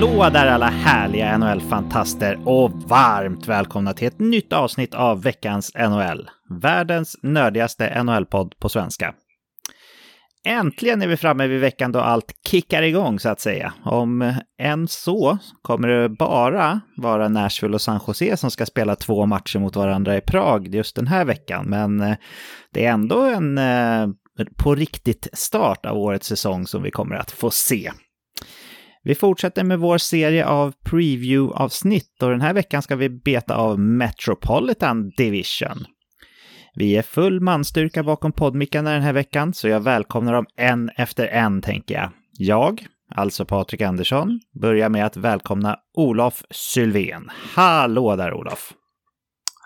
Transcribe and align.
Hallå 0.00 0.30
där 0.30 0.46
alla 0.46 0.68
härliga 0.68 1.38
NHL-fantaster 1.38 2.38
och 2.44 2.70
varmt 2.72 3.46
välkomna 3.48 3.92
till 3.92 4.08
ett 4.08 4.18
nytt 4.18 4.52
avsnitt 4.52 4.94
av 4.94 5.22
veckans 5.22 5.72
NHL. 5.74 6.30
Världens 6.60 7.16
nördigaste 7.22 8.02
NHL-podd 8.02 8.58
på 8.58 8.68
svenska. 8.68 9.14
Äntligen 10.44 11.02
är 11.02 11.06
vi 11.06 11.16
framme 11.16 11.46
vid 11.46 11.60
veckan 11.60 11.92
då 11.92 12.00
allt 12.00 12.32
kickar 12.46 12.82
igång 12.82 13.18
så 13.18 13.28
att 13.28 13.40
säga. 13.40 13.72
Om 13.84 14.34
än 14.60 14.88
så 14.88 15.38
kommer 15.62 15.88
det 15.88 16.08
bara 16.08 16.80
vara 16.96 17.28
Nashville 17.28 17.74
och 17.74 17.80
San 17.80 18.00
Jose 18.06 18.36
som 18.36 18.50
ska 18.50 18.66
spela 18.66 18.96
två 18.96 19.26
matcher 19.26 19.58
mot 19.58 19.76
varandra 19.76 20.16
i 20.16 20.20
Prag 20.20 20.74
just 20.74 20.96
den 20.96 21.06
här 21.06 21.24
veckan. 21.24 21.66
Men 21.68 22.00
eh, 22.00 22.16
det 22.72 22.86
är 22.86 22.92
ändå 22.92 23.20
en 23.20 23.58
eh, 23.58 24.08
på 24.56 24.74
riktigt 24.74 25.28
start 25.32 25.86
av 25.86 25.98
årets 25.98 26.26
säsong 26.26 26.66
som 26.66 26.82
vi 26.82 26.90
kommer 26.90 27.16
att 27.16 27.30
få 27.30 27.50
se. 27.50 27.90
Vi 29.02 29.14
fortsätter 29.14 29.64
med 29.64 29.78
vår 29.78 29.98
serie 29.98 30.46
av 30.46 30.72
preview-avsnitt 30.90 32.22
och 32.22 32.30
den 32.30 32.40
här 32.40 32.54
veckan 32.54 32.82
ska 32.82 32.96
vi 32.96 33.08
beta 33.08 33.56
av 33.56 33.78
Metropolitan 33.78 35.10
Division. 35.16 35.84
Vi 36.74 36.96
är 36.96 37.02
full 37.02 37.40
manstyrka 37.40 38.02
bakom 38.02 38.32
poddmickarna 38.32 38.92
den 38.92 39.02
här 39.02 39.12
veckan, 39.12 39.54
så 39.54 39.68
jag 39.68 39.80
välkomnar 39.80 40.32
dem 40.32 40.46
en 40.56 40.90
efter 40.96 41.26
en, 41.26 41.62
tänker 41.62 41.94
jag. 41.94 42.10
Jag, 42.38 42.86
alltså 43.14 43.44
Patrik 43.44 43.80
Andersson, 43.80 44.40
börjar 44.60 44.88
med 44.88 45.06
att 45.06 45.16
välkomna 45.16 45.76
Olof 45.94 46.42
Sylvén. 46.50 47.30
Hallå 47.54 48.16
där 48.16 48.34
Olof! 48.34 48.72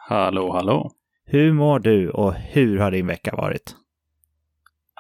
Hallå, 0.09 0.53
hallå! 0.53 0.91
Hur 1.27 1.53
mår 1.53 1.79
du 1.79 2.11
och 2.11 2.35
hur 2.35 2.79
har 2.79 2.91
din 2.91 3.07
vecka 3.07 3.37
varit? 3.37 3.77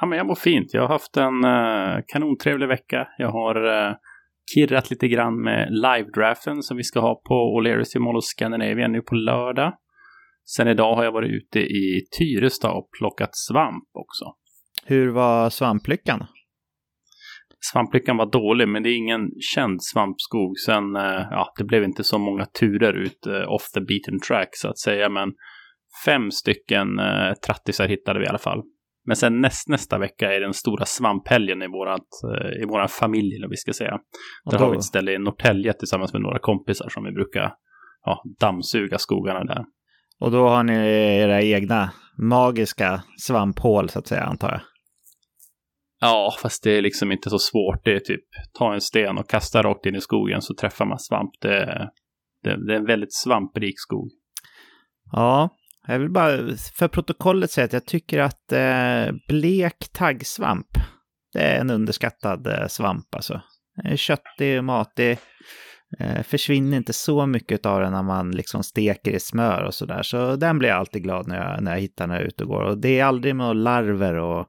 Ja, 0.00 0.06
men 0.06 0.18
jag 0.18 0.26
mår 0.26 0.34
fint. 0.34 0.74
Jag 0.74 0.82
har 0.82 0.88
haft 0.88 1.16
en 1.16 1.44
uh, 1.44 2.00
kanontrevlig 2.06 2.68
vecka. 2.68 3.08
Jag 3.18 3.30
har 3.30 3.64
uh, 3.66 3.94
kirrat 4.54 4.90
lite 4.90 5.08
grann 5.08 5.42
med 5.42 5.68
live-draften 5.70 6.62
som 6.62 6.76
vi 6.76 6.82
ska 6.82 7.00
ha 7.00 7.22
på 7.28 7.34
O'Learys 7.34 7.96
i 7.96 7.98
Mall 7.98 8.16
of 8.16 8.24
Scandinavian 8.24 8.92
nu 8.92 9.02
på 9.02 9.14
lördag. 9.14 9.72
Sen 10.44 10.68
idag 10.68 10.94
har 10.94 11.04
jag 11.04 11.12
varit 11.12 11.30
ute 11.30 11.60
i 11.60 12.06
Tyresta 12.18 12.72
och 12.72 12.88
plockat 12.98 13.30
svamp 13.32 13.88
också. 13.92 14.24
Hur 14.86 15.08
var 15.12 15.50
svamplyckan? 15.50 16.26
Svamplyckan 17.72 18.16
var 18.16 18.30
dålig, 18.32 18.68
men 18.68 18.82
det 18.82 18.88
är 18.88 18.96
ingen 18.96 19.30
känd 19.54 19.82
svampskog. 19.82 20.58
Sen, 20.58 20.96
uh, 20.96 21.26
ja, 21.30 21.52
det 21.58 21.64
blev 21.64 21.84
inte 21.84 22.04
så 22.04 22.18
många 22.18 22.46
turer 22.46 22.92
ut 22.92 23.26
off 23.48 23.70
the 23.74 23.80
beaten 23.80 24.20
track 24.28 24.48
så 24.52 24.68
att 24.68 24.78
säga, 24.78 25.08
men 25.08 25.32
fem 26.04 26.30
stycken 26.30 26.88
trattisar 27.46 27.88
hittade 27.88 28.18
vi 28.18 28.24
i 28.24 28.28
alla 28.28 28.38
fall. 28.38 28.62
Men 29.06 29.16
sen 29.16 29.40
näst, 29.40 29.68
nästa 29.68 29.98
vecka 29.98 30.34
är 30.34 30.40
den 30.40 30.54
stora 30.54 30.84
svamphelgen 30.84 31.62
i, 31.62 31.66
vårat, 31.66 32.08
eh, 32.34 32.62
i 32.62 32.64
våran 32.64 32.88
familj, 32.88 33.36
eller 33.36 33.48
vi 33.48 33.56
ska 33.56 33.72
säga. 33.72 33.98
Där 34.50 34.58
har 34.58 34.70
vi 34.70 34.76
ett 34.76 34.84
ställe 34.84 35.12
i 35.12 35.18
Norrtälje 35.18 35.72
tillsammans 35.72 36.12
med 36.12 36.22
några 36.22 36.38
kompisar 36.38 36.88
som 36.88 37.04
vi 37.04 37.12
brukar 37.12 37.54
ja, 38.04 38.22
dammsuga 38.40 38.98
skogarna 38.98 39.44
där. 39.44 39.64
Och 40.20 40.30
då 40.30 40.48
har 40.48 40.62
ni 40.62 40.74
era 41.20 41.42
egna 41.42 41.90
magiska 42.18 43.02
svamphål, 43.20 43.88
så 43.88 43.98
att 43.98 44.06
säga, 44.06 44.22
antar 44.22 44.50
jag? 44.50 44.60
Ja, 46.00 46.34
fast 46.42 46.62
det 46.62 46.70
är 46.70 46.82
liksom 46.82 47.12
inte 47.12 47.30
så 47.30 47.38
svårt. 47.38 47.84
Det 47.84 47.92
är 47.92 48.00
typ 48.00 48.24
ta 48.52 48.74
en 48.74 48.80
sten 48.80 49.18
och 49.18 49.28
kasta 49.28 49.62
rakt 49.62 49.86
in 49.86 49.94
i 49.94 50.00
skogen 50.00 50.42
så 50.42 50.54
träffar 50.54 50.84
man 50.84 50.98
svamp. 50.98 51.30
Det, 51.40 51.90
det, 52.42 52.66
det 52.66 52.72
är 52.72 52.76
en 52.76 52.86
väldigt 52.86 53.14
svamprik 53.14 53.74
skog. 53.76 54.10
Ja, 55.12 55.48
jag 55.86 55.98
vill 55.98 56.10
bara 56.10 56.56
för 56.74 56.88
protokollet 56.88 57.50
säga 57.50 57.64
att 57.64 57.72
jag 57.72 57.86
tycker 57.86 58.18
att 58.18 58.52
eh, 58.52 59.14
blek 59.28 59.88
taggsvamp, 59.92 60.66
det 61.32 61.42
är 61.42 61.60
en 61.60 61.70
underskattad 61.70 62.46
eh, 62.46 62.66
svamp 62.66 63.14
alltså. 63.14 63.40
Eh, 63.84 63.96
köttig 63.96 64.58
och 64.58 64.64
matig. 64.64 65.18
Eh, 65.98 66.22
försvinner 66.22 66.76
inte 66.76 66.92
så 66.92 67.26
mycket 67.26 67.66
av 67.66 67.80
den 67.80 67.92
när 67.92 68.02
man 68.02 68.30
liksom 68.30 68.62
steker 68.62 69.10
i 69.10 69.20
smör 69.20 69.62
och 69.62 69.74
sådär. 69.74 70.02
Så 70.02 70.36
den 70.36 70.58
blir 70.58 70.68
jag 70.68 70.78
alltid 70.78 71.02
glad 71.02 71.28
när 71.28 71.36
jag, 71.36 71.62
när 71.62 71.72
jag 71.72 71.80
hittar 71.80 72.06
när 72.06 72.14
jag 72.14 72.22
är 72.22 72.26
ute 72.26 72.44
och 72.44 72.48
går. 72.48 72.62
Och 72.62 72.78
det 72.78 73.00
är 73.00 73.04
aldrig 73.04 73.36
med 73.36 73.56
larver 73.56 74.14
och 74.14 74.46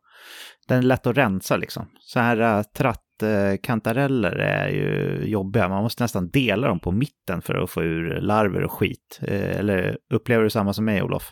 den 0.67 0.77
är 0.77 0.81
lätt 0.81 1.07
att 1.07 1.17
rensa 1.17 1.57
liksom. 1.57 1.89
Så 1.99 2.19
här 2.19 2.41
uh, 2.41 2.63
tratt 2.63 3.04
uh, 3.23 4.39
är 4.39 4.69
ju 4.69 5.21
jobbiga. 5.25 5.69
Man 5.69 5.83
måste 5.83 6.03
nästan 6.03 6.29
dela 6.29 6.67
dem 6.67 6.79
på 6.79 6.91
mitten 6.91 7.41
för 7.41 7.55
att 7.55 7.69
få 7.69 7.83
ur 7.83 8.21
larver 8.21 8.63
och 8.63 8.71
skit. 8.71 9.19
Uh, 9.31 9.59
eller 9.59 9.97
upplever 10.13 10.43
du 10.43 10.49
samma 10.49 10.73
som 10.73 10.85
mig, 10.85 11.01
Olof? 11.01 11.31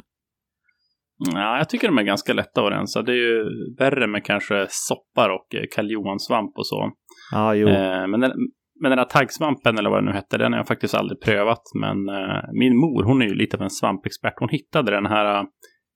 Ja, 1.33 1.57
jag 1.57 1.69
tycker 1.69 1.87
de 1.87 1.97
är 1.97 2.03
ganska 2.03 2.33
lätta 2.33 2.65
att 2.65 2.71
rensa. 2.71 3.01
Det 3.01 3.11
är 3.11 3.15
ju 3.15 3.45
värre 3.79 4.07
med 4.07 4.25
kanske 4.25 4.65
soppar 4.69 5.29
och 5.29 5.47
karljohansvamp 5.75 6.57
och 6.57 6.67
så. 6.67 6.91
Ja, 7.31 7.55
jo. 7.55 7.67
men, 8.07 8.19
den, 8.19 8.31
men 8.81 8.89
den 8.89 8.99
här 8.99 9.05
taggsvampen, 9.05 9.77
eller 9.77 9.89
vad 9.89 10.03
det 10.03 10.05
nu 10.05 10.11
hette, 10.11 10.37
den 10.37 10.51
har 10.51 10.59
jag 10.59 10.67
faktiskt 10.67 10.95
aldrig 10.95 11.21
prövat. 11.21 11.61
Men 11.81 11.97
min 12.59 12.77
mor, 12.77 13.03
hon 13.03 13.21
är 13.21 13.25
ju 13.25 13.35
lite 13.35 13.57
av 13.57 13.63
en 13.63 13.69
svampexpert. 13.69 14.33
Hon 14.39 14.49
hittade 14.49 14.91
den 14.91 15.05
här 15.05 15.45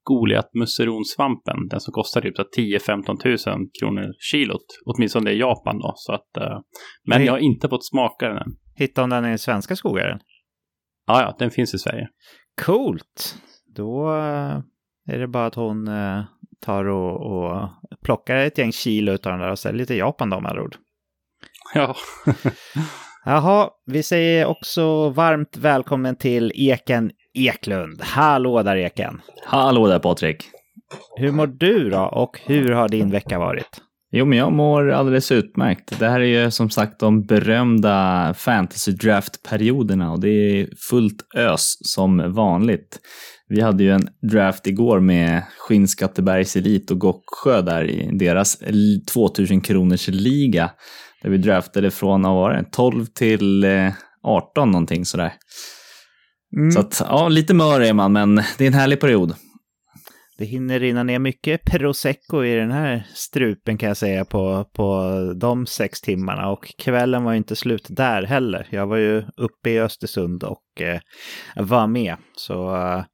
Goliat 0.08 0.50
musseronsvampen. 0.54 1.68
Den 1.70 1.80
som 1.80 1.92
kostar 1.92 2.20
typ 2.20 2.34
10-15 2.58 3.22
tusen 3.22 3.58
kronor 3.80 4.06
kilot. 4.32 4.66
Åtminstone 4.86 5.30
i 5.30 5.38
Japan 5.38 5.78
då. 5.78 5.92
Så 5.96 6.12
att, 6.12 6.28
uh, 6.40 6.58
men 7.08 7.24
jag 7.24 7.32
har 7.32 7.38
inte 7.38 7.68
fått 7.68 7.86
smaka 7.86 8.28
den 8.28 8.36
än. 8.36 8.52
Hittade 8.76 9.02
hon 9.02 9.22
den 9.22 9.32
i 9.32 9.38
svenska 9.38 9.76
skogar? 9.76 10.20
Ja, 11.06 11.22
ja, 11.22 11.36
den 11.38 11.50
finns 11.50 11.74
i 11.74 11.78
Sverige. 11.78 12.08
Coolt! 12.62 13.36
Då 13.76 14.08
uh, 14.08 14.60
är 15.08 15.18
det 15.18 15.28
bara 15.28 15.46
att 15.46 15.54
hon 15.54 15.88
uh, 15.88 16.24
tar 16.60 16.84
och, 16.84 17.26
och 17.26 17.68
plockar 18.02 18.36
ett 18.36 18.58
gäng 18.58 18.72
kilo 18.72 19.12
av 19.12 19.18
den 19.22 19.38
där 19.38 19.50
och 19.50 19.58
säljer 19.58 19.86
till 19.86 19.98
Japan 19.98 20.30
då 20.30 20.40
med 20.40 20.50
andra 20.50 20.62
ord. 20.62 20.76
Ja. 21.74 21.96
Jaha, 23.24 23.70
vi 23.86 24.02
säger 24.02 24.46
också 24.46 25.08
varmt 25.08 25.56
välkommen 25.56 26.16
till 26.16 26.52
Eken 26.54 27.10
Eklund. 27.46 28.02
Hallå 28.02 28.62
där 28.62 28.76
Eken! 28.76 29.20
Hallå 29.46 29.86
där 29.86 29.98
Patrik! 29.98 30.44
Hur 31.16 31.32
mår 31.32 31.46
du 31.46 31.90
då 31.90 32.00
och 32.00 32.40
hur 32.44 32.72
har 32.72 32.88
din 32.88 33.10
vecka 33.10 33.38
varit? 33.38 33.80
Jo, 34.12 34.24
men 34.24 34.38
jag 34.38 34.52
mår 34.52 34.90
alldeles 34.90 35.32
utmärkt. 35.32 35.98
Det 35.98 36.08
här 36.08 36.20
är 36.20 36.42
ju 36.44 36.50
som 36.50 36.70
sagt 36.70 37.00
de 37.00 37.26
berömda 37.26 38.34
fantasy 38.38 38.92
draft-perioderna 38.92 40.12
och 40.12 40.20
det 40.20 40.28
är 40.28 40.68
fullt 40.90 41.34
ös 41.36 41.76
som 41.80 42.32
vanligt. 42.34 42.98
Vi 43.48 43.60
hade 43.60 43.84
ju 43.84 43.90
en 43.90 44.08
draft 44.30 44.66
igår 44.66 45.00
med 45.00 45.42
Skinnskattebergs 45.58 46.56
Elit 46.56 46.90
och 46.90 46.98
Gocksjö 46.98 47.62
där 47.62 47.84
i 47.84 48.10
deras 48.12 48.58
2000 49.12 49.60
kronors 49.60 50.08
liga. 50.08 50.70
Där 51.22 51.30
vi 51.30 51.38
draftade 51.38 51.90
från, 51.90 52.22
vad 52.22 52.34
var 52.34 52.52
det, 52.52 52.64
12 52.72 53.06
till 53.06 53.64
18 54.22 54.70
någonting 54.70 55.04
sådär. 55.04 55.32
Mm. 56.56 56.70
Så 56.70 56.80
att, 56.80 57.02
ja, 57.08 57.28
lite 57.28 57.54
mör 57.54 57.80
är 57.80 57.92
man, 57.92 58.12
men 58.12 58.34
det 58.34 58.64
är 58.64 58.66
en 58.66 58.74
härlig 58.74 59.00
period. 59.00 59.34
Det 60.38 60.44
hinner 60.44 60.80
rinna 60.80 61.02
ner 61.02 61.18
mycket 61.18 61.64
prosecco 61.64 62.44
i 62.44 62.54
den 62.54 62.70
här 62.70 63.06
strupen 63.14 63.78
kan 63.78 63.88
jag 63.88 63.96
säga 63.96 64.24
på, 64.24 64.64
på 64.72 65.10
de 65.40 65.66
sex 65.66 66.00
timmarna. 66.00 66.50
Och 66.50 66.74
kvällen 66.78 67.24
var 67.24 67.34
inte 67.34 67.56
slut 67.56 67.86
där 67.90 68.22
heller. 68.22 68.66
Jag 68.70 68.86
var 68.86 68.96
ju 68.96 69.24
uppe 69.36 69.70
i 69.70 69.80
Östersund 69.80 70.44
och 70.44 70.80
eh, 70.80 71.00
var 71.56 71.86
med. 71.86 72.16
Så 72.36 72.76
eh, 72.76 73.04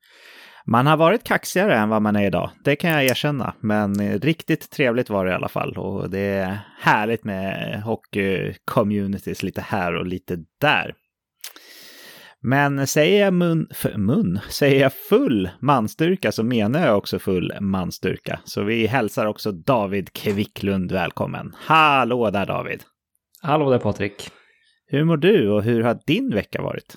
man 0.66 0.86
har 0.86 0.96
varit 0.96 1.24
kaxigare 1.24 1.76
än 1.76 1.88
vad 1.88 2.02
man 2.02 2.16
är 2.16 2.26
idag. 2.26 2.50
Det 2.64 2.76
kan 2.76 2.90
jag 2.90 3.04
erkänna. 3.04 3.54
Men 3.60 4.18
riktigt 4.18 4.70
trevligt 4.70 5.10
var 5.10 5.24
det 5.24 5.30
i 5.30 5.34
alla 5.34 5.48
fall. 5.48 5.76
Och 5.76 6.10
det 6.10 6.20
är 6.20 6.58
härligt 6.80 7.24
med 7.24 7.82
hockey-communities 7.84 9.44
lite 9.44 9.60
här 9.60 9.94
och 9.94 10.06
lite 10.06 10.36
där. 10.60 10.94
Men 12.46 12.86
säger 12.86 13.24
jag 13.24 13.34
mun, 13.34 13.66
mun, 13.96 14.38
säger 14.50 14.80
jag 14.80 14.92
full 14.92 15.50
manstyrka 15.60 16.32
så 16.32 16.42
menar 16.42 16.86
jag 16.86 16.98
också 16.98 17.18
full 17.18 17.52
manstyrka. 17.60 18.40
Så 18.44 18.62
vi 18.62 18.86
hälsar 18.86 19.26
också 19.26 19.52
David 19.52 20.12
Kvicklund 20.12 20.92
välkommen. 20.92 21.54
Hallå 21.56 22.30
där 22.30 22.46
David! 22.46 22.82
Hallå 23.42 23.70
där 23.70 23.78
Patrik! 23.78 24.30
Hur 24.86 25.04
mår 25.04 25.16
du 25.16 25.50
och 25.50 25.62
hur 25.62 25.82
har 25.82 25.98
din 26.06 26.34
vecka 26.34 26.62
varit? 26.62 26.94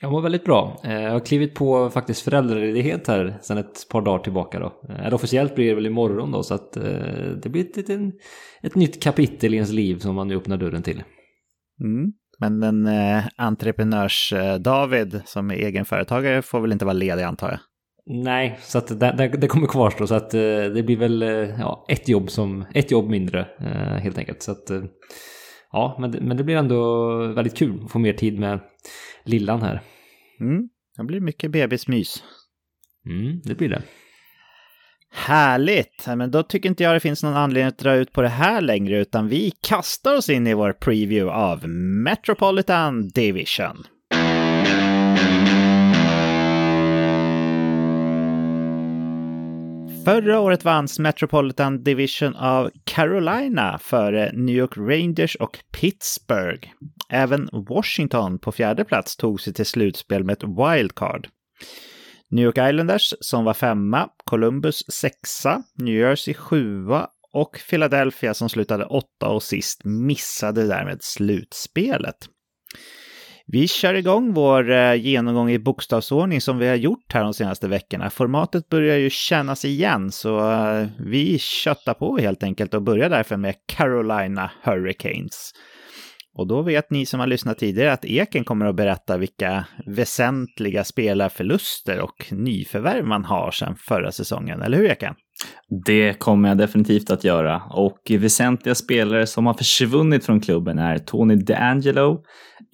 Jag 0.00 0.12
mår 0.12 0.20
väldigt 0.20 0.44
bra. 0.44 0.80
Eh, 0.84 1.02
jag 1.02 1.12
har 1.12 1.20
klivit 1.20 1.54
på 1.54 1.90
faktiskt 1.90 2.22
föräldraledighet 2.22 3.08
här 3.08 3.38
sedan 3.42 3.58
ett 3.58 3.88
par 3.90 4.02
dagar 4.02 4.18
tillbaka 4.18 4.58
då. 4.58 4.72
Eh, 4.88 5.00
eller 5.00 5.14
officiellt 5.14 5.54
blir 5.54 5.68
det 5.68 5.74
väl 5.74 5.86
imorgon 5.86 6.32
då 6.32 6.42
så 6.42 6.54
att 6.54 6.76
eh, 6.76 6.82
det 7.42 7.48
blir 7.48 7.62
ett, 7.62 7.90
ett, 7.90 8.00
ett 8.62 8.74
nytt 8.74 9.02
kapitel 9.02 9.54
i 9.54 9.56
ens 9.56 9.72
liv 9.72 9.98
som 9.98 10.14
man 10.14 10.28
nu 10.28 10.36
öppnar 10.36 10.56
dörren 10.56 10.82
till. 10.82 11.02
Mm. 11.80 12.12
Men 12.50 12.62
en 12.62 12.86
eh, 12.86 13.24
entreprenörs-David 13.36 15.22
som 15.24 15.50
är 15.50 15.54
egenföretagare 15.54 16.42
får 16.42 16.60
väl 16.60 16.72
inte 16.72 16.84
vara 16.84 16.92
ledig 16.92 17.22
antar 17.22 17.50
jag? 17.50 17.58
Nej, 18.06 18.58
så 18.62 18.78
att 18.78 19.00
det, 19.00 19.14
det, 19.18 19.28
det 19.28 19.46
kommer 19.46 19.66
kvarstå 19.66 20.06
så 20.06 20.14
att 20.14 20.34
eh, 20.34 20.40
det 20.74 20.82
blir 20.86 20.96
väl 20.96 21.22
eh, 21.22 21.28
ja, 21.60 21.86
ett, 21.88 22.08
jobb 22.08 22.30
som, 22.30 22.64
ett 22.74 22.90
jobb 22.90 23.10
mindre 23.10 23.46
eh, 23.60 24.02
helt 24.02 24.18
enkelt. 24.18 24.42
Så 24.42 24.52
att, 24.52 24.70
eh, 24.70 24.82
ja, 25.72 25.96
men, 26.00 26.10
men 26.10 26.36
det 26.36 26.44
blir 26.44 26.56
ändå 26.56 27.16
väldigt 27.26 27.56
kul 27.56 27.84
att 27.84 27.92
få 27.92 27.98
mer 27.98 28.12
tid 28.12 28.38
med 28.38 28.60
lillan 29.24 29.62
här. 29.62 29.80
Mm, 30.40 30.68
det 30.96 31.04
blir 31.04 31.20
mycket 31.20 31.50
bebismys. 31.50 32.24
Mm, 33.06 33.40
det 33.44 33.54
blir 33.54 33.68
det. 33.68 33.82
Härligt! 35.16 36.06
Men 36.06 36.30
då 36.30 36.42
tycker 36.42 36.68
inte 36.68 36.82
jag 36.82 36.94
det 36.94 37.00
finns 37.00 37.22
någon 37.22 37.36
anledning 37.36 37.68
att 37.68 37.78
dra 37.78 37.94
ut 37.94 38.12
på 38.12 38.22
det 38.22 38.28
här 38.28 38.60
längre, 38.60 38.98
utan 38.98 39.28
vi 39.28 39.52
kastar 39.60 40.16
oss 40.16 40.28
in 40.28 40.46
i 40.46 40.54
vår 40.54 40.72
preview 40.72 41.32
av 41.32 41.68
Metropolitan 41.68 43.08
Division. 43.08 43.84
Förra 50.04 50.40
året 50.40 50.64
vanns 50.64 50.98
Metropolitan 50.98 51.82
Division 51.82 52.36
av 52.36 52.70
Carolina 52.84 53.78
före 53.78 54.32
New 54.32 54.56
York 54.56 54.76
Rangers 54.76 55.36
och 55.36 55.58
Pittsburgh. 55.80 56.68
Även 57.08 57.48
Washington 57.52 58.38
på 58.38 58.52
fjärde 58.52 58.84
plats 58.84 59.16
tog 59.16 59.40
sig 59.40 59.54
till 59.54 59.66
slutspel 59.66 60.24
med 60.24 60.32
ett 60.32 60.44
wildcard. 60.44 61.28
New 62.34 62.44
York 62.44 62.58
Islanders 62.58 63.14
som 63.20 63.44
var 63.44 63.54
femma, 63.54 64.08
Columbus 64.24 64.84
sexa, 64.88 65.62
New 65.78 65.94
Jersey 65.94 66.34
sjua 66.34 67.08
och 67.32 67.60
Philadelphia 67.70 68.34
som 68.34 68.48
slutade 68.48 68.84
åtta 68.84 69.28
och 69.28 69.42
sist 69.42 69.84
missade 69.84 70.66
därmed 70.66 71.02
slutspelet. 71.02 72.16
Vi 73.46 73.68
kör 73.68 73.94
igång 73.94 74.32
vår 74.32 74.70
eh, 74.70 74.94
genomgång 74.94 75.50
i 75.50 75.58
bokstavsordning 75.58 76.40
som 76.40 76.58
vi 76.58 76.68
har 76.68 76.74
gjort 76.74 77.12
här 77.14 77.24
de 77.24 77.34
senaste 77.34 77.68
veckorna. 77.68 78.10
Formatet 78.10 78.68
börjar 78.68 78.96
ju 78.96 79.10
kännas 79.10 79.64
igen 79.64 80.12
så 80.12 80.52
eh, 80.52 80.86
vi 80.98 81.38
köttar 81.38 81.94
på 81.94 82.18
helt 82.18 82.42
enkelt 82.42 82.74
och 82.74 82.82
börjar 82.82 83.10
därför 83.10 83.36
med 83.36 83.54
Carolina 83.66 84.50
Hurricanes. 84.62 85.52
Och 86.36 86.46
då 86.46 86.62
vet 86.62 86.90
ni 86.90 87.06
som 87.06 87.20
har 87.20 87.26
lyssnat 87.26 87.58
tidigare 87.58 87.92
att 87.92 88.04
Eken 88.04 88.44
kommer 88.44 88.66
att 88.66 88.76
berätta 88.76 89.16
vilka 89.16 89.66
väsentliga 89.86 90.84
spelarförluster 90.84 92.00
och 92.00 92.26
nyförvärv 92.30 93.04
man 93.04 93.24
har 93.24 93.50
sedan 93.50 93.76
förra 93.76 94.12
säsongen. 94.12 94.62
Eller 94.62 94.78
hur 94.78 94.90
Eken? 94.90 95.14
Det 95.86 96.14
kommer 96.14 96.48
jag 96.48 96.58
definitivt 96.58 97.10
att 97.10 97.24
göra. 97.24 97.62
Och 97.70 97.98
väsentliga 98.10 98.74
spelare 98.74 99.26
som 99.26 99.46
har 99.46 99.54
försvunnit 99.54 100.24
från 100.24 100.40
klubben 100.40 100.78
är 100.78 100.98
Tony 100.98 101.36
DeAngelo, 101.36 102.22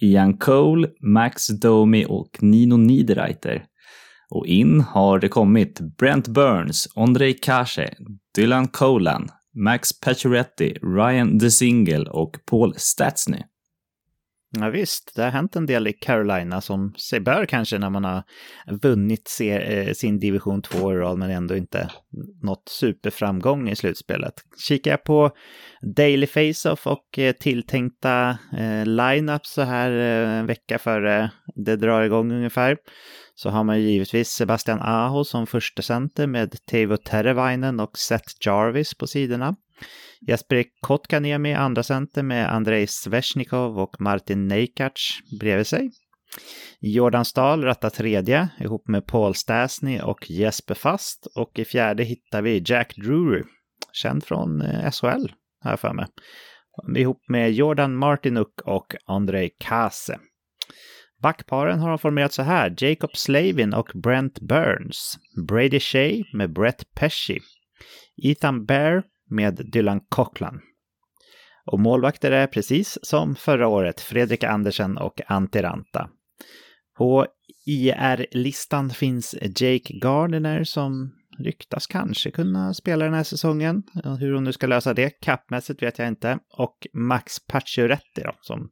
Ian 0.01 0.37
Cole, 0.37 0.87
Max 1.01 1.47
Domi 1.47 2.05
och 2.09 2.37
Nino 2.39 2.77
Niederreiter. 2.77 3.63
Och 4.29 4.47
in 4.47 4.81
har 4.81 5.19
det 5.19 5.27
kommit 5.27 5.79
Brent 5.97 6.27
Burns, 6.27 6.87
Andrei 6.95 7.33
Kase, 7.33 7.93
Dylan 8.35 8.67
Colan, 8.67 9.27
Max 9.65 9.99
Pacioretty, 9.99 10.73
Ryan 10.97 11.37
DeSingle 11.37 12.05
och 12.09 12.31
Paul 12.51 12.73
Statsny. 12.77 13.37
Ja, 14.59 14.69
visst, 14.69 15.11
det 15.15 15.23
har 15.23 15.29
hänt 15.29 15.55
en 15.55 15.65
del 15.65 15.87
i 15.87 15.93
Carolina 15.93 16.61
som 16.61 16.93
sig 16.93 17.19
bör 17.19 17.45
kanske 17.45 17.77
när 17.77 17.89
man 17.89 18.03
har 18.03 18.23
vunnit 18.81 19.27
se, 19.27 19.51
eh, 19.51 19.93
sin 19.93 20.19
division 20.19 20.61
2 20.61 20.93
i 20.93 20.95
rad 20.95 21.17
men 21.17 21.29
ändå 21.29 21.55
inte 21.55 21.89
nått 22.43 22.69
superframgång 22.69 23.69
i 23.69 23.75
slutspelet. 23.75 24.33
Kikar 24.67 24.91
jag 24.91 25.03
på 25.03 25.31
Daily 25.95 26.27
Face-Off 26.27 26.87
och 26.87 27.19
eh, 27.19 27.31
tilltänkta 27.31 28.37
eh, 28.57 28.85
lineups 28.85 29.53
så 29.53 29.61
här 29.61 29.91
eh, 29.91 30.39
en 30.39 30.45
vecka 30.45 30.79
före 30.79 31.31
det 31.55 31.75
drar 31.75 32.01
igång 32.01 32.31
ungefär 32.31 32.77
så 33.35 33.49
har 33.49 33.63
man 33.63 33.81
ju 33.81 33.91
givetvis 33.91 34.29
Sebastian 34.29 34.81
Aho 34.81 35.23
som 35.23 35.47
första 35.47 35.81
center 35.81 36.27
med 36.27 36.55
Teuvo 36.71 36.97
Teravainen 36.97 37.79
och 37.79 37.97
Seth 37.97 38.33
Jarvis 38.45 38.93
på 38.93 39.07
sidorna. 39.07 39.55
Jesper 40.27 40.65
Kotkaniemi 40.81 41.53
andra 41.53 41.83
center 41.83 42.23
med 42.23 42.53
Andrei 42.53 42.87
Sveshnikov 42.87 43.79
och 43.79 44.01
Martin 44.01 44.47
Neikac 44.47 44.93
bredvid 45.39 45.67
sig. 45.67 45.91
Jordan 46.79 47.25
Stahl 47.25 47.63
rattar 47.63 47.89
tredje 47.89 48.49
ihop 48.59 48.87
med 48.87 49.07
Paul 49.07 49.35
Stasny 49.35 49.99
och 50.01 50.31
Jesper 50.31 50.75
Fast 50.75 51.27
och 51.35 51.59
i 51.59 51.65
fjärde 51.65 52.03
hittar 52.03 52.41
vi 52.41 52.63
Jack 52.65 52.95
Drury, 52.95 53.43
känd 53.93 54.23
från 54.23 54.61
eh, 54.61 54.91
SHL 54.91 55.31
här 55.63 55.77
för 55.77 55.93
mig, 55.93 56.07
ihop 56.97 57.23
med 57.27 57.51
Jordan 57.51 57.95
Martinuk 57.95 58.61
och 58.65 58.95
Andrei 59.05 59.49
Kase. 59.59 60.19
Backparen 61.21 61.79
har 61.79 61.89
de 61.89 61.99
formerat 61.99 62.33
så 62.33 62.41
här, 62.41 62.75
Jacob 62.77 63.17
Slavin 63.17 63.73
och 63.73 63.91
Brent 64.03 64.39
Burns, 64.39 65.17
Brady 65.47 65.79
Shea 65.79 66.23
med 66.33 66.53
Brett 66.53 66.93
Pesci, 66.95 67.39
Ethan 68.23 68.65
Bear 68.65 69.03
med 69.31 69.61
Dylan 69.71 69.99
Cochlan. 70.09 70.59
Och 71.65 71.79
målvakter 71.79 72.31
är 72.31 72.47
precis 72.47 72.97
som 73.01 73.35
förra 73.35 73.67
året 73.67 74.01
Fredrik 74.01 74.43
Andersen 74.43 74.97
och 74.97 75.21
Antti 75.27 75.61
Ranta. 75.61 76.09
På 76.97 77.25
IR-listan 77.65 78.89
finns 78.89 79.35
Jake 79.41 79.99
Gardiner 80.01 80.63
som 80.63 81.11
ryktas 81.39 81.87
kanske 81.87 82.31
kunna 82.31 82.73
spela 82.73 83.05
den 83.05 83.13
här 83.13 83.23
säsongen. 83.23 83.83
Hur 84.19 84.33
hon 84.33 84.43
nu 84.43 84.53
ska 84.53 84.67
lösa 84.67 84.93
det 84.93 85.09
kappmässigt 85.09 85.83
vet 85.83 85.99
jag 85.99 86.07
inte. 86.07 86.39
Och 86.57 86.87
Max 86.93 87.47
Pacioretty 87.47 88.21
då, 88.23 88.31
som 88.41 88.69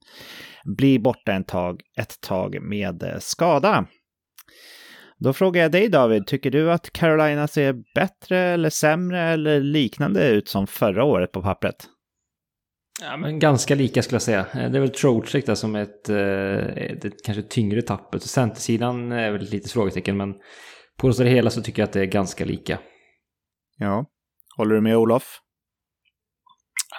blir 0.77 0.99
borta 0.99 1.33
en 1.33 1.43
tag, 1.43 1.81
ett 1.97 2.21
tag 2.21 2.61
med 2.61 3.17
skada. 3.19 3.87
Då 5.19 5.33
frågar 5.33 5.61
jag 5.61 5.71
dig 5.71 5.89
David, 5.89 6.27
tycker 6.27 6.51
du 6.51 6.71
att 6.71 6.93
Carolina 6.93 7.47
ser 7.47 7.75
bättre 7.95 8.37
eller 8.37 8.69
sämre 8.69 9.21
eller 9.21 9.59
liknande 9.59 10.29
ut 10.29 10.47
som 10.47 10.67
förra 10.67 11.03
året 11.03 11.31
på 11.31 11.41
pappret? 11.41 11.75
Ja, 13.01 13.17
men 13.17 13.39
ganska 13.39 13.75
lika 13.75 14.01
skulle 14.01 14.15
jag 14.15 14.21
säga. 14.21 14.45
Det 14.53 14.77
är 14.77 14.81
väl 14.81 14.89
Trocheck 14.89 15.45
där 15.45 15.55
som 15.55 15.75
ett, 15.75 16.09
eh, 16.09 16.57
ett, 16.57 17.05
ett 17.05 17.25
kanske 17.25 17.41
tyngre 17.41 17.81
tappet. 17.81 18.23
Centersidan 18.23 19.11
är 19.11 19.31
väl 19.31 19.41
lite 19.41 19.69
frågetecken, 19.69 20.17
men 20.17 20.35
på 20.97 21.09
det 21.09 21.29
hela 21.29 21.49
så 21.49 21.61
tycker 21.61 21.81
jag 21.81 21.87
att 21.87 21.93
det 21.93 22.01
är 22.01 22.05
ganska 22.05 22.45
lika. 22.45 22.79
Ja. 23.77 24.05
Håller 24.57 24.75
du 24.75 24.81
med 24.81 24.97
Olof? 24.97 25.39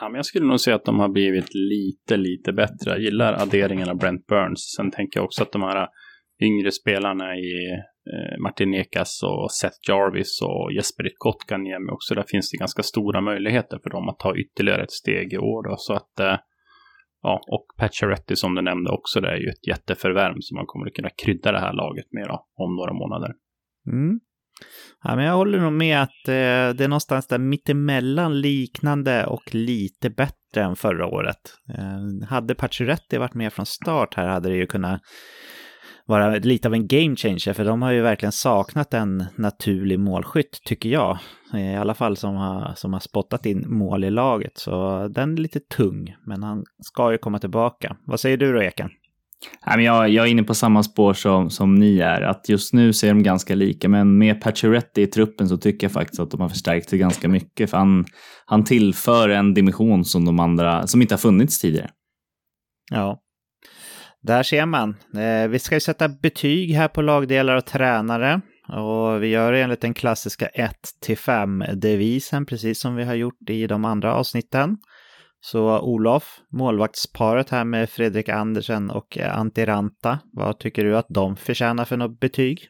Ja, 0.00 0.08
men 0.08 0.16
jag 0.16 0.26
skulle 0.26 0.46
nog 0.46 0.61
säga 0.61 0.76
att 0.76 0.84
de 0.84 0.99
har 0.99 1.08
blivit 1.08 1.55
lite, 1.55 2.16
lite 2.16 2.52
bättre. 2.52 2.90
Jag 2.90 3.00
gillar 3.00 3.32
adderingen 3.32 3.88
av 3.88 3.96
Brent 3.96 4.26
Burns. 4.26 4.75
Sen 4.76 4.90
tänker 4.90 5.20
jag 5.20 5.25
också 5.25 5.43
att 5.43 5.52
de 5.52 5.62
här 5.62 5.88
yngre 6.40 6.70
spelarna 6.70 7.37
i 7.37 7.70
eh, 8.12 8.38
Martin 8.42 8.75
Ekas 8.75 9.22
och 9.22 9.52
Seth 9.52 9.76
Jarvis 9.88 10.42
och 10.42 10.72
Jesper 10.72 11.10
Kotkaniemi 11.19 11.90
också. 11.90 12.14
Där 12.14 12.25
finns 12.28 12.50
det 12.50 12.56
ganska 12.56 12.82
stora 12.82 13.20
möjligheter 13.20 13.78
för 13.82 13.90
dem 13.90 14.08
att 14.08 14.19
ta 14.19 14.37
ytterligare 14.37 14.82
ett 14.82 14.92
steg 14.92 15.32
i 15.32 15.38
år. 15.38 15.69
Då. 15.69 15.75
Så 15.78 15.94
att, 15.94 16.20
eh, 16.20 16.37
ja, 17.23 17.40
och 17.50 17.66
Pacioretty 17.78 18.37
som 18.37 18.54
du 18.54 18.62
nämnde 18.62 18.90
också, 18.90 19.20
det 19.20 19.28
är 19.28 19.37
ju 19.37 19.49
ett 19.49 19.66
jätteförvärv 19.66 20.37
som 20.40 20.56
man 20.56 20.66
kommer 20.66 20.87
att 20.87 20.94
kunna 20.94 21.11
krydda 21.25 21.52
det 21.52 21.61
här 21.61 21.73
laget 21.73 22.06
med 22.11 22.28
då, 22.28 22.47
om 22.54 22.76
några 22.76 22.92
månader. 22.92 23.32
Mm. 23.92 24.20
Ja, 25.02 25.16
men 25.16 25.25
jag 25.25 25.35
håller 25.35 25.61
nog 25.61 25.73
med 25.73 26.02
att 26.02 26.28
eh, 26.28 26.76
det 26.76 26.85
är 26.85 26.88
någonstans 26.88 27.26
där 27.26 27.38
mittemellan 27.38 28.40
liknande 28.40 29.26
och 29.26 29.54
lite 29.54 30.11
bättre 30.11 30.62
än 30.62 30.76
förra 30.76 31.06
året. 31.06 31.40
Eh, 31.78 32.28
hade 32.28 32.54
Pacioretty 32.54 33.18
varit 33.18 33.35
med 33.35 33.52
från 33.52 33.66
start 33.66 34.14
här 34.14 34.28
hade 34.28 34.49
det 34.49 34.56
ju 34.56 34.66
kunnat 34.66 35.00
vara 36.11 36.38
lite 36.38 36.69
av 36.69 36.75
en 36.75 36.87
game 36.87 37.17
changer, 37.17 37.52
för 37.52 37.64
de 37.64 37.83
har 37.83 37.93
ju 37.93 38.00
verkligen 38.00 38.33
saknat 38.33 38.95
en 38.95 39.25
naturlig 39.37 40.00
målskytt, 40.00 40.61
tycker 40.64 40.88
jag. 40.88 41.19
I 41.55 41.76
alla 41.76 41.95
fall 41.95 42.17
som 42.17 42.37
har, 42.37 42.73
som 42.76 42.93
har 42.93 43.00
spottat 43.00 43.47
in 43.47 43.64
mål 43.67 44.05
i 44.05 44.11
laget, 44.11 44.59
så 44.59 45.09
den 45.09 45.33
är 45.33 45.37
lite 45.37 45.61
tung, 45.61 46.17
men 46.26 46.43
han 46.43 46.64
ska 46.83 47.12
ju 47.12 47.19
komma 47.19 47.38
tillbaka. 47.38 47.97
Vad 48.07 48.21
säger 48.21 48.37
du 48.37 48.52
då, 48.52 48.62
Eken? 48.62 48.90
Jag, 49.67 50.09
jag 50.09 50.26
är 50.26 50.31
inne 50.31 50.43
på 50.43 50.55
samma 50.55 50.83
spår 50.83 51.12
som, 51.12 51.50
som 51.50 51.75
ni 51.75 51.99
är, 51.99 52.23
att 52.23 52.49
just 52.49 52.75
nu 52.75 52.93
ser 52.93 53.09
de 53.09 53.23
ganska 53.23 53.55
lika, 53.55 53.88
men 53.88 54.19
med 54.19 54.40
Pacioretty 54.40 55.02
i 55.02 55.07
truppen 55.07 55.49
så 55.49 55.57
tycker 55.57 55.85
jag 55.85 55.93
faktiskt 55.93 56.21
att 56.21 56.31
de 56.31 56.40
har 56.40 56.49
förstärkt 56.49 56.90
sig 56.90 56.99
ganska 56.99 57.29
mycket, 57.29 57.71
för 57.71 57.79
han, 57.79 58.05
han 58.47 58.64
tillför 58.64 59.29
en 59.29 59.55
dimension 59.55 60.05
som 60.05 60.25
de 60.25 60.40
andra, 60.40 60.87
som 60.87 61.02
inte 61.02 61.14
har 61.14 61.19
funnits 61.19 61.59
tidigare. 61.61 61.90
Ja, 62.90 63.21
där 64.22 64.42
ser 64.42 64.66
man. 64.66 64.96
Eh, 65.16 65.48
vi 65.48 65.58
ska 65.58 65.74
ju 65.76 65.80
sätta 65.80 66.08
betyg 66.08 66.74
här 66.74 66.88
på 66.88 67.02
lagdelar 67.02 67.56
och 67.56 67.66
tränare. 67.66 68.40
Och 68.68 69.22
vi 69.22 69.26
gör 69.26 69.52
det 69.52 69.60
enligt 69.60 69.80
den 69.80 69.94
klassiska 69.94 70.48
1-5-devisen, 70.54 72.46
precis 72.46 72.80
som 72.80 72.96
vi 72.96 73.04
har 73.04 73.14
gjort 73.14 73.50
i 73.50 73.66
de 73.66 73.84
andra 73.84 74.14
avsnitten. 74.14 74.76
Så 75.40 75.80
Olof, 75.80 76.40
målvaktsparet 76.52 77.50
här 77.50 77.64
med 77.64 77.90
Fredrik 77.90 78.28
Andersen 78.28 78.90
och 78.90 79.18
Antti 79.18 79.66
Ranta, 79.66 80.18
vad 80.32 80.58
tycker 80.58 80.84
du 80.84 80.96
att 80.96 81.06
de 81.08 81.36
förtjänar 81.36 81.84
för 81.84 81.96
något 81.96 82.20
betyg? 82.20 82.68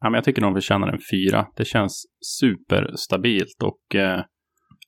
Ja, 0.00 0.10
men 0.10 0.14
jag 0.14 0.24
tycker 0.24 0.42
de 0.42 0.54
förtjänar 0.54 0.88
en 0.88 1.00
fyra. 1.10 1.46
Det 1.56 1.64
känns 1.64 2.04
superstabilt 2.40 3.62
och 3.62 3.94
eh, 3.94 4.20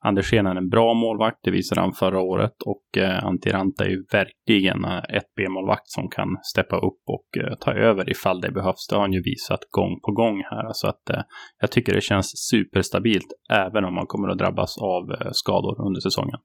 Andersén 0.06 0.46
är 0.46 0.56
en 0.56 0.68
bra 0.68 0.94
målvakt, 0.94 1.38
det 1.42 1.50
visade 1.50 1.80
han 1.80 1.92
förra 1.92 2.20
året. 2.20 2.52
Och 2.64 3.02
eh, 3.02 3.25
Antiranta 3.25 3.84
är 3.84 3.88
ju 3.88 4.04
verkligen 4.12 4.84
eh, 4.84 4.98
ett 4.98 5.34
B-målvakt 5.36 5.88
som 5.88 6.08
kan 6.08 6.28
steppa 6.42 6.76
upp 6.76 7.02
och 7.06 7.42
eh, 7.42 7.54
ta 7.60 7.72
över 7.72 8.10
ifall 8.10 8.40
det 8.40 8.50
behövs. 8.50 8.86
Det 8.88 8.94
har 8.94 9.02
han 9.02 9.12
ju 9.12 9.22
visat 9.22 9.60
gång 9.70 10.00
på 10.00 10.12
gång 10.12 10.42
här. 10.50 10.72
Så 10.72 10.88
att 10.88 11.10
eh, 11.10 11.22
jag 11.60 11.70
tycker 11.70 11.94
det 11.94 12.00
känns 12.00 12.32
superstabilt, 12.50 13.26
även 13.52 13.84
om 13.84 13.94
man 13.94 14.06
kommer 14.06 14.28
att 14.28 14.38
drabbas 14.38 14.78
av 14.78 15.10
eh, 15.10 15.30
skador 15.32 15.86
under 15.86 16.00
säsongen. 16.00 16.38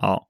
Ja. 0.00 0.26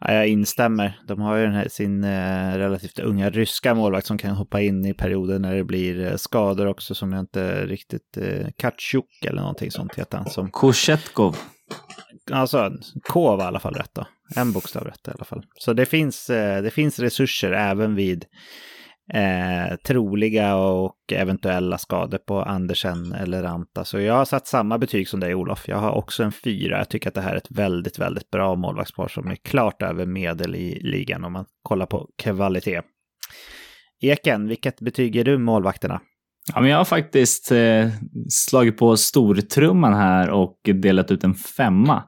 Ja, 0.00 0.12
jag 0.12 0.28
instämmer. 0.28 1.00
De 1.08 1.20
har 1.20 1.36
ju 1.36 1.44
den 1.44 1.54
här, 1.54 1.68
sin 1.68 2.04
eh, 2.04 2.56
relativt 2.56 2.98
unga 2.98 3.30
ryska 3.30 3.74
målvakt 3.74 4.06
som 4.06 4.18
kan 4.18 4.30
hoppa 4.30 4.60
in 4.60 4.86
i 4.86 4.94
perioder 4.94 5.38
när 5.38 5.54
det 5.54 5.64
blir 5.64 6.06
eh, 6.06 6.16
skador 6.16 6.66
också 6.66 6.94
som 6.94 7.12
jag 7.12 7.20
inte 7.20 7.66
riktigt... 7.66 8.16
Eh, 8.16 8.46
Katjuk 8.56 9.24
eller 9.26 9.40
någonting 9.40 9.70
sånt 9.70 9.94
heter 9.94 10.18
han. 10.18 10.30
Som, 10.30 10.50
Koshetkov 10.50 11.36
alltså, 12.32 12.72
K 13.08 13.36
var 13.36 13.44
i 13.44 13.46
alla 13.46 13.58
fall 13.58 13.74
rätt 13.74 13.94
då. 13.94 14.06
En 14.36 14.52
bokstav 14.52 14.84
rätt 14.84 15.08
i 15.08 15.10
alla 15.10 15.24
fall. 15.24 15.44
Så 15.54 15.72
det 15.72 15.86
finns, 15.86 16.30
eh, 16.30 16.62
det 16.62 16.70
finns 16.70 16.98
resurser 16.98 17.52
även 17.52 17.94
vid 17.94 18.24
eh, 19.12 19.76
troliga 19.76 20.56
och 20.56 20.96
eventuella 21.12 21.78
skador 21.78 22.18
på 22.18 22.42
Andersen 22.42 23.12
eller 23.12 23.42
Ranta. 23.42 23.84
Så 23.84 24.00
jag 24.00 24.14
har 24.14 24.24
satt 24.24 24.46
samma 24.46 24.78
betyg 24.78 25.08
som 25.08 25.20
dig 25.20 25.34
Olof. 25.34 25.68
Jag 25.68 25.76
har 25.76 25.90
också 25.90 26.22
en 26.22 26.32
fyra. 26.32 26.78
Jag 26.78 26.88
tycker 26.88 27.08
att 27.08 27.14
det 27.14 27.20
här 27.20 27.32
är 27.32 27.36
ett 27.36 27.50
väldigt, 27.50 27.98
väldigt 27.98 28.30
bra 28.30 28.54
målvaktspar 28.54 29.08
som 29.08 29.28
är 29.28 29.36
klart 29.36 29.82
över 29.82 30.06
medel 30.06 30.54
i 30.54 30.80
ligan 30.82 31.24
om 31.24 31.32
man 31.32 31.44
kollar 31.62 31.86
på 31.86 32.08
kvalitet. 32.18 32.82
Eken, 34.02 34.48
vilket 34.48 34.80
betyg 34.80 35.16
ger 35.16 35.24
du 35.24 35.38
målvakterna? 35.38 36.00
Ja, 36.54 36.60
men 36.60 36.70
jag 36.70 36.78
har 36.78 36.84
faktiskt 36.84 37.52
eh, 37.52 37.88
slagit 38.28 38.78
på 38.78 38.96
stortrumman 38.96 39.94
här 39.94 40.30
och 40.30 40.56
delat 40.82 41.10
ut 41.10 41.24
en 41.24 41.34
femma. 41.34 42.02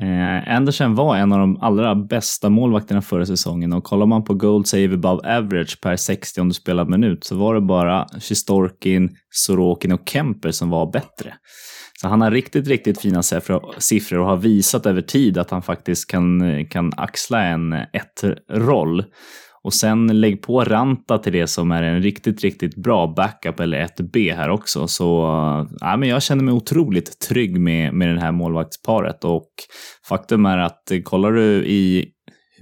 Eh, 0.00 0.56
Andersen 0.56 0.94
var 0.94 1.16
en 1.16 1.32
av 1.32 1.38
de 1.38 1.56
allra 1.56 1.94
bästa 1.94 2.50
målvakterna 2.50 3.02
förra 3.02 3.26
säsongen 3.26 3.72
och 3.72 3.84
kollar 3.84 4.06
man 4.06 4.24
på 4.24 4.34
Gold 4.34 4.66
Save 4.66 4.94
Above 4.94 5.36
Average 5.36 5.80
per 5.80 5.96
60 5.96 6.52
spelad 6.52 6.88
minut 6.88 7.24
så 7.24 7.36
var 7.36 7.54
det 7.54 7.60
bara 7.60 8.06
Sjistorkin, 8.20 9.16
Sorokin 9.30 9.92
och 9.92 10.08
Kemper 10.08 10.50
som 10.50 10.70
var 10.70 10.92
bättre. 10.92 11.34
Så 12.00 12.08
han 12.08 12.20
har 12.20 12.30
riktigt, 12.30 12.68
riktigt 12.68 13.00
fina 13.00 13.22
siffror 13.22 14.18
och 14.18 14.26
har 14.26 14.36
visat 14.36 14.86
över 14.86 15.02
tid 15.02 15.38
att 15.38 15.50
han 15.50 15.62
faktiskt 15.62 16.10
kan, 16.10 16.66
kan 16.66 16.92
axla 16.96 17.42
en 17.42 17.72
ett-roll. 17.72 19.04
Och 19.66 19.74
sen 19.74 20.20
lägg 20.20 20.42
på 20.42 20.64
Ranta 20.64 21.18
till 21.18 21.32
det 21.32 21.46
som 21.46 21.70
är 21.70 21.82
en 21.82 22.02
riktigt, 22.02 22.42
riktigt 22.42 22.76
bra 22.76 23.14
backup 23.16 23.60
eller 23.60 23.80
ett 23.80 24.00
B 24.12 24.34
här 24.36 24.50
också. 24.50 24.88
Så 24.88 25.04
ja, 25.80 25.96
men 25.96 26.08
jag 26.08 26.22
känner 26.22 26.44
mig 26.44 26.54
otroligt 26.54 27.20
trygg 27.20 27.60
med, 27.60 27.94
med 27.94 28.14
det 28.14 28.20
här 28.20 28.32
målvaktsparet 28.32 29.24
och 29.24 29.48
faktum 30.08 30.46
är 30.46 30.58
att 30.58 30.92
kollar 31.04 31.32
du 31.32 31.66
i 31.66 32.06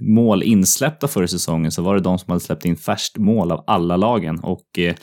mål 0.01 0.43
insläppta 0.43 1.07
förra 1.07 1.27
säsongen 1.27 1.71
så 1.71 1.81
var 1.81 1.95
det 1.95 2.01
de 2.01 2.19
som 2.19 2.31
hade 2.31 2.39
släppt 2.39 2.65
in 2.65 2.77
färst 2.77 3.17
mål 3.17 3.51
av 3.51 3.63
alla 3.67 3.97
lagen 3.97 4.39
och 4.39 4.79
eh, 4.79 4.95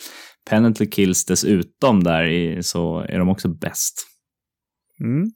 penalty 0.50 0.87
kills 0.87 1.25
dessutom 1.25 2.04
där 2.04 2.25
i, 2.25 2.62
så 2.62 2.99
är 2.99 3.18
de 3.18 3.28
också 3.28 3.49
bäst. 3.49 3.94
Mm. 5.00 5.30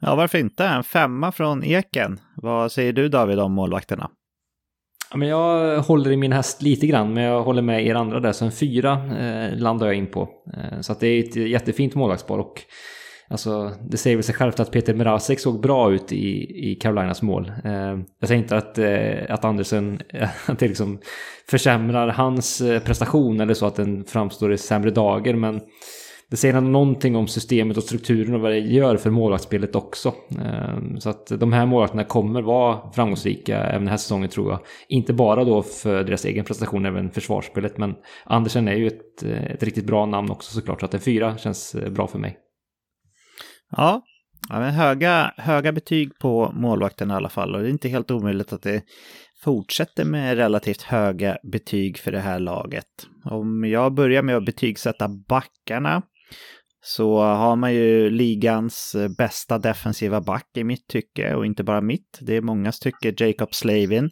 Ja, 0.00 0.14
varför 0.14 0.38
inte? 0.38 0.64
En 0.64 0.84
femma 0.84 1.32
från 1.32 1.64
Eken. 1.64 2.20
Vad 2.36 2.72
säger 2.72 2.92
du 2.92 3.08
David 3.08 3.38
om 3.38 3.52
målvakterna? 3.52 4.10
Ja, 5.10 5.16
men 5.16 5.28
jag 5.28 5.80
håller 5.80 6.12
i 6.12 6.16
min 6.16 6.32
häst 6.32 6.62
lite 6.62 6.86
grann, 6.86 7.14
men 7.14 7.24
jag 7.24 7.42
håller 7.42 7.62
med 7.62 7.86
er 7.86 7.94
andra 7.94 8.20
där. 8.20 8.32
Så 8.32 8.44
en 8.44 8.52
fyra 8.52 8.92
eh, 9.18 9.58
landar 9.58 9.86
jag 9.86 9.96
in 9.96 10.06
på. 10.06 10.28
Eh, 10.56 10.80
så 10.80 10.92
att 10.92 11.00
det 11.00 11.06
är 11.06 11.20
ett 11.24 11.36
jättefint 11.36 11.94
målvaktspar. 11.94 12.38
Och 12.38 12.62
alltså, 13.28 13.72
det 13.90 13.96
säger 13.96 14.16
väl 14.16 14.24
sig 14.24 14.34
självt 14.34 14.60
att 14.60 14.70
Peter 14.70 14.94
Mrazek 14.94 15.40
såg 15.40 15.60
bra 15.60 15.92
ut 15.92 16.12
i, 16.12 16.60
i 16.70 16.74
Carolinas 16.74 17.22
mål. 17.22 17.52
Eh, 17.64 17.98
jag 18.20 18.28
säger 18.28 18.42
inte 18.42 18.56
att, 18.56 18.78
eh, 18.78 19.34
att 19.34 19.44
Andersen 19.44 20.00
att 20.46 20.58
det 20.58 20.68
liksom 20.68 21.00
försämrar 21.48 22.08
hans 22.08 22.60
eh, 22.60 22.82
prestation 22.82 23.40
eller 23.40 23.54
så 23.54 23.66
att 23.66 23.76
den 23.76 24.04
framstår 24.04 24.52
i 24.52 24.58
sämre 24.58 24.90
dagar. 24.90 25.34
Men 25.34 25.60
det 26.30 26.36
säger 26.36 26.60
någonting 26.60 27.16
om 27.16 27.28
systemet 27.28 27.76
och 27.76 27.82
strukturen 27.82 28.34
och 28.34 28.40
vad 28.40 28.50
det 28.50 28.58
gör 28.58 28.96
för 28.96 29.10
målvaktsspelet 29.10 29.74
också. 29.74 30.14
Ehm, 30.44 31.00
så 31.00 31.10
att 31.10 31.26
de 31.26 31.52
här 31.52 31.66
målvakterna 31.66 32.04
kommer 32.04 32.42
vara 32.42 32.92
framgångsrika 32.92 33.58
även 33.58 33.80
den 33.80 33.88
här 33.88 33.96
säsongen 33.96 34.28
tror 34.28 34.50
jag. 34.50 34.60
Inte 34.88 35.12
bara 35.12 35.44
då 35.44 35.62
för 35.62 36.04
deras 36.04 36.24
egen 36.24 36.44
prestation, 36.44 36.86
även 36.86 37.10
försvarsspelet. 37.10 37.78
Men 37.78 37.94
Andersen 38.24 38.68
är 38.68 38.74
ju 38.74 38.86
ett, 38.86 39.22
eh, 39.22 39.44
ett 39.44 39.62
riktigt 39.62 39.86
bra 39.86 40.06
namn 40.06 40.30
också 40.30 40.52
såklart. 40.52 40.80
Så 40.80 40.86
att 40.86 40.94
en 40.94 41.00
fyra 41.00 41.38
känns 41.38 41.74
eh, 41.74 41.90
bra 41.90 42.06
för 42.06 42.18
mig. 42.18 42.38
Ja, 43.70 44.02
ja 44.48 44.60
men 44.60 44.74
höga, 44.74 45.32
höga 45.36 45.72
betyg 45.72 46.18
på 46.18 46.52
målvakterna 46.54 47.14
i 47.14 47.16
alla 47.16 47.28
fall. 47.28 47.54
Och 47.54 47.60
det 47.62 47.68
är 47.68 47.70
inte 47.70 47.88
helt 47.88 48.10
omöjligt 48.10 48.52
att 48.52 48.62
det 48.62 48.82
fortsätter 49.44 50.04
med 50.04 50.36
relativt 50.36 50.82
höga 50.82 51.38
betyg 51.52 51.98
för 51.98 52.12
det 52.12 52.20
här 52.20 52.38
laget. 52.38 52.86
Om 53.24 53.64
jag 53.64 53.94
börjar 53.94 54.22
med 54.22 54.36
att 54.36 54.44
betygsätta 54.44 55.08
backarna 55.08 56.02
så 56.82 57.22
har 57.22 57.56
man 57.56 57.74
ju 57.74 58.10
ligans 58.10 58.94
eh, 58.94 59.08
bästa 59.08 59.58
defensiva 59.58 60.20
back 60.20 60.46
i 60.56 60.64
mitt 60.64 60.88
tycke 60.88 61.34
och 61.34 61.46
inte 61.46 61.64
bara 61.64 61.80
mitt. 61.80 62.18
Det 62.20 62.36
är 62.36 62.42
mångas 62.42 62.78
tycke, 62.78 63.14
Jacob 63.16 63.54
Slavin. 63.54 64.10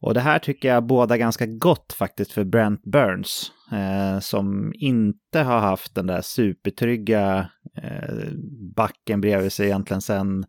Och 0.00 0.14
det 0.14 0.20
här 0.20 0.38
tycker 0.38 0.68
jag 0.68 0.86
båda 0.86 1.16
ganska 1.16 1.46
gott 1.46 1.92
faktiskt 1.92 2.32
för 2.32 2.44
Brent 2.44 2.82
Burns. 2.82 3.52
Eh, 3.72 4.20
som 4.20 4.72
inte 4.74 5.40
har 5.40 5.58
haft 5.58 5.94
den 5.94 6.06
där 6.06 6.22
supertrygga 6.22 7.50
eh, 7.82 8.28
backen 8.76 9.20
bredvid 9.20 9.52
sig 9.52 9.66
egentligen 9.66 10.00
sen 10.00 10.44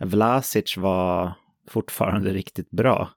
Vlasic 0.00 0.76
var 0.76 1.34
fortfarande 1.68 2.30
riktigt 2.30 2.70
bra. 2.70 3.10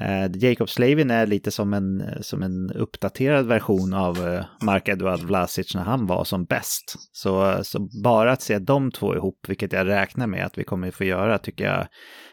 Eh, 0.00 0.30
Jacob 0.34 0.68
Slavin 0.68 1.10
är 1.10 1.26
lite 1.26 1.50
som 1.50 1.74
en, 1.74 2.04
som 2.20 2.42
en 2.42 2.70
uppdaterad 2.70 3.46
version 3.46 3.94
av 3.94 4.28
eh, 4.28 4.44
Mark 4.64 4.88
Eduard 4.88 5.20
Vlasic 5.20 5.74
när 5.74 5.84
han 5.84 6.06
var 6.06 6.24
som 6.24 6.44
bäst. 6.44 6.94
Så, 7.12 7.58
så 7.62 7.88
bara 8.02 8.32
att 8.32 8.42
se 8.42 8.58
de 8.58 8.90
två 8.90 9.14
ihop, 9.14 9.38
vilket 9.48 9.72
jag 9.72 9.86
räknar 9.86 10.26
med 10.26 10.46
att 10.46 10.58
vi 10.58 10.64
kommer 10.64 10.90
få 10.90 11.04
göra, 11.04 11.38
tycker 11.38 11.64
jag 11.64 11.86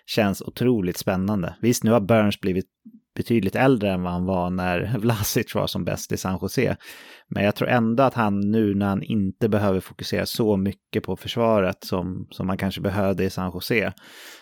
känns 0.05 0.41
otroligt 0.41 0.97
spännande. 0.97 1.55
Visst, 1.61 1.83
nu 1.83 1.91
har 1.91 1.99
Burns 1.99 2.39
blivit 2.39 2.65
betydligt 3.15 3.55
äldre 3.55 3.91
än 3.91 4.03
vad 4.03 4.13
han 4.13 4.25
var 4.25 4.49
när 4.49 4.97
Vlasic 4.99 5.55
var 5.55 5.67
som 5.67 5.85
bäst 5.85 6.11
i 6.11 6.17
San 6.17 6.39
Jose. 6.41 6.77
Men 7.27 7.43
jag 7.43 7.55
tror 7.55 7.69
ändå 7.69 8.03
att 8.03 8.13
han 8.13 8.39
nu 8.39 8.75
när 8.75 8.85
han 8.85 9.03
inte 9.03 9.49
behöver 9.49 9.79
fokusera 9.79 10.25
så 10.25 10.57
mycket 10.57 11.03
på 11.03 11.15
försvaret 11.15 11.83
som, 11.83 12.27
som 12.31 12.47
man 12.47 12.57
kanske 12.57 12.81
behövde 12.81 13.23
i 13.23 13.29
San 13.29 13.51
Jose, 13.53 13.93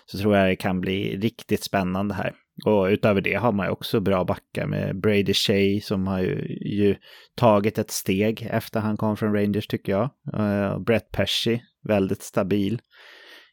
så 0.05 0.17
tror 0.17 0.37
jag 0.37 0.49
det 0.49 0.55
kan 0.55 0.81
bli 0.81 1.17
riktigt 1.17 1.63
spännande 1.63 2.13
här. 2.13 2.33
Och 2.65 2.85
utöver 2.85 3.21
det 3.21 3.33
har 3.33 3.51
man 3.51 3.65
ju 3.65 3.71
också 3.71 3.99
bra 3.99 4.23
backar 4.23 4.67
med 4.67 4.99
Brady 5.01 5.33
Shea 5.33 5.81
som 5.81 6.07
har 6.07 6.19
ju, 6.19 6.57
ju 6.61 6.95
tagit 7.35 7.77
ett 7.77 7.91
steg 7.91 8.47
efter 8.51 8.79
han 8.79 8.97
kom 8.97 9.17
från 9.17 9.33
Rangers 9.33 9.67
tycker 9.67 9.91
jag. 9.91 10.09
Uh, 10.39 10.79
Brett 10.79 11.11
Pesci, 11.11 11.61
väldigt 11.87 12.21
stabil. 12.21 12.81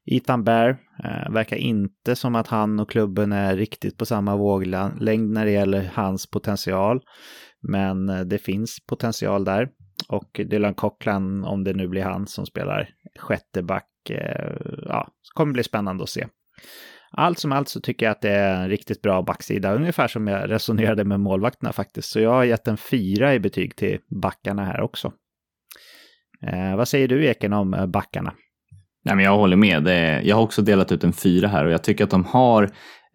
Ethan 0.07 0.45
Bear, 0.45 0.71
uh, 1.05 1.33
verkar 1.33 1.57
inte 1.57 2.17
som 2.17 2.35
att 2.35 2.47
han 2.47 2.81
och 2.81 2.91
klubben 2.91 3.33
är 3.33 3.57
riktigt 3.57 3.99
på 3.99 4.07
samma 4.07 4.37
våglängd 4.37 5.31
när 5.31 5.45
det 5.45 5.51
gäller 5.51 5.91
hans 5.95 6.31
potential. 6.31 7.01
Men 7.61 8.09
uh, 8.11 8.21
det 8.21 8.39
finns 8.39 8.87
potential 8.87 9.45
där. 9.45 9.69
Och 10.09 10.41
Dylan 10.51 10.75
Cochran, 10.75 11.45
om 11.45 11.65
det 11.65 11.73
nu 11.73 11.89
blir 11.89 12.03
han 12.03 12.27
som 12.27 12.47
spelar 12.47 12.89
sjätte 13.19 13.63
back, 13.63 13.91
ja, 14.87 15.09
kommer 15.35 15.53
bli 15.53 15.63
spännande 15.63 16.03
att 16.03 16.09
se. 16.09 16.27
Allt 17.17 17.39
som 17.39 17.53
allt 17.53 17.69
så 17.69 17.81
tycker 17.81 18.07
jag 18.07 18.11
att 18.11 18.21
det 18.21 18.31
är 18.31 18.63
en 18.63 18.69
riktigt 18.69 19.03
bra 19.03 19.23
backsida, 19.23 19.75
ungefär 19.75 20.09
som 20.09 20.27
jag 20.27 20.51
resonerade 20.51 21.05
med 21.05 21.21
målvakterna 21.21 21.73
faktiskt. 21.73 22.11
Så 22.11 22.21
jag 22.21 22.31
har 22.31 22.45
gett 22.45 22.69
en 22.69 22.77
fyra 22.77 23.35
i 23.35 23.41
betyg 23.41 23.77
till 23.77 23.99
backarna 24.23 24.65
här 24.65 24.81
också. 24.81 25.13
Eh, 26.47 26.77
vad 26.77 26.89
säger 26.89 27.09
du 27.09 27.27
Eken 27.27 27.53
om 27.53 27.75
eh, 27.75 27.87
backarna? 27.87 28.35
Nej, 29.05 29.17
men 29.17 29.25
jag 29.25 29.37
håller 29.37 29.57
med. 29.57 29.89
Jag 30.27 30.37
har 30.37 30.43
också 30.43 30.63
delat 30.63 30.93
ut 30.93 31.05
en 31.05 31.13
fyra 31.13 31.49
här 31.49 31.65
och 31.65 31.73
jag 31.73 31.85
tycker 31.85 32.05
att 32.05 32.11
de 32.11 32.25
har 32.25 32.63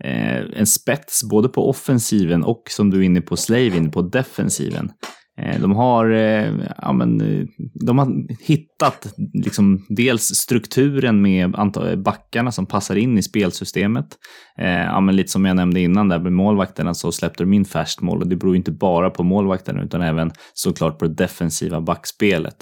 eh, 0.03 0.38
en 0.56 0.65
spets 0.65 1.29
både 1.29 1.50
på 1.50 1.70
offensiven 1.70 2.44
och 2.44 2.63
som 2.70 2.89
du 2.89 3.00
är 3.00 3.03
inne 3.03 3.22
på 3.22 3.38
Slavin 3.38 3.91
på 3.91 4.01
defensiven. 4.01 4.91
Eh, 5.39 5.62
de 5.62 5.75
har, 5.75 6.10
eh, 6.10 6.53
ja, 6.81 6.93
men, 6.93 7.22
eh, 7.22 7.46
de 7.74 8.00
har 8.00 8.08
hittat 8.39 9.13
liksom, 9.34 9.86
dels 9.89 10.24
strukturen 10.24 11.22
med 11.22 11.55
backarna 11.98 12.51
som 12.51 12.65
passar 12.65 12.96
in 12.96 13.17
i 13.17 13.24
spelsystemet. 13.24 14.08
Ja, 14.55 15.00
men 15.00 15.15
lite 15.15 15.31
som 15.31 15.46
jag 15.46 15.55
nämnde 15.55 15.79
innan 15.79 16.10
där 16.10 16.19
med 16.19 16.34
målvakterna 16.34 16.93
så 16.93 17.12
släppte 17.12 17.43
de 17.43 17.53
in 17.53 17.65
färskt 17.65 18.01
mål 18.01 18.22
och 18.22 18.27
det 18.27 18.36
beror 18.36 18.55
inte 18.55 18.72
bara 18.72 19.10
på 19.10 19.24
målvakterna 19.24 19.84
utan 19.84 20.01
även 20.01 20.31
såklart 20.53 21.00
på 21.00 21.05
det 21.05 21.13
defensiva 21.13 21.81
backspelet. 21.81 22.55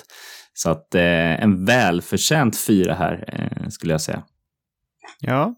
Så 0.54 0.70
att 0.70 0.96
en 0.96 1.66
välförtjänt 1.66 2.58
fyra 2.58 2.94
här 2.94 3.26
skulle 3.70 3.94
jag 3.94 4.02
säga. 4.02 4.24
Ja. 5.20 5.56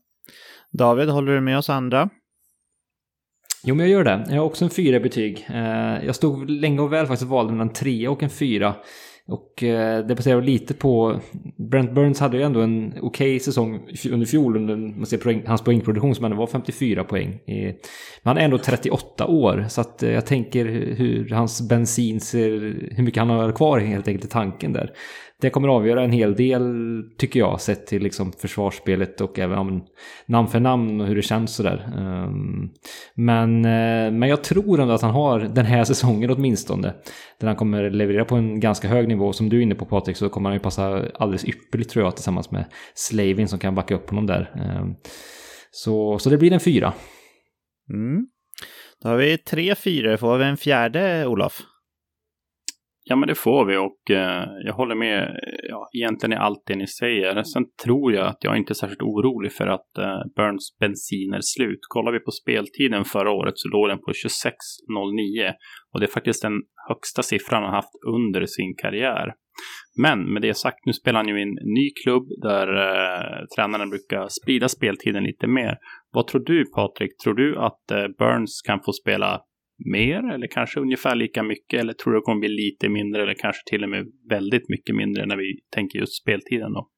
David, 0.72 1.10
håller 1.10 1.32
du 1.32 1.42
med 1.42 1.58
oss 1.58 1.70
andra? 1.70 2.10
Jo, 3.64 3.76
men 3.76 3.86
jag 3.90 3.92
gör 3.92 4.04
det. 4.04 4.26
Jag 4.30 4.36
har 4.36 4.46
också 4.46 4.66
en 4.66 4.72
fyra 4.72 4.96
i 4.96 5.00
betyg. 5.00 5.48
Eh, 5.50 6.06
jag 6.06 6.16
stod 6.16 6.50
länge 6.50 6.82
och 6.82 6.94
väl 6.94 7.08
faktiskt 7.08 7.24
och 7.24 7.30
valde 7.30 7.52
mellan 7.52 7.68
en 7.68 7.74
trea 7.74 8.12
och 8.12 8.24
en 8.24 8.30
fyra. 8.30 8.76
Och 9.30 9.64
eh, 9.64 10.06
det 10.06 10.16
baserar 10.16 10.42
lite 10.42 10.74
på... 10.74 11.20
Brent 11.58 11.92
Burns 11.92 12.20
hade 12.20 12.38
ju 12.38 12.44
ändå 12.44 12.62
en 12.62 12.94
okej 13.02 13.36
okay 13.36 13.40
säsong 13.40 13.80
under 14.12 14.26
fjol 14.26 14.56
under 14.56 14.76
man 14.76 15.06
ser 15.06 15.18
poäng, 15.18 15.44
hans 15.48 15.62
poängproduktion 15.62 16.16
som 16.16 16.26
ändå 16.26 16.38
var 16.38 16.48
54 16.48 17.04
poäng. 17.04 17.40
Men 17.46 17.74
han 18.24 18.38
är 18.38 18.42
ändå 18.42 18.58
38 18.58 19.28
år 19.28 19.66
så 19.70 19.82
att 19.82 20.04
eh, 20.04 20.12
jag 20.12 20.26
tänker 20.26 20.66
hur 20.96 21.30
hans 21.30 21.70
bensin 21.70 22.20
ser... 22.20 22.50
Hur 22.96 23.04
mycket 23.04 23.20
han 23.20 23.30
har 23.30 23.52
kvar 23.52 23.80
helt 23.80 24.08
enkelt 24.08 24.26
i 24.26 24.28
tanken 24.28 24.74
där. 24.74 24.92
det 25.42 25.50
kommer 25.50 25.68
avgöra 25.68 26.04
en 26.04 26.12
hel 26.12 26.36
del, 26.36 27.04
tycker 27.18 27.40
jag, 27.40 27.62
sett 27.62 27.88
till 27.88 28.04
liksom 28.04 28.32
försvarsspelet 28.32 29.22
och 29.22 29.40
även 29.40 29.82
namn 30.26 30.48
för 30.48 30.60
namn 30.60 31.02
och 31.02 31.08
hur 31.08 31.16
det 31.16 31.22
känns 31.22 31.56
sådär. 31.56 31.94
Um, 31.98 32.70
men, 33.16 33.66
eh, 33.66 34.12
men 34.12 34.30
jag 34.30 34.44
tror 34.44 34.80
ändå 34.80 34.94
att 34.94 35.02
han 35.02 35.12
har 35.12 35.40
den 35.40 35.66
här 35.66 35.84
säsongen 35.84 36.32
åtminstone, 36.32 36.94
där 37.40 37.48
han 37.48 37.56
kommer 37.56 37.90
leverera 37.90 38.26
på 38.26 38.36
en 38.36 38.60
ganska 38.60 38.88
hög 38.88 39.08
nivå. 39.08 39.19
Som 39.34 39.50
du 39.50 39.58
är 39.58 39.62
inne 39.62 39.76
på 39.76 39.86
Patrik, 39.86 40.18
så 40.18 40.30
kommer 40.30 40.50
han 40.50 40.56
ju 40.56 40.60
passa 40.60 41.06
alldeles 41.16 41.46
ypperligt 41.46 41.92
tror 41.92 42.06
jag, 42.06 42.16
tillsammans 42.16 42.52
med 42.52 42.66
Slavin 42.94 43.48
som 43.48 43.60
kan 43.60 43.76
backa 43.76 43.96
upp 43.96 44.10
honom 44.10 44.26
där. 44.26 44.52
Ehm, 44.56 44.96
så, 45.72 46.20
så 46.20 46.30
det 46.30 46.38
blir 46.38 46.54
en 46.54 46.60
fyra. 46.60 46.94
Mm. 47.94 48.28
Då 49.02 49.10
har 49.10 49.18
vi 49.18 49.38
tre 49.38 49.76
fyror. 49.76 50.18
Får 50.18 50.38
vi 50.38 50.46
en 50.46 50.58
fjärde, 50.58 51.28
Olof? 51.28 51.62
Ja, 53.12 53.16
men 53.16 53.28
det 53.28 53.36
får 53.36 53.66
vi 53.66 53.78
och 53.78 54.12
eh, 54.12 54.46
jag 54.66 54.74
håller 54.74 54.96
med 54.96 55.40
ja, 55.70 55.90
egentligen 55.98 56.34
i 56.34 56.36
allt 56.36 56.64
det 56.66 56.76
ni 56.76 56.88
säger. 56.88 57.44
Sen 57.44 57.64
tror 57.84 58.14
jag 58.14 58.28
att 58.28 58.44
jag 58.44 58.58
inte 58.58 58.72
är 58.72 58.76
särskilt 58.76 59.02
orolig 59.02 59.54
för 59.54 59.68
att 59.68 59.98
eh, 59.98 60.20
Burns 60.36 60.78
bensin 60.80 61.34
är 61.34 61.42
slut. 61.42 61.80
Kollar 61.88 62.12
vi 62.12 62.20
på 62.20 62.32
speltiden 62.32 63.06
förra 63.06 63.32
året 63.32 63.54
så 63.58 63.68
låg 63.70 63.90
den 63.90 63.98
på 63.98 64.12
26.09 64.12 65.54
och 65.94 66.00
det 66.00 66.06
är 66.06 66.12
faktiskt 66.12 66.42
den 66.42 66.54
högsta 66.90 67.24
siffran 67.24 67.64
han 67.64 67.74
haft 67.74 67.96
under 68.08 68.46
sin 68.46 68.76
karriär. 68.82 69.34
Men 70.02 70.34
med 70.34 70.42
det 70.42 70.54
sagt, 70.54 70.86
nu 70.86 70.94
spelar 70.94 71.20
han 71.20 71.28
ju 71.28 71.40
i 71.40 71.44
en 71.44 71.58
ny 71.78 71.90
klubb 72.04 72.24
där 72.42 72.68
eh, 72.68 73.46
tränaren 73.56 73.90
brukar 73.90 74.28
sprida 74.28 74.68
speltiden 74.68 75.24
lite 75.24 75.48
mer. 75.48 75.78
Vad 76.12 76.28
tror 76.28 76.42
du 76.46 76.66
Patrik? 76.76 77.12
Tror 77.24 77.34
du 77.34 77.58
att 77.58 77.92
eh, 77.92 78.08
Burns 78.20 78.62
kan 78.68 78.80
få 78.86 78.92
spela 78.94 79.42
mer 79.86 80.34
eller 80.34 80.48
kanske 80.48 80.80
ungefär 80.80 81.16
lika 81.16 81.44
mycket? 81.44 81.80
Eller 81.80 81.94
tror 81.94 82.14
du 82.14 82.20
det 82.20 82.24
kommer 82.24 82.40
bli 82.40 82.50
lite 82.50 82.90
mindre 82.90 83.24
eller 83.24 83.34
kanske 83.34 83.62
till 83.70 83.84
och 83.84 83.90
med 83.90 84.06
väldigt 84.30 84.70
mycket 84.70 84.96
mindre 84.96 85.26
när 85.26 85.38
vi 85.38 85.60
tänker 85.76 86.00
just 86.00 86.22
speltiden 86.22 86.74
då? 86.74 86.90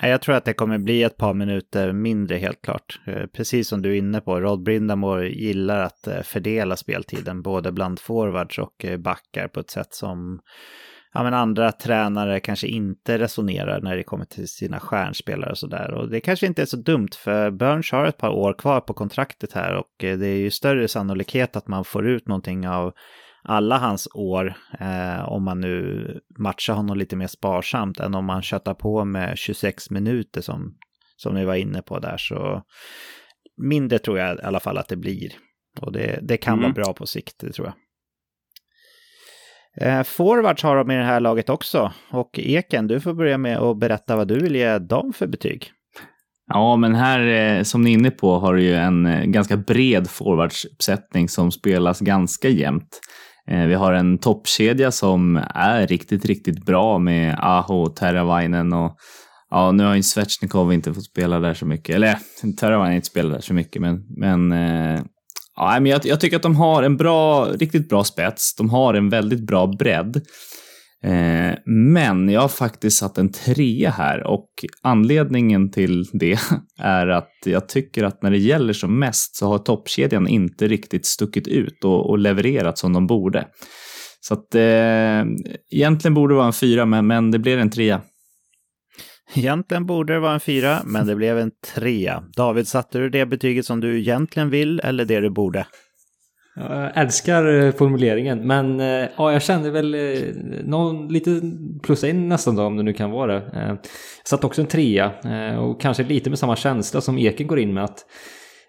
Jag 0.00 0.22
tror 0.22 0.34
att 0.34 0.44
det 0.44 0.54
kommer 0.54 0.78
bli 0.78 1.02
ett 1.02 1.16
par 1.16 1.34
minuter 1.34 1.92
mindre 1.92 2.36
helt 2.36 2.62
klart. 2.62 3.00
Eh, 3.06 3.26
precis 3.26 3.68
som 3.68 3.82
du 3.82 3.90
är 3.90 3.98
inne 3.98 4.20
på, 4.20 4.40
Rod 4.40 4.62
Brindamore 4.62 5.28
gillar 5.28 5.80
att 5.80 6.06
eh, 6.06 6.22
fördela 6.22 6.76
speltiden 6.76 7.42
både 7.42 7.72
bland 7.72 8.00
forwards 8.00 8.58
och 8.58 8.84
eh, 8.84 8.98
backar 8.98 9.48
på 9.48 9.60
ett 9.60 9.70
sätt 9.70 9.94
som 9.94 10.40
ja, 11.16 11.22
men 11.22 11.34
andra 11.34 11.72
tränare 11.72 12.40
kanske 12.40 12.66
inte 12.66 13.18
resonerar 13.18 13.80
när 13.80 13.96
det 13.96 14.02
kommer 14.02 14.24
till 14.24 14.48
sina 14.48 14.80
stjärnspelare 14.80 15.50
och 15.50 15.58
sådär. 15.58 15.94
Och 15.94 16.10
det 16.10 16.20
kanske 16.20 16.46
inte 16.46 16.62
är 16.62 16.66
så 16.66 16.76
dumt 16.76 17.08
för 17.16 17.50
Burns 17.50 17.92
har 17.92 18.06
ett 18.06 18.18
par 18.18 18.30
år 18.30 18.52
kvar 18.52 18.80
på 18.80 18.94
kontraktet 18.94 19.52
här 19.52 19.74
och 19.74 19.94
det 19.98 20.26
är 20.26 20.38
ju 20.38 20.50
större 20.50 20.88
sannolikhet 20.88 21.56
att 21.56 21.68
man 21.68 21.84
får 21.84 22.08
ut 22.08 22.28
någonting 22.28 22.68
av 22.68 22.92
alla 23.42 23.78
hans 23.78 24.08
år 24.14 24.54
eh, 24.80 25.28
om 25.28 25.44
man 25.44 25.60
nu 25.60 26.06
matchar 26.38 26.74
honom 26.74 26.96
lite 26.98 27.16
mer 27.16 27.26
sparsamt 27.26 28.00
än 28.00 28.14
om 28.14 28.24
man 28.24 28.42
köttar 28.42 28.74
på 28.74 29.04
med 29.04 29.38
26 29.38 29.90
minuter 29.90 30.40
som, 30.40 30.74
som 31.16 31.34
ni 31.34 31.44
var 31.44 31.54
inne 31.54 31.82
på 31.82 31.98
där. 31.98 32.16
Så 32.16 32.62
mindre 33.62 33.98
tror 33.98 34.18
jag 34.18 34.36
i 34.36 34.42
alla 34.42 34.60
fall 34.60 34.78
att 34.78 34.88
det 34.88 34.96
blir. 34.96 35.32
Och 35.80 35.92
det, 35.92 36.18
det 36.22 36.36
kan 36.36 36.54
mm. 36.54 36.62
vara 36.62 36.72
bra 36.72 36.94
på 36.94 37.06
sikt, 37.06 37.38
det 37.38 37.52
tror 37.52 37.66
jag. 37.66 37.74
Eh, 39.80 40.02
forwards 40.02 40.62
har 40.62 40.76
de 40.76 40.90
i 40.90 40.96
det 40.96 41.04
här 41.04 41.20
laget 41.20 41.48
också. 41.48 41.92
Och 42.10 42.38
Eken, 42.38 42.86
du 42.86 43.00
får 43.00 43.14
börja 43.14 43.38
med 43.38 43.58
att 43.58 43.78
berätta 43.78 44.16
vad 44.16 44.28
du 44.28 44.38
vill 44.38 44.56
ge 44.56 44.78
dem 44.78 45.12
för 45.12 45.26
betyg. 45.26 45.72
Ja, 46.48 46.76
men 46.76 46.94
här 46.94 47.20
eh, 47.20 47.62
som 47.62 47.82
ni 47.82 47.90
är 47.90 47.94
inne 47.94 48.10
på 48.10 48.38
har 48.38 48.54
du 48.54 48.62
ju 48.62 48.74
en 48.74 49.06
eh, 49.06 49.24
ganska 49.24 49.56
bred 49.56 50.10
forwardsuppsättning 50.10 51.28
som 51.28 51.52
spelas 51.52 52.00
ganska 52.00 52.48
jämnt. 52.48 53.00
Eh, 53.50 53.66
vi 53.66 53.74
har 53.74 53.92
en 53.92 54.18
toppkedja 54.18 54.90
som 54.90 55.40
är 55.54 55.86
riktigt, 55.86 56.24
riktigt 56.24 56.64
bra 56.64 56.98
med 56.98 57.36
Aho, 57.38 57.86
Teravainen 57.86 58.72
och 58.72 58.96
ja, 59.50 59.72
nu 59.72 59.84
har 59.84 59.94
ju 59.94 60.02
Svetjnikov 60.02 60.72
inte 60.72 60.94
fått 60.94 61.04
spela 61.04 61.40
där 61.40 61.54
så 61.54 61.66
mycket. 61.66 61.94
Eller 61.94 62.18
Teravainen 62.60 62.86
har 62.86 62.96
inte 62.96 63.06
spelat 63.06 63.32
där 63.32 63.40
så 63.40 63.54
mycket, 63.54 63.82
men, 63.82 64.04
men 64.16 64.52
Ja, 65.56 65.80
men 65.80 65.86
jag, 65.86 66.06
jag, 66.06 66.20
tycker 66.20 66.36
att 66.36 66.42
de 66.42 66.56
har 66.56 66.82
en 66.82 66.96
bra, 66.96 67.44
riktigt 67.44 67.88
bra 67.88 68.04
spets. 68.04 68.54
De 68.54 68.70
har 68.70 68.94
en 68.94 69.08
väldigt 69.08 69.46
bra 69.46 69.66
bredd. 69.66 70.16
Eh, 71.04 71.54
men 71.66 72.28
jag 72.28 72.40
har 72.40 72.48
faktiskt 72.48 72.98
satt 72.98 73.18
en 73.18 73.32
trea 73.32 73.90
här 73.90 74.26
och 74.26 74.48
anledningen 74.82 75.70
till 75.70 76.04
det 76.12 76.38
är 76.78 77.06
att 77.06 77.32
jag 77.44 77.68
tycker 77.68 78.04
att 78.04 78.22
när 78.22 78.30
det 78.30 78.38
gäller 78.38 78.72
som 78.72 78.98
mest 78.98 79.36
så 79.36 79.46
har 79.46 79.58
toppkedjan 79.58 80.28
inte 80.28 80.68
riktigt 80.68 81.06
stuckit 81.06 81.48
ut 81.48 81.84
och, 81.84 82.10
och 82.10 82.18
levererat 82.18 82.78
som 82.78 82.92
de 82.92 83.06
borde. 83.06 83.46
Så 84.20 84.34
att 84.34 84.54
eh, 84.54 85.24
egentligen 85.70 86.14
borde 86.14 86.34
det 86.34 86.36
vara 86.36 86.46
en 86.46 86.52
fyra, 86.52 86.86
men, 86.86 87.06
men 87.06 87.30
det 87.30 87.38
blir 87.38 87.58
en 87.58 87.70
trea. 87.70 88.00
Egentligen 89.34 89.86
borde 89.86 90.12
det 90.12 90.20
vara 90.20 90.34
en 90.34 90.40
fyra, 90.40 90.82
men 90.84 91.06
det 91.06 91.16
blev 91.16 91.38
en 91.38 91.50
trea. 91.74 92.24
David, 92.36 92.68
satte 92.68 92.98
du 92.98 93.08
det 93.08 93.26
betyget 93.26 93.66
som 93.66 93.80
du 93.80 93.98
egentligen 93.98 94.50
vill 94.50 94.80
eller 94.80 95.04
det 95.04 95.20
du 95.20 95.30
borde? 95.30 95.66
Jag 96.58 96.96
älskar 96.96 97.46
eh, 97.46 97.72
formuleringen, 97.72 98.46
men 98.46 98.80
eh, 98.80 99.08
ja, 99.16 99.32
jag 99.32 99.42
kände 99.42 99.70
väl 99.70 99.94
eh, 99.94 100.34
någon, 100.64 101.08
lite 101.08 101.40
plus 101.82 102.04
en 102.04 102.28
nästan 102.28 102.56
då, 102.56 102.62
om 102.62 102.76
det 102.76 102.82
nu 102.82 102.92
kan 102.92 103.10
vara 103.10 103.34
det. 103.34 103.42
Jag 103.52 103.78
satt 104.24 104.44
också 104.44 104.60
en 104.60 104.66
trea 104.66 105.12
och 105.58 105.80
kanske 105.80 106.02
lite 106.02 106.30
med 106.30 106.38
samma 106.38 106.56
känsla 106.56 107.00
som 107.00 107.18
Eken 107.18 107.46
går 107.46 107.58
in 107.58 107.74
med 107.74 107.84
att 107.84 108.04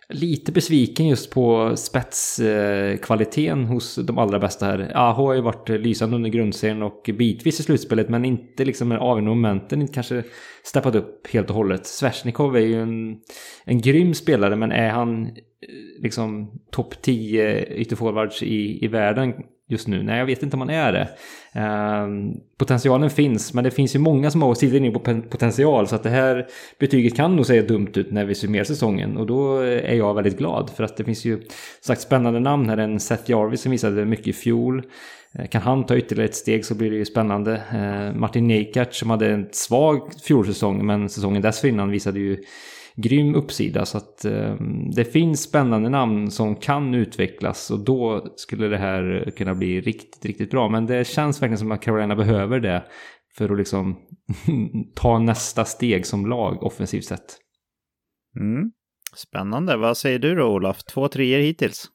lite 0.10 0.52
besviken 0.52 1.08
just 1.08 1.32
på 1.32 1.76
spetskvaliteten 1.76 3.64
eh, 3.64 3.68
hos 3.68 3.96
de 3.96 4.18
allra 4.18 4.40
bästa 4.40 4.66
här. 4.66 4.92
Aho 4.96 5.26
har 5.26 5.34
ju 5.34 5.42
varit 5.42 5.70
lysande 5.70 6.16
under 6.16 6.30
grundserien 6.30 6.84
och 6.84 7.10
bitvis 7.18 7.60
i 7.60 7.64
slutspelet 7.64 8.10
men 8.10 8.26
inte 8.26 8.66
liksom 8.66 8.88
med 8.88 8.98
avgörande 8.98 9.30
momenten 9.30 9.82
inte 9.82 9.94
kanske 9.94 10.24
steppat 10.64 10.96
upp 10.96 11.28
helt 11.28 11.50
och 11.50 11.56
hållet. 11.56 11.86
Svesjnikov 11.86 12.56
är 12.56 12.62
ju 12.62 12.82
en, 12.82 13.18
en 13.66 13.82
grym 13.82 14.14
spelare 14.14 14.56
men 14.56 14.72
är 14.72 14.90
han 14.90 15.26
eh, 15.26 15.32
liksom 16.02 16.52
topp 16.72 17.02
10 17.02 17.66
ytterforwards 17.66 18.44
i, 18.44 18.86
i 18.86 18.88
världen 18.88 19.34
just 19.70 19.88
nu? 19.88 20.04
Nej, 20.04 20.20
jag 20.20 20.26
vet 20.26 20.44
inte 20.44 20.56
om 20.56 20.62
han 20.62 20.70
är 20.70 20.94
det. 20.94 21.10
Ehm, 21.58 22.34
potentialen 22.58 23.10
finns, 23.10 23.54
men 23.54 23.64
det 23.64 23.72
finns 23.72 23.96
ju 23.96 24.00
många 24.00 24.32
som 24.32 24.42
har 24.42 24.56
sitter 24.56 24.78
inne 24.78 24.92
på 24.92 25.00
potential 25.30 25.88
så 25.88 25.96
att 25.96 26.04
det 26.04 26.10
här 26.10 26.48
betyget 26.80 27.16
kan 27.16 27.36
nog 27.36 27.46
se 27.46 27.62
dumt 27.62 27.92
ut 27.96 28.12
när 28.12 28.26
vi 28.26 28.36
summerar 28.36 28.64
säsongen 28.64 29.18
och 29.18 29.26
då 29.28 29.62
eh, 29.62 29.92
är 29.92 29.96
jag 29.96 30.14
väldigt 30.14 30.38
glad 30.38 30.70
för 30.70 30.84
att 30.84 30.98
det 30.98 31.04
finns 31.04 31.26
ju 31.26 31.42
sagt 31.82 32.02
spännande 32.02 32.40
namn 32.40 32.70
här. 32.70 32.78
En 32.78 33.00
Seth 33.00 33.32
Jarvis 33.32 33.62
som 33.62 33.72
visade 33.72 34.06
mycket 34.06 34.28
i 34.28 34.34
fjol. 34.34 34.84
Eh, 35.34 35.48
kan 35.48 35.62
han 35.62 35.86
ta 35.86 35.98
ytterligare 35.98 36.30
ett 36.30 36.36
steg 36.36 36.66
så 36.66 36.76
blir 36.76 36.92
det 36.92 36.98
ju 36.98 37.06
spännande. 37.06 37.62
Eh, 37.74 38.20
Martin 38.20 38.48
Neikert 38.48 38.94
som 38.94 39.10
hade 39.10 39.30
en 39.30 39.48
svag 39.52 40.12
fjolsäsong 40.24 40.86
men 40.86 41.10
säsongen 41.10 41.42
dessförinnan 41.42 41.92
visade 41.92 42.20
ju 42.20 42.38
grym 42.98 43.36
uppsida. 43.36 43.86
Så 43.86 43.98
att 43.98 44.26
eh, 44.26 44.56
det 44.96 45.06
finns 45.06 45.44
spännande 45.44 45.90
namn 45.90 46.32
som 46.32 46.56
kan 46.56 46.94
utvecklas 46.94 47.72
och 47.72 47.80
då 47.80 48.34
skulle 48.36 48.68
det 48.68 48.78
här 48.78 49.34
kunna 49.38 49.56
bli 49.56 49.82
riktigt, 49.82 50.26
riktigt 50.26 50.52
bra. 50.52 50.70
Men 50.70 50.86
det 50.86 51.08
känns 51.08 51.42
verkligen 51.42 51.58
som 51.58 51.72
att 51.72 51.82
Carolina 51.82 52.16
behöver 52.16 52.60
det 52.60 52.86
för 53.38 53.52
att 53.52 53.58
liksom 53.58 53.96
ta 54.96 55.20
nästa 55.20 55.66
steg 55.66 56.06
som 56.06 56.26
lag 56.26 56.64
offensivt 56.64 57.06
sett. 57.06 57.38
Mm. 58.40 58.72
Spännande. 59.16 59.78
Vad 59.78 59.98
säger 59.98 60.20
du 60.20 60.36
då 60.36 60.46
Olof? 60.46 60.84
Två 60.84 61.08
treor 61.08 61.40
hittills. 61.40 61.86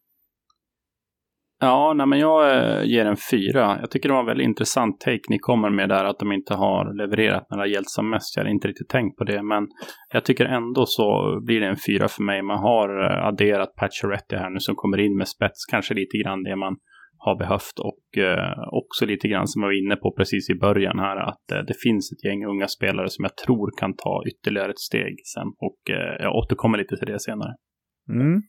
Ja, 1.65 1.93
nej, 1.97 2.07
men 2.07 2.19
jag 2.19 2.57
eh, 2.57 2.85
ger 2.85 3.07
en 3.07 3.17
fyra. 3.31 3.79
Jag 3.81 3.91
tycker 3.91 4.09
det 4.09 4.13
var 4.13 4.21
en 4.21 4.27
väldigt 4.27 4.45
intressant 4.45 5.01
take 5.01 5.21
ni 5.29 5.39
kommer 5.39 5.71
med 5.71 5.89
där, 5.89 6.05
att 6.05 6.19
de 6.19 6.33
inte 6.33 6.55
har 6.55 6.95
levererat 6.95 7.47
när 7.51 7.57
det 7.57 7.63
har 7.63 7.69
gällt 7.69 7.89
som 7.89 8.11
mest. 8.11 8.37
Jag 8.37 8.43
hade 8.43 8.51
inte 8.51 8.69
riktigt 8.69 8.89
tänkt 8.89 9.17
på 9.19 9.25
det, 9.25 9.43
men 9.43 9.69
jag 10.13 10.25
tycker 10.25 10.45
ändå 10.45 10.87
så 10.87 11.39
blir 11.47 11.61
det 11.61 11.67
en 11.67 11.77
fyra 11.87 12.09
för 12.09 12.23
mig. 12.23 12.43
Man 12.43 12.59
har 12.59 12.89
eh, 13.05 13.27
adderat 13.27 13.75
Pacioretty 13.75 14.37
här 14.37 14.51
nu 14.51 14.61
som 14.61 14.75
kommer 14.75 14.99
in 14.99 15.17
med 15.17 15.29
spets, 15.29 15.67
kanske 15.71 15.95
lite 15.95 16.19
grann 16.19 16.43
det 16.43 16.57
man 16.57 16.77
har 17.19 17.39
behövt 17.39 17.79
och 17.79 18.23
eh, 18.23 18.59
också 18.73 19.07
lite 19.07 19.29
grann 19.29 19.47
som 19.47 19.63
jag 19.63 19.69
var 19.69 19.85
inne 19.85 19.97
på 19.97 20.15
precis 20.17 20.51
i 20.51 20.55
början 20.55 20.99
här, 20.99 21.17
att 21.17 21.53
eh, 21.53 21.59
det 21.59 21.75
finns 21.83 22.13
ett 22.13 22.25
gäng 22.25 22.45
unga 22.47 22.69
spelare 22.69 23.09
som 23.09 23.23
jag 23.25 23.37
tror 23.37 23.71
kan 23.79 23.97
ta 23.97 24.23
ytterligare 24.31 24.71
ett 24.71 24.79
steg 24.91 25.15
sen 25.35 25.49
och 25.59 25.81
jag 26.19 26.35
återkommer 26.35 26.79
lite 26.79 26.97
till 26.97 27.07
det 27.07 27.21
senare. 27.21 27.55
Mm. 28.09 28.43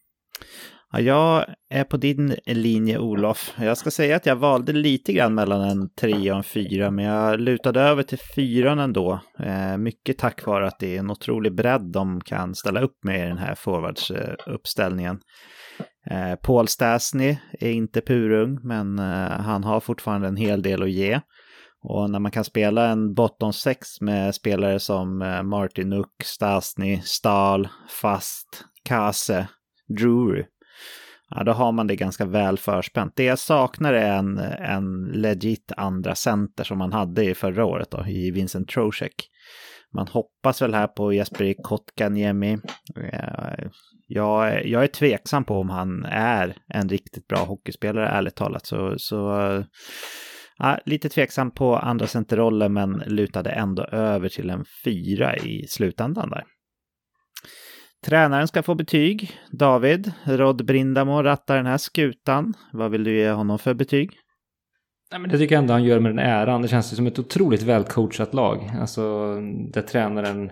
Ja, 0.95 0.99
jag 0.99 1.45
är 1.69 1.83
på 1.83 1.97
din 1.97 2.35
linje 2.45 2.97
Olof. 2.97 3.53
Jag 3.57 3.77
ska 3.77 3.91
säga 3.91 4.15
att 4.15 4.25
jag 4.25 4.35
valde 4.35 4.73
lite 4.73 5.13
grann 5.13 5.35
mellan 5.35 5.61
en 5.61 5.89
tre 5.89 6.31
och 6.31 6.37
en 6.37 6.43
fyra, 6.43 6.91
men 6.91 7.05
jag 7.05 7.39
lutade 7.39 7.81
över 7.81 8.03
till 8.03 8.19
fyran 8.35 8.79
ändå. 8.79 9.19
Eh, 9.39 9.77
mycket 9.77 10.17
tack 10.17 10.45
vare 10.45 10.67
att 10.67 10.79
det 10.79 10.95
är 10.95 10.99
en 10.99 11.11
otrolig 11.11 11.55
bredd 11.55 11.81
de 11.81 12.21
kan 12.21 12.55
ställa 12.55 12.81
upp 12.81 13.03
med 13.03 13.19
i 13.19 13.27
den 13.27 13.37
här 13.37 13.55
forwardsuppställningen. 13.55 15.19
Eh, 16.09 16.35
Paul 16.35 16.67
Stasny 16.67 17.37
är 17.59 17.71
inte 17.71 18.01
purung, 18.01 18.59
men 18.63 18.99
eh, 18.99 19.29
han 19.29 19.63
har 19.63 19.79
fortfarande 19.79 20.27
en 20.27 20.37
hel 20.37 20.61
del 20.61 20.83
att 20.83 20.91
ge. 20.91 21.19
Och 21.83 22.09
när 22.09 22.19
man 22.19 22.31
kan 22.31 22.43
spela 22.43 22.87
en 22.87 23.13
bottom 23.13 23.53
6 23.53 24.01
med 24.01 24.35
spelare 24.35 24.79
som 24.79 25.17
Martinuk, 25.43 25.97
Martin 25.97 26.03
Stasny, 26.23 27.01
Stahl, 27.03 27.67
Fast, 28.01 28.65
Kase, 28.83 29.47
Drury 29.99 30.43
ja, 31.35 31.43
då 31.43 31.51
har 31.51 31.71
man 31.71 31.87
det 31.87 31.95
ganska 31.95 32.25
väl 32.25 32.57
förspänt. 32.57 33.13
Det 33.15 33.23
jag 33.23 33.39
saknar 33.39 33.93
är 33.93 34.17
en, 34.17 34.37
en 34.37 35.03
legit 35.03 35.71
andra 35.77 36.15
center 36.15 36.63
som 36.63 36.77
man 36.77 36.93
hade 36.93 37.25
i 37.25 37.33
förra 37.33 37.65
året 37.65 37.91
då, 37.91 38.05
i 38.07 38.31
Vincent 38.31 38.69
Trocek. 38.69 39.13
Man 39.95 40.07
hoppas 40.07 40.61
väl 40.61 40.73
här 40.73 40.87
på 40.87 41.13
Jesper 41.13 41.53
Kotkaniemi. 41.63 42.57
Eh, 43.13 43.65
jag, 44.07 44.67
jag 44.67 44.83
är 44.83 44.87
tveksam 44.87 45.43
på 45.43 45.55
om 45.55 45.69
han 45.69 46.05
är 46.05 46.55
en 46.67 46.89
riktigt 46.89 47.27
bra 47.27 47.37
hockeyspelare, 47.37 48.07
ärligt 48.07 48.35
talat. 48.35 48.65
Så, 48.65 48.93
så 48.97 49.17
ja, 50.57 50.79
lite 50.85 51.09
tveksam 51.09 51.51
på 51.51 51.77
andra 51.77 52.07
centerrollen, 52.07 52.73
men 52.73 53.03
lutade 53.05 53.49
ändå 53.49 53.83
över 53.83 54.29
till 54.29 54.49
en 54.49 54.65
fyra 54.85 55.37
i 55.37 55.67
slutändan 55.67 56.29
där. 56.29 56.43
Tränaren 58.03 58.47
ska 58.47 58.63
få 58.63 58.75
betyg. 58.75 59.31
David, 59.51 60.11
Rod 60.23 60.65
Brindamo 60.65 61.23
rattar 61.23 61.55
den 61.57 61.65
här 61.65 61.77
skutan. 61.77 62.53
Vad 62.71 62.91
vill 62.91 63.03
du 63.03 63.17
ge 63.17 63.31
honom 63.31 63.59
för 63.59 63.73
betyg? 63.73 64.11
Nej, 65.11 65.21
men 65.21 65.29
det 65.29 65.37
tycker 65.37 65.55
jag 65.55 65.61
ändå 65.61 65.73
han 65.73 65.83
gör 65.83 65.99
med 65.99 66.11
den 66.11 66.19
äran. 66.19 66.61
Det 66.61 66.67
känns 66.67 66.93
ju 66.93 66.95
som 66.95 67.07
ett 67.07 67.19
otroligt 67.19 67.61
välcoachat 67.61 68.33
lag. 68.33 68.71
Alltså, 68.79 69.35
där 69.73 69.81
tränaren 69.81 70.51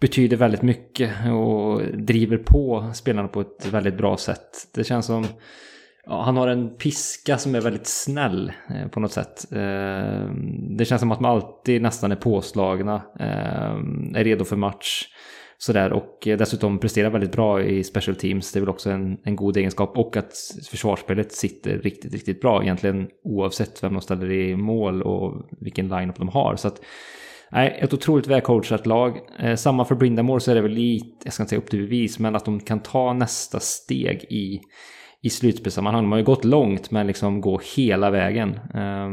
betyder 0.00 0.36
väldigt 0.36 0.62
mycket 0.62 1.10
och 1.32 1.82
driver 1.98 2.36
på 2.36 2.90
spelarna 2.94 3.28
på 3.28 3.40
ett 3.40 3.66
väldigt 3.70 3.96
bra 3.96 4.16
sätt. 4.16 4.48
Det 4.74 4.84
känns 4.84 5.06
som... 5.06 5.26
Ja, 6.08 6.22
han 6.22 6.36
har 6.36 6.48
en 6.48 6.76
piska 6.76 7.38
som 7.38 7.54
är 7.54 7.60
väldigt 7.60 7.86
snäll 7.86 8.52
eh, 8.70 8.88
på 8.88 9.00
något 9.00 9.12
sätt. 9.12 9.52
Eh, 9.52 10.30
det 10.78 10.84
känns 10.84 11.00
som 11.00 11.12
att 11.12 11.20
man 11.20 11.30
alltid 11.30 11.82
nästan 11.82 12.12
är 12.12 12.16
påslagna, 12.16 12.94
eh, 13.20 13.74
är 14.14 14.24
redo 14.24 14.44
för 14.44 14.56
match. 14.56 15.06
Sådär, 15.58 15.92
och 15.92 16.26
eh, 16.26 16.38
dessutom 16.38 16.78
presterar 16.78 17.10
väldigt 17.10 17.32
bra 17.32 17.62
i 17.62 17.84
special 17.84 18.16
teams. 18.16 18.52
Det 18.52 18.58
är 18.58 18.60
väl 18.60 18.68
också 18.68 18.90
en, 18.90 19.18
en 19.24 19.36
god 19.36 19.56
egenskap. 19.56 19.98
Och 19.98 20.16
att 20.16 20.32
försvarsspelet 20.70 21.32
sitter 21.32 21.78
riktigt, 21.78 22.12
riktigt 22.12 22.40
bra 22.40 22.62
egentligen 22.62 23.08
oavsett 23.24 23.82
vem 23.82 23.92
de 23.92 24.00
ställer 24.00 24.32
i 24.32 24.56
mål 24.56 25.02
och 25.02 25.48
vilken 25.60 25.88
line-up 25.88 26.16
de 26.16 26.28
har. 26.28 26.56
Så 26.56 26.68
att, 26.68 26.80
nej, 27.52 27.78
ett 27.80 27.94
otroligt 27.94 28.26
välcoachat 28.26 28.86
lag. 28.86 29.18
Eh, 29.40 29.54
samma 29.54 29.84
för 29.84 29.94
Brindamore 29.94 30.40
så 30.40 30.50
är 30.50 30.54
det 30.54 30.60
väl 30.60 30.72
lite, 30.72 31.16
jag 31.24 31.32
ska 31.32 31.42
inte 31.42 31.50
säga 31.50 31.60
upp 31.60 31.70
till 31.70 31.82
bevis, 31.82 32.18
men 32.18 32.36
att 32.36 32.44
de 32.44 32.60
kan 32.60 32.80
ta 32.80 33.12
nästa 33.12 33.60
steg 33.60 34.24
i, 34.24 34.60
i 35.22 35.30
slutspelssammanhang. 35.30 36.04
De 36.04 36.12
har 36.12 36.18
ju 36.18 36.24
gått 36.24 36.44
långt, 36.44 36.90
men 36.90 37.06
liksom 37.06 37.40
gå 37.40 37.60
hela 37.76 38.10
vägen. 38.10 38.50
Eh, 38.74 39.08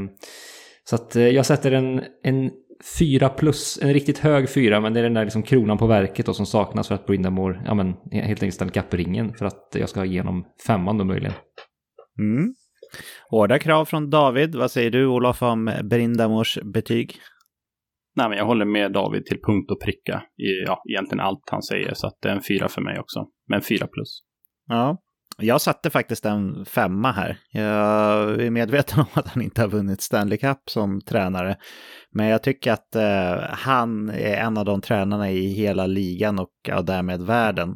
så 0.90 0.96
att 0.96 1.16
eh, 1.16 1.28
jag 1.28 1.46
sätter 1.46 1.72
en, 1.72 2.04
en 2.24 2.52
fyra 3.00 3.30
plus, 3.30 3.80
en 3.82 3.94
riktigt 3.94 4.20
hög 4.20 4.50
fyra, 4.50 4.80
men 4.80 4.94
det 4.94 5.00
är 5.00 5.04
den 5.04 5.14
där 5.14 5.24
liksom 5.24 5.44
kronan 5.44 5.78
på 5.78 5.88
verket 5.88 6.26
då 6.26 6.34
som 6.34 6.46
saknas 6.46 6.88
för 6.88 6.96
att 6.96 7.06
Brindamore, 7.06 7.62
ja 7.66 7.74
men 7.74 7.88
helt 8.12 8.44
enkelt 8.44 8.54
ställa 8.54 8.72
kappringen 8.72 9.34
för 9.34 9.46
att 9.46 9.76
jag 9.80 9.90
ska 9.90 10.00
ha 10.00 10.06
igenom 10.06 10.46
femman 10.68 10.98
då 10.98 11.06
möjligen. 11.06 11.34
Mm. 12.20 12.54
Hårda 13.30 13.60
krav 13.60 13.86
från 13.86 14.10
David. 14.10 14.56
Vad 14.56 14.72
säger 14.72 14.92
du 14.92 15.08
Olof 15.08 15.42
om 15.42 15.72
Brindamors 15.84 16.60
betyg? 16.64 17.16
Nej, 18.16 18.30
men 18.30 18.38
jag 18.38 18.46
håller 18.46 18.66
med 18.66 18.92
David 18.92 19.26
till 19.26 19.40
punkt 19.42 19.72
och 19.72 19.82
pricka 19.82 20.24
i 20.38 20.66
ja, 20.66 20.84
egentligen 20.90 21.20
allt 21.20 21.50
han 21.52 21.64
säger, 21.64 21.94
så 21.94 22.08
att 22.08 22.18
det 22.22 22.30
är 22.30 22.36
en 22.36 22.42
fyra 22.42 22.68
för 22.68 22.82
mig 22.82 23.00
också. 23.00 23.28
Men 23.48 23.62
fyra 23.62 23.88
plus. 23.88 24.24
Ja, 24.68 24.98
jag 25.46 25.62
satte 25.62 25.90
faktiskt 25.90 26.26
en 26.26 26.66
femma 26.66 27.12
här. 27.12 27.38
Jag 27.52 28.42
är 28.42 28.50
medveten 28.50 29.00
om 29.00 29.06
att 29.14 29.28
han 29.28 29.44
inte 29.44 29.62
har 29.62 29.68
vunnit 29.68 30.02
Stanley 30.02 30.38
Cup 30.38 30.70
som 30.70 31.02
tränare. 31.02 31.58
Men 32.12 32.28
jag 32.28 32.44
tycker 32.44 32.72
att 32.72 32.96
eh, 32.96 33.44
han 33.50 34.10
är 34.10 34.38
en 34.38 34.58
av 34.58 34.66
de 34.66 34.82
tränarna 34.82 35.32
i 35.32 35.48
hela 35.48 35.88
ligan 35.88 36.40
och 36.40 36.54
ja, 36.68 36.82
därmed 36.82 37.22
världen 37.22 37.76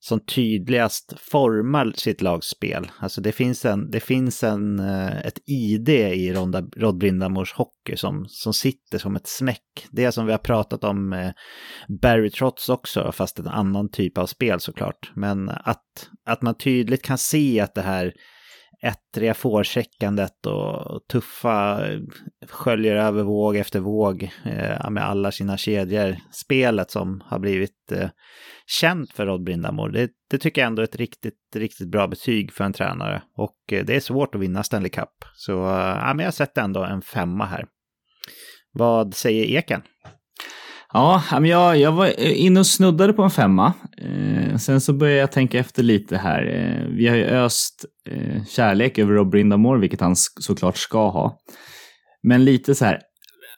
som 0.00 0.20
tydligast 0.20 1.14
formar 1.18 1.92
sitt 1.96 2.22
lags 2.22 2.46
spel. 2.46 2.90
Alltså 2.98 3.20
det 3.20 3.32
finns, 3.32 3.64
en, 3.64 3.90
det 3.90 4.00
finns 4.00 4.44
en, 4.44 4.78
eh, 4.78 5.16
ett 5.16 5.38
ID 5.46 5.88
i 5.88 6.32
Ronda, 6.34 6.62
Rod 6.76 6.98
Brindamors 6.98 7.52
hockey 7.52 7.96
som, 7.96 8.24
som 8.28 8.54
sitter 8.54 8.98
som 8.98 9.16
ett 9.16 9.26
smäck. 9.26 9.86
Det 9.90 10.12
som 10.12 10.26
vi 10.26 10.32
har 10.32 10.38
pratat 10.38 10.84
om 10.84 11.08
med 11.08 11.34
Barry 12.02 12.30
Trotz 12.30 12.68
också, 12.68 13.12
fast 13.12 13.38
en 13.38 13.46
annan 13.46 13.90
typ 13.90 14.18
av 14.18 14.26
spel 14.26 14.60
såklart. 14.60 15.12
Men 15.14 15.48
att, 15.48 16.08
att 16.26 16.42
man 16.42 16.54
tydligt 16.54 17.02
kan 17.02 17.18
se 17.18 17.60
att 17.60 17.74
det 17.74 17.82
här 17.82 18.12
ettriga 18.86 19.34
forecheckandet 19.34 20.46
och 20.46 21.06
tuffa 21.08 21.82
sköljer 22.48 22.96
över 22.96 23.22
våg 23.22 23.56
efter 23.56 23.80
våg 23.80 24.22
eh, 24.44 24.90
med 24.90 25.08
alla 25.08 25.32
sina 25.32 25.56
kedjor. 25.56 26.16
Spelet 26.32 26.90
som 26.90 27.22
har 27.24 27.38
blivit 27.38 27.92
eh, 27.92 28.08
känt 28.66 29.12
för 29.12 29.26
Rod 29.26 29.44
Brindamore. 29.44 29.92
Det, 29.92 30.10
det, 30.30 30.38
tycker 30.38 30.60
jag 30.60 30.66
ändå 30.66 30.82
är 30.82 30.84
ett 30.84 30.96
riktigt, 30.96 31.38
riktigt 31.54 31.88
bra 31.88 32.06
betyg 32.06 32.52
för 32.52 32.64
en 32.64 32.72
tränare. 32.72 33.22
Och 33.36 33.72
eh, 33.72 33.84
det 33.84 33.96
är 33.96 34.00
svårt 34.00 34.34
att 34.34 34.40
vinna 34.40 34.62
Stanley 34.62 34.90
Cup. 34.90 35.24
Så 35.34 35.52
eh, 35.52 35.98
ja, 36.04 36.14
men 36.14 36.24
jag 36.24 36.34
sätter 36.34 36.62
ändå 36.62 36.84
en 36.84 37.02
femma 37.02 37.46
här. 37.46 37.66
Vad 38.72 39.14
säger 39.14 39.58
Eken? 39.58 39.82
Ja, 40.92 41.22
jag, 41.42 41.78
jag 41.78 41.92
var 41.92 42.06
eh, 42.06 42.44
inne 42.44 42.60
och 42.60 42.66
snuddade 42.66 43.12
på 43.12 43.22
en 43.22 43.30
femma. 43.30 43.72
Eh, 43.98 44.56
sen 44.56 44.80
så 44.80 44.92
började 44.92 45.20
jag 45.20 45.32
tänka 45.32 45.58
efter 45.58 45.82
lite 45.82 46.16
här. 46.16 46.42
Eh, 46.46 46.88
vi 46.96 47.08
har 47.08 47.16
ju 47.16 47.24
öst 47.24 47.84
eh, 48.10 48.44
kärlek 48.44 48.98
över 48.98 49.14
Rob 49.14 49.30
Brindamore, 49.30 49.80
vilket 49.80 50.00
han 50.00 50.16
såklart 50.16 50.76
ska 50.76 51.08
ha. 51.10 51.38
Men 52.22 52.44
lite 52.44 52.74
så 52.74 52.84
här, 52.84 53.00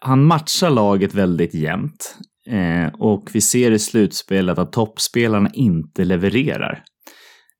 han 0.01 0.25
matchar 0.25 0.71
laget 0.71 1.15
väldigt 1.15 1.55
jämnt. 1.55 2.17
Eh, 2.51 2.95
och 2.95 3.31
vi 3.33 3.41
ser 3.41 3.71
i 3.71 3.79
slutspelet 3.79 4.59
att 4.59 4.73
toppspelarna 4.73 5.51
inte 5.53 6.05
levererar. 6.05 6.83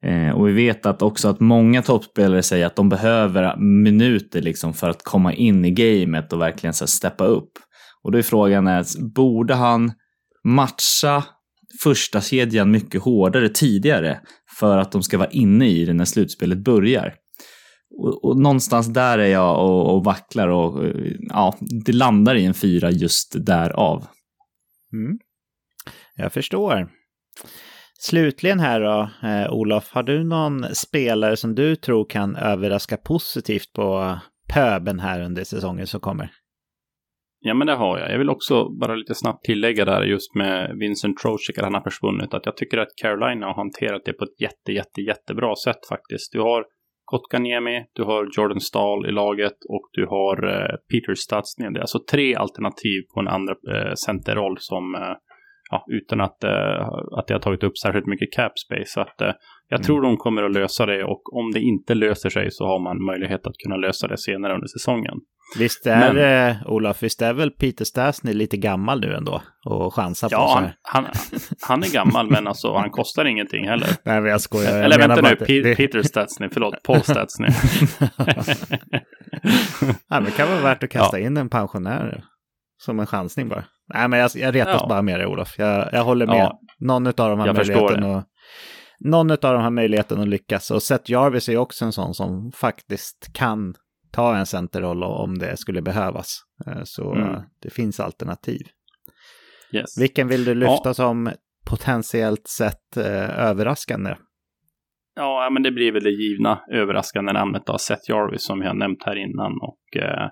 Eh, 0.05 0.31
och 0.31 0.49
vi 0.49 0.53
vet 0.53 0.87
att 0.87 1.03
också 1.03 1.29
att 1.29 1.41
många 1.41 1.83
toppspelare 1.83 2.43
säger 2.43 2.67
att 2.67 2.77
de 2.77 2.89
behöver 2.89 3.57
minuter 3.83 4.43
liksom 4.43 4.75
för 4.75 4.91
att 4.91 5.03
komma 5.03 5.33
in 5.33 5.65
i 5.65 5.71
gamet 5.71 6.33
och 6.33 6.41
verkligen 6.41 6.75
så 6.75 6.85
här, 6.85 6.89
steppa 6.89 7.25
upp. 7.25 7.51
Och 8.09 8.13
då 8.13 8.19
är 8.19 8.23
frågan, 8.23 8.67
är, 8.67 9.09
borde 9.15 9.55
han 9.55 9.93
matcha 10.45 11.25
första 11.83 12.21
kedjan 12.21 12.71
mycket 12.71 13.03
hårdare 13.03 13.49
tidigare 13.49 14.21
för 14.59 14.79
att 14.79 14.93
de 14.93 15.03
ska 15.03 15.19
vara 15.19 15.31
inne 15.31 15.69
i 15.69 15.85
det 15.85 15.93
när 15.93 16.05
slutspelet 16.05 16.59
börjar? 16.59 17.15
Och, 17.99 18.25
och 18.25 18.39
någonstans 18.39 18.87
där 18.87 19.19
är 19.19 19.27
jag 19.27 19.65
och, 19.65 19.95
och 19.95 20.05
vacklar 20.05 20.49
och 20.49 20.85
ja, 21.21 21.57
det 21.85 21.93
landar 21.93 22.35
i 22.35 22.45
en 22.45 22.55
fyra 22.55 22.91
just 22.91 23.47
därav. 23.47 24.07
Mm. 24.93 25.19
Jag 26.17 26.33
förstår. 26.33 26.89
Slutligen 27.99 28.61
här 28.61 28.81
då, 28.81 29.11
eh, 29.29 29.53
Olof, 29.53 29.91
har 29.93 30.03
du 30.03 30.25
någon 30.25 30.75
spelare 30.75 31.37
som 31.37 31.55
du 31.55 31.77
tror 31.77 32.05
kan 32.11 32.37
överraska 32.37 32.97
positivt 32.97 33.73
på 33.73 34.19
pöben 34.53 35.01
här 35.01 35.21
under 35.23 35.45
säsongen 35.45 35.87
som 35.87 36.01
kommer? 36.01 36.38
Ja, 37.41 37.55
men 37.55 37.67
det 37.67 37.75
har 37.75 37.99
jag. 37.99 38.11
Jag 38.11 38.19
vill 38.19 38.31
också 38.31 38.69
bara 38.69 38.95
lite 38.95 39.15
snabbt 39.15 39.45
tillägga 39.45 39.85
där 39.85 40.03
just 40.03 40.35
med 40.35 40.77
Vincent 40.79 41.19
Trocek, 41.19 41.59
att 41.59 41.65
han 41.65 41.75
har 41.75 41.81
försvunnit, 41.81 42.35
att 42.35 42.47
jag 42.47 42.57
tycker 42.57 42.79
att 42.79 42.89
Carolina 43.03 43.47
har 43.47 43.55
hanterat 43.55 44.03
det 44.05 44.13
på 44.13 44.25
ett 44.25 44.41
jätte, 44.41 44.73
jätte, 44.73 45.01
jättebra 45.01 45.57
sätt 45.57 45.87
faktiskt. 45.89 46.33
Du 46.33 46.41
har 46.41 46.65
Kotkaniemi, 47.05 47.85
du 47.93 48.05
har 48.05 48.29
Jordan 48.37 48.61
Stahl 48.61 49.07
i 49.07 49.13
laget 49.13 49.57
och 49.69 49.89
du 49.93 50.07
har 50.07 50.37
eh, 50.49 50.77
Peter 50.91 51.15
Stadsny. 51.15 51.69
Det 51.69 51.79
är 51.79 51.81
alltså 51.81 51.99
tre 52.11 52.35
alternativ 52.35 53.03
på 53.15 53.21
en 53.21 53.29
andra 53.29 53.55
eh, 53.75 53.95
centerroll 53.95 54.57
som, 54.59 54.95
eh, 54.95 55.15
ja, 55.71 55.85
utan 55.91 56.21
att, 56.21 56.45
eh, 56.45 56.89
att 57.19 57.27
det 57.27 57.35
har 57.35 57.41
tagit 57.41 57.65
upp 57.65 57.79
särskilt 57.79 58.07
mycket 58.07 58.33
cap 58.33 58.59
space. 58.59 58.87
Så 58.87 59.01
att, 59.01 59.21
eh, 59.21 59.33
jag 59.69 59.79
mm. 59.81 59.85
tror 59.87 60.03
de 60.03 60.17
kommer 60.17 60.43
att 60.43 60.55
lösa 60.55 60.87
det 60.87 61.05
och 61.05 61.23
om 61.37 61.51
det 61.51 61.61
inte 61.61 61.95
löser 61.95 62.31
sig 62.31 62.51
så 62.51 62.65
har 62.65 62.81
man 62.81 63.05
möjlighet 63.05 63.47
att 63.47 63.57
kunna 63.65 63.77
lösa 63.77 64.09
det 64.09 64.19
senare 64.19 64.55
under 64.55 64.67
säsongen. 64.67 65.19
Visst 65.57 65.87
är, 65.87 66.13
Men, 66.13 66.51
eh, 66.51 66.57
Olof, 66.67 67.03
visst 67.03 67.23
är 67.23 67.33
väl 67.33 67.51
Peter 67.51 67.85
Stasny 67.85 68.33
lite 68.33 68.57
gammal 68.57 69.01
nu 69.01 69.15
ändå 69.15 69.43
och 69.65 69.95
chansar 69.95 70.29
ja, 70.31 70.47
på 70.47 70.49
så 70.53 70.59
här? 70.59 70.75
Han, 70.83 71.07
han 71.61 71.83
är 71.83 71.93
gammal 71.93 72.31
men 72.31 72.47
alltså 72.47 72.75
han 72.75 72.91
kostar 72.91 73.25
ingenting 73.25 73.69
heller. 73.69 73.89
Nej, 74.03 74.21
men 74.21 74.31
jag 74.31 74.41
skojar. 74.41 74.77
Jag 74.77 74.85
Eller 74.85 74.99
vänta 74.99 75.21
nu, 75.21 75.37
P 75.37 75.61
det... 75.61 75.77
Peter 75.77 76.03
Stasny, 76.03 76.49
förlåt, 76.53 76.75
Paul 76.83 77.03
Stasny. 77.03 77.49
ja, 80.09 80.21
det 80.21 80.31
kan 80.31 80.49
vara 80.49 80.61
värt 80.61 80.83
att 80.83 80.91
kasta 80.91 81.19
ja. 81.21 81.27
in 81.27 81.37
en 81.37 81.49
pensionär 81.49 82.25
som 82.79 83.01
en 83.01 83.07
chansning 83.07 83.49
bara. 83.49 83.65
Nej, 83.95 84.09
men 84.09 84.19
jag, 84.19 84.31
jag 84.35 84.55
retas 84.55 84.81
ja. 84.81 84.89
bara 84.89 85.03
med 85.03 85.21
dig 85.21 85.27
Olof. 85.27 85.55
Jag, 85.59 85.89
jag 85.93 86.05
håller 86.05 86.27
med. 86.27 86.37
Ja. 86.37 86.61
Någon 86.81 87.07
av 87.07 87.13
dem 87.13 87.41
har 87.41 87.55
möjligheten 87.55 88.05
att 88.05 88.27
någon 89.01 89.31
av 89.31 89.37
dem 89.37 89.63
har 89.63 89.71
möjligheten 89.71 90.21
att 90.21 90.29
lyckas. 90.29 90.71
Och 90.71 90.83
Seth 90.83 91.11
Jarvis 91.11 91.49
är 91.49 91.57
också 91.57 91.85
en 91.85 91.93
sån 91.93 92.15
som 92.15 92.53
faktiskt 92.55 93.31
kan 93.33 93.75
ta 94.13 94.37
en 94.37 94.47
centerroll 94.47 95.03
om 95.03 95.39
det 95.39 95.57
skulle 95.57 95.83
behövas. 95.83 96.41
Eh, 96.67 96.83
så 96.85 97.15
mm. 97.15 97.43
det 97.63 97.71
finns 97.71 98.01
alternativ. 98.01 98.63
Yes. 99.73 100.01
Vilken 100.01 100.29
vill 100.29 100.45
du 100.45 100.55
lyfta 100.55 100.89
ja. 100.89 100.95
som 100.95 101.31
potentiellt 101.71 102.47
sett 102.47 102.97
eh, 102.97 103.41
överraskande? 103.49 104.15
Ja, 105.15 105.49
men 105.53 105.63
det 105.63 105.71
blir 105.71 105.93
väl 105.93 106.03
det 106.03 106.11
givna 106.11 106.61
överraskande 106.73 107.33
namnet 107.33 107.69
av 107.69 107.79
Seth 107.79 108.11
Jarvis 108.11 108.43
som 108.43 108.63
jag 108.63 108.77
nämnt 108.77 109.03
här 109.05 109.17
innan. 109.17 109.53
Och 109.53 110.03
eh, 110.03 110.29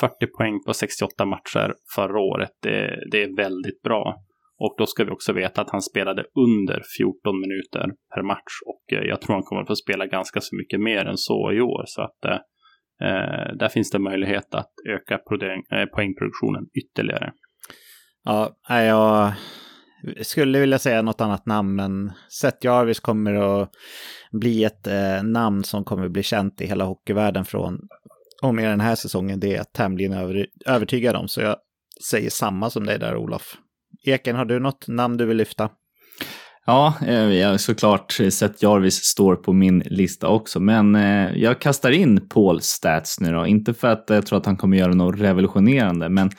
40 0.00 0.26
poäng 0.38 0.60
på 0.66 0.74
68 0.74 1.24
matcher 1.24 1.74
förra 1.94 2.20
året, 2.20 2.50
det, 2.62 2.98
det 3.10 3.22
är 3.22 3.36
väldigt 3.36 3.82
bra. 3.82 4.14
Och 4.58 4.74
då 4.78 4.86
ska 4.86 5.04
vi 5.04 5.10
också 5.10 5.32
veta 5.32 5.60
att 5.60 5.70
han 5.70 5.82
spelade 5.82 6.24
under 6.34 6.82
14 6.98 7.40
minuter 7.40 7.86
per 8.14 8.22
match 8.22 8.54
och 8.66 8.98
eh, 8.98 9.04
jag 9.04 9.20
tror 9.20 9.34
han 9.34 9.42
kommer 9.42 9.62
att 9.62 9.68
få 9.68 9.76
spela 9.76 10.06
ganska 10.06 10.40
så 10.40 10.56
mycket 10.56 10.80
mer 10.80 11.04
än 11.04 11.16
så 11.16 11.52
i 11.52 11.60
år. 11.60 11.82
Så 11.86 12.02
att 12.02 12.42
eh, 13.02 13.56
där 13.56 13.68
finns 13.68 13.90
det 13.90 13.98
möjlighet 13.98 14.54
att 14.54 14.72
öka 14.88 15.14
eh, 15.14 15.86
poängproduktionen 15.86 16.66
ytterligare. 16.74 17.32
Ja, 18.24 18.56
jag 18.68 19.32
skulle 20.22 20.60
vilja 20.60 20.78
säga 20.78 21.02
något 21.02 21.20
annat 21.20 21.46
namn, 21.46 21.76
men 21.76 22.12
Seth 22.28 22.66
Jarvis 22.66 23.00
kommer 23.00 23.34
att 23.34 23.70
bli 24.32 24.64
ett 24.64 24.86
eh, 24.86 25.22
namn 25.22 25.64
som 25.64 25.84
kommer 25.84 26.06
att 26.06 26.12
bli 26.12 26.22
känt 26.22 26.60
i 26.60 26.66
hela 26.66 26.84
hockeyvärlden 26.84 27.44
från 27.44 27.80
och 28.42 28.54
med 28.54 28.70
den 28.70 28.80
här 28.80 28.94
säsongen. 28.94 29.40
Det 29.40 29.52
är 29.52 29.56
jag 29.56 29.72
tämligen 29.72 30.12
över, 30.12 30.46
övertygad 30.66 31.16
om, 31.16 31.28
så 31.28 31.40
jag 31.40 31.56
säger 32.10 32.30
samma 32.30 32.70
som 32.70 32.86
dig 32.86 32.98
där, 32.98 33.16
Olof. 33.16 33.56
Eken, 34.06 34.36
har 34.36 34.44
du 34.44 34.58
något 34.58 34.88
namn 34.88 35.16
du 35.16 35.26
vill 35.26 35.36
lyfta? 35.36 35.70
Eh, 37.06 37.14
ja, 37.14 37.58
såklart 37.58 38.12
Seth 38.12 38.64
Jarvis 38.64 38.94
står 38.94 39.36
på 39.36 39.52
min 39.52 39.78
lista 39.78 40.28
också, 40.28 40.60
men 40.60 40.94
eh, 40.94 41.36
jag 41.36 41.60
kastar 41.60 41.90
in 41.90 42.28
Paul 42.28 42.60
Stats 42.60 43.20
nu 43.20 43.32
då. 43.32 43.46
Inte 43.46 43.74
för 43.74 43.88
att 43.88 44.04
jag 44.08 44.26
tror 44.26 44.38
att 44.38 44.46
han 44.46 44.56
kommer 44.56 44.76
göra 44.76 44.94
något 44.94 45.20
revolutionerande, 45.20 46.08
men 46.08 46.30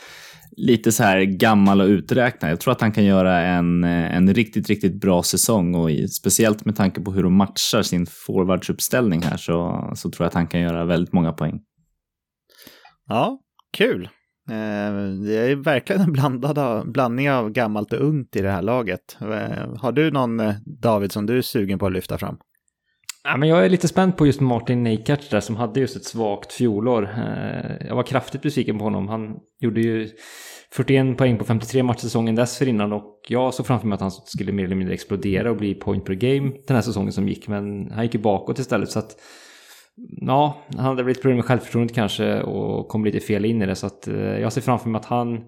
lite 0.57 0.91
så 0.91 1.03
här 1.03 1.21
gammal 1.21 1.81
och 1.81 1.87
uträknad. 1.87 2.51
Jag 2.51 2.59
tror 2.59 2.71
att 2.71 2.81
han 2.81 2.91
kan 2.91 3.05
göra 3.05 3.41
en, 3.41 3.83
eh, 3.83 4.15
en 4.15 4.33
riktigt, 4.33 4.69
riktigt 4.69 5.01
bra 5.01 5.23
säsong 5.23 5.75
och 5.75 5.91
i, 5.91 6.07
speciellt 6.07 6.65
med 6.65 6.75
tanke 6.75 7.01
på 7.01 7.11
hur 7.11 7.23
de 7.23 7.33
matchar 7.33 7.81
sin 7.81 8.05
forwardsuppställning 8.05 9.21
här 9.21 9.37
så, 9.37 9.91
så 9.95 10.09
tror 10.09 10.25
jag 10.25 10.27
att 10.27 10.33
han 10.33 10.47
kan 10.47 10.59
göra 10.59 10.85
väldigt 10.85 11.13
många 11.13 11.33
poäng. 11.33 11.59
Ja, 13.07 13.39
kul. 13.77 14.09
Eh, 14.49 14.93
det 15.25 15.37
är 15.37 15.55
verkligen 15.55 16.01
en 16.01 16.13
blandad, 16.13 16.91
blandning 16.91 17.31
av 17.31 17.49
gammalt 17.49 17.93
och 17.93 18.01
ungt 18.01 18.35
i 18.35 18.41
det 18.41 18.51
här 18.51 18.61
laget. 18.61 19.17
Eh, 19.21 19.75
har 19.79 19.91
du 19.91 20.11
någon, 20.11 20.39
eh, 20.39 20.55
David, 20.65 21.11
som 21.11 21.25
du 21.25 21.37
är 21.37 21.41
sugen 21.41 21.79
på 21.79 21.85
att 21.85 21.93
lyfta 21.93 22.17
fram? 22.17 22.37
Ja, 23.23 23.37
men 23.37 23.49
jag 23.49 23.65
är 23.65 23.69
lite 23.69 23.87
spänd 23.87 24.17
på 24.17 24.25
just 24.25 24.41
Martin 24.41 24.83
Neikert 24.83 25.31
där 25.31 25.39
som 25.39 25.55
hade 25.55 25.79
just 25.79 25.95
ett 25.95 26.05
svagt 26.05 26.53
fjolår. 26.53 27.09
Jag 27.87 27.95
var 27.95 28.03
kraftigt 28.03 28.41
besviken 28.41 28.77
på 28.77 28.83
honom. 28.83 29.07
Han 29.07 29.35
gjorde 29.59 29.81
ju 29.81 30.09
41 30.71 31.17
poäng 31.17 31.37
på 31.37 31.45
53 31.45 31.83
matcher 31.83 31.99
säsongen 31.99 32.35
dessförinnan 32.35 32.93
och 32.93 33.21
jag 33.27 33.53
såg 33.53 33.65
framför 33.65 33.87
mig 33.87 33.95
att 33.95 34.01
han 34.01 34.11
skulle 34.11 34.51
mer 34.51 34.63
eller 34.63 34.75
mindre 34.75 34.93
explodera 34.93 35.51
och 35.51 35.57
bli 35.57 35.75
point 35.75 36.05
per 36.05 36.13
game 36.13 36.51
den 36.67 36.75
här 36.75 36.81
säsongen 36.81 37.11
som 37.11 37.27
gick. 37.27 37.47
Men 37.47 37.91
han 37.91 38.03
gick 38.03 38.13
ju 38.13 38.21
bakåt 38.21 38.59
istället 38.59 38.91
så 38.91 38.99
att 38.99 39.15
ja, 40.21 40.57
han 40.75 40.85
hade 40.85 41.03
blivit 41.03 41.21
problem 41.21 41.35
med 41.35 41.45
självförtroendet 41.45 41.95
kanske 41.95 42.41
och 42.41 42.87
kom 42.87 43.05
lite 43.05 43.19
fel 43.19 43.45
in 43.45 43.61
i 43.61 43.65
det. 43.65 43.75
Så 43.75 43.87
att 43.87 44.07
eh, 44.07 44.15
jag 44.15 44.53
ser 44.53 44.61
framför 44.61 44.89
mig 44.89 44.99
att 44.99 45.05
han 45.05 45.43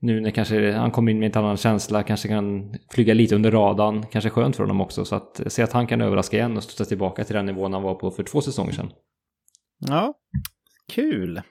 nu 0.00 0.20
när 0.20 0.30
kanske 0.30 0.72
han 0.72 0.90
kommer 0.90 1.12
in 1.12 1.18
med 1.18 1.36
en 1.36 1.44
annan 1.44 1.56
känsla 1.56 2.02
kanske 2.02 2.28
kan 2.28 2.74
flyga 2.90 3.14
lite 3.14 3.34
under 3.34 3.50
radarn. 3.50 4.06
Kanske 4.12 4.30
skönt 4.30 4.56
för 4.56 4.62
honom 4.62 4.80
också. 4.80 5.04
Så 5.04 5.16
att 5.16 5.40
se 5.46 5.62
att 5.62 5.72
han 5.72 5.86
kan 5.86 6.00
överraska 6.00 6.36
igen 6.36 6.56
och 6.56 6.62
studsa 6.62 6.84
tillbaka 6.84 7.24
till 7.24 7.34
den 7.34 7.46
nivån 7.46 7.72
han 7.72 7.82
var 7.82 7.94
på 7.94 8.10
för 8.10 8.22
två 8.22 8.40
säsonger 8.40 8.72
sedan. 8.72 8.90
Ja, 9.78 10.14
kul. 10.88 11.42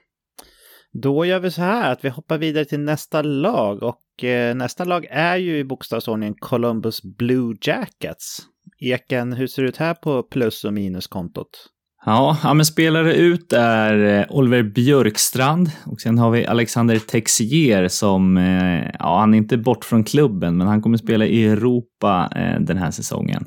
Då 0.92 1.24
gör 1.24 1.40
vi 1.40 1.50
så 1.50 1.62
här 1.62 1.92
att 1.92 2.04
vi 2.04 2.08
hoppar 2.08 2.38
vidare 2.38 2.64
till 2.64 2.80
nästa 2.80 3.22
lag 3.22 3.82
och 3.82 4.24
eh, 4.24 4.54
nästa 4.54 4.84
lag 4.84 5.06
är 5.10 5.36
ju 5.36 5.58
i 5.58 5.64
bokstavsordningen 5.64 6.34
Columbus 6.38 7.02
Blue 7.02 7.56
Jackets. 7.62 8.38
Eken, 8.80 9.32
hur 9.32 9.46
ser 9.46 9.62
det 9.62 9.68
ut 9.68 9.76
här 9.76 9.94
på 9.94 10.22
plus 10.22 10.64
och 10.64 10.72
minuskontot? 10.72 11.70
Ja, 12.08 12.38
ja 12.42 12.54
men 12.54 12.66
spelare 12.66 13.14
ut 13.14 13.52
är 13.52 14.18
eh, 14.18 14.26
Oliver 14.30 14.62
Björkstrand 14.62 15.70
och 15.86 16.00
sen 16.00 16.18
har 16.18 16.30
vi 16.30 16.46
Alexander 16.46 16.98
Texier 16.98 17.88
som, 17.88 18.36
eh, 18.36 18.90
ja 18.98 19.18
han 19.18 19.34
är 19.34 19.38
inte 19.38 19.56
bort 19.56 19.84
från 19.84 20.04
klubben 20.04 20.56
men 20.56 20.66
han 20.66 20.82
kommer 20.82 20.96
spela 20.96 21.26
i 21.26 21.46
Europa 21.46 22.30
eh, 22.36 22.60
den 22.60 22.76
här 22.76 22.90
säsongen. 22.90 23.44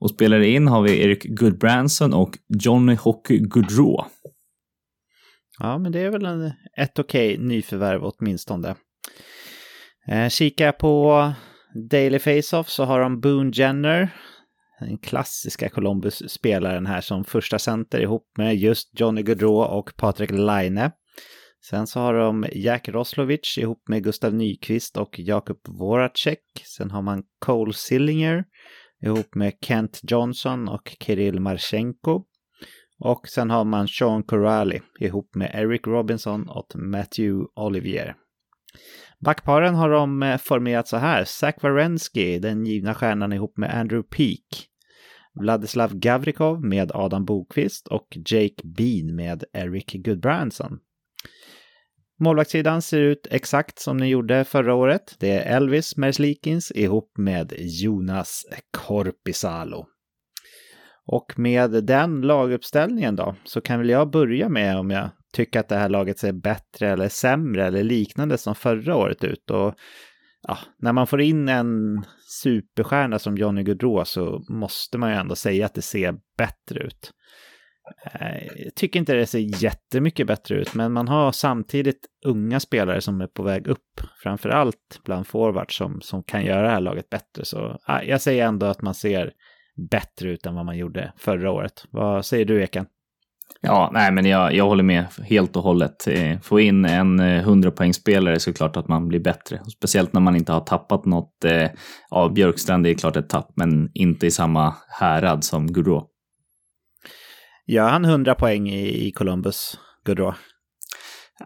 Och 0.00 0.10
spelare 0.10 0.48
in 0.48 0.68
har 0.68 0.82
vi 0.82 1.02
Erik 1.02 1.24
Goodbranson 1.24 2.14
och 2.14 2.38
Johnny 2.48 2.94
Hockey 2.94 3.38
Goodrow. 3.38 4.04
Ja, 5.58 5.78
men 5.78 5.92
det 5.92 6.00
är 6.00 6.10
väl 6.10 6.24
en, 6.24 6.52
ett 6.78 6.98
okej 6.98 7.34
okay 7.34 7.46
nyförvärv 7.46 8.00
åtminstone. 8.02 8.74
Eh, 10.08 10.28
kikar 10.28 10.72
på 10.72 11.32
Daily 11.90 12.18
Face-Off 12.18 12.68
så 12.68 12.84
har 12.84 13.00
de 13.00 13.20
Boone 13.20 13.50
Jenner 13.54 14.10
den 14.80 14.98
klassiska 14.98 15.68
Columbus-spelaren 15.68 16.86
här 16.86 17.00
som 17.00 17.24
första 17.24 17.58
center 17.58 18.00
ihop 18.00 18.26
med 18.38 18.56
just 18.56 19.00
Johnny 19.00 19.22
Gaudreau 19.22 19.64
och 19.64 19.96
Patrik 19.96 20.30
Laine. 20.30 20.90
Sen 21.70 21.86
så 21.86 22.00
har 22.00 22.14
de 22.14 22.46
Jack 22.52 22.88
Roslovic 22.88 23.58
ihop 23.58 23.88
med 23.88 24.04
Gustav 24.04 24.34
Nyqvist 24.34 24.96
och 24.96 25.18
Jakub 25.18 25.58
Voracek. 25.68 26.42
Sen 26.76 26.90
har 26.90 27.02
man 27.02 27.22
Cole 27.38 27.72
Sillinger 27.72 28.44
ihop 29.02 29.34
med 29.34 29.52
Kent 29.60 30.00
Johnson 30.02 30.68
och 30.68 30.96
Kirill 31.00 31.40
Marchenko. 31.40 32.24
Och 32.98 33.28
sen 33.28 33.50
har 33.50 33.64
man 33.64 33.88
Sean 33.88 34.22
Corrali 34.22 34.80
ihop 35.00 35.34
med 35.34 35.50
Eric 35.54 35.86
Robinson 35.86 36.48
och 36.48 36.66
Matthew 36.74 37.46
Olivier. 37.56 38.14
Backparen 39.24 39.74
har 39.74 39.90
de 39.90 40.22
eh, 40.22 40.38
formerat 40.38 40.88
så 40.88 40.96
här. 40.96 41.24
Zach 41.24 41.54
Wierenski, 41.62 42.38
den 42.38 42.66
givna 42.66 42.94
stjärnan 42.94 43.32
ihop 43.32 43.56
med 43.56 43.74
Andrew 43.74 44.16
Peak. 44.16 44.68
Vladislav 45.40 45.94
Gavrikov 45.94 46.64
med 46.64 46.92
Adam 46.94 47.24
Bokvist 47.24 47.88
och 47.88 48.08
Jake 48.26 48.62
Bean 48.64 49.14
med 49.16 49.44
Eric 49.52 49.92
Goodbranson. 49.92 50.78
Målvaktssidan 52.18 52.82
ser 52.82 53.00
ut 53.00 53.26
exakt 53.30 53.78
som 53.78 53.98
den 53.98 54.08
gjorde 54.08 54.44
förra 54.44 54.74
året. 54.74 55.16
Det 55.18 55.30
är 55.30 55.56
Elvis 55.56 55.96
Merslikins 55.96 56.72
ihop 56.74 57.12
med 57.18 57.52
Jonas 57.58 58.46
Korpisalo. 58.70 59.86
Och 61.06 61.38
med 61.38 61.84
den 61.84 62.20
laguppställningen 62.20 63.16
då, 63.16 63.34
så 63.44 63.60
kan 63.60 63.78
väl 63.78 63.88
jag 63.88 64.10
börja 64.10 64.48
med 64.48 64.78
om 64.78 64.90
jag 64.90 65.10
tycka 65.32 65.60
att 65.60 65.68
det 65.68 65.76
här 65.76 65.88
laget 65.88 66.18
ser 66.18 66.32
bättre 66.32 66.88
eller 66.88 67.08
sämre 67.08 67.66
eller 67.66 67.82
liknande 67.82 68.38
som 68.38 68.54
förra 68.54 68.96
året 68.96 69.24
ut. 69.24 69.50
Och 69.50 69.74
ja, 70.48 70.58
när 70.78 70.92
man 70.92 71.06
får 71.06 71.20
in 71.20 71.48
en 71.48 72.04
superstjärna 72.42 73.18
som 73.18 73.36
Johnny 73.36 73.62
Gaudreau 73.62 74.04
så 74.04 74.44
måste 74.48 74.98
man 74.98 75.10
ju 75.10 75.16
ändå 75.16 75.34
säga 75.34 75.66
att 75.66 75.74
det 75.74 75.82
ser 75.82 76.14
bättre 76.38 76.80
ut. 76.80 77.12
Eh, 78.12 78.46
jag 78.64 78.74
tycker 78.74 78.98
inte 78.98 79.14
det 79.14 79.26
ser 79.26 79.62
jättemycket 79.62 80.26
bättre 80.26 80.54
ut, 80.54 80.74
men 80.74 80.92
man 80.92 81.08
har 81.08 81.32
samtidigt 81.32 82.06
unga 82.24 82.60
spelare 82.60 83.00
som 83.00 83.20
är 83.20 83.26
på 83.26 83.42
väg 83.42 83.66
upp, 83.66 84.00
framför 84.22 84.48
allt 84.48 85.00
bland 85.04 85.26
forwards 85.26 85.76
som, 85.76 86.00
som 86.00 86.22
kan 86.22 86.44
göra 86.44 86.62
det 86.62 86.70
här 86.70 86.80
laget 86.80 87.10
bättre. 87.10 87.44
Så 87.44 87.78
jag 88.02 88.20
säger 88.20 88.46
ändå 88.46 88.66
att 88.66 88.82
man 88.82 88.94
ser 88.94 89.32
bättre 89.90 90.30
ut 90.30 90.46
än 90.46 90.54
vad 90.54 90.66
man 90.66 90.78
gjorde 90.78 91.12
förra 91.16 91.50
året. 91.50 91.84
Vad 91.90 92.26
säger 92.26 92.44
du, 92.44 92.62
Eken? 92.62 92.86
Ja, 93.60 93.90
nej, 93.92 94.12
men 94.12 94.26
jag, 94.26 94.54
jag 94.54 94.64
håller 94.64 94.82
med 94.82 95.06
helt 95.24 95.56
och 95.56 95.62
hållet. 95.62 96.08
Eh, 96.08 96.40
få 96.40 96.60
in 96.60 96.84
en 96.84 97.20
100 97.20 97.68
eh, 97.68 97.90
så 97.92 98.10
är 98.10 98.46
det 98.46 98.52
klart 98.52 98.76
att 98.76 98.88
man 98.88 99.08
blir 99.08 99.20
bättre. 99.20 99.60
Speciellt 99.76 100.12
när 100.12 100.20
man 100.20 100.36
inte 100.36 100.52
har 100.52 100.60
tappat 100.60 101.04
något. 101.04 101.44
Eh, 101.44 101.70
ja, 102.10 102.28
Björkstrand 102.28 102.86
är 102.86 102.94
klart 102.94 103.16
ett 103.16 103.28
tapp, 103.28 103.52
men 103.56 103.90
inte 103.94 104.26
i 104.26 104.30
samma 104.30 104.74
härad 104.88 105.44
som 105.44 105.72
Gaudreau. 105.72 106.06
Gör 107.66 107.88
han 107.88 108.04
100 108.04 108.34
poäng 108.34 108.68
i, 108.68 109.06
i 109.06 109.12
Columbus, 109.12 109.78
Gaudreau? 110.04 110.34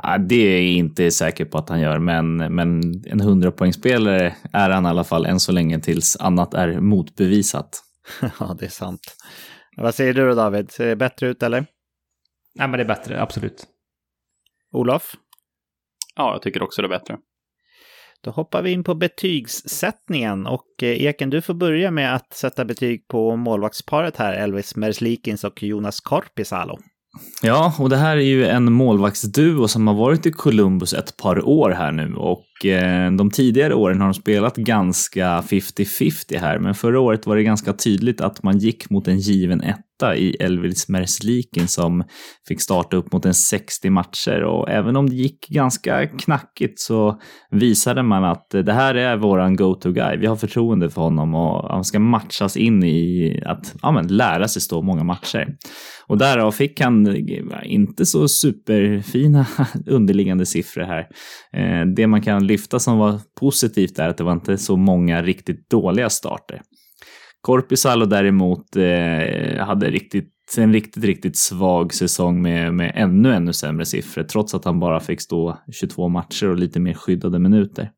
Ja, 0.02 0.18
det 0.18 0.34
är 0.34 0.62
jag 0.62 0.62
inte 0.62 1.10
säker 1.10 1.44
på 1.44 1.58
att 1.58 1.68
han 1.68 1.80
gör, 1.80 1.98
men, 1.98 2.36
men 2.36 2.80
en 3.06 3.20
100 3.20 3.52
poängspelare 3.52 4.34
är 4.52 4.70
han 4.70 4.86
i 4.86 4.88
alla 4.88 5.04
fall 5.04 5.26
än 5.26 5.40
så 5.40 5.52
länge 5.52 5.80
tills 5.80 6.16
annat 6.16 6.54
är 6.54 6.80
motbevisat. 6.80 7.82
ja, 8.40 8.56
det 8.58 8.64
är 8.64 8.70
sant. 8.70 9.16
Vad 9.76 9.94
säger 9.94 10.14
du 10.14 10.28
då 10.28 10.34
David? 10.34 10.70
Ser 10.70 10.86
det 10.86 10.96
bättre 10.96 11.28
ut 11.28 11.42
eller? 11.42 11.66
Nej, 12.54 12.68
men 12.68 12.78
det 12.78 12.82
är 12.84 12.88
bättre, 12.88 13.22
absolut. 13.22 13.66
Olof? 14.72 15.14
Ja, 16.16 16.32
jag 16.32 16.42
tycker 16.42 16.62
också 16.62 16.82
det 16.82 16.86
är 16.86 16.98
bättre. 16.98 17.16
Då 18.24 18.30
hoppar 18.30 18.62
vi 18.62 18.70
in 18.70 18.84
på 18.84 18.94
betygssättningen 18.94 20.46
och 20.46 20.82
eh, 20.82 21.02
Eken, 21.02 21.30
du 21.30 21.42
får 21.42 21.54
börja 21.54 21.90
med 21.90 22.14
att 22.14 22.32
sätta 22.32 22.64
betyg 22.64 23.08
på 23.08 23.36
målvaktsparet 23.36 24.16
här, 24.16 24.32
Elvis 24.32 24.76
Merslikins 24.76 25.44
och 25.44 25.62
Jonas 25.62 26.00
Korpisalo. 26.00 26.78
Ja, 27.42 27.74
och 27.78 27.90
det 27.90 27.96
här 27.96 28.16
är 28.16 28.20
ju 28.20 28.46
en 28.46 28.72
målvaktsduo 28.72 29.68
som 29.68 29.86
har 29.86 29.94
varit 29.94 30.26
i 30.26 30.32
Columbus 30.32 30.94
ett 30.94 31.16
par 31.16 31.48
år 31.48 31.70
här 31.70 31.92
nu 31.92 32.14
och 32.14 32.66
eh, 32.66 33.12
de 33.12 33.30
tidigare 33.30 33.74
åren 33.74 34.00
har 34.00 34.06
de 34.06 34.14
spelat 34.14 34.56
ganska 34.56 35.40
50-50 35.40 36.38
här, 36.38 36.58
men 36.58 36.74
förra 36.74 37.00
året 37.00 37.26
var 37.26 37.36
det 37.36 37.42
ganska 37.42 37.72
tydligt 37.72 38.20
att 38.20 38.42
man 38.42 38.58
gick 38.58 38.90
mot 38.90 39.08
en 39.08 39.18
given 39.18 39.60
etta 39.60 39.82
8 40.00 40.16
i 40.16 40.36
Elvis 40.40 40.88
Merslikin 40.88 41.68
som 41.68 42.04
fick 42.48 42.60
starta 42.60 42.96
upp 42.96 43.12
mot 43.12 43.24
en 43.24 43.34
60 43.34 43.90
matcher 43.90 44.42
och 44.42 44.70
även 44.70 44.96
om 44.96 45.10
det 45.10 45.16
gick 45.16 45.48
ganska 45.48 46.06
knackigt 46.06 46.80
så 46.80 47.20
visade 47.50 48.02
man 48.02 48.24
att 48.24 48.50
det 48.50 48.72
här 48.72 48.94
är 48.94 49.16
våran 49.16 49.56
go-to-guy. 49.56 50.16
Vi 50.16 50.26
har 50.26 50.36
förtroende 50.36 50.90
för 50.90 51.02
honom 51.02 51.34
och 51.34 51.70
han 51.70 51.84
ska 51.84 51.98
matchas 51.98 52.56
in 52.56 52.84
i 52.84 53.42
att 53.46 53.74
ja, 53.82 53.92
men, 53.92 54.06
lära 54.06 54.48
sig 54.48 54.62
stå 54.62 54.82
många 54.82 55.04
matcher. 55.04 55.56
Och 56.06 56.18
därav 56.18 56.52
fick 56.52 56.80
han 56.80 57.16
inte 57.64 58.06
så 58.06 58.28
superfina 58.28 59.46
underliggande 59.86 60.46
siffror 60.46 60.82
här. 60.82 61.06
Eh, 61.52 61.86
det 61.86 62.06
man 62.06 62.22
kan 62.22 62.46
lyfta 62.46 62.78
som 62.78 62.98
var 62.98 63.20
positivt 63.40 63.98
är 63.98 64.08
att 64.08 64.16
det 64.16 64.24
var 64.24 64.32
inte 64.32 64.58
så 64.58 64.76
många 64.76 65.22
riktigt 65.22 65.70
dåliga 65.70 66.10
starter. 66.10 66.62
Korpisalo 67.40 68.06
däremot 68.06 68.76
eh, 68.76 69.64
hade 69.66 69.90
riktigt, 69.90 70.34
en 70.58 70.72
riktigt, 70.72 71.04
riktigt 71.04 71.36
svag 71.36 71.94
säsong 71.94 72.42
med, 72.42 72.74
med 72.74 72.92
ännu, 72.94 73.34
ännu 73.34 73.52
sämre 73.52 73.84
siffror, 73.84 74.22
trots 74.22 74.54
att 74.54 74.64
han 74.64 74.80
bara 74.80 75.00
fick 75.00 75.20
stå 75.20 75.58
22 75.72 76.08
matcher 76.08 76.48
och 76.48 76.56
lite 76.56 76.80
mer 76.80 76.94
skyddade 76.94 77.38
minuter. 77.38 77.90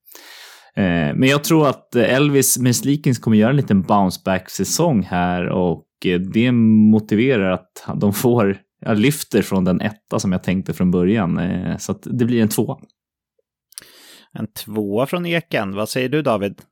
Eh, 0.76 1.14
men 1.14 1.24
jag 1.24 1.44
tror 1.44 1.68
att 1.68 1.96
Elvis 1.96 2.59
Meslikins 2.59 3.18
kommer 3.18 3.37
göra 3.37 3.50
en 3.50 3.57
liten 3.57 3.83
bounceback-säsong 3.83 5.02
här 5.02 5.48
och 5.48 5.87
eh, 6.05 6.20
det 6.20 6.52
motiverar 6.52 7.50
att 7.50 8.00
de 8.00 8.12
får, 8.12 8.57
jag 8.81 8.98
lyfter 8.98 9.42
från 9.42 9.64
den 9.64 9.81
etta 9.81 10.18
som 10.18 10.33
jag 10.33 10.42
tänkte 10.42 10.72
från 10.72 10.90
början, 10.90 11.38
eh, 11.38 11.76
så 11.76 11.92
att 11.92 12.02
det 12.02 12.24
blir 12.24 12.42
en 12.42 12.48
tvåa. 12.48 12.78
En 14.33 14.46
tvåa 14.46 15.07
från 15.07 15.26
Eken. 15.26 15.74
Vad 15.74 15.88
säger 15.88 16.09
du 16.09 16.22
David? 16.22 16.62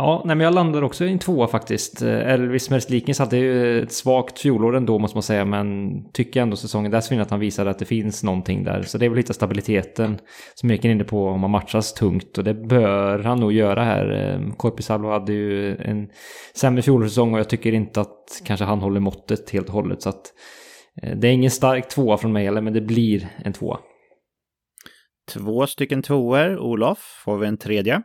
Ja, 0.00 0.22
nej, 0.24 0.36
men 0.36 0.44
jag 0.44 0.54
landar 0.54 0.82
också 0.82 1.04
i 1.04 1.12
en 1.12 1.18
tvåa 1.18 1.46
faktiskt. 1.46 2.02
Eh, 2.02 2.32
Elvis 2.32 2.70
Merzlikins 2.70 3.18
hade 3.18 3.36
ju 3.36 3.82
ett 3.82 3.92
svagt 3.92 4.38
fjolår 4.38 4.76
ändå 4.76 4.98
måste 4.98 5.16
man 5.16 5.22
säga, 5.22 5.44
men 5.44 5.90
tycker 6.12 6.42
ändå 6.42 6.56
säsongen 6.56 6.90
dessförinnan 6.90 7.22
att 7.22 7.30
han 7.30 7.40
visade 7.40 7.70
att 7.70 7.78
det 7.78 7.84
finns 7.84 8.24
någonting 8.24 8.64
där. 8.64 8.82
Så 8.82 8.98
det 8.98 9.04
är 9.04 9.08
väl 9.08 9.16
lite 9.16 9.34
stabiliteten 9.34 10.18
som 10.54 10.70
Erik 10.70 10.84
är 10.84 10.88
inne 10.88 11.04
på 11.04 11.26
om 11.26 11.40
man 11.40 11.50
matchas 11.50 11.94
tungt 11.94 12.38
och 12.38 12.44
det 12.44 12.54
bör 12.54 13.18
han 13.18 13.40
nog 13.40 13.52
göra 13.52 13.84
här. 13.84 14.12
Eh, 14.12 14.54
Korpisalo 14.54 15.10
hade 15.10 15.32
ju 15.32 15.76
en 15.76 16.08
sämre 16.54 16.82
fjolårssäsong 16.82 17.34
och 17.34 17.40
jag 17.40 17.48
tycker 17.48 17.72
inte 17.72 18.00
att 18.00 18.42
kanske 18.44 18.64
han 18.64 18.80
håller 18.80 19.00
måttet 19.00 19.50
helt 19.50 19.66
och 19.66 19.74
hållet. 19.74 20.02
Så 20.02 20.08
att 20.08 20.22
eh, 21.02 21.16
det 21.16 21.28
är 21.28 21.32
ingen 21.32 21.50
stark 21.50 21.88
tvåa 21.88 22.16
från 22.16 22.32
mig 22.32 22.44
heller, 22.44 22.60
men 22.60 22.72
det 22.72 22.80
blir 22.80 23.28
en 23.44 23.52
tvåa. 23.52 23.78
Två 25.32 25.66
stycken 25.66 26.02
tvåor. 26.02 26.58
Olof, 26.58 27.22
får 27.24 27.38
vi 27.38 27.46
en 27.46 27.58
tredje? 27.58 28.02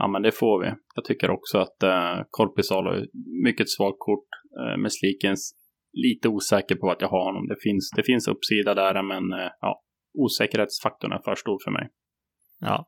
Ja, 0.00 0.08
men 0.08 0.22
det 0.22 0.32
får 0.32 0.62
vi. 0.62 0.72
Jag 0.94 1.04
tycker 1.04 1.30
också 1.30 1.58
att 1.58 1.82
eh, 1.82 2.16
Korpisalo 2.30 2.90
är 2.90 3.06
mycket 3.44 3.68
svagt 3.68 3.98
kort. 3.98 4.28
Eh, 4.60 4.76
med 4.82 4.92
Slikens 4.92 5.54
lite 5.92 6.28
osäker 6.28 6.74
på 6.74 6.86
vart 6.86 7.02
jag 7.02 7.08
har 7.08 7.24
honom. 7.24 7.48
Det 7.48 7.56
finns, 7.62 7.90
det 7.96 8.02
finns 8.02 8.28
uppsida 8.28 8.74
där, 8.74 9.02
men 9.02 9.40
eh, 9.40 9.50
ja, 9.60 9.82
osäkerhetsfaktorn 10.18 11.12
är 11.12 11.18
för 11.24 11.34
stor 11.34 11.58
för 11.64 11.70
mig. 11.70 11.88
Ja, 12.62 12.86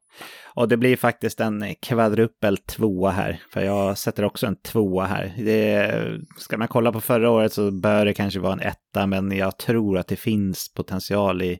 och 0.54 0.68
det 0.68 0.76
blir 0.76 0.96
faktiskt 0.96 1.40
en 1.40 1.74
kvadrupel 1.82 2.56
tvåa 2.56 3.10
här, 3.10 3.40
för 3.52 3.60
jag 3.60 3.98
sätter 3.98 4.24
också 4.24 4.46
en 4.46 4.56
tvåa 4.56 5.04
här. 5.04 5.34
Det, 5.36 6.20
ska 6.38 6.58
man 6.58 6.68
kolla 6.68 6.92
på 6.92 7.00
förra 7.00 7.30
året 7.30 7.52
så 7.52 7.70
bör 7.70 8.04
det 8.04 8.14
kanske 8.14 8.40
vara 8.40 8.52
en 8.52 8.60
etta, 8.60 9.06
men 9.06 9.36
jag 9.36 9.58
tror 9.58 9.98
att 9.98 10.08
det 10.08 10.16
finns 10.16 10.72
potential 10.76 11.42
i 11.42 11.58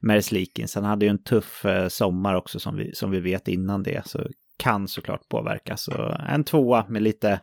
Merslikins. 0.00 0.74
Han 0.74 0.84
hade 0.84 1.04
ju 1.04 1.10
en 1.10 1.22
tuff 1.22 1.64
eh, 1.64 1.88
sommar 1.88 2.34
också 2.34 2.58
som 2.58 2.76
vi, 2.76 2.94
som 2.94 3.10
vi 3.10 3.20
vet 3.20 3.48
innan 3.48 3.82
det, 3.82 4.06
så 4.06 4.26
kan 4.64 4.88
såklart 4.88 5.28
påverka. 5.28 5.76
Så 5.76 6.16
en 6.28 6.44
tvåa 6.44 6.84
med 6.88 7.02
lite 7.02 7.40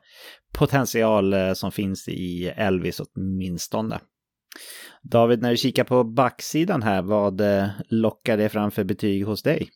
potential 0.54 1.34
eh, 1.34 1.54
som 1.54 1.72
finns 1.72 2.08
i 2.08 2.54
Elvis 2.56 3.00
åtminstone. 3.00 4.00
David, 5.04 5.42
när 5.42 5.50
du 5.50 5.58
kikar 5.58 5.84
på 5.84 6.04
backsidan 6.04 6.84
här, 6.84 7.02
vad 7.02 7.42
eh, 7.42 7.68
lockar 7.90 8.38
det 8.38 8.50
fram 8.50 8.72
för 8.72 8.84
betyg 8.84 9.26
hos 9.26 9.44
dig? 9.44 9.70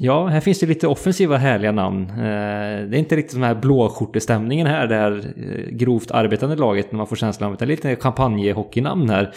Ja, 0.00 0.26
här 0.26 0.40
finns 0.40 0.60
det 0.60 0.66
lite 0.66 0.86
offensiva 0.86 1.36
härliga 1.36 1.72
namn. 1.72 2.10
Eh, 2.10 2.88
det 2.88 2.96
är 2.96 2.98
inte 2.98 3.16
riktigt 3.16 3.34
den 3.34 3.42
här 3.42 3.54
blåskjortestämningen 3.54 4.66
här, 4.66 4.86
det 4.86 4.94
här 4.94 5.34
grovt 5.70 6.10
arbetande 6.10 6.56
laget 6.56 6.92
när 6.92 6.96
man 6.96 7.06
får 7.06 7.16
känslan 7.16 7.46
av 7.46 7.52
att 7.52 7.58
det 7.58 7.64
är 7.64 7.66
lite 7.66 7.96
champagnehockeynamn 7.96 9.10
här. 9.10 9.34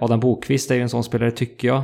Adam 0.00 0.20
Bokvist 0.20 0.70
är 0.70 0.74
ju 0.74 0.82
en 0.82 0.88
sån 0.88 1.04
spelare 1.04 1.30
tycker 1.30 1.68
jag. 1.68 1.82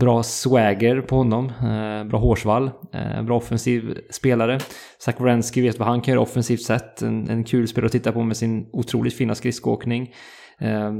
Bra 0.00 0.22
swagger 0.22 1.00
på 1.00 1.16
honom, 1.16 1.44
eh, 1.44 2.08
bra 2.08 2.18
hårsvall, 2.18 2.70
eh, 2.92 3.22
bra 3.22 3.36
offensiv 3.36 3.98
spelare. 4.10 4.58
Zach 4.98 5.14
Wierenski 5.20 5.60
vet 5.60 5.78
vad 5.78 5.88
han 5.88 6.00
kan 6.00 6.12
göra 6.12 6.22
offensivt 6.22 6.62
sett. 6.62 7.02
En, 7.02 7.30
en 7.30 7.44
kul 7.44 7.68
spelare 7.68 7.86
att 7.86 7.92
titta 7.92 8.12
på 8.12 8.22
med 8.22 8.36
sin 8.36 8.66
otroligt 8.72 9.14
fina 9.14 9.34
skridskoåkning. 9.34 10.14
Eh, 10.58 10.92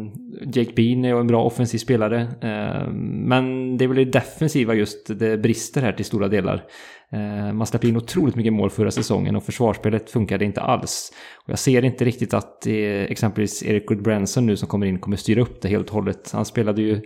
Jake 0.53 0.73
Bean 0.77 1.05
är 1.05 1.21
en 1.21 1.27
bra 1.27 1.45
offensiv 1.45 1.79
spelare. 1.79 2.21
Eh, 2.21 2.93
men 3.03 3.77
det 3.77 3.85
är 3.85 3.89
väl 3.89 3.97
det 3.97 4.05
defensiva 4.05 4.75
just 4.75 5.19
det 5.19 5.39
brister 5.39 5.83
här 5.83 5.93
till 5.93 6.05
stora 6.05 6.29
delar. 6.29 6.65
Eh, 7.13 7.53
man 7.53 7.67
släppte 7.67 7.89
in 7.89 7.97
otroligt 7.97 8.37
mycket 8.37 8.53
mål 8.53 8.71
förra 8.71 8.91
säsongen 8.91 9.37
och 9.37 9.45
försvarsspelet 9.45 10.11
funkade 10.11 10.45
inte 10.45 10.61
alls. 10.61 11.13
Och 11.45 11.51
jag 11.51 11.59
ser 11.59 11.85
inte 11.85 12.05
riktigt 12.05 12.35
att 12.35 12.67
eh, 12.67 12.75
exempelvis 13.03 13.63
Eric 13.63 13.87
Goodbranson 13.87 14.47
nu 14.47 14.57
som 14.57 14.69
kommer 14.69 14.87
in 14.87 14.99
kommer 14.99 15.17
styra 15.17 15.43
upp 15.43 15.61
det 15.61 15.69
helt 15.69 15.89
och 15.89 15.95
hållet. 15.95 16.31
Han 16.33 16.45
spelade 16.45 16.83
ju 16.83 17.01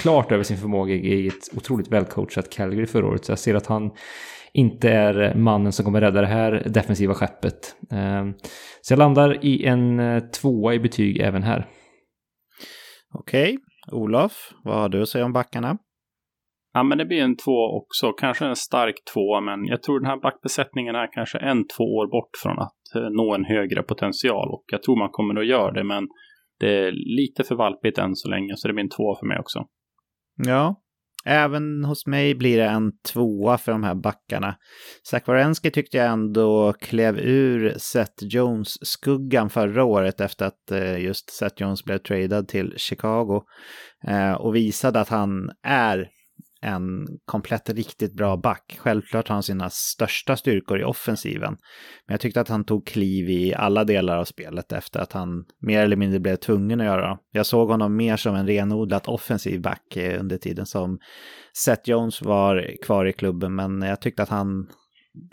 klart 0.00 0.32
över 0.32 0.44
sin 0.44 0.56
förmåga 0.56 0.94
i 0.94 1.26
ett 1.26 1.56
otroligt 1.56 1.88
välcoachat 1.88 2.50
Calgary 2.50 2.86
förra 2.86 3.06
året. 3.06 3.24
Så 3.24 3.32
jag 3.32 3.38
ser 3.38 3.54
att 3.54 3.66
han 3.66 3.90
inte 4.54 4.90
är 4.90 5.34
mannen 5.34 5.72
som 5.72 5.84
kommer 5.84 6.00
rädda 6.00 6.20
det 6.20 6.26
här 6.26 6.62
defensiva 6.66 7.14
skeppet. 7.14 7.76
Ehm, 7.90 8.34
så 8.80 8.92
jag 8.92 8.98
landar 8.98 9.44
i 9.44 9.64
en 9.64 10.00
eh, 10.00 10.22
tvåa 10.22 10.74
i 10.74 10.78
betyg 10.78 11.20
även 11.20 11.42
här. 11.42 11.66
Okej, 13.14 13.42
okay. 13.42 13.58
Olof, 14.00 14.32
vad 14.64 14.74
har 14.74 14.88
du 14.88 15.02
att 15.02 15.08
säga 15.08 15.24
om 15.24 15.32
backarna? 15.32 15.78
Ja, 16.74 16.82
men 16.82 16.98
det 16.98 17.04
blir 17.04 17.22
en 17.22 17.36
två 17.36 17.76
också. 17.80 18.12
Kanske 18.12 18.46
en 18.46 18.56
stark 18.56 18.94
två, 19.14 19.40
men 19.40 19.66
jag 19.66 19.82
tror 19.82 20.00
den 20.00 20.10
här 20.10 20.20
backbesättningen 20.20 20.94
är 20.94 21.12
kanske 21.12 21.38
en, 21.38 21.66
två 21.76 21.84
år 21.84 22.10
bort 22.10 22.30
från 22.42 22.58
att 22.58 22.94
eh, 22.96 23.10
nå 23.10 23.34
en 23.34 23.44
högre 23.44 23.82
potential. 23.82 24.48
Och 24.48 24.64
jag 24.66 24.82
tror 24.82 24.98
man 24.98 25.10
kommer 25.12 25.40
att 25.40 25.46
göra 25.46 25.72
det, 25.72 25.84
men 25.84 26.08
det 26.60 26.78
är 26.78 26.92
lite 26.92 27.44
för 27.44 27.54
valpigt 27.54 27.98
än 27.98 28.16
så 28.16 28.28
länge, 28.28 28.52
så 28.56 28.68
det 28.68 28.74
blir 28.74 28.84
en 28.84 28.90
två 28.90 29.14
för 29.20 29.26
mig 29.26 29.38
också. 29.38 29.66
Ja, 30.36 30.82
även 31.24 31.84
hos 31.84 32.06
mig 32.06 32.34
blir 32.34 32.58
det 32.58 32.64
en 32.64 32.92
tvåa 33.12 33.58
för 33.58 33.72
de 33.72 33.84
här 33.84 33.94
backarna. 33.94 34.56
Zakwarenski 35.08 35.70
tyckte 35.70 35.96
jag 35.96 36.06
ändå 36.06 36.72
klev 36.72 37.18
ur 37.18 37.74
Seth 37.78 38.24
Jones-skuggan 38.24 39.50
förra 39.50 39.84
året 39.84 40.20
efter 40.20 40.46
att 40.46 40.70
eh, 40.70 40.98
just 40.98 41.30
Seth 41.30 41.62
Jones 41.62 41.84
blev 41.84 41.98
tradad 41.98 42.48
till 42.48 42.74
Chicago 42.76 43.42
eh, 44.06 44.32
och 44.32 44.56
visade 44.56 45.00
att 45.00 45.08
han 45.08 45.50
är 45.62 46.08
en 46.62 47.06
komplett 47.24 47.70
riktigt 47.70 48.14
bra 48.14 48.36
back. 48.36 48.78
Självklart 48.80 49.28
har 49.28 49.34
han 49.34 49.42
sina 49.42 49.70
största 49.70 50.36
styrkor 50.36 50.80
i 50.80 50.84
offensiven. 50.84 51.56
Men 52.06 52.14
jag 52.14 52.20
tyckte 52.20 52.40
att 52.40 52.48
han 52.48 52.64
tog 52.64 52.86
kliv 52.86 53.30
i 53.30 53.54
alla 53.54 53.84
delar 53.84 54.16
av 54.16 54.24
spelet 54.24 54.72
efter 54.72 55.00
att 55.00 55.12
han 55.12 55.44
mer 55.60 55.82
eller 55.82 55.96
mindre 55.96 56.20
blev 56.20 56.36
tvungen 56.36 56.80
att 56.80 56.86
göra. 56.86 57.18
Jag 57.32 57.46
såg 57.46 57.68
honom 57.68 57.96
mer 57.96 58.16
som 58.16 58.34
en 58.34 58.46
renodlat 58.46 59.08
offensiv 59.08 59.60
back 59.60 59.96
eh, 59.96 60.20
under 60.20 60.38
tiden 60.38 60.66
som 60.66 60.98
Seth 61.56 61.90
Jones 61.90 62.22
var 62.22 62.76
kvar 62.82 63.04
i 63.04 63.12
klubben. 63.12 63.54
Men 63.54 63.82
jag 63.82 64.00
tyckte 64.00 64.22
att 64.22 64.28
han 64.28 64.66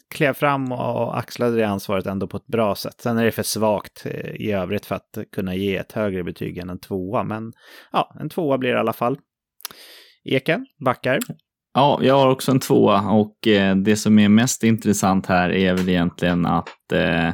klev 0.09 0.33
fram 0.33 0.71
och 0.71 1.17
axlade 1.17 1.57
det 1.57 1.67
ansvaret 1.67 2.05
ändå 2.05 2.27
på 2.27 2.37
ett 2.37 2.47
bra 2.47 2.75
sätt. 2.75 3.01
Sen 3.01 3.17
är 3.17 3.25
det 3.25 3.31
för 3.31 3.43
svagt 3.43 4.05
eh, 4.05 4.31
i 4.35 4.51
övrigt 4.51 4.85
för 4.85 4.95
att 4.95 5.17
kunna 5.31 5.55
ge 5.55 5.75
ett 5.75 5.91
högre 5.91 6.23
betyg 6.23 6.57
än 6.57 6.69
en 6.69 6.79
tvåa. 6.79 7.23
Men 7.23 7.53
ja, 7.91 8.15
en 8.19 8.29
tvåa 8.29 8.57
blir 8.57 8.69
det 8.69 8.75
i 8.75 8.79
alla 8.79 8.93
fall. 8.93 9.17
Eken, 10.35 10.65
backar. 10.85 11.19
Ja, 11.73 11.99
jag 12.01 12.17
har 12.19 12.27
också 12.27 12.51
en 12.51 12.59
tvåa 12.59 13.11
och 13.11 13.47
eh, 13.47 13.75
det 13.75 13.95
som 13.95 14.19
är 14.19 14.29
mest 14.29 14.63
intressant 14.63 15.25
här 15.25 15.49
är 15.49 15.73
väl 15.73 15.89
egentligen 15.89 16.45
att 16.45 16.91
eh, 16.93 17.29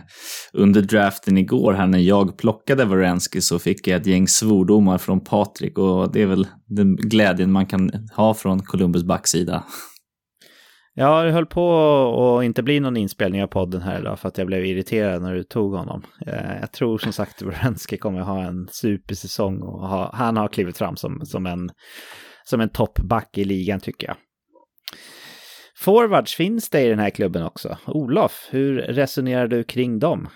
under 0.53 0.81
draften 0.81 1.37
igår 1.37 1.73
här 1.73 1.87
när 1.87 1.99
jag 1.99 2.37
plockade 2.37 2.85
Varensky 2.85 3.41
så 3.41 3.59
fick 3.59 3.87
jag 3.87 4.01
ett 4.01 4.07
gäng 4.07 4.27
svordomar 4.27 4.97
från 4.97 5.23
Patrik 5.23 5.77
och 5.77 6.11
det 6.11 6.21
är 6.21 6.25
väl 6.25 6.47
den 6.65 6.95
glädjen 6.95 7.51
man 7.51 7.65
kan 7.65 7.91
ha 8.15 8.33
från 8.33 8.59
Columbus 8.59 9.03
backsida. 9.03 9.63
Ja, 10.97 11.23
det 11.23 11.31
höll 11.31 11.45
på 11.45 12.37
att 12.39 12.45
inte 12.45 12.63
bli 12.63 12.79
någon 12.79 12.97
inspelning 12.97 13.43
av 13.43 13.47
podden 13.47 13.81
här 13.81 13.99
idag 13.99 14.19
för 14.19 14.27
att 14.27 14.37
jag 14.37 14.47
blev 14.47 14.65
irriterad 14.65 15.21
när 15.21 15.33
du 15.33 15.43
tog 15.43 15.73
honom. 15.73 16.03
Eh, 16.27 16.59
jag 16.61 16.71
tror 16.71 16.97
som 16.97 17.13
sagt 17.13 17.41
att 17.41 17.47
Varensky 17.47 17.97
kommer 17.97 18.19
ha 18.19 18.43
en 18.43 18.67
supersäsong 18.71 19.61
och 19.61 19.87
ha, 19.87 20.11
han 20.13 20.37
har 20.37 20.47
klivit 20.47 20.77
fram 20.77 20.95
som, 20.95 21.25
som 21.25 21.45
en 21.45 21.69
som 22.49 22.61
en 22.61 22.69
toppback 22.69 23.37
i 23.37 23.43
ligan 23.43 23.79
tycker 23.79 24.07
jag. 24.07 24.17
Forwards 25.77 26.35
finns 26.35 26.69
det 26.69 26.81
i 26.81 26.89
den 26.89 26.99
här 26.99 27.09
klubben 27.09 27.43
också. 27.43 27.77
Olof, 27.87 28.47
hur 28.51 28.77
resonerar 28.77 29.47
du 29.47 29.63
kring 29.63 29.99
dem? 29.99 30.27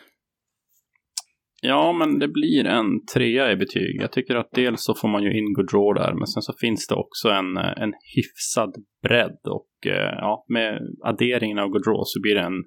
Ja, 1.62 1.94
men 1.94 2.20
det 2.20 2.28
blir 2.28 2.66
en 2.66 3.06
trea 3.14 3.52
i 3.52 3.56
betyg. 3.56 4.02
Jag 4.02 4.12
tycker 4.12 4.36
att 4.36 4.50
dels 4.52 4.84
så 4.84 4.96
får 4.96 5.08
man 5.08 5.24
ju 5.24 5.38
in 5.38 5.54
Gaudreau 5.54 5.94
där, 5.94 6.14
men 6.14 6.28
sen 6.28 6.42
så 6.42 6.54
finns 6.60 6.88
det 6.88 6.96
också 6.96 7.30
en, 7.30 7.58
eh, 7.58 7.84
en 7.84 7.94
hyfsad 8.16 8.76
bredd 9.04 9.40
och 9.48 9.88
eh, 9.88 10.14
ja, 10.18 10.46
med 10.48 10.80
adderingen 11.04 11.60
av 11.60 11.70
Gaudreau 11.70 12.04
så 12.06 12.22
blir 12.22 12.36
det 12.36 12.42
en, 12.42 12.64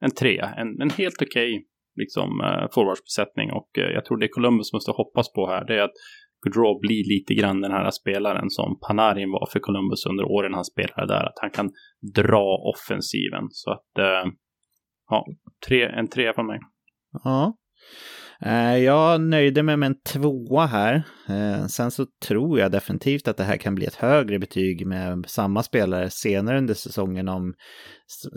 en 0.00 0.10
trea. 0.10 0.54
En, 0.56 0.80
en 0.80 0.90
helt 0.90 1.22
okej 1.22 1.54
okay 1.54 1.64
liksom, 1.96 2.40
eh, 2.40 2.66
forwardsbesättning. 2.74 3.52
Och 3.52 3.70
jag 3.74 4.04
tror 4.04 4.16
det 4.18 4.28
Columbus 4.28 4.72
måste 4.72 4.90
hoppas 4.90 5.32
på 5.32 5.46
här, 5.46 5.64
det 5.64 5.74
är 5.74 5.82
att 5.82 5.98
Gaudreau 6.44 6.80
blir 6.80 7.04
lite 7.18 7.34
grann 7.34 7.60
den 7.60 7.72
här 7.72 7.90
spelaren 7.90 8.50
som 8.50 8.78
Panarin 8.86 9.30
var 9.30 9.48
för 9.52 9.60
Columbus 9.60 10.06
under 10.06 10.24
åren 10.24 10.54
han 10.54 10.64
spelade 10.64 11.14
där. 11.14 11.24
Att 11.24 11.38
han 11.40 11.50
kan 11.50 11.70
dra 12.14 12.72
offensiven. 12.74 13.44
Så 13.50 13.70
att, 13.70 13.98
eh, 13.98 14.32
ja, 15.08 15.26
tre, 15.66 15.82
en 15.82 16.08
trea 16.08 16.32
från 16.32 16.46
mig. 16.46 16.58
Ja. 17.24 17.56
Eh, 18.44 18.76
jag 18.76 19.20
nöjde 19.20 19.62
mig 19.62 19.76
med 19.76 19.86
en 19.86 20.00
tvåa 20.00 20.66
här. 20.66 21.02
Eh, 21.28 21.66
sen 21.66 21.90
så 21.90 22.06
tror 22.26 22.58
jag 22.58 22.72
definitivt 22.72 23.28
att 23.28 23.36
det 23.36 23.44
här 23.44 23.56
kan 23.56 23.74
bli 23.74 23.86
ett 23.86 23.94
högre 23.94 24.38
betyg 24.38 24.86
med 24.86 25.24
samma 25.26 25.62
spelare 25.62 26.10
senare 26.10 26.58
under 26.58 26.74
säsongen 26.74 27.28
om 27.28 27.54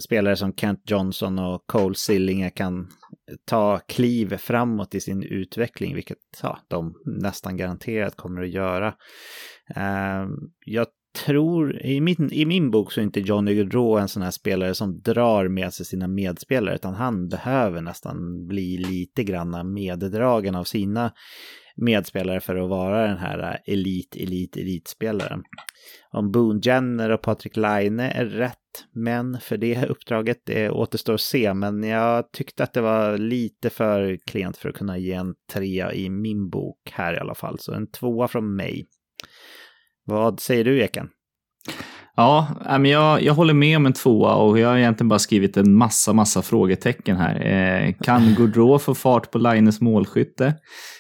spelare 0.06 0.36
som 0.36 0.54
Kent 0.54 0.92
Johnson 0.92 1.40
och 1.40 1.64
Cole 1.66 1.96
Sillinger 1.96 2.50
kan 2.50 2.88
ta 3.46 3.80
kliv 3.80 4.38
framåt 4.38 4.96
i 4.96 5.00
sin 5.00 5.24
utveckling, 5.24 5.96
vilket 5.96 6.18
ja, 6.42 6.60
de 6.68 6.94
nästan 7.06 7.58
garanterat 7.58 8.16
kommer 8.16 8.42
att 8.42 8.50
göra. 8.50 8.88
Eh, 9.76 10.28
jag 10.66 10.88
tror, 11.26 11.86
i 11.86 12.02
min, 12.02 12.30
i 12.32 12.46
min 12.46 12.72
bok 12.72 12.92
så 12.92 13.00
är 13.00 13.04
inte 13.04 13.20
Johnny 13.20 13.56
Gaudreau 13.56 13.98
en 13.98 14.08
sån 14.08 14.24
här 14.24 14.32
spelare 14.32 14.74
som 14.74 15.02
drar 15.02 15.48
med 15.48 15.74
sig 15.74 15.86
sina 15.86 16.08
medspelare, 16.08 16.76
utan 16.76 16.94
han 16.94 17.28
behöver 17.28 17.82
nästan 17.82 18.48
bli 18.48 18.78
lite 18.78 19.24
granna 19.24 19.64
meddragen 19.64 20.56
av 20.56 20.64
sina 20.64 21.12
medspelare 21.76 22.40
för 22.40 22.56
att 22.56 22.70
vara 22.70 23.08
den 23.08 23.18
här 23.18 23.40
äh, 23.40 23.74
elit, 23.74 24.16
elit, 24.16 24.58
elitspelaren. 24.58 25.44
Om 26.12 26.32
Boone 26.32 26.60
Jenner 26.64 27.10
och 27.10 27.22
Patrik 27.22 27.58
Laine 27.58 28.00
är 28.00 28.26
rätt 28.26 28.60
men 28.94 29.40
för 29.40 29.58
det 29.58 29.86
uppdraget, 29.86 30.38
det 30.46 30.70
återstår 30.70 31.14
att 31.14 31.22
se, 31.22 31.54
men 31.54 31.84
jag 31.84 32.32
tyckte 32.32 32.64
att 32.64 32.74
det 32.74 32.82
var 32.82 33.18
lite 33.18 33.70
för 33.70 34.18
klent 34.26 34.58
för 34.58 34.70
att 34.70 34.76
kunna 34.76 34.98
ge 34.98 35.14
en 35.14 35.34
trea 35.54 35.94
i 35.94 36.10
min 36.10 36.50
bok 36.50 36.78
här 36.92 37.14
i 37.14 37.20
alla 37.20 37.36
fall, 37.36 37.60
så 37.60 37.74
en 37.74 37.92
tvåa 37.92 38.28
från 38.28 38.56
mig. 38.56 38.86
Vad 40.06 40.40
säger 40.40 40.64
du, 40.64 40.82
Eken? 40.84 41.10
Ja, 42.16 42.48
äh, 42.70 42.80
men 42.80 42.92
jag, 42.92 43.22
jag 43.22 43.34
håller 43.34 43.54
med 43.54 43.78
om 43.78 43.86
en 43.86 43.94
tvåa 43.94 44.36
och 44.36 44.60
jag 44.60 44.70
har 44.70 44.78
egentligen 44.78 45.10
bara 45.10 45.20
skrivit 45.20 45.58
en 45.58 45.74
massa, 45.74 46.14
massa 46.14 46.42
frågetecken 46.42 47.18
här. 47.18 47.46
Eh, 47.46 47.94
kan 48.02 48.36
Gaudreau 48.38 48.80
få 48.80 48.96
fart 48.96 49.32
på 49.32 49.38
Lines 49.38 49.82
målskytte? 49.82 50.54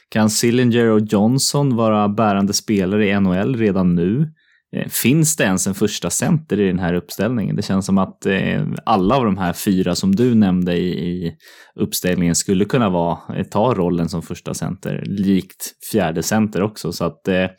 Kan 0.09 0.29
Sillinger 0.29 0.89
och 0.89 1.01
Johnson 1.01 1.75
vara 1.75 2.09
bärande 2.09 2.53
spelare 2.53 3.07
i 3.07 3.19
NHL 3.19 3.55
redan 3.55 3.95
nu? 3.95 4.31
Eh, 4.75 4.87
finns 4.87 5.35
det 5.35 5.43
ens 5.43 5.67
en 5.67 5.73
första 5.73 6.09
center 6.09 6.59
i 6.59 6.67
den 6.67 6.79
här 6.79 6.93
uppställningen? 6.93 7.55
Det 7.55 7.61
känns 7.61 7.85
som 7.85 7.97
att 7.97 8.25
eh, 8.25 8.67
alla 8.85 9.15
av 9.15 9.25
de 9.25 9.37
här 9.37 9.53
fyra 9.53 9.95
som 9.95 10.15
du 10.15 10.35
nämnde 10.35 10.77
i, 10.77 11.35
uppställningen 11.75 12.35
skulle 12.35 12.65
kunna 12.65 12.89
vara, 12.89 13.35
eh, 13.35 13.43
ta 13.43 13.73
rollen 13.73 14.09
som 14.09 14.21
första 14.21 14.53
center, 14.53 15.03
likt 15.05 15.71
fjärde 15.91 16.23
center 16.23 16.61
också. 16.61 16.91
Så 16.91 17.05
att 17.05 17.23
det 17.23 17.51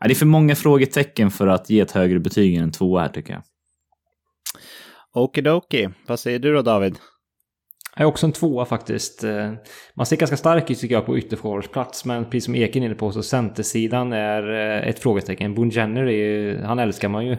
är 0.00 0.14
för 0.14 0.26
många 0.26 0.54
frågetecken 0.54 1.30
för 1.30 1.46
att 1.46 1.70
ge 1.70 1.80
ett 1.80 1.92
högre 1.92 2.20
betyg 2.20 2.54
än 2.54 2.62
en 2.62 2.72
tvåa 2.72 3.00
här 3.00 3.08
tycker 3.08 3.32
jag. 3.32 3.42
Okidoki, 5.14 5.88
vad 6.06 6.20
säger 6.20 6.38
du 6.38 6.54
då 6.54 6.62
David? 6.62 6.98
Jag 7.96 8.04
är 8.04 8.08
också 8.08 8.26
en 8.26 8.32
tvåa 8.32 8.64
faktiskt. 8.64 9.24
Eh, 9.24 9.52
man 9.94 10.06
ser 10.06 10.16
ganska 10.16 10.36
stark 10.36 10.70
ut 10.70 10.80
tycker 10.80 10.94
jag 10.94 11.06
på 11.06 11.18
ytterforwardsplats, 11.18 12.04
men 12.04 12.24
precis 12.24 12.44
som 12.44 12.54
Eken 12.54 12.82
är 12.82 12.86
inne 12.86 12.94
på 12.94 13.12
så 13.12 13.22
centersidan 13.22 14.12
är 14.12 14.52
eh, 14.52 14.88
ett 14.88 14.98
frågetecken. 14.98 15.54
Boone 15.54 15.72
Jenner 15.74 16.02
är 16.02 16.10
ju, 16.10 16.62
han 16.62 16.78
älskar 16.78 17.08
man 17.08 17.26
ju. 17.26 17.32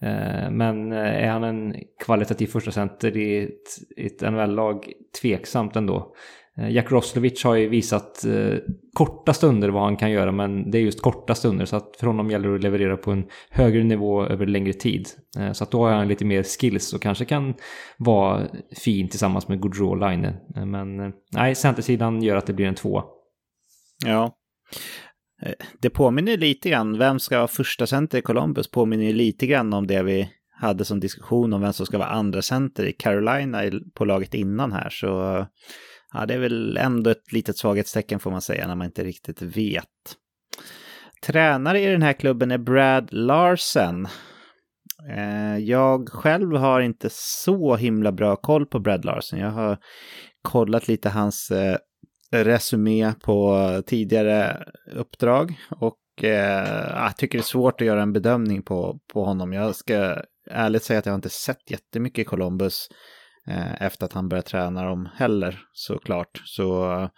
Eh, 0.00 0.50
men 0.50 0.92
är 0.92 1.28
han 1.28 1.44
en 1.44 1.74
kvalitativ 2.04 2.46
första 2.46 2.70
center 2.70 3.16
i 3.16 3.42
ett, 3.44 3.96
ett 3.96 4.32
NHL-lag? 4.32 4.92
Tveksamt 5.22 5.76
ändå. 5.76 6.14
Eh, 6.58 6.70
Jack 6.70 6.92
Roslovic 6.92 7.44
har 7.44 7.54
ju 7.54 7.68
visat 7.68 8.24
eh, 8.24 8.58
korta 8.92 9.34
stunder 9.34 9.68
vad 9.68 9.82
han 9.82 9.96
kan 9.96 10.10
göra, 10.10 10.32
men 10.32 10.70
det 10.70 10.78
är 10.78 10.82
just 10.82 11.02
korta 11.02 11.34
stunder. 11.34 11.64
Så 11.64 11.76
att 11.76 11.96
för 11.96 12.06
honom 12.06 12.30
gäller 12.30 12.48
det 12.48 12.54
att 12.54 12.62
leverera 12.62 12.96
på 12.96 13.10
en 13.10 13.24
högre 13.50 13.84
nivå 13.84 14.26
över 14.26 14.46
längre 14.46 14.72
tid. 14.72 15.08
Eh, 15.38 15.52
så 15.52 15.64
att 15.64 15.70
då 15.70 15.84
har 15.84 15.92
han 15.92 16.08
lite 16.08 16.24
mer 16.24 16.42
skills 16.42 16.92
och 16.92 17.02
kanske 17.02 17.24
kan 17.24 17.54
vara 17.96 18.46
fin 18.84 19.08
tillsammans 19.08 19.48
med 19.48 19.62
Gaudreau 19.62 19.94
Line. 19.94 20.24
Eh, 20.24 20.66
men 20.66 21.00
eh, 21.00 21.10
nej, 21.32 21.54
centersidan 21.54 22.22
gör 22.22 22.36
att 22.36 22.46
det 22.46 22.52
blir 22.52 22.66
en 22.66 22.74
två. 22.74 23.02
Ja. 24.04 24.36
Eh, 25.42 25.52
det 25.80 25.90
påminner 25.90 26.36
lite 26.36 26.70
grann, 26.70 26.98
vem 26.98 27.18
ska 27.18 27.36
vara 27.36 27.48
första 27.48 27.86
center 27.86 28.18
i 28.18 28.22
Columbus 28.22 28.70
påminner 28.70 29.12
lite 29.12 29.46
grann 29.46 29.72
om 29.72 29.86
det 29.86 30.02
vi 30.02 30.28
hade 30.60 30.84
som 30.84 31.00
diskussion 31.00 31.52
om 31.52 31.60
vem 31.60 31.72
som 31.72 31.86
ska 31.86 31.98
vara 31.98 32.08
andra 32.08 32.42
center 32.42 32.84
i 32.84 32.92
Carolina 32.92 33.62
på 33.94 34.04
laget 34.04 34.34
innan 34.34 34.72
här. 34.72 34.90
Så 34.90 35.46
ja, 36.12 36.26
det 36.26 36.34
är 36.34 36.38
väl 36.38 36.76
ändå 36.76 37.10
ett 37.10 37.32
litet 37.32 37.58
svaghetstecken 37.58 38.20
får 38.20 38.30
man 38.30 38.42
säga 38.42 38.66
när 38.66 38.74
man 38.74 38.86
inte 38.86 39.04
riktigt 39.04 39.42
vet. 39.42 39.86
Tränare 41.26 41.80
i 41.80 41.86
den 41.86 42.02
här 42.02 42.12
klubben 42.12 42.50
är 42.50 42.58
Brad 42.58 43.08
Larsen. 43.12 44.08
Eh, 45.10 45.58
jag 45.58 46.08
själv 46.08 46.56
har 46.56 46.80
inte 46.80 47.08
så 47.10 47.76
himla 47.76 48.12
bra 48.12 48.36
koll 48.36 48.66
på 48.66 48.78
Brad 48.80 49.04
Larsen. 49.04 49.38
Jag 49.38 49.50
har 49.50 49.78
kollat 50.42 50.88
lite 50.88 51.08
hans 51.08 51.50
eh, 51.50 51.76
resumé 52.32 53.12
på 53.12 53.66
tidigare 53.86 54.64
uppdrag 54.92 55.54
och 55.70 56.24
eh, 56.24 57.04
jag 57.04 57.16
tycker 57.16 57.38
det 57.38 57.42
är 57.42 57.44
svårt 57.44 57.80
att 57.80 57.86
göra 57.86 58.02
en 58.02 58.12
bedömning 58.12 58.62
på, 58.62 58.98
på 59.12 59.24
honom. 59.24 59.52
Jag 59.52 59.74
ska 59.76 60.22
ärligt 60.50 60.82
säga 60.82 60.98
att 60.98 61.06
jag 61.06 61.14
inte 61.14 61.28
sett 61.28 61.70
jättemycket 61.70 62.26
Columbus 62.26 62.88
Eh, 63.48 63.82
efter 63.82 64.06
att 64.06 64.12
han 64.12 64.28
började 64.28 64.48
träna 64.48 64.84
dem 64.84 65.08
heller 65.14 65.60
såklart. 65.72 66.42
Så, 66.44 67.08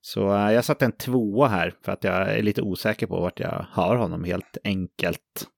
så 0.00 0.34
eh, 0.34 0.52
jag 0.52 0.64
satte 0.64 0.84
en 0.84 0.92
tvåa 0.92 1.48
här 1.48 1.72
för 1.84 1.92
att 1.92 2.04
jag 2.04 2.14
är 2.14 2.42
lite 2.42 2.62
osäker 2.62 3.06
på 3.06 3.20
vart 3.20 3.40
jag 3.40 3.66
har 3.70 3.96
honom 3.96 4.24
helt 4.24 4.58
enkelt. 4.64 5.48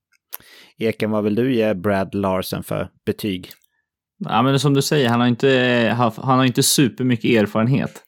Eken, 0.78 1.10
vad 1.10 1.24
vill 1.24 1.34
du 1.34 1.54
ge 1.54 1.74
Brad 1.74 2.14
Larsen 2.14 2.62
för 2.62 2.90
betyg? 3.06 3.50
Ja, 4.18 4.42
men 4.42 4.60
som 4.60 4.74
du 4.74 4.82
säger, 4.82 5.08
han 5.08 5.20
har 5.20 5.26
inte, 5.26 5.94
han 5.96 6.38
har 6.38 6.44
inte 6.44 6.62
supermycket 6.62 7.42
erfarenhet. 7.42 8.02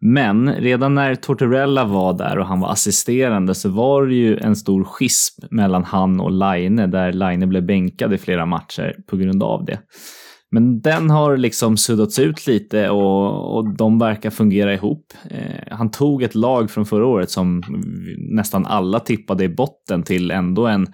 Men 0.00 0.54
redan 0.54 0.94
när 0.94 1.14
Tortorella 1.14 1.84
var 1.84 2.12
där 2.12 2.38
och 2.38 2.46
han 2.46 2.60
var 2.60 2.72
assisterande 2.72 3.54
så 3.54 3.68
var 3.68 4.06
det 4.06 4.14
ju 4.14 4.38
en 4.38 4.56
stor 4.56 4.84
schism 4.84 5.46
mellan 5.50 5.84
han 5.84 6.20
och 6.20 6.30
Laine 6.30 6.90
där 6.90 7.12
Laine 7.12 7.48
blev 7.48 7.66
bänkad 7.66 8.14
i 8.14 8.18
flera 8.18 8.46
matcher 8.46 8.96
på 9.06 9.16
grund 9.16 9.42
av 9.42 9.64
det. 9.64 9.78
Men 10.50 10.80
den 10.80 11.10
har 11.10 11.36
liksom 11.36 11.76
suddats 11.76 12.18
ut 12.18 12.46
lite 12.46 12.90
och, 12.90 13.56
och 13.56 13.76
de 13.76 13.98
verkar 13.98 14.30
fungera 14.30 14.74
ihop. 14.74 15.12
Eh, 15.30 15.76
han 15.76 15.90
tog 15.90 16.22
ett 16.22 16.34
lag 16.34 16.70
från 16.70 16.86
förra 16.86 17.06
året 17.06 17.30
som 17.30 17.62
nästan 18.18 18.66
alla 18.66 19.00
tippade 19.00 19.44
i 19.44 19.48
botten 19.48 20.02
till 20.02 20.30
ändå 20.30 20.66
en 20.66 20.86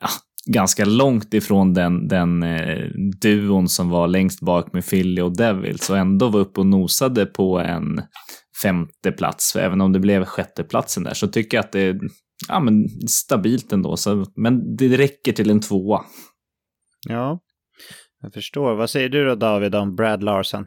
ja, 0.00 0.08
ganska 0.46 0.84
långt 0.84 1.34
ifrån 1.34 1.74
den, 1.74 2.08
den 2.08 2.42
eh, 2.42 2.88
duon 3.20 3.68
som 3.68 3.90
var 3.90 4.08
längst 4.08 4.40
bak 4.40 4.72
med 4.72 4.86
Philly 4.86 5.22
och 5.22 5.36
Devils 5.36 5.90
och 5.90 5.98
ändå 5.98 6.28
var 6.28 6.40
uppe 6.40 6.60
och 6.60 6.66
nosade 6.66 7.26
på 7.26 7.58
en 7.58 8.02
femte 8.62 9.12
plats. 9.12 9.52
För 9.52 9.60
även 9.60 9.80
om 9.80 9.92
det 9.92 10.00
blev 10.00 10.24
sjätteplatsen 10.24 11.04
där 11.04 11.14
så 11.14 11.28
tycker 11.28 11.56
jag 11.56 11.64
att 11.64 11.72
det 11.72 11.80
är 11.80 12.00
ja, 12.48 12.60
men 12.60 12.88
stabilt 13.08 13.72
ändå. 13.72 13.96
Så, 13.96 14.24
men 14.36 14.76
det 14.76 14.96
räcker 14.96 15.32
till 15.32 15.50
en 15.50 15.60
tvåa. 15.60 16.00
Ja, 17.08 17.40
jag 18.22 18.32
förstår. 18.32 18.74
Vad 18.74 18.90
säger 18.90 19.08
du 19.08 19.24
då 19.24 19.34
David 19.34 19.74
om 19.74 19.96
Brad 19.96 20.22
Larsen? 20.22 20.66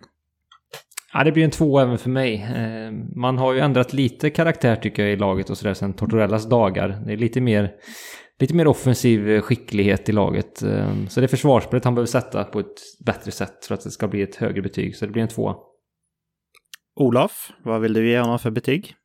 Ja, 1.13 1.23
det 1.23 1.31
blir 1.31 1.43
en 1.43 1.51
två 1.51 1.79
även 1.79 1.97
för 1.97 2.09
mig. 2.09 2.43
Eh, 2.55 2.91
man 3.15 3.37
har 3.37 3.53
ju 3.53 3.59
ändrat 3.59 3.93
lite 3.93 4.29
karaktär 4.29 4.75
tycker 4.75 5.03
jag 5.03 5.13
i 5.13 5.15
laget 5.15 5.49
och 5.49 5.57
sådär 5.57 5.73
sen 5.73 5.93
Tortorellas 5.93 6.49
dagar. 6.49 7.01
Det 7.05 7.13
är 7.13 7.17
lite 7.17 7.41
mer, 7.41 7.71
lite 8.39 8.55
mer 8.55 8.67
offensiv 8.67 9.41
skicklighet 9.41 10.09
i 10.09 10.11
laget. 10.11 10.63
Eh, 10.63 11.05
så 11.09 11.19
det 11.19 11.25
är 11.25 11.27
försvarsspelet 11.27 11.85
han 11.85 11.95
behöver 11.95 12.07
sätta 12.07 12.43
på 12.43 12.59
ett 12.59 13.05
bättre 13.05 13.31
sätt 13.31 13.65
för 13.65 13.73
att 13.73 13.83
det 13.83 13.91
ska 13.91 14.07
bli 14.07 14.21
ett 14.21 14.35
högre 14.35 14.61
betyg. 14.61 14.95
Så 14.95 15.05
det 15.05 15.11
blir 15.11 15.23
en 15.23 15.27
två. 15.27 15.55
Olof, 16.95 17.51
vad 17.63 17.81
vill 17.81 17.93
du 17.93 18.09
ge 18.09 18.19
honom 18.19 18.39
för 18.39 18.51
betyg? 18.51 18.95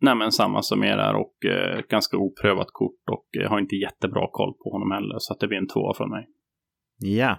Nej, 0.00 0.14
men 0.14 0.32
samma 0.32 0.62
som 0.62 0.84
er 0.84 0.96
där 0.96 1.14
och 1.14 1.44
eh, 1.44 1.80
ganska 1.88 2.16
oprövat 2.16 2.68
kort 2.72 3.02
och 3.10 3.42
eh, 3.42 3.50
har 3.50 3.58
inte 3.58 3.76
jättebra 3.76 4.28
koll 4.32 4.54
på 4.64 4.70
honom 4.70 4.90
heller. 4.90 5.16
Så 5.18 5.32
att 5.32 5.40
det 5.40 5.48
blir 5.48 5.58
en 5.58 5.68
tvåa 5.68 5.94
från 5.94 6.10
mig. 6.10 6.26
Ja, 6.98 7.38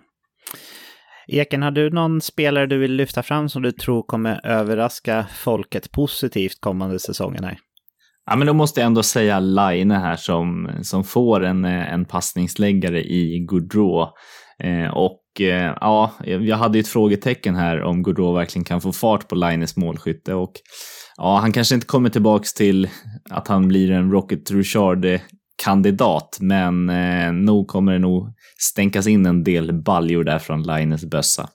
Eken, 1.28 1.64
har 1.64 1.72
du 1.72 1.90
någon 1.90 2.22
spelare 2.22 2.66
du 2.66 2.78
vill 2.78 2.94
lyfta 2.94 3.24
fram 3.24 3.50
som 3.50 3.62
du 3.62 3.72
tror 3.72 4.04
kommer 4.04 4.46
överraska 4.46 5.26
folket 5.36 5.92
positivt 5.92 6.62
kommande 6.62 7.00
säsongen 7.00 7.44
här? 7.44 7.58
Ja, 8.26 8.36
men 8.36 8.48
då 8.48 8.54
måste 8.54 8.80
jag 8.80 8.86
ändå 8.86 9.04
säga 9.04 9.40
Line 9.40 9.92
här 9.92 10.16
som, 10.16 10.70
som 10.82 11.04
får 11.04 11.46
en, 11.46 11.66
en 11.66 12.06
passningsläggare 12.06 13.04
i 13.04 13.46
Gaudreau. 13.50 14.08
Eh, 14.64 14.90
och 14.94 15.42
eh, 15.42 15.74
ja, 15.82 16.12
jag 16.24 16.58
hade 16.58 16.78
ju 16.78 16.80
ett 16.80 16.88
frågetecken 16.88 17.56
här 17.56 17.82
om 17.82 18.04
Gaudreau 18.04 18.34
verkligen 18.34 18.66
kan 18.66 18.82
få 18.82 18.92
fart 18.92 19.28
på 19.28 19.36
Lines 19.36 19.78
målskytte. 19.78 20.34
Och 20.34 20.54
ja, 21.18 21.38
han 21.42 21.52
kanske 21.52 21.76
inte 21.76 21.88
kommer 21.88 22.10
tillbaks 22.10 22.54
till 22.54 22.90
att 23.30 23.48
han 23.48 23.68
blir 23.68 23.92
en 23.92 24.12
Rocket 24.12 24.52
Richard 24.52 25.06
eh, 25.06 25.22
kandidat, 25.64 26.38
men 26.42 26.90
eh, 26.90 27.32
nog 27.32 27.68
kommer 27.68 27.94
det 27.94 28.00
nog 28.00 28.34
stänkas 28.58 29.08
in 29.08 29.26
en 29.26 29.44
del 29.44 29.74
baljor 29.74 30.24
där 30.24 30.40
från 30.40 30.64
Lines 30.64 31.06
bössa. 31.06 31.50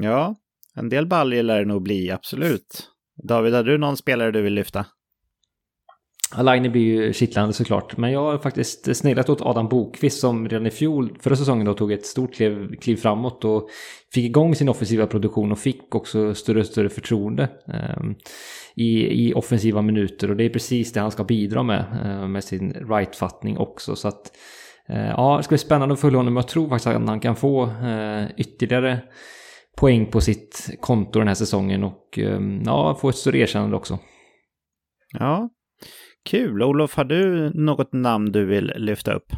Ja, 0.00 0.34
En 0.74 0.88
del 0.88 1.06
baljor 1.06 1.42
lär 1.42 1.58
det 1.58 1.64
nog 1.64 1.82
bli, 1.82 2.10
absolut. 2.10 2.88
David, 3.28 3.54
har 3.54 3.62
du 3.62 3.78
någon 3.78 3.96
spelare 3.96 4.30
du 4.30 4.42
vill 4.42 4.54
lyfta? 4.54 4.86
Line 6.36 6.72
blir 6.72 6.82
ju 6.82 7.12
kittlande 7.12 7.52
såklart, 7.52 7.96
men 7.96 8.12
jag 8.12 8.20
har 8.20 8.38
faktiskt 8.38 8.96
sneglat 8.96 9.28
åt 9.28 9.40
Adam 9.40 9.68
Bokvist 9.68 10.20
som 10.20 10.48
redan 10.48 10.66
i 10.66 10.70
fjol, 10.70 11.18
förra 11.20 11.36
säsongen 11.36 11.66
då, 11.66 11.74
tog 11.74 11.92
ett 11.92 12.06
stort 12.06 12.34
kliv, 12.34 12.76
kliv 12.80 12.96
framåt 12.96 13.44
och 13.44 13.68
fick 14.12 14.24
igång 14.24 14.54
sin 14.54 14.68
offensiva 14.68 15.06
produktion 15.06 15.52
och 15.52 15.58
fick 15.58 15.94
också 15.94 16.34
större 16.34 16.60
och 16.60 16.66
större 16.66 16.88
förtroende 16.88 17.42
eh, 17.68 18.02
i, 18.74 19.26
i 19.28 19.34
offensiva 19.34 19.82
minuter 19.82 20.30
och 20.30 20.36
det 20.36 20.44
är 20.44 20.50
precis 20.50 20.92
det 20.92 21.00
han 21.00 21.10
ska 21.10 21.24
bidra 21.24 21.62
med, 21.62 21.84
eh, 22.04 22.28
med 22.28 22.44
sin 22.44 22.72
right-fattning 22.72 23.58
också. 23.58 23.96
Så 23.96 24.08
att, 24.08 24.32
eh, 24.88 25.08
ja, 25.08 25.36
det 25.36 25.42
ska 25.42 25.52
bli 25.52 25.58
spännande 25.58 25.92
att 25.92 26.00
följa 26.00 26.18
honom, 26.18 26.36
jag 26.36 26.48
tror 26.48 26.68
faktiskt 26.68 26.86
att 26.86 27.08
han 27.08 27.20
kan 27.20 27.36
få 27.36 27.64
eh, 27.64 28.24
ytterligare 28.36 29.00
poäng 29.76 30.06
på 30.06 30.20
sitt 30.20 30.70
konto 30.80 31.18
den 31.18 31.28
här 31.28 31.34
säsongen 31.34 31.84
och 31.84 32.18
ja, 32.64 32.98
få 33.00 33.08
ett 33.08 33.16
större 33.16 33.38
erkännande 33.38 33.76
också. 33.76 33.98
Ja, 35.18 35.48
Kul! 36.24 36.62
Olof, 36.62 36.96
har 36.96 37.04
du 37.04 37.50
något 37.54 37.92
namn 37.92 38.32
du 38.32 38.44
vill 38.44 38.72
lyfta 38.76 39.12
upp? 39.12 39.32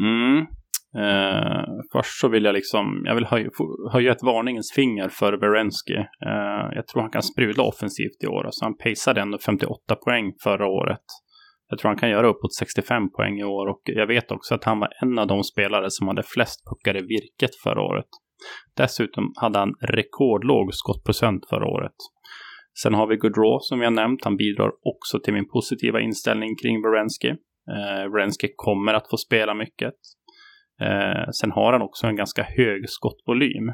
Mm. 0.00 0.46
Eh, 0.96 1.64
först 1.92 2.20
så 2.20 2.28
vill 2.28 2.44
jag 2.44 2.52
liksom, 2.52 3.02
jag 3.04 3.14
vill 3.14 3.24
höja, 3.26 3.50
höja 3.92 4.12
ett 4.12 4.22
varningens 4.22 4.72
finger 4.74 5.08
för 5.08 5.36
Berensky. 5.36 5.94
Eh, 6.26 6.74
jag 6.74 6.86
tror 6.86 7.02
han 7.02 7.10
kan 7.10 7.22
sprudla 7.22 7.64
offensivt 7.64 8.24
i 8.24 8.26
år. 8.26 8.44
Alltså 8.44 8.64
han 8.64 8.76
paceade 8.76 9.20
ändå 9.20 9.38
58 9.38 9.94
poäng 10.04 10.32
förra 10.42 10.66
året. 10.66 11.04
Jag 11.68 11.78
tror 11.78 11.88
han 11.88 11.98
kan 11.98 12.10
göra 12.10 12.28
uppåt 12.28 12.54
65 12.54 13.10
poäng 13.10 13.38
i 13.38 13.44
år 13.44 13.66
och 13.66 13.80
jag 13.84 14.06
vet 14.06 14.32
också 14.32 14.54
att 14.54 14.64
han 14.64 14.80
var 14.80 14.88
en 15.02 15.18
av 15.18 15.26
de 15.26 15.44
spelare 15.44 15.86
som 15.88 16.08
hade 16.08 16.22
flest 16.22 16.60
puckar 16.68 16.96
i 16.96 17.06
virket 17.06 17.56
förra 17.62 17.82
året. 17.82 18.08
Dessutom 18.76 19.32
hade 19.36 19.58
han 19.58 19.74
rekordlåg 19.80 20.74
skottprocent 20.74 21.48
förra 21.48 21.66
året. 21.66 21.94
Sen 22.82 22.94
har 22.94 23.06
vi 23.06 23.16
Gaudreau 23.16 23.58
som 23.60 23.80
jag 23.80 23.92
nämnt. 23.92 24.24
Han 24.24 24.36
bidrar 24.36 24.70
också 24.82 25.20
till 25.20 25.34
min 25.34 25.48
positiva 25.48 26.00
inställning 26.00 26.56
kring 26.62 26.82
Berensky. 26.82 27.28
Eh, 27.74 28.10
Berensky 28.12 28.48
kommer 28.56 28.94
att 28.94 29.10
få 29.10 29.16
spela 29.16 29.54
mycket. 29.54 29.94
Eh, 30.80 31.30
sen 31.40 31.50
har 31.50 31.72
han 31.72 31.82
också 31.82 32.06
en 32.06 32.16
ganska 32.16 32.42
hög 32.42 32.88
skottvolym. 32.88 33.72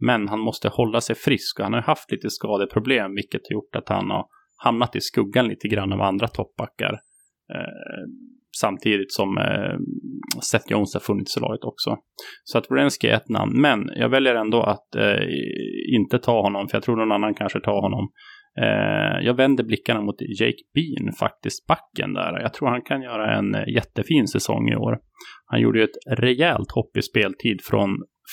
Men 0.00 0.28
han 0.28 0.40
måste 0.40 0.68
hålla 0.68 1.00
sig 1.00 1.16
frisk 1.16 1.58
och 1.58 1.64
han 1.64 1.72
har 1.72 1.80
haft 1.80 2.10
lite 2.10 2.30
skadeproblem 2.30 3.14
vilket 3.14 3.40
har 3.48 3.54
gjort 3.54 3.76
att 3.76 3.88
han 3.88 4.10
har 4.10 4.26
hamnat 4.64 4.96
i 4.96 5.00
skuggan 5.00 5.48
lite 5.48 5.68
grann 5.68 5.92
av 5.92 6.00
andra 6.00 6.28
toppbackar. 6.28 6.92
Eh, 7.54 8.04
samtidigt 8.60 9.12
som 9.12 9.38
eh, 9.38 9.78
Seth 10.50 10.72
Jones 10.72 10.94
har 10.94 11.00
funnits 11.00 11.36
i 11.36 11.40
laget 11.40 11.64
också. 11.64 11.96
Så 12.44 12.58
att 12.58 12.70
Wrenski 12.70 13.08
är 13.08 13.14
ett 13.14 13.28
namn, 13.28 13.60
men 13.60 13.90
jag 13.94 14.08
väljer 14.08 14.34
ändå 14.34 14.62
att 14.62 14.94
eh, 14.96 15.22
inte 15.94 16.18
ta 16.18 16.42
honom, 16.42 16.68
för 16.68 16.76
jag 16.76 16.82
tror 16.82 16.96
någon 16.96 17.12
annan 17.12 17.34
kanske 17.34 17.60
tar 17.60 17.80
honom. 17.80 18.08
Eh, 18.62 19.26
jag 19.26 19.34
vänder 19.34 19.64
blickarna 19.64 20.00
mot 20.00 20.20
Jake 20.40 20.62
Bean, 20.74 21.12
faktiskt, 21.12 21.66
backen 21.66 22.12
där. 22.14 22.40
Jag 22.40 22.54
tror 22.54 22.68
han 22.68 22.82
kan 22.82 23.02
göra 23.02 23.38
en 23.38 23.54
eh, 23.54 23.68
jättefin 23.74 24.28
säsong 24.28 24.68
i 24.68 24.76
år. 24.76 24.98
Han 25.46 25.60
gjorde 25.60 25.78
ju 25.78 25.84
ett 25.84 26.18
rejält 26.18 26.72
hopp 26.72 26.96
i 26.96 27.02
speltid 27.02 27.60
från 27.64 27.90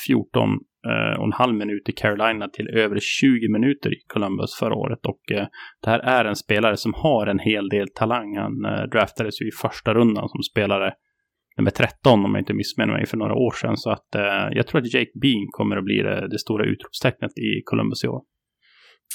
14 0.07 0.49
eh, 0.88 1.19
och 1.19 1.26
en 1.26 1.34
halv 1.34 1.55
minut 1.55 1.89
i 1.89 1.91
Carolina 1.91 2.47
till 2.47 2.67
över 2.67 2.99
20 3.01 3.49
minuter 3.49 3.93
i 3.93 3.97
Columbus 4.07 4.55
förra 4.59 4.76
året. 4.76 5.05
Och 5.05 5.32
eh, 5.32 5.47
det 5.82 5.89
här 5.89 5.99
är 5.99 6.26
en 6.26 6.36
spelare 6.36 6.78
som 6.78 6.93
har 6.93 7.28
en 7.28 7.39
hel 7.39 7.69
del 7.69 7.88
talang. 7.95 8.38
Han 8.38 8.65
eh, 8.65 8.84
draftades 8.84 9.41
ju 9.41 9.47
i 9.47 9.51
första 9.61 9.93
rundan 9.93 10.30
som 10.30 10.43
spelare 10.43 10.93
nummer 11.57 11.71
13 11.71 12.26
om 12.26 12.36
jag 12.36 12.41
inte 12.41 12.53
missminner 12.53 12.93
mig 12.93 13.05
för 13.05 13.17
några 13.17 13.34
år 13.34 13.51
sedan. 13.51 13.78
Så 13.78 13.91
att 13.91 14.15
eh, 14.15 14.47
jag 14.51 14.67
tror 14.67 14.82
att 14.82 14.93
Jake 14.93 15.11
Bean 15.21 15.47
kommer 15.51 15.78
att 15.78 15.84
bli 15.84 16.01
det, 16.01 16.28
det 16.28 16.39
stora 16.39 16.65
utropstecknet 16.65 17.32
i 17.38 17.61
Columbus 17.65 18.03
i 18.03 18.07
år. 18.07 18.21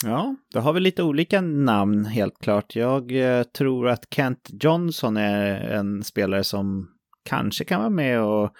Ja, 0.04 0.36
då 0.52 0.60
har 0.60 0.72
vi 0.72 0.80
lite 0.80 1.02
olika 1.02 1.40
namn 1.40 2.04
helt 2.04 2.38
klart. 2.38 2.76
Jag 2.76 3.12
eh, 3.12 3.42
tror 3.42 3.88
att 3.88 4.04
Kent 4.10 4.50
Johnson 4.62 5.16
är 5.16 5.60
en 5.60 6.04
spelare 6.04 6.44
som 6.44 6.88
kanske 7.24 7.64
kan 7.64 7.80
vara 7.80 7.90
med 7.90 8.22
och 8.22 8.52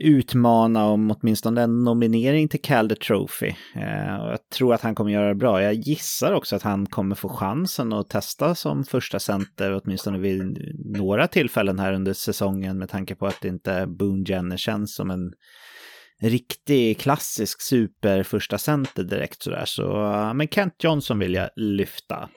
utmana 0.00 0.84
om 0.84 1.10
åtminstone 1.10 1.62
en 1.62 1.84
nominering 1.84 2.48
till 2.48 2.62
Calder 2.62 2.96
Trophy. 2.96 3.54
Eh, 3.76 4.08
jag 4.08 4.38
tror 4.54 4.74
att 4.74 4.80
han 4.80 4.94
kommer 4.94 5.10
göra 5.10 5.28
det 5.28 5.34
bra. 5.34 5.62
Jag 5.62 5.74
gissar 5.74 6.32
också 6.32 6.56
att 6.56 6.62
han 6.62 6.86
kommer 6.86 7.14
få 7.14 7.28
chansen 7.28 7.92
att 7.92 8.10
testa 8.10 8.54
som 8.54 8.84
första 8.84 9.18
center 9.18 9.80
åtminstone 9.84 10.18
vid 10.18 10.58
några 10.98 11.26
tillfällen 11.26 11.78
här 11.78 11.92
under 11.92 12.12
säsongen 12.12 12.78
med 12.78 12.88
tanke 12.88 13.14
på 13.14 13.26
att 13.26 13.44
inte 13.44 13.86
Boone 13.86 14.24
Jenner 14.28 14.56
känns 14.56 14.94
som 14.94 15.10
en 15.10 15.32
riktig 16.22 16.98
klassisk 16.98 17.62
super 17.62 18.22
första 18.22 18.58
center 18.58 19.02
direkt 19.02 19.42
sådär. 19.42 19.64
Så, 19.66 19.84
men 20.34 20.48
Kent 20.48 20.74
Johnson 20.84 21.18
vill 21.18 21.34
jag 21.34 21.50
lyfta. 21.56 22.28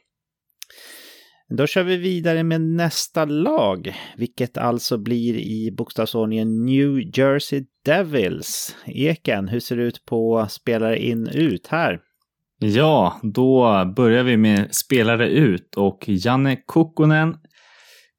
Då 1.58 1.68
kör 1.68 1.84
vi 1.84 1.98
vidare 1.98 2.44
med 2.44 2.62
nästa 2.62 3.26
lag, 3.26 3.96
vilket 4.18 4.58
alltså 4.58 4.98
blir 4.98 5.36
i 5.36 5.72
bokstavsordningen 5.78 6.66
New 6.66 7.18
Jersey 7.18 7.64
Devils. 7.86 8.76
Eken, 8.86 9.48
hur 9.48 9.60
ser 9.60 9.78
det 9.78 9.84
ut 9.84 10.06
på 10.06 10.48
spelare 10.50 11.00
in 11.00 11.28
ut 11.28 11.68
här? 11.68 12.00
Ja, 12.60 13.20
då 13.24 13.84
börjar 13.96 14.24
vi 14.24 14.38
med 14.38 14.76
spelare 14.76 15.30
ut 15.30 15.76
och 15.76 16.04
Janne 16.08 16.58
Kokkonen, 16.66 17.36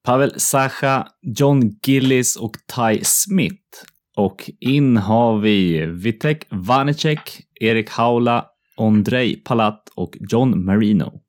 Pavel 0.04 0.40
Sacha, 0.40 1.08
John 1.38 1.70
Gillis 1.86 2.36
och 2.36 2.52
Ty 2.76 3.00
Smith. 3.02 3.84
Och 4.16 4.50
in 4.60 4.96
har 4.96 5.38
vi 5.38 5.86
Vitek 5.86 6.46
Vanecek, 6.50 7.40
Erik 7.60 7.90
Haula, 7.90 8.46
Andrei 8.76 9.36
Palat 9.36 9.88
och 9.94 10.16
John 10.20 10.64
Marino. 10.64 11.20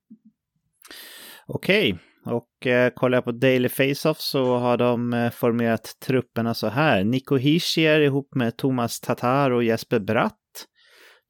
Okej, 1.47 1.97
och 2.25 2.67
eh, 2.67 2.89
kollar 2.95 3.17
jag 3.17 3.25
på 3.25 3.31
Daily 3.31 3.69
Face-Off 3.69 4.19
så 4.19 4.57
har 4.57 4.77
de 4.77 5.13
eh, 5.13 5.29
formerat 5.29 5.95
trupperna 6.05 6.53
så 6.53 6.67
här. 6.67 7.03
Nico 7.03 7.35
Hischier 7.37 7.99
ihop 7.99 8.35
med 8.35 8.57
Thomas 8.57 8.99
Tatar 8.99 9.51
och 9.51 9.63
Jesper 9.63 9.99
Bratt. 9.99 10.33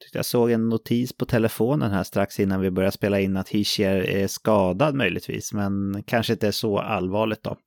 Tyckte 0.03 0.17
jag 0.17 0.25
såg 0.25 0.51
en 0.51 0.69
notis 0.69 1.17
på 1.17 1.25
telefonen 1.25 1.91
här 1.91 2.03
strax 2.03 2.39
innan 2.39 2.61
vi 2.61 2.71
började 2.71 2.91
spela 2.91 3.19
in 3.19 3.37
att 3.37 3.49
Hischier 3.49 3.95
är 3.95 4.27
skadad 4.27 4.95
möjligtvis, 4.95 5.53
men 5.53 6.03
kanske 6.07 6.33
inte 6.33 6.47
är 6.47 6.51
så 6.51 6.79
allvarligt 6.79 7.43
då. 7.43 7.57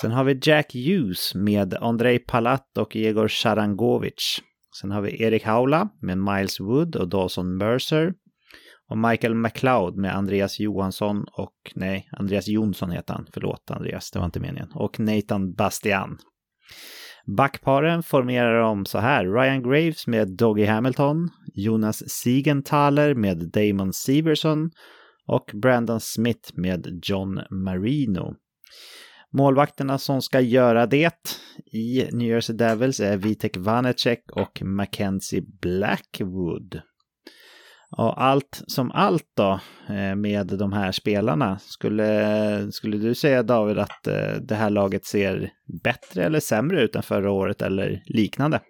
Sen 0.00 0.10
har 0.10 0.24
vi 0.24 0.40
Jack 0.42 0.74
Hughes 0.74 1.34
med 1.34 1.74
Andrei 1.74 2.18
Palat 2.18 2.78
och 2.78 2.96
Egor 2.96 3.28
Sharangovic. 3.28 4.40
Sen 4.80 4.90
har 4.90 5.00
vi 5.00 5.22
Erik 5.22 5.44
Haula 5.44 5.88
med 6.02 6.18
Miles 6.18 6.60
Wood 6.60 6.96
och 6.96 7.08
Dawson 7.08 7.56
Mercer. 7.56 8.12
Och 8.90 8.98
Michael 8.98 9.34
McLeod 9.34 9.96
med 9.96 10.16
Andreas 10.16 10.60
Johansson 10.60 11.24
och, 11.32 11.72
nej, 11.74 12.08
Andreas 12.12 12.48
Jonsson 12.48 12.90
heter 12.90 13.14
han. 13.14 13.26
Förlåt 13.32 13.70
Andreas, 13.70 14.10
det 14.10 14.18
var 14.18 14.26
inte 14.26 14.40
meningen. 14.40 14.68
Och 14.74 15.00
Nathan 15.00 15.54
Bastian. 15.54 16.18
Backparen 17.36 18.02
formerar 18.02 18.60
om 18.60 18.86
så 18.86 18.98
här. 18.98 19.24
Ryan 19.26 19.62
Graves 19.62 20.06
med 20.06 20.36
Doggy 20.36 20.64
Hamilton, 20.64 21.28
Jonas 21.54 22.02
Siegenthaler 22.08 23.14
med 23.14 23.50
Damon 23.52 23.92
Severson 23.92 24.70
och 25.26 25.50
Brandon 25.62 26.00
Smith 26.00 26.50
med 26.54 27.00
John 27.02 27.40
Marino. 27.50 28.34
Målvakterna 29.32 29.98
som 29.98 30.22
ska 30.22 30.40
göra 30.40 30.86
det 30.86 31.36
i 31.72 32.08
New 32.12 32.28
Jersey 32.28 32.56
Devils 32.56 33.00
är 33.00 33.16
Vitek 33.16 33.56
Vanecek 33.56 34.24
och 34.32 34.62
Mackenzie 34.62 35.42
Blackwood. 35.60 36.80
Och 37.96 38.22
allt 38.22 38.62
som 38.66 38.90
allt 38.90 39.32
då 39.36 39.60
eh, 39.88 40.14
med 40.16 40.46
de 40.46 40.72
här 40.72 40.92
spelarna, 40.92 41.58
skulle, 41.58 42.72
skulle 42.72 42.96
du 42.96 43.14
säga 43.14 43.42
David 43.42 43.78
att 43.78 44.06
eh, 44.06 44.32
det 44.42 44.54
här 44.54 44.70
laget 44.70 45.04
ser 45.04 45.50
bättre 45.82 46.24
eller 46.24 46.40
sämre 46.40 46.82
ut 46.82 46.96
än 46.96 47.02
förra 47.02 47.30
året 47.30 47.62
eller 47.62 48.02
liknande? 48.06 48.60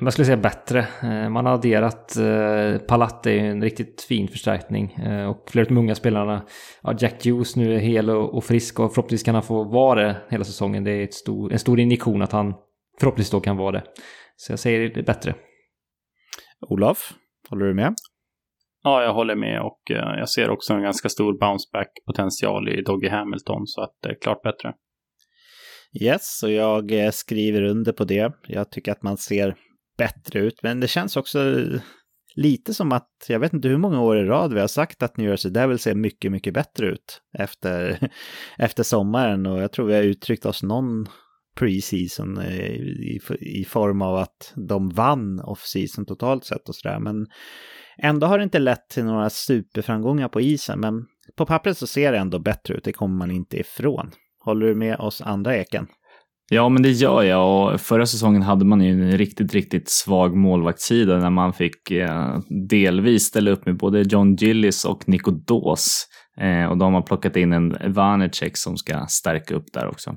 Jag 0.00 0.12
skulle 0.12 0.26
säga 0.26 0.36
bättre. 0.36 0.78
Eh, 1.02 1.28
man 1.28 1.46
har 1.46 1.54
adderat 1.54 2.16
Palat 2.88 3.26
är 3.26 3.38
en 3.38 3.62
riktigt 3.62 4.02
fin 4.02 4.28
förstärkning 4.28 4.98
och 5.28 5.50
flera 5.50 5.64
av 5.64 5.68
de 5.68 5.78
unga 5.78 5.94
spelarna. 5.94 6.46
Ja, 6.82 6.94
Jack 6.98 7.26
Hughes 7.26 7.56
nu 7.56 7.74
är 7.74 7.78
hel 7.78 8.10
och 8.10 8.44
frisk 8.44 8.80
och 8.80 8.94
förhoppningsvis 8.94 9.24
kan 9.24 9.34
han 9.34 9.42
få 9.42 9.64
vara 9.64 10.02
det 10.02 10.16
hela 10.30 10.44
säsongen. 10.44 10.84
Det 10.84 10.90
är 10.90 11.04
ett 11.04 11.14
stor, 11.14 11.52
en 11.52 11.58
stor 11.58 11.80
indikation 11.80 12.22
att 12.22 12.32
han 12.32 12.54
förhoppningsvis 13.00 13.30
då 13.30 13.40
kan 13.40 13.56
vara 13.56 13.72
det. 13.72 13.84
Så 14.36 14.52
jag 14.52 14.58
säger 14.58 14.94
det 14.94 15.02
bättre. 15.02 15.34
Olof? 16.68 17.12
Håller 17.48 17.66
du 17.66 17.74
med? 17.74 17.94
Ja, 18.82 19.02
jag 19.02 19.14
håller 19.14 19.36
med 19.36 19.60
och 19.60 19.80
jag 19.90 20.28
ser 20.28 20.50
också 20.50 20.74
en 20.74 20.82
ganska 20.82 21.08
stor 21.08 21.38
bounceback-potential 21.38 22.68
i 22.68 22.82
Doggy 22.82 23.08
Hamilton, 23.08 23.66
så 23.66 23.82
att 23.82 23.92
det 24.02 24.08
är 24.08 24.14
klart 24.20 24.42
bättre. 24.42 24.72
Yes, 26.00 26.42
och 26.42 26.50
jag 26.50 26.92
eh, 26.92 27.10
skriver 27.10 27.62
under 27.62 27.92
på 27.92 28.04
det. 28.04 28.32
Jag 28.46 28.70
tycker 28.70 28.92
att 28.92 29.02
man 29.02 29.16
ser 29.16 29.56
bättre 29.96 30.40
ut, 30.40 30.62
men 30.62 30.80
det 30.80 30.88
känns 30.88 31.16
också 31.16 31.64
lite 32.36 32.74
som 32.74 32.92
att, 32.92 33.10
jag 33.28 33.40
vet 33.40 33.52
inte 33.52 33.68
hur 33.68 33.78
många 33.78 34.00
år 34.00 34.18
i 34.18 34.24
rad 34.24 34.52
vi 34.52 34.60
har 34.60 34.68
sagt 34.68 35.02
att 35.02 35.16
New 35.16 35.28
Jersey 35.28 35.50
Devils 35.50 35.82
ser 35.82 35.94
mycket, 35.94 36.32
mycket 36.32 36.54
bättre 36.54 36.86
ut 36.86 37.20
efter, 37.38 38.08
efter 38.58 38.82
sommaren 38.82 39.46
och 39.46 39.62
jag 39.62 39.72
tror 39.72 39.86
vi 39.86 39.94
har 39.94 40.02
uttryckt 40.02 40.46
oss 40.46 40.62
någon 40.62 41.06
preseason 41.54 42.42
i, 42.42 43.20
i 43.40 43.64
form 43.64 44.02
av 44.02 44.16
att 44.16 44.52
de 44.54 44.88
vann 44.88 45.40
off-season 45.40 46.06
totalt 46.06 46.44
sett 46.44 46.68
och 46.68 46.74
sådär. 46.74 46.98
Men 46.98 47.26
ändå 47.98 48.26
har 48.26 48.38
det 48.38 48.44
inte 48.44 48.58
lett 48.58 48.88
till 48.88 49.04
några 49.04 49.30
superframgångar 49.30 50.28
på 50.28 50.40
isen. 50.40 50.80
Men 50.80 51.06
på 51.36 51.46
pappret 51.46 51.78
så 51.78 51.86
ser 51.86 52.12
det 52.12 52.18
ändå 52.18 52.38
bättre 52.38 52.74
ut, 52.74 52.84
det 52.84 52.92
kommer 52.92 53.16
man 53.16 53.30
inte 53.30 53.56
ifrån. 53.56 54.10
Håller 54.44 54.66
du 54.66 54.74
med 54.74 54.96
oss 54.96 55.20
andra 55.20 55.56
Eken? 55.56 55.86
Ja, 56.50 56.68
men 56.68 56.82
det 56.82 56.90
gör 56.90 57.22
jag 57.22 57.74
och 57.74 57.80
förra 57.80 58.06
säsongen 58.06 58.42
hade 58.42 58.64
man 58.64 58.80
ju 58.80 58.90
en 58.90 59.18
riktigt, 59.18 59.54
riktigt 59.54 59.88
svag 59.88 60.36
målvaktssida 60.36 61.18
när 61.18 61.30
man 61.30 61.52
fick 61.52 61.90
eh, 61.90 62.38
delvis 62.68 63.22
ställa 63.22 63.50
upp 63.50 63.66
med 63.66 63.76
både 63.76 64.02
John 64.02 64.34
Gillis 64.34 64.84
och 64.84 65.08
Nico 65.08 65.30
Dawes. 65.30 66.06
Eh, 66.40 66.66
och 66.66 66.78
de 66.78 66.94
har 66.94 67.02
plockat 67.02 67.36
in 67.36 67.52
en 67.52 67.92
Vanecek 67.92 68.56
som 68.56 68.76
ska 68.76 69.06
stärka 69.08 69.54
upp 69.54 69.72
där 69.72 69.86
också. 69.86 70.16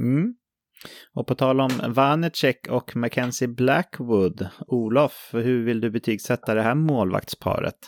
Mm. 0.00 0.34
Och 1.14 1.26
på 1.26 1.34
tal 1.34 1.60
om 1.60 1.70
Vanecek 1.88 2.66
och 2.70 2.96
Mackenzie 2.96 3.48
Blackwood, 3.48 4.48
Olof, 4.66 5.30
hur 5.32 5.64
vill 5.64 5.80
du 5.80 5.90
betygsätta 5.90 6.54
det 6.54 6.62
här 6.62 6.74
målvaktsparet? 6.74 7.78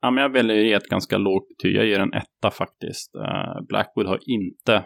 Ja, 0.00 0.10
men 0.10 0.22
jag 0.22 0.32
väljer 0.32 0.56
ge 0.56 0.72
ett 0.72 0.88
ganska 0.88 1.18
lågt 1.18 1.48
betyg. 1.48 1.76
Jag 1.76 1.86
ger 1.86 2.00
en 2.00 2.12
etta 2.12 2.50
faktiskt. 2.50 3.14
Uh, 3.16 3.66
Blackwood 3.68 4.06
har 4.06 4.18
inte 4.22 4.84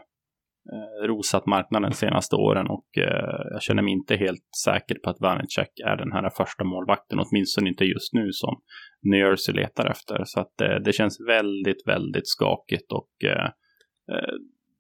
Eh, 0.73 1.07
rosat 1.07 1.47
marknaden 1.47 1.91
de 1.91 1.97
senaste 1.97 2.37
åren 2.37 2.67
och 2.67 2.99
eh, 2.99 3.53
jag 3.53 3.63
känner 3.63 3.83
mig 3.83 3.93
inte 3.93 4.17
helt 4.17 4.49
säker 4.65 4.95
på 5.05 5.11
att 5.11 5.21
Vanecek 5.21 5.71
är 5.85 5.97
den 5.97 6.13
här 6.13 6.31
första 6.31 6.65
målvakten, 6.65 7.19
åtminstone 7.19 7.69
inte 7.69 7.85
just 7.85 8.13
nu 8.13 8.33
som 8.33 8.61
New 9.03 9.21
Jersey 9.21 9.55
letar 9.55 9.91
efter. 9.91 10.25
Så 10.25 10.41
att 10.41 10.61
eh, 10.61 10.77
det 10.85 10.93
känns 10.93 11.21
väldigt, 11.29 11.87
väldigt 11.87 12.29
skakigt 12.29 12.93
och 12.93 13.11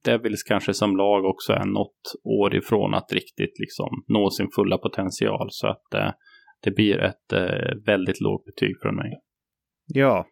Devils 0.04 0.42
kanske 0.42 0.74
som 0.74 0.96
lag 0.96 1.24
också 1.24 1.52
är 1.52 1.64
något 1.64 2.14
år 2.24 2.54
ifrån 2.54 2.94
att 2.94 3.12
riktigt 3.12 3.58
liksom 3.58 4.04
nå 4.08 4.30
sin 4.30 4.48
fulla 4.54 4.78
potential. 4.78 5.48
Så 5.50 5.68
att 5.68 6.14
det 6.62 6.70
blir 6.70 6.98
ett 6.98 7.32
väldigt 7.86 8.20
lågt 8.20 8.44
betyg 8.44 8.74
från 8.82 8.96
mig. 8.96 9.12
Ja. 9.86 10.26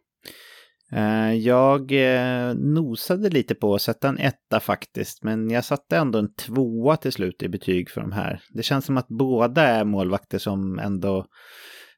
Eh, 0.91 1.33
jag 1.33 1.91
eh, 1.91 2.53
nosade 2.55 3.29
lite 3.29 3.55
på 3.55 3.75
att 3.75 3.81
sätta 3.81 4.07
en 4.07 4.17
etta 4.17 4.59
faktiskt, 4.59 5.23
men 5.23 5.49
jag 5.49 5.65
satte 5.65 5.97
ändå 5.97 6.19
en 6.19 6.33
tvåa 6.33 6.97
till 6.97 7.11
slut 7.11 7.43
i 7.43 7.49
betyg 7.49 7.89
för 7.89 8.01
de 8.01 8.11
här. 8.11 8.41
Det 8.49 8.63
känns 8.63 8.85
som 8.85 8.97
att 8.97 9.07
båda 9.07 9.61
är 9.61 9.85
målvakter 9.85 10.37
som 10.37 10.79
ändå 10.79 11.25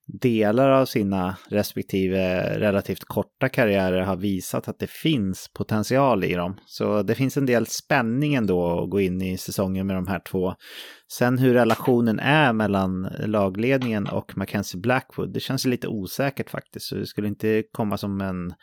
delar 0.07 0.69
av 0.69 0.85
sina 0.85 1.37
respektive 1.49 2.43
relativt 2.59 3.03
korta 3.03 3.49
karriärer 3.49 4.01
har 4.01 4.15
visat 4.15 4.67
att 4.67 4.79
det 4.79 4.89
finns 4.89 5.49
potential 5.53 6.23
i 6.23 6.33
dem. 6.33 6.57
Så 6.65 7.03
det 7.03 7.15
finns 7.15 7.37
en 7.37 7.45
del 7.45 7.67
spänning 7.67 8.33
ändå 8.33 8.83
att 8.83 8.89
gå 8.89 9.01
in 9.01 9.21
i 9.21 9.37
säsongen 9.37 9.87
med 9.87 9.95
de 9.95 10.07
här 10.07 10.21
två. 10.31 10.53
Sen 11.11 11.37
hur 11.37 11.53
relationen 11.53 12.19
är 12.19 12.53
mellan 12.53 13.01
lagledningen 13.25 14.07
och 14.07 14.37
Mackenzie 14.37 14.79
Blackwood, 14.79 15.33
det 15.33 15.39
känns 15.39 15.65
lite 15.65 15.87
osäkert 15.87 16.49
faktiskt. 16.49 16.85
Så 16.85 16.95
det 16.95 17.05
skulle 17.05 17.27
inte 17.27 17.63
komma 17.71 17.97
som 17.97 18.21
en 18.21 18.53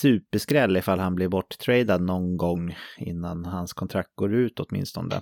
superskräll 0.00 0.76
ifall 0.76 0.98
han 0.98 1.14
blir 1.14 1.28
borttradad 1.28 2.02
någon 2.02 2.36
gång 2.36 2.76
innan 2.98 3.44
hans 3.44 3.72
kontrakt 3.72 4.10
går 4.14 4.34
ut 4.34 4.60
åtminstone. 4.60 5.20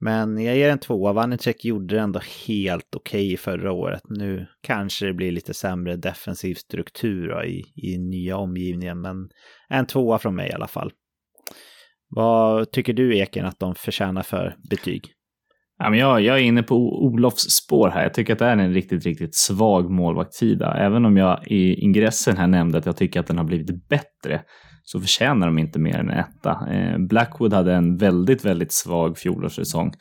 Men 0.00 0.44
jag 0.44 0.56
ger 0.56 0.70
en 0.70 0.78
tvåa. 0.78 1.12
Vanecek 1.12 1.64
gjorde 1.64 1.94
det 1.94 2.00
ändå 2.00 2.20
helt 2.46 2.94
okej 2.96 3.26
okay 3.26 3.36
förra 3.36 3.72
året. 3.72 4.02
Nu 4.08 4.46
kanske 4.62 5.06
det 5.06 5.14
blir 5.14 5.32
lite 5.32 5.54
sämre 5.54 5.96
defensiv 5.96 6.54
struktur 6.54 7.28
då, 7.28 7.44
i, 7.44 7.62
i 7.76 7.98
nya 7.98 8.36
omgivningen, 8.36 9.00
men 9.00 9.28
en 9.68 9.86
tvåa 9.86 10.18
från 10.18 10.34
mig 10.34 10.50
i 10.50 10.52
alla 10.52 10.68
fall. 10.68 10.92
Vad 12.10 12.70
tycker 12.70 12.92
du 12.92 13.18
Eken 13.18 13.46
att 13.46 13.58
de 13.58 13.74
förtjänar 13.74 14.22
för 14.22 14.56
betyg? 14.70 15.02
Ja, 15.78 15.90
men 15.90 15.98
jag, 15.98 16.20
jag 16.20 16.38
är 16.38 16.42
inne 16.42 16.62
på 16.62 17.04
Olofs 17.04 17.50
spår 17.50 17.88
här. 17.88 18.02
Jag 18.02 18.14
tycker 18.14 18.32
att 18.32 18.38
det 18.38 18.46
är 18.46 18.56
en 18.56 18.74
riktigt, 18.74 19.06
riktigt 19.06 19.34
svag 19.34 19.90
målvaktssida. 19.90 20.74
Även 20.74 21.04
om 21.04 21.16
jag 21.16 21.46
i 21.46 21.74
ingressen 21.74 22.36
här 22.36 22.46
nämnde 22.46 22.78
att 22.78 22.86
jag 22.86 22.96
tycker 22.96 23.20
att 23.20 23.26
den 23.26 23.38
har 23.38 23.44
blivit 23.44 23.88
bättre 23.88 24.42
så 24.90 25.00
förtjänar 25.00 25.46
de 25.46 25.58
inte 25.58 25.78
mer 25.78 25.98
än 25.98 26.10
etta. 26.10 26.68
Eh, 26.70 26.98
Blackwood 26.98 27.52
hade 27.52 27.74
en 27.74 27.96
väldigt, 27.96 28.44
väldigt 28.44 28.72
svag 28.72 29.18
fjolårssäsong. 29.18 29.92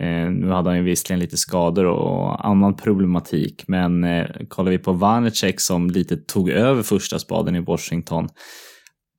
Eh, 0.00 0.30
nu 0.30 0.50
hade 0.50 0.70
han 0.70 0.76
ju 0.76 0.82
visserligen 0.82 1.20
lite 1.20 1.36
skador 1.36 1.84
och 1.84 2.46
annan 2.46 2.76
problematik, 2.76 3.64
men 3.68 4.04
eh, 4.04 4.26
kollar 4.48 4.70
vi 4.70 4.78
på 4.78 4.92
Vanecek 4.92 5.60
som 5.60 5.90
lite 5.90 6.16
tog 6.16 6.50
över 6.50 6.82
första 6.82 7.18
spaden 7.18 7.56
i 7.56 7.60
Washington. 7.60 8.28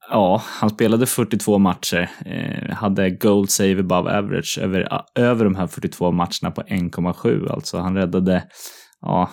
Ja, 0.09 0.41
han 0.45 0.69
spelade 0.69 1.05
42 1.05 1.57
matcher, 1.57 2.09
eh, 2.25 2.75
hade 2.75 3.09
gold 3.09 3.49
save 3.49 3.79
above 3.79 4.17
average 4.17 4.59
över, 4.61 4.87
över 5.15 5.43
de 5.43 5.55
här 5.55 5.67
42 5.67 6.11
matcherna 6.11 6.51
på 6.55 6.61
1,7. 6.61 7.49
Alltså 7.49 7.77
han 7.77 7.95
räddade, 7.95 8.43
ja, 9.01 9.29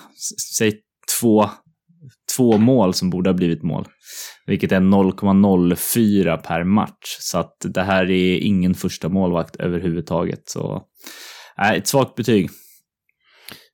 säg 0.59 0.73
två 1.21 1.49
två 2.37 2.59
mål 2.59 2.95
som 2.95 3.11
borde 3.11 3.31
ha 3.31 3.35
blivit 3.35 3.63
mål. 3.63 3.87
Vilket 4.47 4.73
är 4.73 4.81
0,04 4.81 6.37
per 6.37 6.65
match. 6.65 7.17
Så 7.21 7.39
att 7.39 7.57
det 7.65 7.83
här 7.83 8.11
är 8.11 8.39
ingen 8.39 8.75
första 8.75 9.09
målvakt 9.09 9.57
överhuvudtaget. 9.57 10.43
Så 10.49 10.83
äh, 11.59 11.73
ett 11.73 11.87
svagt 11.87 12.15
betyg. 12.15 12.51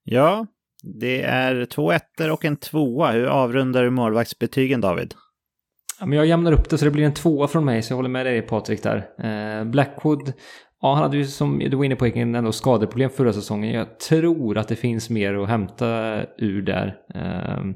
Ja, 0.04 0.46
det 0.82 1.22
är 1.22 1.64
två 1.64 1.92
ettor 1.92 2.30
och 2.30 2.44
en 2.44 2.56
tvåa. 2.56 3.12
Hur 3.12 3.26
avrundar 3.26 3.84
du 3.84 3.90
målvaktsbetygen 3.90 4.80
David? 4.80 5.14
Ja, 6.00 6.06
men 6.06 6.18
jag 6.18 6.26
jämnar 6.26 6.52
upp 6.52 6.70
det 6.70 6.78
så 6.78 6.84
det 6.84 6.90
blir 6.90 7.04
en 7.04 7.14
tvåa 7.14 7.48
från 7.48 7.64
mig, 7.64 7.82
så 7.82 7.92
jag 7.92 7.96
håller 7.96 8.08
med 8.08 8.26
dig 8.26 8.42
Patrik 8.42 8.82
där. 8.82 9.06
Eh, 9.18 9.64
Blackwood 9.64 10.32
Ja, 10.82 10.94
han 10.94 11.02
hade 11.02 11.16
ju 11.16 11.24
som 11.24 11.58
du 11.58 11.76
var 11.76 11.84
inne 11.84 11.96
på 11.96 12.06
ändå 12.06 12.52
skadeproblem 12.52 13.10
förra 13.10 13.32
säsongen. 13.32 13.74
Jag 13.74 13.98
tror 13.98 14.58
att 14.58 14.68
det 14.68 14.76
finns 14.76 15.10
mer 15.10 15.34
att 15.34 15.48
hämta 15.48 16.20
ur 16.38 16.62
där. 16.62 16.96
Ehm, 17.14 17.74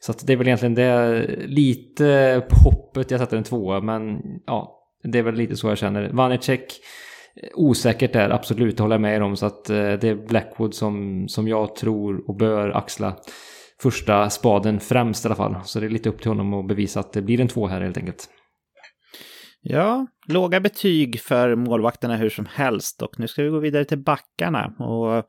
så 0.00 0.12
att 0.12 0.26
det 0.26 0.32
är 0.32 0.36
väl 0.36 0.46
egentligen 0.46 0.74
det 0.74 1.26
lite 1.46 2.42
på 2.48 2.56
hoppet 2.56 3.10
jag 3.10 3.20
sätter 3.20 3.36
en 3.36 3.44
tvåa, 3.44 3.80
men 3.80 4.20
ja, 4.46 4.80
det 5.02 5.18
är 5.18 5.22
väl 5.22 5.34
lite 5.34 5.56
så 5.56 5.68
jag 5.68 5.78
känner. 5.78 6.10
Vanecek, 6.12 6.80
eh, 7.42 7.48
osäkert 7.54 8.12
där, 8.12 8.30
absolut, 8.30 8.76
det 8.76 8.82
håller 8.82 8.94
jag 8.94 9.00
med 9.00 9.22
om. 9.22 9.36
Så 9.36 9.46
att 9.46 9.70
eh, 9.70 9.76
det 9.76 10.08
är 10.08 10.26
Blackwood 10.26 10.74
som, 10.74 11.24
som 11.28 11.48
jag 11.48 11.76
tror 11.76 12.28
och 12.28 12.36
bör 12.36 12.70
axla 12.70 13.16
första 13.82 14.30
spaden 14.30 14.80
främst 14.80 15.24
i 15.24 15.28
alla 15.28 15.36
fall. 15.36 15.56
Så 15.64 15.80
det 15.80 15.86
är 15.86 15.90
lite 15.90 16.08
upp 16.08 16.20
till 16.20 16.30
honom 16.30 16.54
att 16.54 16.68
bevisa 16.68 17.00
att 17.00 17.12
det 17.12 17.22
blir 17.22 17.40
en 17.40 17.48
två 17.48 17.66
här 17.66 17.80
helt 17.80 17.96
enkelt. 17.96 18.28
Ja, 19.62 20.06
låga 20.28 20.60
betyg 20.60 21.20
för 21.20 21.54
målvakterna 21.54 22.16
hur 22.16 22.30
som 22.30 22.46
helst. 22.46 23.02
Och 23.02 23.18
nu 23.18 23.28
ska 23.28 23.42
vi 23.42 23.48
gå 23.48 23.58
vidare 23.58 23.84
till 23.84 23.98
backarna. 23.98 24.66
Och 24.78 25.24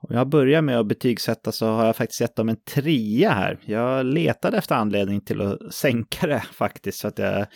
om 0.00 0.16
jag 0.16 0.28
börjar 0.28 0.62
med 0.62 0.78
att 0.78 0.86
betygsätta 0.86 1.52
så 1.52 1.66
har 1.66 1.86
jag 1.86 1.96
faktiskt 1.96 2.20
gett 2.20 2.36
dem 2.36 2.48
en 2.48 2.62
trea 2.74 3.30
här. 3.30 3.58
Jag 3.64 4.06
letade 4.06 4.58
efter 4.58 4.74
anledning 4.74 5.20
till 5.20 5.40
att 5.40 5.58
sänka 5.74 6.26
det 6.26 6.44
faktiskt. 6.52 6.98
Så 6.98 7.08
att 7.08 7.18
jag 7.18 7.40
eh, 7.40 7.46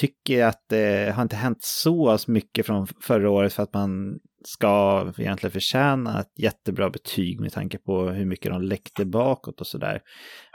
tycker 0.00 0.44
att 0.44 0.64
det 0.68 1.12
har 1.14 1.22
inte 1.22 1.36
hänt 1.36 1.58
så 1.60 2.18
mycket 2.26 2.66
från 2.66 2.86
förra 2.86 3.30
året 3.30 3.52
för 3.52 3.62
att 3.62 3.74
man 3.74 4.18
ska 4.44 5.06
egentligen 5.18 5.52
förtjäna 5.52 6.20
ett 6.20 6.38
jättebra 6.38 6.90
betyg 6.90 7.40
med 7.40 7.52
tanke 7.52 7.78
på 7.78 8.08
hur 8.08 8.26
mycket 8.26 8.52
de 8.52 8.62
läckte 8.62 9.04
bakåt 9.04 9.60
och 9.60 9.66
sådär. 9.66 10.00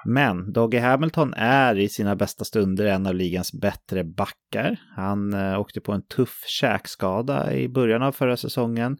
Men 0.05 0.53
Doggy 0.53 0.77
Hamilton 0.77 1.33
är 1.37 1.79
i 1.79 1.89
sina 1.89 2.15
bästa 2.15 2.45
stunder 2.45 2.85
en 2.85 3.07
av 3.07 3.15
ligans 3.15 3.53
bättre 3.53 4.03
backar. 4.03 4.79
Han 4.95 5.33
eh, 5.33 5.59
åkte 5.59 5.81
på 5.81 5.91
en 5.91 6.05
tuff 6.05 6.43
käkskada 6.47 7.53
i 7.53 7.69
början 7.69 8.03
av 8.03 8.11
förra 8.11 8.37
säsongen 8.37 8.97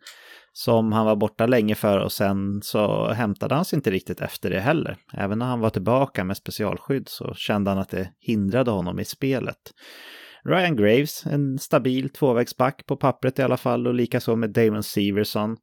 som 0.58 0.92
han 0.92 1.06
var 1.06 1.16
borta 1.16 1.46
länge 1.46 1.76
för 1.76 2.00
och 2.00 2.12
sen 2.12 2.62
så 2.62 3.12
hämtade 3.12 3.56
han 3.56 3.66
sig 3.66 3.78
inte 3.78 3.92
riktigt 3.92 4.22
efter 4.22 4.50
det 4.50 4.60
heller. 4.60 4.98
Även 5.14 5.40
när 5.40 5.46
han 5.46 5.60
var 5.60 5.70
tillbaka 5.70 6.24
med 6.24 6.38
specialskydd 6.38 7.08
så 7.08 7.34
kände 7.34 7.72
han 7.72 7.80
att 7.80 7.90
det 7.90 8.10
hindrade 8.20 8.72
honom 8.72 9.00
i 9.00 9.06
spelet. 9.06 9.58
Ryan 10.46 10.76
Graves, 10.76 11.26
en 11.26 11.60
stabil 11.60 12.10
tvåvägsback 12.10 12.86
på 12.86 12.98
pappret 12.98 13.40
i 13.40 13.42
alla 13.42 13.58
fall 13.58 13.88
och 13.88 13.94
likaså 13.94 14.36
med 14.36 14.54
Damon 14.54 14.84
Severson. 14.84 15.58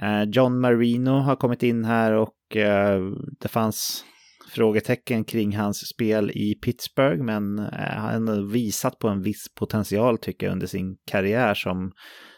Eh, 0.00 0.22
John 0.22 0.60
Marino 0.60 1.10
har 1.10 1.36
kommit 1.36 1.62
in 1.62 1.84
här 1.84 2.12
och 2.12 2.56
eh, 2.56 3.00
det 3.40 3.48
fanns 3.48 4.04
frågetecken 4.50 5.24
kring 5.24 5.56
hans 5.56 5.88
spel 5.94 6.30
i 6.30 6.54
Pittsburgh 6.54 7.24
men 7.24 7.58
eh, 7.58 7.96
han 7.96 8.28
har 8.28 8.52
visat 8.52 8.98
på 8.98 9.08
en 9.08 9.22
viss 9.22 9.54
potential 9.58 10.18
tycker 10.18 10.46
jag 10.46 10.52
under 10.52 10.66
sin 10.66 10.96
karriär 11.10 11.54
som, 11.54 11.92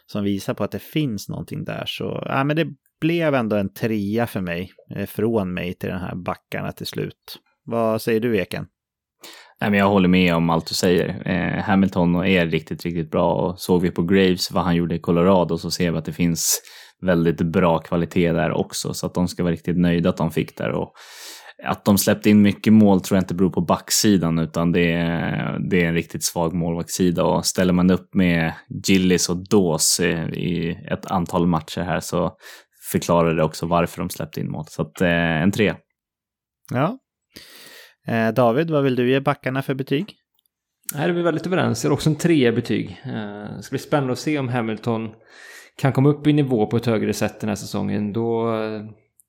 som 0.07 0.25
visar 0.25 0.55
på 0.55 0.65
att 0.65 0.71
det 0.71 0.83
finns 0.83 1.29
någonting 1.29 1.65
där. 1.65 1.85
Så 1.87 2.23
ja, 2.27 2.45
men 2.45 2.57
det 2.57 2.67
blev 3.01 3.35
ändå 3.35 3.57
en 3.57 3.75
trea 3.75 4.27
för 4.27 4.41
mig, 4.41 4.73
eh, 4.97 5.07
från 5.07 5.55
mig 5.55 5.75
till 5.75 5.89
den 5.89 6.01
här 6.01 6.15
backarna 6.15 6.73
till 6.73 6.87
slut. 6.87 7.39
Vad 7.65 8.03
säger 8.03 8.21
du 8.21 8.39
Eken? 8.39 8.67
Nej, 9.61 9.71
men 9.71 9.79
jag 9.79 9.89
håller 9.89 10.09
med 10.09 10.35
om 10.35 10.51
allt 10.51 10.67
du 10.67 10.75
säger. 10.75 11.23
Eh, 11.27 11.63
Hamilton 11.63 12.15
är 12.15 12.47
riktigt, 12.47 12.85
riktigt 12.85 13.11
bra 13.11 13.35
och 13.35 13.61
såg 13.61 13.83
vi 13.83 13.91
på 13.91 14.03
Graves 14.03 14.51
vad 14.51 14.65
han 14.65 14.77
gjorde 14.77 14.95
i 14.95 14.99
Colorado 14.99 15.59
så 15.59 15.71
ser 15.71 15.93
vi 15.93 15.99
att 15.99 16.05
det 16.05 16.13
finns 16.13 16.61
väldigt 17.03 17.41
bra 17.41 17.79
kvalitet 17.79 18.33
där 18.33 18.51
också 18.53 18.95
så 18.95 19.07
att 19.07 19.15
de 19.15 19.29
ska 19.29 19.43
vara 19.43 19.53
riktigt 19.53 19.79
nöjda 19.79 20.09
att 20.09 20.17
de 20.17 20.31
fick 20.31 20.59
där. 20.59 20.71
Och 20.71 20.93
att 21.65 21.85
de 21.85 21.99
släppte 21.99 22.31
in 22.31 22.43
mycket 22.43 22.73
mål 22.73 23.01
tror 23.01 23.17
jag 23.17 23.23
inte 23.23 23.35
beror 23.35 23.51
på 23.51 23.61
backsidan 23.61 24.39
utan 24.39 24.73
det 24.73 24.93
är, 24.93 25.59
det 25.71 25.85
är 25.85 25.89
en 25.89 25.95
riktigt 25.95 26.25
svag 26.25 26.55
målvaktssida 26.55 27.25
och 27.25 27.47
ställer 27.47 27.73
man 27.73 27.91
upp 27.91 28.15
med 28.15 28.53
Gillis 28.87 29.29
och 29.29 29.49
Dawes 29.49 30.01
i 30.01 30.79
ett 30.91 31.07
antal 31.07 31.47
matcher 31.47 31.81
här 31.81 32.01
så 32.01 32.37
förklarar 32.93 33.35
det 33.35 33.45
också 33.45 33.67
varför 33.67 33.99
de 33.99 34.11
släppte 34.11 34.41
in 34.41 34.51
mål. 34.51 34.65
Så 34.69 34.83
att, 34.83 35.01
eh, 35.01 35.43
en 35.43 35.53
tre. 35.53 35.75
Ja. 36.73 36.99
Eh, 38.07 38.35
David, 38.35 38.71
vad 38.71 38.85
vill 38.85 38.97
du 38.97 39.11
ge 39.11 39.21
backarna 39.21 39.62
för 39.62 39.75
betyg? 39.75 40.15
Här 40.95 41.09
är 41.09 41.12
vi 41.12 41.23
väldigt 41.23 41.47
överens. 41.47 41.85
Jag 41.85 41.91
har 41.91 41.95
också 41.95 42.11
en 42.11 42.17
trea 42.17 42.53
betyg. 42.53 43.03
Eh, 43.05 43.57
det 43.57 43.62
ska 43.62 43.73
bli 43.73 43.79
spännande 43.79 44.12
att 44.12 44.19
se 44.19 44.39
om 44.39 44.49
Hamilton 44.49 45.11
kan 45.77 45.93
komma 45.93 46.09
upp 46.09 46.27
i 46.27 46.33
nivå 46.33 46.67
på 46.67 46.77
ett 46.77 46.87
högre 46.87 47.12
sätt 47.12 47.41
den 47.41 47.49
här 47.49 47.57
säsongen. 47.57 48.12
Då, 48.12 48.53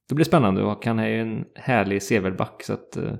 då 0.09 0.15
blir 0.15 0.25
det 0.25 0.29
spännande 0.29 0.63
och 0.63 0.85
han 0.85 0.99
är 0.99 1.07
ju 1.07 1.21
en 1.21 1.45
härlig 1.55 2.03
sevärd 2.03 2.37
back. 2.37 2.63
Så 2.63 2.73
att, 2.73 2.97
uh, 2.97 3.13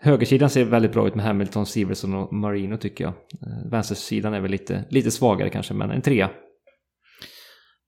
högersidan 0.00 0.50
ser 0.50 0.64
väldigt 0.64 0.92
bra 0.92 1.06
ut 1.06 1.14
med 1.14 1.24
Hamilton, 1.24 1.66
Siverson 1.66 2.14
och 2.14 2.32
Marino 2.32 2.76
tycker 2.76 3.04
jag. 3.04 3.12
Uh, 3.12 3.70
vänstersidan 3.70 4.34
är 4.34 4.40
väl 4.40 4.50
lite, 4.50 4.84
lite 4.90 5.10
svagare 5.10 5.50
kanske, 5.50 5.74
men 5.74 5.90
en 5.90 6.02
trea. 6.02 6.30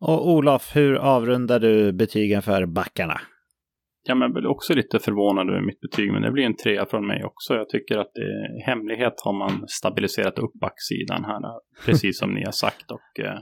Och 0.01 0.29
Olof, 0.29 0.76
hur 0.76 0.95
avrundar 0.95 1.61
du 1.61 1.93
betygen 1.93 2.43
för 2.43 2.66
backarna? 2.66 3.20
Ja, 4.09 4.14
men 4.14 4.22
jag 4.22 4.33
blir 4.33 4.47
också 4.47 4.74
lite 4.74 4.99
förvånad 4.99 5.51
över 5.51 5.61
mitt 5.61 5.81
betyg, 5.81 6.12
men 6.12 6.22
det 6.22 6.31
blir 6.31 6.45
en 6.45 6.57
trea 6.57 6.87
från 6.87 7.07
mig 7.07 7.24
också. 7.24 7.55
Jag 7.55 7.68
tycker 7.68 7.99
att 7.99 8.12
i 8.18 8.62
hemlighet 8.62 9.14
har 9.24 9.33
man 9.33 9.68
stabiliserat 9.68 10.39
upp 10.39 10.53
backsidan 10.61 11.24
här, 11.24 11.41
precis 11.87 12.18
som 12.18 12.35
ni 12.35 12.45
har 12.45 12.53
sagt. 12.53 12.91
Och 12.91 13.24
eh, 13.24 13.39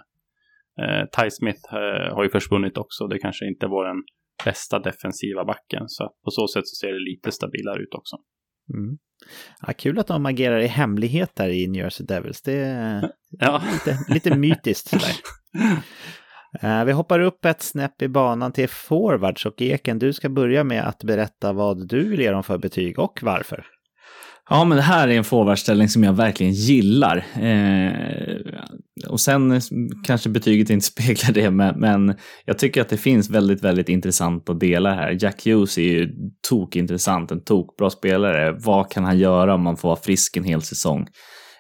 eh 0.83 1.05
Ty 1.17 1.31
Smith 1.31 1.75
eh, 1.75 2.15
har 2.15 2.23
ju 2.23 2.31
försvunnit 2.31 2.79
också. 2.79 3.07
Det 3.07 3.19
kanske 3.19 3.47
inte 3.47 3.67
var 3.67 3.85
den 3.87 4.03
bästa 4.45 4.79
defensiva 4.79 5.45
backen, 5.45 5.89
så 5.89 6.05
på 6.25 6.31
så 6.31 6.49
sätt 6.49 6.67
så 6.67 6.75
ser 6.87 6.93
det 6.93 7.11
lite 7.11 7.33
stabilare 7.33 7.83
ut 7.83 7.95
också. 7.95 8.17
Mm. 8.75 8.99
Ja, 9.67 9.73
kul 9.73 9.99
att 9.99 10.07
de 10.07 10.27
agerar 10.27 10.61
i 10.61 10.67
hemlighet 10.67 11.37
där 11.37 11.49
i 11.49 11.67
New 11.67 11.83
Jersey 11.83 12.07
Devils. 12.07 12.43
Det 12.43 12.59
är 12.59 13.11
ja. 13.31 13.63
lite, 13.73 13.99
lite 14.09 14.37
mytiskt 14.37 14.89
sådär. 14.89 15.13
Eh, 16.63 16.85
vi 16.85 16.93
hoppar 16.93 17.21
upp 17.21 17.45
ett 17.45 17.63
snäpp 17.63 18.03
i 18.03 18.09
banan 18.09 18.53
till 18.53 18.69
forwards 18.69 19.47
och 19.47 19.63
Eken, 19.63 19.99
du 19.99 20.13
ska 20.13 20.29
börja 20.29 20.65
med 20.65 20.89
att 20.89 21.05
berätta 21.05 21.53
vad 21.53 21.89
du 21.89 22.09
vill 22.09 22.21
ge 22.21 22.31
dem 22.31 22.43
för 22.43 22.59
betyg 22.59 22.99
och 22.99 23.19
varför. 23.23 23.67
Ja, 24.51 24.65
men 24.65 24.77
det 24.77 24.83
här 24.83 25.09
är 25.09 25.13
en 25.13 25.25
forwardställning 25.25 25.89
som 25.89 26.05
jag 26.05 26.13
verkligen 26.13 26.53
gillar. 26.53 27.17
Eh, 27.41 27.93
och 29.09 29.21
sen 29.21 29.61
kanske 30.05 30.29
betyget 30.29 30.71
inte 30.71 30.87
speglar 30.93 31.33
det, 31.33 31.51
men, 31.51 31.81
men, 31.81 32.15
jag 32.45 32.59
tycker 32.59 32.81
att 32.81 32.89
det 32.89 32.97
finns 32.97 33.31
väldigt, 33.31 33.65
väldigt 33.65 33.89
intressanta 33.89 34.55
delar 34.55 34.95
här. 34.95 35.19
Jack 35.21 35.47
Hughes 35.47 35.79
är 35.79 35.83
ju 35.83 36.13
tokintressant, 36.49 37.31
en 37.31 37.45
tokbra 37.45 37.91
spelare. 37.91 38.53
Vad 38.53 38.91
kan 38.91 39.05
han 39.05 39.19
göra 39.19 39.55
om 39.55 39.63
man 39.63 39.77
får 39.77 39.89
vara 39.89 40.01
frisk 40.01 40.37
en 40.37 40.45
hel 40.45 40.63
säsong? 40.63 41.07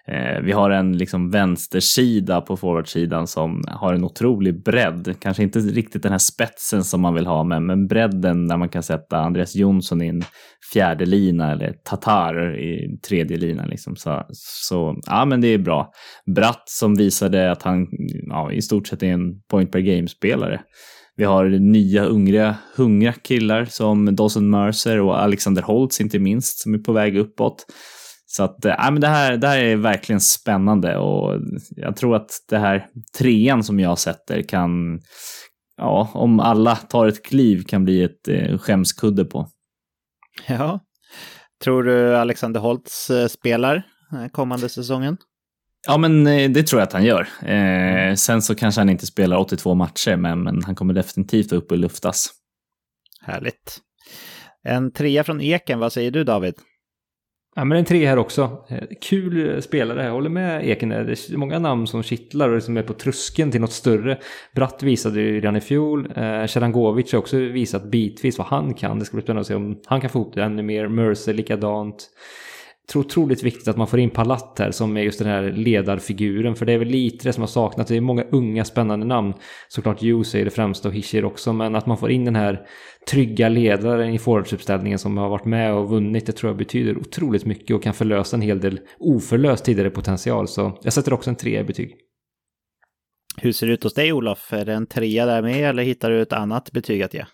Eh, 0.08 0.40
vi 0.42 0.52
har 0.52 0.70
en 0.70 0.98
liksom 0.98 1.30
vänstersida 1.30 2.40
på 2.40 2.56
forwardsidan 2.56 3.26
som 3.26 3.62
har 3.68 3.94
en 3.94 4.04
otrolig 4.04 4.62
bredd. 4.62 5.14
Kanske 5.20 5.42
inte 5.42 5.58
riktigt 5.58 6.02
den 6.02 6.12
här 6.12 6.18
spetsen 6.18 6.84
som 6.84 7.00
man 7.00 7.14
vill 7.14 7.26
ha, 7.26 7.44
men, 7.44 7.66
men 7.66 7.86
bredden 7.86 8.48
där 8.48 8.56
man 8.56 8.68
kan 8.68 8.82
sätta 8.82 9.18
Andreas 9.18 9.56
Jonsson 9.56 10.02
i 10.02 10.08
en 10.08 10.22
fjärde 10.72 11.06
lina 11.06 11.52
eller 11.52 11.72
Tatar 11.84 12.58
i 12.58 12.98
tredje 13.08 13.36
lina. 13.36 13.66
Liksom. 13.66 13.96
Så, 13.96 14.26
så 14.32 15.00
ja, 15.06 15.24
men 15.24 15.40
det 15.40 15.48
är 15.48 15.58
bra. 15.58 15.92
Bratt 16.36 16.62
som 16.66 16.94
visade 16.94 17.52
att 17.52 17.62
han 17.62 17.86
ja, 18.28 18.52
i 18.52 18.62
stort 18.62 18.86
sett 18.86 19.02
är 19.02 19.12
en 19.12 19.40
point 19.50 19.72
per 19.72 19.80
game-spelare. 19.80 20.60
Vi 21.16 21.24
har 21.24 21.44
nya 21.48 22.04
ungra, 22.04 22.56
hungriga 22.76 23.12
killar 23.12 23.64
som 23.64 24.16
Dawson 24.16 24.50
Mercer 24.50 25.00
och 25.00 25.22
Alexander 25.22 25.62
Holtz 25.62 26.00
inte 26.00 26.18
minst 26.18 26.58
som 26.58 26.74
är 26.74 26.78
på 26.78 26.92
väg 26.92 27.16
uppåt. 27.16 27.66
Så 28.26 28.44
att, 28.44 28.64
äh, 28.64 28.90
men 28.90 29.00
det, 29.00 29.08
här, 29.08 29.36
det 29.36 29.48
här 29.48 29.58
är 29.58 29.76
verkligen 29.76 30.20
spännande 30.20 30.96
och 30.96 31.40
jag 31.76 31.96
tror 31.96 32.16
att 32.16 32.30
det 32.48 32.58
här 32.58 32.86
trean 33.18 33.64
som 33.64 33.80
jag 33.80 33.98
sätter 33.98 34.42
kan, 34.42 35.00
ja, 35.76 36.10
om 36.14 36.40
alla 36.40 36.76
tar 36.76 37.06
ett 37.06 37.24
kliv 37.24 37.64
kan 37.64 37.84
bli 37.84 38.02
ett 38.02 38.28
eh, 38.28 38.58
skämskudde 38.58 39.24
på. 39.24 39.48
Ja. 40.46 40.80
Tror 41.64 41.82
du 41.82 42.16
Alexander 42.16 42.60
Holtz 42.60 43.10
eh, 43.10 43.28
spelar 43.28 43.82
eh, 44.12 44.28
kommande 44.32 44.68
säsongen? 44.68 45.16
Ja, 45.86 45.98
men 45.98 46.24
det 46.24 46.62
tror 46.62 46.80
jag 46.80 46.86
att 46.86 46.92
han 46.92 47.04
gör. 47.04 47.28
Eh, 47.50 48.14
sen 48.14 48.42
så 48.42 48.54
kanske 48.54 48.80
han 48.80 48.90
inte 48.90 49.06
spelar 49.06 49.36
82 49.36 49.74
matcher, 49.74 50.16
men, 50.16 50.42
men 50.42 50.62
han 50.64 50.74
kommer 50.74 50.94
definitivt 50.94 51.52
upp 51.52 51.70
och 51.70 51.78
luftas. 51.78 52.30
Härligt. 53.20 53.78
En 54.62 54.92
trea 54.92 55.24
från 55.24 55.40
Eken, 55.40 55.78
vad 55.78 55.92
säger 55.92 56.10
du 56.10 56.24
David? 56.24 56.54
Ja, 57.58 57.64
men 57.64 57.78
en 57.78 57.84
tre 57.84 58.06
här 58.06 58.18
också. 58.18 58.64
Eh, 58.68 58.84
kul 59.00 59.54
eh, 59.54 59.60
spelare, 59.60 60.04
jag 60.04 60.12
håller 60.12 60.30
med 60.30 60.68
Eken. 60.68 60.88
Det 60.88 60.96
är 60.96 61.36
många 61.36 61.58
namn 61.58 61.86
som 61.86 62.02
kittlar 62.02 62.48
och 62.48 62.62
som 62.62 62.76
är 62.76 62.82
på 62.82 62.92
tröskeln 62.92 63.50
till 63.50 63.60
något 63.60 63.72
större. 63.72 64.18
Bratt 64.54 64.82
visade 64.82 65.20
ju 65.20 65.34
redan 65.34 65.56
i 65.56 65.60
fjol. 65.60 66.08
Eh, 66.16 66.46
Sharangovic 66.46 67.12
har 67.12 67.18
också 67.18 67.36
visat 67.36 67.84
bitvis 67.84 68.38
vad 68.38 68.46
han 68.46 68.74
kan. 68.74 68.98
Det 68.98 69.04
ska 69.04 69.16
bli 69.16 69.22
spännande 69.22 69.40
att 69.40 69.46
se 69.46 69.54
om 69.54 69.80
han 69.86 70.00
kan 70.00 70.10
få 70.10 70.18
ihop 70.18 70.34
det 70.34 70.42
ännu 70.42 70.62
mer. 70.62 70.88
Mercer 70.88 71.34
likadant 71.34 72.10
tror 72.92 73.04
otroligt 73.04 73.42
viktigt 73.42 73.68
att 73.68 73.76
man 73.76 73.86
får 73.86 73.98
in 73.98 74.10
Palat 74.10 74.58
här 74.58 74.70
som 74.70 74.96
är 74.96 75.00
just 75.00 75.18
den 75.18 75.28
här 75.28 75.42
ledarfiguren. 75.42 76.54
För 76.54 76.66
det 76.66 76.72
är 76.72 76.78
väl 76.78 76.88
lite 76.88 77.28
det 77.28 77.32
som 77.32 77.42
har 77.42 77.48
saknats. 77.48 77.88
Det 77.90 77.96
är 77.96 78.00
många 78.00 78.24
unga 78.24 78.64
spännande 78.64 79.06
namn. 79.06 79.34
Såklart 79.68 80.02
Hughes 80.02 80.34
är 80.34 80.44
det 80.44 80.50
främsta 80.50 80.88
och 80.88 80.94
Hischer 80.94 81.24
också. 81.24 81.52
Men 81.52 81.74
att 81.74 81.86
man 81.86 81.98
får 81.98 82.10
in 82.10 82.24
den 82.24 82.36
här 82.36 82.66
trygga 83.10 83.48
ledaren 83.48 84.14
i 84.14 84.18
forwardsuppställningen 84.18 84.98
som 84.98 85.18
har 85.18 85.28
varit 85.28 85.44
med 85.44 85.74
och 85.74 85.90
vunnit. 85.90 86.26
Det 86.26 86.32
tror 86.32 86.50
jag 86.50 86.56
betyder 86.56 86.98
otroligt 86.98 87.44
mycket 87.44 87.76
och 87.76 87.82
kan 87.82 87.94
förlösa 87.94 88.36
en 88.36 88.42
hel 88.42 88.60
del 88.60 88.80
oförlöst 88.98 89.64
tidigare 89.64 89.90
potential. 89.90 90.48
Så 90.48 90.78
jag 90.82 90.92
sätter 90.92 91.12
också 91.12 91.30
en 91.30 91.36
tre 91.36 91.60
i 91.60 91.64
betyg. 91.64 91.96
Hur 93.38 93.52
ser 93.52 93.66
det 93.66 93.72
ut 93.72 93.82
hos 93.82 93.94
dig 93.94 94.12
Olof? 94.12 94.52
Är 94.52 94.64
det 94.64 94.74
en 94.74 94.86
trea 94.86 95.26
där 95.26 95.42
med 95.42 95.68
eller 95.68 95.82
hittar 95.82 96.10
du 96.10 96.22
ett 96.22 96.32
annat 96.32 96.72
betyg 96.72 97.02
att 97.02 97.14
ge? 97.14 97.24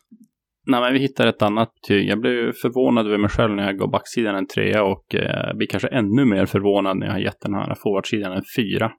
Nej, 0.67 0.81
men 0.81 0.93
vi 0.93 0.99
hittar 0.99 1.27
ett 1.27 1.43
annat 1.43 1.75
betyg. 1.75 2.09
Jag 2.09 2.21
blev 2.21 2.53
förvånad 2.53 3.07
över 3.07 3.19
mig 3.19 3.31
själv 3.31 3.55
när 3.55 3.67
jag 3.67 3.79
gav 3.79 3.91
backsidan 3.91 4.37
en 4.37 4.47
trea 4.47 4.85
och 4.85 5.15
eh, 5.15 5.57
blir 5.57 5.67
kanske 5.67 5.89
ännu 5.89 6.25
mer 6.25 6.47
förvånad 6.47 6.97
när 6.97 7.07
jag 7.07 7.13
har 7.13 7.21
gett 7.21 7.41
den 7.41 7.55
här 7.55 7.75
forwardsidan 7.75 8.33
en 8.33 8.43
fyra. 8.57 8.93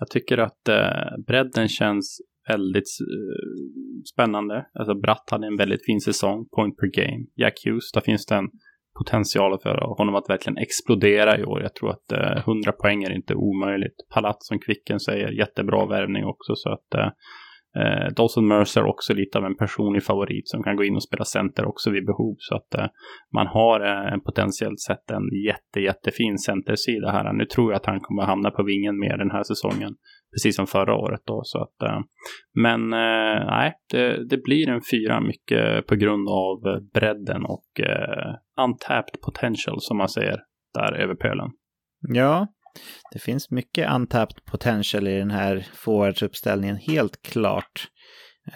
Jag 0.00 0.10
tycker 0.10 0.38
att 0.38 0.68
eh, 0.68 1.24
bredden 1.26 1.68
känns 1.68 2.20
väldigt 2.48 2.90
eh, 3.00 4.02
spännande. 4.12 4.66
Alltså 4.74 4.94
Bratt 4.94 5.28
hade 5.30 5.46
en 5.46 5.56
väldigt 5.56 5.84
fin 5.84 6.00
säsong, 6.00 6.48
point 6.56 6.76
per 6.76 6.86
game. 6.86 7.24
Jack 7.36 7.54
Hughes, 7.64 7.92
där 7.92 8.00
finns 8.00 8.26
det 8.26 8.34
en 8.34 8.48
potential 8.98 9.58
för 9.62 9.96
honom 9.98 10.14
att 10.14 10.30
verkligen 10.30 10.58
explodera 10.58 11.38
i 11.38 11.44
år. 11.44 11.62
Jag 11.62 11.74
tror 11.74 11.90
att 11.90 12.12
eh, 12.12 12.38
100 12.38 12.72
poäng 12.72 13.02
är 13.02 13.12
inte 13.12 13.34
omöjligt. 13.34 13.96
Palat 14.14 14.42
som 14.42 14.58
Kvicken 14.58 15.00
säger, 15.00 15.28
jättebra 15.28 15.86
värvning 15.86 16.24
också. 16.24 16.52
Så 16.54 16.72
att 16.72 16.94
eh, 16.94 17.08
eh, 17.76 18.14
Dawson 18.16 18.48
Mercer 18.48 18.84
också 18.84 19.14
lite 19.14 19.38
av 19.38 19.44
en 19.44 19.56
personlig 19.56 20.04
favorit 20.04 20.48
som 20.48 20.62
kan 20.62 20.76
gå 20.76 20.84
in 20.84 20.96
och 20.96 21.02
spela 21.02 21.24
center 21.24 21.64
också 21.64 21.90
vid 21.90 22.06
behov. 22.06 22.34
Så 22.38 22.56
att 22.56 22.74
eh, 22.74 22.86
man 23.34 23.46
har 23.46 23.80
eh, 23.80 24.18
potentiellt 24.18 24.80
sett 24.80 25.10
en 25.10 25.44
jätte, 25.46 25.80
jättefin 25.80 26.38
centersida 26.38 27.10
här. 27.10 27.32
Nu 27.32 27.44
tror 27.44 27.72
jag 27.72 27.76
att 27.76 27.86
han 27.86 28.00
kommer 28.00 28.22
hamna 28.22 28.50
på 28.50 28.62
vingen 28.62 28.98
mer 28.98 29.16
den 29.18 29.30
här 29.30 29.42
säsongen. 29.42 29.94
Precis 30.32 30.56
som 30.56 30.66
förra 30.66 30.94
året 30.94 31.20
då. 31.24 31.40
Så 31.44 31.62
att, 31.62 31.82
eh, 31.82 32.00
men 32.62 32.92
eh, 32.92 33.46
nej, 33.46 33.72
det, 33.92 34.28
det, 34.28 34.42
blir 34.42 34.68
en 34.68 34.80
fyra 34.90 35.20
mycket 35.20 35.86
på 35.86 35.94
grund 35.94 36.28
av 36.28 36.56
bredden 36.94 37.44
och 37.44 37.80
eh, 37.80 38.34
untapped 38.64 39.20
potential 39.20 39.76
som 39.80 39.96
man 39.96 40.08
säger 40.08 40.36
där 40.74 40.92
över 40.92 41.14
pölen. 41.14 41.50
Ja, 42.08 42.46
det 43.12 43.18
finns 43.18 43.50
mycket 43.50 43.90
untapped 43.92 44.44
potential 44.44 45.08
i 45.08 45.18
den 45.18 45.30
här 45.30 45.66
forwardsuppställningen, 45.74 46.76
helt 46.76 47.22
klart. 47.22 47.88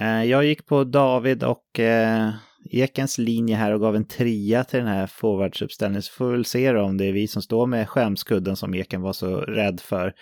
Eh, 0.00 0.24
jag 0.24 0.44
gick 0.44 0.66
på 0.66 0.84
David 0.84 1.42
och 1.42 1.80
eh, 1.80 2.30
Ekens 2.70 3.18
linje 3.18 3.56
här 3.56 3.72
och 3.72 3.80
gav 3.80 3.96
en 3.96 4.08
trea 4.08 4.64
till 4.64 4.78
den 4.78 4.88
här 4.88 5.06
forwardsuppställningen. 5.06 6.02
Så 6.02 6.12
får 6.12 6.26
vi 6.26 6.32
väl 6.32 6.44
se 6.44 6.76
om 6.76 6.96
det 6.96 7.04
är 7.04 7.12
vi 7.12 7.28
som 7.28 7.42
står 7.42 7.66
med 7.66 7.88
skämskudden 7.88 8.56
som 8.56 8.74
Eken 8.74 9.02
var 9.02 9.12
så 9.12 9.36
rädd 9.36 9.80
för. 9.80 10.12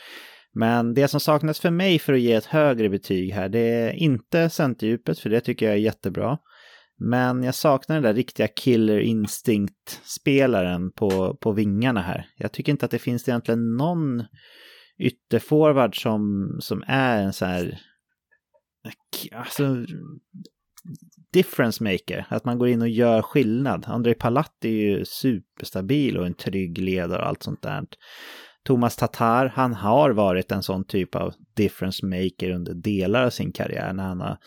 Men 0.54 0.94
det 0.94 1.08
som 1.08 1.20
saknas 1.20 1.60
för 1.60 1.70
mig 1.70 1.98
för 1.98 2.12
att 2.12 2.20
ge 2.20 2.32
ett 2.32 2.44
högre 2.44 2.88
betyg 2.88 3.32
här, 3.32 3.48
det 3.48 3.58
är 3.58 3.92
inte 3.92 4.50
centerdjupet, 4.50 5.18
för 5.18 5.30
det 5.30 5.40
tycker 5.40 5.66
jag 5.66 5.74
är 5.74 5.78
jättebra. 5.78 6.38
Men 7.04 7.42
jag 7.42 7.54
saknar 7.54 7.96
den 7.96 8.02
där 8.02 8.14
riktiga 8.14 8.48
killer 8.48 9.00
instinct-spelaren 9.00 10.92
på, 10.92 11.36
på 11.36 11.52
vingarna 11.52 12.02
här. 12.02 12.26
Jag 12.36 12.52
tycker 12.52 12.72
inte 12.72 12.84
att 12.84 12.90
det 12.90 12.98
finns 12.98 13.28
egentligen 13.28 13.76
någon 13.76 14.24
ytterforward 14.98 16.02
som, 16.02 16.48
som 16.60 16.84
är 16.86 17.22
en 17.22 17.32
så 17.32 17.44
här... 17.44 17.80
Alltså, 19.32 19.86
difference 21.32 21.84
maker. 21.84 22.26
Att 22.28 22.44
man 22.44 22.58
går 22.58 22.68
in 22.68 22.82
och 22.82 22.88
gör 22.88 23.22
skillnad. 23.22 23.84
André 23.88 24.14
Palat 24.14 24.64
är 24.64 24.68
ju 24.68 25.04
superstabil 25.04 26.18
och 26.18 26.26
en 26.26 26.34
trygg 26.34 26.78
ledare 26.78 27.22
och 27.22 27.28
allt 27.28 27.42
sånt 27.42 27.62
där. 27.62 27.84
Thomas 28.66 28.96
Tatar, 28.96 29.46
han 29.46 29.74
har 29.74 30.10
varit 30.10 30.52
en 30.52 30.62
sån 30.62 30.84
typ 30.84 31.14
av 31.14 31.34
difference 31.56 32.06
maker 32.06 32.50
under 32.50 32.74
delar 32.74 33.24
av 33.24 33.30
sin 33.30 33.52
karriär 33.52 33.92
när 33.92 34.04
han 34.04 34.20
har 34.20 34.38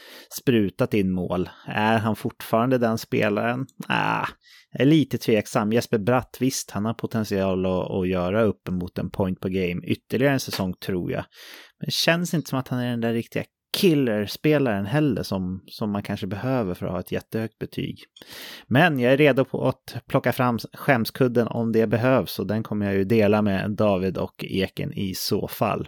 sprutat 0.41 0.93
in 0.93 1.11
mål. 1.11 1.49
Är 1.67 1.97
han 1.97 2.15
fortfarande 2.15 2.77
den 2.77 2.97
spelaren? 2.97 3.67
Ah, 3.87 4.27
jag 4.71 4.81
är 4.81 4.85
lite 4.85 5.17
tveksam. 5.17 5.71
Jesper 5.71 5.97
Bratt, 5.97 6.37
visst, 6.39 6.71
han 6.71 6.85
har 6.85 6.93
potential 6.93 7.65
att, 7.65 7.91
att 7.91 8.07
göra 8.07 8.43
uppemot 8.43 8.97
en 8.97 9.09
point 9.09 9.39
per 9.39 9.49
game 9.49 9.81
ytterligare 9.85 10.33
en 10.33 10.39
säsong 10.39 10.73
tror 10.73 11.11
jag. 11.11 11.25
Men 11.79 11.85
det 11.85 11.93
känns 11.93 12.33
inte 12.33 12.49
som 12.49 12.59
att 12.59 12.67
han 12.67 12.79
är 12.79 12.89
den 12.89 13.01
där 13.01 13.13
riktiga 13.13 13.43
killerspelaren 13.75 14.85
heller 14.85 15.23
som, 15.23 15.63
som 15.67 15.91
man 15.91 16.03
kanske 16.03 16.27
behöver 16.27 16.73
för 16.73 16.85
att 16.85 16.91
ha 16.91 16.99
ett 16.99 17.11
jättehögt 17.11 17.59
betyg. 17.59 17.99
Men 18.67 18.99
jag 18.99 19.13
är 19.13 19.17
redo 19.17 19.45
på 19.45 19.67
att 19.67 19.95
plocka 20.07 20.33
fram 20.33 20.59
skämskudden 20.73 21.47
om 21.47 21.71
det 21.71 21.87
behövs 21.87 22.39
och 22.39 22.47
den 22.47 22.63
kommer 22.63 22.85
jag 22.85 22.95
ju 22.95 23.03
dela 23.03 23.41
med 23.41 23.71
David 23.71 24.17
och 24.17 24.45
Eken 24.47 24.93
i 24.93 25.13
så 25.15 25.47
fall. 25.47 25.87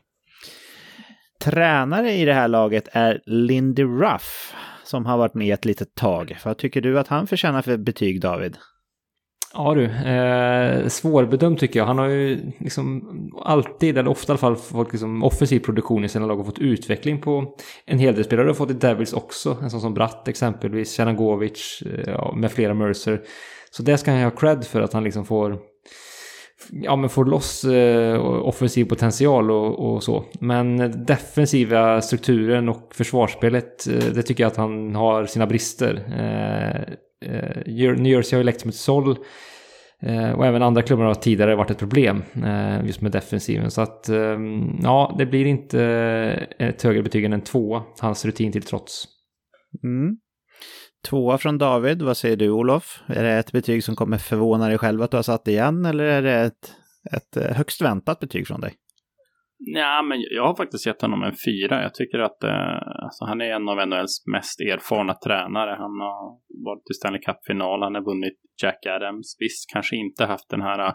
Tränare 1.41 2.11
i 2.11 2.25
det 2.25 2.33
här 2.33 2.47
laget 2.47 2.87
är 2.91 3.21
Lindy 3.25 3.83
Ruff 3.83 4.53
som 4.83 5.05
har 5.05 5.17
varit 5.17 5.33
med 5.33 5.53
ett 5.53 5.65
litet 5.65 5.95
tag. 5.95 6.37
Vad 6.45 6.57
tycker 6.57 6.81
du 6.81 6.99
att 6.99 7.07
han 7.07 7.27
förtjänar 7.27 7.61
för 7.61 7.77
betyg 7.77 8.21
David? 8.21 8.57
Ja 9.53 9.73
du, 9.73 9.85
eh, 9.85 10.87
svårbedömd 10.87 11.59
tycker 11.59 11.79
jag. 11.79 11.85
Han 11.85 11.97
har 11.97 12.07
ju 12.07 12.51
liksom 12.57 13.03
alltid, 13.43 13.97
eller 13.97 14.09
ofta 14.09 14.31
i 14.31 14.33
alla 14.33 14.39
fall, 14.39 14.55
fått 14.55 14.91
liksom 14.91 15.23
offensiv 15.23 15.59
produktion 15.59 16.05
i 16.05 16.09
sina 16.09 16.25
lag 16.25 16.39
och 16.39 16.45
fått 16.45 16.59
utveckling 16.59 17.21
på 17.21 17.55
en 17.85 17.99
hel 17.99 18.15
del 18.15 18.23
spelare. 18.23 18.45
Det 18.45 18.49
har 18.49 18.55
fått 18.55 18.71
i 18.71 18.73
Devils 18.73 19.13
också, 19.13 19.57
en 19.61 19.69
sån 19.69 19.81
som 19.81 19.93
Bratt 19.93 20.27
exempelvis, 20.27 20.93
Tjernagovic 20.93 21.83
eh, 22.07 22.35
med 22.35 22.51
flera 22.51 22.73
Mercer. 22.73 23.21
Så 23.71 23.83
det 23.83 23.97
ska 23.97 24.11
han 24.11 24.23
ha 24.23 24.31
cred 24.31 24.65
för 24.65 24.81
att 24.81 24.93
han 24.93 25.03
liksom 25.03 25.25
får 25.25 25.57
ja, 26.69 26.95
men 26.95 27.09
får 27.09 27.25
loss 27.25 27.63
eh, 27.63 28.25
offensiv 28.25 28.85
potential 28.85 29.51
och, 29.51 29.93
och, 29.93 30.03
så. 30.03 30.25
Men 30.39 30.93
defensiva 31.05 32.01
strukturen 32.01 32.69
och 32.69 32.91
försvarsspelet, 32.95 33.87
eh, 33.87 34.13
det 34.13 34.23
tycker 34.23 34.43
jag 34.43 34.51
att 34.51 34.57
han 34.57 34.95
har 34.95 35.25
sina 35.25 35.47
brister. 35.47 35.93
Eh, 35.95 36.93
Eh, 37.25 37.93
New 37.95 38.07
Jersey 38.07 38.35
har 38.35 38.39
ju 38.39 38.43
läckt 38.43 38.61
som 38.61 38.69
ett 38.69 38.75
såll. 38.75 39.17
Eh, 40.01 40.31
och 40.31 40.45
även 40.45 40.61
andra 40.61 40.81
klubbar 40.81 41.05
har 41.05 41.15
tidigare 41.15 41.55
varit 41.55 41.71
ett 41.71 41.77
problem 41.77 42.23
eh, 42.45 42.85
just 42.85 43.01
med 43.01 43.11
defensiven. 43.11 43.71
Så 43.71 43.81
att 43.81 44.09
ehm, 44.09 44.79
ja, 44.83 45.15
det 45.17 45.25
blir 45.25 45.45
inte 45.45 45.81
ett 46.57 46.83
högre 46.83 47.03
betyg 47.03 47.25
än 47.25 47.33
en 47.33 47.41
tvåa, 47.41 47.83
hans 47.99 48.25
rutin 48.25 48.51
till 48.51 48.63
trots. 48.63 49.05
Mm. 49.83 50.17
Tvåa 51.07 51.37
från 51.37 51.57
David, 51.57 52.01
vad 52.01 52.17
säger 52.17 52.35
du 52.35 52.49
Olof? 52.49 52.99
Är 53.07 53.23
det 53.23 53.33
ett 53.33 53.51
betyg 53.51 53.83
som 53.83 53.95
kommer 53.95 54.17
förvåna 54.17 54.67
dig 54.67 54.77
själv 54.77 55.01
att 55.01 55.11
du 55.11 55.17
har 55.17 55.23
satt 55.23 55.47
igen 55.47 55.85
eller 55.85 56.03
är 56.03 56.21
det 56.21 56.35
ett, 56.41 56.71
ett 57.11 57.55
högst 57.55 57.81
väntat 57.81 58.19
betyg 58.19 58.47
från 58.47 58.61
dig? 58.61 58.73
Ja, 59.59 60.01
men 60.01 60.17
jag 60.21 60.47
har 60.47 60.55
faktiskt 60.55 60.85
gett 60.85 61.01
honom 61.01 61.23
en 61.23 61.35
fyra. 61.45 61.81
Jag 61.81 61.93
tycker 61.93 62.19
att 62.19 62.43
eh, 62.43 63.03
alltså, 63.05 63.25
han 63.25 63.41
är 63.41 63.45
en 63.45 63.69
av 63.69 63.87
NHLs 63.87 64.23
mest 64.33 64.61
erfarna 64.61 65.13
tränare. 65.13 65.75
Han 65.79 65.99
har 65.99 66.39
varit 66.65 66.89
i 66.91 66.93
Stanley 66.93 67.21
Cup-final, 67.21 67.83
han 67.83 67.95
har 67.95 68.05
vunnit 68.05 68.37
Jack 68.63 68.85
Adams. 68.85 69.37
Visst, 69.39 69.71
kanske 69.73 69.95
inte 69.95 70.25
haft 70.25 70.49
den 70.49 70.61
här 70.61 70.79
eh, 70.87 70.93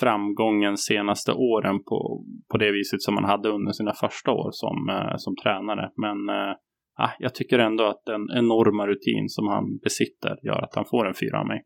framgången 0.00 0.76
senaste 0.76 1.32
åren 1.32 1.78
på, 1.78 2.24
på 2.50 2.58
det 2.58 2.72
viset 2.72 3.02
som 3.02 3.14
han 3.14 3.24
hade 3.24 3.48
under 3.48 3.72
sina 3.72 3.92
första 3.92 4.30
år 4.30 4.48
som, 4.52 4.88
eh, 4.88 5.16
som 5.16 5.36
tränare. 5.36 5.90
Men 5.96 6.28
eh, 6.28 6.54
jag 7.18 7.34
tycker 7.34 7.58
ändå 7.58 7.84
att 7.84 8.02
den 8.06 8.22
enorma 8.34 8.86
rutin 8.86 9.28
som 9.28 9.46
han 9.48 9.78
besitter 9.78 10.38
gör 10.42 10.62
att 10.62 10.74
han 10.74 10.84
får 10.90 11.08
en 11.08 11.14
fyra 11.14 11.40
av 11.40 11.46
mig. 11.46 11.62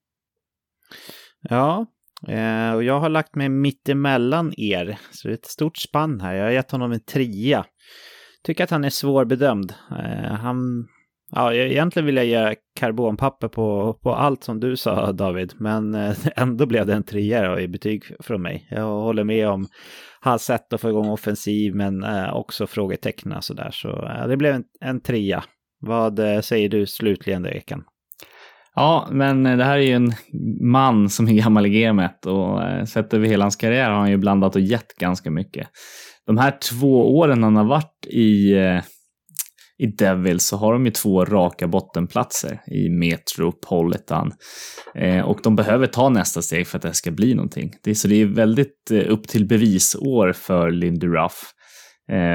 Ja, 1.49 1.87
Eh, 2.29 2.75
och 2.75 2.85
jag 2.85 3.01
har 3.01 3.09
lagt 3.09 3.35
mig 3.35 3.49
mitt 3.49 3.89
emellan 3.89 4.53
er, 4.57 4.99
så 5.11 5.29
det 5.29 5.35
är 5.35 5.39
ett 5.39 5.45
stort 5.45 5.77
spann 5.77 6.20
här. 6.20 6.35
Jag 6.35 6.45
har 6.45 6.51
gett 6.51 6.70
honom 6.70 6.93
en 6.93 7.01
trea. 7.01 7.64
Tycker 8.45 8.64
att 8.64 8.70
han 8.70 8.85
är 8.85 8.91
svårbedömd. 8.91 9.75
Eh, 9.91 10.33
han, 10.33 10.89
ja, 11.31 11.55
e-, 11.55 11.72
egentligen 11.72 12.07
vill 12.07 12.16
jag 12.16 12.27
ge 12.27 12.55
karbonpapper 12.81 13.49
på, 13.49 13.99
på 14.03 14.14
allt 14.14 14.45
som 14.45 14.61
du 14.61 14.77
sa 14.77 15.12
David, 15.12 15.53
men 15.57 15.95
eh, 15.95 16.16
ändå 16.37 16.66
blev 16.66 16.87
det 16.87 16.95
en 16.95 17.05
trea 17.05 17.61
i 17.61 17.68
betyg 17.68 18.05
från 18.20 18.43
mig. 18.43 18.68
Jag 18.70 19.01
håller 19.01 19.25
med 19.25 19.49
om 19.49 19.66
hans 20.20 20.45
sätt 20.45 20.72
att 20.72 20.81
få 20.81 20.89
igång 20.89 21.09
offensiv, 21.09 21.75
men 21.75 22.05
eh, 22.05 22.35
också 22.35 22.66
frågeteckna 22.66 23.41
sådär. 23.41 23.70
Så 23.72 24.07
eh, 24.07 24.29
det 24.29 24.37
blev 24.37 24.55
en, 24.55 24.64
en 24.81 25.01
trea. 25.01 25.45
Vad 25.81 26.20
säger 26.45 26.68
du 26.68 26.87
slutligen 26.87 27.47
Ekan? 27.47 27.85
Ja, 28.75 29.09
men 29.11 29.47
eh, 29.47 29.57
det 29.57 29.64
här 29.64 29.79
är 29.79 29.83
ju 29.83 29.93
en 29.93 30.12
man 30.70 31.11
som 31.11 31.29
är 31.29 31.33
gammal 31.33 31.66
i 31.66 31.81
gamet 31.81 32.27
och 32.27 32.62
eh, 32.62 32.85
sett 32.85 33.14
över 33.14 33.29
hela 33.29 33.45
hans 33.45 33.57
karriär 33.57 33.91
har 33.91 33.99
han 33.99 34.11
ju 34.11 34.16
blandat 34.16 34.57
och 34.57 34.62
gett 34.62 34.95
ganska 35.01 35.31
mycket. 35.31 35.68
De 36.27 36.39
här 36.39 36.59
två 36.70 37.18
åren 37.18 37.43
han 37.43 37.57
har 37.57 37.64
varit 37.64 38.07
i, 38.07 38.53
eh, 38.53 38.81
i 39.79 39.87
Devils 39.87 40.47
så 40.47 40.57
har 40.57 40.72
de 40.72 40.85
ju 40.85 40.91
två 40.91 41.25
raka 41.25 41.68
bottenplatser 41.68 42.61
i 42.66 42.91
Metropolitan. 42.91 44.33
Och 45.25 45.41
de 45.43 45.57
behöver 45.57 45.87
ta 45.87 46.09
nästa 46.09 46.43
steg 46.43 46.66
för 46.66 46.79
att 46.79 46.83
det 46.83 46.95
ska 46.95 47.11
bli 47.11 47.35
någonting. 47.35 47.70
Så 47.95 48.09
det 48.09 48.22
är 48.22 48.27
väldigt 48.27 48.91
upp 49.09 49.29
till 49.29 49.47
bevisår 49.49 50.33
för 50.33 50.70
Lindy 50.70 51.07
Ruff. 51.07 51.43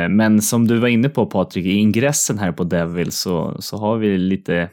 Men 0.10 0.42
som 0.42 0.68
du 0.68 0.78
var 0.78 0.88
inne 0.88 1.10
på 1.10 1.26
Patrik, 1.26 1.66
i 1.66 1.72
ingressen 1.72 2.40
här 2.40 2.52
på 2.52 2.64
Devils 2.64 3.20
så, 3.20 3.58
så 3.60 3.78
har 3.78 3.98
vi 3.98 4.18
lite 4.18 4.70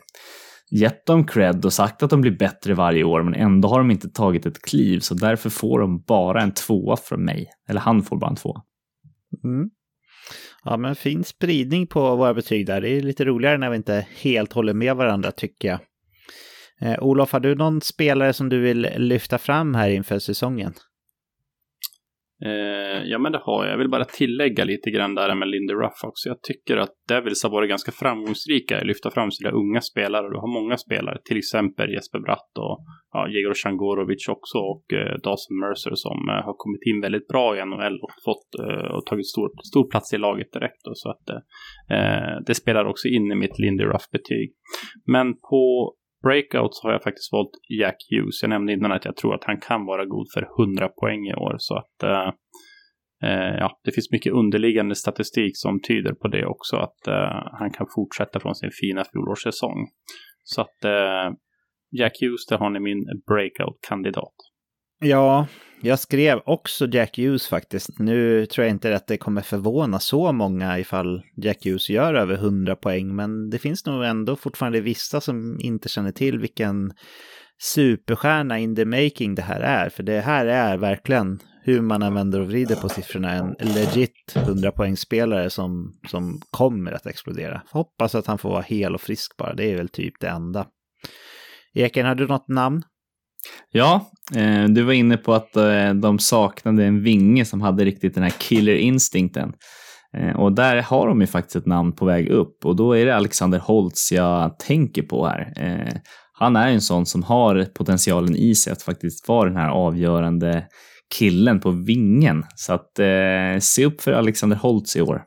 gett 0.70 1.06
dem 1.06 1.26
cred 1.26 1.64
och 1.64 1.72
sagt 1.72 2.02
att 2.02 2.10
de 2.10 2.20
blir 2.20 2.38
bättre 2.38 2.74
varje 2.74 3.04
år, 3.04 3.22
men 3.22 3.34
ändå 3.34 3.68
har 3.68 3.78
de 3.78 3.90
inte 3.90 4.08
tagit 4.08 4.46
ett 4.46 4.62
kliv, 4.62 5.00
så 5.00 5.14
därför 5.14 5.50
får 5.50 5.80
de 5.80 6.02
bara 6.02 6.42
en 6.42 6.54
tvåa 6.54 6.96
från 6.96 7.24
mig. 7.24 7.46
Eller 7.68 7.80
han 7.80 8.02
får 8.02 8.16
bara 8.16 8.30
en 8.30 8.36
tvåa. 8.36 8.62
Mm. 9.44 9.70
Ja, 10.64 10.76
men 10.76 10.96
fin 10.96 11.24
spridning 11.24 11.86
på 11.86 12.16
våra 12.16 12.34
betyg 12.34 12.66
där. 12.66 12.80
Det 12.80 12.88
är 12.88 13.00
lite 13.00 13.24
roligare 13.24 13.58
när 13.58 13.70
vi 13.70 13.76
inte 13.76 14.06
helt 14.22 14.52
håller 14.52 14.74
med 14.74 14.96
varandra, 14.96 15.30
tycker 15.30 15.68
jag. 15.68 15.78
Eh, 16.80 17.02
Olof, 17.02 17.32
har 17.32 17.40
du 17.40 17.54
någon 17.54 17.80
spelare 17.80 18.32
som 18.32 18.48
du 18.48 18.60
vill 18.60 18.88
lyfta 18.96 19.38
fram 19.38 19.74
här 19.74 19.90
inför 19.90 20.18
säsongen? 20.18 20.74
Eh, 22.44 23.02
ja, 23.04 23.18
men 23.18 23.32
det 23.32 23.40
har 23.42 23.64
jag. 23.64 23.72
Jag 23.72 23.78
vill 23.78 23.90
bara 23.90 24.04
tillägga 24.04 24.64
lite 24.64 24.90
grann 24.90 25.14
där 25.14 25.34
med 25.34 25.48
Lindy 25.48 25.74
Ruff 25.74 26.04
också. 26.04 26.28
Jag 26.28 26.42
tycker 26.42 26.76
att 26.76 26.94
Devils 27.08 27.42
har 27.42 27.50
varit 27.50 27.68
ganska 27.68 27.92
framgångsrika 27.92 28.74
i 28.74 28.80
att 28.80 28.86
lyfta 28.86 29.10
fram 29.10 29.30
sina 29.30 29.50
unga 29.50 29.80
spelare. 29.80 30.28
Du 30.28 30.36
har 30.36 30.52
många 30.60 30.76
spelare, 30.76 31.18
till 31.24 31.38
exempel 31.38 31.92
Jesper 31.92 32.18
Bratt 32.18 32.52
och 32.58 32.78
ja, 33.12 33.28
Jegor 33.28 33.54
Shangorovic 33.54 34.28
också 34.28 34.58
och 34.58 34.92
eh, 34.92 35.14
Dawson 35.24 35.58
Mercer 35.60 35.94
som 35.94 36.18
eh, 36.28 36.44
har 36.46 36.54
kommit 36.62 36.82
in 36.90 37.00
väldigt 37.00 37.28
bra 37.28 37.56
i 37.56 37.64
NHL 37.64 37.98
och 38.02 38.14
fått 38.24 38.48
eh, 38.64 38.90
och 38.96 39.06
tagit 39.06 39.26
stor, 39.26 39.50
stor 39.70 39.90
plats 39.90 40.14
i 40.14 40.18
laget 40.18 40.52
direkt. 40.52 40.80
Då, 40.84 40.92
så 40.94 41.10
att 41.10 41.26
eh, 41.30 41.40
eh 41.96 42.36
det 42.46 42.54
spelar 42.54 42.84
också 42.84 43.08
in 43.08 43.32
i 43.32 43.34
mitt 43.34 43.58
Lindy 43.58 43.84
Ruff-betyg. 43.84 44.48
Men 45.06 45.34
på 45.50 45.94
breakouts 46.22 46.82
har 46.82 46.92
jag 46.92 47.02
faktiskt 47.02 47.32
valt 47.32 47.50
Jack 47.80 47.96
Hughes. 48.10 48.42
Jag 48.42 48.48
nämnde 48.48 48.72
innan 48.72 48.92
att 48.92 49.04
jag 49.04 49.16
tror 49.16 49.34
att 49.34 49.44
han 49.44 49.60
kan 49.60 49.86
vara 49.86 50.04
god 50.04 50.26
för 50.34 50.62
100 50.62 50.88
poäng 50.88 51.26
i 51.26 51.34
år. 51.34 51.54
Så 51.58 51.76
att 51.76 52.02
eh, 52.02 52.28
eh, 53.28 53.54
ja, 53.58 53.80
det 53.84 53.92
finns 53.92 54.10
mycket 54.12 54.32
underliggande 54.32 54.94
statistik 54.94 55.52
som 55.54 55.80
tyder 55.80 56.12
på 56.12 56.28
det 56.28 56.46
också. 56.46 56.76
Att 56.76 57.06
eh, 57.06 57.48
han 57.58 57.70
kan 57.70 57.86
fortsätta 57.94 58.40
från 58.40 58.54
sin 58.54 58.70
fina 58.80 59.04
fjolårssäsong. 59.04 59.86
Så 60.42 60.60
att 60.60 60.84
eh, 60.84 61.28
Jack 61.98 62.12
Hughes, 62.20 62.46
där 62.46 62.58
har 62.58 62.70
ni 62.70 62.80
min 62.80 63.04
breakout-kandidat. 63.26 64.36
Ja, 65.00 65.46
jag 65.80 65.98
skrev 65.98 66.40
också 66.44 66.86
Jack 66.86 67.18
Hughes 67.18 67.48
faktiskt. 67.48 67.98
Nu 67.98 68.46
tror 68.46 68.64
jag 68.64 68.74
inte 68.74 68.96
att 68.96 69.06
det 69.06 69.18
kommer 69.18 69.42
förvåna 69.42 70.00
så 70.00 70.32
många 70.32 70.78
ifall 70.78 71.22
Jack 71.36 71.64
Hughes 71.64 71.90
gör 71.90 72.14
över 72.14 72.34
100 72.34 72.76
poäng, 72.76 73.16
men 73.16 73.50
det 73.50 73.58
finns 73.58 73.86
nog 73.86 74.04
ändå 74.04 74.36
fortfarande 74.36 74.80
vissa 74.80 75.20
som 75.20 75.60
inte 75.60 75.88
känner 75.88 76.12
till 76.12 76.38
vilken 76.38 76.92
superstjärna 77.62 78.58
in 78.58 78.76
the 78.76 78.84
making 78.84 79.34
det 79.34 79.42
här 79.42 79.60
är. 79.60 79.88
För 79.88 80.02
det 80.02 80.20
här 80.20 80.46
är 80.46 80.76
verkligen, 80.76 81.38
hur 81.62 81.80
man 81.80 82.02
använder 82.02 82.40
och 82.40 82.46
vrider 82.46 82.76
på 82.76 82.88
siffrorna, 82.88 83.32
en 83.32 83.54
legit 83.58 84.34
100-poängsspelare 84.34 85.48
som, 85.48 85.98
som 86.08 86.40
kommer 86.50 86.92
att 86.92 87.06
explodera. 87.06 87.62
Hoppas 87.70 88.14
att 88.14 88.26
han 88.26 88.38
får 88.38 88.50
vara 88.50 88.62
hel 88.62 88.94
och 88.94 89.00
frisk 89.00 89.36
bara, 89.36 89.54
det 89.54 89.72
är 89.72 89.76
väl 89.76 89.88
typ 89.88 90.14
det 90.20 90.28
enda. 90.28 90.66
Eken, 91.74 92.06
har 92.06 92.14
du 92.14 92.26
något 92.26 92.48
namn? 92.48 92.82
Ja, 93.72 94.10
eh, 94.36 94.64
du 94.64 94.82
var 94.82 94.92
inne 94.92 95.16
på 95.16 95.34
att 95.34 95.56
eh, 95.56 95.94
de 95.94 96.18
saknade 96.18 96.84
en 96.84 97.02
vinge 97.02 97.44
som 97.44 97.60
hade 97.60 97.84
riktigt 97.84 98.14
den 98.14 98.22
här 98.22 98.34
killer-instinkten. 98.38 99.52
Eh, 100.16 100.36
och 100.36 100.52
där 100.52 100.82
har 100.82 101.08
de 101.08 101.20
ju 101.20 101.26
faktiskt 101.26 101.56
ett 101.56 101.66
namn 101.66 101.92
på 101.92 102.04
väg 102.04 102.28
upp 102.28 102.64
och 102.64 102.76
då 102.76 102.92
är 102.92 103.06
det 103.06 103.16
Alexander 103.16 103.58
Holtz 103.58 104.12
jag 104.12 104.58
tänker 104.58 105.02
på 105.02 105.26
här. 105.26 105.52
Eh, 105.56 105.94
han 106.32 106.56
är 106.56 106.68
en 106.68 106.80
sån 106.80 107.06
som 107.06 107.22
har 107.22 107.64
potentialen 107.64 108.36
i 108.36 108.54
sig 108.54 108.72
att 108.72 108.82
faktiskt 108.82 109.28
vara 109.28 109.48
den 109.48 109.58
här 109.58 109.70
avgörande 109.70 110.66
killen 111.18 111.60
på 111.60 111.70
vingen. 111.70 112.44
Så 112.54 112.72
att 112.72 112.98
eh, 112.98 113.60
se 113.60 113.84
upp 113.84 114.00
för 114.00 114.12
Alexander 114.12 114.56
Holtz 114.56 114.96
i 114.96 115.00
år. 115.00 115.22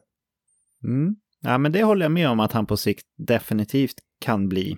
Mm. 0.83 1.15
Ja, 1.41 1.57
men 1.57 1.71
det 1.71 1.83
håller 1.83 2.05
jag 2.05 2.11
med 2.11 2.29
om 2.29 2.39
att 2.39 2.51
han 2.51 2.65
på 2.65 2.77
sikt 2.77 3.05
definitivt 3.27 3.95
kan 4.21 4.49
bli. 4.49 4.77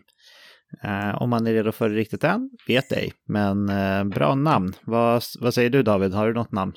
Uh, 0.86 1.22
om 1.22 1.30
man 1.30 1.48
är 1.48 1.54
redo 1.54 1.72
för 1.72 1.90
det 1.90 1.96
riktigt 1.96 2.24
än, 2.24 2.50
vet 2.68 2.92
ej. 2.92 3.14
Men 3.28 3.70
uh, 3.70 4.04
bra 4.04 4.36
namn. 4.36 4.74
Vad, 4.82 5.24
vad 5.40 5.54
säger 5.54 5.70
du 5.70 5.84
David, 5.84 6.14
har 6.14 6.28
du 6.28 6.34
något 6.34 6.52
namn? 6.52 6.74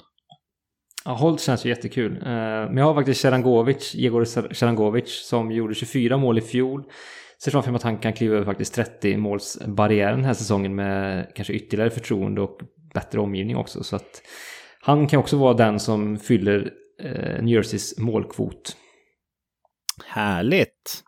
Ja, 1.04 1.12
Holt 1.12 1.40
känns 1.40 1.66
ju 1.66 1.68
jättekul. 1.68 2.12
Eh, 2.12 2.22
men 2.22 2.76
jag 2.76 2.84
har 2.84 2.94
faktiskt 2.94 3.20
Serangovic, 3.20 3.94
Jegor 3.94 4.24
Serangovic, 4.54 5.26
som 5.28 5.50
gjorde 5.52 5.74
24 5.74 6.16
mål 6.16 6.38
i 6.38 6.40
fjol. 6.40 6.84
Ser 7.42 7.50
framför 7.50 7.70
mig 7.70 7.76
att 7.76 7.82
han 7.82 7.98
kan 7.98 8.12
kliva 8.12 8.34
över 8.36 8.44
faktiskt 8.44 8.74
30 8.74 9.16
målsbarriären 9.16 10.16
den 10.16 10.24
här 10.24 10.34
säsongen 10.34 10.74
med 10.74 11.32
kanske 11.34 11.52
ytterligare 11.52 11.90
förtroende 11.90 12.40
och 12.40 12.60
bättre 12.94 13.20
omgivning 13.20 13.56
också. 13.56 13.84
Så 13.84 13.96
att 13.96 14.22
han 14.80 15.06
kan 15.06 15.20
också 15.20 15.36
vara 15.36 15.54
den 15.54 15.80
som 15.80 16.18
fyller 16.18 16.70
eh, 17.02 17.42
New 17.42 17.54
Jerseys 17.54 17.98
målkvot. 17.98 18.76
Härligt! 20.04 21.02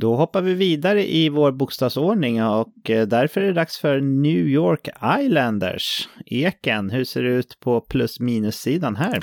Då 0.00 0.16
hoppar 0.16 0.42
vi 0.42 0.54
vidare 0.54 1.14
i 1.14 1.28
vår 1.28 1.52
bokstavsordning 1.52 2.44
och 2.44 2.90
eh, 2.90 3.06
därför 3.06 3.40
är 3.40 3.46
det 3.46 3.52
dags 3.52 3.78
för 3.78 4.00
New 4.00 4.46
York 4.46 4.88
Islanders. 5.20 6.08
Eken, 6.26 6.90
hur 6.90 7.04
ser 7.04 7.22
det 7.22 7.30
ut 7.30 7.60
på 7.60 7.80
plus 7.80 8.20
minus-sidan 8.20 8.96
här? 8.96 9.22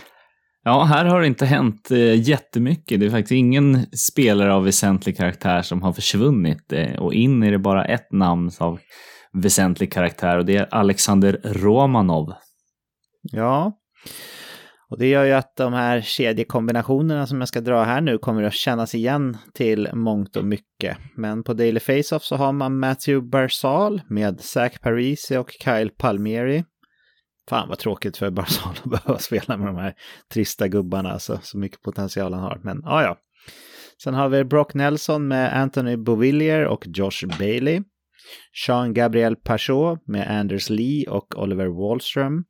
Ja, 0.63 0.83
här 0.83 1.05
har 1.05 1.21
det 1.21 1.27
inte 1.27 1.45
hänt 1.45 1.91
eh, 1.91 2.29
jättemycket. 2.29 2.99
Det 2.99 3.05
är 3.05 3.09
faktiskt 3.09 3.31
ingen 3.31 3.85
spelare 3.91 4.53
av 4.53 4.63
väsentlig 4.63 5.17
karaktär 5.17 5.61
som 5.61 5.81
har 5.81 5.93
försvunnit 5.93 6.73
eh, 6.73 6.95
och 6.95 7.13
in 7.13 7.43
är 7.43 7.51
det 7.51 7.59
bara 7.59 7.85
ett 7.85 8.11
namn 8.11 8.51
av 8.59 8.79
väsentlig 9.33 9.93
karaktär 9.93 10.37
och 10.37 10.45
det 10.45 10.55
är 10.55 10.67
Alexander 10.71 11.39
Romanov. 11.43 12.33
Ja, 13.21 13.73
och 14.89 14.99
det 14.99 15.07
gör 15.07 15.25
ju 15.25 15.31
att 15.31 15.55
de 15.55 15.73
här 15.73 16.01
kedjekombinationerna 16.01 17.27
som 17.27 17.39
jag 17.39 17.47
ska 17.47 17.61
dra 17.61 17.83
här 17.83 18.01
nu 18.01 18.17
kommer 18.17 18.43
att 18.43 18.53
kännas 18.53 18.95
igen 18.95 19.37
till 19.53 19.89
mångt 19.93 20.35
och 20.35 20.45
mycket. 20.45 20.97
Men 21.15 21.43
på 21.43 21.53
Daily 21.53 21.79
Face-Off 21.79 22.23
så 22.23 22.35
har 22.35 22.51
man 22.51 22.79
Matthew 22.79 23.29
Barzal 23.29 24.01
med 24.09 24.41
Zach 24.41 24.79
Parisi 24.81 25.37
och 25.37 25.51
Kyle 25.51 25.89
Palmieri. 25.97 26.63
Fan 27.49 27.69
vad 27.69 27.77
tråkigt 27.77 28.17
för 28.17 28.29
Barzal 28.29 28.75
att 28.83 28.91
behöva 28.91 29.19
spela 29.19 29.57
med 29.57 29.67
de 29.67 29.75
här 29.75 29.93
trista 30.33 30.67
gubbarna, 30.67 31.11
alltså, 31.11 31.39
så 31.43 31.57
mycket 31.57 31.81
potential 31.81 32.33
han 32.33 32.43
har. 32.43 32.59
Men 32.63 32.81
ja, 32.83 33.03
ja. 33.03 33.17
Sen 34.03 34.13
har 34.13 34.29
vi 34.29 34.43
Brock 34.43 34.73
Nelson 34.73 35.27
med 35.27 35.61
Anthony 35.61 35.97
Bovillier 35.97 36.65
och 36.65 36.85
Josh 36.87 37.37
Bailey. 37.39 37.81
Sean 38.65 38.93
Gabriel 38.93 39.35
Pachot 39.35 40.07
med 40.07 40.39
Anders 40.39 40.69
Lee 40.69 41.09
och 41.09 41.39
Oliver 41.39 41.67
Wallström. 41.67 42.43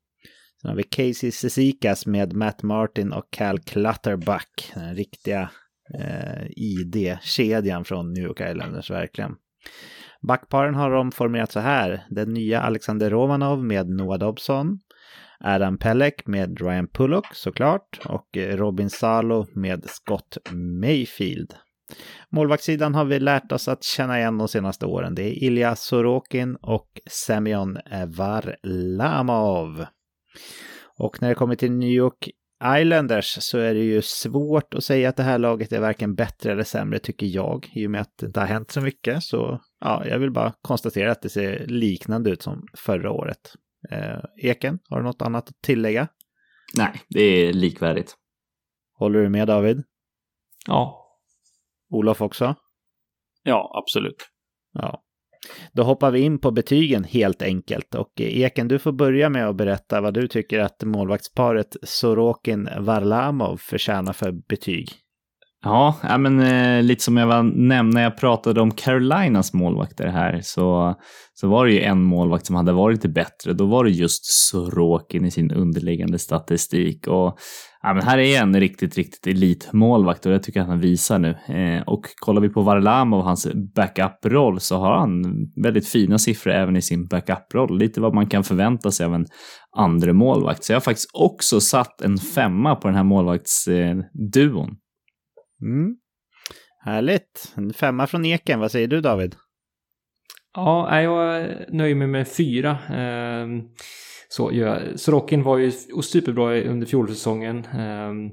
Sen 0.66 0.70
har 0.70 0.78
vi 0.78 0.84
Casey 0.84 1.32
Sesikas 1.32 2.06
med 2.06 2.34
Matt 2.34 2.64
Martin 2.64 3.14
och 3.14 3.28
Cal 3.30 3.60
Clutterbuck. 3.60 4.72
Den 4.74 4.96
riktiga 4.96 5.50
eh, 5.94 6.48
ID-kedjan 6.56 7.86
från 7.86 8.14
New 8.14 8.24
York 8.24 8.42
Islanders, 8.42 8.92
verkligen. 8.92 9.36
Backparen 10.28 10.76
har 10.76 10.92
de 10.92 11.12
formerat 11.12 11.52
så 11.52 11.60
här. 11.60 12.06
Den 12.10 12.34
nya 12.34 12.62
Alexander 12.62 13.10
Romanov 13.10 13.64
med 13.64 13.90
Noah 13.90 14.20
Dobson. 14.20 14.80
Adam 15.40 15.78
Pellek 15.78 16.28
med 16.28 16.62
Ryan 16.62 16.88
Pullock 16.88 17.28
såklart. 17.34 18.00
Och 18.06 18.38
Robin 18.38 18.90
Salo 18.90 19.46
med 19.56 19.86
Scott 19.86 20.38
Mayfield. 20.82 21.54
Målvaktssidan 22.32 22.96
har 22.96 23.06
vi 23.06 23.20
lärt 23.20 23.52
oss 23.52 23.68
att 23.68 23.84
känna 23.84 24.20
igen 24.20 24.38
de 24.38 24.48
senaste 24.48 24.86
åren. 24.86 25.16
Det 25.16 25.24
är 25.24 25.44
Ilja 25.44 25.76
Sorokin 25.76 26.56
och 26.56 26.88
Semyon 27.10 27.78
Varlamov. 28.08 29.86
Och 30.98 31.22
när 31.22 31.30
det 31.30 31.36
kommer 31.36 31.56
till 31.56 31.72
New 31.72 31.90
York 31.90 32.30
Islanders 32.64 33.38
så 33.42 33.58
är 33.58 33.74
det 33.74 33.84
ju 33.84 34.02
svårt 34.02 34.74
att 34.74 34.84
säga 34.84 35.10
att 35.10 35.16
det 35.16 35.24
här 35.24 35.38
laget 35.38 35.72
är 35.72 35.80
varken 35.80 36.16
bättre 36.16 36.52
eller 36.52 36.64
sämre 36.64 37.00
tycker 37.00 37.26
jag. 37.26 37.72
I 37.74 37.88
och 37.88 37.92
med 37.92 38.02
att 38.02 38.18
det 38.18 38.26
inte 38.26 38.40
har 38.40 38.48
hänt 38.48 38.72
så 38.72 38.82
mycket 38.82 39.24
så 39.24 39.62
ja, 39.80 40.06
jag 40.08 40.20
vill 40.20 40.32
bara 40.32 40.54
konstatera 40.62 41.12
att 41.12 41.22
det 41.22 41.30
ser 41.30 41.66
liknande 41.68 42.30
ut 42.30 42.42
som 42.42 42.68
förra 42.78 43.12
året. 43.12 43.54
Eh, 43.92 44.20
Eken, 44.38 44.80
har 44.90 44.98
du 44.98 45.04
något 45.04 45.22
annat 45.22 45.50
att 45.50 45.62
tillägga? 45.62 46.08
Nej, 46.78 47.02
det 47.10 47.22
är 47.22 47.54
likvärdigt. 47.54 48.16
Håller 48.98 49.20
du 49.20 49.30
med 49.30 49.48
David? 49.48 49.84
Ja. 50.68 51.02
Olof 51.90 52.22
också? 52.22 52.56
Ja, 53.44 53.84
absolut. 53.84 54.30
Ja. 54.74 55.05
Då 55.74 55.84
hoppar 55.84 56.12
vi 56.12 56.20
in 56.20 56.40
på 56.40 56.52
betygen 56.52 57.04
helt 57.04 57.42
enkelt. 57.42 57.96
Och 57.96 58.22
eh, 58.22 58.42
Eken, 58.42 58.68
du 58.68 58.80
får 58.80 58.92
börja 58.92 59.30
med 59.30 59.50
att 59.50 59.56
berätta 59.56 60.02
vad 60.02 60.14
du 60.14 60.28
tycker 60.28 60.60
att 60.60 60.84
målvaktsparet 60.84 61.76
Sorokin-Varlamov 61.84 63.58
förtjänar 63.58 64.14
för 64.14 64.32
betyg. 64.50 64.90
Ja, 65.64 65.96
men 66.20 66.40
eh, 66.40 66.84
lite 66.84 67.04
som 67.04 67.18
jag 67.18 67.28
var, 67.28 67.44
nämnde 67.44 67.96
när 67.96 68.04
jag 68.04 68.18
pratade 68.18 68.62
om 68.62 68.72
Carolinas 68.72 69.54
målvakter 69.54 70.08
här 70.08 70.40
så, 70.44 70.96
så 71.34 71.48
var 71.48 71.66
det 71.66 71.72
ju 71.72 71.82
en 71.82 72.04
målvakt 72.04 72.46
som 72.46 72.56
hade 72.56 72.72
varit 72.72 72.96
lite 72.96 73.10
bättre. 73.10 73.54
Då 73.54 73.66
var 73.66 73.84
det 73.84 73.90
just 73.90 74.26
Sorokin 74.26 75.26
i 75.26 75.32
sin 75.32 75.52
underliggande 75.52 76.20
statistik. 76.20 77.08
Och 77.08 77.38
ja, 77.86 77.94
men 77.94 78.04
här 78.04 78.18
är 78.18 78.42
en 78.42 78.60
riktigt, 78.60 78.96
riktigt 78.96 79.28
elitmålvakt 79.28 80.26
och 80.26 80.32
det 80.32 80.40
tycker 80.40 80.60
jag 80.60 80.64
att 80.64 80.70
han 80.70 80.80
visar 80.80 81.20
nu. 81.20 81.30
Eh, 81.30 81.84
och 81.84 82.06
kollar 82.16 82.42
vi 82.42 82.50
på 82.50 82.62
Varlamov 82.62 83.20
och 83.20 83.26
hans 83.26 83.48
backup-roll 83.76 84.60
så 84.60 84.78
har 84.78 84.98
han 84.98 85.24
väldigt 85.64 85.88
fina 85.88 86.18
siffror 86.18 86.54
även 86.54 86.76
i 86.76 86.82
sin 86.82 87.08
backup-roll. 87.08 87.78
Lite 87.78 88.02
vad 88.02 88.14
man 88.14 88.28
kan 88.28 88.44
förvänta 88.44 88.92
sig 88.92 89.06
av 89.06 89.16
en 89.16 89.26
andra 89.78 90.14
målvakt. 90.14 90.64
Så 90.64 90.72
jag 90.72 90.76
har 90.76 90.82
faktiskt 90.82 91.10
också 91.14 91.62
satt 91.62 92.02
en 92.02 92.18
femma 92.18 92.76
på 92.76 92.88
den 92.88 92.98
här 92.98 93.04
målvaktsduon. 93.04 94.70
Eh, 94.70 94.76
Mm. 95.62 95.96
Härligt. 96.86 97.54
En 97.56 97.74
femma 97.74 98.08
från 98.08 98.26
Eken. 98.26 98.60
Vad 98.60 98.72
säger 98.72 98.88
du 98.88 99.02
David? 99.02 99.36
Ja, 100.56 101.02
jag 101.02 101.48
nöjer 101.70 101.96
mig 101.96 102.08
med 102.08 102.28
fyra. 102.28 102.78
Ehm, 102.90 103.62
så 104.28 104.50
ja, 104.54 104.78
Sorokin 104.96 105.44
var 105.44 105.58
ju 105.58 105.72
superbra 106.04 106.62
under 106.62 106.88
fjolsäsongen. 106.88 107.66
Ehm, 107.66 108.30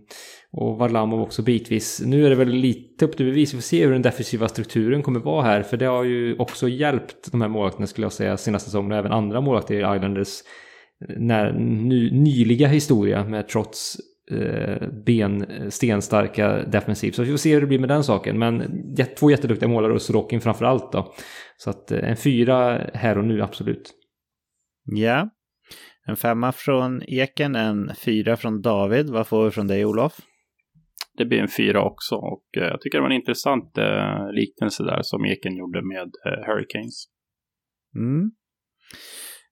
och 0.52 0.78
Varlamov 0.78 1.20
också 1.20 1.42
bitvis. 1.42 2.02
Nu 2.06 2.26
är 2.26 2.30
det 2.30 2.36
väl 2.36 2.48
lite 2.48 3.04
upp 3.04 3.16
till 3.16 3.26
bevis. 3.26 3.54
Vi 3.54 3.56
får 3.56 3.62
se 3.62 3.84
hur 3.84 3.92
den 3.92 4.02
defensiva 4.02 4.48
strukturen 4.48 5.02
kommer 5.02 5.20
vara 5.20 5.42
här. 5.42 5.62
För 5.62 5.76
det 5.76 5.86
har 5.86 6.04
ju 6.04 6.36
också 6.38 6.68
hjälpt 6.68 7.32
de 7.32 7.40
här 7.40 7.48
målvakterna 7.48 7.86
skulle 7.86 8.04
jag 8.04 8.12
säga 8.12 8.36
senaste 8.36 8.70
säsongen 8.70 8.92
och 8.92 8.98
även 8.98 9.12
andra 9.12 9.40
målvakter 9.40 9.74
i 9.74 9.96
Islanders 9.96 10.40
eh, 11.08 11.16
när, 11.18 11.52
ny, 11.52 12.10
nyliga 12.10 12.68
historia 12.68 13.24
med 13.24 13.48
trots 13.48 13.96
Eh, 14.30 14.88
ben, 14.88 15.44
eh, 15.44 15.68
stenstarka 15.68 16.64
defensiv. 16.64 17.12
Så 17.12 17.22
vi 17.22 17.30
får 17.30 17.36
se 17.36 17.54
hur 17.54 17.60
det 17.60 17.66
blir 17.66 17.78
med 17.78 17.88
den 17.88 18.04
saken. 18.04 18.38
Men 18.38 18.84
två 19.18 19.30
jätteduktiga 19.30 19.68
målare 19.68 19.92
och 19.92 20.02
Sorokin 20.02 20.40
framför 20.40 20.64
allt 20.64 20.92
då. 20.92 21.14
Så 21.56 21.70
att 21.70 21.92
eh, 21.92 22.10
en 22.10 22.16
fyra 22.16 22.86
här 22.94 23.18
och 23.18 23.24
nu, 23.24 23.42
absolut. 23.42 23.92
Ja. 24.84 25.30
En 26.06 26.16
femma 26.16 26.52
från 26.52 27.02
Eken, 27.06 27.56
en 27.56 27.90
fyra 28.04 28.36
från 28.36 28.62
David. 28.62 29.10
Vad 29.10 29.26
får 29.26 29.44
vi 29.44 29.50
från 29.50 29.66
dig, 29.66 29.84
Olof? 29.84 30.20
Det 31.18 31.24
blir 31.24 31.38
en 31.38 31.48
fyra 31.48 31.82
också 31.82 32.14
och 32.14 32.44
eh, 32.56 32.62
jag 32.62 32.80
tycker 32.80 32.98
det 32.98 33.02
var 33.02 33.10
en 33.10 33.16
intressant 33.16 33.78
liknelse 34.32 34.82
där 34.82 35.02
som 35.02 35.24
Eken 35.24 35.56
gjorde 35.56 35.82
med 35.82 36.10
Hurricanes. 36.46 37.04
Mm. 37.94 38.30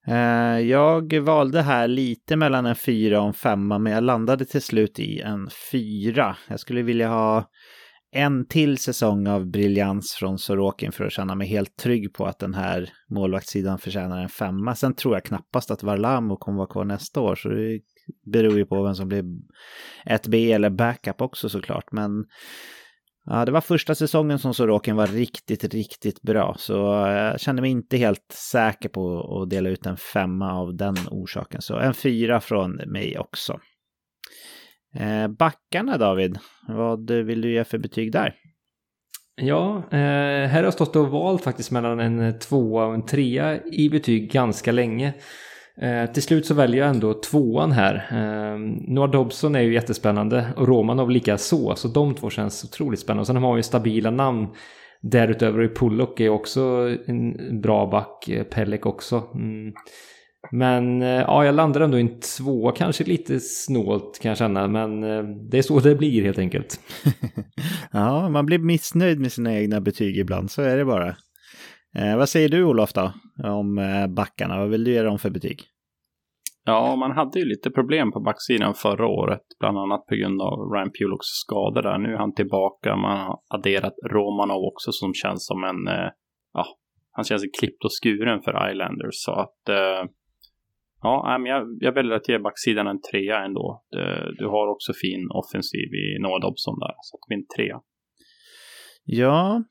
Eh, 0.07 0.61
jag 0.69 1.15
valde 1.15 1.63
här 1.63 1.89
lite 1.89 2.37
mellan 2.37 2.67
en 2.67 2.77
fyra 2.77 3.21
och 3.21 3.27
en 3.27 3.35
femma, 3.35 3.79
men 3.79 3.93
jag 3.93 4.05
landade 4.05 4.45
till 4.45 4.63
slut 4.63 4.99
i 4.99 5.21
en 5.21 5.49
fyra. 5.73 6.37
Jag 6.49 6.61
skulle 6.61 6.83
vilja 6.83 7.09
ha 7.09 7.51
en 8.13 8.47
till 8.47 8.79
säsong 8.79 9.27
av 9.27 9.47
briljans 9.47 10.13
från 10.13 10.39
Sorokin 10.39 10.93
för 10.93 11.05
att 11.05 11.13
känna 11.13 11.35
mig 11.35 11.49
helt 11.49 11.77
trygg 11.77 12.13
på 12.15 12.27
att 12.27 12.39
den 12.39 12.55
här 12.55 12.91
målvaktssidan 13.11 13.79
förtjänar 13.79 14.23
en 14.23 14.29
femma. 14.29 14.75
Sen 14.75 14.95
tror 14.95 15.15
jag 15.15 15.25
knappast 15.25 15.71
att 15.71 15.83
Varlamo 15.83 16.37
kommer 16.37 16.59
vara 16.59 16.69
kvar 16.69 16.85
nästa 16.85 17.21
år, 17.21 17.35
så 17.35 17.49
det 17.49 17.81
beror 18.33 18.59
ju 18.59 18.67
på 18.67 18.83
vem 18.83 18.95
som 18.95 19.09
blir 19.09 19.25
ett 20.07 20.27
B 20.27 20.53
eller 20.53 20.71
backup 20.71 21.21
också 21.21 21.49
såklart. 21.49 21.93
Men 21.93 22.25
Ja, 23.25 23.45
det 23.45 23.53
var 23.53 23.61
första 23.61 23.95
säsongen 23.95 24.39
som 24.39 24.55
Sorokin 24.55 24.97
var 24.97 25.07
riktigt, 25.07 25.65
riktigt 25.65 26.23
bra. 26.23 26.55
Så 26.59 26.73
jag 27.07 27.41
kände 27.41 27.63
mig 27.63 27.71
inte 27.71 27.97
helt 27.97 28.33
säker 28.53 28.89
på 28.89 29.21
att 29.43 29.51
dela 29.51 29.69
ut 29.69 29.87
en 29.87 29.97
femma 29.97 30.53
av 30.53 30.77
den 30.77 30.97
orsaken. 31.11 31.63
Så 31.63 31.79
en 31.79 31.95
fyra 31.95 32.41
från 32.41 32.73
mig 32.73 33.19
också. 33.19 33.61
Eh, 34.95 35.29
backarna 35.29 35.99
David, 35.99 36.39
vad 36.69 37.11
vill 37.11 37.41
du 37.41 37.53
ge 37.53 37.65
för 37.65 37.79
betyg 37.79 38.13
där? 38.13 38.35
Ja, 39.43 39.77
eh, 39.91 39.99
här 40.49 40.57
har 40.57 40.63
jag 40.63 40.73
stått 40.73 40.97
och 40.97 41.09
valt 41.09 41.45
faktiskt 41.45 41.71
mellan 41.71 42.01
en 42.01 42.39
tvåa 42.39 42.87
och 42.87 42.95
en 42.95 43.07
trea 43.07 43.65
i 43.65 43.91
betyg 43.91 44.33
ganska 44.33 44.73
länge. 44.73 45.15
Eh, 45.81 46.13
till 46.13 46.23
slut 46.23 46.47
så 46.47 46.55
väljer 46.55 46.81
jag 46.81 46.91
ändå 46.91 47.15
tvåan 47.15 47.73
här. 47.73 47.95
Eh, 47.95 48.59
Noah 48.95 49.11
Dobson 49.11 49.55
är 49.55 49.61
ju 49.61 49.75
jättespännande 49.75 50.47
och 50.57 50.69
Romanov 50.69 51.11
lika 51.11 51.39
så. 51.39 51.75
Så 51.75 51.89
de 51.89 52.15
två 52.15 52.31
känns 52.31 52.65
otroligt 52.65 53.01
spännande. 53.01 53.21
Och 53.21 53.27
sen 53.27 53.37
har 53.37 53.43
man 53.43 53.57
ju 53.57 53.63
stabila 53.63 54.11
namn 54.11 54.49
därutöver. 55.01 55.59
Och 55.59 55.77
Pullock 55.77 56.21
är 56.21 56.29
också 56.29 56.61
en 57.07 57.61
bra 57.61 57.87
back. 57.87 58.29
Eh, 58.29 58.45
Pellek 58.45 58.87
också. 58.87 59.23
Mm. 59.35 59.73
Men 60.53 61.03
eh, 61.03 61.09
ja, 61.09 61.45
jag 61.45 61.55
landar 61.55 61.81
ändå 61.81 61.99
i 61.99 62.01
en 62.01 62.21
tvåa. 62.21 62.73
Kanske 62.73 63.05
lite 63.05 63.41
snålt 63.41 64.19
kan 64.23 64.29
jag 64.29 64.39
känna. 64.39 64.69
Men 64.69 65.05
eh, 65.05 65.23
det 65.51 65.59
är 65.59 65.63
så 65.63 65.81
det 65.81 65.95
blir 65.95 66.25
helt 66.25 66.39
enkelt. 66.39 66.81
ja, 67.93 68.29
man 68.29 68.47
blir 68.47 68.59
missnöjd 68.59 69.21
med 69.21 69.33
sina 69.33 69.59
egna 69.59 69.81
betyg 69.81 70.19
ibland. 70.19 70.51
Så 70.51 70.63
är 70.63 70.77
det 70.77 70.85
bara. 70.85 71.09
Eh, 71.97 72.17
vad 72.17 72.29
säger 72.29 72.49
du 72.49 72.65
Olof 72.65 72.93
då 72.93 73.13
om 73.45 73.79
eh, 73.79 74.07
backarna? 74.07 74.59
Vad 74.59 74.69
vill 74.69 74.85
du 74.85 74.93
ge 74.93 75.03
dem 75.03 75.19
för 75.19 75.31
betyg? 75.31 75.61
Ja, 76.65 76.97
man 76.97 77.11
hade 77.11 77.39
ju 77.39 77.45
lite 77.45 77.71
problem 77.71 78.13
på 78.13 78.21
backsidan 78.21 78.75
förra 78.75 79.07
året, 79.07 79.43
bland 79.61 79.79
annat 79.79 80.07
på 80.07 80.15
grund 80.15 80.43
av 80.43 80.73
Ryan 80.73 80.91
Pulocks 80.99 81.27
skador 81.27 81.83
där. 81.83 81.99
Nu 81.99 82.13
är 82.13 82.19
han 82.19 82.35
tillbaka, 82.35 82.97
man 82.97 83.19
har 83.19 83.39
adderat 83.49 83.95
Romanov 84.11 84.65
också 84.65 84.93
som 84.93 85.15
känns 85.15 85.47
som 85.47 85.65
en, 85.65 85.89
eh, 85.89 86.11
ja, 86.53 86.67
han 87.13 87.25
känns 87.25 87.43
klippt 87.59 87.85
och 87.85 87.91
skuren 88.03 88.43
för 88.43 88.71
Islanders. 88.71 89.15
Så 89.15 89.33
att, 89.33 89.69
eh, 89.69 90.03
ja, 91.03 91.39
men 91.39 91.51
jag, 91.51 91.67
jag 91.81 91.93
väljer 91.93 92.17
att 92.17 92.29
ge 92.29 92.39
backsidan 92.39 92.87
en 92.87 93.01
trea 93.01 93.45
ändå. 93.45 93.83
Du, 93.91 94.35
du 94.39 94.47
har 94.47 94.67
också 94.69 94.93
fin 94.93 95.29
offensiv 95.31 95.95
i 95.95 96.19
Noah 96.23 96.41
Dobson 96.41 96.79
där, 96.79 96.95
så 97.01 97.17
att 97.17 97.21
det 97.21 97.29
blir 97.29 97.39
en 97.39 97.47
trea. 97.57 97.81
Ja, 99.05 99.63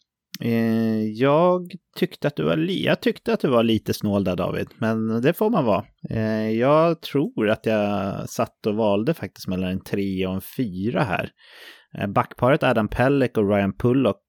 Eh, 0.42 1.04
jag 1.04 1.72
tyckte 1.96 2.28
att 2.28 2.36
du 2.36 2.44
var, 2.44 2.56
li 2.56 2.86
jag 2.86 3.02
tyckte 3.02 3.34
att 3.34 3.40
du 3.40 3.48
var 3.48 3.64
lite 3.64 3.94
snål 3.94 4.24
där 4.24 4.36
David, 4.36 4.68
men 4.78 5.22
det 5.22 5.34
får 5.34 5.50
man 5.50 5.66
vara. 5.66 5.86
Eh, 6.10 6.50
jag 6.52 7.02
tror 7.02 7.50
att 7.50 7.66
jag 7.66 8.30
satt 8.30 8.66
och 8.66 8.76
valde 8.76 9.14
faktiskt 9.14 9.48
mellan 9.48 9.70
en 9.70 9.84
trea 9.84 10.30
och 10.30 10.36
en 10.36 10.42
fyra 10.58 11.04
här. 11.04 11.30
Eh, 11.98 12.08
backparet 12.08 12.64
Adam 12.64 12.88
Pellick 12.88 13.38
och 13.38 13.50
Ryan 13.50 13.74
Pullock 13.78 14.22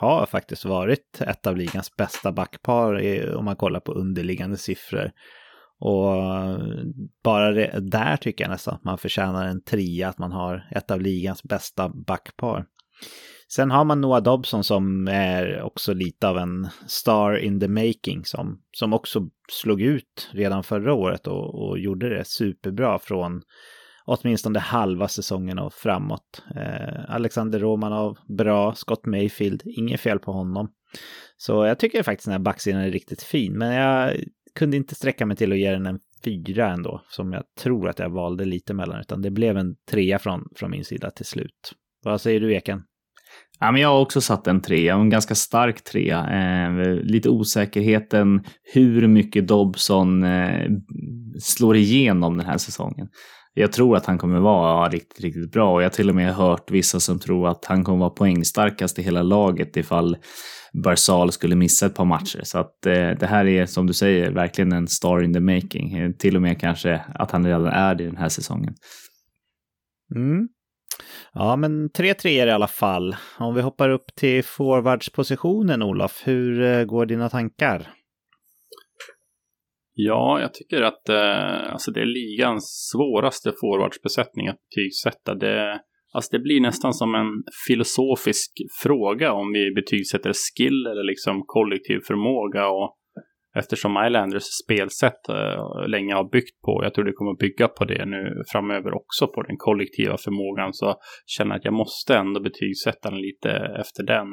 har 0.00 0.26
faktiskt 0.26 0.64
varit 0.64 1.20
ett 1.20 1.46
av 1.46 1.56
ligans 1.56 1.96
bästa 1.96 2.32
backpar 2.32 2.94
om 3.36 3.44
man 3.44 3.56
kollar 3.56 3.80
på 3.80 3.92
underliggande 3.92 4.56
siffror. 4.56 5.10
Och 5.80 6.14
bara 7.24 7.50
det 7.50 7.80
där 7.80 8.16
tycker 8.16 8.44
jag 8.44 8.50
nästan 8.50 8.74
att 8.74 8.84
man 8.84 8.98
förtjänar 8.98 9.46
en 9.46 9.62
trea, 9.62 10.08
att 10.08 10.18
man 10.18 10.32
har 10.32 10.68
ett 10.70 10.90
av 10.90 11.00
ligans 11.00 11.42
bästa 11.42 11.88
backpar. 11.88 12.64
Sen 13.52 13.70
har 13.70 13.84
man 13.84 14.00
Noah 14.00 14.22
Dobson 14.22 14.64
som 14.64 15.08
är 15.08 15.62
också 15.62 15.94
lite 15.94 16.28
av 16.28 16.38
en 16.38 16.68
star 16.86 17.36
in 17.36 17.60
the 17.60 17.68
making 17.68 18.24
som, 18.24 18.60
som 18.76 18.92
också 18.92 19.28
slog 19.52 19.82
ut 19.82 20.30
redan 20.32 20.64
förra 20.64 20.94
året 20.94 21.26
och, 21.26 21.68
och 21.68 21.78
gjorde 21.78 22.08
det 22.08 22.26
superbra 22.26 22.98
från 22.98 23.42
åtminstone 24.06 24.58
halva 24.58 25.08
säsongen 25.08 25.58
och 25.58 25.74
framåt. 25.74 26.42
Eh, 26.56 27.14
Alexander 27.14 27.58
Romanov, 27.58 28.18
bra. 28.38 28.74
Scott 28.74 29.06
Mayfield, 29.06 29.62
inget 29.64 30.00
fel 30.00 30.18
på 30.18 30.32
honom. 30.32 30.68
Så 31.36 31.66
jag 31.66 31.78
tycker 31.78 32.02
faktiskt 32.02 32.24
den 32.24 32.32
här 32.32 32.38
backsidan 32.38 32.80
är 32.80 32.90
riktigt 32.90 33.22
fin, 33.22 33.58
men 33.58 33.74
jag 33.74 34.14
kunde 34.58 34.76
inte 34.76 34.94
sträcka 34.94 35.26
mig 35.26 35.36
till 35.36 35.52
att 35.52 35.58
ge 35.58 35.70
den 35.70 35.86
en 35.86 35.98
fyra 36.24 36.72
ändå, 36.72 37.02
som 37.08 37.32
jag 37.32 37.42
tror 37.60 37.88
att 37.88 37.98
jag 37.98 38.10
valde 38.10 38.44
lite 38.44 38.74
mellan, 38.74 39.00
utan 39.00 39.22
det 39.22 39.30
blev 39.30 39.56
en 39.56 39.74
trea 39.90 40.18
från, 40.18 40.44
från 40.56 40.70
min 40.70 40.84
sida 40.84 41.10
till 41.10 41.26
slut. 41.26 41.72
Vad 42.04 42.20
säger 42.20 42.40
du, 42.40 42.54
Eken? 42.54 42.82
Ja, 43.60 43.72
men 43.72 43.80
jag 43.80 43.88
har 43.88 44.00
också 44.00 44.20
satt 44.20 44.46
en 44.46 44.60
trea, 44.62 44.94
en 44.94 45.10
ganska 45.10 45.34
stark 45.34 45.84
trea. 45.84 46.18
Eh, 46.18 46.94
lite 46.94 47.28
osäkerheten 47.28 48.44
hur 48.74 49.06
mycket 49.06 49.48
Dobson 49.48 50.24
eh, 50.24 50.70
slår 51.40 51.76
igenom 51.76 52.38
den 52.38 52.46
här 52.46 52.58
säsongen. 52.58 53.08
Jag 53.58 53.72
tror 53.72 53.96
att 53.96 54.06
han 54.06 54.18
kommer 54.18 54.40
vara 54.40 54.88
riktigt, 54.88 55.20
riktigt 55.20 55.52
bra 55.52 55.72
och 55.72 55.82
jag 55.82 55.84
har 55.84 55.90
till 55.90 56.08
och 56.08 56.14
med 56.14 56.34
hört 56.34 56.70
vissa 56.70 57.00
som 57.00 57.18
tror 57.18 57.48
att 57.48 57.64
han 57.64 57.84
kommer 57.84 57.98
vara 57.98 58.10
poängstarkast 58.10 58.98
i 58.98 59.02
hela 59.02 59.22
laget 59.22 59.76
ifall 59.76 60.16
Barzal 60.72 61.32
skulle 61.32 61.56
missa 61.56 61.86
ett 61.86 61.94
par 61.94 62.04
matcher. 62.04 62.40
Så 62.42 62.58
att 62.58 62.86
eh, 62.86 63.10
det 63.10 63.26
här 63.26 63.46
är 63.46 63.66
som 63.66 63.86
du 63.86 63.92
säger 63.92 64.30
verkligen 64.30 64.72
en 64.72 64.88
star 64.88 65.22
in 65.22 65.34
the 65.34 65.40
making. 65.40 65.98
Eh, 65.98 66.10
till 66.10 66.36
och 66.36 66.42
med 66.42 66.60
kanske 66.60 67.00
att 67.14 67.30
han 67.30 67.46
redan 67.46 67.66
är 67.66 67.94
det 67.94 68.04
den 68.04 68.16
här 68.16 68.28
säsongen. 68.28 68.74
Mm. 70.14 70.48
Ja, 71.32 71.56
men 71.56 71.90
tre 71.90 72.14
treor 72.14 72.48
i 72.48 72.50
alla 72.50 72.66
fall. 72.66 73.16
Om 73.38 73.54
vi 73.54 73.60
hoppar 73.60 73.88
upp 73.88 74.14
till 74.14 74.44
forwardspositionen, 74.44 75.82
Olof, 75.82 76.22
hur 76.24 76.62
eh, 76.62 76.84
går 76.84 77.06
dina 77.06 77.28
tankar? 77.28 77.94
Ja, 80.00 80.40
jag 80.40 80.54
tycker 80.54 80.82
att 80.82 81.08
eh, 81.08 81.72
alltså 81.72 81.90
det 81.90 82.00
är 82.00 82.06
ligans 82.06 82.90
svåraste 82.92 83.52
forwardsbesättning 83.60 84.48
att 84.48 84.56
betygsätta. 84.68 85.34
Det, 85.34 85.80
alltså 86.12 86.28
det 86.32 86.38
blir 86.38 86.60
nästan 86.60 86.92
som 86.92 87.14
en 87.14 87.42
filosofisk 87.68 88.52
fråga 88.82 89.32
om 89.32 89.52
vi 89.52 89.70
betygsätter 89.74 90.32
skill 90.32 90.86
eller 90.86 91.02
liksom 91.02 91.42
kollektiv 91.46 91.98
förmåga. 92.06 92.68
Och 92.68 92.94
Eftersom 93.58 94.04
Islanders 94.06 94.48
spelsätt 94.64 95.28
eh, 95.28 95.88
länge 95.88 96.14
har 96.14 96.30
byggt 96.30 96.60
på, 96.64 96.80
jag 96.84 96.94
tror 96.94 97.04
det 97.04 97.12
kommer 97.12 97.36
bygga 97.36 97.68
på 97.68 97.84
det 97.84 98.06
nu 98.06 98.42
framöver 98.52 98.94
också, 98.94 99.26
på 99.26 99.42
den 99.42 99.56
kollektiva 99.56 100.16
förmågan, 100.16 100.72
så 100.72 100.94
känner 101.26 101.50
jag 101.50 101.58
att 101.58 101.64
jag 101.64 101.74
måste 101.74 102.16
ändå 102.16 102.40
betygsätta 102.40 103.10
den 103.10 103.20
lite 103.20 103.50
efter 103.80 104.02
den. 104.02 104.28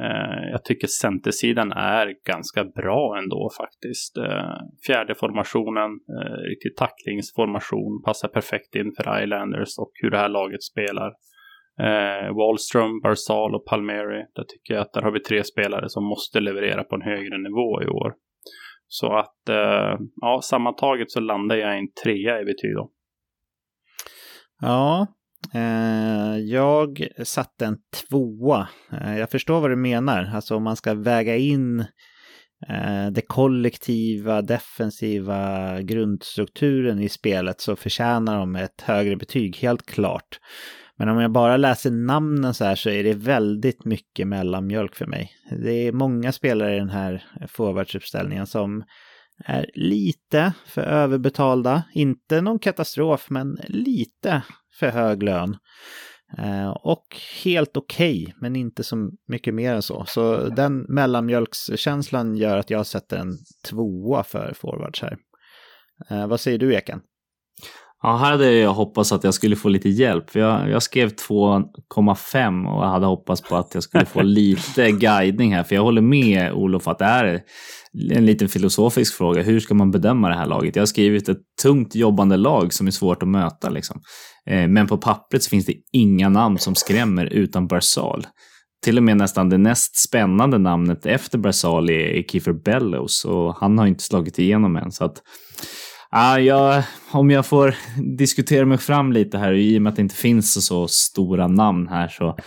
Eh, 0.00 0.50
jag 0.50 0.64
tycker 0.64 0.86
centersidan 0.86 1.72
är 1.72 2.14
ganska 2.26 2.64
bra 2.64 3.18
ändå 3.18 3.50
faktiskt. 3.56 4.16
Eh, 4.16 4.56
fjärde 4.86 5.14
formationen, 5.14 5.90
eh, 5.90 6.36
riktig 6.50 6.76
tacklingsformation, 6.76 8.02
passar 8.04 8.28
perfekt 8.28 8.74
in 8.74 8.92
för 8.96 9.22
Islanders 9.22 9.78
och 9.78 9.92
hur 10.02 10.10
det 10.10 10.18
här 10.18 10.28
laget 10.28 10.62
spelar. 10.62 11.12
Wallström, 12.34 13.00
Barzal 13.00 13.54
och 13.54 13.66
Palmieri, 13.66 14.24
Där 14.34 14.44
tycker 14.44 14.74
jag 14.74 14.80
att 14.80 14.92
där 14.92 15.02
har 15.02 15.10
vi 15.10 15.20
tre 15.20 15.44
spelare 15.44 15.88
som 15.88 16.04
måste 16.04 16.40
leverera 16.40 16.84
på 16.84 16.94
en 16.94 17.02
högre 17.02 17.38
nivå 17.38 17.82
i 17.82 17.86
år. 17.86 18.14
Så 18.86 19.16
att, 19.16 19.40
ja, 20.20 20.40
sammantaget 20.42 21.10
så 21.10 21.20
landar 21.20 21.56
jag 21.56 21.76
i 21.76 21.78
en 21.78 21.92
trea 22.04 22.40
i 22.40 22.44
betyg 22.44 22.74
då. 22.74 22.90
Ja, 24.60 25.06
Eh, 25.52 26.38
jag 26.38 27.08
satte 27.24 27.66
en 27.66 27.76
tvåa. 28.08 28.68
Eh, 28.92 29.18
jag 29.18 29.30
förstår 29.30 29.60
vad 29.60 29.70
du 29.70 29.76
menar, 29.76 30.30
alltså 30.34 30.56
om 30.56 30.62
man 30.62 30.76
ska 30.76 30.94
väga 30.94 31.36
in 31.36 31.80
eh, 32.68 33.06
det 33.12 33.22
kollektiva, 33.26 34.42
defensiva 34.42 35.80
grundstrukturen 35.82 37.00
i 37.00 37.08
spelet 37.08 37.60
så 37.60 37.76
förtjänar 37.76 38.38
de 38.38 38.56
ett 38.56 38.80
högre 38.80 39.16
betyg, 39.16 39.56
helt 39.56 39.86
klart. 39.86 40.38
Men 40.98 41.08
om 41.08 41.18
jag 41.18 41.32
bara 41.32 41.56
läser 41.56 41.90
namnen 41.90 42.54
så 42.54 42.64
här 42.64 42.74
så 42.74 42.90
är 42.90 43.04
det 43.04 43.14
väldigt 43.14 43.84
mycket 43.84 44.28
mellanmjölk 44.28 44.94
för 44.94 45.06
mig. 45.06 45.30
Det 45.62 45.72
är 45.72 45.92
många 45.92 46.32
spelare 46.32 46.76
i 46.76 46.78
den 46.78 46.90
här 46.90 47.24
forwardsuppställningen 47.48 48.46
som 48.46 48.84
är 49.44 49.70
lite 49.74 50.52
för 50.66 50.82
överbetalda. 50.82 51.82
Inte 51.92 52.40
någon 52.40 52.58
katastrof, 52.58 53.26
men 53.30 53.58
lite 53.68 54.42
för 54.78 54.88
hög 54.88 55.22
lön. 55.22 55.56
Eh, 56.38 56.70
och 56.70 57.16
helt 57.44 57.76
okej, 57.76 58.22
okay, 58.22 58.34
men 58.40 58.56
inte 58.56 58.84
så 58.84 59.10
mycket 59.28 59.54
mer 59.54 59.74
än 59.74 59.82
så. 59.82 60.04
Så 60.08 60.48
den 60.48 60.78
mellanmjölkskänslan 60.88 62.36
gör 62.36 62.58
att 62.58 62.70
jag 62.70 62.86
sätter 62.86 63.16
en 63.16 63.32
tvåa 63.68 64.22
för 64.24 64.52
forwards 64.56 65.02
här. 65.02 65.16
Eh, 66.10 66.26
vad 66.26 66.40
säger 66.40 66.58
du, 66.58 66.74
Eken? 66.74 67.00
Ja, 68.06 68.16
här 68.16 68.30
hade 68.30 68.52
jag 68.52 68.74
hoppats 68.74 69.12
att 69.12 69.24
jag 69.24 69.34
skulle 69.34 69.56
få 69.56 69.68
lite 69.68 69.88
hjälp. 69.88 70.34
Jag, 70.34 70.70
jag 70.70 70.82
skrev 70.82 71.08
2,5 71.08 72.66
och 72.66 72.84
jag 72.84 72.90
hade 72.90 73.06
hoppats 73.06 73.42
på 73.42 73.56
att 73.56 73.74
jag 73.74 73.82
skulle 73.82 74.04
få 74.04 74.22
lite 74.22 74.90
guidning 74.90 75.54
här. 75.54 75.62
För 75.62 75.74
jag 75.74 75.82
håller 75.82 76.02
med 76.02 76.52
Olof 76.52 76.88
att 76.88 76.98
det 76.98 77.04
är 77.04 77.40
en 78.10 78.26
liten 78.26 78.48
filosofisk 78.48 79.14
fråga. 79.14 79.42
Hur 79.42 79.60
ska 79.60 79.74
man 79.74 79.90
bedöma 79.90 80.28
det 80.28 80.34
här 80.34 80.46
laget? 80.46 80.76
Jag 80.76 80.82
har 80.82 80.86
skrivit 80.86 81.28
ett 81.28 81.38
tungt 81.62 81.94
jobbande 81.94 82.36
lag 82.36 82.72
som 82.72 82.86
är 82.86 82.90
svårt 82.90 83.22
att 83.22 83.28
möta. 83.28 83.70
Liksom. 83.70 84.00
Eh, 84.50 84.68
men 84.68 84.86
på 84.86 84.96
pappret 84.96 85.42
så 85.42 85.50
finns 85.50 85.66
det 85.66 85.74
inga 85.92 86.28
namn 86.28 86.58
som 86.58 86.74
skrämmer 86.74 87.26
utan 87.26 87.66
Barsal. 87.66 88.26
Till 88.84 88.96
och 88.96 89.04
med 89.04 89.16
nästan 89.16 89.48
det 89.48 89.58
näst 89.58 89.96
spännande 90.08 90.58
namnet 90.58 91.06
efter 91.06 91.38
Barsal 91.38 91.90
är 91.90 92.22
Kiefer 92.22 92.52
Bellows 92.64 93.24
och 93.24 93.56
han 93.56 93.78
har 93.78 93.86
inte 93.86 94.04
slagit 94.04 94.38
igenom 94.38 94.76
än. 94.76 94.92
Så 94.92 95.04
att 95.04 95.22
Ja, 96.16 96.40
jag, 96.40 96.84
om 97.12 97.30
jag 97.30 97.46
får 97.46 97.74
diskutera 98.16 98.66
mig 98.66 98.78
fram 98.78 99.12
lite 99.12 99.38
här, 99.38 99.52
i 99.52 99.78
och 99.78 99.82
med 99.82 99.90
att 99.90 99.96
det 99.96 100.02
inte 100.02 100.14
finns 100.14 100.66
så 100.66 100.88
stora 100.88 101.46
namn 101.46 101.88
här 101.88 102.08
så 102.08 102.38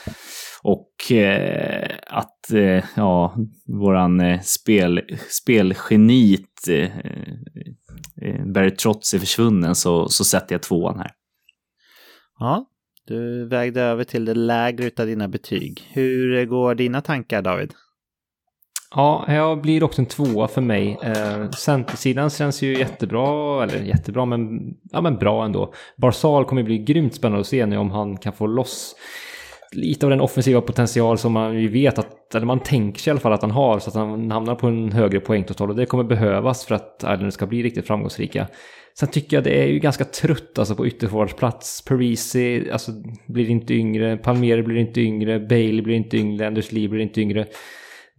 och 0.63 1.11
eh, 1.11 1.91
att 2.07 2.51
eh, 2.51 2.84
ja, 2.95 3.36
våran 3.65 4.20
eh, 4.20 4.41
spel, 4.41 5.01
spelgenit 5.30 6.68
eh, 6.70 6.97
eh, 8.22 8.45
Barry 8.53 8.72
Trotz 8.72 9.13
är 9.13 9.20
försvunnen 9.20 9.76
så, 9.76 10.09
så 10.09 10.24
sätter 10.24 10.55
jag 10.55 10.61
tvåan 10.61 10.99
här. 10.99 11.11
Ja, 12.39 12.65
du 13.07 13.47
vägde 13.47 13.82
över 13.82 14.03
till 14.03 14.26
det 14.26 14.34
lägre 14.34 14.91
av 14.97 15.05
dina 15.05 15.28
betyg. 15.28 15.82
Hur 15.91 16.45
går 16.45 16.76
dina 16.76 17.01
tankar 17.01 17.41
David? 17.41 17.74
Ja, 18.96 19.26
jag 19.28 19.62
blir 19.62 19.84
också 19.84 20.02
en 20.02 20.06
tvåa 20.06 20.48
för 20.48 20.62
mig. 20.62 20.98
Eh, 21.04 21.50
centersidan 21.50 22.30
känns 22.30 22.62
ju 22.62 22.78
jättebra, 22.78 23.64
eller 23.64 23.80
jättebra, 23.80 24.26
men, 24.26 24.74
ja, 24.92 25.02
men 25.02 25.18
bra 25.18 25.45
ändå. 25.45 25.74
Barzal 25.98 26.45
kommer 26.45 26.64
bli 26.64 26.78
grymt 26.78 27.16
spännande 27.16 27.41
att 27.41 27.48
se 27.48 27.66
nu 27.66 27.78
om 27.78 27.91
han 27.91 28.18
kan 28.18 28.34
få 28.34 28.48
loss 28.48 28.95
lite 29.72 30.06
av 30.06 30.10
den 30.10 30.22
offensiva 30.22 30.61
potential 30.61 31.18
som 31.18 31.34
man 31.34 31.61
ju 31.61 31.68
vet 31.68 31.99
att, 31.99 32.36
eller 32.36 32.45
man 32.45 32.60
tänker 32.60 33.02
sig 33.02 33.10
i 33.10 33.11
alla 33.11 33.20
fall 33.20 33.34
att 33.34 33.41
han 33.41 33.52
har, 33.52 33.80
så 33.80 33.90
att 33.90 33.95
han 33.95 34.32
hamnar 34.32 34.56
på 34.56 34.68
en 34.68 34.91
högre 34.91 35.20
poängtotal 35.20 35.70
och 35.70 35.76
det 35.76 35.86
kommer 35.86 36.03
behövas 36.03 36.66
för 36.66 36.76
att 36.76 36.98
Islanders 37.03 37.34
ska 37.34 37.45
bli 37.45 37.64
riktigt 37.64 37.88
framgångsrika. 37.88 38.48
Sen 38.99 39.10
tycker 39.10 39.38
jag 39.38 39.44
det 39.44 39.64
är 39.64 39.68
ju 39.68 39.80
ganska 39.80 40.06
trött 40.06 40.60
alltså 40.60 40.76
på 40.76 40.88
ytterforwardsplats. 40.88 41.82
Parisi 41.82 42.72
alltså, 42.72 42.91
blir 43.28 43.49
inte 43.49 43.74
yngre, 43.74 44.18
Palmieri 44.18 44.64
blir 44.64 44.78
inte 44.78 45.02
yngre, 45.02 45.40
Bailey 45.40 45.82
blir 45.82 45.95
inte 45.95 46.18
yngre, 46.18 46.48
Anders 46.48 46.72
Lee 46.72 46.90
blir 46.90 46.99
inte 46.99 47.22
yngre 47.22 47.45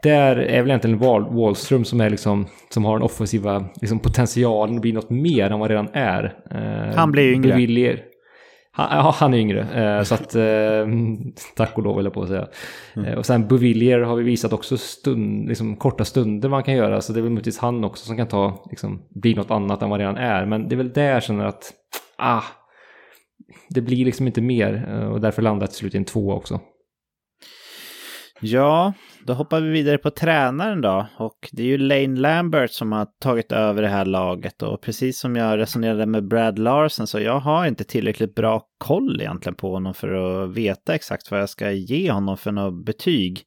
där 0.02 0.36
är 0.36 0.62
väl 0.62 0.70
egentligen 0.70 0.98
Wall, 0.98 1.34
Wallström 1.34 1.84
som 1.84 2.00
är 2.00 2.10
liksom, 2.10 2.46
som 2.70 2.84
har 2.84 2.92
den 2.98 3.02
offensiva 3.02 3.64
liksom, 3.80 3.98
potentialen 3.98 4.76
att 4.76 4.82
bli 4.82 4.92
något 4.92 5.10
mer 5.10 5.50
än 5.50 5.58
vad 5.58 5.70
redan 5.70 5.88
är. 5.92 6.34
Eh, 6.50 6.96
han 6.96 7.12
blir 7.12 7.32
yngre. 7.32 7.50
Bevillier. 7.50 8.04
Han, 8.72 8.96
ja, 8.96 9.14
han 9.18 9.34
är 9.34 9.38
yngre, 9.38 9.60
eh, 9.60 10.02
så 10.02 10.14
att 10.14 10.34
eh, 10.34 10.86
tack 11.56 11.78
och 11.78 11.84
lov 11.84 11.98
eller 11.98 12.10
på 12.10 12.22
att 12.22 12.28
säga. 12.28 12.48
Mm. 12.96 13.18
Och 13.18 13.26
sen 13.26 13.48
Bovillier 13.48 14.00
har 14.00 14.16
vi 14.16 14.22
visat 14.22 14.52
också 14.52 14.76
stund, 14.76 15.48
liksom, 15.48 15.76
korta 15.76 16.04
stunder 16.04 16.48
man 16.48 16.62
kan 16.62 16.74
göra, 16.74 17.00
så 17.00 17.12
det 17.12 17.20
är 17.20 17.22
väl 17.22 17.30
möjligtvis 17.30 17.58
han 17.58 17.84
också 17.84 18.06
som 18.06 18.16
kan 18.16 18.28
ta, 18.28 18.66
liksom, 18.70 19.02
bli 19.10 19.34
något 19.34 19.50
annat 19.50 19.82
än 19.82 19.90
vad 19.90 20.00
redan 20.00 20.16
är. 20.16 20.46
Men 20.46 20.68
det 20.68 20.74
är 20.74 20.76
väl 20.76 20.92
där 20.92 21.10
jag 21.10 21.22
känner 21.22 21.44
att, 21.44 21.72
ah, 22.18 22.42
det 23.68 23.80
blir 23.80 24.04
liksom 24.04 24.26
inte 24.26 24.40
mer 24.40 24.84
och 25.12 25.20
därför 25.20 25.42
landar 25.42 25.62
jag 25.62 25.70
till 25.70 25.78
slut 25.78 25.94
i 25.94 25.98
en 25.98 26.04
tvåa 26.04 26.34
också. 26.34 26.60
Ja, 28.40 28.92
då 29.24 29.32
hoppar 29.32 29.60
vi 29.60 29.68
vidare 29.68 29.98
på 29.98 30.10
tränaren 30.10 30.80
då. 30.80 31.06
Och 31.16 31.48
det 31.52 31.62
är 31.62 31.66
ju 31.66 31.78
Lane 31.78 32.20
Lambert 32.20 32.70
som 32.70 32.92
har 32.92 33.06
tagit 33.20 33.52
över 33.52 33.82
det 33.82 33.88
här 33.88 34.04
laget. 34.04 34.62
Och 34.62 34.80
precis 34.80 35.20
som 35.20 35.36
jag 35.36 35.58
resonerade 35.58 36.06
med 36.06 36.28
Brad 36.28 36.58
Larsen 36.58 37.06
så 37.06 37.20
jag 37.20 37.40
har 37.40 37.66
inte 37.66 37.84
tillräckligt 37.84 38.34
bra 38.34 38.62
koll 38.78 39.20
egentligen 39.20 39.54
på 39.54 39.72
honom 39.72 39.94
för 39.94 40.14
att 40.14 40.56
veta 40.56 40.94
exakt 40.94 41.30
vad 41.30 41.40
jag 41.40 41.48
ska 41.48 41.70
ge 41.70 42.10
honom 42.10 42.36
för 42.36 42.52
något 42.52 42.84
betyg. 42.84 43.42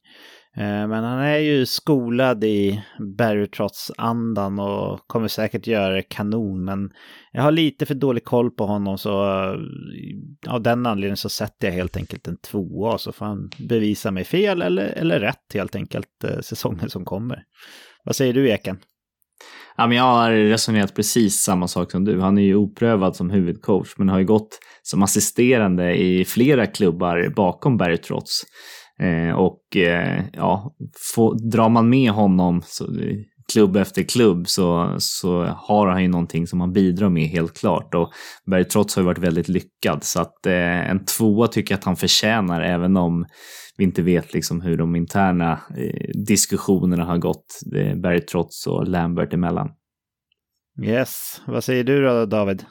Eh, 0.56 0.88
men 0.88 1.04
han 1.04 1.18
är 1.18 1.38
ju 1.38 1.66
skolad 1.66 2.44
i 2.44 2.82
Barry 3.18 3.48
andan 3.98 4.58
och 4.58 5.00
kommer 5.06 5.28
säkert 5.28 5.66
göra 5.66 5.94
det 5.94 6.02
kanon. 6.02 6.64
Men 6.64 6.90
jag 7.32 7.42
har 7.42 7.50
lite 7.50 7.86
för 7.86 7.94
dålig 7.94 8.24
koll 8.24 8.50
på 8.50 8.66
honom 8.66 8.98
så 8.98 9.24
eh, 9.24 10.52
av 10.52 10.62
den 10.62 10.86
anledningen 10.86 11.16
så 11.16 11.28
sätter 11.28 11.68
jag 11.68 11.74
helt 11.74 11.96
enkelt 11.96 12.28
en 12.28 12.36
tvåa 12.36 12.98
så 12.98 13.12
får 13.12 13.26
han 13.26 13.50
bevisa 13.68 14.10
mig 14.10 14.24
fel 14.24 14.62
eller, 14.62 14.86
eller 14.86 15.20
rätt 15.20 15.54
helt 15.54 15.74
enkelt 15.74 16.24
eh, 16.24 16.40
säsongen 16.40 16.90
som 16.90 17.04
kommer. 17.04 17.42
Vad 18.04 18.16
säger 18.16 18.32
du 18.32 18.48
Eken? 18.48 18.78
Ja, 19.76 19.86
men 19.86 19.96
jag 19.96 20.04
har 20.04 20.30
resonerat 20.30 20.94
precis 20.94 21.42
samma 21.42 21.68
sak 21.68 21.90
som 21.90 22.04
du. 22.04 22.20
Han 22.20 22.38
är 22.38 22.42
ju 22.42 22.54
oprövad 22.54 23.16
som 23.16 23.30
huvudcoach 23.30 23.94
men 23.96 24.08
har 24.08 24.18
ju 24.18 24.24
gått 24.24 24.58
som 24.82 25.02
assisterande 25.02 25.94
i 25.94 26.24
flera 26.24 26.66
klubbar 26.66 27.32
bakom 27.36 27.76
Barry 27.76 27.98
Trotz. 27.98 28.42
Eh, 29.00 29.34
och 29.34 29.76
eh, 29.76 30.24
ja, 30.32 30.74
få, 31.14 31.34
drar 31.34 31.68
man 31.68 31.88
med 31.88 32.10
honom 32.10 32.62
så, 32.64 32.86
klubb 33.52 33.76
efter 33.76 34.02
klubb 34.02 34.48
så, 34.48 34.96
så 34.98 35.44
har 35.44 35.86
han 35.86 36.02
ju 36.02 36.08
någonting 36.08 36.46
som 36.46 36.60
han 36.60 36.72
bidrar 36.72 37.08
med 37.08 37.28
helt 37.28 37.58
klart. 37.58 37.94
Och 37.94 38.12
Berg 38.46 38.64
Trots 38.64 38.96
har 38.96 39.02
ju 39.02 39.06
varit 39.06 39.18
väldigt 39.18 39.48
lyckad 39.48 40.04
så 40.04 40.20
att 40.20 40.46
eh, 40.46 40.90
en 40.90 41.04
tvåa 41.04 41.48
tycker 41.48 41.74
jag 41.74 41.78
att 41.78 41.84
han 41.84 41.96
förtjänar 41.96 42.60
även 42.60 42.96
om 42.96 43.26
vi 43.76 43.84
inte 43.84 44.02
vet 44.02 44.34
liksom 44.34 44.60
hur 44.60 44.76
de 44.76 44.96
interna 44.96 45.60
eh, 45.76 46.10
diskussionerna 46.26 47.04
har 47.04 47.18
gått 47.18 47.46
eh, 47.76 47.96
Berg 47.96 48.20
och 48.66 48.88
Lambert 48.88 49.32
emellan. 49.32 49.68
Yes, 50.82 51.42
vad 51.46 51.64
säger 51.64 51.84
du 51.84 52.02
då 52.02 52.26
David? 52.26 52.64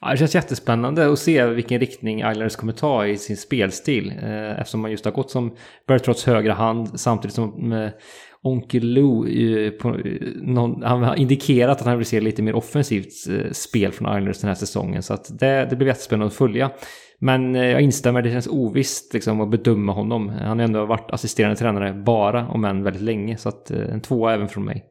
Ja, 0.00 0.10
det 0.10 0.16
känns 0.16 0.34
jättespännande 0.34 1.12
att 1.12 1.18
se 1.18 1.46
vilken 1.46 1.80
riktning 1.80 2.18
Islanders 2.18 2.56
kommer 2.56 2.72
ta 2.72 3.06
i 3.06 3.16
sin 3.16 3.36
spelstil. 3.36 4.12
Eh, 4.22 4.60
eftersom 4.60 4.80
man 4.80 4.90
just 4.90 5.04
har 5.04 5.12
gått 5.12 5.30
som 5.30 5.56
Bertrotts 5.88 6.26
högra 6.26 6.52
hand 6.52 7.00
samtidigt 7.00 7.34
som 7.34 7.72
eh, 7.72 7.90
Onkel 8.42 8.92
Lou 8.92 9.28
eh, 9.28 9.70
på, 9.70 9.88
eh, 9.88 10.02
någon, 10.34 10.82
han 10.82 11.02
har 11.02 11.16
indikerat 11.16 11.80
att 11.80 11.86
han 11.86 11.98
vill 11.98 12.06
se 12.06 12.20
lite 12.20 12.42
mer 12.42 12.54
offensivt 12.54 13.28
eh, 13.30 13.52
spel 13.52 13.92
från 13.92 14.08
Islanders 14.08 14.38
den 14.38 14.48
här 14.48 14.54
säsongen. 14.54 15.02
Så 15.02 15.14
att 15.14 15.38
det, 15.38 15.66
det 15.70 15.76
blir 15.76 15.88
jättespännande 15.88 16.26
att 16.26 16.34
följa. 16.34 16.70
Men 17.18 17.56
eh, 17.56 17.64
jag 17.64 17.80
instämmer, 17.80 18.22
det 18.22 18.30
känns 18.30 18.48
ovisst 18.48 19.14
liksom, 19.14 19.40
att 19.40 19.50
bedöma 19.50 19.92
honom. 19.92 20.28
Han 20.28 20.58
har 20.58 20.64
ändå 20.64 20.86
varit 20.86 21.10
assisterande 21.10 21.56
tränare 21.56 21.94
bara, 21.94 22.48
om 22.48 22.64
än 22.64 22.82
väldigt 22.82 23.02
länge. 23.02 23.36
Så 23.36 23.48
att 23.48 23.70
eh, 23.70 23.92
en 23.92 24.00
tvåa 24.00 24.34
även 24.34 24.48
från 24.48 24.64
mig. 24.64 24.84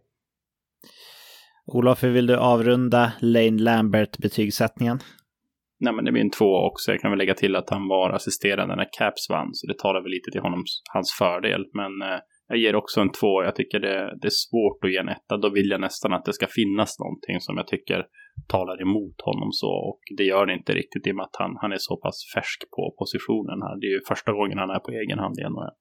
Olof, 1.68 2.04
hur 2.04 2.12
vill 2.12 2.28
du 2.28 2.38
avrunda 2.38 3.14
Lane 3.22 3.62
Lambert-betygssättningen? 3.64 5.00
Nej, 5.80 5.94
men 5.94 6.06
det 6.06 6.12
blir 6.12 6.22
en 6.22 6.30
två 6.30 6.52
också. 6.70 6.92
Jag 6.92 7.02
kan 7.02 7.12
väl 7.12 7.18
lägga 7.18 7.34
till 7.34 7.56
att 7.56 7.70
han 7.70 7.88
var 7.88 8.10
assisterande 8.10 8.76
när 8.76 8.90
Caps 8.98 9.30
vann, 9.30 9.50
så 9.54 9.68
det 9.68 9.78
talar 9.78 10.02
väl 10.02 10.12
lite 10.12 10.32
till 10.32 10.42
honom, 10.42 10.64
hans 10.94 11.16
fördel. 11.20 11.66
Men 11.74 12.02
eh, 12.02 12.20
jag 12.48 12.58
ger 12.58 12.76
också 12.76 13.02
en 13.02 13.12
två. 13.12 13.44
Jag 13.44 13.56
tycker 13.56 13.80
det, 13.80 14.18
det, 14.22 14.28
är 14.28 14.38
svårt 14.46 14.84
att 14.84 14.92
ge 14.92 14.98
en 14.98 15.10
etta. 15.10 15.38
Då 15.38 15.50
vill 15.50 15.70
jag 15.70 15.82
nästan 15.82 16.14
att 16.14 16.26
det 16.26 16.34
ska 16.34 16.48
finnas 16.50 17.00
någonting 17.00 17.40
som 17.40 17.58
jag 17.58 17.68
tycker 17.68 18.06
talar 18.48 18.82
emot 18.82 19.22
honom 19.22 19.50
så. 19.52 19.72
Och 19.90 20.00
det 20.18 20.24
gör 20.24 20.46
det 20.46 20.54
inte 20.54 20.74
riktigt 20.74 21.08
i 21.08 21.12
och 21.12 21.16
med 21.16 21.24
att 21.24 21.36
han, 21.40 21.52
han 21.62 21.72
är 21.72 21.78
så 21.80 21.98
pass 21.98 22.18
färsk 22.36 22.60
på 22.76 22.96
positionen 23.00 23.62
här. 23.62 23.76
Det 23.80 23.88
är 23.88 23.94
ju 23.98 24.02
första 24.08 24.32
gången 24.32 24.58
han 24.58 24.70
är 24.70 24.80
på 24.80 24.92
egen 24.92 25.20
hand 25.20 25.40
i 25.40 25.44
NHL. 25.44 25.74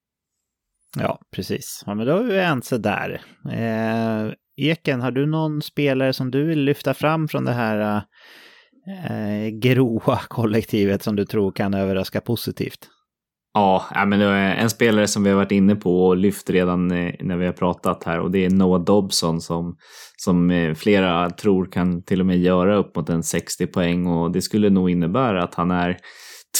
Ja, 0.98 1.19
precis. 1.35 1.82
Ja, 1.86 1.94
men 1.94 2.06
då 2.06 2.16
är 2.16 2.23
vi 2.23 2.39
ense 2.39 2.78
där. 2.78 3.11
Eh, 3.51 4.32
Eken, 4.56 5.01
har 5.01 5.10
du 5.10 5.26
någon 5.26 5.62
spelare 5.62 6.12
som 6.12 6.31
du 6.31 6.44
vill 6.44 6.60
lyfta 6.60 6.94
fram 6.94 7.28
från 7.28 7.44
det 7.44 7.52
här 7.52 8.02
eh, 8.89 9.47
eh 9.47 9.48
gråa 9.48 10.18
kollektivet 10.28 11.02
som 11.02 11.16
du 11.16 11.24
tror 11.24 11.52
kan 11.52 11.74
överraska 11.74 12.20
positivt? 12.20 12.89
Ja, 13.56 14.05
men 14.06 14.18
det 14.18 14.24
är 14.24 14.55
en 14.55 14.70
spelare 14.70 15.06
som 15.06 15.24
vi 15.24 15.31
har 15.31 15.36
varit 15.36 15.52
inne 15.52 15.76
på 15.76 16.06
och 16.06 16.16
lyft 16.16 16.51
redan 16.51 16.90
eh, 16.90 17.14
när 17.20 17.36
vi 17.36 17.47
har 17.47 17.52
pratat 17.52 18.05
här 18.05 18.20
och 18.20 18.31
det 18.31 18.44
är 18.44 18.51
Noah 18.51 18.85
Dobson 18.85 19.40
som, 19.40 19.76
som 20.16 20.51
eh, 20.51 20.74
flera 20.74 21.31
tror 21.31 21.66
kan 21.66 22.02
till 22.02 22.20
och 22.20 22.26
med 22.26 22.39
göra 22.39 22.76
upp 22.76 22.97
mot 22.97 23.09
en 23.09 23.22
60 23.22 23.66
poäng 23.66 24.06
och 24.06 24.32
det 24.32 24.43
skulle 24.43 24.70
nog 24.70 24.90
innebära 24.90 25.43
att 25.43 25.55
han 25.55 25.70
är 25.70 25.97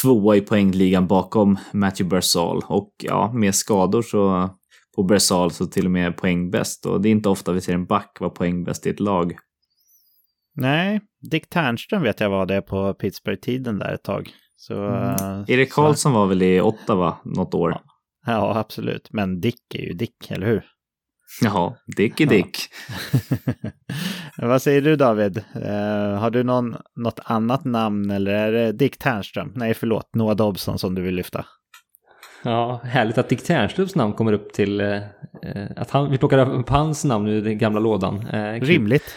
tvåa 0.02 0.36
i 0.36 0.40
poängligan 0.40 1.06
bakom 1.06 1.58
Matthew 1.72 2.16
Barzal 2.16 2.62
och 2.66 2.90
ja, 3.02 3.32
med 3.34 3.54
skador 3.54 4.02
så 4.02 4.50
på 4.96 5.02
Bersal 5.02 5.50
så 5.50 5.66
till 5.66 5.84
och 5.84 5.90
med 5.90 6.16
poängbäst 6.16 6.86
och 6.86 7.00
det 7.00 7.08
är 7.08 7.10
inte 7.10 7.28
ofta 7.28 7.52
vi 7.52 7.60
ser 7.60 7.74
en 7.74 7.86
back 7.86 8.16
vara 8.20 8.30
poängbäst 8.30 8.86
i 8.86 8.90
ett 8.90 9.00
lag. 9.00 9.36
Nej, 10.56 11.00
Dick 11.30 11.48
Ternström 11.48 12.02
vet 12.02 12.20
jag 12.20 12.30
var 12.30 12.46
det 12.46 12.62
på 12.62 12.94
Pittsburgh-tiden 12.94 13.78
där 13.78 13.94
ett 13.94 14.02
tag. 14.02 14.30
Så, 14.56 14.86
mm. 14.86 15.40
uh, 15.40 15.44
Erik 15.50 15.72
Karlsson 15.72 16.12
var 16.12 16.26
väl 16.26 16.42
i 16.42 16.60
Ottawa 16.60 17.16
något 17.24 17.54
år? 17.54 17.70
Ja. 17.70 17.82
ja, 18.26 18.58
absolut. 18.58 19.08
Men 19.12 19.40
Dick 19.40 19.74
är 19.74 19.82
ju 19.82 19.92
Dick, 19.92 20.30
eller 20.30 20.46
hur? 20.46 20.64
Ja, 21.42 21.76
Dick 21.96 22.20
är 22.20 22.26
Dick. 22.26 22.58
Ja. 24.36 24.46
Vad 24.48 24.62
säger 24.62 24.82
du 24.82 24.96
David? 24.96 25.38
Uh, 25.56 26.18
har 26.18 26.30
du 26.30 26.42
någon, 26.42 26.76
något 26.96 27.20
annat 27.24 27.64
namn 27.64 28.10
eller 28.10 28.32
är 28.32 28.52
det 28.52 28.72
Dick 28.72 28.98
Ternström? 28.98 29.52
Nej, 29.54 29.74
förlåt, 29.74 30.14
Noah 30.14 30.36
Dobson 30.36 30.78
som 30.78 30.94
du 30.94 31.02
vill 31.02 31.14
lyfta. 31.14 31.46
Ja, 32.44 32.80
härligt 32.84 33.18
att 33.18 33.28
Dick 33.28 33.44
Ternströms 33.44 33.94
namn 33.94 34.12
kommer 34.12 34.32
upp 34.32 34.52
till... 34.52 34.80
Eh, 34.80 35.00
att 35.76 35.90
han, 35.90 36.10
vi 36.10 36.18
plockar 36.18 36.54
upp 36.54 36.68
hans 36.68 37.04
namn 37.04 37.28
ur 37.28 37.42
den 37.42 37.58
gamla 37.58 37.80
lådan. 37.80 38.26
Eh, 38.32 38.60
Rimligt. 38.60 39.16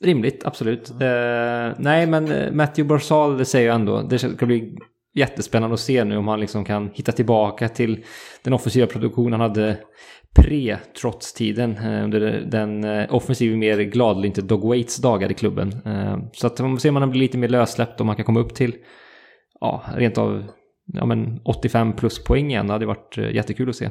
Rimligt, 0.00 0.44
absolut. 0.44 0.90
Eh, 0.90 1.72
nej, 1.78 2.06
men 2.06 2.32
eh, 2.32 2.52
Matthew 2.52 2.88
Barzal, 2.88 3.38
det 3.38 3.44
säger 3.44 3.66
jag 3.66 3.74
ändå, 3.74 4.02
det 4.02 4.18
ska 4.18 4.46
bli 4.46 4.76
jättespännande 5.14 5.74
att 5.74 5.80
se 5.80 6.04
nu 6.04 6.16
om 6.16 6.28
han 6.28 6.40
liksom 6.40 6.64
kan 6.64 6.90
hitta 6.94 7.12
tillbaka 7.12 7.68
till 7.68 8.04
den 8.44 8.52
offensiva 8.52 8.86
produktion 8.86 9.32
han 9.32 9.40
hade 9.40 9.78
pre-trots-tiden 10.38 11.76
eh, 11.76 12.04
under 12.04 12.20
den 12.50 12.84
eh, 12.84 13.14
offensiva 13.14 13.56
mer 13.56 13.78
gladlynte 13.78 14.42
Dog 14.42 14.64
Waits 14.64 14.96
dagar 14.96 15.30
i 15.30 15.34
klubben. 15.34 15.72
Så 16.32 16.46
att 16.46 16.60
man 16.60 16.76
får 16.76 16.80
se 16.80 16.88
om 16.88 16.96
han 16.96 17.10
blir 17.10 17.20
lite 17.20 17.38
mer 17.38 17.48
lössläppt, 17.48 18.00
om 18.00 18.08
han 18.08 18.16
kan 18.16 18.24
komma 18.24 18.40
upp 18.40 18.54
till 18.54 18.74
ja, 19.60 19.82
rent 19.96 20.18
av 20.18 20.44
ja, 20.92 21.06
men 21.06 21.40
85 21.44 21.96
plus 21.96 22.24
poäng 22.24 22.50
igen. 22.50 22.66
Det 22.66 22.72
hade 22.72 22.86
varit 22.86 23.18
eh, 23.18 23.34
jättekul 23.34 23.68
att 23.68 23.76
se. 23.76 23.90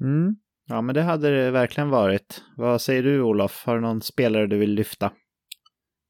Mm. 0.00 0.36
Ja, 0.68 0.82
men 0.82 0.94
det 0.94 1.02
hade 1.02 1.44
det 1.44 1.50
verkligen 1.50 1.90
varit. 1.90 2.42
Vad 2.56 2.80
säger 2.80 3.02
du 3.02 3.22
Olof? 3.22 3.62
Har 3.66 3.74
du 3.74 3.80
någon 3.80 4.00
spelare 4.00 4.46
du 4.46 4.58
vill 4.58 4.74
lyfta? 4.74 5.12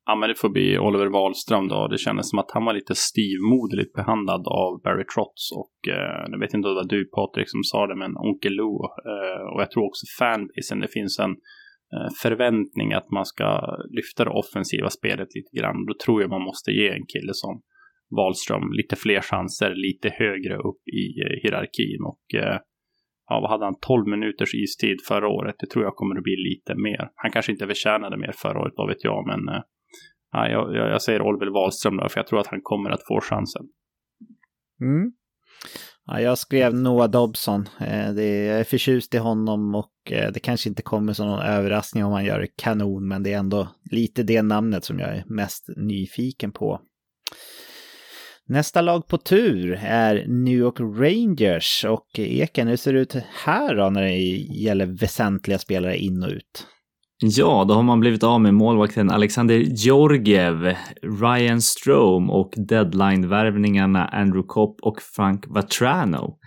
Ja, 0.08 0.14
men 0.14 0.28
det 0.28 0.34
får 0.34 0.48
bli 0.48 0.78
Oliver 0.78 1.06
Wahlström 1.06 1.68
då. 1.68 1.88
Det 1.88 1.98
kändes 1.98 2.30
som 2.30 2.38
att 2.38 2.50
han 2.50 2.64
var 2.64 2.74
lite 2.74 2.94
stivmoderligt 2.94 3.92
behandlad 3.92 4.44
av 4.46 4.82
Barry 4.84 5.04
Trotz 5.14 5.52
och 5.60 5.76
eh, 5.94 6.30
jag 6.30 6.40
vet 6.40 6.54
inte 6.54 6.68
om 6.68 6.74
det 6.74 6.82
var 6.82 6.88
du 6.88 7.04
Patrik 7.16 7.50
som 7.50 7.62
sa 7.64 7.86
det, 7.86 7.96
men 7.96 8.16
Onkel 8.16 8.52
Lou 8.52 8.74
eh, 9.12 9.42
och 9.52 9.60
jag 9.62 9.70
tror 9.70 9.84
också 9.84 10.04
fanbasen. 10.18 10.80
Det 10.80 10.92
finns 10.98 11.18
en 11.18 11.34
eh, 11.94 12.10
förväntning 12.22 12.92
att 12.92 13.10
man 13.10 13.26
ska 13.26 13.48
lyfta 13.98 14.24
det 14.24 14.30
offensiva 14.30 14.90
spelet 14.90 15.28
lite 15.34 15.52
grann. 15.58 15.86
Då 15.88 15.94
tror 16.04 16.20
jag 16.22 16.30
man 16.30 16.48
måste 16.50 16.70
ge 16.70 16.88
en 16.88 17.06
kille 17.12 17.34
som 17.34 17.62
Wahlström 18.10 18.72
lite 18.72 18.96
fler 18.96 19.20
chanser 19.20 19.74
lite 19.74 20.08
högre 20.08 20.56
upp 20.56 20.82
i 20.88 21.20
eh, 21.22 21.42
hierarkin. 21.42 22.00
Och 22.04 22.34
eh, 22.34 22.58
ja, 23.28 23.40
vad 23.40 23.50
hade 23.50 23.64
han? 23.64 23.78
12 23.80 24.06
minuters 24.06 24.54
istid 24.54 24.96
förra 25.08 25.28
året. 25.28 25.54
Det 25.58 25.66
tror 25.66 25.84
jag 25.84 25.94
kommer 25.94 26.16
att 26.16 26.22
bli 26.22 26.36
lite 26.36 26.74
mer. 26.74 27.10
Han 27.14 27.30
kanske 27.30 27.52
inte 27.52 27.66
förtjänade 27.66 28.16
mer 28.16 28.32
förra 28.32 28.60
året, 28.60 28.74
vad 28.76 28.88
vet 28.88 29.04
jag. 29.04 29.26
Men 29.26 29.54
eh, 29.54 29.62
ja, 30.32 30.48
jag, 30.48 30.74
jag 30.74 31.02
säger 31.02 31.22
Oliver 31.22 31.52
Wahlström 31.52 31.96
då, 31.96 32.08
för 32.08 32.20
jag 32.20 32.26
tror 32.26 32.40
att 32.40 32.46
han 32.46 32.60
kommer 32.62 32.90
att 32.90 33.06
få 33.08 33.20
chansen. 33.20 33.62
Mm. 34.80 35.12
Ja, 36.06 36.20
jag 36.20 36.38
skrev 36.38 36.74
Noah 36.74 37.10
Dobson. 37.10 37.68
Eh, 37.80 38.12
det 38.12 38.22
är, 38.22 38.50
jag 38.50 38.60
är 38.60 38.64
förtjust 38.64 39.14
i 39.14 39.18
honom 39.18 39.74
och 39.74 40.12
eh, 40.12 40.32
det 40.32 40.40
kanske 40.40 40.68
inte 40.68 40.82
kommer 40.82 41.12
som 41.12 41.26
någon 41.26 41.42
överraskning 41.42 42.04
om 42.04 42.12
han 42.12 42.24
gör 42.24 42.46
kanon, 42.56 43.08
men 43.08 43.22
det 43.22 43.32
är 43.32 43.38
ändå 43.38 43.68
lite 43.90 44.22
det 44.22 44.42
namnet 44.42 44.84
som 44.84 44.98
jag 44.98 45.08
är 45.16 45.24
mest 45.26 45.64
nyfiken 45.76 46.52
på. 46.52 46.80
Nästa 48.48 48.80
lag 48.80 49.06
på 49.06 49.18
tur 49.18 49.78
är 49.82 50.26
New 50.26 50.58
York 50.58 50.80
Rangers 50.80 51.84
och 51.88 52.06
Eken, 52.18 52.68
hur 52.68 52.76
ser 52.76 52.92
det 52.92 53.00
ut 53.00 53.14
här 53.44 53.76
då 53.76 53.90
när 53.90 54.02
det 54.02 54.16
gäller 54.62 54.86
väsentliga 54.86 55.58
spelare 55.58 55.98
in 55.98 56.22
och 56.22 56.30
ut? 56.30 56.66
Ja, 57.22 57.64
då 57.68 57.74
har 57.74 57.82
man 57.82 58.00
blivit 58.00 58.22
av 58.22 58.40
med 58.40 58.54
målvakten 58.54 59.10
Alexander 59.10 59.54
Georgiev, 59.58 60.74
Ryan 61.02 61.62
Strome 61.62 62.32
och 62.32 62.52
deadline-värvningarna 62.56 64.08
Andrew 64.08 64.46
Kopp 64.46 64.80
och 64.82 65.02
Frank 65.02 65.44
Vatrano. 65.46 66.38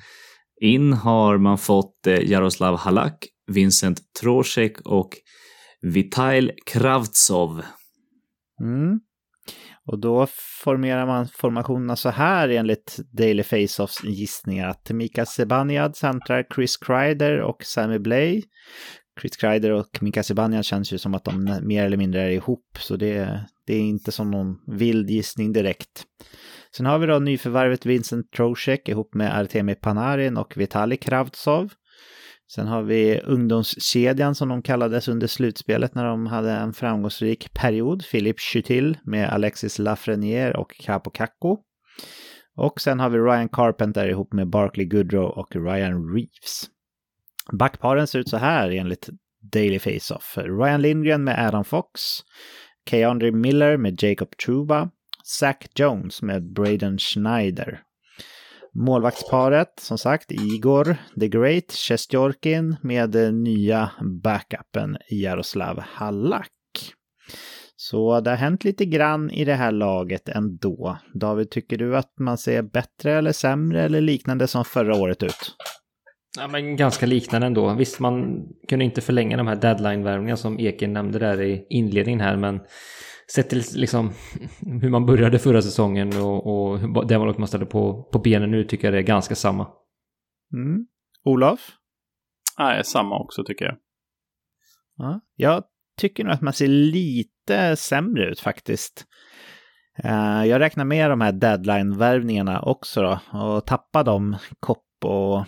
In 0.62 0.94
har 0.94 1.38
man 1.38 1.58
fått 1.58 2.08
eh, 2.08 2.30
Jaroslav 2.30 2.78
Halak, 2.78 3.28
Vincent 3.52 4.00
Trocek 4.22 4.82
och 4.86 5.10
Vitail 5.82 6.52
Kravtsov. 6.66 7.62
Mm. 8.62 9.00
Och 9.92 10.00
då 10.00 10.28
formerar 10.64 11.06
man 11.06 11.28
formationerna 11.28 11.96
så 11.96 12.10
här 12.10 12.50
enligt 12.50 13.00
Daily 13.12 13.44
Face-Offs 13.44 14.04
gissningar. 14.04 14.68
Att 14.68 14.90
Mika 14.90 15.26
Zibanejad 15.26 15.96
centrar 15.96 16.46
Chris 16.56 16.78
Kreider 16.78 17.42
och 17.42 17.64
Sammy 17.64 18.00
Blay. 18.00 18.44
Chris 19.22 19.38
Kreider 19.38 19.72
och 19.72 19.98
Mika 20.02 20.24
Zibanejad 20.24 20.66
känns 20.66 20.94
ju 20.94 20.98
som 20.98 21.14
att 21.14 21.24
de 21.24 21.60
mer 21.64 21.86
eller 21.86 21.98
mindre 21.98 22.22
är 22.22 22.30
ihop. 22.30 22.78
Så 22.80 22.96
det, 22.96 23.46
det 23.66 23.74
är 23.74 23.80
inte 23.80 24.12
som 24.12 24.32
någon 24.32 24.58
vild 24.68 25.10
gissning 25.10 25.54
direkt. 25.54 26.04
Sen 26.76 26.86
har 26.86 27.00
vi 27.00 27.08
då 27.08 27.20
nyförvärvet 27.20 27.86
Vincent 27.86 28.32
Trocek 28.32 28.90
ihop 28.90 29.14
med 29.14 29.40
Artemi 29.40 29.76
Panarin 29.76 30.38
och 30.38 30.58
Vitali 30.58 30.98
Kravtsov. 30.98 31.74
Sen 32.52 32.68
har 32.68 32.84
vi 32.84 33.20
ungdomskedjan 33.20 34.36
som 34.36 34.50
de 34.50 34.62
kallades 34.62 35.08
under 35.08 35.28
slutspelet 35.28 35.96
när 35.96 36.06
de 36.06 36.28
hade 36.28 36.52
en 36.52 36.74
framgångsrik 36.74 37.54
period. 37.54 38.04
Philippe 38.12 38.42
Chutil 38.42 38.98
med 39.04 39.30
Alexis 39.30 39.80
Lafreniere 39.80 40.54
och 40.54 40.76
Capo 40.80 41.10
Kakko. 41.10 41.58
Och 42.56 42.82
sen 42.82 43.00
har 43.00 43.10
vi 43.10 43.18
Ryan 43.18 43.50
Carpenter 43.50 44.08
ihop 44.10 44.34
med 44.34 44.50
Barkley 44.50 44.86
Goodrow 44.86 45.30
och 45.30 45.56
Ryan 45.56 46.14
Reeves. 46.14 46.70
Backparen 47.52 48.08
ser 48.08 48.20
ut 48.20 48.30
så 48.30 48.38
här 48.38 48.72
enligt 48.72 49.10
Daily 49.54 49.80
Face-Off. 49.80 50.38
Ryan 50.38 50.82
Lindgren 50.82 51.24
med 51.24 51.48
Adam 51.48 51.64
Fox. 51.64 52.02
Keandre 52.90 53.32
Miller 53.32 53.78
med 53.78 54.04
Jacob 54.04 54.38
Truba. 54.46 54.90
Zach 55.24 55.58
Jones 55.76 56.22
med 56.22 56.54
Braden 56.54 56.98
Schneider. 56.98 57.82
Målvaktsparet, 58.80 59.80
som 59.80 59.98
sagt, 59.98 60.32
Igor 60.32 60.96
the 61.20 61.28
Great, 61.28 61.72
Sjestjorkin 61.72 62.76
med 62.82 63.10
den 63.10 63.44
nya 63.44 63.92
backupen 64.24 64.98
Jaroslav 65.10 65.80
Halak. 65.80 66.48
Så 67.76 68.20
det 68.20 68.30
har 68.30 68.38
hänt 68.38 68.64
lite 68.64 68.86
grann 68.86 69.32
i 69.32 69.46
det 69.46 69.54
här 69.54 69.72
laget 69.72 70.30
ändå. 70.30 70.98
David, 71.14 71.50
tycker 71.50 71.78
du 71.78 71.98
att 71.98 72.14
man 72.20 72.38
ser 72.38 72.62
bättre 72.62 73.18
eller 73.18 73.32
sämre 73.32 73.84
eller 73.84 74.02
liknande 74.02 74.48
som 74.48 74.66
förra 74.66 74.96
året 74.96 75.24
ut? 75.24 75.56
Ja, 76.38 76.48
men 76.48 76.76
ganska 76.76 77.06
liknande 77.06 77.48
ändå. 77.48 77.74
Visst, 77.74 78.00
man 78.00 78.46
kunde 78.68 78.86
inte 78.86 79.02
förlänga 79.02 79.38
de 79.38 79.48
här 79.48 79.56
deadline-värvningarna 79.56 80.38
som 80.38 80.60
Eken 80.60 80.94
nämnde 80.94 81.20
där 81.20 81.42
i 81.42 81.66
inledningen 81.70 82.22
här, 82.22 82.36
men 82.36 82.60
sett 83.34 83.50
till 83.50 83.64
liksom 83.76 84.12
hur 84.82 84.90
man 84.90 85.06
började 85.06 85.40
förra 85.40 85.62
säsongen 85.62 86.18
och, 86.18 86.72
och 86.72 87.08
det 87.08 87.20
man 87.20 87.48
ställer 87.48 87.66
på, 87.66 88.04
på 88.04 88.20
benen 88.20 88.52
nu 88.52 88.64
tycker 88.64 88.88
jag 88.88 88.94
det 88.94 89.00
är 89.00 89.04
ganska 89.04 89.36
samma. 89.36 89.68
Mm. 90.54 90.88
Olof? 91.24 91.72
Nej, 92.60 92.84
samma 92.84 93.20
också 93.20 93.44
tycker 93.44 93.66
jag. 93.66 93.78
Ja, 94.98 95.22
jag 95.36 95.64
tycker 95.98 96.24
nog 96.24 96.34
att 96.34 96.42
man 96.42 96.54
ser 96.54 96.68
lite 96.68 97.76
sämre 97.76 98.32
ut 98.32 98.40
faktiskt. 98.40 99.06
Uh, 100.06 100.46
jag 100.46 100.60
räknar 100.60 100.86
med 100.86 101.10
de 101.10 101.22
här 101.22 101.32
deadline-värvningarna 101.32 102.62
också 102.62 103.02
då 103.02 103.20
och 103.40 103.66
tappa 103.66 104.04
dem, 104.04 104.38
Kopp 104.60 104.86
och 105.06 105.46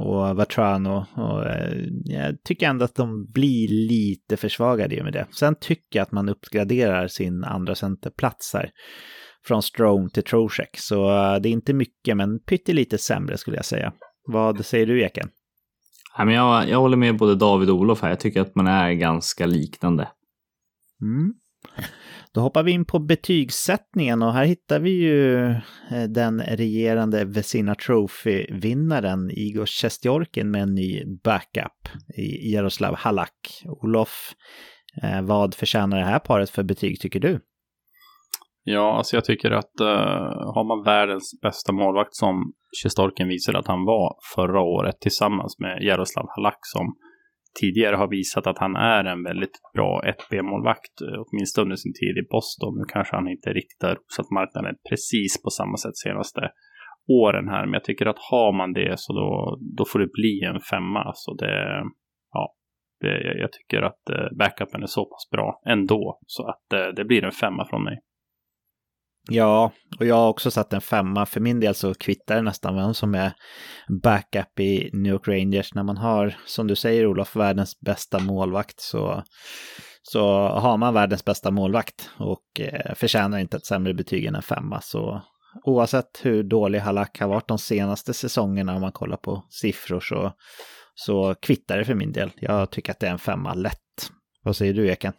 och 0.00 0.36
Vatrano. 0.36 1.06
Och, 1.14 1.46
eh, 1.46 1.78
jag 2.04 2.42
tycker 2.44 2.68
ändå 2.68 2.84
att 2.84 2.94
de 2.94 3.30
blir 3.32 3.68
lite 3.68 4.36
försvagade 4.36 4.94
i 4.94 5.00
och 5.00 5.04
med 5.04 5.12
det. 5.12 5.26
Sen 5.30 5.54
tycker 5.60 5.98
jag 5.98 6.02
att 6.02 6.12
man 6.12 6.28
uppgraderar 6.28 7.08
sin 7.08 7.44
andra 7.44 7.74
centerplats 7.74 8.54
här. 8.54 8.70
Från 9.44 9.62
Strome 9.62 10.10
till 10.10 10.22
Trocek. 10.22 10.70
Så 10.78 11.10
eh, 11.10 11.40
det 11.40 11.48
är 11.48 11.52
inte 11.52 11.72
mycket, 11.72 12.16
men 12.16 12.38
pyttelite 12.38 12.98
sämre 12.98 13.38
skulle 13.38 13.56
jag 13.56 13.64
säga. 13.64 13.92
Vad 14.26 14.64
säger 14.64 14.86
du, 14.86 15.02
Eken? 15.02 15.28
Ja, 16.16 16.24
men 16.24 16.34
jag, 16.34 16.68
jag 16.68 16.78
håller 16.78 16.96
med 16.96 17.16
både 17.16 17.34
David 17.34 17.70
och 17.70 17.76
Olof 17.76 18.02
här. 18.02 18.08
Jag 18.08 18.20
tycker 18.20 18.40
att 18.40 18.54
man 18.54 18.66
är 18.66 18.92
ganska 18.92 19.46
liknande. 19.46 20.08
Mm. 21.02 21.34
Då 22.34 22.40
hoppar 22.40 22.62
vi 22.62 22.72
in 22.72 22.84
på 22.84 22.98
betygssättningen 22.98 24.22
och 24.22 24.32
här 24.32 24.44
hittar 24.44 24.80
vi 24.80 24.90
ju 24.90 25.44
eh, 25.90 26.02
den 26.08 26.40
regerande 26.40 27.24
Vesina 27.24 27.74
Trophy-vinnaren 27.74 29.30
Igor 29.30 29.66
Sjestjorkin 29.66 30.50
med 30.50 30.62
en 30.62 30.74
ny 30.74 31.04
backup 31.24 31.88
i 32.16 32.52
Jaroslav 32.52 32.94
Halak. 32.94 33.62
Olof, 33.64 34.32
eh, 35.02 35.22
vad 35.22 35.54
förtjänar 35.54 35.98
det 35.98 36.04
här 36.04 36.18
paret 36.18 36.50
för 36.50 36.62
betyg 36.62 37.00
tycker 37.00 37.20
du? 37.20 37.40
Ja, 38.64 38.96
alltså 38.96 39.16
jag 39.16 39.24
tycker 39.24 39.50
att 39.50 39.80
uh, 39.80 39.86
har 40.54 40.64
man 40.68 40.84
världens 40.84 41.40
bästa 41.42 41.72
målvakt 41.72 42.14
som 42.14 42.52
Sjestjorkin 42.82 43.28
visade 43.28 43.58
att 43.58 43.66
han 43.66 43.84
var 43.84 44.16
förra 44.34 44.60
året 44.60 45.00
tillsammans 45.00 45.58
med 45.58 45.82
Jaroslav 45.82 46.26
Halak 46.28 46.58
som 46.62 46.96
tidigare 47.60 47.96
har 47.96 48.08
visat 48.08 48.46
att 48.46 48.58
han 48.58 48.76
är 48.76 49.04
en 49.04 49.22
väldigt 49.22 49.56
bra 49.74 50.02
1B-målvakt, 50.04 50.94
eh, 51.06 51.22
åtminstone 51.24 51.62
under 51.62 51.76
sin 51.76 51.92
tid 51.92 52.14
i 52.22 52.28
Boston. 52.30 52.78
Nu 52.78 52.84
kanske 52.88 53.16
han 53.16 53.28
inte 53.28 53.50
riktigt 53.50 53.82
har 53.82 53.94
rosat 53.94 54.30
marknaden 54.30 54.74
precis 54.90 55.42
på 55.42 55.50
samma 55.50 55.76
sätt 55.76 55.96
senaste 55.96 56.40
åren 57.08 57.48
här, 57.48 57.64
men 57.64 57.72
jag 57.72 57.84
tycker 57.84 58.06
att 58.06 58.18
har 58.30 58.52
man 58.52 58.72
det 58.72 58.94
så 58.98 59.12
då, 59.12 59.58
då 59.76 59.84
får 59.84 59.98
det 59.98 60.12
bli 60.12 60.34
en 60.44 60.60
femma. 60.60 61.12
Så 61.14 61.34
det, 61.34 61.82
ja, 62.32 62.54
det, 63.00 63.38
jag 63.38 63.52
tycker 63.52 63.82
att 63.82 64.10
eh, 64.10 64.28
backupen 64.38 64.82
är 64.82 64.86
så 64.86 65.04
pass 65.04 65.30
bra 65.30 65.62
ändå, 65.66 66.18
så 66.26 66.42
att 66.48 66.72
eh, 66.72 66.88
det 66.96 67.04
blir 67.04 67.24
en 67.24 67.32
femma 67.32 67.66
från 67.70 67.84
mig. 67.84 67.98
Ja, 69.28 69.72
och 69.98 70.06
jag 70.06 70.14
har 70.14 70.28
också 70.28 70.50
satt 70.50 70.72
en 70.72 70.80
femma. 70.80 71.26
För 71.26 71.40
min 71.40 71.60
del 71.60 71.74
så 71.74 71.94
kvittar 71.94 72.34
det 72.34 72.42
nästan 72.42 72.76
vem 72.76 72.94
som 72.94 73.14
är 73.14 73.32
backup 74.02 74.60
i 74.60 74.90
New 74.92 75.12
York 75.12 75.28
Rangers. 75.28 75.74
När 75.74 75.82
man 75.82 75.96
har, 75.96 76.36
som 76.46 76.66
du 76.66 76.76
säger 76.76 77.06
Olof, 77.06 77.36
världens 77.36 77.80
bästa 77.80 78.18
målvakt 78.18 78.80
så, 78.80 79.22
så 80.02 80.48
har 80.48 80.76
man 80.76 80.94
världens 80.94 81.24
bästa 81.24 81.50
målvakt 81.50 82.10
och 82.18 82.60
eh, 82.60 82.94
förtjänar 82.94 83.38
inte 83.38 83.56
ett 83.56 83.66
sämre 83.66 83.94
betyg 83.94 84.24
än 84.24 84.34
en 84.34 84.42
femma. 84.42 84.80
Så 84.80 85.22
oavsett 85.64 86.20
hur 86.22 86.42
dålig 86.42 86.78
Halak 86.78 87.20
har 87.20 87.28
varit 87.28 87.48
de 87.48 87.58
senaste 87.58 88.14
säsongerna 88.14 88.74
om 88.74 88.80
man 88.80 88.92
kollar 88.92 89.16
på 89.16 89.44
siffror 89.50 90.00
så, 90.00 90.32
så 90.94 91.34
kvittar 91.34 91.78
det 91.78 91.84
för 91.84 91.94
min 91.94 92.12
del. 92.12 92.30
Jag 92.36 92.70
tycker 92.70 92.92
att 92.92 93.00
det 93.00 93.06
är 93.06 93.12
en 93.12 93.18
femma 93.18 93.54
lätt. 93.54 94.10
Vad 94.42 94.56
säger 94.56 94.74
du 94.74 94.88
Eken? 94.88 95.12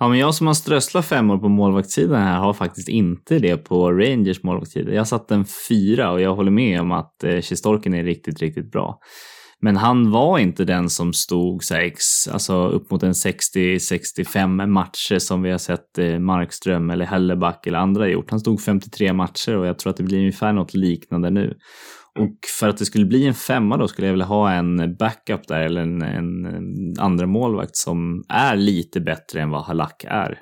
Ja, 0.00 0.08
men 0.08 0.18
jag 0.18 0.34
som 0.34 0.46
har 0.46 0.54
strösslat 0.54 1.06
femmor 1.06 1.38
på 1.38 1.48
målvaktssidan 1.48 2.22
här 2.22 2.38
har 2.38 2.52
faktiskt 2.52 2.88
inte 2.88 3.38
det 3.38 3.56
på 3.56 3.92
Rangers 3.92 4.42
målvaktssida. 4.42 4.92
Jag 4.92 5.08
satt 5.08 5.30
en 5.30 5.44
fyra 5.68 6.10
och 6.10 6.20
jag 6.20 6.34
håller 6.34 6.50
med 6.50 6.80
om 6.80 6.92
att 6.92 7.24
eh, 7.24 7.40
Kistorken 7.40 7.94
är 7.94 8.04
riktigt, 8.04 8.40
riktigt 8.40 8.72
bra. 8.72 8.98
Men 9.60 9.76
han 9.76 10.10
var 10.10 10.38
inte 10.38 10.64
den 10.64 10.90
som 10.90 11.12
stod 11.12 11.64
så 11.64 11.74
här, 11.74 11.92
alltså 12.32 12.68
upp 12.68 12.90
mot 12.90 13.02
en 13.02 13.12
60-65 13.12 14.66
matcher 14.66 15.18
som 15.18 15.42
vi 15.42 15.50
har 15.50 15.58
sett 15.58 15.98
eh, 15.98 16.18
Markström 16.18 16.90
eller 16.90 17.04
Helleback 17.04 17.66
eller 17.66 17.78
andra 17.78 18.08
gjort. 18.08 18.30
Han 18.30 18.40
stod 18.40 18.60
53 18.60 19.12
matcher 19.12 19.56
och 19.56 19.66
jag 19.66 19.78
tror 19.78 19.90
att 19.90 19.96
det 19.96 20.02
blir 20.02 20.18
ungefär 20.18 20.52
något 20.52 20.74
liknande 20.74 21.30
nu. 21.30 21.54
Och 22.18 22.36
för 22.58 22.68
att 22.68 22.78
det 22.78 22.84
skulle 22.84 23.04
bli 23.04 23.26
en 23.26 23.34
femma 23.34 23.76
då 23.76 23.88
skulle 23.88 24.06
jag 24.06 24.12
vilja 24.12 24.26
ha 24.26 24.52
en 24.52 24.96
backup 24.96 25.48
där 25.48 25.60
eller 25.60 25.80
en, 25.80 26.02
en, 26.02 26.46
en 26.46 26.94
andra 26.98 27.26
målvakt 27.26 27.76
som 27.76 28.24
är 28.28 28.56
lite 28.56 29.00
bättre 29.00 29.40
än 29.40 29.50
vad 29.50 29.62
Halak 29.62 30.04
är. 30.08 30.40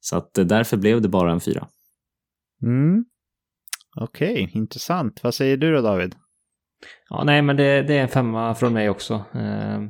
Så 0.00 0.16
att 0.16 0.38
eh, 0.38 0.44
därför 0.44 0.76
blev 0.76 1.00
det 1.00 1.08
bara 1.08 1.32
en 1.32 1.40
fyra. 1.40 1.68
Mm. 2.62 3.04
Okej, 4.00 4.32
okay, 4.32 4.60
intressant. 4.60 5.20
Vad 5.22 5.34
säger 5.34 5.56
du 5.56 5.72
då 5.72 5.80
David? 5.80 6.14
Ja, 7.08 7.24
nej, 7.24 7.42
men 7.42 7.56
det, 7.56 7.82
det 7.82 7.94
är 7.94 8.02
en 8.02 8.08
femma 8.08 8.54
från 8.54 8.72
mig 8.72 8.90
också. 8.90 9.14
Eh, 9.34 9.80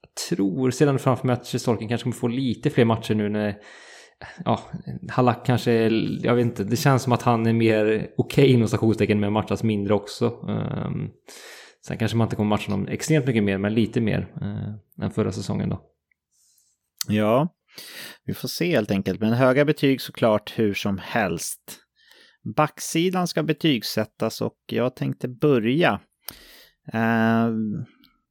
jag 0.00 0.14
tror 0.28 0.70
sedan 0.70 0.98
framför 0.98 1.26
mig 1.26 1.32
att 1.32 1.46
Storken 1.46 1.88
kanske 1.88 2.02
kommer 2.02 2.16
få 2.16 2.28
lite 2.28 2.70
fler 2.70 2.84
matcher 2.84 3.14
nu 3.14 3.28
när 3.28 3.56
ja, 4.44 4.60
Halak 5.08 5.46
kanske, 5.46 5.72
jag 6.22 6.34
vet 6.34 6.44
inte, 6.44 6.64
det 6.64 6.76
känns 6.76 7.02
som 7.02 7.12
att 7.12 7.22
han 7.22 7.46
är 7.46 7.52
mer 7.52 7.84
okej 7.84 8.42
okay, 8.42 8.46
inom 8.46 8.68
stationstecken 8.68 9.20
men 9.20 9.32
matchas 9.32 9.62
mindre 9.62 9.94
också. 9.94 10.26
Um, 10.26 11.10
sen 11.86 11.98
kanske 11.98 12.16
man 12.16 12.24
inte 12.24 12.36
kommer 12.36 12.48
matcha 12.48 12.72
honom 12.72 12.88
extremt 12.88 13.26
mycket 13.26 13.44
mer, 13.44 13.58
men 13.58 13.74
lite 13.74 14.00
mer 14.00 14.32
uh, 14.42 15.04
än 15.04 15.10
förra 15.10 15.32
säsongen 15.32 15.68
då. 15.68 15.80
Ja, 17.08 17.48
vi 18.24 18.34
får 18.34 18.48
se 18.48 18.70
helt 18.70 18.90
enkelt. 18.90 19.20
Men 19.20 19.32
höga 19.32 19.64
betyg 19.64 20.00
såklart 20.00 20.58
hur 20.58 20.74
som 20.74 20.98
helst. 20.98 21.80
Backsidan 22.56 23.28
ska 23.28 23.42
betygsättas 23.42 24.40
och 24.40 24.58
jag 24.66 24.96
tänkte 24.96 25.28
börja. 25.28 26.00
Uh, 26.94 27.54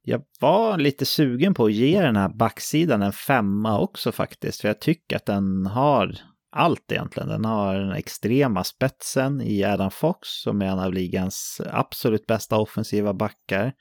jag 0.08 0.22
var 0.40 0.78
lite 0.78 1.06
sugen 1.06 1.54
på 1.54 1.64
att 1.64 1.72
ge 1.72 2.00
den 2.00 2.16
här 2.16 2.28
backsidan 2.28 3.02
en 3.02 3.12
femma 3.12 3.80
också 3.80 4.12
faktiskt. 4.12 4.60
För 4.60 4.68
jag 4.68 4.80
tycker 4.80 5.16
att 5.16 5.26
den 5.26 5.66
har 5.66 6.14
allt 6.52 6.92
egentligen. 6.92 7.28
Den 7.28 7.44
har 7.44 7.74
den 7.74 7.92
extrema 7.92 8.64
spetsen 8.64 9.40
i 9.40 9.64
Adam 9.64 9.90
Fox 9.90 10.28
som 10.28 10.62
är 10.62 10.66
en 10.66 10.78
av 10.78 10.92
ligans 10.92 11.60
absolut 11.72 12.26
bästa 12.26 12.56
offensiva 12.56 13.14
backar. 13.14 13.72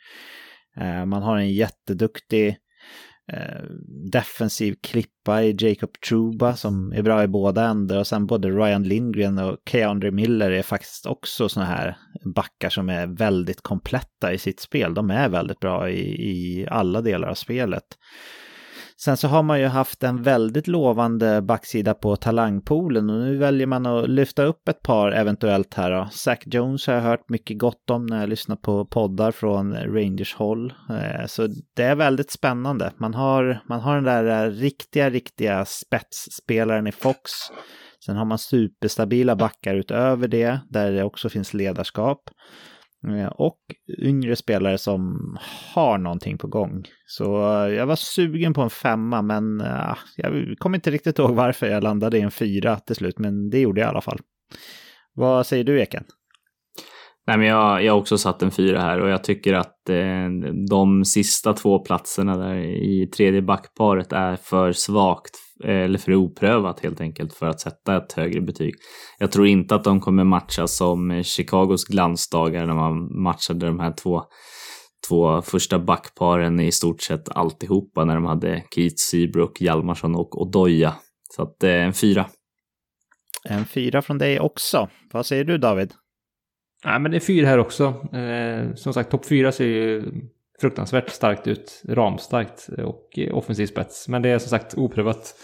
Eh, 0.78 1.06
man 1.06 1.24
har 1.24 1.38
en 1.38 1.54
jätteduktig 1.54 2.58
Eh, 3.34 3.64
defensiv 4.12 4.76
klippa 4.82 5.44
i 5.44 5.56
Jacob 5.60 5.90
Truba 6.08 6.56
som 6.56 6.92
är 6.92 7.02
bra 7.02 7.24
i 7.24 7.28
båda 7.28 7.66
ändar 7.66 7.98
och 7.98 8.08
sen 8.08 8.28
både 8.28 8.50
Ryan 8.50 8.84
Lindgren 8.84 9.38
och 9.38 9.58
Keandre 9.70 10.12
Miller 10.12 10.52
är 10.52 10.64
faktiskt 10.64 11.06
också 11.06 11.50
sådana 11.50 11.70
här 11.70 11.98
backar 12.36 12.70
som 12.70 12.90
är 12.90 13.08
väldigt 13.08 13.62
kompletta 13.62 14.34
i 14.34 14.38
sitt 14.38 14.60
spel. 14.60 14.94
De 14.94 15.12
är 15.12 15.30
väldigt 15.30 15.60
bra 15.60 15.90
i, 15.90 16.30
i 16.30 16.68
alla 16.70 17.02
delar 17.02 17.28
av 17.28 17.36
spelet. 17.36 17.84
Sen 19.00 19.18
så 19.18 19.28
har 19.28 19.44
man 19.44 19.60
ju 19.60 19.68
haft 19.68 20.04
en 20.04 20.24
väldigt 20.24 20.68
lovande 20.68 21.42
backsida 21.42 21.94
på 21.94 22.16
talangpoolen 22.16 23.10
och 23.10 23.20
nu 23.20 23.38
väljer 23.38 23.68
man 23.68 23.86
att 23.86 24.10
lyfta 24.10 24.44
upp 24.44 24.68
ett 24.68 24.82
par 24.82 25.12
eventuellt 25.12 25.74
här 25.74 25.92
då. 25.92 26.08
Zach 26.12 26.40
Jones 26.46 26.88
har 26.88 26.94
jag 26.94 27.02
hört 27.02 27.30
mycket 27.30 27.58
gott 27.58 27.90
om 27.90 28.06
när 28.06 28.20
jag 28.20 28.30
lyssnar 28.30 28.56
på 28.56 28.86
poddar 28.86 29.32
från 29.32 29.74
Rangers 29.74 30.36
håll. 30.36 30.74
Eh, 30.90 31.26
så 31.26 31.48
det 31.76 31.84
är 31.84 31.96
väldigt 31.96 32.32
spännande. 32.32 32.92
Man 32.98 33.14
har, 33.14 33.60
man 33.70 33.80
har 33.80 33.96
den 33.96 34.04
där 34.04 34.52
riktiga, 34.52 35.10
riktiga 35.10 35.66
spetsspelaren 35.66 36.88
i 36.88 36.92
Fox. 36.92 37.32
Sen 38.06 38.16
har 38.16 38.26
man 38.26 38.38
superstabila 38.38 39.36
backar 39.36 39.76
utöver 39.76 40.28
det, 40.28 40.60
där 40.70 40.92
det 40.92 41.04
också 41.04 41.30
finns 41.30 41.54
ledarskap. 41.54 42.20
Eh, 43.06 43.28
och 43.28 43.60
yngre 44.04 44.36
spelare 44.36 44.78
som 44.78 45.18
har 45.74 45.98
någonting 45.98 46.38
på 46.38 46.48
gång. 46.48 46.86
Så 47.06 47.54
eh, 47.64 47.74
jag 47.74 47.86
var 47.86 47.96
sugen 47.96 48.54
på 48.54 48.62
en 48.62 48.70
femma, 48.70 49.22
men 49.22 49.62
eh, 49.62 49.96
jag 50.16 50.56
kommer 50.60 50.78
inte 50.78 50.92
riktigt 50.92 51.20
ihåg 51.20 51.36
varför 51.36 51.68
jag 51.68 51.84
landade 51.84 52.18
i 52.18 52.22
en 52.22 52.32
fyra 52.32 52.80
till 52.80 52.96
slut, 52.96 53.20
men 53.20 53.50
det 53.50 53.60
gjorde 53.60 53.82
jag 53.82 53.88
i 53.88 53.90
alla 53.90 54.02
fall. 54.02 54.20
Vad 55.14 55.46
säger 55.46 55.64
du, 55.64 55.82
Eken? 55.82 56.04
Nej, 57.28 57.38
men 57.38 57.48
jag, 57.48 57.84
jag 57.84 57.94
har 57.94 58.00
också 58.00 58.18
satt 58.18 58.44
en 58.44 58.52
fyra 58.52 58.82
här 58.82 59.02
och 59.02 59.10
jag 59.10 59.24
tycker 59.24 59.54
att 59.54 59.90
eh, 59.90 60.30
de 60.70 61.06
sista 61.06 61.54
två 61.54 61.80
platserna 61.80 62.38
där 62.38 62.56
i 62.66 63.10
tredje 63.18 63.42
backparet 63.42 64.14
är 64.14 64.36
för 64.36 64.72
svagt 64.72 65.36
eller 65.64 66.00
för 66.00 66.16
oprövat 66.16 66.80
helt 66.80 67.02
enkelt 67.02 67.34
för 67.34 67.46
att 67.46 67.60
sätta 67.60 67.98
ett 67.98 68.14
högre 68.14 68.42
betyg. 68.42 68.74
Jag 69.20 69.32
tror 69.32 69.48
inte 69.48 69.76
att 69.76 69.84
de 69.84 70.00
kommer 70.00 70.24
matcha 70.24 70.68
som 70.68 71.24
Chicagos 71.24 71.86
glansdagar 71.86 72.66
när 72.66 72.74
man 72.74 73.22
matchade 73.22 73.66
de 73.66 73.80
här 73.80 73.94
två, 73.94 74.24
två 75.10 75.42
första 75.42 75.80
backparen 75.80 76.60
i 76.60 76.72
stort 76.72 77.02
sett 77.02 77.30
alltihopa 77.30 78.06
när 78.06 78.16
de 78.16 78.26
hade 78.26 78.64
Keith 78.76 78.96
Seabrook, 78.98 79.62
Hjalmarsson 79.62 80.16
och 80.16 80.42
Odoja. 80.42 80.94
Så 81.36 81.44
att 81.44 81.64
eh, 81.64 81.72
en 81.72 81.94
fyra. 81.94 82.26
En 83.50 83.66
fyra 83.66 84.02
från 84.02 84.18
dig 84.18 84.40
också. 84.40 84.90
Vad 85.12 85.26
säger 85.26 85.44
du 85.44 85.58
David? 85.58 85.94
Nej, 86.86 87.00
men 87.00 87.12
det 87.12 87.18
är 87.18 87.22
fyra 87.22 87.48
här 87.48 87.58
också. 87.58 87.84
Eh, 88.14 88.74
som 88.76 88.94
sagt, 88.94 89.12
topp 89.12 89.26
fyra 89.26 89.52
ser 89.52 89.66
ju 89.66 90.12
fruktansvärt 90.62 91.10
starkt 91.10 91.48
ut. 91.48 91.84
Ramstarkt 91.90 92.70
och 92.86 93.20
offensiv 93.32 93.66
spets. 93.66 94.08
Men 94.08 94.22
det 94.22 94.30
är 94.30 94.40
som 94.40 94.50
sagt 94.50 94.78
oprövat 94.78 95.36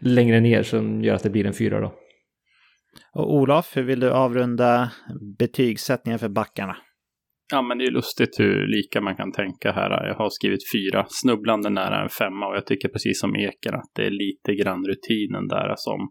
längre 0.00 0.40
ner 0.40 0.62
som 0.62 1.02
gör 1.02 1.14
att 1.14 1.22
det 1.22 1.30
blir 1.30 1.46
en 1.46 1.54
fyra 1.54 1.80
då. 1.80 1.94
Och 3.14 3.34
Olof, 3.34 3.76
hur 3.76 3.82
vill 3.82 4.00
du 4.00 4.10
avrunda 4.10 4.90
betygssättningen 5.38 6.18
för 6.18 6.28
backarna? 6.28 6.76
Ja, 7.52 7.62
men 7.62 7.78
det 7.78 7.84
är 7.84 7.90
lustigt 7.90 8.40
hur 8.40 8.66
lika 8.66 9.00
man 9.00 9.16
kan 9.16 9.32
tänka 9.32 9.72
här. 9.72 10.06
Jag 10.06 10.14
har 10.14 10.30
skrivit 10.30 10.60
fyra, 10.74 11.06
snubblande 11.08 11.70
nära 11.70 12.02
en 12.02 12.08
femma 12.08 12.48
och 12.48 12.56
jag 12.56 12.66
tycker 12.66 12.88
precis 12.88 13.20
som 13.20 13.36
Eken 13.36 13.74
att 13.74 13.90
det 13.94 14.06
är 14.06 14.10
lite 14.10 14.54
grann 14.54 14.84
rutinen 14.86 15.48
där 15.48 15.74
som, 15.76 16.10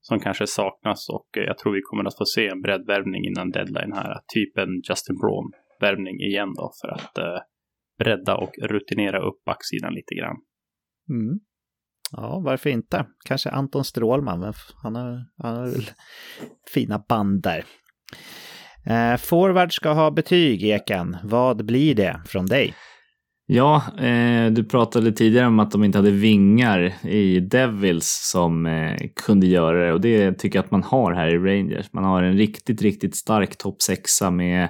som 0.00 0.20
kanske 0.20 0.46
saknas 0.46 1.08
och 1.08 1.28
jag 1.32 1.58
tror 1.58 1.72
vi 1.72 1.80
kommer 1.82 2.04
att 2.04 2.18
få 2.18 2.24
se 2.24 2.48
en 2.48 2.60
breddvärvning 2.60 3.24
innan 3.24 3.50
deadline 3.50 3.92
här. 3.92 4.18
Typ 4.34 4.58
en 4.58 4.72
Justin 4.88 5.16
Braun-värvning 5.20 6.20
igen 6.20 6.52
då 6.56 6.70
för 6.80 6.88
att 6.88 7.18
eh, 7.18 7.40
bredda 8.04 8.34
och 8.36 8.52
rutinera 8.62 9.18
upp 9.18 9.44
backsidan 9.46 9.94
lite 9.94 10.14
grann. 10.14 10.36
Mm. 11.10 11.38
Ja, 12.12 12.42
varför 12.44 12.70
inte? 12.70 13.06
Kanske 13.24 13.50
Anton 13.50 13.84
Strålman, 13.84 14.40
men 14.40 14.52
han 14.82 14.94
har, 14.94 15.24
han 15.42 15.56
har 15.56 15.66
väl 15.66 15.90
fina 16.74 17.04
band 17.08 17.42
där. 17.42 17.64
Eh, 18.86 19.16
forward 19.16 19.72
ska 19.72 19.92
ha 19.92 20.10
betyg, 20.10 20.62
Eken. 20.62 21.16
Vad 21.22 21.66
blir 21.66 21.94
det 21.94 22.20
från 22.26 22.46
dig? 22.46 22.74
Ja, 23.46 23.82
eh, 23.98 24.52
du 24.52 24.64
pratade 24.64 25.12
tidigare 25.12 25.46
om 25.46 25.58
att 25.58 25.70
de 25.70 25.84
inte 25.84 25.98
hade 25.98 26.10
vingar 26.10 26.92
i 27.02 27.40
Devils 27.40 28.30
som 28.32 28.66
eh, 28.66 28.96
kunde 29.26 29.46
göra 29.46 29.86
det 29.86 29.92
och 29.92 30.00
det 30.00 30.38
tycker 30.38 30.58
jag 30.58 30.64
att 30.64 30.70
man 30.70 30.82
har 30.82 31.12
här 31.12 31.28
i 31.28 31.38
Rangers. 31.38 31.92
Man 31.92 32.04
har 32.04 32.22
en 32.22 32.36
riktigt, 32.36 32.82
riktigt 32.82 33.16
stark 33.16 33.58
topp 33.58 33.82
sexa 33.82 34.30
med 34.30 34.68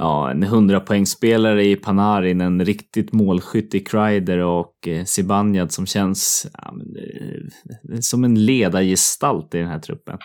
ja, 0.00 0.30
en 0.30 0.44
100-poängsspelare 0.44 1.60
i 1.60 1.76
Panarin, 1.76 2.40
en 2.40 2.64
riktigt 2.64 3.12
målskytt 3.12 3.74
i 3.74 3.80
Kreider 3.80 4.38
och 4.38 4.88
eh, 4.88 5.04
Zibanejad 5.04 5.72
som 5.72 5.86
känns 5.86 6.46
ja, 6.52 6.74
eh, 6.98 7.98
som 8.00 8.24
en 8.24 8.46
ledargestalt 8.46 9.54
i 9.54 9.58
den 9.58 9.68
här 9.68 9.78
truppen. 9.78 10.18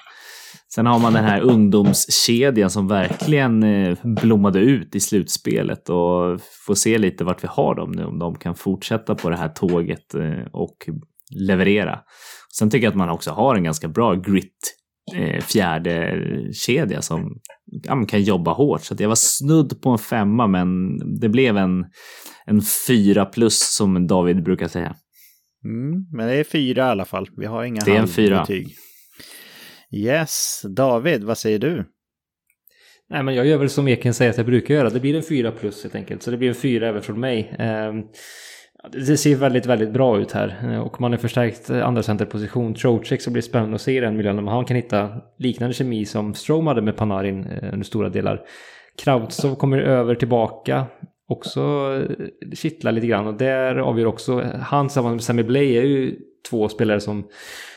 Sen 0.75 0.85
har 0.85 0.99
man 0.99 1.13
den 1.13 1.23
här 1.23 1.41
ungdomskedjan 1.41 2.69
som 2.69 2.87
verkligen 2.87 3.63
eh, 3.63 3.97
blommade 4.03 4.59
ut 4.59 4.95
i 4.95 4.99
slutspelet 4.99 5.89
och 5.89 6.41
får 6.65 6.75
se 6.75 6.97
lite 6.97 7.23
vart 7.23 7.43
vi 7.43 7.47
har 7.51 7.75
dem 7.75 7.91
nu, 7.91 8.05
om 8.05 8.19
de 8.19 8.35
kan 8.35 8.55
fortsätta 8.55 9.15
på 9.15 9.29
det 9.29 9.37
här 9.37 9.49
tåget 9.49 10.13
och 10.51 10.77
leverera. 11.39 11.99
Sen 12.57 12.69
tycker 12.69 12.85
jag 12.85 12.91
att 12.91 12.97
man 12.97 13.09
också 13.09 13.31
har 13.31 13.55
en 13.55 13.63
ganska 13.63 13.87
bra 13.87 14.13
grit 14.13 14.75
fjärde 15.41 16.21
kedja 16.53 17.01
som 17.01 17.39
ja, 17.83 18.05
kan 18.05 18.23
jobba 18.23 18.53
hårt. 18.53 18.81
Så 18.81 18.95
jag 18.99 19.07
var 19.07 19.15
snudd 19.15 19.81
på 19.81 19.89
en 19.89 19.97
femma, 19.97 20.47
men 20.47 20.97
det 21.19 21.29
blev 21.29 21.57
en, 21.57 21.85
en 22.45 22.61
fyra 22.87 23.25
plus 23.25 23.75
som 23.75 24.07
David 24.07 24.43
brukar 24.43 24.67
säga. 24.67 24.95
Mm, 25.65 26.05
men 26.11 26.27
det 26.27 26.33
är 26.33 26.43
fyra 26.43 26.87
i 26.87 26.89
alla 26.89 27.05
fall. 27.05 27.27
Vi 27.37 27.45
har 27.45 27.63
inga 27.63 27.81
det 27.81 27.91
är 27.91 27.99
en 27.99 28.07
fyra. 28.07 28.47
Yes, 29.91 30.61
David, 30.75 31.23
vad 31.23 31.37
säger 31.37 31.59
du? 31.59 31.85
Nej, 33.09 33.23
men 33.23 33.35
jag 33.35 33.45
gör 33.45 33.57
väl 33.57 33.69
som 33.69 33.87
Eken 33.87 34.13
säger 34.13 34.31
att 34.31 34.37
jag 34.37 34.45
brukar 34.45 34.73
göra. 34.73 34.89
Det 34.89 34.99
blir 34.99 35.15
en 35.15 35.23
fyra 35.23 35.51
plus 35.51 35.83
helt 35.83 35.95
enkelt. 35.95 36.23
Så 36.23 36.31
det 36.31 36.37
blir 36.37 36.49
en 36.49 36.55
fyra 36.55 36.87
även 36.87 37.01
från 37.01 37.19
mig. 37.19 37.55
Det 38.91 39.17
ser 39.17 39.35
väldigt, 39.35 39.65
väldigt 39.65 39.89
bra 39.89 40.19
ut 40.19 40.31
här. 40.31 40.59
Eh, 40.63 40.79
och 40.79 41.01
man 41.01 41.11
har 41.11 41.17
förstärkt 41.17 41.69
eh, 41.69 41.87
andra 41.87 42.03
centerposition. 42.03 42.73
Trocek 42.73 43.21
så 43.21 43.31
blir 43.31 43.41
det 43.41 43.47
spännande 43.47 43.75
att 43.75 43.81
se 43.81 43.99
den 43.99 44.17
miljön 44.17 44.39
om 44.39 44.47
han 44.47 44.65
kan 44.65 44.75
hitta 44.75 45.09
liknande 45.37 45.73
kemi 45.73 46.05
som 46.05 46.33
Strom 46.33 46.67
hade 46.67 46.81
med 46.81 46.95
Panarin 46.95 47.45
eh, 47.45 47.73
under 47.73 47.85
stora 47.85 48.09
delar. 48.09 48.41
Krautsov 49.03 49.55
kommer 49.55 49.77
över 49.77 50.15
tillbaka. 50.15 50.85
Också 51.27 51.93
kittlar 52.53 52.91
lite 52.91 53.07
grann 53.07 53.27
och 53.27 53.33
där 53.33 53.75
avgör 53.75 54.05
också 54.05 54.43
han 54.61 54.87
tillsammans 54.87 55.13
med 55.13 55.23
Sammy 55.23 55.43
Blay 55.43 55.77
är 55.77 55.83
ju 55.83 56.15
två 56.49 56.69
spelare 56.69 56.99
som, 56.99 57.27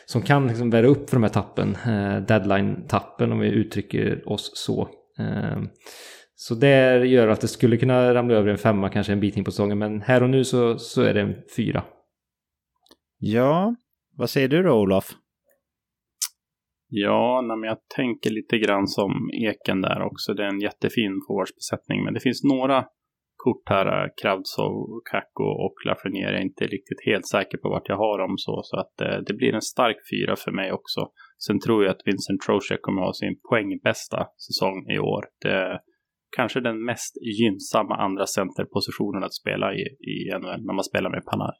som 0.06 0.22
kan 0.22 0.46
liksom 0.46 0.70
bära 0.70 0.86
upp 0.86 1.10
för 1.10 1.16
de 1.16 1.22
här 1.22 1.30
tappen. 1.30 1.76
Deadline-tappen 2.26 3.32
om 3.32 3.38
vi 3.38 3.48
uttrycker 3.48 4.28
oss 4.28 4.50
så. 4.54 4.88
Så 6.40 6.54
det 6.54 7.06
gör 7.06 7.28
att 7.28 7.40
det 7.40 7.48
skulle 7.48 7.76
kunna 7.76 8.14
ramla 8.14 8.34
över 8.34 8.50
en 8.50 8.58
femma, 8.58 8.88
kanske 8.88 9.12
en 9.12 9.20
bit 9.20 9.36
in 9.36 9.44
på 9.44 9.50
säsongen. 9.50 9.78
Men 9.78 10.00
här 10.00 10.22
och 10.22 10.30
nu 10.30 10.44
så, 10.44 10.78
så 10.78 11.02
är 11.02 11.14
det 11.14 11.20
en 11.20 11.34
fyra. 11.56 11.84
Ja, 13.18 13.74
vad 14.16 14.30
säger 14.30 14.48
du 14.48 14.62
då 14.62 14.72
Olof? 14.72 15.04
Ja, 16.88 17.42
men 17.42 17.68
jag 17.68 17.78
tänker 17.96 18.30
lite 18.30 18.58
grann 18.58 18.86
som 18.86 19.30
Eken 19.32 19.80
där 19.80 20.02
också. 20.02 20.34
Det 20.34 20.42
är 20.42 20.48
en 20.48 20.60
jättefin 20.60 21.12
forwardsbesättning, 21.26 22.04
men 22.04 22.14
det 22.14 22.20
finns 22.20 22.44
några 22.44 22.84
kort 23.36 23.68
här, 23.68 24.10
Kravtsov, 24.22 25.00
Kakko 25.10 25.44
och 25.44 25.74
Lafreniere. 25.86 26.32
Jag 26.32 26.40
är 26.40 26.44
inte 26.44 26.64
riktigt 26.64 27.02
helt 27.06 27.26
säker 27.26 27.58
på 27.58 27.68
vart 27.68 27.88
jag 27.88 27.96
har 27.96 28.18
dem 28.18 28.34
så, 28.36 28.60
så 28.64 28.76
att 28.80 28.92
det, 28.98 29.14
eh, 29.14 29.20
det 29.26 29.34
blir 29.34 29.54
en 29.54 29.62
stark 29.62 29.96
fyra 30.12 30.36
för 30.36 30.52
mig 30.52 30.72
också. 30.72 31.00
Sen 31.46 31.60
tror 31.60 31.84
jag 31.84 31.90
att 31.90 32.06
Vincent 32.06 32.40
Trocek 32.46 32.82
kommer 32.82 33.02
ha 33.02 33.12
sin 33.12 33.40
poängbästa 33.50 34.26
säsong 34.46 34.86
i 34.96 34.98
år. 34.98 35.24
Det, 35.42 35.80
kanske 36.36 36.60
den 36.60 36.84
mest 36.84 37.16
gynnsamma 37.40 37.96
andra 37.96 38.26
centerpositionen 38.26 39.24
att 39.24 39.34
spela 39.34 39.74
i, 39.74 39.82
i 40.12 40.38
NHL 40.40 40.66
när 40.66 40.74
man 40.74 40.84
spelar 40.84 41.10
med 41.10 41.24
Panar. 41.24 41.54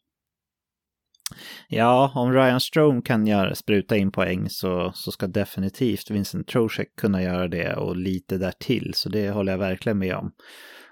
Ja, 1.69 2.13
om 2.15 2.33
Ryan 2.33 2.61
Strome 2.61 3.03
kan 3.03 3.27
göra, 3.27 3.55
spruta 3.55 3.97
in 3.97 4.13
poäng 4.13 4.49
så, 4.51 4.93
så 4.95 5.13
ska 5.13 5.27
definitivt 5.27 6.11
Vincent 6.11 6.49
Trocek 6.49 6.89
kunna 6.97 7.23
göra 7.23 7.49
det 7.49 7.77
och 7.77 7.97
lite 7.97 8.39
därtill. 8.39 8.93
Så 8.95 9.09
det 9.09 9.31
håller 9.31 9.53
jag 9.53 9.59
verkligen 9.59 9.99
med 9.99 10.15
om. 10.15 10.33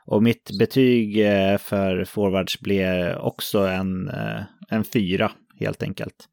Och 0.06 0.22
mitt 0.22 0.50
betyg 0.58 1.26
eh, 1.26 1.58
för 1.58 2.04
forwards 2.04 2.60
blir 2.60 3.18
också 3.18 3.58
en, 3.58 4.08
eh, 4.08 4.42
en 4.70 4.84
fyra 4.84 5.30
helt 5.60 5.82
enkelt. 5.82 6.28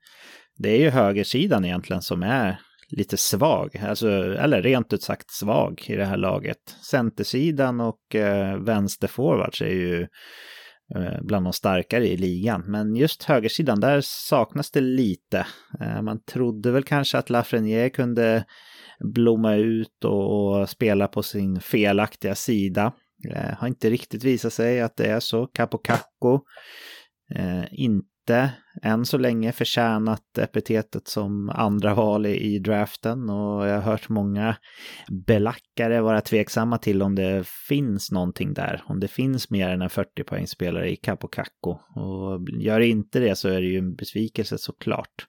Det 0.57 0.69
är 0.69 0.79
ju 0.79 0.89
högersidan 0.89 1.65
egentligen 1.65 2.01
som 2.01 2.23
är 2.23 2.59
lite 2.97 3.17
svag, 3.17 3.77
alltså, 3.77 4.09
eller 4.33 4.61
rent 4.61 4.93
ut 4.93 5.03
sagt 5.03 5.31
svag 5.31 5.83
i 5.87 5.95
det 5.95 6.05
här 6.05 6.17
laget. 6.17 6.57
Centersidan 6.89 7.81
och 7.81 8.15
eh, 8.15 8.57
vänsterforwards 8.57 9.61
är 9.61 9.65
ju 9.65 10.01
eh, 10.95 11.21
bland 11.21 11.45
de 11.45 11.53
starkare 11.53 12.07
i 12.07 12.17
ligan. 12.17 12.63
Men 12.67 12.95
just 12.95 13.23
högersidan, 13.23 13.79
där 13.79 14.01
saknas 14.03 14.71
det 14.71 14.81
lite. 14.81 15.47
Eh, 15.79 16.01
man 16.01 16.23
trodde 16.23 16.71
väl 16.71 16.83
kanske 16.83 17.17
att 17.17 17.29
Lafreniere 17.29 17.89
kunde 17.89 18.45
blomma 19.13 19.55
ut 19.55 20.05
och 20.05 20.69
spela 20.69 21.07
på 21.07 21.23
sin 21.23 21.59
felaktiga 21.59 22.35
sida. 22.35 22.93
Eh, 23.29 23.57
har 23.57 23.67
inte 23.67 23.89
riktigt 23.89 24.23
visat 24.23 24.53
sig 24.53 24.81
att 24.81 24.97
det 24.97 25.05
är 25.05 25.19
så. 25.19 25.47
Capocaco 25.47 26.39
inte 27.71 28.12
inte 28.23 28.51
än 28.81 29.05
så 29.05 29.17
länge 29.17 29.51
förtjänat 29.51 30.37
epitetet 30.37 31.07
som 31.07 31.49
andra 31.49 31.93
val 31.93 32.25
i 32.25 32.59
draften 32.59 33.29
och 33.29 33.67
jag 33.67 33.75
har 33.75 33.81
hört 33.81 34.09
många 34.09 34.55
belackare 35.27 36.01
vara 36.01 36.21
tveksamma 36.21 36.77
till 36.77 37.01
om 37.01 37.15
det 37.15 37.47
finns 37.67 38.11
någonting 38.11 38.53
där, 38.53 38.81
om 38.85 38.99
det 38.99 39.07
finns 39.07 39.49
mer 39.49 39.69
än 39.69 39.81
en 39.81 39.89
40 39.89 40.23
poängspelare 40.23 40.91
i 40.91 40.95
Capocacco. 40.95 41.71
Och 41.95 42.47
gör 42.59 42.79
det 42.79 42.87
inte 42.87 43.19
det 43.19 43.35
så 43.35 43.49
är 43.49 43.61
det 43.61 43.67
ju 43.67 43.77
en 43.77 43.95
besvikelse 43.95 44.57
såklart. 44.57 45.27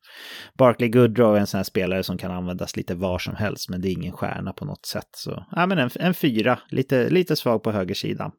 Barkley 0.59 0.89
Goodrow 0.89 1.37
är 1.37 1.41
en 1.41 1.47
sån 1.47 1.59
här 1.59 1.65
spelare 1.65 2.03
som 2.03 2.19
kan 2.19 2.31
användas 2.31 2.77
lite 2.77 2.95
var 2.95 3.19
som 3.19 3.35
helst, 3.35 3.69
men 3.71 3.81
det 3.81 3.89
är 3.89 3.93
ingen 3.93 4.13
stjärna 4.13 4.53
på 4.53 4.65
något 4.65 4.87
sätt. 4.87 5.09
Så 5.17 5.47
ja, 5.51 5.67
men 5.67 5.79
en, 5.79 5.91
en 6.01 6.15
fyra, 6.15 6.59
lite, 6.69 7.11
lite 7.11 7.37
svag 7.37 7.63
på 7.63 7.73
högersidan. 7.73 8.31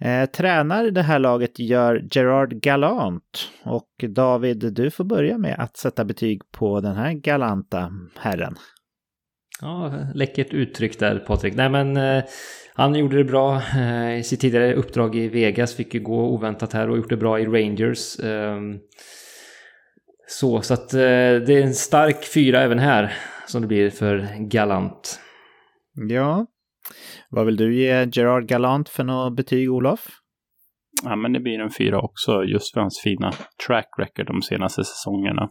Eh, 0.00 0.26
tränar 0.26 0.84
det 0.84 1.02
här 1.02 1.18
laget 1.18 1.58
gör 1.58 2.04
Gerard 2.10 2.52
Galant. 2.52 3.50
Och 3.64 4.04
David, 4.08 4.72
du 4.72 4.90
får 4.90 5.04
börja 5.04 5.38
med 5.38 5.56
att 5.58 5.76
sätta 5.76 6.04
betyg 6.04 6.42
på 6.52 6.80
den 6.80 6.96
här 6.96 7.12
galanta 7.12 7.92
herren. 8.18 8.54
Ja, 9.60 9.94
läckert 10.14 10.52
uttryck 10.52 10.98
där 10.98 11.18
Patrik. 11.18 11.54
Nej 11.54 11.68
men 11.68 11.96
eh, 11.96 12.24
han 12.74 12.94
gjorde 12.94 13.16
det 13.16 13.24
bra 13.24 13.62
eh, 13.76 14.18
i 14.18 14.22
sitt 14.22 14.40
tidigare 14.40 14.74
uppdrag 14.74 15.16
i 15.16 15.28
Vegas. 15.28 15.74
Fick 15.74 15.94
ju 15.94 16.00
gå 16.00 16.28
oväntat 16.28 16.72
här 16.72 16.90
och 16.90 16.96
gjort 16.96 17.10
det 17.10 17.16
bra 17.16 17.40
i 17.40 17.46
Rangers. 17.46 18.18
Eh, 18.18 18.60
så, 20.28 20.62
så 20.62 20.74
att 20.74 20.90
det 20.90 21.50
är 21.50 21.62
en 21.62 21.74
stark 21.74 22.24
fyra 22.34 22.62
även 22.62 22.78
här 22.78 23.12
som 23.46 23.60
det 23.60 23.68
blir 23.68 23.90
för 23.90 24.28
Galant. 24.48 25.20
Ja, 26.08 26.46
vad 27.30 27.46
vill 27.46 27.56
du 27.56 27.74
ge 27.74 28.08
Gerard 28.12 28.48
Galant 28.48 28.88
för 28.88 29.04
något 29.04 29.36
betyg, 29.36 29.72
Olof? 29.72 30.08
Ja, 31.04 31.16
men 31.16 31.32
det 31.32 31.40
blir 31.40 31.60
en 31.60 31.70
fyra 31.70 32.00
också, 32.00 32.44
just 32.44 32.72
för 32.72 32.80
hans 32.80 33.00
fina 33.04 33.32
track 33.66 33.88
record 33.98 34.26
de 34.26 34.42
senaste 34.42 34.84
säsongerna. 34.84 35.50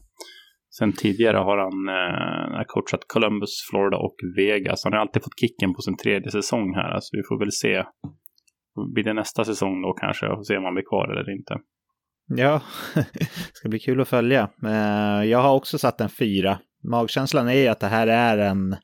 Sen 0.78 0.94
tidigare 0.94 1.38
har 1.38 1.58
han 1.58 1.90
eh, 1.90 2.64
coachat 2.68 3.08
Columbus, 3.08 3.50
Florida 3.70 3.98
och 3.98 4.16
Vegas. 4.38 4.84
Han 4.84 4.94
har 4.94 5.00
alltid 5.00 5.24
fått 5.24 5.40
kicken 5.40 5.74
på 5.74 5.82
sin 5.82 5.98
tredje 5.98 6.32
säsong 6.32 6.74
här, 6.76 6.90
så 6.90 6.96
alltså, 6.96 7.10
vi 7.18 7.24
får 7.30 7.40
väl 7.40 7.52
se. 7.52 7.84
Blir 8.94 9.04
det 9.04 9.14
nästa 9.14 9.46
säsong 9.46 9.82
då 9.82 9.94
kanske, 9.94 10.28
och 10.28 10.48
se 10.48 10.58
om 10.58 10.64
han 10.64 10.74
blir 10.74 10.90
kvar 10.90 11.08
eller 11.12 11.32
inte. 11.38 11.58
Ja, 12.28 12.62
det 12.96 13.30
ska 13.54 13.70
bli 13.70 13.80
kul 13.80 14.02
att 14.02 14.08
följa. 14.08 14.50
Eh, 14.66 15.24
jag 15.24 15.40
har 15.40 15.56
också 15.56 15.78
satt 15.78 16.02
en 16.02 16.10
fyra. 16.10 16.60
Magkänslan 16.92 17.50
är 17.50 17.72
att 17.72 17.80
det 17.80 17.88
här 17.88 18.08
är 18.08 18.38
en 18.38 18.76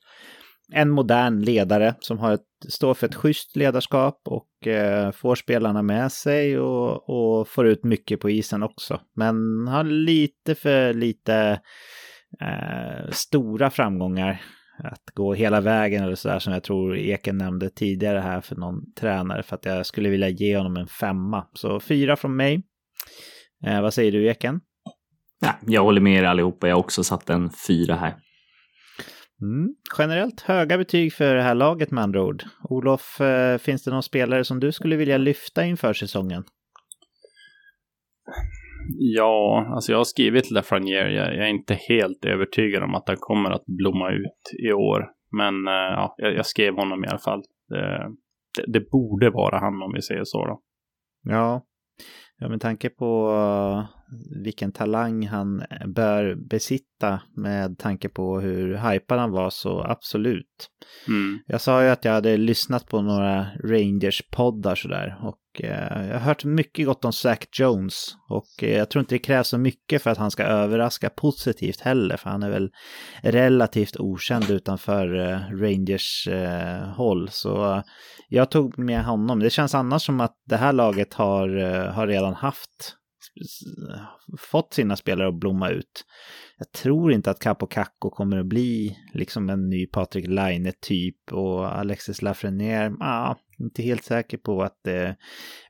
en 0.73 0.89
modern 0.89 1.41
ledare 1.41 1.95
som 1.99 2.19
har 2.19 2.33
ett, 2.33 2.45
står 2.69 2.93
för 2.93 3.07
ett 3.07 3.15
schysst 3.15 3.55
ledarskap 3.55 4.21
och 4.25 4.67
eh, 4.67 5.11
får 5.11 5.35
spelarna 5.35 5.81
med 5.81 6.11
sig 6.11 6.59
och, 6.59 7.09
och, 7.09 7.47
får 7.47 7.67
ut 7.67 7.83
mycket 7.83 8.19
på 8.19 8.29
isen 8.29 8.63
också. 8.63 8.99
Men 9.15 9.67
har 9.67 9.83
lite 9.83 10.55
för 10.55 10.93
lite 10.93 11.59
eh, 12.41 13.09
stora 13.11 13.69
framgångar 13.69 14.41
att 14.83 15.13
gå 15.13 15.33
hela 15.33 15.61
vägen 15.61 16.03
eller 16.03 16.15
sådär 16.15 16.39
som 16.39 16.53
jag 16.53 16.63
tror 16.63 16.97
Eken 16.97 17.37
nämnde 17.37 17.69
tidigare 17.69 18.19
här 18.19 18.41
för 18.41 18.55
någon 18.55 18.93
tränare 18.93 19.43
för 19.43 19.55
att 19.55 19.65
jag 19.65 19.85
skulle 19.85 20.09
vilja 20.09 20.29
ge 20.29 20.57
honom 20.57 20.77
en 20.77 20.87
femma. 20.87 21.47
Så 21.53 21.79
fyra 21.79 22.15
från 22.15 22.35
mig. 22.35 22.63
Eh, 23.65 23.81
vad 23.81 23.93
säger 23.93 24.11
du 24.11 24.27
Eken? 24.27 24.61
Ja, 25.39 25.53
jag 25.67 25.83
håller 25.83 26.01
med 26.01 26.19
er 26.19 26.23
allihopa. 26.23 26.67
Jag 26.67 26.75
har 26.75 26.79
också 26.79 27.03
satt 27.03 27.29
en 27.29 27.49
fyra 27.67 27.95
här. 27.95 28.15
Mm. 29.43 29.75
Generellt 29.97 30.41
höga 30.41 30.77
betyg 30.77 31.13
för 31.13 31.35
det 31.35 31.41
här 31.41 31.55
laget 31.55 31.91
med 31.91 32.03
andra 32.03 32.23
ord. 32.23 32.43
Olof, 32.69 33.21
eh, 33.21 33.57
finns 33.57 33.83
det 33.83 33.91
någon 33.91 34.03
spelare 34.03 34.43
som 34.43 34.59
du 34.59 34.71
skulle 34.71 34.95
vilja 34.95 35.17
lyfta 35.17 35.65
inför 35.65 35.93
säsongen? 35.93 36.43
Ja, 38.97 39.67
alltså 39.75 39.91
jag 39.91 39.99
har 39.99 40.03
skrivit 40.03 40.51
Lafreniere. 40.51 41.13
Jag, 41.13 41.35
jag 41.35 41.45
är 41.45 41.49
inte 41.49 41.73
helt 41.73 42.25
övertygad 42.25 42.83
om 42.83 42.95
att 42.95 43.07
han 43.07 43.17
kommer 43.19 43.51
att 43.51 43.65
blomma 43.65 44.11
ut 44.11 44.59
i 44.59 44.73
år. 44.73 45.09
Men 45.31 45.67
eh, 45.67 45.73
ja, 45.73 46.15
jag, 46.17 46.33
jag 46.33 46.45
skrev 46.45 46.75
honom 46.75 47.05
i 47.05 47.07
alla 47.07 47.19
fall. 47.19 47.43
Det, 47.69 48.09
det, 48.55 48.79
det, 48.79 48.89
borde 48.91 49.29
vara 49.29 49.59
han 49.59 49.81
om 49.81 49.91
vi 49.95 50.01
säger 50.01 50.23
så 50.23 50.45
då. 50.45 50.61
Ja, 51.23 51.65
Ja, 52.39 52.49
med 52.49 52.61
tanke 52.61 52.89
på 52.89 53.31
uh, 53.31 53.85
vilken 54.43 54.71
talang 54.71 55.27
han 55.27 55.63
bör 55.85 56.35
besitta 56.35 57.21
med 57.35 57.79
tanke 57.79 58.09
på 58.09 58.39
hur 58.39 58.77
hypad 58.77 59.19
han 59.19 59.31
var 59.31 59.49
så 59.49 59.83
absolut. 59.83 60.69
Mm. 61.07 61.39
Jag 61.47 61.61
sa 61.61 61.83
ju 61.83 61.89
att 61.89 62.05
jag 62.05 62.11
hade 62.11 62.37
lyssnat 62.37 62.87
på 62.87 63.01
några 63.01 63.47
Rangers-poddar 63.63 64.75
sådär 64.75 65.17
och 65.21 65.39
uh, 65.63 66.07
jag 66.07 66.13
har 66.13 66.19
hört 66.19 66.43
mycket 66.45 66.85
gott 66.85 67.05
om 67.05 67.13
Zach 67.13 67.47
Jones 67.59 68.15
och 68.29 68.63
uh, 68.63 68.69
jag 68.69 68.89
tror 68.89 68.99
inte 68.99 69.15
det 69.15 69.19
krävs 69.19 69.47
så 69.47 69.57
mycket 69.57 70.01
för 70.01 70.09
att 70.09 70.17
han 70.17 70.31
ska 70.31 70.43
överraska 70.43 71.09
positivt 71.09 71.81
heller 71.81 72.17
för 72.17 72.29
han 72.29 72.43
är 72.43 72.49
väl 72.49 72.71
relativt 73.21 73.97
okänd 73.99 74.49
utanför 74.49 75.07
Rangers 75.61 76.27
håll 76.95 77.29
så 77.29 77.83
jag 78.33 78.51
tog 78.51 78.77
med 78.77 79.05
honom. 79.05 79.39
Det 79.39 79.49
känns 79.49 79.75
annars 79.75 80.05
som 80.05 80.19
att 80.19 80.35
det 80.45 80.57
här 80.57 80.73
laget 80.73 81.13
har, 81.13 81.57
eh, 81.57 81.93
har 81.93 82.07
redan 82.07 82.33
haft 82.33 82.95
fått 84.39 84.73
sina 84.73 84.95
spelare 84.95 85.27
att 85.27 85.39
blomma 85.39 85.69
ut. 85.69 86.05
Jag 86.57 86.71
tror 86.71 87.11
inte 87.11 87.31
att 87.31 87.39
Capo 87.39 87.67
Cacco 87.67 88.09
kommer 88.09 88.37
att 88.37 88.45
bli 88.45 88.97
liksom 89.13 89.49
en 89.49 89.69
ny 89.69 89.87
Patrik 89.87 90.27
Laine 90.27 90.73
typ 90.81 91.31
och 91.31 91.77
Alexis 91.77 92.21
Lafreniere, 92.21 92.95
ah, 92.99 93.35
inte 93.59 93.81
helt 93.81 94.03
säker 94.03 94.37
på 94.37 94.63
att 94.63 94.79
det 94.83 95.15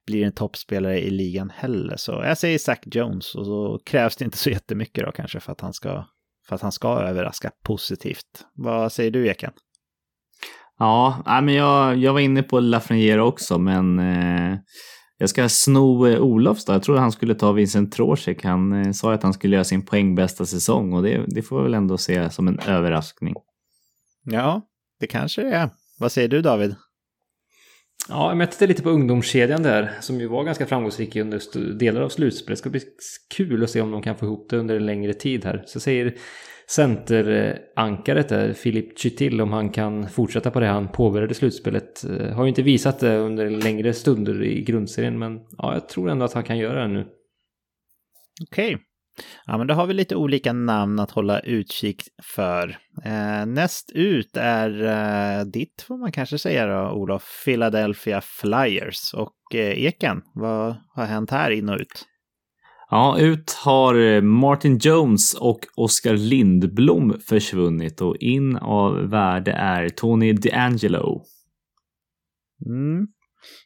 blir 0.06 0.26
en 0.26 0.34
toppspelare 0.34 1.00
i 1.02 1.10
ligan 1.10 1.50
heller. 1.50 1.96
Så 1.98 2.12
jag 2.12 2.38
säger 2.38 2.58
Zach 2.58 2.80
Jones 2.86 3.36
och 3.36 3.46
så 3.46 3.80
krävs 3.86 4.16
det 4.16 4.26
inte 4.26 4.38
så 4.38 4.50
jättemycket 4.50 5.06
då 5.06 5.12
kanske 5.12 5.40
för 5.40 5.52
att 5.52 5.62
han 5.62 5.74
ska, 5.74 6.06
för 6.48 6.56
att 6.56 6.62
han 6.62 6.72
ska 6.72 7.00
överraska 7.00 7.52
positivt. 7.64 8.46
Vad 8.54 8.92
säger 8.92 9.12
du 9.12 9.28
Eken? 9.28 9.52
Ja, 10.84 11.42
men 11.44 11.54
jag, 11.54 11.98
jag 11.98 12.14
var 12.14 12.20
inne 12.20 12.44
på 12.44 12.60
Lafreniere 12.60 13.22
också, 13.22 13.58
men 13.58 14.00
eh, 14.00 14.58
jag 15.18 15.30
ska 15.30 15.50
sno 15.50 16.08
eh, 16.08 16.20
Olofs 16.20 16.66
då. 16.66 16.74
Jag 16.74 16.84
trodde 16.84 17.00
han 17.00 17.12
skulle 17.12 17.36
ta 17.36 17.52
Vincent 17.52 17.92
Trocek. 17.92 18.44
Han 18.44 18.74
eh, 18.74 18.92
sa 18.92 19.14
att 19.14 19.24
han 19.24 19.34
skulle 19.34 19.56
göra 19.56 19.64
sin 19.64 19.86
poängbästa 19.86 20.46
säsong 20.46 20.94
och 20.94 21.04
det, 21.04 21.26
det 21.28 21.42
får 21.42 21.60
jag 21.60 21.64
väl 21.64 21.74
ändå 21.74 21.98
se 21.98 22.30
som 22.30 22.48
en 22.48 22.60
överraskning. 22.60 23.34
Ja, 24.24 24.62
det 25.00 25.08
kanske 25.08 25.42
det 25.42 25.56
är. 25.56 25.70
Vad 26.00 26.12
säger 26.12 26.28
du 26.28 26.42
David? 26.42 26.76
Ja, 28.10 28.30
jag 28.30 28.38
mätte 28.38 28.68
lite 28.68 28.84
på 28.84 28.90
ungdomskedjan 28.90 29.64
där, 29.64 29.92
som 30.02 30.20
ju 30.20 30.28
var 30.28 30.44
ganska 30.44 30.66
framgångsrik 30.66 31.16
under 31.16 31.74
delar 31.74 32.02
av 32.02 32.10
slutspelet. 32.10 32.58
Det 32.58 32.60
ska 32.60 32.70
bli 32.70 32.82
kul 33.36 33.64
att 33.64 33.70
se 33.70 33.82
om 33.82 33.92
de 33.92 34.02
kan 34.02 34.18
få 34.18 34.26
ihop 34.26 34.50
det 34.50 34.58
under 34.58 34.76
en 34.76 34.86
längre 34.86 35.14
tid 35.14 35.46
här. 35.46 35.64
Så 35.66 35.76
jag 35.76 35.82
säger 35.82 36.14
centerankaret 36.68 38.30
där, 38.30 38.54
Filip 38.54 39.00
Chytil, 39.00 39.42
om 39.42 39.54
han 39.54 39.70
kan 39.70 40.10
fortsätta 40.10 40.52
på 40.52 40.60
det 40.60 40.68
han 40.68 40.88
påbörjade 40.88 41.34
slutspelet. 41.34 42.04
Eh, 42.04 42.36
har 42.36 42.44
ju 42.44 42.50
inte 42.50 42.62
visat 42.62 43.00
det 43.00 43.18
under 43.18 43.50
längre 43.50 43.94
stunder 43.94 44.44
i 44.44 44.62
grundserien, 44.62 45.20
men 45.20 45.40
ja, 45.58 45.74
jag 45.74 45.90
tror 45.90 46.10
ändå 46.10 46.26
att 46.26 46.34
han 46.34 46.44
kan 46.44 46.58
göra 46.58 46.82
det 46.82 46.88
nu. 46.88 47.08
Okej. 48.50 48.76
Okay. 48.76 48.86
Ja, 49.46 49.58
men 49.58 49.68
då 49.68 49.74
har 49.74 49.88
vi 49.88 49.94
lite 49.94 50.16
olika 50.16 50.54
namn 50.54 51.00
att 51.00 51.12
hålla 51.12 51.40
utkik 51.40 52.04
för. 52.24 52.78
Eh, 53.06 53.46
näst 53.46 53.92
ut 53.92 54.38
är 54.38 54.84
eh, 54.84 55.46
ditt, 55.46 55.82
får 55.88 55.98
man 55.98 56.12
kanske 56.12 56.38
säga 56.38 56.68
då, 56.68 56.92
Olof, 56.92 57.44
Philadelphia 57.46 58.22
Flyers. 58.22 59.14
Och 59.14 59.56
eh, 59.56 59.86
Eken, 59.86 60.22
vad 60.34 60.76
har 60.96 61.06
hänt 61.06 61.32
här 61.32 61.52
in 61.52 61.70
och 61.70 61.80
ut? 61.80 62.06
Ja, 62.94 63.20
ut 63.20 63.52
har 63.52 63.96
eh, 63.96 64.22
Martin 64.22 64.78
Jones 64.78 65.34
och 65.34 65.60
Oskar 65.76 66.14
Lindblom 66.14 67.20
försvunnit 67.20 68.02
och 68.02 68.18
in 68.18 68.58
av 68.58 69.10
värde 69.10 69.52
är 69.52 69.90
Tony 69.90 70.34
DeAngelo. 70.34 71.24
Mm. 72.66 73.08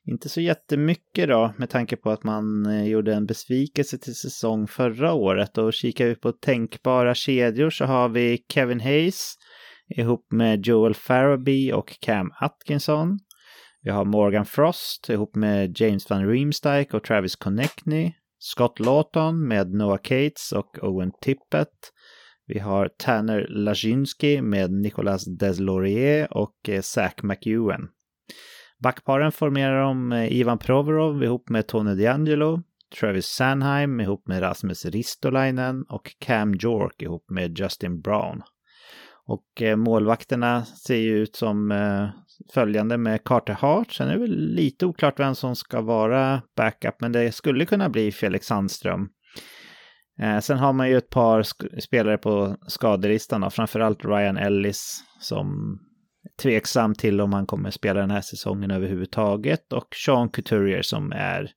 Inte 0.05 0.29
så 0.29 0.41
jättemycket 0.41 1.27
då 1.27 1.53
med 1.57 1.69
tanke 1.69 1.95
på 1.95 2.09
att 2.09 2.23
man 2.23 2.65
eh, 2.65 2.87
gjorde 2.87 3.13
en 3.13 3.25
besvikelse 3.25 3.97
till 3.97 4.15
säsong 4.15 4.67
förra 4.67 5.13
året 5.13 5.57
och 5.57 5.73
kikar 5.73 6.05
vi 6.05 6.15
på 6.15 6.31
tänkbara 6.31 7.15
kedjor 7.15 7.69
så 7.69 7.85
har 7.85 8.09
vi 8.09 8.45
Kevin 8.53 8.79
Hayes 8.79 9.33
ihop 9.97 10.31
med 10.31 10.65
Joel 10.65 10.93
Farabee 10.93 11.73
och 11.73 11.97
Cam 11.99 12.31
Atkinson. 12.39 13.19
Vi 13.81 13.91
har 13.91 14.05
Morgan 14.05 14.45
Frost 14.45 15.09
ihop 15.09 15.35
med 15.35 15.81
James 15.81 16.09
Van 16.09 16.27
Riemsdyk 16.27 16.93
och 16.93 17.03
Travis 17.03 17.35
Connectney. 17.35 18.13
Scott 18.39 18.79
Lawton 18.79 19.47
med 19.47 19.73
Noah 19.73 19.97
Cates 19.97 20.51
och 20.51 20.83
Owen 20.83 21.11
Tippett. 21.21 21.93
Vi 22.47 22.59
har 22.59 22.89
Tanner 22.97 23.47
Lazinski 23.49 24.41
med 24.41 24.71
Nicolas 24.71 25.25
Deslaurier 25.25 26.37
och 26.37 26.69
eh, 26.69 26.81
Zach 26.81 27.23
McEwen. 27.23 27.87
Backparen 28.83 29.31
formerar 29.31 29.81
om 29.81 30.13
Ivan 30.13 30.57
Provorov 30.57 31.23
ihop 31.23 31.49
med 31.49 31.67
Tony 31.67 31.91
D'Angelo, 31.91 32.63
Travis 32.99 33.25
Sanheim 33.25 33.99
ihop 33.99 34.27
med 34.27 34.41
Rasmus 34.41 34.85
Ristolainen 34.85 35.83
och 35.89 36.15
Cam 36.19 36.53
York 36.53 37.01
ihop 37.01 37.29
med 37.29 37.59
Justin 37.59 38.01
Brown. 38.01 38.41
Och 39.25 39.61
eh, 39.61 39.75
målvakterna 39.75 40.65
ser 40.65 40.95
ju 40.95 41.17
ut 41.17 41.35
som 41.35 41.71
eh, 41.71 42.09
följande 42.53 42.97
med 42.97 43.23
Carter 43.23 43.53
Hart. 43.53 43.91
Sen 43.93 44.07
är 44.07 44.13
det 44.13 44.19
väl 44.19 44.53
lite 44.55 44.85
oklart 44.85 45.19
vem 45.19 45.35
som 45.35 45.55
ska 45.55 45.81
vara 45.81 46.41
backup, 46.55 47.01
men 47.01 47.11
det 47.11 47.31
skulle 47.31 47.65
kunna 47.65 47.89
bli 47.89 48.11
Felix 48.11 48.45
Sandström. 48.45 49.09
Eh, 50.21 50.39
sen 50.39 50.57
har 50.57 50.73
man 50.73 50.89
ju 50.89 50.97
ett 50.97 51.09
par 51.09 51.43
spelare 51.81 52.17
på 52.17 52.57
skadelistan, 52.67 53.41
då, 53.41 53.49
framförallt 53.49 54.05
Ryan 54.05 54.37
Ellis 54.37 55.03
som 55.19 55.47
är 56.23 56.41
tveksam 56.41 56.95
till 56.95 57.21
om 57.21 57.33
han 57.33 57.45
kommer 57.45 57.71
spela 57.71 57.99
den 57.99 58.11
här 58.11 58.21
säsongen 58.21 58.71
överhuvudtaget 58.71 59.73
och 59.73 59.87
Sean 60.05 60.29
Couturier 60.29 60.81
som 60.81 61.11
är 61.11 61.51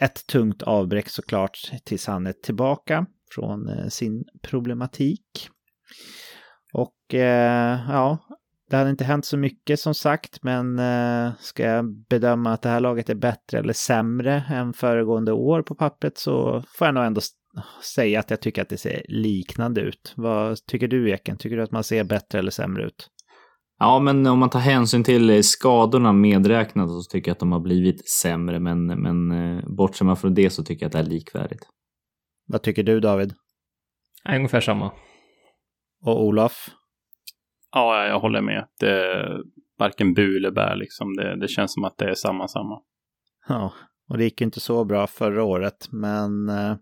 ett 0.00 0.26
tungt 0.26 0.62
avbräck 0.62 1.08
såklart 1.08 1.58
tills 1.84 2.06
han 2.06 2.26
är 2.26 2.32
tillbaka 2.32 3.06
från 3.34 3.68
eh, 3.68 3.88
sin 3.88 4.24
problematik. 4.42 5.48
Och 6.72 7.14
eh, 7.14 7.80
ja, 7.88 8.18
det 8.70 8.76
hade 8.76 8.90
inte 8.90 9.04
hänt 9.04 9.24
så 9.24 9.36
mycket 9.36 9.80
som 9.80 9.94
sagt, 9.94 10.42
men 10.42 10.78
eh, 10.78 11.32
ska 11.40 11.62
jag 11.62 11.84
bedöma 12.08 12.52
att 12.52 12.62
det 12.62 12.68
här 12.68 12.80
laget 12.80 13.10
är 13.10 13.14
bättre 13.14 13.58
eller 13.58 13.72
sämre 13.72 14.44
än 14.50 14.72
föregående 14.72 15.32
år 15.32 15.62
på 15.62 15.74
pappret 15.74 16.18
så 16.18 16.62
får 16.78 16.86
jag 16.86 16.94
nog 16.94 17.04
ändå 17.04 17.20
säga 17.94 18.20
att 18.20 18.30
jag 18.30 18.40
tycker 18.40 18.62
att 18.62 18.68
det 18.68 18.76
ser 18.76 19.02
liknande 19.08 19.80
ut. 19.80 20.12
Vad 20.16 20.66
tycker 20.66 20.88
du 20.88 21.10
Eken? 21.10 21.36
Tycker 21.38 21.56
du 21.56 21.62
att 21.62 21.72
man 21.72 21.84
ser 21.84 22.04
bättre 22.04 22.38
eller 22.38 22.50
sämre 22.50 22.86
ut? 22.86 23.08
Ja, 23.78 23.98
men 23.98 24.26
om 24.26 24.38
man 24.38 24.50
tar 24.50 24.60
hänsyn 24.60 25.04
till 25.04 25.44
skadorna 25.44 26.12
medräknat 26.12 26.88
så 26.88 27.02
tycker 27.10 27.30
jag 27.30 27.34
att 27.34 27.40
de 27.40 27.52
har 27.52 27.60
blivit 27.60 28.08
sämre. 28.10 28.60
Men, 28.60 28.86
men 28.86 29.30
eh, 29.30 29.64
bortser 29.76 30.04
man 30.04 30.16
från 30.16 30.34
det 30.34 30.50
så 30.50 30.64
tycker 30.64 30.84
jag 30.84 30.88
att 30.88 30.92
det 30.92 30.98
är 30.98 31.14
likvärdigt. 31.14 31.66
Vad 32.46 32.62
tycker 32.62 32.82
du 32.82 33.00
David? 33.00 33.34
Ungefär 34.28 34.60
samma. 34.60 34.92
Och 36.04 36.24
Olof? 36.24 36.70
Ja, 37.72 38.06
jag 38.06 38.20
håller 38.20 38.40
med. 38.40 38.66
Det 38.80 38.90
är 38.90 39.42
varken 39.78 40.14
bu 40.14 40.36
eller 40.36 40.50
bär 40.50 40.76
liksom. 40.76 41.16
Det, 41.16 41.40
det 41.40 41.48
känns 41.48 41.74
som 41.74 41.84
att 41.84 41.98
det 41.98 42.10
är 42.10 42.14
samma, 42.14 42.48
samma. 42.48 42.78
Ja, 43.48 43.72
och 44.08 44.18
det 44.18 44.24
gick 44.24 44.40
ju 44.40 44.44
inte 44.44 44.60
så 44.60 44.84
bra 44.84 45.06
förra 45.06 45.44
året, 45.44 45.88
men 45.90 46.48
eh, 46.48 46.76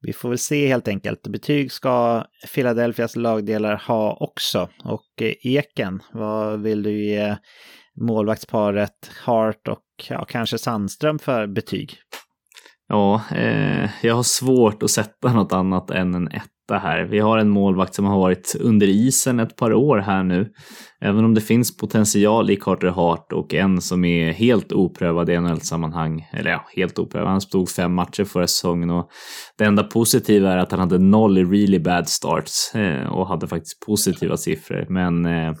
vi 0.00 0.12
får 0.12 0.28
väl 0.28 0.38
se 0.38 0.66
helt 0.68 0.88
enkelt. 0.88 1.22
Betyg 1.28 1.72
ska 1.72 2.24
Philadelphias 2.54 3.16
lagdelar 3.16 3.76
ha 3.76 4.16
också. 4.20 4.68
Och 4.84 5.22
eh, 5.22 5.34
Eken, 5.42 6.02
vad 6.12 6.62
vill 6.62 6.82
du 6.82 7.04
ge 7.04 7.36
målvaktsparet 8.00 9.10
Hart 9.24 9.68
och 9.68 9.84
ja, 10.08 10.24
kanske 10.24 10.58
Sandström 10.58 11.18
för 11.18 11.46
betyg? 11.46 11.96
Ja, 12.88 13.22
eh, 13.30 13.90
jag 14.02 14.14
har 14.14 14.22
svårt 14.22 14.82
att 14.82 14.90
sätta 14.90 15.32
något 15.32 15.52
annat 15.52 15.90
än 15.90 16.14
en 16.14 16.28
ett 16.28 16.53
etta 16.64 16.78
här. 16.78 17.04
Vi 17.04 17.18
har 17.18 17.38
en 17.38 17.48
målvakt 17.48 17.94
som 17.94 18.04
har 18.04 18.18
varit 18.18 18.56
under 18.60 18.86
isen 18.86 19.40
ett 19.40 19.56
par 19.56 19.72
år 19.72 19.98
här 19.98 20.22
nu. 20.22 20.52
Även 21.00 21.24
om 21.24 21.34
det 21.34 21.40
finns 21.40 21.76
potential 21.76 22.50
i 22.50 22.56
Carter 22.56 22.88
Hart 22.88 23.32
och 23.32 23.54
en 23.54 23.80
som 23.80 24.04
är 24.04 24.32
helt 24.32 24.72
oprövad 24.72 25.30
i 25.30 25.40
NHL-sammanhang. 25.40 26.28
Eller 26.32 26.50
ja, 26.50 26.66
helt 26.76 26.98
oprövad. 26.98 27.30
Han 27.30 27.40
stod 27.40 27.68
fem 27.68 27.94
matcher 27.94 28.24
förra 28.24 28.46
säsongen 28.46 28.90
och 28.90 29.10
det 29.58 29.64
enda 29.64 29.82
positiva 29.82 30.52
är 30.52 30.58
att 30.58 30.70
han 30.70 30.80
hade 30.80 30.98
noll 30.98 31.38
i 31.38 31.44
really 31.44 31.78
bad 31.78 32.08
starts 32.08 32.74
eh, 32.74 33.12
och 33.12 33.28
hade 33.28 33.46
faktiskt 33.46 33.86
positiva 33.86 34.36
siffror. 34.36 34.86
Men 34.88 35.26
eh, 35.26 35.54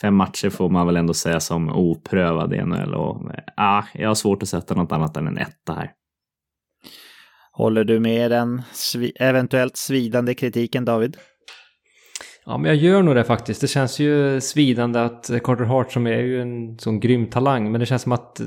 fem 0.00 0.14
matcher 0.14 0.50
får 0.50 0.68
man 0.70 0.86
väl 0.86 0.96
ändå 0.96 1.14
säga 1.14 1.40
som 1.40 1.68
oprövad 1.68 2.54
i 2.54 2.62
NHL 2.64 2.94
och 2.94 3.30
eh, 3.30 3.44
ja, 3.56 3.84
jag 3.94 4.08
har 4.08 4.14
svårt 4.14 4.42
att 4.42 4.48
sätta 4.48 4.74
något 4.74 4.92
annat 4.92 5.16
än 5.16 5.26
en 5.26 5.38
etta 5.38 5.72
här. 5.72 5.90
Håller 7.56 7.84
du 7.84 8.00
med 8.00 8.30
den 8.30 8.62
svi 8.72 9.12
eventuellt 9.20 9.76
svidande 9.76 10.34
kritiken, 10.34 10.84
David? 10.84 11.16
Ja, 12.46 12.58
men 12.58 12.68
jag 12.68 12.76
gör 12.76 13.02
nog 13.02 13.14
det 13.14 13.24
faktiskt. 13.24 13.60
Det 13.60 13.68
känns 13.68 13.98
ju 13.98 14.40
svidande 14.40 15.00
att 15.00 15.30
Carter 15.44 15.64
Hart 15.64 15.92
som 15.92 16.06
är 16.06 16.20
ju 16.20 16.40
en 16.40 16.78
sån 16.78 17.00
grym 17.00 17.26
talang, 17.26 17.72
men 17.72 17.80
det 17.80 17.86
känns 17.86 18.02
som 18.02 18.12
att 18.12 18.40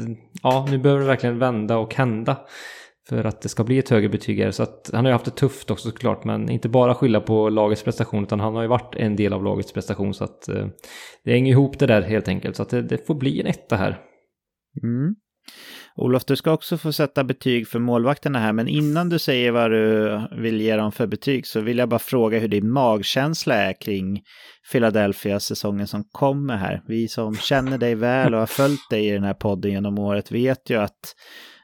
ja, 0.43 0.67
nu 0.69 0.77
behöver 0.77 1.01
det 1.01 1.07
verkligen 1.07 1.39
vända 1.39 1.77
och 1.77 1.95
hända 1.95 2.37
för 3.09 3.23
att 3.23 3.41
det 3.41 3.49
ska 3.49 3.63
bli 3.63 3.77
ett 3.77 3.89
högre 3.89 4.09
betyg 4.09 4.39
här. 4.39 4.51
Så 4.51 4.63
att 4.63 4.89
han 4.93 5.05
har 5.05 5.09
ju 5.09 5.13
haft 5.13 5.25
det 5.25 5.31
tufft 5.31 5.71
också 5.71 5.89
såklart, 5.89 6.23
men 6.23 6.49
inte 6.49 6.69
bara 6.69 6.95
skylla 6.95 7.21
på 7.21 7.49
lagets 7.49 7.83
prestation, 7.83 8.23
utan 8.23 8.39
han 8.39 8.55
har 8.55 8.61
ju 8.61 8.67
varit 8.67 8.95
en 8.95 9.15
del 9.15 9.33
av 9.33 9.43
lagets 9.43 9.73
prestation, 9.73 10.13
så 10.13 10.23
att 10.23 10.47
eh, 10.49 10.67
det 11.23 11.31
hänger 11.31 11.51
ihop 11.51 11.79
det 11.79 11.87
där 11.87 12.01
helt 12.01 12.27
enkelt. 12.27 12.55
Så 12.55 12.61
att 12.61 12.69
det, 12.69 12.81
det 12.81 13.07
får 13.07 13.15
bli 13.15 13.41
en 13.41 13.47
etta 13.47 13.75
här. 13.75 13.99
Mm. 14.83 15.15
Olof, 15.99 16.25
du 16.25 16.35
ska 16.35 16.51
också 16.51 16.77
få 16.77 16.91
sätta 16.91 17.23
betyg 17.23 17.67
för 17.67 17.79
målvakterna 17.79 18.39
här, 18.39 18.53
men 18.53 18.67
innan 18.67 19.09
du 19.09 19.19
säger 19.19 19.51
vad 19.51 19.71
du 19.71 20.21
vill 20.31 20.61
ge 20.61 20.75
dem 20.75 20.91
för 20.91 21.07
betyg 21.07 21.47
så 21.47 21.59
vill 21.59 21.77
jag 21.77 21.89
bara 21.89 21.99
fråga 21.99 22.39
hur 22.39 22.47
din 22.47 22.71
magkänsla 22.71 23.55
är 23.55 23.81
kring 23.81 24.21
Philadelphia 24.71 25.39
säsongen 25.39 25.87
som 25.87 26.03
kommer 26.11 26.55
här. 26.55 26.81
Vi 26.87 27.07
som 27.07 27.35
känner 27.35 27.77
dig 27.77 27.95
väl 27.95 28.33
och 28.33 28.39
har 28.39 28.47
följt 28.47 28.89
dig 28.89 29.07
i 29.07 29.11
den 29.11 29.23
här 29.23 29.33
podden 29.33 29.71
genom 29.71 29.99
året 29.99 30.31
vet 30.31 30.69
ju 30.69 30.75
att 30.75 31.15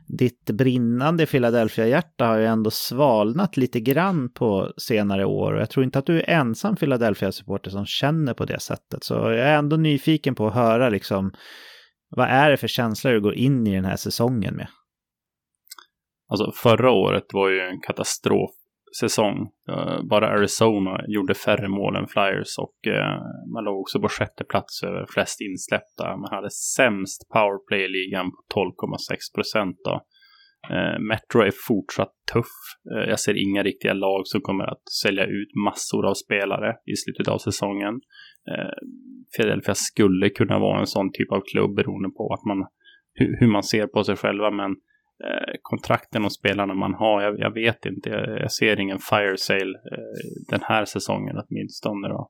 ditt 0.07 0.45
brinnande 0.45 1.25
Philadelphia-hjärta 1.25 2.25
har 2.25 2.37
ju 2.37 2.45
ändå 2.45 2.71
svalnat 2.71 3.57
lite 3.57 3.79
grann 3.79 4.29
på 4.33 4.73
senare 4.77 5.25
år 5.25 5.53
och 5.53 5.61
jag 5.61 5.69
tror 5.69 5.83
inte 5.83 5.99
att 5.99 6.05
du 6.05 6.21
är 6.21 6.29
ensam 6.29 6.75
Philadelphia-supporter 6.75 7.71
som 7.71 7.85
känner 7.85 8.33
på 8.33 8.45
det 8.45 8.59
sättet. 8.59 9.03
Så 9.03 9.13
jag 9.13 9.39
är 9.39 9.57
ändå 9.57 9.75
nyfiken 9.75 10.35
på 10.35 10.47
att 10.47 10.53
höra 10.53 10.89
liksom 10.89 11.31
vad 12.15 12.27
är 12.27 12.49
det 12.51 12.57
för 12.57 12.67
känsla 12.67 13.11
du 13.11 13.21
går 13.21 13.35
in 13.35 13.67
i 13.67 13.75
den 13.75 13.85
här 13.85 13.95
säsongen 13.95 14.55
med? 14.55 14.67
Alltså 16.29 16.51
förra 16.55 16.91
året 16.91 17.25
var 17.33 17.49
ju 17.49 17.59
en 17.59 17.79
katastrofsäsong. 17.81 19.37
Eh, 19.69 20.03
bara 20.09 20.27
Arizona 20.27 20.99
gjorde 21.07 21.33
färre 21.33 21.67
mål 21.67 21.95
än 21.95 22.07
Flyers 22.07 22.57
och 22.57 22.87
eh, 22.87 23.21
man 23.53 23.63
låg 23.63 23.79
också 23.79 23.99
på 23.99 24.09
sjätte 24.09 24.43
plats 24.43 24.83
över 24.83 25.05
flest 25.09 25.41
insläppta. 25.41 26.17
Man 26.17 26.31
hade 26.31 26.49
sämst 26.49 27.29
powerplay 27.33 27.85
i 27.85 27.87
ligan 27.87 28.31
på 28.31 28.59
12,6 28.59 29.35
procent. 29.35 29.77
Eh, 30.69 30.99
Metro 30.99 31.41
är 31.41 31.53
fortsatt 31.67 32.13
tuff. 32.33 32.55
Jag 32.83 33.19
ser 33.19 33.47
inga 33.47 33.63
riktiga 33.63 33.93
lag 33.93 34.21
som 34.27 34.41
kommer 34.41 34.63
att 34.63 34.89
sälja 35.03 35.25
ut 35.25 35.55
massor 35.65 36.05
av 36.05 36.13
spelare 36.13 36.75
i 36.85 36.95
slutet 36.95 37.27
av 37.27 37.37
säsongen. 37.37 37.93
Eh, 38.51 38.73
Philadelphia 39.37 39.75
skulle 39.75 40.29
kunna 40.29 40.59
vara 40.59 40.79
en 40.79 40.87
sån 40.87 41.11
typ 41.11 41.31
av 41.31 41.41
klubb 41.51 41.75
beroende 41.75 42.09
på 42.09 42.33
att 42.33 42.45
man, 42.45 42.67
hur, 43.13 43.39
hur 43.39 43.47
man 43.47 43.63
ser 43.63 43.87
på 43.87 44.03
sig 44.03 44.15
själva. 44.15 44.51
Men 44.51 44.71
eh, 45.25 45.53
kontrakten 45.61 46.25
och 46.25 46.33
spelarna 46.33 46.73
man 46.73 46.93
har, 46.93 47.21
jag, 47.21 47.39
jag 47.39 47.53
vet 47.53 47.85
inte. 47.85 48.09
Jag, 48.09 48.41
jag, 48.41 48.51
ser 48.51 48.79
ingen 48.79 48.99
fire 48.99 49.37
sale 49.37 49.77
eh, 49.91 50.23
den 50.49 50.61
här 50.63 50.85
säsongen 50.85 51.35
åtminstone. 51.37 52.07
Då. 52.07 52.29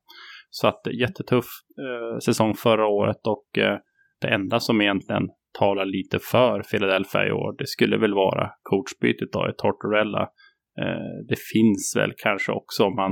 Så 0.49 0.67
att 0.67 0.87
eh, 0.87 0.93
jättetuff 0.93 1.45
eh, 1.79 2.17
säsong 2.19 2.53
förra 2.53 2.87
året 2.87 3.27
och 3.27 3.57
eh, 3.57 3.77
det 4.21 4.27
enda 4.27 4.59
som 4.59 4.81
egentligen 4.81 5.29
talar 5.59 5.85
lite 5.85 6.19
för 6.19 6.63
Philadelphia 6.71 7.27
i 7.27 7.31
år, 7.31 7.55
det 7.57 7.67
skulle 7.67 7.97
väl 7.97 8.13
vara 8.13 8.51
coachbytet 8.61 9.31
då 9.31 9.49
i 9.49 9.53
Tortorella. 9.57 10.21
Eh, 10.81 11.25
det 11.29 11.39
finns 11.53 11.93
väl 11.95 12.13
kanske 12.17 12.51
också 12.51 12.83
om 12.83 12.95
man 12.95 13.11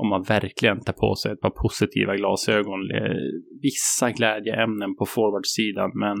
om 0.00 0.08
man 0.08 0.22
verkligen 0.22 0.80
tar 0.80 0.92
på 0.92 1.14
sig 1.14 1.32
ett 1.32 1.40
par 1.40 1.50
positiva 1.50 2.16
glasögon. 2.16 2.80
Eh, 2.90 3.16
vissa 3.62 4.10
glädjeämnen 4.10 4.96
på 4.96 5.06
forwardsidan, 5.06 5.90
men 5.94 6.16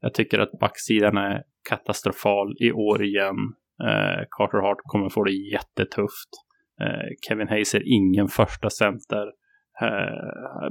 jag 0.00 0.14
tycker 0.14 0.38
att 0.38 0.58
backsidan 0.60 1.16
är 1.16 1.42
katastrofal 1.68 2.54
i 2.60 2.72
år 2.72 3.04
igen. 3.04 3.36
Eh, 3.88 4.22
Carter 4.30 4.58
Hart 4.58 4.78
kommer 4.82 5.08
få 5.08 5.24
det 5.24 5.32
jättetufft. 5.32 6.30
Eh, 6.80 7.08
Kevin 7.28 7.48
Hayes 7.48 7.74
är 7.74 7.82
ingen 7.86 8.28
första 8.28 8.70
center. 8.70 9.26
Eh, 9.82 10.68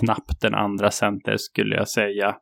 knappt 0.00 0.44
en 0.44 0.54
andra 0.54 0.90
center 0.90 1.36
skulle 1.36 1.76
jag 1.76 1.88
säga. 1.88 2.36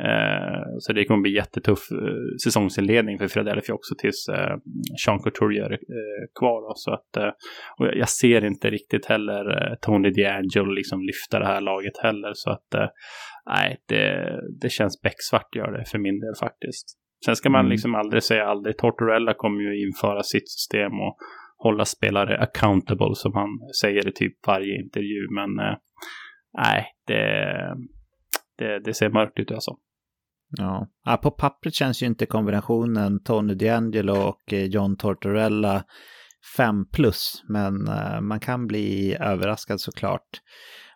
Eh, 0.00 0.62
så 0.78 0.92
det 0.92 1.04
kommer 1.04 1.22
bli 1.22 1.34
jättetuff 1.34 1.90
eh, 1.92 1.98
säsongsinledning 2.44 3.18
för 3.18 3.28
Philadelphia 3.28 3.74
också 3.74 3.94
tills 3.98 4.28
eh, 4.28 4.56
Sean 5.04 5.18
Couturier 5.18 5.70
är 5.72 6.38
kvar. 6.38 6.68
Då. 6.68 6.72
Så 6.76 6.92
att, 6.92 7.34
och 7.78 7.86
jag 7.86 8.08
ser 8.08 8.44
inte 8.44 8.70
riktigt 8.70 9.06
heller 9.06 9.76
Tony 9.80 10.10
DeAngelo 10.10 10.72
liksom 10.72 11.02
lyfta 11.02 11.38
det 11.38 11.46
här 11.46 11.60
laget 11.60 11.98
heller. 12.02 12.32
Så 12.34 12.50
att 12.50 12.90
nej, 13.46 13.76
det, 13.88 14.40
det 14.60 14.68
känns 14.68 15.02
becksvart 15.02 15.56
gör 15.56 15.72
det 15.72 15.84
för 15.84 15.98
min 15.98 16.20
del 16.20 16.34
faktiskt. 16.40 16.86
Sen 17.24 17.36
ska 17.36 17.50
man 17.50 17.60
mm. 17.60 17.70
liksom 17.70 17.94
aldrig 17.94 18.22
säga 18.22 18.44
aldrig. 18.46 18.78
Tortorella 18.78 19.34
kommer 19.34 19.60
ju 19.60 19.86
införa 19.86 20.22
sitt 20.22 20.50
system 20.50 20.92
och 20.92 21.16
hålla 21.56 21.84
spelare 21.84 22.38
accountable 22.38 23.14
som 23.14 23.34
han 23.34 23.48
säger 23.80 24.08
i 24.08 24.12
typ 24.12 24.46
varje 24.46 24.82
intervju. 24.82 25.28
Men 25.30 25.66
eh, 25.66 25.76
nej, 26.58 26.86
det, 27.06 27.76
det, 28.58 28.78
det 28.84 28.94
ser 28.94 29.10
mörkt 29.10 29.38
ut 29.38 29.52
alltså. 29.52 29.76
Ja. 30.56 30.88
ja, 31.04 31.16
på 31.16 31.30
pappret 31.30 31.74
känns 31.74 32.02
ju 32.02 32.06
inte 32.06 32.26
kombinationen 32.26 33.22
Tony 33.22 33.54
D'Angelo 33.54 34.16
och 34.16 34.52
eh, 34.52 34.64
John 34.64 34.96
Tortorella 34.96 35.84
5 36.56 36.86
plus, 36.92 37.42
men 37.48 37.88
eh, 37.88 38.20
man 38.20 38.40
kan 38.40 38.66
bli 38.66 39.16
överraskad 39.20 39.80
såklart. 39.80 40.40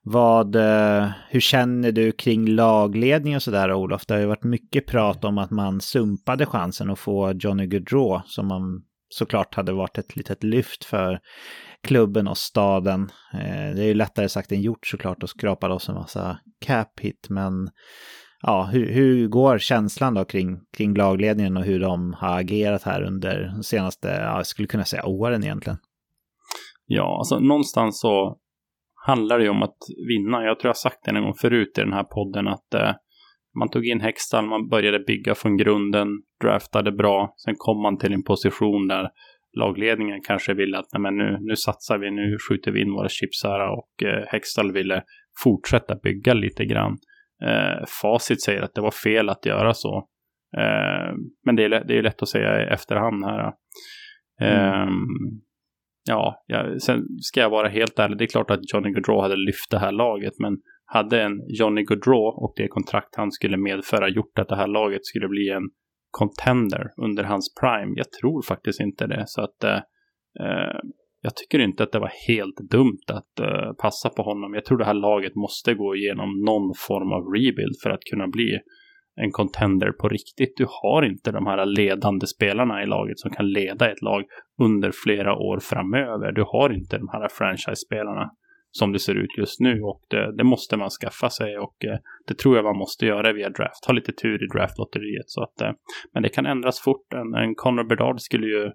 Vad, 0.02 0.56
eh, 0.56 1.08
hur 1.28 1.40
känner 1.40 1.92
du 1.92 2.12
kring 2.12 2.46
lagledning 2.46 3.36
och 3.36 3.42
sådär 3.42 3.72
Olof? 3.72 4.06
Det 4.06 4.14
har 4.14 4.20
ju 4.20 4.26
varit 4.26 4.44
mycket 4.44 4.86
prat 4.86 5.24
om 5.24 5.38
att 5.38 5.50
man 5.50 5.80
sumpade 5.80 6.46
chansen 6.46 6.90
att 6.90 6.98
få 6.98 7.32
Johnny 7.32 7.66
Gaudreau 7.66 8.22
som 8.26 8.46
man 8.46 8.82
såklart 9.08 9.54
hade 9.54 9.72
varit 9.72 9.98
ett 9.98 10.16
litet 10.16 10.44
lyft 10.44 10.84
för 10.84 11.20
klubben 11.82 12.28
och 12.28 12.38
staden. 12.38 13.10
Det 13.74 13.82
är 13.82 13.86
ju 13.86 13.94
lättare 13.94 14.28
sagt 14.28 14.52
än 14.52 14.62
gjort 14.62 14.86
såklart 14.86 15.22
att 15.22 15.30
skrapa 15.30 15.68
loss 15.68 15.88
en 15.88 15.94
massa 15.94 16.38
cap 16.60 17.00
hit, 17.00 17.26
men 17.30 17.70
ja, 18.42 18.68
hur, 18.72 18.92
hur 18.92 19.28
går 19.28 19.58
känslan 19.58 20.14
då 20.14 20.24
kring, 20.24 20.58
kring 20.76 20.94
lagledningen 20.94 21.56
och 21.56 21.64
hur 21.64 21.80
de 21.80 22.12
har 22.12 22.38
agerat 22.38 22.82
här 22.82 23.02
under 23.02 23.52
de 23.56 23.62
senaste, 23.62 24.08
ja, 24.08 24.36
jag 24.36 24.46
skulle 24.46 24.68
kunna 24.68 24.84
säga 24.84 25.06
åren 25.06 25.44
egentligen? 25.44 25.78
Ja, 26.86 27.18
alltså 27.18 27.38
någonstans 27.38 28.00
så 28.00 28.38
handlar 29.06 29.38
det 29.38 29.44
ju 29.44 29.50
om 29.50 29.62
att 29.62 29.78
vinna. 30.08 30.44
Jag 30.44 30.60
tror 30.60 30.68
jag 30.68 30.76
sagt 30.76 31.04
det 31.04 31.10
en 31.10 31.22
gång 31.22 31.34
förut 31.34 31.78
i 31.78 31.80
den 31.80 31.92
här 31.92 32.04
podden 32.04 32.48
att 32.48 32.74
eh, 32.74 32.92
man 33.58 33.70
tog 33.70 33.86
in 33.86 34.00
Hextall, 34.00 34.46
man 34.46 34.68
började 34.68 34.98
bygga 34.98 35.34
från 35.34 35.56
grunden, 35.56 36.08
draftade 36.42 36.92
bra, 36.92 37.34
sen 37.44 37.54
kom 37.58 37.82
man 37.82 37.98
till 37.98 38.12
en 38.12 38.24
position 38.24 38.88
där 38.88 39.08
lagledningen 39.56 40.20
kanske 40.26 40.54
ville 40.54 40.78
att 40.78 40.88
nej 40.92 41.02
men 41.02 41.16
nu, 41.16 41.38
nu 41.40 41.56
satsar 41.56 41.98
vi, 41.98 42.10
nu 42.10 42.36
skjuter 42.48 42.70
vi 42.70 42.80
in 42.80 42.92
våra 42.92 43.08
chips 43.08 43.44
här 43.44 43.72
och 43.72 44.02
eh, 44.02 44.24
Hextall 44.28 44.72
ville 44.72 45.02
fortsätta 45.44 45.94
bygga 46.02 46.34
lite 46.34 46.64
grann. 46.64 46.96
Eh, 47.44 47.84
facit 48.02 48.42
säger 48.42 48.62
att 48.62 48.74
det 48.74 48.80
var 48.80 48.90
fel 48.90 49.28
att 49.28 49.46
göra 49.46 49.74
så. 49.74 49.96
Eh, 50.56 51.14
men 51.44 51.56
det 51.56 51.64
är, 51.64 51.84
det 51.84 51.98
är 51.98 52.02
lätt 52.02 52.22
att 52.22 52.28
säga 52.28 52.62
i 52.62 52.66
efterhand 52.66 53.24
här. 53.24 53.52
Mm. 54.40 54.88
Um, 54.88 55.06
ja, 56.08 56.44
jag, 56.46 56.82
sen 56.82 57.06
ska 57.20 57.40
jag 57.40 57.50
vara 57.50 57.68
helt 57.68 57.98
ärlig. 57.98 58.18
Det 58.18 58.24
är 58.24 58.28
klart 58.28 58.50
att 58.50 58.72
Johnny 58.72 58.90
Gaudreau 58.90 59.20
hade 59.20 59.36
lyft 59.36 59.70
det 59.70 59.78
här 59.78 59.92
laget, 59.92 60.32
men 60.38 60.56
hade 60.84 61.22
en 61.22 61.40
Johnny 61.48 61.82
Gaudreau 61.82 62.44
och 62.44 62.52
det 62.56 62.68
kontrakt 62.68 63.16
han 63.16 63.32
skulle 63.32 63.56
medföra 63.56 64.08
gjort 64.08 64.38
att 64.38 64.48
det 64.48 64.56
här 64.56 64.66
laget 64.66 65.06
skulle 65.06 65.28
bli 65.28 65.48
en 65.50 65.70
contender 66.10 66.92
under 66.96 67.24
hans 67.24 67.54
prime? 67.60 67.92
Jag 67.96 68.12
tror 68.12 68.42
faktiskt 68.42 68.80
inte 68.80 69.06
det. 69.06 69.24
Så 69.26 69.42
att 69.42 69.64
eh, 69.64 69.80
eh, 70.40 70.80
jag 71.20 71.36
tycker 71.36 71.58
inte 71.58 71.82
att 71.82 71.92
det 71.92 71.98
var 71.98 72.12
helt 72.28 72.56
dumt 72.70 73.04
att 73.06 73.40
uh, 73.40 73.72
passa 73.72 74.08
på 74.08 74.22
honom. 74.22 74.54
Jag 74.54 74.64
tror 74.64 74.78
det 74.78 74.84
här 74.84 74.94
laget 74.94 75.34
måste 75.34 75.74
gå 75.74 75.96
igenom 75.96 76.44
någon 76.44 76.74
form 76.76 77.12
av 77.12 77.22
rebuild 77.34 77.76
för 77.82 77.90
att 77.90 78.04
kunna 78.10 78.28
bli 78.28 78.58
en 79.20 79.30
contender 79.30 79.92
på 79.92 80.08
riktigt. 80.08 80.56
Du 80.56 80.66
har 80.68 81.02
inte 81.02 81.32
de 81.32 81.46
här 81.46 81.66
ledande 81.66 82.26
spelarna 82.26 82.82
i 82.82 82.86
laget 82.86 83.18
som 83.18 83.30
kan 83.30 83.52
leda 83.52 83.92
ett 83.92 84.02
lag 84.02 84.24
under 84.62 84.92
flera 85.04 85.34
år 85.34 85.58
framöver. 85.62 86.32
Du 86.32 86.42
har 86.42 86.72
inte 86.72 86.98
de 86.98 87.08
här 87.08 87.28
franchise-spelarna 87.28 88.30
som 88.70 88.92
det 88.92 88.98
ser 88.98 89.14
ut 89.14 89.38
just 89.38 89.60
nu 89.60 89.80
och 89.82 90.00
det, 90.10 90.36
det 90.36 90.44
måste 90.44 90.76
man 90.76 90.90
skaffa 90.90 91.30
sig 91.30 91.58
och 91.58 91.84
eh, 91.84 91.98
det 92.26 92.38
tror 92.38 92.56
jag 92.56 92.64
man 92.64 92.76
måste 92.76 93.06
göra 93.06 93.32
via 93.32 93.50
draft. 93.50 93.84
Ha 93.86 93.94
lite 93.94 94.12
tur 94.12 94.44
i 94.44 94.46
draftlotteriet 94.46 95.24
så 95.26 95.42
att 95.42 95.60
eh, 95.60 95.72
men 96.14 96.22
det 96.22 96.28
kan 96.28 96.46
ändras 96.46 96.80
fort. 96.80 97.12
En, 97.14 97.34
en 97.34 97.54
Connor 97.54 97.84
Bedard 97.84 98.20
skulle 98.20 98.46
ju 98.46 98.70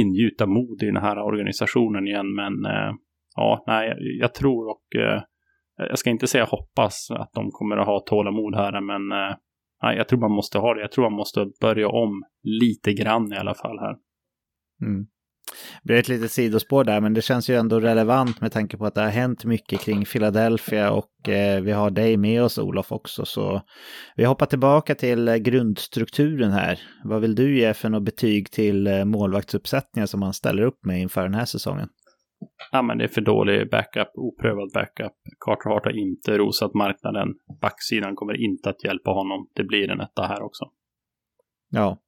ingjuta 0.00 0.46
mod 0.46 0.82
i 0.82 0.86
den 0.86 0.96
här 0.96 1.18
organisationen 1.18 2.06
igen 2.06 2.34
men 2.34 2.64
eh, 2.64 2.92
ja, 3.36 3.64
nej, 3.66 3.94
jag, 4.20 4.34
tror 4.34 4.70
och 4.70 4.96
eh, 4.96 5.22
jag 5.76 5.98
ska 5.98 6.10
inte 6.10 6.26
säga 6.26 6.44
hoppas 6.44 7.10
att 7.10 7.32
de 7.32 7.50
kommer 7.50 7.76
att 7.76 7.86
ha 7.86 8.00
tålamod 8.00 8.54
här 8.54 8.80
men 8.80 9.12
eh, 9.12 9.36
nej, 9.82 9.96
jag 9.96 10.08
tror 10.08 10.20
man 10.20 10.32
måste 10.32 10.58
ha 10.58 10.74
det. 10.74 10.80
Jag 10.80 10.92
tror 10.92 11.10
man 11.10 11.16
måste 11.16 11.46
börja 11.60 11.88
om 11.88 12.22
lite 12.42 12.92
grann 12.92 13.32
i 13.32 13.36
alla 13.36 13.54
fall 13.54 13.78
här. 13.78 13.96
Mm. 14.82 15.06
Det 15.82 15.86
blir 15.86 15.96
ett 15.96 16.08
litet 16.08 16.32
sidospår 16.32 16.84
där, 16.84 17.00
men 17.00 17.14
det 17.14 17.22
känns 17.22 17.50
ju 17.50 17.56
ändå 17.56 17.80
relevant 17.80 18.40
med 18.40 18.52
tanke 18.52 18.76
på 18.76 18.86
att 18.86 18.94
det 18.94 19.00
har 19.00 19.08
hänt 19.08 19.44
mycket 19.44 19.80
kring 19.80 20.04
Philadelphia 20.04 20.90
och 20.90 21.28
eh, 21.28 21.60
vi 21.62 21.72
har 21.72 21.90
dig 21.90 22.16
med 22.16 22.42
oss 22.42 22.58
Olof 22.58 22.92
också. 22.92 23.24
Så 23.24 23.62
vi 24.16 24.24
hoppar 24.24 24.46
tillbaka 24.46 24.94
till 24.94 25.28
eh, 25.28 25.36
grundstrukturen 25.36 26.50
här. 26.50 26.80
Vad 27.04 27.20
vill 27.20 27.34
du 27.34 27.58
ge 27.58 27.74
för 27.74 27.88
något 27.88 28.04
betyg 28.04 28.50
till 28.50 28.86
eh, 28.86 29.04
målvaktsuppsättningar 29.04 30.06
som 30.06 30.20
man 30.20 30.32
ställer 30.32 30.62
upp 30.62 30.84
med 30.84 31.00
inför 31.00 31.22
den 31.22 31.34
här 31.34 31.44
säsongen? 31.44 31.88
Ja, 32.72 32.82
men 32.82 32.98
det 32.98 33.04
är 33.04 33.08
för 33.08 33.20
dålig 33.20 33.70
backup, 33.70 34.08
oprövad 34.14 34.72
backup. 34.74 35.12
Carter 35.40 35.70
Hart 35.70 35.84
har 35.84 35.98
inte 35.98 36.38
rosat 36.38 36.74
marknaden. 36.74 37.28
Backsidan 37.60 38.16
kommer 38.16 38.44
inte 38.44 38.70
att 38.70 38.84
hjälpa 38.84 39.10
honom. 39.10 39.48
Det 39.54 39.64
blir 39.64 39.90
en 39.90 40.00
etta 40.00 40.22
här 40.22 40.42
också. 40.42 40.64
Ja. 41.70 41.98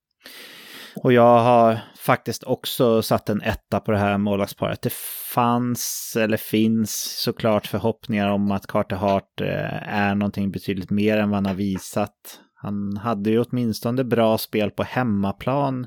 Och 1.02 1.12
jag 1.12 1.38
har 1.38 1.78
faktiskt 1.96 2.44
också 2.44 3.02
satt 3.02 3.28
en 3.28 3.42
etta 3.42 3.80
på 3.80 3.90
det 3.90 3.98
här 3.98 4.18
målvaktsparet. 4.18 4.82
Det 4.82 4.92
fanns, 5.34 6.16
eller 6.20 6.36
finns 6.36 7.20
såklart 7.24 7.66
förhoppningar 7.66 8.28
om 8.28 8.50
att 8.50 8.66
Carter 8.66 8.96
Hart 8.96 9.40
eh, 9.40 9.88
är 9.88 10.14
någonting 10.14 10.50
betydligt 10.50 10.90
mer 10.90 11.18
än 11.18 11.30
vad 11.30 11.36
han 11.36 11.46
har 11.46 11.54
visat. 11.54 12.40
Han 12.54 12.96
hade 12.96 13.30
ju 13.30 13.40
åtminstone 13.40 14.04
bra 14.04 14.38
spel 14.38 14.70
på 14.70 14.82
hemmaplan 14.82 15.86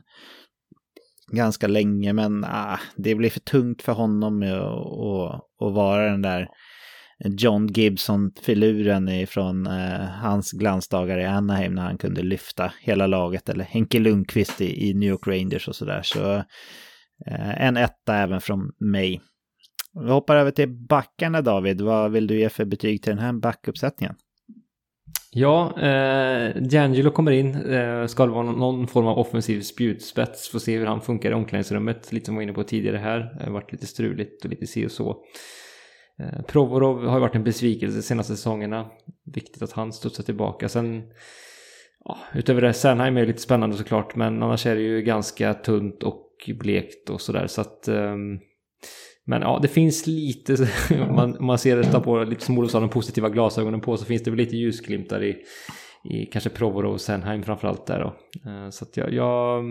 ganska 1.31 1.67
länge, 1.67 2.13
men 2.13 2.43
ah, 2.43 2.79
det 2.95 3.15
blir 3.15 3.29
för 3.29 3.39
tungt 3.39 3.81
för 3.81 3.93
honom 3.93 4.43
att 5.59 5.73
vara 5.73 6.09
den 6.09 6.21
där 6.21 6.47
John 7.23 7.67
Gibson-filuren 7.67 9.09
ifrån 9.09 9.67
eh, 9.67 10.05
hans 10.21 10.51
glansdagar 10.51 11.17
i 11.17 11.25
Anaheim 11.25 11.73
när 11.73 11.81
han 11.81 11.97
kunde 11.97 12.21
lyfta 12.21 12.73
hela 12.81 13.07
laget, 13.07 13.49
eller 13.49 13.63
Henke 13.63 13.99
Lundqvist 13.99 14.61
i, 14.61 14.89
i 14.89 14.93
New 14.93 15.09
York 15.09 15.27
Rangers 15.27 15.67
och 15.67 15.75
sådär. 15.75 16.01
Så 16.03 16.35
eh, 17.27 17.61
en 17.61 17.77
etta 17.77 18.15
även 18.15 18.41
från 18.41 18.71
mig. 18.79 19.21
Vi 20.03 20.11
hoppar 20.11 20.35
över 20.35 20.51
till 20.51 20.69
backarna 20.69 21.41
David. 21.41 21.81
Vad 21.81 22.11
vill 22.11 22.27
du 22.27 22.39
ge 22.39 22.49
för 22.49 22.65
betyg 22.65 23.03
till 23.03 23.09
den 23.09 23.19
här 23.19 23.33
backuppsättningen? 23.33 24.15
Ja, 25.33 25.73
eh, 25.77 26.55
D'Angelo 26.55 27.11
kommer 27.11 27.31
in, 27.31 27.55
eh, 27.55 28.05
ska 28.05 28.25
vara 28.25 28.51
någon 28.51 28.87
form 28.87 29.07
av 29.07 29.19
offensiv 29.19 29.61
spjutspets, 29.61 30.49
får 30.49 30.59
se 30.59 30.77
hur 30.77 30.85
han 30.85 31.01
funkar 31.01 31.31
i 31.31 31.33
omklädningsrummet, 31.33 32.13
lite 32.13 32.25
som 32.25 32.35
vi 32.35 32.37
var 32.37 32.43
inne 32.43 32.53
på 32.53 32.63
tidigare 32.63 32.97
här, 32.97 33.35
det 33.39 33.45
har 33.45 33.51
varit 33.51 33.71
lite 33.71 33.87
struligt 33.87 34.45
och 34.45 34.49
lite 34.49 34.67
si 34.67 34.85
och 34.85 34.91
så. 34.91 35.17
Eh, 36.21 36.41
Provorov 36.41 37.05
har 37.05 37.15
ju 37.15 37.21
varit 37.21 37.35
en 37.35 37.43
besvikelse 37.43 37.97
de 37.97 38.01
senaste 38.01 38.35
säsongerna. 38.35 38.89
Viktigt 39.33 39.61
att 39.61 39.71
han 39.71 39.93
studsar 39.93 40.23
tillbaka. 40.23 40.69
Sen, 40.69 41.03
ja, 42.05 42.17
utöver 42.33 42.61
det, 42.61 42.73
Sernheim 42.73 43.17
är 43.17 43.25
lite 43.25 43.41
spännande 43.41 43.77
såklart, 43.77 44.15
men 44.15 44.43
annars 44.43 44.65
är 44.65 44.75
det 44.75 44.81
ju 44.81 45.01
ganska 45.01 45.53
tunt 45.53 46.03
och 46.03 46.27
blekt 46.59 47.09
och 47.09 47.21
sådär. 47.21 47.47
Så 47.47 47.61
att... 47.61 47.87
Um, 47.87 48.39
men 49.25 49.41
ja, 49.41 49.59
det 49.61 49.67
finns 49.67 50.07
lite, 50.07 50.53
om 51.09 51.15
man, 51.15 51.37
man 51.39 51.57
ser 51.57 51.77
detta 51.77 51.99
på 51.99 52.23
lite 52.23 52.45
som 52.45 52.57
Olof 52.57 52.71
sa, 52.71 52.79
de 52.79 52.89
positiva 52.89 53.29
glasögonen 53.29 53.81
på, 53.81 53.97
så 53.97 54.05
finns 54.05 54.23
det 54.23 54.31
väl 54.31 54.37
lite 54.37 54.57
ljusglimtar 54.57 55.23
i, 55.23 55.37
i 56.03 56.25
kanske 56.25 56.49
Provorov 56.49 56.93
och 56.93 57.01
Sernheim 57.01 57.43
framförallt 57.43 57.85
där 57.85 57.99
då. 57.99 58.15
Uh, 58.51 58.69
så 58.69 58.85
att 58.85 58.97
jag, 58.97 59.13
jag, 59.13 59.63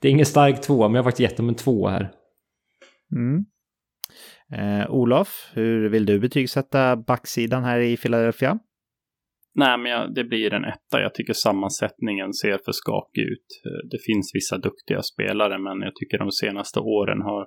Det 0.00 0.08
är 0.08 0.12
ingen 0.12 0.26
stark 0.26 0.60
tvåa, 0.60 0.88
men 0.88 0.94
jag 0.94 1.02
har 1.02 1.10
faktiskt 1.10 1.30
gett 1.30 1.36
dem 1.36 1.48
en 1.48 1.54
tvåa 1.54 1.90
här. 1.90 2.12
Mm. 3.12 3.44
Eh, 4.52 4.90
Olof, 4.90 5.50
hur 5.54 5.88
vill 5.88 6.06
du 6.06 6.20
betygsätta 6.20 6.96
backsidan 6.96 7.64
här 7.64 7.78
i 7.80 7.96
Philadelphia? 7.96 8.58
Nej, 9.54 9.78
men 9.78 9.92
jag, 9.92 10.14
det 10.14 10.24
blir 10.24 10.54
en 10.54 10.64
etta. 10.64 11.00
Jag 11.00 11.14
tycker 11.14 11.32
sammansättningen 11.32 12.32
ser 12.32 12.58
för 12.64 12.72
skakig 12.72 13.22
ut. 13.22 13.46
Eh, 13.66 13.88
det 13.90 13.98
finns 14.06 14.30
vissa 14.34 14.58
duktiga 14.58 15.02
spelare, 15.02 15.58
men 15.58 15.80
jag 15.80 15.94
tycker 15.94 16.18
de 16.18 16.30
senaste 16.30 16.80
åren 16.80 17.22
har, 17.22 17.42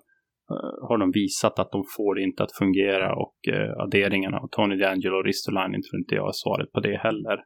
eh, 0.51 0.87
har 0.87 0.97
de 0.97 1.11
visat 1.11 1.59
att 1.59 1.71
de 1.71 1.83
får 1.97 2.15
det 2.15 2.21
inte 2.21 2.43
att 2.43 2.57
fungera 2.57 3.15
och 3.15 3.37
eh, 3.47 3.83
adderingarna 3.83 4.37
av 4.37 4.47
Tony 4.51 4.75
D'Angelo 4.75 5.17
och 5.19 5.25
Ristolainen 5.25 5.81
tror 5.81 5.99
inte 5.99 6.15
jag 6.15 6.27
är 6.27 6.39
svaret 6.43 6.71
på 6.71 6.79
det 6.79 6.97
heller. 6.97 7.37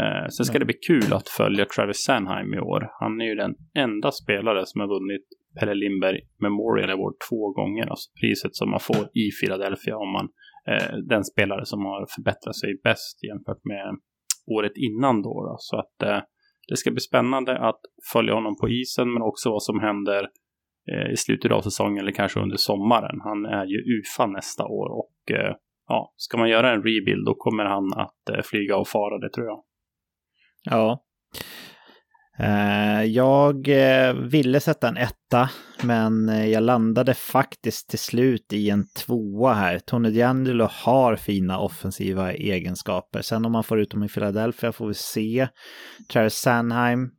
Eh, 0.00 0.28
sen 0.28 0.46
ska 0.46 0.58
det 0.58 0.64
bli 0.64 0.80
kul 0.86 1.12
att 1.12 1.28
följa 1.28 1.64
Travis 1.64 2.04
Sanheim 2.04 2.54
i 2.54 2.60
år. 2.60 2.88
Han 3.00 3.20
är 3.20 3.24
ju 3.24 3.34
den 3.34 3.54
enda 3.74 4.10
spelare 4.12 4.66
som 4.66 4.80
har 4.80 4.88
vunnit 4.88 5.26
Pelle 5.60 5.74
Lindberg 5.74 6.20
Memorial 6.40 6.90
Award 6.90 7.14
två 7.28 7.52
gånger, 7.52 7.86
alltså 7.86 8.10
priset 8.20 8.54
som 8.54 8.70
man 8.70 8.80
får 8.80 9.04
i 9.22 9.30
Philadelphia 9.40 9.96
om 9.96 10.12
man 10.12 10.28
eh, 10.70 10.96
den 10.96 11.24
spelare 11.24 11.64
som 11.64 11.80
har 11.84 12.06
förbättrat 12.14 12.56
sig 12.56 12.80
bäst 12.84 13.24
jämfört 13.28 13.64
med 13.64 13.86
året 14.56 14.72
innan 14.76 15.22
då. 15.22 15.34
då. 15.48 15.56
Så 15.58 15.76
att 15.78 16.02
eh, 16.02 16.20
det 16.68 16.76
ska 16.76 16.90
bli 16.90 17.00
spännande 17.00 17.58
att 17.58 17.80
följa 18.12 18.34
honom 18.34 18.56
på 18.60 18.68
isen, 18.68 19.12
men 19.12 19.22
också 19.22 19.50
vad 19.50 19.62
som 19.62 19.80
händer 19.80 20.28
eh, 20.92 21.12
i 21.12 21.16
slutet 21.16 21.52
av 21.52 21.60
säsongen 21.60 21.98
eller 21.98 22.12
kanske 22.12 22.40
under 22.40 22.56
sommaren. 22.56 23.20
Han 23.20 23.44
är 23.44 23.64
ju 23.64 23.78
UFA 23.98 24.26
nästa 24.26 24.64
år 24.64 24.88
och 25.00 25.36
eh, 25.36 25.54
ja, 25.88 26.14
ska 26.16 26.38
man 26.38 26.48
göra 26.48 26.70
en 26.72 26.82
rebuild 26.82 27.24
då 27.26 27.34
kommer 27.34 27.64
han 27.64 27.92
att 27.96 28.28
eh, 28.30 28.42
flyga 28.44 28.76
och 28.76 28.88
fara, 28.88 29.18
det 29.18 29.30
tror 29.30 29.46
jag. 29.46 29.64
Ja. 30.70 31.04
Eh, 32.38 33.02
jag 33.04 33.68
eh, 33.68 34.14
ville 34.14 34.60
sätta 34.60 34.88
en 34.88 34.96
etta, 34.96 35.50
men 35.82 36.28
eh, 36.28 36.46
jag 36.46 36.62
landade 36.62 37.14
faktiskt 37.14 37.88
till 37.88 37.98
slut 37.98 38.52
i 38.52 38.70
en 38.70 38.86
tvåa 38.88 39.54
här. 39.54 39.78
Tony 39.78 40.08
D'Angelo 40.08 40.68
har 40.70 41.16
fina 41.16 41.58
offensiva 41.58 42.32
egenskaper. 42.32 43.22
Sen 43.22 43.44
om 43.44 43.52
man 43.52 43.64
får 43.64 43.80
ut 43.80 43.90
dem 43.90 44.04
i 44.04 44.08
Philadelphia 44.08 44.72
får 44.72 44.88
vi 44.88 44.94
se. 44.94 45.48
Travis 46.12 46.34
Sanheim 46.34 47.10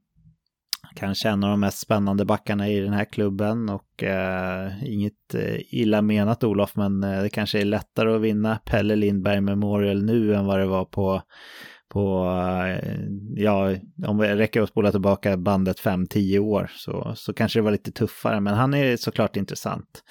kanske 0.95 1.29
en 1.29 1.43
av 1.43 1.49
de 1.49 1.59
mest 1.59 1.77
spännande 1.77 2.25
backarna 2.25 2.69
i 2.69 2.79
den 2.79 2.93
här 2.93 3.05
klubben 3.05 3.69
och 3.69 4.03
eh, 4.03 4.83
inget 4.83 5.35
illa 5.69 6.01
menat 6.01 6.43
Olof, 6.43 6.75
men 6.75 7.01
det 7.01 7.29
kanske 7.33 7.61
är 7.61 7.65
lättare 7.65 8.15
att 8.15 8.21
vinna 8.21 8.59
Pelle 8.65 8.95
Lindberg 8.95 9.41
Memorial 9.41 10.03
nu 10.03 10.35
än 10.35 10.45
vad 10.45 10.59
det 10.59 10.65
var 10.65 10.85
på, 10.85 11.21
på 11.95 12.26
eh, 12.67 12.99
ja, 13.35 13.76
om 14.07 14.17
vi 14.17 14.27
räcker 14.27 14.61
att 14.61 14.69
spola 14.69 14.91
tillbaka 14.91 15.38
bandet 15.38 15.80
5-10 15.80 16.39
år 16.39 16.72
så, 16.76 17.13
så 17.15 17.34
kanske 17.34 17.59
det 17.59 17.63
var 17.63 17.72
lite 17.72 17.91
tuffare, 17.91 18.39
men 18.39 18.53
han 18.53 18.73
är 18.73 18.97
såklart 18.97 19.35
intressant. 19.35 20.03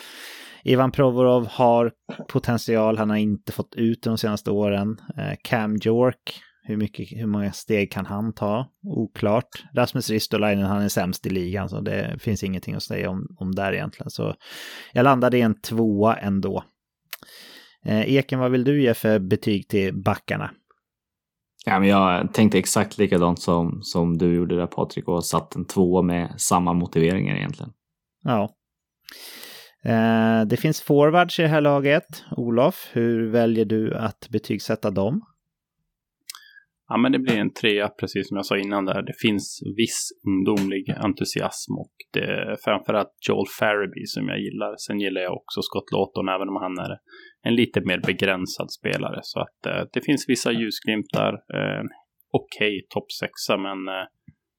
Ivan 0.63 0.93
Provorov 0.93 1.47
har 1.47 1.93
potential, 2.29 2.99
han 2.99 3.11
har 3.11 3.17
inte 3.17 3.53
fått 3.53 3.75
ut 3.75 4.03
de 4.03 4.19
senaste 4.19 4.51
åren. 4.51 5.01
Eh, 5.17 5.33
Cam 5.43 5.79
York 5.85 6.41
hur, 6.63 6.77
mycket, 6.77 7.09
hur 7.11 7.27
många 7.27 7.53
steg 7.53 7.93
kan 7.93 8.07
han 8.07 8.33
ta? 8.33 8.71
Oklart. 8.83 9.65
Rasmus 9.75 10.11
Ristolainen, 10.11 10.67
han 10.67 10.83
är 10.83 10.89
sämst 10.89 11.27
i 11.27 11.31
ligan, 11.31 11.69
så 11.69 11.81
det 11.81 12.17
finns 12.19 12.43
ingenting 12.43 12.75
att 12.75 12.83
säga 12.83 13.11
om, 13.11 13.37
om 13.39 13.55
där 13.55 13.73
egentligen. 13.73 14.11
Så 14.11 14.35
jag 14.93 15.05
landade 15.05 15.39
i 15.39 15.41
en 15.41 15.61
tvåa 15.61 16.17
ändå. 16.17 16.65
Eh, 17.85 18.15
Eken, 18.15 18.39
vad 18.39 18.51
vill 18.51 18.65
du 18.65 18.83
ge 18.83 18.95
för 18.95 19.19
betyg 19.19 19.69
till 19.69 19.95
backarna? 19.95 20.51
Ja, 21.65 21.81
men 21.81 21.89
jag 21.89 22.33
tänkte 22.35 22.59
exakt 22.59 22.99
likadant 22.99 23.41
som, 23.41 23.83
som 23.83 24.19
du 24.19 24.35
gjorde 24.35 24.57
där 24.57 24.67
Patrik 24.67 25.09
och 25.09 25.25
satt 25.25 25.55
en 25.55 25.65
tvåa 25.65 26.03
med 26.03 26.35
samma 26.37 26.73
motiveringar 26.73 27.37
egentligen. 27.37 27.73
Ja. 28.25 28.51
Eh, 29.85 30.47
det 30.47 30.57
finns 30.57 30.81
forwards 30.81 31.39
i 31.39 31.43
det 31.43 31.49
här 31.49 31.61
laget. 31.61 32.25
Olof, 32.37 32.91
hur 32.93 33.31
väljer 33.31 33.65
du 33.65 33.95
att 33.95 34.29
betygsätta 34.31 34.91
dem? 34.91 35.23
Ja, 36.89 36.97
men 36.97 37.13
det 37.13 37.19
blir 37.19 37.39
en 37.39 37.53
trea, 37.53 37.89
precis 37.89 38.29
som 38.29 38.37
jag 38.37 38.47
sa 38.47 38.57
innan 38.59 38.85
där. 38.85 39.03
Det 39.03 39.19
finns 39.19 39.63
viss 39.77 40.09
ungdomlig 40.29 40.91
entusiasm 40.91 41.73
och 41.79 41.95
det 42.13 42.25
är 42.25 42.57
framförallt 42.65 43.15
Joel 43.29 43.47
Farabee 43.59 44.07
som 44.07 44.29
jag 44.29 44.41
gillar. 44.41 44.75
Sen 44.77 45.01
gillar 45.01 45.21
jag 45.21 45.33
också 45.33 45.63
Scott 45.63 45.93
Lawton, 45.93 46.29
även 46.29 46.49
om 46.49 46.57
han 46.57 46.79
är 46.79 46.93
en 47.43 47.55
lite 47.55 47.81
mer 47.81 48.01
begränsad 48.07 48.73
spelare. 48.73 49.19
Så 49.23 49.41
att 49.41 49.67
eh, 49.67 49.83
det 49.93 50.01
finns 50.01 50.25
vissa 50.29 50.53
ljusglimtar. 50.53 51.33
Eh, 51.33 51.83
Okej 52.37 52.79
okay, 52.79 52.87
topp 52.89 53.13
sexa, 53.13 53.57
men 53.57 53.89
eh, 53.89 54.07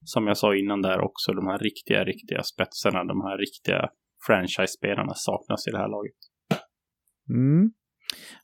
som 0.03 0.27
jag 0.27 0.37
sa 0.37 0.55
innan 0.55 0.81
där 0.81 0.99
också, 1.01 1.33
de 1.33 1.47
här 1.47 1.59
riktiga, 1.59 2.03
riktiga 2.03 2.43
spetsarna, 2.43 3.03
de 3.03 3.21
här 3.21 3.37
riktiga 3.37 3.89
franchise-spelarna 4.27 5.13
saknas 5.13 5.67
i 5.67 5.71
det 5.71 5.77
här 5.77 5.89
laget. 5.89 6.19
Mm. 7.29 7.71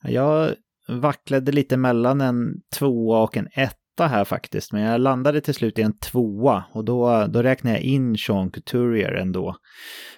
Jag 0.03 0.55
vacklade 0.87 1.51
lite 1.51 1.77
mellan 1.77 2.21
en 2.21 2.53
tvåa 2.75 3.23
och 3.23 3.37
en 3.37 3.47
etta 3.53 4.07
här 4.07 4.25
faktiskt. 4.25 4.73
Men 4.73 4.81
jag 4.81 5.01
landade 5.01 5.41
till 5.41 5.53
slut 5.53 5.79
i 5.79 5.81
en 5.81 5.97
tvåa 5.97 6.63
och 6.71 6.85
då, 6.85 7.27
då 7.27 7.43
räknar 7.43 7.71
jag 7.71 7.81
in 7.81 8.17
Sean 8.17 8.51
Couturier 8.51 9.11
ändå. 9.11 9.55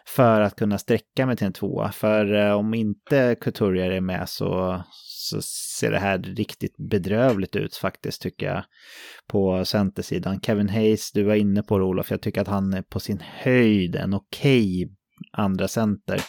För 0.05 0.41
att 0.41 0.55
kunna 0.55 0.77
sträcka 0.77 1.25
mig 1.25 1.37
till 1.37 1.47
en 1.47 1.53
tvåa. 1.53 1.91
För 1.91 2.33
eh, 2.33 2.53
om 2.53 2.73
inte 2.73 3.35
Couturier 3.41 3.91
är 3.91 4.01
med 4.01 4.29
så, 4.29 4.83
så 4.91 5.41
ser 5.79 5.91
det 5.91 5.99
här 5.99 6.17
riktigt 6.17 6.75
bedrövligt 6.77 7.55
ut 7.55 7.75
faktiskt 7.75 8.21
tycker 8.21 8.45
jag. 8.45 8.63
På 9.27 9.65
centersidan. 9.65 10.41
Kevin 10.41 10.69
Hayes, 10.69 11.11
du 11.11 11.23
var 11.23 11.35
inne 11.35 11.63
på 11.63 11.77
det 11.77 11.83
Olof. 11.83 12.11
Jag 12.11 12.21
tycker 12.21 12.41
att 12.41 12.47
han 12.47 12.73
är 12.73 12.81
på 12.81 12.99
sin 12.99 13.19
höjd 13.23 13.95
en 13.95 14.13
okej 14.13 14.85
okay 14.85 14.95
andra 15.31 15.67
center 15.67 16.21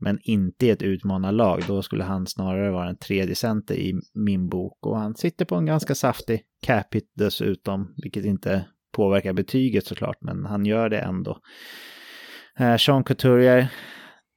men 0.00 0.18
inte 0.22 0.66
i 0.66 0.70
ett 0.70 0.82
utmanarlag. 0.82 1.62
Då 1.66 1.82
skulle 1.82 2.04
han 2.04 2.26
snarare 2.26 2.70
vara 2.70 2.88
en 2.88 2.98
tredje 2.98 3.34
center 3.34 3.74
i 3.74 4.00
min 4.14 4.48
bok. 4.48 4.86
Och 4.86 4.98
han 4.98 5.14
sitter 5.14 5.44
på 5.44 5.54
en 5.54 5.66
ganska 5.66 5.94
saftig 5.94 6.42
cap 6.62 6.94
hit 6.94 7.12
dessutom, 7.16 7.94
vilket 8.02 8.24
inte 8.24 8.64
påverkar 8.92 9.32
betyget 9.32 9.86
såklart, 9.86 10.16
men 10.20 10.44
han 10.44 10.66
gör 10.66 10.88
det 10.88 10.98
ändå. 10.98 11.38
Eh, 12.58 12.76
Sean 12.76 13.04
Couturier, 13.04 13.68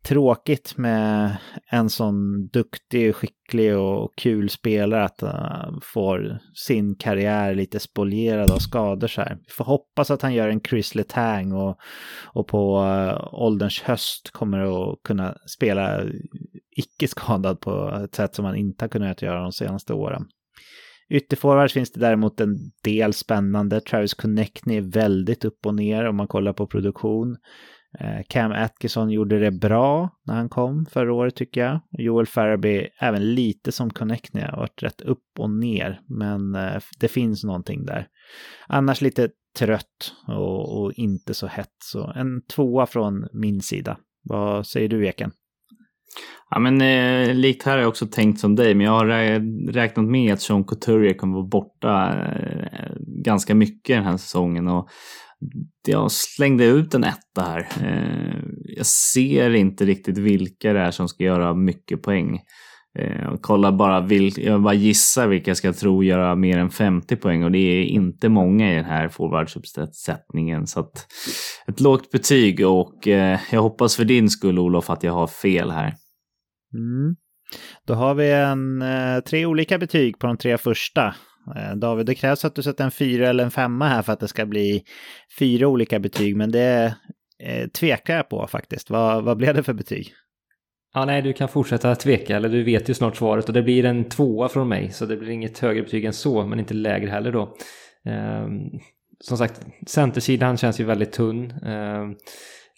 tråkigt 0.04 0.78
med 0.78 1.38
en 1.72 1.90
sån 1.90 2.48
duktig, 2.48 3.16
skicklig 3.16 3.78
och 3.78 4.12
kul 4.18 4.50
spelare 4.50 5.04
att 5.04 5.22
han 5.22 5.82
får 5.94 6.40
sin 6.68 6.96
karriär 6.96 7.56
lite 7.56 7.80
spolierad 7.80 8.52
av 8.52 8.58
skador 8.58 9.08
så 9.08 9.22
här. 9.22 9.36
Vi 9.36 9.52
får 9.52 9.66
hoppas 9.66 10.12
att 10.12 10.22
han 10.22 10.34
gör 10.34 10.50
en 10.50 10.62
Chris 10.62 10.96
Letang 10.96 11.54
och, 11.54 11.78
och 12.34 12.48
på 12.48 12.78
eh, 12.78 13.34
ålderns 13.34 13.82
höst 13.82 14.32
kommer 14.32 14.60
att 14.60 15.04
kunna 15.04 15.36
spela 15.58 16.04
icke 16.76 17.08
skadad 17.08 17.60
på 17.60 18.02
ett 18.04 18.16
sätt 18.16 18.36
som 18.36 18.46
han 18.46 18.56
inte 18.56 18.86
har 18.86 18.90
kunnat 18.90 19.22
göra 19.22 19.42
de 19.42 19.52
senaste 19.52 19.94
åren. 19.94 20.26
Ytterforwards 21.10 21.74
finns 21.74 21.92
det 21.92 22.00
däremot 22.00 22.40
en 22.40 22.56
del 22.84 23.14
spännande. 23.14 23.82
Travis 23.82 24.14
Connectney 24.14 24.78
är 24.78 24.94
väldigt 24.94 25.46
upp 25.46 25.66
och 25.66 25.76
ner 25.76 26.06
om 26.06 26.16
man 26.16 26.28
kollar 26.28 26.54
på 26.54 26.68
produktion. 26.68 27.38
Eh, 28.00 28.24
Cam 28.30 28.52
Atkinson 28.52 29.10
gjorde 29.10 29.40
det 29.40 29.52
bra 29.52 30.10
när 30.26 30.36
han 30.36 30.50
kom 30.50 30.86
förra 30.86 31.14
året 31.14 31.36
tycker 31.36 31.62
jag. 31.62 31.80
Joel 31.92 32.26
Farabee 32.26 32.90
även 33.00 33.36
lite 33.36 33.72
som 33.72 33.90
Connectnia, 33.90 34.52
har 34.52 34.58
varit 34.58 34.84
rätt 34.84 35.02
upp 35.02 35.24
och 35.40 35.50
ner. 35.50 36.02
Men 36.08 36.56
eh, 36.56 36.82
det 37.00 37.08
finns 37.08 37.44
någonting 37.44 37.86
där. 37.86 38.08
Annars 38.68 39.02
lite 39.02 39.30
trött 39.60 40.14
och, 40.28 40.82
och 40.82 40.94
inte 40.94 41.34
så 41.34 41.48
hett. 41.48 41.76
Så 41.84 42.12
en 42.16 42.42
tvåa 42.56 42.86
från 42.86 43.28
min 43.34 43.62
sida. 43.62 43.98
Vad 44.24 44.68
säger 44.68 44.90
du 44.90 45.08
Eken? 45.08 45.32
Ja, 46.50 46.60
men 46.60 46.82
eh, 46.82 47.36
likt 47.36 47.64
här 47.64 47.72
har 47.72 47.80
jag 47.80 47.90
också 47.90 48.08
tänkt 48.08 48.40
som 48.40 48.56
dig, 48.56 48.76
men 48.76 48.86
jag 48.86 48.94
har 48.94 49.06
räknat 49.72 50.06
med 50.06 50.34
att 50.34 50.42
Sean 50.42 50.64
Couturier 50.64 51.14
kommer 51.14 51.34
vara 51.34 51.48
borta 51.48 52.10
eh, 52.10 52.92
ganska 53.24 53.56
mycket 53.56 53.96
den 53.96 54.04
här 54.04 54.18
säsongen 54.18 54.68
och 54.68 54.90
jag 55.88 56.12
slängde 56.12 56.66
ut 56.66 56.94
en 56.94 57.04
etta 57.04 57.42
här. 57.42 57.68
Eh, 57.82 58.44
jag 58.78 58.86
ser 58.86 59.56
inte 59.56 59.86
riktigt 59.86 60.18
vilka 60.18 60.74
det 60.74 60.80
är 60.80 60.92
som 60.92 61.08
ska 61.08 61.24
göra 61.24 61.54
mycket 61.54 62.02
poäng. 62.02 62.40
Eh, 63.00 63.22
jag 63.22 63.42
kollar 63.42 63.72
bara, 63.72 64.02
vil, 64.02 64.34
jag 64.38 64.62
bara 64.62 64.74
gissar 64.74 65.28
vilka 65.28 65.50
jag 65.50 65.58
ska 65.58 65.74
tro 65.74 66.04
göra 66.04 66.36
mer 66.36 66.58
än 66.58 66.70
50 66.70 67.16
poäng 67.16 67.44
och 67.44 67.52
det 67.52 67.58
är 67.58 67.84
inte 67.84 68.30
många 68.30 68.72
i 68.72 68.76
den 68.76 68.86
här 68.86 69.10
forwardsuppsättningen. 69.10 70.68
Så 70.68 70.80
att 70.80 71.08
ett 71.68 71.80
lågt 71.80 72.12
betyg 72.12 72.68
och 72.68 73.08
eh, 73.08 73.40
jag 73.52 73.62
hoppas 73.62 73.96
för 73.96 74.06
din 74.06 74.30
skull 74.30 74.60
Olof 74.60 74.90
att 74.90 75.04
jag 75.04 75.14
har 75.14 75.28
fel 75.28 75.72
här. 75.72 75.94
Mm. 76.74 77.16
Då 77.88 77.94
har 77.94 78.16
vi 78.16 78.32
en, 78.32 78.84
tre 79.26 79.46
olika 79.46 79.78
betyg 79.78 80.20
på 80.20 80.28
de 80.28 80.38
tre 80.38 80.58
första. 80.58 81.16
Eh, 81.56 81.76
David, 81.76 82.06
det 82.06 82.16
krävs 82.16 82.46
att 82.46 82.56
du 82.56 82.64
sätter 82.64 82.84
en 82.84 82.92
fyra 82.92 83.30
eller 83.30 83.44
en 83.44 83.52
femma 83.52 83.88
här 83.88 84.02
för 84.02 84.14
att 84.14 84.20
det 84.20 84.28
ska 84.28 84.46
bli 84.46 84.84
fyra 85.40 85.68
olika 85.68 86.00
betyg, 86.00 86.36
men 86.36 86.52
det 86.52 86.96
eh, 87.44 87.68
tvekar 87.68 88.16
jag 88.16 88.30
på 88.30 88.48
faktiskt. 88.48 88.90
Vad, 88.90 89.24
vad 89.24 89.38
blev 89.38 89.56
det 89.56 89.64
för 89.64 89.74
betyg? 89.74 90.14
Ja, 90.94 91.06
nej, 91.06 91.22
du 91.22 91.34
kan 91.34 91.48
fortsätta 91.48 91.96
tveka, 91.96 92.36
eller 92.36 92.50
du 92.50 92.64
vet 92.64 92.90
ju 92.90 92.94
snart 92.94 93.16
svaret 93.16 93.48
och 93.48 93.54
det 93.54 93.62
blir 93.62 93.86
en 93.86 94.04
tvåa 94.04 94.50
från 94.50 94.68
mig, 94.68 94.92
så 94.92 95.06
det 95.06 95.18
blir 95.18 95.30
inget 95.30 95.60
högre 95.60 95.84
betyg 95.84 96.06
än 96.06 96.14
så, 96.14 96.46
men 96.46 96.60
inte 96.60 96.74
lägre 96.74 97.10
heller 97.10 97.32
då. 97.32 97.56
Eh, 98.06 98.48
som 99.20 99.38
sagt, 99.38 99.66
centersidan 99.88 100.58
känns 100.58 100.80
ju 100.80 100.84
väldigt 100.84 101.12
tunn. 101.12 101.52
Eh, 101.52 102.10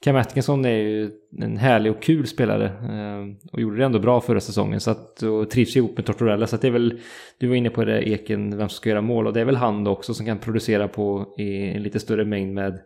Cam 0.06 0.16
Atkinson 0.16 0.66
är 0.66 0.78
ju 0.78 1.12
en 1.42 1.58
härlig 1.58 1.92
och 1.92 2.02
kul 2.02 2.28
spelare 2.28 2.66
eh, 2.66 3.52
och 3.52 3.62
gjorde 3.62 3.78
det 3.78 3.86
ändå 3.86 4.00
bra 4.00 4.22
förra 4.22 4.40
säsongen 4.40 4.80
så 4.80 4.92
att, 4.92 5.22
och 5.22 5.50
trivs 5.50 5.76
ihop 5.76 5.98
med 5.98 6.06
Tortorella. 6.06 6.48
Så 6.48 6.56
att 6.56 6.62
det 6.62 6.68
är 6.68 6.72
väl, 6.72 7.00
du 7.38 7.48
var 7.48 7.56
inne 7.56 7.70
på 7.70 7.86
det 7.86 8.10
Eken, 8.10 8.58
vem 8.58 8.70
som 8.70 8.76
ska 8.76 8.90
göra 8.90 9.02
mål 9.02 9.28
och 9.28 9.34
det 9.34 9.42
är 9.42 9.46
väl 9.46 9.56
han 9.56 9.88
också 9.88 10.14
som 10.14 10.26
kan 10.26 10.40
producera 10.40 10.88
på 10.88 11.36
i 11.38 11.70
en 11.70 11.84
lite 11.84 12.00
större 12.00 12.26
mängd 12.26 12.54
med 12.54 12.80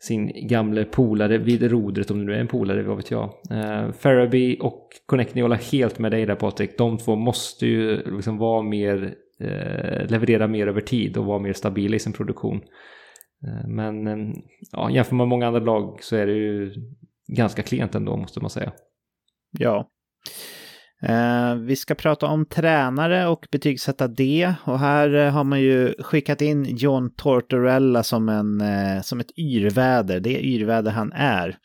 sin 0.00 0.48
gamle 0.48 0.84
polare 0.84 1.38
vid 1.38 1.62
rodret, 1.62 2.10
om 2.10 2.18
det 2.18 2.24
nu 2.24 2.34
är 2.34 2.40
en 2.40 2.48
polare, 2.48 2.82
vad 2.82 2.96
vet 2.96 3.10
jag. 3.10 3.30
Eh, 3.50 3.92
Farabee 3.92 4.58
och 4.60 4.88
Connecting 5.06 5.42
håller 5.42 5.72
helt 5.72 5.98
med 5.98 6.12
dig 6.12 6.26
där 6.26 6.34
Patrik. 6.34 6.78
De 6.78 6.98
två 6.98 7.16
måste 7.16 7.66
ju 7.66 8.02
liksom 8.16 8.38
vara 8.38 8.62
mer, 8.62 9.14
eh, 9.40 10.06
leverera 10.06 10.46
mer 10.46 10.66
över 10.66 10.80
tid 10.80 11.16
och 11.16 11.24
vara 11.24 11.38
mer 11.38 11.52
stabila 11.52 11.96
i 11.96 11.98
sin 11.98 12.12
produktion. 12.12 12.60
Eh, 13.44 13.68
men 13.68 14.06
eh, 14.06 14.36
ja, 14.72 14.90
jämför 14.90 15.14
man 15.14 15.28
med 15.28 15.30
många 15.30 15.46
andra 15.46 15.60
lag 15.60 15.98
så 16.02 16.16
är 16.16 16.26
det 16.26 16.32
ju 16.32 16.72
ganska 17.28 17.62
klent 17.62 17.94
ändå 17.94 18.16
måste 18.16 18.40
man 18.40 18.50
säga. 18.50 18.72
Ja. 19.58 19.88
Eh, 21.02 21.54
vi 21.54 21.76
ska 21.76 21.94
prata 21.94 22.26
om 22.26 22.46
tränare 22.46 23.26
och 23.26 23.46
betygsätta 23.52 24.08
det. 24.08 24.54
Och 24.64 24.78
här 24.78 25.14
eh, 25.14 25.30
har 25.30 25.44
man 25.44 25.60
ju 25.60 25.94
skickat 25.98 26.40
in 26.40 26.76
John 26.76 27.14
Tortorella 27.16 28.02
som, 28.02 28.28
en, 28.28 28.60
eh, 28.60 29.02
som 29.02 29.20
ett 29.20 29.38
yrväder. 29.38 30.20
Det 30.20 30.40
yrväder 30.40 30.90
han 30.90 31.12
är. 31.12 31.56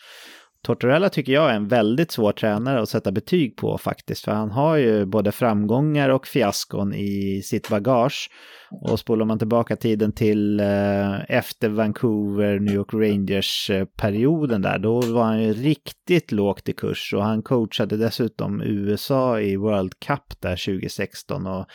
Tortorella 0.64 1.10
tycker 1.10 1.34
jag 1.34 1.52
är 1.52 1.56
en 1.56 1.68
väldigt 1.68 2.12
svår 2.12 2.32
tränare 2.32 2.82
att 2.82 2.90
sätta 2.90 3.12
betyg 3.12 3.58
på 3.58 3.78
faktiskt. 3.78 4.26
För 4.26 4.32
han 4.32 4.52
har 4.52 4.78
ju 4.78 5.06
både 5.06 5.32
framgångar 5.32 6.10
och 6.10 6.28
fiaskon 6.28 6.94
i 6.94 7.42
sitt 7.46 7.70
bagage. 7.70 8.30
Och 8.72 9.00
spolar 9.00 9.26
man 9.26 9.40
tillbaka 9.40 9.76
tiden 9.76 10.12
till 10.12 10.60
eh, 10.60 11.32
efter 11.32 11.70
Vancouver, 11.70 12.60
New 12.60 12.76
York 12.76 12.94
Rangers-perioden 12.94 14.66
eh, 14.66 14.72
där, 14.72 14.80
då 14.80 15.02
var 15.02 15.24
han 15.24 15.44
ju 15.44 15.54
riktigt 15.54 16.32
lågt 16.32 16.70
i 16.70 16.74
kurs 16.74 17.14
och 17.14 17.24
han 17.24 17.42
coachade 17.44 17.98
dessutom 17.98 18.62
USA 18.62 19.40
i 19.40 19.56
World 19.56 19.94
Cup 20.00 20.42
där 20.42 20.66
2016 20.66 21.48
och 21.48 21.66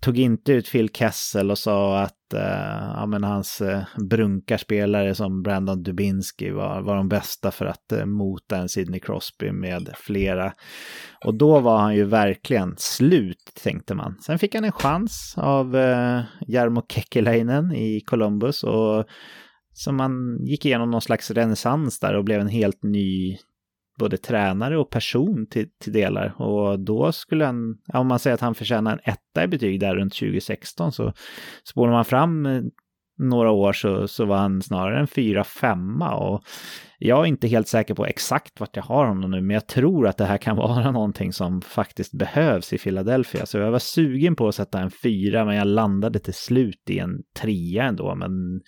tog 0.00 0.18
inte 0.18 0.52
ut 0.52 0.72
Phil 0.72 0.88
Kessel 0.88 1.50
och 1.50 1.58
sa 1.58 1.98
att 1.98 2.34
eh, 2.34 2.92
ja, 2.96 3.06
men 3.06 3.24
hans 3.24 3.60
eh, 3.60 3.82
brunkarspelare 4.10 5.14
som 5.14 5.42
Brandon 5.42 5.82
Dubinski 5.82 6.50
var, 6.50 6.80
var 6.82 6.96
de 6.96 7.08
bästa 7.08 7.50
för 7.50 7.66
att 7.66 7.92
eh, 7.92 8.06
mota 8.06 8.56
en 8.56 8.68
Sidney 8.68 9.00
Crosby 9.00 9.52
med 9.52 9.90
flera. 9.96 10.52
Och 11.24 11.34
då 11.34 11.60
var 11.60 11.78
han 11.78 11.94
ju 11.94 12.04
verkligen 12.04 12.74
slut, 12.78 13.52
tänkte 13.62 13.94
man. 13.94 14.16
Sen 14.26 14.38
fick 14.38 14.54
han 14.54 14.64
en 14.64 14.72
chans 14.72 15.34
av 15.36 15.76
eh, 15.76 16.22
Jarmo 16.46 16.82
Kekkeläinen 16.88 17.72
i 17.72 18.00
Columbus 18.00 18.64
och 18.64 19.04
som 19.72 19.96
man 19.96 20.44
gick 20.46 20.66
igenom 20.66 20.90
någon 20.90 21.02
slags 21.02 21.30
renässans 21.30 22.00
där 22.00 22.14
och 22.14 22.24
blev 22.24 22.40
en 22.40 22.48
helt 22.48 22.82
ny 22.82 23.38
både 23.98 24.16
tränare 24.16 24.78
och 24.78 24.90
person 24.90 25.46
till, 25.46 25.68
till 25.80 25.92
delar. 25.92 26.42
Och 26.42 26.80
då 26.80 27.12
skulle 27.12 27.44
han, 27.44 27.78
om 27.92 28.06
man 28.06 28.18
säger 28.18 28.34
att 28.34 28.40
han 28.40 28.54
förtjänar 28.54 28.92
en 28.92 29.12
etta 29.12 29.44
i 29.44 29.48
betyg 29.48 29.80
där 29.80 29.94
runt 29.94 30.14
2016 30.14 30.92
så 30.92 31.12
spolar 31.64 31.92
man 31.92 32.04
fram 32.04 32.46
eh, 32.46 32.62
några 33.18 33.50
år 33.50 33.72
så, 33.72 34.08
så 34.08 34.24
var 34.24 34.36
han 34.36 34.62
snarare 34.62 35.00
en 35.00 35.06
fyra, 35.06 35.44
femma 35.44 36.14
och 36.14 36.44
jag 37.04 37.20
är 37.20 37.26
inte 37.26 37.48
helt 37.48 37.68
säker 37.68 37.94
på 37.94 38.06
exakt 38.06 38.60
vart 38.60 38.76
jag 38.76 38.82
har 38.82 39.06
honom 39.06 39.30
nu, 39.30 39.40
men 39.40 39.54
jag 39.54 39.66
tror 39.66 40.06
att 40.06 40.18
det 40.18 40.24
här 40.24 40.38
kan 40.38 40.56
vara 40.66 40.90
någonting 40.90 41.32
som 41.32 41.60
faktiskt 41.60 42.12
behövs 42.12 42.72
i 42.72 42.78
Philadelphia. 42.78 43.46
Så 43.46 43.58
jag 43.58 43.70
var 43.70 43.78
sugen 43.78 44.36
på 44.36 44.48
att 44.48 44.54
sätta 44.54 44.80
en 44.80 44.90
fyra, 44.90 45.44
men 45.44 45.56
jag 45.56 45.66
landade 45.66 46.18
till 46.18 46.34
slut 46.34 46.90
i 46.90 46.98
en 46.98 47.22
trea 47.40 47.84
ändå. 47.84 48.14
Men 48.14 48.60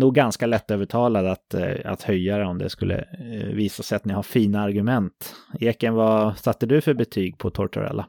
nog 0.00 0.14
ganska 0.14 0.46
lättövertalad 0.46 1.26
att, 1.26 1.54
eh, 1.54 1.92
att 1.92 2.02
höja 2.02 2.38
det 2.38 2.44
om 2.44 2.58
det 2.58 2.70
skulle 2.70 2.98
eh, 2.98 3.54
visa 3.54 3.82
sig 3.82 3.96
att 3.96 4.04
ni 4.04 4.12
har 4.12 4.22
fina 4.22 4.60
argument. 4.62 5.34
Eken, 5.60 5.94
vad 5.94 6.38
satte 6.38 6.66
du 6.66 6.80
för 6.80 6.94
betyg 6.94 7.38
på 7.38 7.50
Tortorella? 7.50 8.06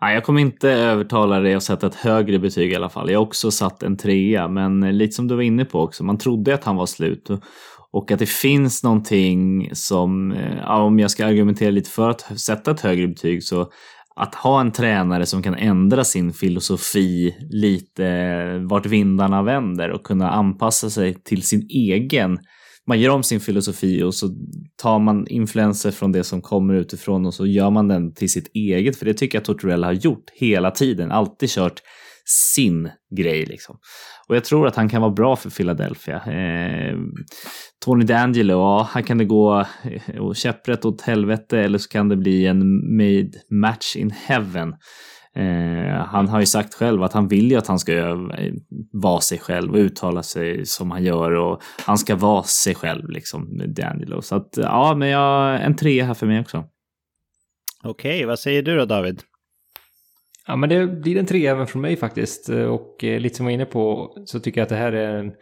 Nej, 0.00 0.14
jag 0.14 0.24
kommer 0.24 0.40
inte 0.40 0.70
övertala 0.70 1.40
dig 1.40 1.54
att 1.54 1.62
sätta 1.62 1.86
ett 1.86 1.94
högre 1.94 2.38
betyg 2.38 2.72
i 2.72 2.76
alla 2.76 2.88
fall. 2.88 3.10
Jag 3.10 3.18
har 3.18 3.26
också 3.26 3.50
satt 3.50 3.82
en 3.82 3.96
trea, 3.96 4.48
men 4.48 4.98
lite 4.98 5.12
som 5.12 5.28
du 5.28 5.34
var 5.34 5.42
inne 5.42 5.64
på 5.64 5.80
också, 5.80 6.04
man 6.04 6.18
trodde 6.18 6.54
att 6.54 6.64
han 6.64 6.76
var 6.76 6.86
slut. 6.86 7.30
Och 7.96 8.10
att 8.10 8.18
det 8.18 8.28
finns 8.28 8.82
någonting 8.82 9.70
som, 9.72 10.32
eh, 10.32 10.56
ja, 10.56 10.82
om 10.82 10.98
jag 10.98 11.10
ska 11.10 11.26
argumentera 11.26 11.70
lite 11.70 11.90
för 11.90 12.10
att 12.10 12.40
sätta 12.40 12.70
ett 12.70 12.80
högre 12.80 13.08
betyg 13.08 13.42
så 13.42 13.70
att 14.16 14.34
ha 14.34 14.60
en 14.60 14.72
tränare 14.72 15.26
som 15.26 15.42
kan 15.42 15.54
ändra 15.54 16.04
sin 16.04 16.32
filosofi 16.32 17.36
lite 17.50 18.06
eh, 18.06 18.68
vart 18.68 18.86
vindarna 18.86 19.42
vänder 19.42 19.90
och 19.90 20.02
kunna 20.02 20.30
anpassa 20.30 20.90
sig 20.90 21.14
till 21.14 21.42
sin 21.42 21.66
egen. 21.70 22.38
Man 22.86 23.00
gör 23.00 23.10
om 23.10 23.22
sin 23.22 23.40
filosofi 23.40 24.02
och 24.02 24.14
så 24.14 24.28
tar 24.82 24.98
man 24.98 25.26
influenser 25.28 25.90
från 25.90 26.12
det 26.12 26.24
som 26.24 26.42
kommer 26.42 26.74
utifrån 26.74 27.26
och 27.26 27.34
så 27.34 27.46
gör 27.46 27.70
man 27.70 27.88
den 27.88 28.14
till 28.14 28.30
sitt 28.30 28.50
eget. 28.54 28.96
För 28.96 29.06
det 29.06 29.14
tycker 29.14 29.38
jag 29.38 29.44
Tortorella 29.44 29.86
har 29.86 29.92
gjort 29.92 30.30
hela 30.34 30.70
tiden. 30.70 31.10
Alltid 31.10 31.48
kört 31.48 31.82
sin 32.28 32.90
grej 33.16 33.46
liksom. 33.46 33.76
Och 34.28 34.36
jag 34.36 34.44
tror 34.44 34.66
att 34.66 34.76
han 34.76 34.88
kan 34.88 35.02
vara 35.02 35.12
bra 35.12 35.36
för 35.36 35.50
Philadelphia. 35.50 36.16
Eh, 36.16 36.96
Tony 37.84 38.04
D'Angelo, 38.04 38.52
ja, 38.52 38.88
här 38.92 39.02
kan 39.02 39.18
det 39.18 39.24
gå 39.24 39.64
eh, 39.84 40.32
käpprätt 40.32 40.84
åt 40.84 41.02
helvete 41.02 41.58
eller 41.58 41.78
så 41.78 41.88
kan 41.88 42.08
det 42.08 42.16
bli 42.16 42.46
en 42.46 42.96
made 42.96 43.30
match 43.50 43.96
in 43.96 44.10
heaven. 44.10 44.74
Eh, 45.36 46.06
han 46.06 46.28
har 46.28 46.40
ju 46.40 46.46
sagt 46.46 46.74
själv 46.74 47.02
att 47.02 47.12
han 47.12 47.28
vill 47.28 47.50
ju 47.50 47.56
att 47.56 47.66
han 47.66 47.78
ska 47.78 47.92
eh, 47.92 48.16
vara 48.92 49.20
sig 49.20 49.38
själv 49.38 49.72
och 49.72 49.78
uttala 49.78 50.22
sig 50.22 50.66
som 50.66 50.90
han 50.90 51.04
gör 51.04 51.30
och 51.30 51.62
han 51.86 51.98
ska 51.98 52.16
vara 52.16 52.42
sig 52.42 52.74
själv 52.74 53.08
liksom, 53.08 53.48
D'Angelo. 53.48 54.20
Så 54.20 54.36
att 54.36 54.48
ja, 54.56 54.94
men 54.94 55.08
jag, 55.08 55.64
en 55.64 55.76
tre 55.76 56.02
här 56.02 56.14
för 56.14 56.26
mig 56.26 56.40
också. 56.40 56.64
Okej, 57.84 58.24
vad 58.24 58.38
säger 58.38 58.62
du 58.62 58.76
då 58.76 58.84
David? 58.84 59.22
Ja, 60.46 60.56
men 60.56 60.68
det 60.68 60.86
blir 60.86 61.16
en 61.16 61.26
trea 61.26 61.50
även 61.50 61.66
från 61.66 61.82
mig 61.82 61.96
faktiskt. 61.96 62.48
Eh, 62.48 62.64
och 62.64 63.04
eh, 63.04 63.20
lite 63.20 63.36
som 63.36 63.46
jag 63.46 63.50
var 63.50 63.54
inne 63.54 63.64
på 63.64 64.12
så 64.24 64.40
tycker 64.40 64.60
jag 64.60 64.62
att 64.62 64.68
det 64.68 64.76
här 64.76 64.92
är 64.92 65.18
en, 65.18 65.32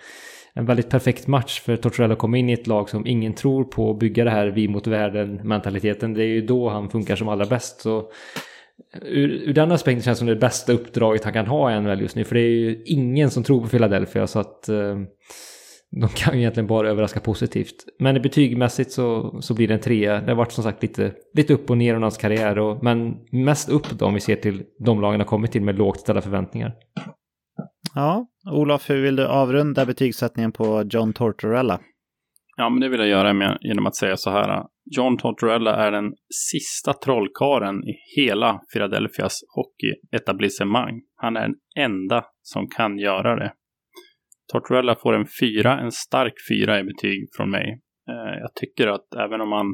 en 0.55 0.67
väldigt 0.67 0.91
perfekt 0.91 1.27
match 1.27 1.61
för 1.61 1.77
Tortorella 1.77 2.13
att 2.13 2.19
komma 2.19 2.39
in 2.39 2.51
i 2.51 2.53
ett 2.53 2.67
lag 2.67 2.89
som 2.89 3.07
ingen 3.07 3.35
tror 3.35 3.65
på 3.65 3.91
att 3.91 3.99
bygga 3.99 4.25
det 4.25 4.31
här 4.31 4.47
vi 4.47 4.69
mot 4.69 4.87
världen 4.87 5.41
mentaliteten. 5.45 6.15
Det 6.15 6.23
är 6.23 6.29
ju 6.29 6.47
då 6.47 6.69
han 6.69 6.91
funkar 6.91 7.17
som 7.17 7.29
allra 7.29 7.47
bäst. 7.47 7.81
Så 7.81 7.99
eh, 7.99 9.03
ur, 9.03 9.31
ur 9.31 9.53
den 9.53 9.73
aspekten 9.73 10.03
känns 10.03 10.19
det 10.19 10.21
som 10.21 10.29
det 10.29 10.37
bästa 10.37 10.73
uppdraget 10.73 11.25
han 11.25 11.33
kan 11.33 11.47
ha 11.47 11.77
i 11.77 11.81
NHL 11.81 12.01
just 12.01 12.17
nu. 12.17 12.25
För 12.25 12.35
det 12.35 12.41
är 12.41 12.51
ju 12.51 12.83
ingen 12.85 13.31
som 13.31 13.43
tror 13.43 13.61
på 13.61 13.69
Philadelphia 13.69 14.27
så 14.27 14.39
att 14.39 14.69
eh, 14.69 14.99
de 16.01 16.09
kan 16.09 16.35
ju 16.35 16.41
egentligen 16.41 16.67
bara 16.67 16.89
överraska 16.89 17.21
positivt. 17.21 17.75
Men 17.99 18.23
betygmässigt 18.23 18.93
så, 18.93 19.39
så 19.41 19.55
blir 19.55 19.69
det 19.69 19.75
en 19.75 19.81
trea. 19.81 20.21
Det 20.21 20.31
har 20.31 20.37
varit 20.37 20.53
som 20.53 20.65
sagt 20.65 20.83
lite, 20.83 21.13
lite 21.35 21.55
upp 21.55 21.71
och 21.71 21.79
ner 21.79 21.95
under 21.95 22.05
hans 22.05 22.19
karriär. 22.19 22.59
Och, 22.59 22.85
men 22.85 23.17
mest 23.33 23.69
upp 23.69 23.91
då 23.91 24.07
om 24.07 24.15
vi 24.15 24.21
ser 24.21 24.37
till 24.37 24.63
de 24.85 25.01
lagen 25.01 25.21
har 25.21 25.27
kommit 25.27 25.53
till 25.53 25.63
med 25.63 25.79
lågt 25.79 26.01
ställda 26.01 26.23
förväntningar. 26.23 26.75
Ja, 27.95 28.27
Olof, 28.53 28.91
hur 28.91 29.03
vill 29.03 29.17
du 29.17 29.27
avrunda 29.27 29.87
betygssättningen 29.87 30.53
på 30.53 30.83
John 30.91 31.13
Tortorella? 31.13 31.81
Ja, 32.57 32.71
men 32.71 32.81
det 32.81 32.89
vill 32.89 33.01
jag 33.01 33.09
göra 33.09 33.33
med, 33.33 33.59
genom 33.61 33.87
att 33.87 33.97
säga 33.97 34.17
så 34.17 34.31
här. 34.31 34.65
John 34.97 35.17
Tortorella 35.17 35.77
är 35.77 35.93
den 35.93 36.13
sista 36.51 36.93
trollkaren 36.93 37.85
i 37.85 37.95
hela 38.17 38.61
Philadelphias 38.73 39.41
hockeyetablissemang. 39.55 41.01
Han 41.17 41.37
är 41.37 41.41
den 41.41 41.55
enda 41.79 42.25
som 42.43 42.69
kan 42.69 42.99
göra 42.99 43.37
det. 43.37 43.53
Tortorella 44.55 44.95
får 44.95 45.15
en 45.15 45.27
fyra, 45.41 45.81
en 45.81 45.93
stark 45.93 46.35
fyra 46.51 46.81
i 46.81 46.85
betyg 46.85 47.29
från 47.37 47.51
mig. 47.51 47.81
Eh, 48.11 48.39
jag 48.41 48.55
tycker 48.55 48.87
att 48.89 49.15
även 49.15 49.41
om 49.41 49.53
han 49.53 49.67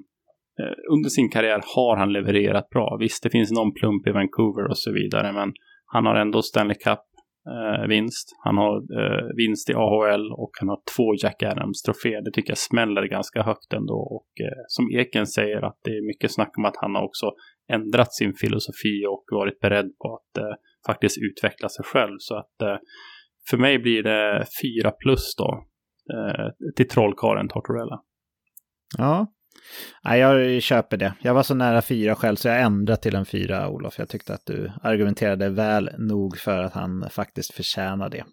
eh, 0.60 0.76
under 0.94 1.08
sin 1.08 1.30
karriär 1.30 1.60
har 1.74 1.96
han 1.96 2.12
levererat 2.12 2.68
bra. 2.70 2.96
Visst, 3.00 3.22
det 3.22 3.30
finns 3.30 3.52
någon 3.52 3.74
plump 3.74 4.06
i 4.06 4.10
Vancouver 4.10 4.68
och 4.68 4.78
så 4.78 4.92
vidare, 4.92 5.32
men 5.32 5.52
han 5.86 6.06
har 6.06 6.14
ändå 6.14 6.42
Stanley 6.42 6.76
Cup 6.84 7.04
eh, 7.52 7.88
vinst. 7.88 8.28
Han 8.44 8.56
har 8.56 8.76
eh, 8.76 9.26
vinst 9.36 9.70
i 9.70 9.74
AHL 9.74 10.32
och 10.32 10.50
han 10.60 10.68
har 10.68 10.78
två 10.96 11.14
Jack 11.22 11.42
Adams-troféer. 11.42 12.24
Det 12.24 12.32
tycker 12.32 12.50
jag 12.50 12.58
smäller 12.58 13.02
ganska 13.02 13.42
högt 13.42 13.72
ändå. 13.72 13.98
Och 14.16 14.30
eh, 14.46 14.62
som 14.68 14.90
Eken 14.90 15.26
säger 15.26 15.62
att 15.62 15.78
det 15.84 15.90
är 15.90 16.06
mycket 16.06 16.32
snack 16.32 16.52
om 16.58 16.64
att 16.64 16.76
han 16.76 16.94
har 16.94 17.02
också 17.02 17.30
ändrat 17.72 18.12
sin 18.12 18.34
filosofi 18.34 19.06
och 19.08 19.24
varit 19.30 19.60
beredd 19.60 19.90
på 19.98 20.14
att 20.14 20.38
eh, 20.38 20.54
faktiskt 20.86 21.18
utveckla 21.18 21.68
sig 21.68 21.84
själv. 21.84 22.16
Så 22.18 22.36
att 22.36 22.56
för 23.50 23.56
mig 23.56 23.78
blir 23.78 24.02
det 24.02 24.46
fyra 24.62 24.90
plus 24.90 25.34
då. 25.36 25.64
Eh, 26.14 26.72
till 26.76 26.88
trollkaren 26.88 27.48
Tortorella. 27.48 28.00
Ja, 28.98 29.26
Nej, 30.04 30.20
jag 30.20 30.62
köper 30.62 30.96
det. 30.96 31.14
Jag 31.22 31.34
var 31.34 31.42
så 31.42 31.54
nära 31.54 31.82
fyra 31.82 32.14
själv 32.14 32.36
så 32.36 32.48
jag 32.48 32.60
ändrade 32.60 33.02
till 33.02 33.14
en 33.14 33.26
fyra, 33.26 33.68
Olof. 33.68 33.98
Jag 33.98 34.08
tyckte 34.08 34.34
att 34.34 34.46
du 34.46 34.72
argumenterade 34.82 35.48
väl 35.48 35.90
nog 35.98 36.38
för 36.38 36.62
att 36.62 36.72
han 36.72 37.10
faktiskt 37.10 37.54
förtjänar 37.54 38.10
det. 38.10 38.24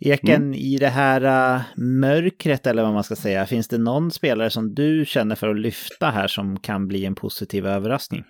Eken, 0.00 0.42
mm. 0.42 0.54
i 0.54 0.76
det 0.76 0.88
här 0.88 1.24
uh, 1.24 1.62
mörkret 1.76 2.66
eller 2.66 2.82
vad 2.82 2.92
man 2.92 3.04
ska 3.04 3.16
säga, 3.16 3.46
finns 3.46 3.68
det 3.68 3.78
någon 3.78 4.10
spelare 4.10 4.50
som 4.50 4.74
du 4.74 5.04
känner 5.04 5.36
för 5.36 5.48
att 5.48 5.58
lyfta 5.60 6.10
här 6.10 6.26
som 6.26 6.60
kan 6.60 6.86
bli 6.86 7.04
en 7.04 7.14
positiv 7.14 7.66
överraskning? 7.66 8.24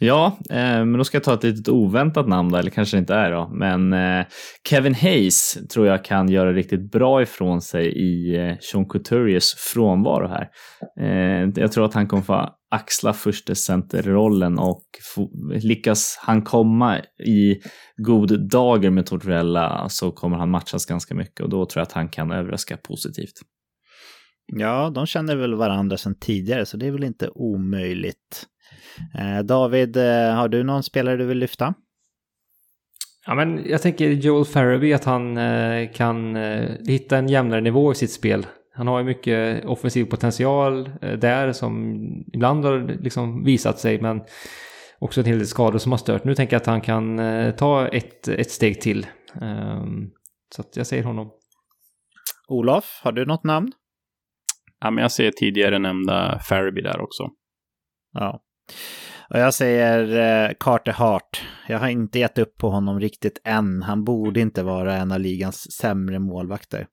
Ja, 0.00 0.38
eh, 0.50 0.56
men 0.56 0.92
då 0.92 1.04
ska 1.04 1.16
jag 1.16 1.24
ta 1.24 1.34
ett 1.34 1.44
litet 1.44 1.68
oväntat 1.68 2.28
namn 2.28 2.52
där, 2.52 2.58
eller 2.58 2.70
kanske 2.70 2.96
det 2.96 2.98
inte 2.98 3.14
är 3.14 3.30
då. 3.30 3.50
Men 3.54 3.92
eh, 3.92 4.26
Kevin 4.68 4.94
Hayes 4.94 5.58
tror 5.72 5.86
jag 5.86 6.04
kan 6.04 6.28
göra 6.28 6.52
riktigt 6.52 6.90
bra 6.90 7.22
ifrån 7.22 7.60
sig 7.60 7.86
i 7.86 8.36
eh, 8.36 8.56
Sean 8.60 8.88
Couturiers 8.88 9.54
frånvaro 9.54 10.28
här. 10.28 10.48
Eh, 11.00 11.50
jag 11.56 11.72
tror 11.72 11.84
att 11.84 11.94
han 11.94 12.06
kommer 12.06 12.22
få 12.22 12.48
axla 12.70 13.12
första 13.12 13.54
centerrollen 13.54 14.58
och 14.58 14.84
få, 15.14 15.30
lyckas 15.62 16.18
han 16.22 16.42
komma 16.42 16.98
i 17.26 17.60
god 17.96 18.50
dager 18.50 18.90
med 18.90 19.06
Tortorella 19.06 19.88
så 19.88 20.10
kommer 20.10 20.36
han 20.36 20.50
matchas 20.50 20.86
ganska 20.86 21.14
mycket 21.14 21.40
och 21.40 21.50
då 21.50 21.66
tror 21.66 21.80
jag 21.80 21.86
att 21.86 21.92
han 21.92 22.08
kan 22.08 22.30
överraska 22.30 22.76
positivt. 22.76 23.34
Ja, 24.46 24.90
de 24.94 25.06
känner 25.06 25.36
väl 25.36 25.54
varandra 25.54 25.96
sedan 25.96 26.14
tidigare 26.20 26.66
så 26.66 26.76
det 26.76 26.86
är 26.86 26.90
väl 26.90 27.04
inte 27.04 27.28
omöjligt. 27.28 28.46
Eh, 29.18 29.44
David, 29.44 29.96
eh, 29.96 30.34
har 30.34 30.48
du 30.48 30.62
någon 30.62 30.82
spelare 30.82 31.16
du 31.16 31.24
vill 31.24 31.38
lyfta? 31.38 31.74
Ja, 33.26 33.34
men 33.34 33.62
jag 33.66 33.82
tänker 33.82 34.08
Joel 34.08 34.44
Farabee 34.44 34.94
att 34.94 35.04
han 35.04 35.36
eh, 35.36 35.90
kan 35.92 36.36
hitta 36.86 37.18
en 37.18 37.28
jämnare 37.28 37.60
nivå 37.60 37.92
i 37.92 37.94
sitt 37.94 38.12
spel. 38.12 38.46
Han 38.74 38.86
har 38.86 38.98
ju 38.98 39.04
mycket 39.04 39.64
offensiv 39.64 40.04
potential 40.04 40.90
där 41.00 41.52
som 41.52 41.94
ibland 42.32 42.64
har 42.64 43.02
liksom 43.02 43.44
visat 43.44 43.78
sig 43.78 44.00
men 44.00 44.22
också 44.98 45.20
en 45.20 45.26
hel 45.26 45.38
del 45.38 45.46
skador 45.46 45.78
som 45.78 45.92
har 45.92 45.96
stört. 45.98 46.24
Nu 46.24 46.34
tänker 46.34 46.54
jag 46.54 46.60
att 46.60 46.66
han 46.66 46.80
kan 46.80 47.20
ta 47.56 47.88
ett, 47.88 48.28
ett 48.28 48.50
steg 48.50 48.80
till. 48.80 49.06
Ehm, 49.40 50.10
så 50.54 50.62
att 50.62 50.76
jag 50.76 50.86
säger 50.86 51.04
honom. 51.04 51.30
Olof, 52.48 53.00
har 53.02 53.12
du 53.12 53.26
något 53.26 53.44
namn? 53.44 53.72
Ja, 54.80 54.90
men 54.90 55.02
jag 55.02 55.12
ser 55.12 55.30
tidigare 55.30 55.78
nämnda 55.78 56.38
Farabee 56.48 56.82
där 56.82 57.00
också. 57.00 57.28
Ja. 58.12 58.43
Och 59.30 59.38
jag 59.38 59.54
säger 59.54 60.16
eh, 60.48 60.54
Carter 60.60 60.92
Hart. 60.92 61.42
Jag 61.68 61.78
har 61.78 61.88
inte 61.88 62.18
gett 62.18 62.38
upp 62.38 62.56
på 62.56 62.70
honom 62.70 63.00
riktigt 63.00 63.40
än. 63.44 63.82
Han 63.82 64.04
borde 64.04 64.40
inte 64.40 64.62
vara 64.62 64.96
en 64.96 65.12
av 65.12 65.20
ligans 65.20 65.72
sämre 65.72 66.18
målvakter. 66.18 66.86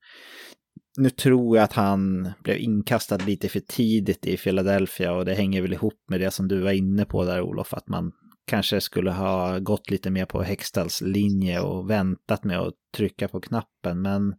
Nu 0.97 1.09
tror 1.09 1.57
jag 1.57 1.63
att 1.63 1.73
han 1.73 2.31
blev 2.43 2.57
inkastad 2.57 3.17
lite 3.17 3.49
för 3.49 3.59
tidigt 3.59 4.25
i 4.25 4.37
Philadelphia 4.37 5.13
och 5.13 5.25
det 5.25 5.33
hänger 5.33 5.61
väl 5.61 5.73
ihop 5.73 5.99
med 6.09 6.19
det 6.19 6.31
som 6.31 6.47
du 6.47 6.59
var 6.61 6.71
inne 6.71 7.05
på 7.05 7.23
där 7.23 7.41
Olof, 7.41 7.73
att 7.73 7.87
man 7.87 8.11
kanske 8.47 8.81
skulle 8.81 9.11
ha 9.11 9.59
gått 9.59 9.89
lite 9.89 10.09
mer 10.09 10.25
på 10.25 10.41
Hextalls 10.41 11.01
linje 11.01 11.59
och 11.59 11.89
väntat 11.89 12.43
med 12.43 12.59
att 12.59 12.73
trycka 12.97 13.27
på 13.27 13.41
knappen. 13.41 14.01
Men 14.01 14.33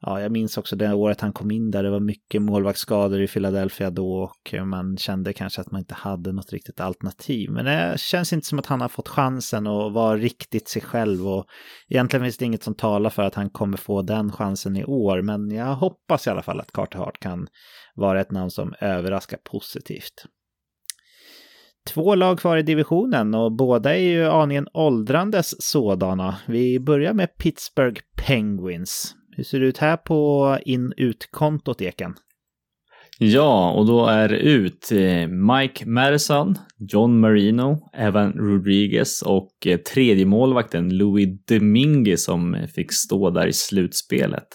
ja, 0.00 0.20
jag 0.20 0.32
minns 0.32 0.58
också 0.58 0.76
det 0.76 0.94
året 0.94 1.20
han 1.20 1.32
kom 1.32 1.50
in 1.50 1.70
där, 1.70 1.82
det 1.82 1.90
var 1.90 2.00
mycket 2.00 2.42
målvaktsskador 2.42 3.20
i 3.20 3.26
Philadelphia 3.26 3.90
då 3.90 4.12
och 4.12 4.54
eh, 4.54 4.64
man 4.64 4.96
kände 4.96 5.32
kanske 5.32 5.60
att 5.60 5.70
man 5.70 5.78
inte 5.78 5.94
hade 5.94 6.32
något 6.32 6.52
riktigt 6.52 6.80
alternativ. 6.80 7.50
Men 7.50 7.64
det 7.64 7.94
känns 8.00 8.32
inte 8.32 8.46
som 8.46 8.58
att 8.58 8.66
han 8.66 8.80
har 8.80 8.88
fått 8.88 9.08
chansen 9.08 9.66
att 9.66 9.92
vara 9.92 10.16
riktigt 10.16 10.68
sig 10.68 10.82
själv 10.82 11.28
och 11.28 11.46
egentligen 11.88 12.24
finns 12.24 12.38
det 12.38 12.44
inget 12.44 12.62
som 12.62 12.74
talar 12.74 13.10
för 13.10 13.22
att 13.22 13.34
han 13.34 13.50
kommer 13.50 13.76
få 13.76 14.02
den 14.02 14.32
chansen 14.32 14.76
i 14.76 14.84
år. 14.84 15.22
Men 15.22 15.50
jag 15.50 15.74
hoppas 15.74 16.26
i 16.26 16.30
alla 16.30 16.42
fall 16.42 16.60
att 16.60 16.72
Carter 16.72 16.98
Hart 16.98 17.20
kan 17.20 17.46
vara 17.94 18.20
ett 18.20 18.30
namn 18.30 18.50
som 18.50 18.74
överraskar 18.80 19.38
positivt. 19.44 20.26
Två 21.86 22.14
lag 22.14 22.38
kvar 22.38 22.56
i 22.56 22.62
divisionen 22.62 23.34
och 23.34 23.52
båda 23.52 23.94
är 23.94 24.00
ju 24.00 24.26
aningen 24.26 24.68
åldrandes 24.72 25.54
sådana. 25.58 26.36
Vi 26.46 26.80
börjar 26.80 27.12
med 27.12 27.36
Pittsburgh 27.38 28.00
Penguins. 28.26 29.14
Hur 29.36 29.44
ser 29.44 29.60
det 29.60 29.66
ut 29.66 29.78
här 29.78 29.96
på 29.96 30.58
in-ut-kontot, 30.64 31.82
Eken? 31.82 32.14
Ja, 33.18 33.72
och 33.72 33.86
då 33.86 34.06
är 34.06 34.32
ut 34.32 34.92
eh, 34.92 35.28
Mike 35.28 35.86
Madison, 35.86 36.54
John 36.78 37.20
Marino, 37.20 37.90
Evan 37.92 38.32
Rodriguez 38.32 39.22
och 39.22 39.66
eh, 39.66 39.78
tredje 39.78 40.26
målvakten 40.26 40.96
Louis 40.96 41.28
Domingue 41.48 42.16
som 42.16 42.66
fick 42.74 42.92
stå 42.92 43.30
där 43.30 43.46
i 43.46 43.52
slutspelet. 43.52 44.48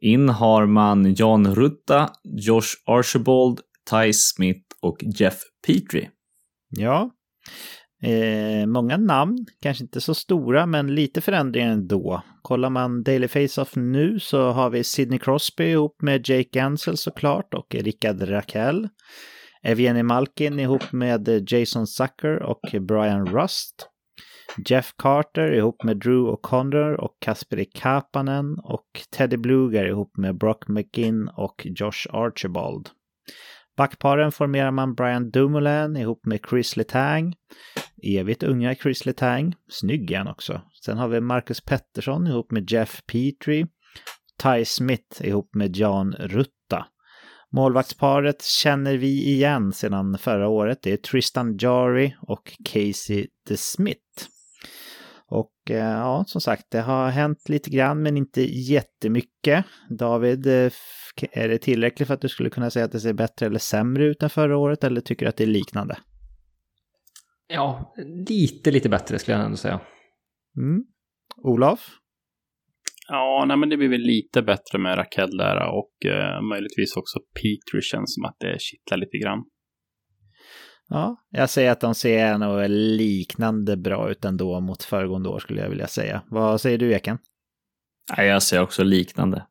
In 0.00 0.28
har 0.28 0.66
man 0.66 1.14
Jan 1.14 1.54
Rutta, 1.54 2.10
Josh 2.24 2.74
Archibald, 2.86 3.60
Ty 3.90 4.12
Smith 4.12 4.66
och 4.82 4.96
Jeff 5.18 5.38
Petrie. 5.66 6.10
Ja, 6.68 7.10
Eh, 8.04 8.66
många 8.66 8.96
namn, 8.96 9.46
kanske 9.62 9.84
inte 9.84 10.00
så 10.00 10.14
stora, 10.14 10.66
men 10.66 10.94
lite 10.94 11.20
förändringar 11.20 11.72
ändå. 11.72 12.22
Kollar 12.42 12.70
man 12.70 13.02
Daily 13.02 13.28
Face-Off 13.28 13.76
nu 13.76 14.20
så 14.20 14.50
har 14.50 14.70
vi 14.70 14.84
Sidney 14.84 15.18
Crosby 15.18 15.64
ihop 15.64 16.02
med 16.02 16.28
Jake 16.28 16.62
Ansel 16.62 16.96
såklart 16.96 17.54
och 17.54 17.74
Rickard 17.74 18.22
Rakell. 18.22 18.88
Evgeni 19.62 20.02
Malkin 20.02 20.60
ihop 20.60 20.92
med 20.92 21.52
Jason 21.52 21.86
Zucker 21.86 22.42
och 22.42 22.60
Brian 22.80 23.26
Rust. 23.26 23.88
Jeff 24.68 24.92
Carter 24.98 25.52
ihop 25.52 25.84
med 25.84 25.96
Drew 25.96 26.34
O'Connor 26.34 26.94
och 26.94 27.16
Kasperi 27.20 27.64
Kapanen 27.64 28.58
och 28.58 28.86
Teddy 29.16 29.36
Bluger 29.36 29.84
ihop 29.88 30.16
med 30.16 30.38
Brock 30.38 30.68
McGinn 30.68 31.28
och 31.28 31.66
Josh 31.66 32.06
Archibald. 32.10 32.88
Backparen 33.76 34.32
formerar 34.32 34.70
man 34.70 34.94
Brian 34.94 35.30
Dumoulin 35.30 35.96
ihop 35.96 36.26
med 36.26 36.40
Chris 36.50 36.76
Letang. 36.76 37.34
Evigt 38.04 38.42
unga 38.42 38.74
Chris 38.74 39.06
Letang. 39.06 39.54
Snygg 39.68 40.10
är 40.10 40.18
han 40.18 40.28
också. 40.28 40.60
Sen 40.84 40.98
har 40.98 41.08
vi 41.08 41.20
Marcus 41.20 41.60
Pettersson 41.60 42.26
ihop 42.26 42.50
med 42.50 42.70
Jeff 42.70 43.02
Petrie. 43.06 43.66
Ty 44.42 44.64
Smith 44.64 45.26
ihop 45.26 45.54
med 45.54 45.76
Jan 45.76 46.12
Rutta. 46.12 46.86
Målvaktsparet 47.52 48.42
känner 48.42 48.96
vi 48.96 49.28
igen 49.28 49.72
sedan 49.72 50.18
förra 50.18 50.48
året. 50.48 50.78
Det 50.82 50.92
är 50.92 50.96
Tristan 50.96 51.56
Jari 51.60 52.16
och 52.20 52.52
Casey 52.64 53.26
DeSmith. 53.48 54.00
Och 55.26 55.70
eh, 55.70 55.76
ja, 55.76 56.24
som 56.26 56.40
sagt, 56.40 56.66
det 56.70 56.80
har 56.80 57.10
hänt 57.10 57.48
lite 57.48 57.70
grann 57.70 58.02
men 58.02 58.16
inte 58.16 58.42
jättemycket. 58.42 59.64
David, 59.98 60.46
eh, 60.46 60.72
är 61.32 61.48
det 61.48 61.58
tillräckligt 61.58 62.06
för 62.06 62.14
att 62.14 62.20
du 62.20 62.28
skulle 62.28 62.50
kunna 62.50 62.70
säga 62.70 62.84
att 62.84 62.92
det 62.92 63.00
ser 63.00 63.12
bättre 63.12 63.46
eller 63.46 63.58
sämre 63.58 64.04
ut 64.04 64.22
än 64.22 64.30
förra 64.30 64.56
året 64.56 64.84
eller 64.84 65.00
tycker 65.00 65.26
du 65.26 65.30
att 65.30 65.36
det 65.36 65.44
är 65.44 65.48
liknande? 65.48 65.96
Ja, 67.46 67.94
lite, 68.28 68.70
lite 68.70 68.88
bättre 68.88 69.18
skulle 69.18 69.36
jag 69.36 69.44
ändå 69.44 69.56
säga. 69.56 69.80
Mm. 70.56 70.84
Olof? 71.36 71.98
Ja, 73.08 73.44
nej, 73.48 73.56
men 73.56 73.68
det 73.68 73.76
blir 73.76 73.88
väl 73.88 74.00
lite 74.00 74.42
bättre 74.42 74.78
med 74.78 74.98
Rakell 74.98 75.36
där 75.36 75.56
och 75.68 76.06
eh, 76.10 76.42
möjligtvis 76.42 76.96
också 76.96 77.18
Petri 77.34 77.82
känns 77.82 78.14
som 78.14 78.24
att 78.24 78.36
det 78.38 78.60
kittlar 78.60 78.98
lite 78.98 79.18
grann. 79.18 79.44
Ja, 80.88 81.16
jag 81.30 81.50
säger 81.50 81.70
att 81.70 81.80
de 81.80 81.94
ser 81.94 82.38
nog 82.38 82.70
liknande 82.70 83.76
bra 83.76 84.10
ut 84.10 84.24
ändå 84.24 84.60
mot 84.60 84.82
föregående 84.82 85.28
år 85.28 85.38
skulle 85.38 85.60
jag 85.60 85.70
vilja 85.70 85.86
säga. 85.86 86.22
Vad 86.30 86.60
säger 86.60 86.78
du 86.78 86.92
Eken? 86.92 87.18
Ja, 88.16 88.24
jag 88.24 88.42
ser 88.42 88.62
också 88.62 88.84
liknande. 88.84 89.46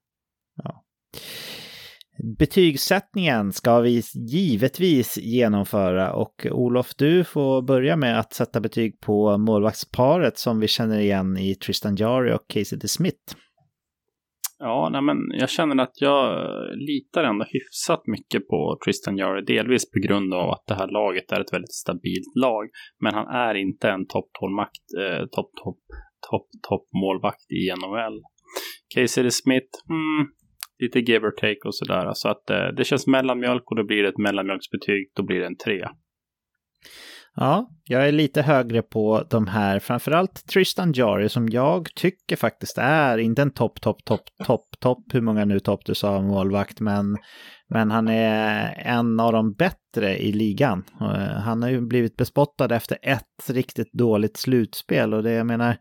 Ja. 0.55 0.83
Betygssättningen 2.23 3.53
ska 3.53 3.79
vi 3.79 4.01
givetvis 4.31 5.17
genomföra 5.17 6.13
och 6.13 6.47
Olof, 6.51 6.95
du 6.97 7.23
får 7.23 7.61
börja 7.61 7.95
med 7.97 8.19
att 8.19 8.33
sätta 8.33 8.61
betyg 8.61 9.01
på 9.01 9.37
målvaktsparet 9.37 10.37
som 10.37 10.59
vi 10.59 10.67
känner 10.67 10.99
igen 10.99 11.37
i 11.37 11.55
Tristan 11.55 11.95
Jari 11.95 12.33
och 12.33 12.47
Casey 12.47 12.79
DeSmith. 12.79 13.35
Ja, 14.59 14.89
nej, 14.91 15.01
men 15.01 15.17
jag 15.39 15.49
känner 15.49 15.83
att 15.83 16.01
jag 16.01 16.47
litar 16.75 17.23
ändå 17.23 17.45
hyfsat 17.49 18.07
mycket 18.07 18.47
på 18.47 18.77
Tristan 18.85 19.17
Jari. 19.17 19.41
Delvis 19.45 19.91
på 19.91 19.99
grund 20.07 20.33
av 20.33 20.49
att 20.49 20.63
det 20.67 20.75
här 20.75 20.87
laget 20.87 21.31
är 21.31 21.41
ett 21.41 21.53
väldigt 21.53 21.73
stabilt 21.73 22.35
lag. 22.35 22.69
Men 22.99 23.13
han 23.13 23.27
är 23.27 23.55
inte 23.55 23.89
en 23.89 24.07
topp 24.07 24.29
12-makt, 24.41 24.85
eh, 25.01 25.25
topp, 25.25 25.51
topp, 25.63 25.81
topp, 26.29 26.47
topp 26.69 26.87
målvakt 27.01 27.51
i 27.51 27.61
NHL. 27.81 28.17
Casey 28.95 29.31
Smith, 29.31 29.73
mm, 29.89 30.27
lite 30.79 30.99
give 30.99 31.27
or 31.27 31.31
take 31.31 31.59
och 31.65 31.75
sådär. 31.75 32.11
Så 32.13 32.29
att 32.29 32.49
eh, 32.49 32.67
det 32.77 32.83
känns 32.83 33.07
mellanmjölk 33.07 33.71
och 33.71 33.75
då 33.75 33.85
blir 33.85 34.03
det 34.03 34.09
ett 34.09 34.17
mellanmjölksbetyg. 34.17 35.11
Då 35.15 35.23
blir 35.23 35.39
det 35.39 35.45
en 35.45 35.57
trea. 35.57 35.91
Ja, 37.35 37.69
jag 37.83 38.07
är 38.07 38.11
lite 38.11 38.41
högre 38.41 38.81
på 38.81 39.23
de 39.29 39.47
här, 39.47 39.79
framförallt 39.79 40.47
Tristan 40.47 40.93
Jari 40.95 41.29
som 41.29 41.49
jag 41.49 41.87
tycker 41.95 42.35
faktiskt 42.35 42.77
är, 42.77 43.17
inte 43.17 43.41
en 43.41 43.51
topp, 43.51 43.81
topp, 43.81 44.05
topp, 44.05 44.23
topp, 44.45 44.65
topp, 44.79 45.03
hur 45.13 45.21
många 45.21 45.45
nu 45.45 45.59
topp 45.59 45.85
du 45.85 45.95
sa 45.95 46.21
målvakt, 46.21 46.79
men, 46.79 47.17
men 47.69 47.91
han 47.91 48.07
är 48.07 48.73
en 48.85 49.19
av 49.19 49.31
de 49.31 49.53
bättre 49.53 50.17
i 50.17 50.31
ligan. 50.31 50.83
Eh, 51.01 51.39
han 51.41 51.63
har 51.63 51.69
ju 51.69 51.81
blivit 51.81 52.17
bespottad 52.17 52.75
efter 52.75 52.97
ett 53.01 53.49
riktigt 53.49 53.93
dåligt 53.93 54.37
slutspel 54.37 55.13
och 55.13 55.23
det 55.23 55.31
jag 55.31 55.47
menar, 55.47 55.77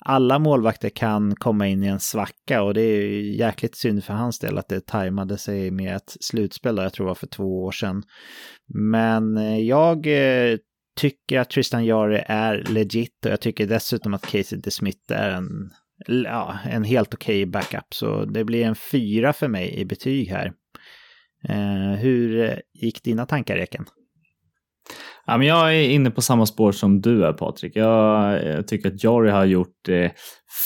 alla 0.00 0.38
målvakter 0.38 0.88
kan 0.88 1.34
komma 1.34 1.66
in 1.66 1.84
i 1.84 1.86
en 1.86 2.00
svacka 2.00 2.62
och 2.62 2.74
det 2.74 2.80
är 2.80 3.02
ju 3.02 3.36
jäkligt 3.36 3.76
synd 3.76 4.04
för 4.04 4.14
hans 4.14 4.38
del 4.38 4.58
att 4.58 4.68
det 4.68 4.86
tajmade 4.86 5.38
sig 5.38 5.70
med 5.70 5.96
ett 5.96 6.16
slutspel, 6.20 6.76
där, 6.76 6.82
jag 6.82 6.92
tror 6.92 7.06
det 7.06 7.10
var 7.10 7.14
för 7.14 7.26
två 7.26 7.64
år 7.64 7.72
sedan. 7.72 8.02
Men 8.74 9.36
eh, 9.36 9.58
jag 9.58 10.06
eh, 10.06 10.58
tycker 11.00 11.38
att 11.38 11.50
Tristan 11.50 11.86
Jari 11.86 12.22
är 12.26 12.64
legit 12.68 13.26
och 13.26 13.32
jag 13.32 13.40
tycker 13.40 13.66
dessutom 13.66 14.14
att 14.14 14.26
Casey 14.26 14.58
DeSmith 14.58 15.12
är 15.12 15.30
en, 15.30 15.70
ja, 16.24 16.58
en 16.64 16.84
helt 16.84 17.14
okej 17.14 17.42
okay 17.42 17.50
backup. 17.50 17.94
Så 17.94 18.24
det 18.24 18.44
blir 18.44 18.64
en 18.64 18.74
fyra 18.74 19.32
för 19.32 19.48
mig 19.48 19.74
i 19.74 19.84
betyg 19.84 20.28
här. 20.28 20.52
Eh, 21.48 21.98
hur 21.98 22.40
eh, 22.40 22.58
gick 22.74 23.02
dina 23.02 23.26
tankar, 23.26 23.56
Eken? 23.56 23.84
Ja, 25.30 25.38
men 25.38 25.46
jag 25.46 25.76
är 25.76 25.88
inne 25.88 26.10
på 26.10 26.22
samma 26.22 26.46
spår 26.46 26.72
som 26.72 27.00
du 27.00 27.24
är 27.24 27.32
Patrik. 27.32 27.76
Jag, 27.76 28.44
jag 28.44 28.68
tycker 28.68 28.88
att 28.88 29.04
Jari 29.04 29.30
har 29.30 29.44
gjort 29.44 29.88
eh, 29.88 30.10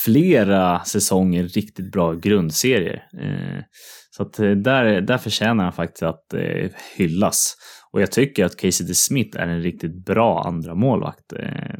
flera 0.05 0.85
säsonger 0.85 1.45
riktigt 1.45 1.93
bra 1.93 2.13
grundserier. 2.13 3.03
Eh, 3.23 3.63
så 4.11 4.23
att, 4.23 4.39
eh, 4.39 4.51
där, 4.51 5.01
där 5.01 5.19
förtjänar 5.19 5.65
han 5.65 5.73
faktiskt 5.73 6.03
att 6.03 6.35
eh, 6.35 6.71
hyllas. 6.97 7.55
Och 7.93 8.03
jag 8.03 8.13
tycker 8.13 8.45
att 8.45 8.57
Casey 8.57 8.87
DeSmith 8.87 9.41
är 9.41 9.47
en 9.47 9.63
riktigt 9.63 10.05
bra 10.05 10.43
andra 10.47 10.75
målvakt. 10.75 11.33
Eh, 11.33 11.79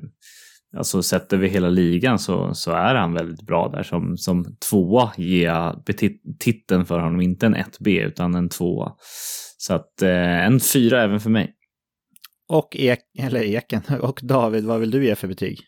alltså 0.77 1.03
sett 1.03 1.33
över 1.33 1.49
hela 1.49 1.69
ligan 1.69 2.19
så, 2.19 2.55
så 2.55 2.73
är 2.73 2.95
han 2.95 3.15
väldigt 3.15 3.47
bra 3.47 3.69
där. 3.69 3.83
Som, 3.83 4.17
som 4.17 4.45
tvåa 4.71 5.13
ger 5.17 5.45
jag 5.45 5.85
titeln 6.41 6.85
för 6.85 6.99
honom, 6.99 7.21
inte 7.21 7.47
en 7.47 7.57
1B 7.57 8.07
utan 8.07 8.35
en 8.35 8.49
tvåa. 8.49 8.93
Så 9.59 9.75
att 9.75 10.03
eh, 10.03 10.47
en 10.47 10.61
fyra 10.61 11.03
även 11.03 11.21
för 11.21 11.31
mig. 11.31 11.55
Och 12.53 12.77
Ek, 12.77 13.01
eller 13.19 13.43
Eken, 13.43 13.83
och 14.01 14.21
David, 14.23 14.65
vad 14.65 14.81
vill 14.81 14.91
du 14.91 15.05
ge 15.05 15.15
för 15.15 15.29
betyg? 15.29 15.61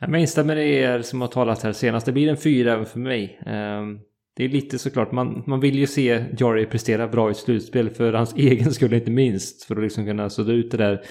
Jag 0.00 0.20
instämmer 0.20 0.56
i 0.56 0.74
er 0.74 1.02
som 1.02 1.20
har 1.20 1.28
talat 1.28 1.62
här 1.62 1.72
senast. 1.72 2.06
Det 2.06 2.12
blir 2.12 2.28
en 2.28 2.36
fyra 2.36 2.72
även 2.72 2.86
för 2.86 2.98
mig. 2.98 3.40
Um 3.46 4.00
det 4.36 4.44
är 4.44 4.48
lite 4.48 4.78
såklart, 4.78 5.12
man, 5.12 5.44
man 5.46 5.60
vill 5.60 5.78
ju 5.78 5.86
se 5.86 6.24
Jari 6.38 6.66
prestera 6.66 7.08
bra 7.08 7.28
i 7.28 7.30
ett 7.30 7.36
slutspel 7.36 7.90
för 7.90 8.12
hans 8.12 8.34
egen 8.36 8.72
skull 8.72 8.94
inte 8.94 9.10
minst. 9.10 9.64
För 9.64 9.76
att 9.76 9.82
liksom 9.82 10.04
kunna 10.04 10.30
sudda 10.30 10.52
ut 10.52 10.70
det 10.70 10.76
där 10.76 11.02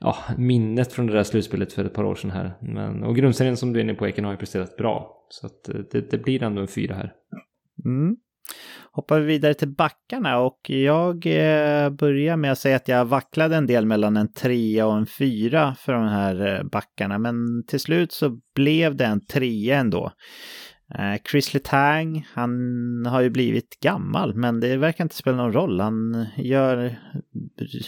ja, 0.00 0.16
minnet 0.38 0.92
från 0.92 1.06
det 1.06 1.12
där 1.12 1.22
slutspelet 1.22 1.72
för 1.72 1.84
ett 1.84 1.94
par 1.94 2.04
år 2.04 2.14
sedan 2.14 2.30
här. 2.30 2.58
Men, 2.60 3.02
och 3.02 3.16
grundserien 3.16 3.56
som 3.56 3.72
du 3.72 3.80
är 3.80 3.84
inne 3.84 3.94
på 3.94 4.08
Eken 4.08 4.24
har 4.24 4.32
ju 4.32 4.38
presterat 4.38 4.76
bra. 4.76 5.26
Så 5.28 5.46
att 5.46 5.68
eh, 5.68 5.74
det, 5.90 6.10
det 6.10 6.18
blir 6.18 6.42
ändå 6.42 6.60
en 6.60 6.68
fyra 6.68 6.94
här. 6.94 7.12
Mm. 7.84 8.16
Hoppar 8.94 9.20
vi 9.20 9.26
vidare 9.26 9.54
till 9.54 9.68
backarna 9.68 10.38
och 10.38 10.70
jag 10.70 11.26
eh, 11.26 11.90
börjar 11.90 12.36
med 12.36 12.52
att 12.52 12.58
säga 12.58 12.76
att 12.76 12.88
jag 12.88 13.04
vacklade 13.04 13.56
en 13.56 13.66
del 13.66 13.86
mellan 13.86 14.16
en 14.16 14.32
trea 14.32 14.86
och 14.86 14.96
en 14.96 15.06
fyra 15.06 15.74
för 15.74 15.92
de 15.92 16.08
här 16.08 16.46
eh, 16.46 16.62
backarna. 16.62 17.18
Men 17.18 17.66
till 17.66 17.80
slut 17.80 18.12
så 18.12 18.38
blev 18.54 18.96
det 18.96 19.04
en 19.04 19.26
trea 19.26 19.78
ändå. 19.78 20.12
Eh, 20.98 21.20
Chris 21.30 21.54
Letang, 21.54 22.26
han 22.32 23.06
har 23.06 23.20
ju 23.20 23.30
blivit 23.30 23.80
gammal, 23.80 24.34
men 24.34 24.60
det 24.60 24.76
verkar 24.76 25.04
inte 25.04 25.14
spela 25.14 25.36
någon 25.36 25.52
roll. 25.52 25.80
Han 25.80 26.26
gör, 26.36 26.96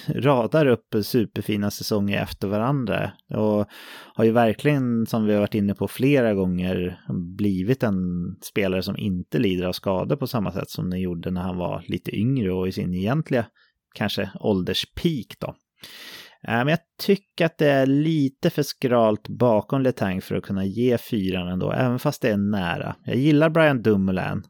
radar 0.08 0.66
upp 0.66 0.94
superfina 1.02 1.70
säsonger 1.70 2.22
efter 2.22 2.48
varandra 2.48 3.12
och 3.28 3.66
har 4.14 4.24
ju 4.24 4.30
verkligen, 4.30 5.06
som 5.06 5.26
vi 5.26 5.32
har 5.32 5.40
varit 5.40 5.54
inne 5.54 5.74
på 5.74 5.88
flera 5.88 6.34
gånger, 6.34 7.00
blivit 7.36 7.82
en 7.82 7.96
spelare 8.42 8.82
som 8.82 8.96
inte 8.96 9.38
lider 9.38 9.66
av 9.66 9.72
skador 9.72 10.16
på 10.16 10.26
samma 10.26 10.52
sätt 10.52 10.70
som 10.70 10.90
den 10.90 11.00
gjorde 11.00 11.30
när 11.30 11.42
han 11.42 11.56
var 11.56 11.84
lite 11.86 12.16
yngre 12.16 12.52
och 12.52 12.68
i 12.68 12.72
sin 12.72 12.94
egentliga, 12.94 13.46
kanske 13.94 14.30
ålderspeak 14.40 15.36
då. 15.38 15.54
Äh, 16.48 16.56
men 16.56 16.68
jag 16.68 16.78
tycker 17.02 17.46
att 17.46 17.58
det 17.58 17.70
är 17.70 17.86
lite 17.86 18.50
för 18.50 18.62
skralt 18.62 19.28
bakom 19.28 19.82
Letang 19.82 20.20
för 20.20 20.34
att 20.34 20.44
kunna 20.44 20.64
ge 20.64 20.98
fyran 20.98 21.48
ändå, 21.48 21.72
även 21.72 21.98
fast 21.98 22.22
det 22.22 22.30
är 22.30 22.36
nära. 22.36 22.96
Jag 23.04 23.16
gillar 23.16 23.50
Brian 23.50 23.82
Dumoulin. 23.82 24.42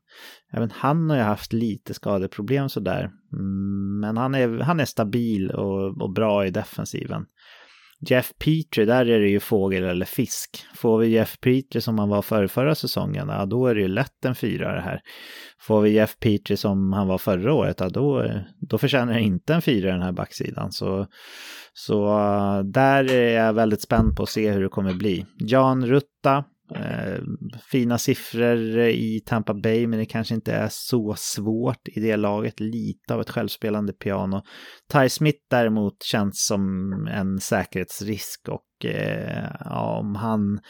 Även 0.53 0.71
han 0.71 1.11
har 1.11 1.17
ju 1.17 1.23
haft 1.23 1.53
lite 1.53 1.95
skadeproblem 1.95 2.69
sådär. 2.69 3.11
Mm, 3.33 4.01
men 4.01 4.17
han 4.17 4.35
är, 4.35 4.59
han 4.59 4.81
är 4.81 4.85
stabil 4.85 5.51
och, 5.51 6.03
och 6.03 6.13
bra 6.13 6.47
i 6.47 6.51
defensiven. 6.51 7.25
Jeff 8.11 8.33
Petrie, 8.39 8.87
där 8.87 9.07
är 9.07 9.21
det 9.21 9.29
ju 9.29 9.41
fågel 9.41 9.85
eller 9.85 10.07
fisk. 10.07 10.67
Får 10.75 10.99
vi 10.99 11.09
Jeff 11.09 11.41
Petrie 11.41 11.81
som 11.81 11.99
han 11.99 12.09
var 12.09 12.23
för 12.23 12.47
förra 12.47 12.75
säsongen, 12.75 13.29
ja, 13.29 13.47
då 13.47 13.67
är 13.67 13.75
det 13.75 13.81
ju 13.81 13.89
lätt 13.89 14.25
en 14.25 14.35
fyra 14.35 14.75
det 14.75 14.81
här. 14.81 15.01
Får 15.61 15.81
vi 15.81 15.91
Jeff 15.91 16.17
Petrie 16.19 16.57
som 16.57 16.93
han 16.93 17.09
var 17.09 17.19
förra 17.19 17.55
året, 17.55 17.81
ja, 17.81 17.89
då, 17.89 18.31
då 18.61 18.79
förtjänar 18.79 19.13
han 19.13 19.23
inte 19.23 19.55
en 19.55 19.63
fyra 19.63 19.91
den 19.91 20.03
här 20.03 20.13
backsidan. 20.13 20.73
Så, 20.73 21.07
så 21.73 22.19
äh, 22.19 22.61
där 22.65 23.13
är 23.13 23.45
jag 23.45 23.53
väldigt 23.53 23.83
spänd 23.83 24.17
på 24.17 24.23
att 24.23 24.29
se 24.29 24.51
hur 24.51 24.63
det 24.63 24.69
kommer 24.69 24.95
bli. 24.95 25.27
Jan 25.39 25.87
Rutta, 25.87 26.45
Eh, 26.75 27.21
fina 27.71 27.99
siffror 27.99 28.79
i 28.79 29.21
Tampa 29.27 29.55
Bay, 29.55 29.87
men 29.87 29.99
det 29.99 30.07
kanske 30.07 30.35
inte 30.35 30.53
är 30.53 30.69
så 30.71 31.15
svårt 31.19 31.89
i 31.89 32.01
det 32.01 32.17
laget. 32.17 32.61
Lite 32.61 33.15
av 33.15 33.21
ett 33.21 33.31
självspelande 33.31 33.93
piano. 33.93 34.43
Ty 34.93 35.09
Smith 35.09 35.39
däremot 35.51 36.03
känns 36.03 36.47
som 36.47 36.93
en 37.11 37.41
säkerhetsrisk 37.41 38.49
och 38.49 38.91
eh, 38.91 39.49
ja, 39.61 39.99
om 39.99 40.15
han 40.15 40.61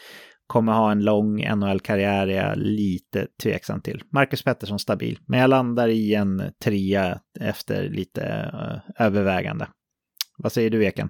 kommer 0.47 0.73
ha 0.73 0.91
en 0.91 1.03
lång 1.03 1.55
NHL-karriär 1.55 2.27
är 2.27 2.47
jag 2.47 2.57
lite 2.57 3.27
tveksam 3.43 3.81
till. 3.81 4.01
Marcus 4.11 4.43
Pettersson 4.43 4.79
stabil, 4.79 5.19
men 5.27 5.39
jag 5.39 5.49
landar 5.49 5.87
i 5.87 6.13
en 6.13 6.51
trea 6.63 7.19
efter 7.39 7.89
lite 7.89 8.23
eh, 8.25 9.05
övervägande. 9.05 9.67
Vad 10.37 10.51
säger 10.51 10.69
du, 10.69 10.85
Eken? 10.85 11.09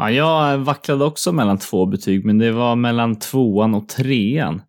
Ja, 0.00 0.10
jag 0.10 0.58
vacklade 0.58 1.04
också 1.04 1.32
mellan 1.32 1.58
två 1.58 1.86
betyg, 1.86 2.24
men 2.24 2.38
det 2.38 2.52
var 2.52 2.76
mellan 2.76 3.18
tvåan 3.18 3.74
och 3.74 3.88
trean. 3.88 4.62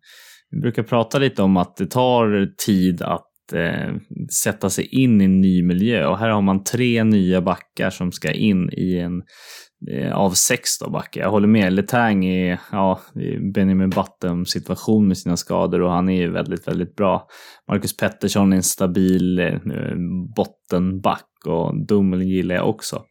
Vi 0.50 0.60
brukar 0.60 0.82
prata 0.82 1.18
lite 1.18 1.42
om 1.42 1.56
att 1.56 1.76
det 1.76 1.86
tar 1.86 2.48
tid 2.66 3.02
att 3.02 3.52
eh, 3.54 3.94
sätta 4.42 4.70
sig 4.70 4.86
in 4.86 5.20
i 5.20 5.24
en 5.24 5.40
ny 5.40 5.62
miljö 5.62 6.06
och 6.06 6.18
här 6.18 6.28
har 6.28 6.42
man 6.42 6.64
tre 6.64 7.04
nya 7.04 7.40
backar 7.40 7.90
som 7.90 8.12
ska 8.12 8.32
in 8.32 8.70
i 8.72 8.98
en 8.98 9.22
eh, 9.92 10.12
av 10.12 10.30
sex 10.30 10.78
då 10.78 10.90
backar. 10.90 11.20
Jag 11.20 11.30
håller 11.30 11.48
med, 11.48 11.72
Letang 11.72 12.24
är 12.24 12.60
ja, 12.72 13.00
Benjamin 13.54 13.90
Button 13.90 14.46
situation 14.46 15.08
med 15.08 15.18
sina 15.18 15.36
skador 15.36 15.82
och 15.82 15.90
han 15.90 16.08
är 16.08 16.20
ju 16.20 16.32
väldigt, 16.32 16.68
väldigt 16.68 16.96
bra. 16.96 17.26
Marcus 17.68 17.96
Pettersson 17.96 18.52
är 18.52 18.56
en 18.56 18.62
stabil 18.62 19.38
eh, 19.38 19.58
bottenback 20.36 21.31
och 21.46 21.86
Dummel 21.86 22.22
gillar 22.22 22.54
jag 22.54 22.68
också. 22.68 23.02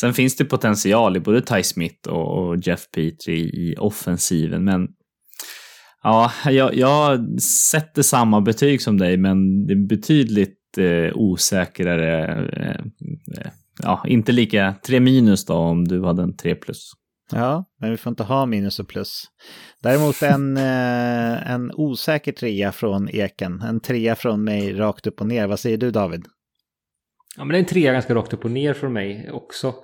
Sen 0.00 0.14
finns 0.14 0.36
det 0.36 0.44
potential 0.44 1.16
i 1.16 1.20
både 1.20 1.40
Ty 1.40 1.62
Smith 1.62 2.08
och 2.08 2.56
Jeff 2.56 2.90
Petrie 2.90 3.44
i 3.44 3.74
offensiven, 3.78 4.64
men 4.64 4.88
ja, 6.02 6.32
jag, 6.44 6.74
jag 6.74 7.20
sätter 7.42 8.02
samma 8.02 8.40
betyg 8.40 8.82
som 8.82 8.98
dig, 8.98 9.16
men 9.16 9.66
det 9.66 9.72
är 9.72 9.86
betydligt 9.88 10.78
eh, 10.78 11.16
osäkrare. 11.16 12.44
Eh, 12.46 13.50
ja, 13.82 14.04
inte 14.06 14.32
lika 14.32 14.74
tre 14.86 15.00
minus 15.00 15.46
då 15.46 15.54
om 15.54 15.88
du 15.88 16.04
hade 16.04 16.22
en 16.22 16.36
tre 16.36 16.54
plus. 16.54 16.92
Ja, 17.32 17.64
men 17.80 17.90
vi 17.90 17.96
får 17.96 18.10
inte 18.10 18.22
ha 18.22 18.46
minus 18.46 18.78
och 18.78 18.88
plus. 18.88 19.24
Däremot 19.82 20.22
en, 20.22 20.56
eh, 20.56 21.50
en 21.50 21.72
osäker 21.74 22.32
trea 22.32 22.72
från 22.72 23.08
Eken. 23.08 23.60
En 23.60 23.80
trea 23.80 24.14
från 24.14 24.44
mig 24.44 24.72
rakt 24.72 25.06
upp 25.06 25.20
och 25.20 25.26
ner. 25.26 25.46
Vad 25.46 25.60
säger 25.60 25.78
du 25.78 25.90
David? 25.90 26.24
Ja, 27.36 27.44
men 27.44 27.48
det 27.48 27.56
är 27.56 27.60
en 27.60 27.66
trea 27.66 27.92
ganska 27.92 28.14
rakt 28.14 28.32
upp 28.32 28.44
och 28.44 28.50
ner 28.50 28.74
från 28.74 28.92
mig 28.92 29.30
också. 29.32 29.74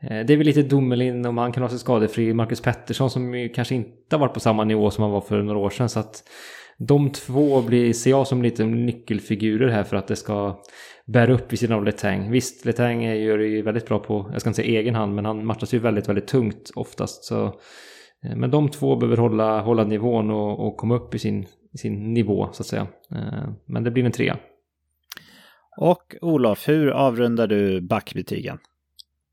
Eh, 0.00 0.26
det 0.26 0.32
är 0.32 0.36
väl 0.36 0.46
lite 0.46 0.62
Domelin 0.62 1.26
om 1.26 1.38
han 1.38 1.52
kan 1.52 1.62
ha 1.62 1.70
sig 1.70 1.78
skadefri. 1.78 2.34
Marcus 2.34 2.60
Pettersson 2.60 3.10
som 3.10 3.48
kanske 3.54 3.74
inte 3.74 4.16
har 4.16 4.18
varit 4.20 4.34
på 4.34 4.40
samma 4.40 4.64
nivå 4.64 4.90
som 4.90 5.02
han 5.02 5.12
var 5.12 5.20
för 5.20 5.42
några 5.42 5.58
år 5.58 5.70
sedan. 5.70 5.88
Så 5.88 6.00
att 6.00 6.22
de 6.78 7.10
två 7.10 7.62
blir, 7.62 7.92
ser 7.92 8.10
jag 8.10 8.26
som 8.26 8.42
lite 8.42 8.64
nyckelfigurer 8.64 9.68
här 9.68 9.84
för 9.84 9.96
att 9.96 10.08
det 10.08 10.16
ska 10.16 10.62
bära 11.06 11.32
upp 11.32 11.52
vid 11.52 11.58
sidan 11.58 11.78
av 11.78 11.84
Letang. 11.84 12.30
Visst, 12.30 12.64
Letang 12.64 13.02
gör 13.02 13.38
det 13.38 13.46
ju 13.46 13.62
väldigt 13.62 13.88
bra 13.88 13.98
på, 13.98 14.30
jag 14.32 14.40
ska 14.40 14.50
inte 14.50 14.62
säga 14.62 14.80
egen 14.80 14.94
hand, 14.94 15.14
men 15.14 15.24
han 15.24 15.46
matchas 15.46 15.74
ju 15.74 15.78
väldigt, 15.78 16.08
väldigt 16.08 16.26
tungt 16.26 16.70
oftast. 16.74 17.24
Så, 17.24 17.44
eh, 18.24 18.36
men 18.36 18.50
de 18.50 18.68
två 18.68 18.96
behöver 18.96 19.16
hålla, 19.16 19.60
hålla 19.60 19.84
nivån 19.84 20.30
och, 20.30 20.66
och 20.66 20.76
komma 20.76 20.94
upp 20.94 21.14
i 21.14 21.18
sin, 21.18 21.46
sin 21.74 22.14
nivå 22.14 22.48
så 22.52 22.62
att 22.62 22.66
säga. 22.66 22.86
Eh, 23.10 23.48
men 23.66 23.84
det 23.84 23.90
blir 23.90 24.04
en 24.04 24.12
trea. 24.12 24.36
Och 25.80 26.16
Olof, 26.20 26.68
hur 26.68 26.90
avrundar 26.90 27.46
du 27.46 27.80
backbetygen? 27.80 28.58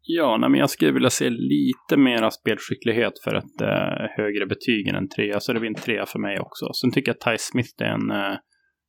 Ja, 0.01 0.37
nej, 0.37 0.49
men 0.49 0.59
jag 0.59 0.69
skulle 0.69 0.91
vilja 0.91 1.09
se 1.09 1.29
lite 1.29 1.97
mera 1.97 2.31
spelskicklighet 2.31 3.13
för 3.23 3.35
ett 3.35 3.61
eh, 3.61 4.07
högre 4.17 4.45
betyg 4.45 4.87
än 4.87 4.95
en 4.95 5.09
trea, 5.09 5.39
så 5.39 5.53
det 5.53 5.59
blir 5.59 5.69
en 5.69 5.75
trea 5.75 6.05
för 6.05 6.19
mig 6.19 6.39
också. 6.39 6.73
Sen 6.73 6.91
tycker 6.91 7.09
jag 7.09 7.15
att 7.15 7.31
Ty 7.31 7.37
Smith 7.39 7.83
är 7.83 7.85
en, 7.85 8.11
eh, 8.11 8.37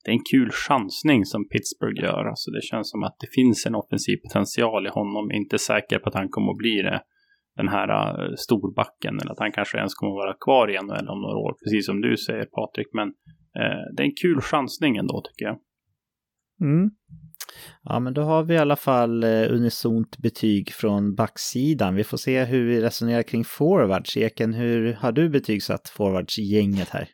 det 0.05 0.10
är 0.10 0.12
en 0.12 0.28
kul 0.32 0.51
chansning 0.51 1.24
som 1.24 1.48
Pittsburgh 1.48 2.02
gör. 2.02 2.24
Alltså 2.24 2.51
det 2.51 2.62
känns 2.62 2.90
som 2.90 3.02
att 3.02 3.16
det 3.20 3.27
finns 3.35 3.66
en 3.66 3.74
offensiv 3.74 4.16
potential 4.16 4.86
i 4.86 4.90
honom. 4.90 5.32
Inte 5.32 5.59
säker 5.59 5.98
på 5.98 6.09
att 6.09 6.14
han 6.14 6.28
kommer 6.28 6.51
att 6.51 6.56
bli 6.56 6.82
det, 6.82 7.01
den 7.56 7.68
här 7.68 7.89
uh, 7.90 8.35
storbacken, 8.36 9.18
eller 9.20 9.32
att 9.32 9.39
han 9.39 9.52
kanske 9.52 9.78
ens 9.78 9.94
kommer 9.94 10.12
att 10.12 10.24
vara 10.24 10.36
kvar 10.44 10.70
i 10.70 10.74
NHL 10.82 11.09
om 11.09 11.20
några 11.22 11.36
år, 11.36 11.55
precis 11.64 11.86
som 11.86 12.01
du 12.01 12.16
säger 12.16 12.44
Patrik. 12.44 12.89
Men 12.93 13.09
uh, 13.09 13.85
det 13.94 14.02
är 14.02 14.06
en 14.06 14.20
kul 14.22 14.40
chansning 14.40 14.97
ändå 14.97 15.22
tycker 15.27 15.44
jag. 15.44 15.59
Mm. 16.60 16.90
Ja, 17.82 18.01
men 18.01 18.14
då 18.14 18.22
har 18.22 18.43
vi 18.43 18.55
i 18.55 18.59
alla 18.59 18.77
fall 18.77 19.24
eh, 19.24 19.52
unisont 19.52 20.18
betyg 20.18 20.72
från 20.72 21.14
backsidan. 21.14 21.94
Vi 21.94 22.05
får 22.05 22.16
se 22.16 22.44
hur 22.44 22.66
vi 22.66 22.81
resonerar 22.81 23.22
kring 23.22 23.44
forwards. 23.44 24.16
Eken, 24.16 24.55
hur 24.55 24.93
har 24.93 25.12
du 25.12 25.28
betygsatt 25.28 25.89
forwardsgänget 25.89 26.89
här? 26.89 27.09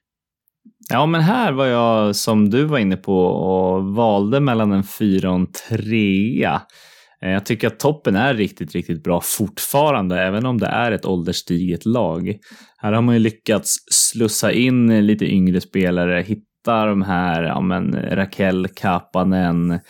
Ja, 0.88 1.06
men 1.06 1.20
här 1.20 1.52
var 1.52 1.66
jag 1.66 2.16
som 2.16 2.50
du 2.50 2.64
var 2.64 2.78
inne 2.78 2.96
på 2.96 3.18
och 3.20 3.84
valde 3.84 4.40
mellan 4.40 4.72
en 4.72 4.84
fyra 4.84 5.30
och 5.30 5.36
en 5.36 5.52
trea. 5.68 6.62
Eh, 7.22 7.30
jag 7.30 7.46
tycker 7.46 7.66
att 7.66 7.78
toppen 7.78 8.16
är 8.16 8.34
riktigt, 8.34 8.72
riktigt 8.72 9.02
bra 9.02 9.20
fortfarande, 9.24 10.20
även 10.20 10.46
om 10.46 10.58
det 10.58 10.66
är 10.66 10.92
ett 10.92 11.06
ålderstiget 11.06 11.86
lag. 11.86 12.36
Här 12.78 12.92
har 12.92 13.02
man 13.02 13.14
ju 13.14 13.18
lyckats 13.18 13.76
slussa 13.90 14.52
in 14.52 15.06
lite 15.06 15.24
yngre 15.24 15.60
spelare, 15.60 16.22
hitta 16.22 16.86
de 16.86 17.02
här, 17.02 17.42
ja 17.42 17.60
men 17.60 17.92
Raquel 17.92 18.68
Kapanen, 18.68 19.80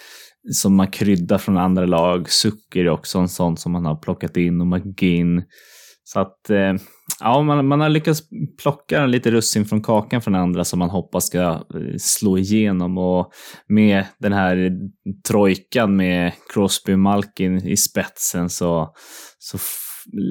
som 0.52 0.76
man 0.76 0.90
kryddar 0.90 1.38
från 1.38 1.56
andra 1.56 1.86
lag. 1.86 2.30
Sucker 2.30 2.80
är 2.80 2.88
också 2.88 3.18
en 3.18 3.28
sån 3.28 3.56
som 3.56 3.72
man 3.72 3.86
har 3.86 3.96
plockat 3.96 4.36
in 4.36 4.60
och 4.60 4.66
McGinn. 4.66 5.42
Så 6.04 6.20
att 6.20 6.50
eh, 6.50 6.74
ja, 7.20 7.42
man, 7.42 7.66
man 7.66 7.80
har 7.80 7.88
lyckats 7.88 8.22
plocka 8.62 9.06
lite 9.06 9.30
russin 9.30 9.64
från 9.64 9.82
kakan 9.82 10.22
från 10.22 10.34
andra 10.34 10.64
som 10.64 10.78
man 10.78 10.90
hoppas 10.90 11.26
ska 11.26 11.40
eh, 11.40 11.96
slå 11.98 12.38
igenom 12.38 12.98
och 12.98 13.32
med 13.68 14.04
den 14.18 14.32
här 14.32 14.72
trojkan 15.28 15.96
med 15.96 16.32
Crosby 16.52 16.94
och 16.94 16.98
Malkin 16.98 17.68
i 17.68 17.76
spetsen 17.76 18.50
så, 18.50 18.94
så 19.38 19.58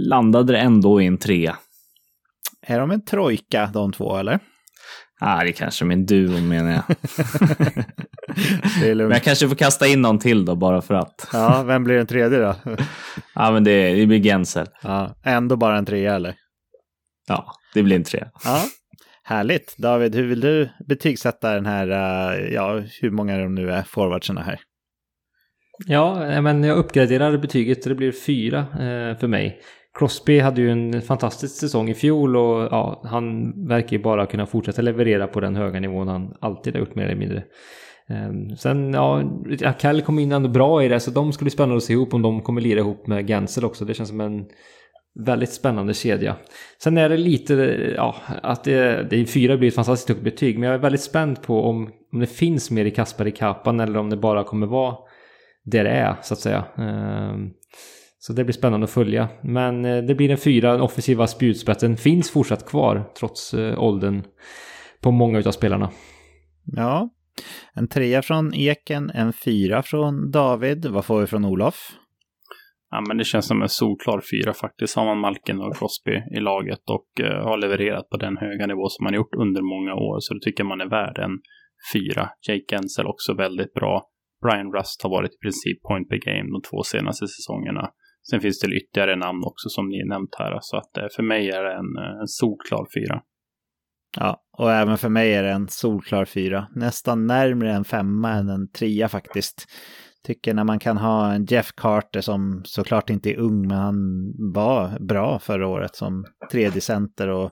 landade 0.10 0.54
det 0.54 0.60
ändå 0.60 1.02
i 1.02 1.06
en 1.06 1.18
trea. 1.18 1.58
Är 2.68 2.80
de 2.80 2.92
en 2.92 3.06
trojka 3.06 3.70
de 3.74 3.92
två 3.92 4.18
eller? 4.18 4.40
Ja, 5.20 5.40
ah, 5.40 5.44
det 5.44 5.52
kanske 5.52 5.86
är 5.86 5.88
min 5.88 6.06
duo 6.06 6.42
menar 6.42 6.72
jag. 6.72 6.96
men 8.98 9.12
jag 9.12 9.24
kanske 9.24 9.48
får 9.50 9.56
kasta 9.56 9.88
in 9.88 10.02
någon 10.02 10.20
till 10.20 10.46
då 10.46 10.56
bara 10.56 10.82
för 10.82 10.94
att. 10.94 11.30
ja, 11.34 11.64
vem 11.64 11.84
blir 11.84 11.96
den 11.96 12.08
tredje 12.08 12.40
då? 12.40 12.56
ja, 13.36 13.52
men 13.52 13.64
det, 13.64 13.94
det 13.94 14.06
blir 14.06 14.24
Gensel. 14.24 14.68
Ja, 14.82 15.16
ändå 15.24 15.56
bara 15.56 15.78
en 15.78 15.86
trea 15.86 16.16
eller? 16.16 16.36
Ja, 17.28 17.54
det 17.74 17.84
blir 17.84 17.96
en 17.96 18.04
trea. 18.04 18.32
Ja, 18.44 18.64
härligt. 19.24 19.78
David, 19.78 20.16
hur 20.16 20.28
vill 20.28 20.40
du 20.40 20.70
betygsätta 20.88 21.54
den 21.54 21.66
här, 21.66 21.88
uh, 21.88 22.54
ja, 22.54 22.82
hur 23.02 23.12
många 23.12 23.38
de 23.38 23.56
nu 23.56 23.72
är, 23.72 23.84
forwardsarna 23.84 24.42
här? 24.42 24.60
Ja, 25.86 26.42
men 26.42 26.64
jag 26.64 26.78
uppgraderar 26.78 27.38
betyget, 27.38 27.84
det 27.84 27.96
blir 27.96 28.12
fyra 28.12 28.60
eh, 28.60 29.18
för 29.18 29.28
mig. 29.28 29.62
Crosby 30.00 30.40
hade 30.40 30.62
ju 30.62 30.72
en 30.72 31.02
fantastisk 31.02 31.56
säsong 31.56 31.90
i 31.90 31.94
fjol 31.94 32.36
och 32.36 32.68
ja, 32.72 33.02
han 33.06 33.54
verkar 33.68 33.98
ju 33.98 34.04
bara 34.04 34.26
kunna 34.26 34.46
fortsätta 34.46 34.82
leverera 34.82 35.28
på 35.28 35.40
den 35.40 35.56
höga 35.56 35.80
nivån 35.80 36.08
han 36.08 36.34
alltid 36.40 36.74
har 36.74 36.80
gjort 36.80 36.96
mer 36.96 37.06
eller 37.06 37.16
mindre. 37.16 37.44
Ehm, 38.10 38.56
sen, 38.56 38.94
ja, 38.94 39.24
Akell 39.64 40.02
kom 40.02 40.20
in 40.20 40.32
ändå 40.32 40.50
bra 40.50 40.84
i 40.84 40.88
det, 40.88 41.00
så 41.00 41.12
de 41.12 41.34
skulle 41.34 41.46
bli 41.46 41.52
spännande 41.52 41.78
att 41.78 41.84
se 41.84 41.94
ihop 41.94 42.14
om 42.14 42.22
de 42.22 42.42
kommer 42.42 42.62
lira 42.62 42.80
ihop 42.80 43.08
med 43.08 43.28
Gensel 43.28 43.66
också. 43.66 43.86
Det 43.86 43.94
känns 43.94 44.10
som 44.10 44.22
en 44.22 44.46
Väldigt 45.20 45.54
spännande 45.54 45.94
kedja. 45.94 46.36
Sen 46.84 46.98
är 46.98 47.10
det 47.10 47.18
lite, 47.18 47.54
ja, 47.96 48.16
att 48.44 48.64
det, 48.64 49.08
det 49.10 49.26
fyra 49.26 49.58
blir 49.58 49.68
ett 49.68 49.76
fantastiskt 49.76 50.10
högt 50.10 50.22
betyg. 50.22 50.60
Men 50.60 50.68
jag 50.68 50.76
är 50.76 50.80
väldigt 50.80 51.02
spänd 51.02 51.42
på 51.42 51.64
om, 51.64 51.90
om 52.14 52.20
det 52.20 52.28
finns 52.28 52.72
mer 52.72 52.86
i 52.86 52.92
Kaspar 52.92 53.28
i 53.28 53.32
Kapan 53.32 53.80
eller 53.80 54.00
om 54.00 54.10
det 54.10 54.18
bara 54.18 54.44
kommer 54.44 54.68
vara 54.68 54.96
det 55.64 55.84
det 55.84 55.90
är, 55.90 56.16
så 56.22 56.34
att 56.34 56.40
säga. 56.40 56.66
Ehm, 56.78 57.52
så 58.27 58.34
det 58.34 58.43
blir 58.43 58.53
spännande 58.53 58.84
att 58.84 58.91
följa. 58.91 59.30
Men 59.43 59.85
eh, 59.85 60.03
det 60.03 60.15
blir 60.15 60.31
en 60.31 60.38
fyra, 60.38 60.72
den 60.72 60.81
offensiva 60.81 61.27
spjutspetsen 61.27 61.97
finns 61.97 62.31
fortsatt 62.31 62.69
kvar 62.69 63.11
trots 63.19 63.53
eh, 63.53 63.84
åldern 63.84 64.23
på 65.02 65.11
många 65.11 65.38
av 65.38 65.52
spelarna. 65.52 65.89
Ja, 66.65 67.10
en 67.73 67.88
trea 67.88 68.22
från 68.22 68.53
Eken, 68.53 69.10
en 69.10 69.34
fyra 69.34 69.84
från 69.84 70.31
David. 70.31 70.85
Vad 70.85 71.06
får 71.06 71.22
vi 71.22 71.27
från 71.27 71.45
Olof? 71.45 71.76
Ja, 72.91 73.03
men 73.07 73.18
det 73.18 73.23
känns 73.23 73.47
som 73.47 73.61
en 73.61 73.69
solklar 73.69 74.22
fyra 74.31 74.53
faktiskt. 74.53 74.95
Har 74.95 75.06
man 75.06 75.19
Malkin 75.19 75.61
och 75.61 75.77
Crosby 75.77 76.15
i 76.38 76.39
laget 76.39 76.89
och 76.89 77.07
uh, 77.19 77.27
har 77.27 77.57
levererat 77.57 78.10
på 78.10 78.18
den 78.18 78.38
höga 78.38 78.68
nivå 78.68 78.89
som 78.89 79.03
man 79.03 79.14
gjort 79.14 79.35
under 79.35 79.61
många 79.61 79.93
år. 79.93 80.18
Så 80.19 80.34
då 80.34 80.39
tycker 80.39 80.64
jag 80.64 80.68
man 80.68 80.81
är 80.81 80.89
värd 80.89 81.18
en 81.18 81.39
fyra. 81.93 82.30
Jake 82.47 82.65
Gensel 82.72 83.07
också 83.07 83.34
väldigt 83.34 83.73
bra. 83.73 84.03
Brian 84.43 84.73
Rust 84.73 85.03
har 85.03 85.10
varit 85.10 85.34
i 85.34 85.38
princip 85.38 85.81
point 85.81 86.10
per 86.10 86.18
game 86.18 86.49
de 86.56 86.61
två 86.69 86.84
senaste 86.84 87.27
säsongerna. 87.27 87.91
Sen 88.30 88.41
finns 88.41 88.60
det 88.60 88.76
ytterligare 88.76 89.15
namn 89.15 89.43
också 89.43 89.69
som 89.69 89.89
ni 89.89 90.06
nämnt 90.06 90.35
här. 90.39 90.57
Så 90.61 90.77
att 90.77 90.97
eh, 90.97 91.07
för 91.15 91.23
mig 91.23 91.49
är 91.49 91.64
det 91.64 91.73
en, 91.73 91.97
eh, 91.97 92.19
en 92.22 92.27
solklar 92.27 92.88
fyra. 92.93 93.22
Ja, 94.18 94.43
och 94.57 94.72
även 94.72 94.97
för 94.97 95.10
mig 95.10 95.34
är 95.34 95.43
det 95.43 95.52
en 95.52 95.68
solklar 95.68 96.26
fyra. 96.26 96.68
Nästan 96.76 97.27
närmre 97.27 97.73
en 97.73 97.84
femma 97.84 98.31
än 98.31 98.49
en 98.49 98.72
trea 98.72 99.10
faktiskt. 99.10 99.68
Tycker 100.26 100.53
när 100.53 100.64
man 100.64 100.80
kan 100.80 100.97
ha 100.97 101.34
en 101.34 101.45
Jeff 101.45 101.72
Carter 101.76 102.22
som 102.22 102.61
såklart 102.65 103.10
inte 103.10 103.30
är 103.30 103.38
ung, 103.38 103.68
men 103.68 103.77
han 103.77 104.34
var 104.53 104.99
bra 104.99 105.39
förra 105.39 105.68
året 105.68 105.95
som 105.95 106.26
tredje 106.52 106.81
center 106.81 107.27
och 107.27 107.52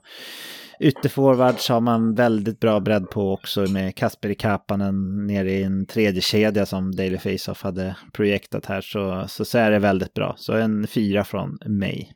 ytterforwards 0.80 1.68
har 1.68 1.80
man 1.80 2.14
väldigt 2.14 2.60
bra 2.60 2.80
bredd 2.80 3.10
på 3.10 3.32
också 3.32 3.60
med 3.60 3.96
Kasper 3.96 4.28
i 4.28 4.34
Kapanen 4.34 5.26
nere 5.26 5.50
i 5.50 5.62
en 5.62 5.86
tredje 5.86 6.20
kedja 6.20 6.66
som 6.66 6.96
Daily 6.96 7.18
Faceoff 7.18 7.62
hade 7.62 7.96
projektat 8.12 8.66
här 8.66 8.80
så, 8.80 9.24
så, 9.28 9.44
så 9.44 9.58
är 9.58 9.70
det 9.70 9.78
väldigt 9.78 10.14
bra. 10.14 10.34
Så 10.38 10.52
en 10.52 10.86
fyra 10.86 11.24
från 11.24 11.58
mig. 11.66 12.12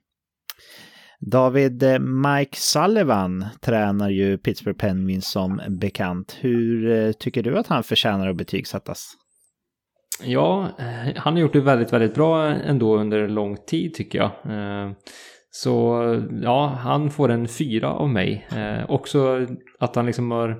David 1.20 1.82
eh, 1.82 1.98
Mike 1.98 2.56
Sullivan 2.56 3.46
tränar 3.60 4.10
ju 4.10 4.38
Pittsburgh 4.38 4.78
Penguins 4.78 5.30
som 5.30 5.60
bekant. 5.68 6.36
Hur 6.40 6.90
eh, 6.90 7.12
tycker 7.12 7.42
du 7.42 7.58
att 7.58 7.66
han 7.66 7.82
förtjänar 7.82 8.28
att 8.28 8.36
betygsättas? 8.36 9.14
Ja, 10.22 10.68
eh, 10.78 11.16
han 11.16 11.32
har 11.32 11.40
gjort 11.40 11.52
det 11.52 11.60
väldigt, 11.60 11.92
väldigt 11.92 12.14
bra 12.14 12.46
ändå 12.46 12.96
under 12.96 13.28
lång 13.28 13.56
tid 13.56 13.94
tycker 13.94 14.18
jag. 14.18 14.30
Eh, 14.54 14.92
så 15.50 16.02
ja, 16.42 16.78
han 16.80 17.10
får 17.10 17.28
en 17.28 17.48
fyra 17.48 17.92
av 17.92 18.08
mig. 18.08 18.48
Eh, 18.56 18.90
också 18.90 19.46
att 19.78 19.96
han 19.96 20.06
liksom 20.06 20.30
har 20.30 20.56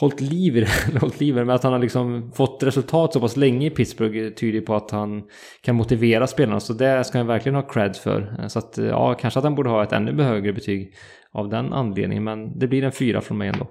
hållit 0.00 0.20
liv 0.20 0.56
i 0.56 0.60
det, 0.60 0.98
hållit 1.00 1.20
liv 1.20 1.36
i 1.36 1.38
det, 1.38 1.44
men 1.44 1.54
att 1.54 1.62
han 1.62 1.72
har 1.72 1.80
liksom 1.80 2.32
fått 2.32 2.62
resultat 2.62 3.12
så 3.12 3.20
pass 3.20 3.36
länge 3.36 3.66
i 3.66 3.70
Pittsburgh 3.70 4.34
tyder 4.34 4.60
på 4.60 4.74
att 4.74 4.90
han 4.90 5.22
kan 5.62 5.76
motivera 5.76 6.26
spelarna. 6.26 6.60
Så 6.60 6.72
det 6.72 7.04
ska 7.04 7.18
han 7.18 7.26
verkligen 7.26 7.56
ha 7.56 7.62
cred 7.62 7.96
för. 7.96 8.48
Så 8.48 8.58
att 8.58 8.78
ja, 8.78 9.14
kanske 9.14 9.38
att 9.38 9.44
han 9.44 9.54
borde 9.54 9.70
ha 9.70 9.82
ett 9.82 9.92
ännu 9.92 10.22
högre 10.22 10.52
betyg 10.52 10.94
av 11.32 11.48
den 11.48 11.72
anledningen, 11.72 12.24
men 12.24 12.58
det 12.58 12.66
blir 12.66 12.84
en 12.84 12.92
fyra 12.92 13.20
från 13.20 13.38
mig 13.38 13.48
ändå. 13.48 13.68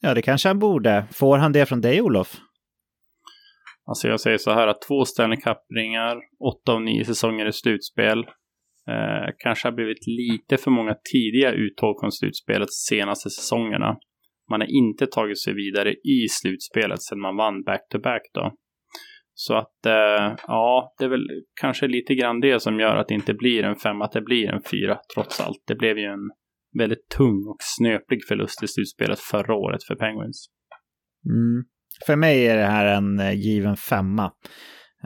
Ja, 0.00 0.14
det 0.14 0.22
kanske 0.22 0.48
han 0.48 0.58
borde. 0.58 1.04
Får 1.12 1.38
han 1.38 1.52
det 1.52 1.66
från 1.66 1.80
dig, 1.80 2.00
Olof? 2.00 2.40
Alltså 3.90 4.08
jag 4.08 4.20
säger 4.20 4.38
så 4.38 4.50
här 4.50 4.66
att 4.66 4.82
två 4.82 5.04
Stanley 5.04 5.40
Cup-ringar, 5.40 6.20
åtta 6.50 6.72
av 6.72 6.82
nio 6.82 7.04
säsonger 7.04 7.46
i 7.46 7.52
slutspel. 7.52 8.18
Eh, 8.88 9.28
kanske 9.38 9.68
har 9.68 9.72
blivit 9.72 10.06
lite 10.06 10.62
för 10.62 10.70
många 10.70 10.94
tidiga 11.12 11.52
uttåg 11.52 12.00
från 12.00 12.12
slutspelet 12.12 12.72
senaste 12.72 13.30
säsongerna. 13.30 13.96
Man 14.50 14.60
har 14.60 14.68
inte 14.68 15.06
tagit 15.06 15.40
sig 15.40 15.54
vidare 15.54 15.92
i 15.92 16.28
slutspelet 16.30 17.02
sedan 17.02 17.20
man 17.20 17.36
vann 17.36 17.62
back-to-back 17.62 18.22
-back 18.22 18.42
då. 18.42 18.54
Så 19.34 19.54
att, 19.54 19.86
eh, 19.86 20.36
ja, 20.46 20.94
det 20.98 21.04
är 21.04 21.08
väl 21.08 21.26
kanske 21.60 21.86
lite 21.86 22.14
grann 22.14 22.40
det 22.40 22.60
som 22.60 22.80
gör 22.80 22.96
att 22.96 23.08
det 23.08 23.14
inte 23.14 23.34
blir 23.34 23.62
en 23.62 23.76
femma, 23.76 24.04
att 24.04 24.12
det 24.12 24.22
blir 24.22 24.48
en 24.48 24.62
fyra 24.70 24.98
trots 25.14 25.40
allt. 25.40 25.62
Det 25.66 25.74
blev 25.74 25.98
ju 25.98 26.04
en 26.04 26.30
väldigt 26.78 27.08
tung 27.08 27.46
och 27.48 27.58
snöplig 27.60 28.20
förlust 28.28 28.62
i 28.62 28.68
slutspelet 28.68 29.20
förra 29.20 29.54
året 29.54 29.84
för 29.84 29.94
Penguins. 29.94 30.46
Mm. 31.26 31.64
För 32.06 32.16
mig 32.16 32.46
är 32.46 32.56
det 32.56 32.66
här 32.66 32.86
en 32.86 33.20
eh, 33.20 33.32
given 33.32 33.76
femma. 33.76 34.32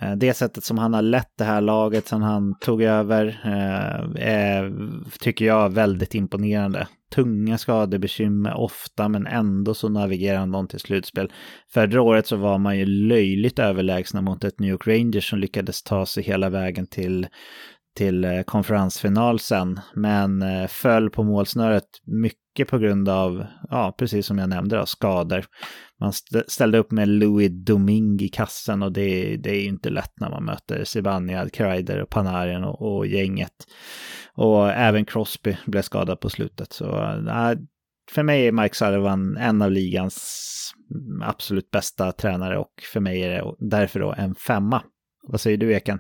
Eh, 0.02 0.12
det 0.12 0.34
sättet 0.34 0.64
som 0.64 0.78
han 0.78 0.94
har 0.94 1.02
lett 1.02 1.32
det 1.38 1.44
här 1.44 1.60
laget 1.60 2.08
sen 2.08 2.22
han 2.22 2.58
tog 2.58 2.82
över 2.82 3.26
eh, 3.44 4.26
är, 4.26 4.72
tycker 5.18 5.44
jag, 5.44 5.72
väldigt 5.72 6.14
imponerande. 6.14 6.86
Tunga 7.14 7.58
skadebekymmer 7.58 8.54
ofta, 8.54 9.08
men 9.08 9.26
ändå 9.26 9.74
så 9.74 9.88
navigerar 9.88 10.38
han 10.38 10.68
till 10.68 10.80
slutspel. 10.80 11.32
Förra 11.74 12.02
året 12.02 12.26
så 12.26 12.36
var 12.36 12.58
man 12.58 12.78
ju 12.78 12.86
löjligt 12.86 13.58
överlägsna 13.58 14.20
mot 14.20 14.44
ett 14.44 14.60
New 14.60 14.70
York 14.70 14.86
Rangers 14.86 15.30
som 15.30 15.38
lyckades 15.38 15.82
ta 15.82 16.06
sig 16.06 16.22
hela 16.22 16.50
vägen 16.50 16.86
till 16.86 17.26
till 17.96 18.42
konferensfinal 18.46 19.38
sen, 19.38 19.80
men 19.94 20.44
föll 20.68 21.10
på 21.10 21.22
målsnöret 21.22 21.84
mycket 22.06 22.43
på 22.64 22.78
grund 22.78 23.08
av, 23.08 23.46
ja, 23.70 23.94
precis 23.98 24.26
som 24.26 24.38
jag 24.38 24.48
nämnde, 24.48 24.76
då, 24.76 24.86
skador. 24.86 25.44
Man 26.00 26.12
ställde 26.48 26.78
upp 26.78 26.90
med 26.90 27.08
Louis 27.08 27.50
Domingue 27.52 28.26
i 28.26 28.28
kassen 28.28 28.82
och 28.82 28.92
det, 28.92 29.36
det 29.36 29.50
är 29.50 29.60
ju 29.60 29.68
inte 29.68 29.90
lätt 29.90 30.12
när 30.20 30.30
man 30.30 30.44
möter 30.44 30.84
Zibanejad, 30.84 31.52
Kreider, 31.52 32.02
och 32.02 32.10
Panarin 32.10 32.64
och, 32.64 32.96
och, 32.96 33.06
gänget. 33.06 33.54
Och 34.34 34.70
även 34.70 35.04
Crosby 35.04 35.56
blev 35.66 35.82
skadad 35.82 36.20
på 36.20 36.30
slutet. 36.30 36.72
Så 36.72 37.16
nej, 37.22 37.56
för 38.10 38.22
mig 38.22 38.46
är 38.46 38.52
Mike 38.52 38.74
Sullivan 38.74 39.36
en 39.36 39.62
av 39.62 39.70
ligans 39.70 40.40
absolut 41.22 41.70
bästa 41.70 42.12
tränare 42.12 42.58
och 42.58 42.72
för 42.92 43.00
mig 43.00 43.22
är 43.22 43.30
det 43.30 43.54
därför 43.58 44.00
då 44.00 44.14
en 44.18 44.34
femma. 44.34 44.82
Vad 45.22 45.40
säger 45.40 45.56
du 45.56 45.72
Eken? 45.72 45.98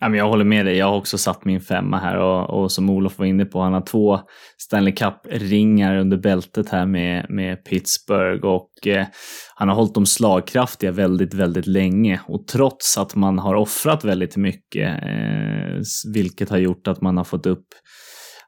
Jag 0.00 0.28
håller 0.28 0.44
med 0.44 0.66
dig. 0.66 0.76
Jag 0.76 0.86
har 0.86 0.96
också 0.96 1.18
satt 1.18 1.44
min 1.44 1.60
femma 1.60 1.98
här 1.98 2.16
och, 2.16 2.62
och 2.62 2.72
som 2.72 2.90
Olof 2.90 3.18
var 3.18 3.26
inne 3.26 3.44
på, 3.44 3.60
han 3.60 3.72
har 3.72 3.80
två 3.80 4.20
Stanley 4.58 4.94
Cup-ringar 4.94 5.96
under 5.96 6.16
bältet 6.16 6.68
här 6.68 6.86
med, 6.86 7.26
med 7.28 7.64
Pittsburgh 7.64 8.46
och 8.46 8.86
eh, 8.86 9.06
han 9.54 9.68
har 9.68 9.76
hållit 9.76 9.94
dem 9.94 10.06
slagkraftiga 10.06 10.92
väldigt, 10.92 11.34
väldigt 11.34 11.66
länge 11.66 12.20
och 12.28 12.46
trots 12.46 12.98
att 12.98 13.14
man 13.14 13.38
har 13.38 13.54
offrat 13.54 14.04
väldigt 14.04 14.36
mycket, 14.36 15.02
eh, 15.02 15.80
vilket 16.14 16.50
har 16.50 16.58
gjort 16.58 16.88
att 16.88 17.00
man 17.00 17.16
har 17.16 17.24
fått 17.24 17.46
upp 17.46 17.66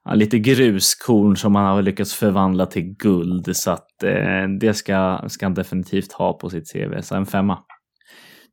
ja, 0.04 0.14
lite 0.14 0.38
gruskorn 0.38 1.36
som 1.36 1.52
man 1.52 1.64
har 1.64 1.82
lyckats 1.82 2.14
förvandla 2.14 2.66
till 2.66 2.96
guld 2.98 3.56
så 3.56 3.70
att 3.70 4.02
eh, 4.02 4.48
det 4.60 4.74
ska, 4.74 5.24
ska 5.28 5.46
han 5.46 5.54
definitivt 5.54 6.12
ha 6.12 6.38
på 6.38 6.50
sitt 6.50 6.72
CV. 6.72 7.00
Så 7.02 7.14
en 7.14 7.26
femma. 7.26 7.58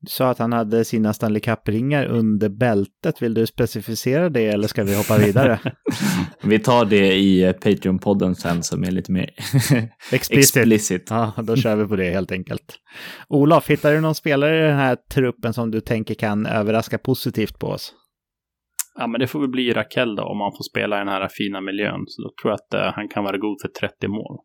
Du 0.05 0.09
sa 0.09 0.29
att 0.29 0.39
han 0.39 0.53
hade 0.53 0.85
sina 0.85 1.13
Stanley 1.13 1.39
Cup-ringar 1.39 2.05
under 2.05 2.49
bältet. 2.49 3.21
Vill 3.21 3.33
du 3.33 3.47
specificera 3.47 4.29
det 4.29 4.45
eller 4.45 4.67
ska 4.67 4.83
vi 4.83 4.95
hoppa 4.95 5.17
vidare? 5.17 5.59
vi 6.43 6.59
tar 6.59 6.85
det 6.85 7.13
i 7.13 7.43
eh, 7.43 7.53
Patreon-podden 7.53 8.33
sen 8.33 8.63
som 8.63 8.83
är 8.83 8.91
lite 8.91 9.11
mer 9.11 9.23
explicit. 10.11 10.57
explicit. 10.57 11.07
Ja, 11.09 11.33
då 11.37 11.55
kör 11.55 11.75
vi 11.75 11.87
på 11.87 11.95
det 11.95 12.09
helt 12.09 12.31
enkelt. 12.31 12.75
Olof, 13.27 13.69
hittar 13.69 13.91
du 13.93 14.01
någon 14.01 14.15
spelare 14.15 14.57
i 14.57 14.61
den 14.61 14.77
här 14.77 14.97
truppen 15.13 15.53
som 15.53 15.71
du 15.71 15.81
tänker 15.81 16.13
kan 16.13 16.45
överraska 16.45 16.97
positivt 16.97 17.59
på 17.59 17.67
oss? 17.67 17.93
Ja, 18.95 19.07
men 19.07 19.19
det 19.19 19.27
får 19.27 19.39
väl 19.39 19.49
bli 19.49 19.73
Rakell 19.73 20.15
då, 20.15 20.23
om 20.23 20.41
han 20.41 20.51
får 20.51 20.63
spela 20.63 20.95
i 20.95 20.99
den 20.99 21.07
här 21.07 21.29
fina 21.31 21.61
miljön. 21.61 22.03
Så 22.07 22.21
då 22.21 22.31
tror 22.41 22.51
jag 22.51 22.55
att 22.55 22.87
uh, 22.87 22.95
han 22.95 23.07
kan 23.07 23.23
vara 23.23 23.37
god 23.37 23.57
för 23.61 23.67
30 23.67 24.07
mål. 24.07 24.37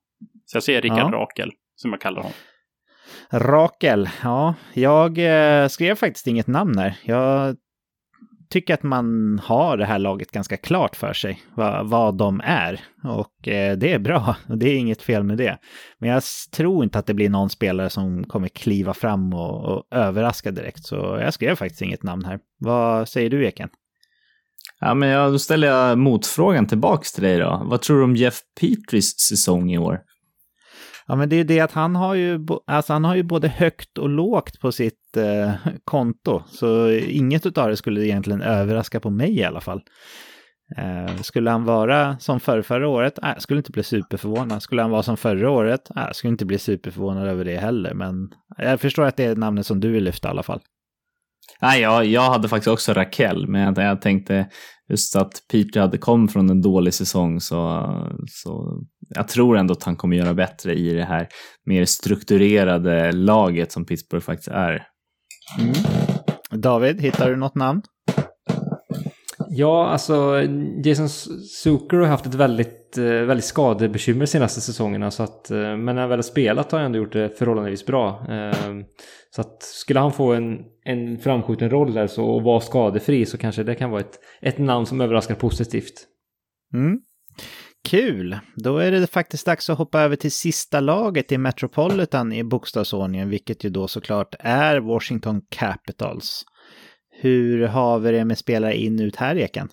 Så 0.45 0.57
jag 0.57 0.63
ser 0.63 0.83
Rickard 0.83 1.13
ja. 1.13 1.19
Rakel, 1.19 1.51
som 1.75 1.91
jag 1.91 2.01
kallar 2.01 2.23
honom. 2.23 2.37
Rakel, 3.31 4.09
ja, 4.23 4.55
jag 4.75 5.19
eh, 5.19 5.69
skrev 5.69 5.95
faktiskt 5.95 6.27
inget 6.27 6.47
namn 6.47 6.79
här. 6.79 6.97
Jag 7.05 7.57
tycker 8.51 8.75
att 8.75 8.83
man 8.83 9.39
har 9.45 9.77
det 9.77 9.85
här 9.85 9.99
laget 9.99 10.31
ganska 10.31 10.57
klart 10.57 10.97
för 10.97 11.13
sig, 11.13 11.43
vad, 11.55 11.89
vad 11.89 12.17
de 12.17 12.41
är. 12.45 12.81
Och 13.05 13.49
eh, 13.49 13.77
det 13.77 13.93
är 13.93 13.99
bra, 13.99 14.37
och 14.49 14.59
det 14.59 14.71
är 14.71 14.77
inget 14.77 15.03
fel 15.03 15.23
med 15.23 15.39
det. 15.39 15.59
Men 15.99 16.11
jag 16.11 16.23
tror 16.57 16.85
inte 16.85 16.99
att 16.99 17.07
det 17.07 17.15
blir 17.15 17.31
någon 17.31 17.51
spelare 17.51 17.91
som 17.91 18.25
kommer 18.25 18.49
kliva 18.49 18.95
fram 18.95 19.35
och, 19.35 19.65
och 19.65 19.85
överraska 19.91 20.51
direkt, 20.51 20.85
så 20.85 20.97
jag 20.97 21.35
skrev 21.35 21.55
faktiskt 21.55 21.83
inget 21.83 22.03
namn 22.03 22.25
här. 22.25 22.39
Vad 22.59 23.09
säger 23.09 23.31
du, 23.31 23.47
Eken? 23.47 23.69
Ja, 24.81 24.95
men 24.95 25.09
jag, 25.09 25.33
då 25.33 25.39
ställer 25.39 25.69
jag 25.69 25.99
motfrågan 25.99 26.67
tillbaks 26.67 27.13
till 27.13 27.23
dig 27.23 27.39
då. 27.39 27.63
Vad 27.65 27.83
tror 27.83 27.99
du 27.99 28.05
om 28.05 28.17
Jeff 28.17 28.41
Petris 28.61 29.19
säsong 29.19 29.71
i 29.71 29.79
år? 29.79 30.01
Ja, 31.07 31.17
men 31.17 31.29
det 31.29 31.37
är 31.37 31.39
ju 31.39 31.45
det 31.45 31.61
att 31.61 31.73
han 31.73 31.97
har 31.97 32.15
ju, 32.15 32.47
alltså 32.67 32.93
han 32.93 33.05
har 33.05 33.15
ju 33.15 33.23
både 33.23 33.49
högt 33.49 33.99
och 33.99 34.09
lågt 34.09 34.61
på 34.61 34.73
sitt 34.73 35.17
eh, 35.17 35.53
konto. 35.85 36.43
Så 36.47 36.91
inget 36.91 37.59
av 37.59 37.69
det 37.69 37.77
skulle 37.77 38.07
egentligen 38.07 38.43
överraska 38.43 39.01
på 39.01 39.11
mig 39.11 39.39
i 39.39 39.45
alla 39.45 39.61
fall. 39.61 39.83
Eh, 40.77 41.17
skulle 41.17 41.51
han 41.51 41.65
vara 41.65 42.19
som 42.19 42.41
förra, 42.41 42.63
förra 42.63 42.89
året? 42.89 43.19
Eh, 43.23 43.37
skulle 43.39 43.59
inte 43.59 43.73
bli 43.73 43.83
superförvånad. 43.83 44.63
Skulle 44.63 44.83
han 44.83 44.91
vara 44.91 45.03
som 45.03 45.17
förra 45.17 45.51
året? 45.51 45.91
Eh, 45.97 46.11
skulle 46.13 46.31
inte 46.31 46.47
bli 46.47 46.59
superförvånad 46.59 47.29
över 47.29 47.45
det 47.45 47.57
heller. 47.57 47.95
Men 47.95 48.29
jag 48.57 48.81
förstår 48.81 49.05
att 49.05 49.17
det 49.17 49.25
är 49.25 49.37
namnet 49.37 49.67
som 49.67 49.81
du 49.81 49.91
vill 49.91 50.05
lyfta 50.05 50.29
i 50.29 50.31
alla 50.31 50.43
fall. 50.43 50.61
Nej, 51.63 51.81
jag, 51.81 52.05
jag 52.05 52.31
hade 52.31 52.49
faktiskt 52.49 52.69
också 52.69 52.93
Raquel, 52.93 53.47
men 53.49 53.61
jag, 53.61 53.79
jag 53.79 54.03
tänkte 54.03 54.49
just 54.89 55.17
att 55.17 55.33
Peter 55.53 55.81
hade 55.81 55.99
kommit 55.99 56.33
från 56.33 56.51
en 56.51 56.61
dålig 56.63 56.95
säsong 56.95 57.41
så, 57.41 57.87
så 58.29 58.83
jag 59.15 59.29
tror 59.29 59.57
ändå 59.57 59.73
att 59.73 59.83
han 59.83 59.97
kommer 59.97 60.17
göra 60.17 60.35
bättre 60.35 60.75
i 60.75 60.95
det 60.95 61.05
här 61.05 61.29
mer 61.65 61.85
strukturerade 61.85 63.13
laget 63.13 63.73
som 63.73 63.85
Pittsburgh 63.85 64.25
faktiskt 64.25 64.49
är. 64.49 64.87
Mm. 65.61 65.75
David, 66.51 67.01
hittar 67.01 67.31
du 67.31 67.37
något 67.37 67.55
namn? 67.55 67.83
Ja, 69.53 69.89
alltså 69.89 70.43
Jason 70.85 71.09
Zucker 71.09 71.97
har 71.97 72.07
haft 72.07 72.27
ett 72.27 72.35
väldigt, 72.35 72.99
eh, 72.99 73.05
väldigt 73.05 73.45
skadebekymmer 73.45 74.21
de 74.21 74.27
senaste 74.27 74.61
säsongerna. 74.61 75.11
Så 75.11 75.23
att, 75.23 75.51
eh, 75.51 75.57
men 75.57 75.85
när 75.85 76.01
han 76.01 76.09
väl 76.09 76.19
har 76.19 76.23
spelat 76.23 76.73
har 76.73 76.79
han 76.79 76.87
ändå 76.87 76.99
gjort 76.99 77.13
det 77.13 77.39
förhållandevis 77.39 77.87
bra. 77.87 78.27
Ehm, 78.29 78.85
så 79.31 79.41
att 79.41 79.63
skulle 79.63 80.01
han 80.01 80.13
få 80.13 80.33
en, 80.33 80.59
en 80.85 81.19
framskjuten 81.19 81.71
roll 81.71 81.95
där 81.95 82.07
så, 82.07 82.25
och 82.25 82.43
vara 82.43 82.61
skadefri 82.61 83.27
så 83.27 83.39
kanske 83.39 83.63
det 83.63 83.75
kan 83.75 83.91
vara 83.91 84.01
ett, 84.01 84.19
ett 84.43 84.59
namn 84.59 84.87
som 84.87 85.01
överraskar 85.01 85.35
positivt. 85.35 86.07
Mm. 86.75 86.99
Kul! 87.89 88.39
Då 88.57 88.79
är 88.79 88.91
det 88.91 89.07
faktiskt 89.07 89.47
dags 89.47 89.71
att 89.71 89.79
hoppa 89.79 90.01
över 90.01 90.17
till 90.17 90.33
sista 90.33 90.81
laget 90.81 91.33
i 91.33 91.39
Metropolitan 91.39 92.33
i 92.33 92.45
bokstavsordningen, 92.45 93.29
vilket 93.29 93.65
ju 93.65 93.71
då 93.71 93.89
såklart 93.89 94.35
är 94.39 94.81
Washington 94.81 95.41
Capitals. 95.51 96.45
Hur 97.21 97.67
har 97.67 97.99
vi 97.99 98.13
det 98.13 98.25
med 98.25 98.39
spelare 98.39 98.77
in 98.77 99.01
ut 99.01 99.17
här, 99.17 99.37
Eken? 99.37 99.69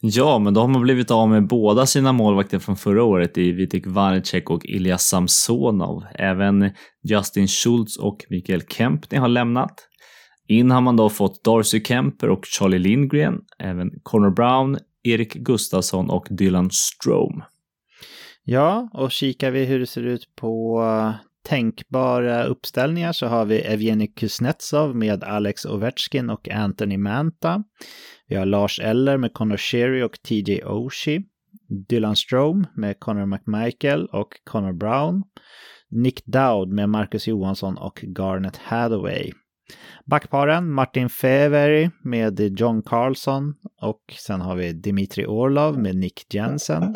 Ja, 0.00 0.38
men 0.38 0.54
då 0.54 0.60
har 0.60 0.68
man 0.68 0.82
blivit 0.82 1.10
av 1.10 1.28
med 1.28 1.46
båda 1.46 1.86
sina 1.86 2.12
målvakter 2.12 2.58
från 2.58 2.76
förra 2.76 3.04
året 3.04 3.38
i 3.38 3.52
Vitek 3.52 3.86
Vanecek 3.86 4.50
och 4.50 4.64
Ilja 4.64 4.98
Samsonov. 4.98 6.04
Även 6.14 6.70
Justin 7.08 7.48
Schultz 7.48 7.96
och 7.96 8.24
Mikael 8.30 8.62
Kempny 8.62 9.18
har 9.18 9.28
lämnat. 9.28 9.88
In 10.48 10.70
har 10.70 10.80
man 10.80 10.96
då 10.96 11.08
fått 11.08 11.44
Darcy 11.44 11.84
Kemper 11.84 12.28
och 12.28 12.44
Charlie 12.46 12.78
Lindgren, 12.78 13.34
även 13.58 13.90
Connor 14.02 14.30
Brown, 14.30 14.78
Erik 15.02 15.34
Gustafsson 15.34 16.10
och 16.10 16.26
Dylan 16.30 16.70
Strome. 16.70 17.44
Ja, 18.44 18.88
och 18.92 19.10
kikar 19.10 19.50
vi 19.50 19.64
hur 19.64 19.78
det 19.78 19.86
ser 19.86 20.02
ut 20.02 20.36
på 20.36 20.82
eh, 20.82 21.14
tänkbara 21.42 22.44
uppställningar 22.44 23.12
så 23.12 23.26
har 23.26 23.44
vi 23.44 23.58
Evgeni 23.60 24.06
Kuznetsov 24.06 24.96
med 24.96 25.24
Alex 25.24 25.64
Ovechkin 25.64 26.30
och 26.30 26.48
Anthony 26.48 26.98
Manta. 26.98 27.64
Vi 28.28 28.36
har 28.36 28.46
Lars 28.46 28.80
Eller 28.80 29.16
med 29.16 29.32
Connor 29.32 29.56
Sherry 29.56 30.02
och 30.02 30.22
TJ 30.22 30.64
Oshie. 30.64 31.22
Dylan 31.88 32.16
Strome 32.16 32.68
med 32.74 33.00
Connor 33.00 33.26
McMichael 33.26 34.06
och 34.06 34.28
Connor 34.44 34.72
Brown. 34.72 35.22
Nick 35.90 36.26
Dowd 36.26 36.68
med 36.68 36.88
Marcus 36.88 37.28
Johansson 37.28 37.78
och 37.78 38.04
Garnet 38.18 38.56
Hathaway. 38.56 39.32
Backparen 40.04 40.72
Martin 40.72 41.08
Fevery 41.08 41.90
med 42.02 42.60
John 42.60 42.82
Carlson 42.82 43.54
och 43.80 44.02
sen 44.18 44.40
har 44.40 44.56
vi 44.56 44.72
Dimitri 44.72 45.26
Orlov 45.26 45.78
med 45.78 45.96
Nick 45.96 46.34
Jensen. 46.34 46.94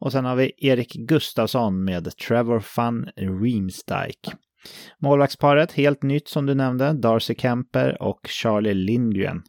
Och 0.00 0.12
sen 0.12 0.24
har 0.24 0.36
vi 0.36 0.52
Erik 0.58 0.92
Gustafsson 0.92 1.84
med 1.84 2.16
Trevor 2.16 2.64
van 2.76 3.08
Riemsdijk. 3.16 4.18
Målvaktsparet, 4.98 5.72
helt 5.72 6.02
nytt 6.02 6.28
som 6.28 6.46
du 6.46 6.54
nämnde, 6.54 6.92
Darcy 6.92 7.34
Kemper 7.34 8.02
och 8.02 8.20
Charlie 8.28 8.74
Lindgren. 8.74 9.42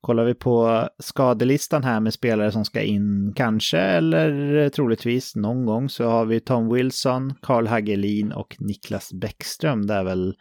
Kollar 0.00 0.24
vi 0.24 0.34
på 0.34 0.88
skadelistan 0.98 1.84
här 1.84 2.00
med 2.00 2.14
spelare 2.14 2.52
som 2.52 2.64
ska 2.64 2.82
in 2.82 3.32
kanske 3.36 3.78
eller 3.78 4.68
troligtvis 4.68 5.36
någon 5.36 5.66
gång 5.66 5.88
så 5.88 6.04
har 6.04 6.24
vi 6.24 6.40
Tom 6.40 6.74
Wilson, 6.74 7.34
Carl 7.42 7.66
Hagelin 7.66 8.32
och 8.32 8.56
Niklas 8.58 9.12
Bäckström. 9.12 9.86
Det 9.86 9.94
är 9.94 10.04
väl 10.04 10.34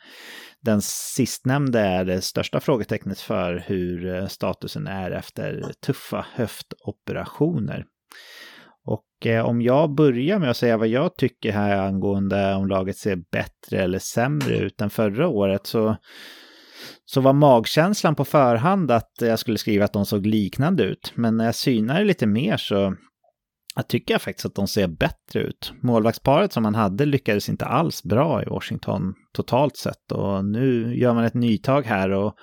den 0.61 0.81
sistnämnde 0.81 1.79
är 1.79 2.05
det 2.05 2.21
största 2.21 2.59
frågetecknet 2.59 3.19
för 3.19 3.63
hur 3.67 4.15
eh, 4.15 4.27
statusen 4.27 4.87
är 4.87 5.11
efter 5.11 5.63
tuffa 5.85 6.25
höftoperationer. 6.33 7.85
Och 8.85 9.25
eh, 9.25 9.45
om 9.45 9.61
jag 9.61 9.95
börjar 9.95 10.39
med 10.39 10.49
att 10.49 10.57
säga 10.57 10.77
vad 10.77 10.87
jag 10.87 11.15
tycker 11.15 11.51
här 11.51 11.77
angående 11.77 12.55
om 12.55 12.67
laget 12.67 12.97
ser 12.97 13.15
bättre 13.31 13.83
eller 13.83 13.99
sämre 13.99 14.57
ut 14.57 14.81
än 14.81 14.89
förra 14.89 15.27
året 15.27 15.67
så, 15.67 15.95
så 17.05 17.21
var 17.21 17.33
magkänslan 17.33 18.15
på 18.15 18.25
förhand 18.25 18.91
att 18.91 19.11
jag 19.19 19.39
skulle 19.39 19.57
skriva 19.57 19.85
att 19.85 19.93
de 19.93 20.05
såg 20.05 20.25
liknande 20.25 20.83
ut. 20.83 21.11
Men 21.15 21.37
när 21.37 21.45
jag 21.45 21.55
synar 21.55 22.03
lite 22.03 22.27
mer 22.27 22.57
så 22.57 22.95
jag 23.75 23.87
tycker 23.87 24.13
jag 24.13 24.21
faktiskt 24.21 24.45
att 24.45 24.55
de 24.55 24.67
ser 24.67 24.87
bättre 24.87 25.39
ut. 25.39 25.73
Målvaktsparet 25.81 26.53
som 26.53 26.63
man 26.63 26.75
hade 26.75 27.05
lyckades 27.05 27.49
inte 27.49 27.65
alls 27.65 28.03
bra 28.03 28.43
i 28.43 28.45
Washington 28.45 29.13
totalt 29.33 29.77
sett 29.77 30.11
och 30.11 30.45
nu 30.45 30.95
gör 30.95 31.13
man 31.13 31.23
ett 31.23 31.33
nytag 31.33 31.85
här 31.85 32.09
och 32.09 32.33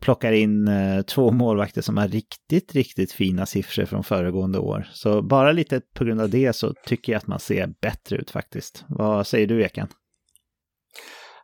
plockar 0.00 0.32
in 0.32 0.68
eh, 0.68 1.02
två 1.02 1.30
målvakter 1.30 1.82
som 1.82 1.96
har 1.96 2.08
riktigt, 2.08 2.74
riktigt 2.74 3.12
fina 3.12 3.46
siffror 3.46 3.84
från 3.84 4.04
föregående 4.04 4.58
år. 4.58 4.88
Så 4.92 5.22
bara 5.22 5.52
lite 5.52 5.80
på 5.94 6.04
grund 6.04 6.20
av 6.20 6.30
det 6.30 6.52
så 6.52 6.74
tycker 6.86 7.12
jag 7.12 7.18
att 7.18 7.26
man 7.26 7.40
ser 7.40 7.68
bättre 7.82 8.16
ut 8.16 8.30
faktiskt. 8.30 8.84
Vad 8.88 9.26
säger 9.26 9.46
du 9.46 9.62
Eken? 9.62 9.88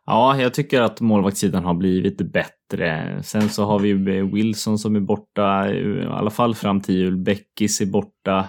Ja, 0.09 0.41
jag 0.41 0.53
tycker 0.53 0.81
att 0.81 1.01
målvaktssidan 1.01 1.65
har 1.65 1.73
blivit 1.73 2.31
bättre. 2.31 3.19
Sen 3.23 3.49
så 3.49 3.65
har 3.65 3.79
vi 3.79 3.93
Wilson 4.21 4.79
som 4.79 4.95
är 4.95 4.99
borta, 4.99 5.73
i 5.73 6.05
alla 6.05 6.29
fall 6.29 6.55
fram 6.55 6.81
till 6.81 6.95
jul. 6.95 7.17
Beckis 7.17 7.81
är 7.81 7.85
borta 7.85 8.47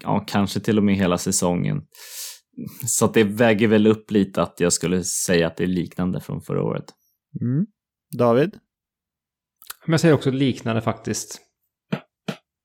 ja, 0.00 0.24
kanske 0.28 0.60
till 0.60 0.78
och 0.78 0.84
med 0.84 0.94
hela 0.94 1.18
säsongen. 1.18 1.82
Så 2.86 3.06
det 3.06 3.24
väger 3.24 3.68
väl 3.68 3.86
upp 3.86 4.10
lite 4.10 4.42
att 4.42 4.60
jag 4.60 4.72
skulle 4.72 5.04
säga 5.04 5.46
att 5.46 5.56
det 5.56 5.64
är 5.64 5.68
liknande 5.68 6.20
från 6.20 6.40
förra 6.40 6.62
året. 6.62 6.84
Mm. 7.40 7.66
David? 8.18 8.58
Men 9.86 9.92
jag 9.92 10.00
säger 10.00 10.14
också 10.14 10.30
liknande 10.30 10.82
faktiskt. 10.82 11.40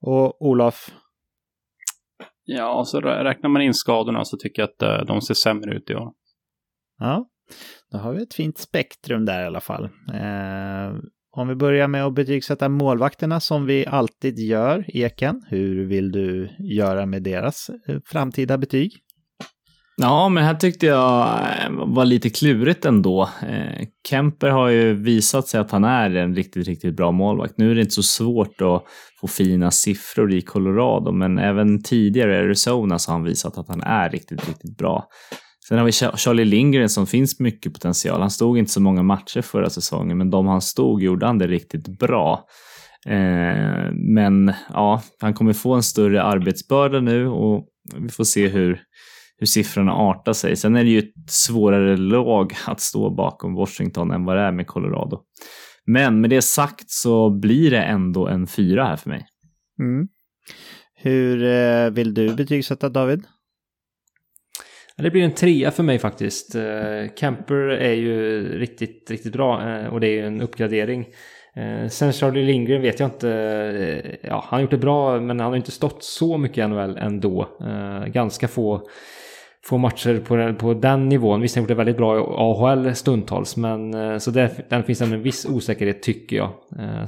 Och 0.02 0.42
Olof? 0.42 0.92
Ja, 2.44 2.84
så 2.86 3.02
räknar 3.02 3.50
man 3.50 3.62
in 3.62 3.74
skadorna 3.74 4.26
så 4.26 4.38
tycker 4.38 4.62
jag 4.62 4.70
att 4.70 4.82
eh, 4.82 5.06
de 5.06 5.22
ser 5.22 5.34
sämre 5.34 5.76
ut 5.76 5.90
i 5.90 5.96
år. 5.96 6.12
Ja, 6.98 7.30
då 7.94 8.00
har 8.00 8.14
vi 8.14 8.24
ett 8.24 8.34
fint 8.34 8.58
spektrum 8.58 9.26
där 9.26 9.44
i 9.44 9.46
alla 9.46 9.62
fall. 9.62 9.84
Eh, 10.14 10.98
om 11.32 11.48
vi 11.48 11.56
börjar 11.56 11.88
med 11.88 12.06
att 12.06 12.14
betygsätta 12.14 12.70
målvakterna 12.70 13.40
som 13.40 13.66
vi 13.66 13.86
alltid 13.86 14.40
gör, 14.40 14.86
Eken. 14.88 15.42
Hur 15.48 15.86
vill 15.86 16.12
du 16.12 16.50
göra 16.60 17.06
med 17.06 17.24
deras 17.24 17.70
eh, 17.88 18.00
framtida 18.06 18.58
betyg? 18.58 18.92
Ja, 19.98 20.30
men 20.30 20.44
här 20.44 20.56
tyckte 20.56 20.86
jag 20.86 21.28
eh, 21.30 21.70
var 21.70 22.06
lite 22.06 22.30
klurigt 22.30 22.86
ändå. 22.86 23.30
Eh, 23.50 23.88
Kemper 24.10 24.50
har 24.50 24.70
ju 24.70 24.94
visat 24.94 25.48
sig 25.48 25.60
att 25.60 25.72
han 25.72 25.84
är 25.84 26.16
en 26.16 26.36
riktigt, 26.36 26.68
riktigt 26.68 26.96
bra 26.96 27.12
målvakt. 27.12 27.58
Nu 27.58 27.72
är 27.72 27.76
det 27.76 27.82
inte 27.82 27.94
så 27.94 28.04
svårt 28.04 28.62
att 28.62 28.84
få 29.22 29.28
fina 29.28 29.72
siffror 29.72 30.34
i 30.34 30.42
Colorado, 30.42 31.12
men 31.12 31.38
även 31.38 31.84
tidigare 31.84 32.36
i 32.36 32.40
Arizona 32.40 33.00
så 33.00 33.12
har 33.12 33.18
han 33.18 33.26
visat 33.26 33.58
att 33.58 33.68
han 33.68 33.82
är 33.82 34.10
riktigt, 34.10 34.48
riktigt 34.48 34.78
bra. 34.78 35.08
Sen 35.68 35.78
har 35.78 35.86
vi 35.86 35.92
Charlie 35.92 36.46
Lindgren 36.46 36.90
som 36.90 37.08
finns 37.08 37.40
mycket 37.40 37.74
potential. 37.74 38.22
Han 38.22 38.32
stod 38.32 38.58
inte 38.58 38.72
så 38.72 38.82
många 38.82 39.04
matcher 39.04 39.42
förra 39.42 39.70
säsongen, 39.70 40.18
men 40.18 40.30
de 40.30 40.48
han 40.48 40.62
stod 40.62 41.02
gjorde 41.02 41.26
han 41.26 41.38
det 41.38 41.48
riktigt 41.48 42.00
bra. 42.00 42.46
Eh, 43.06 43.92
men 43.94 44.54
ja, 44.70 45.02
han 45.20 45.34
kommer 45.34 45.54
få 45.54 45.74
en 45.74 45.84
större 45.84 46.24
arbetsbörda 46.24 47.00
nu 47.00 47.28
och 47.28 47.68
vi 47.96 48.10
får 48.10 48.24
se 48.24 48.48
hur, 48.48 48.82
hur 49.38 49.48
siffrorna 49.48 49.94
artar 49.94 50.34
sig. 50.34 50.56
Sen 50.56 50.76
är 50.76 50.84
det 50.84 50.90
ju 50.90 51.00
ett 51.00 51.30
svårare 51.30 51.98
lag 51.98 52.54
att 52.68 52.80
stå 52.80 53.16
bakom 53.16 53.56
Washington 53.56 54.12
än 54.12 54.26
vad 54.26 54.36
det 54.38 54.42
är 54.42 54.52
med 54.52 54.68
Colorado. 54.68 55.20
Men 55.86 56.22
med 56.22 56.30
det 56.30 56.42
sagt 56.42 56.90
så 56.92 57.30
blir 57.30 57.72
det 57.72 57.82
ändå 57.82 58.28
en 58.28 58.48
fyra 58.48 58.86
här 58.86 58.96
för 58.96 59.10
mig. 59.10 59.26
Mm. 59.80 60.08
Hur 60.96 61.44
eh, 61.44 61.90
vill 61.90 62.14
du 62.14 62.36
betygsätta 62.36 62.90
David? 62.90 63.24
Det 64.98 65.12
blir 65.12 65.24
en 65.24 65.32
trea 65.32 65.72
för 65.72 65.84
mig 65.84 66.00
faktiskt. 66.00 66.56
Eh, 66.56 67.08
Camper 67.18 67.68
är 67.70 67.94
ju 67.94 68.44
riktigt, 68.60 69.12
riktigt 69.12 69.34
bra 69.34 69.70
eh, 69.70 69.88
och 69.88 70.00
det 70.00 70.08
är 70.08 70.12
ju 70.12 70.28
en 70.28 70.42
uppgradering. 70.42 71.06
Eh, 71.56 71.88
sen 71.88 72.14
Charlie 72.14 72.44
Lindgren 72.44 72.82
vet 72.82 73.00
jag 73.00 73.08
inte. 73.08 74.18
Ja, 74.22 74.46
han 74.48 74.58
har 74.58 74.62
gjort 74.62 74.72
det 74.72 74.78
bra 74.78 75.22
men 75.22 75.40
han 75.40 75.50
har 75.50 75.58
inte 75.58 75.72
stått 75.72 76.04
så 76.04 76.38
mycket 76.38 76.58
i 76.58 76.68
NHL 76.68 76.98
ändå. 76.98 77.48
Ganska 78.08 78.48
få, 78.48 78.88
få 79.66 79.78
matcher 79.78 80.20
på, 80.20 80.56
på 80.60 80.74
den 80.74 81.10
nivån. 81.10 81.42
Visst, 81.42 81.56
har 81.56 81.62
han 81.62 81.64
gjort 81.64 81.70
det 81.70 81.76
väldigt 81.76 81.98
bra 81.98 82.18
i 82.18 82.22
AHL 82.22 82.96
stundtals 82.96 83.58
men 83.58 84.20
så 84.20 84.32
där, 84.32 84.66
den 84.70 84.84
finns 84.84 85.02
en 85.02 85.22
viss 85.22 85.46
osäkerhet 85.46 86.04
tycker 86.04 86.36
jag. 86.36 86.50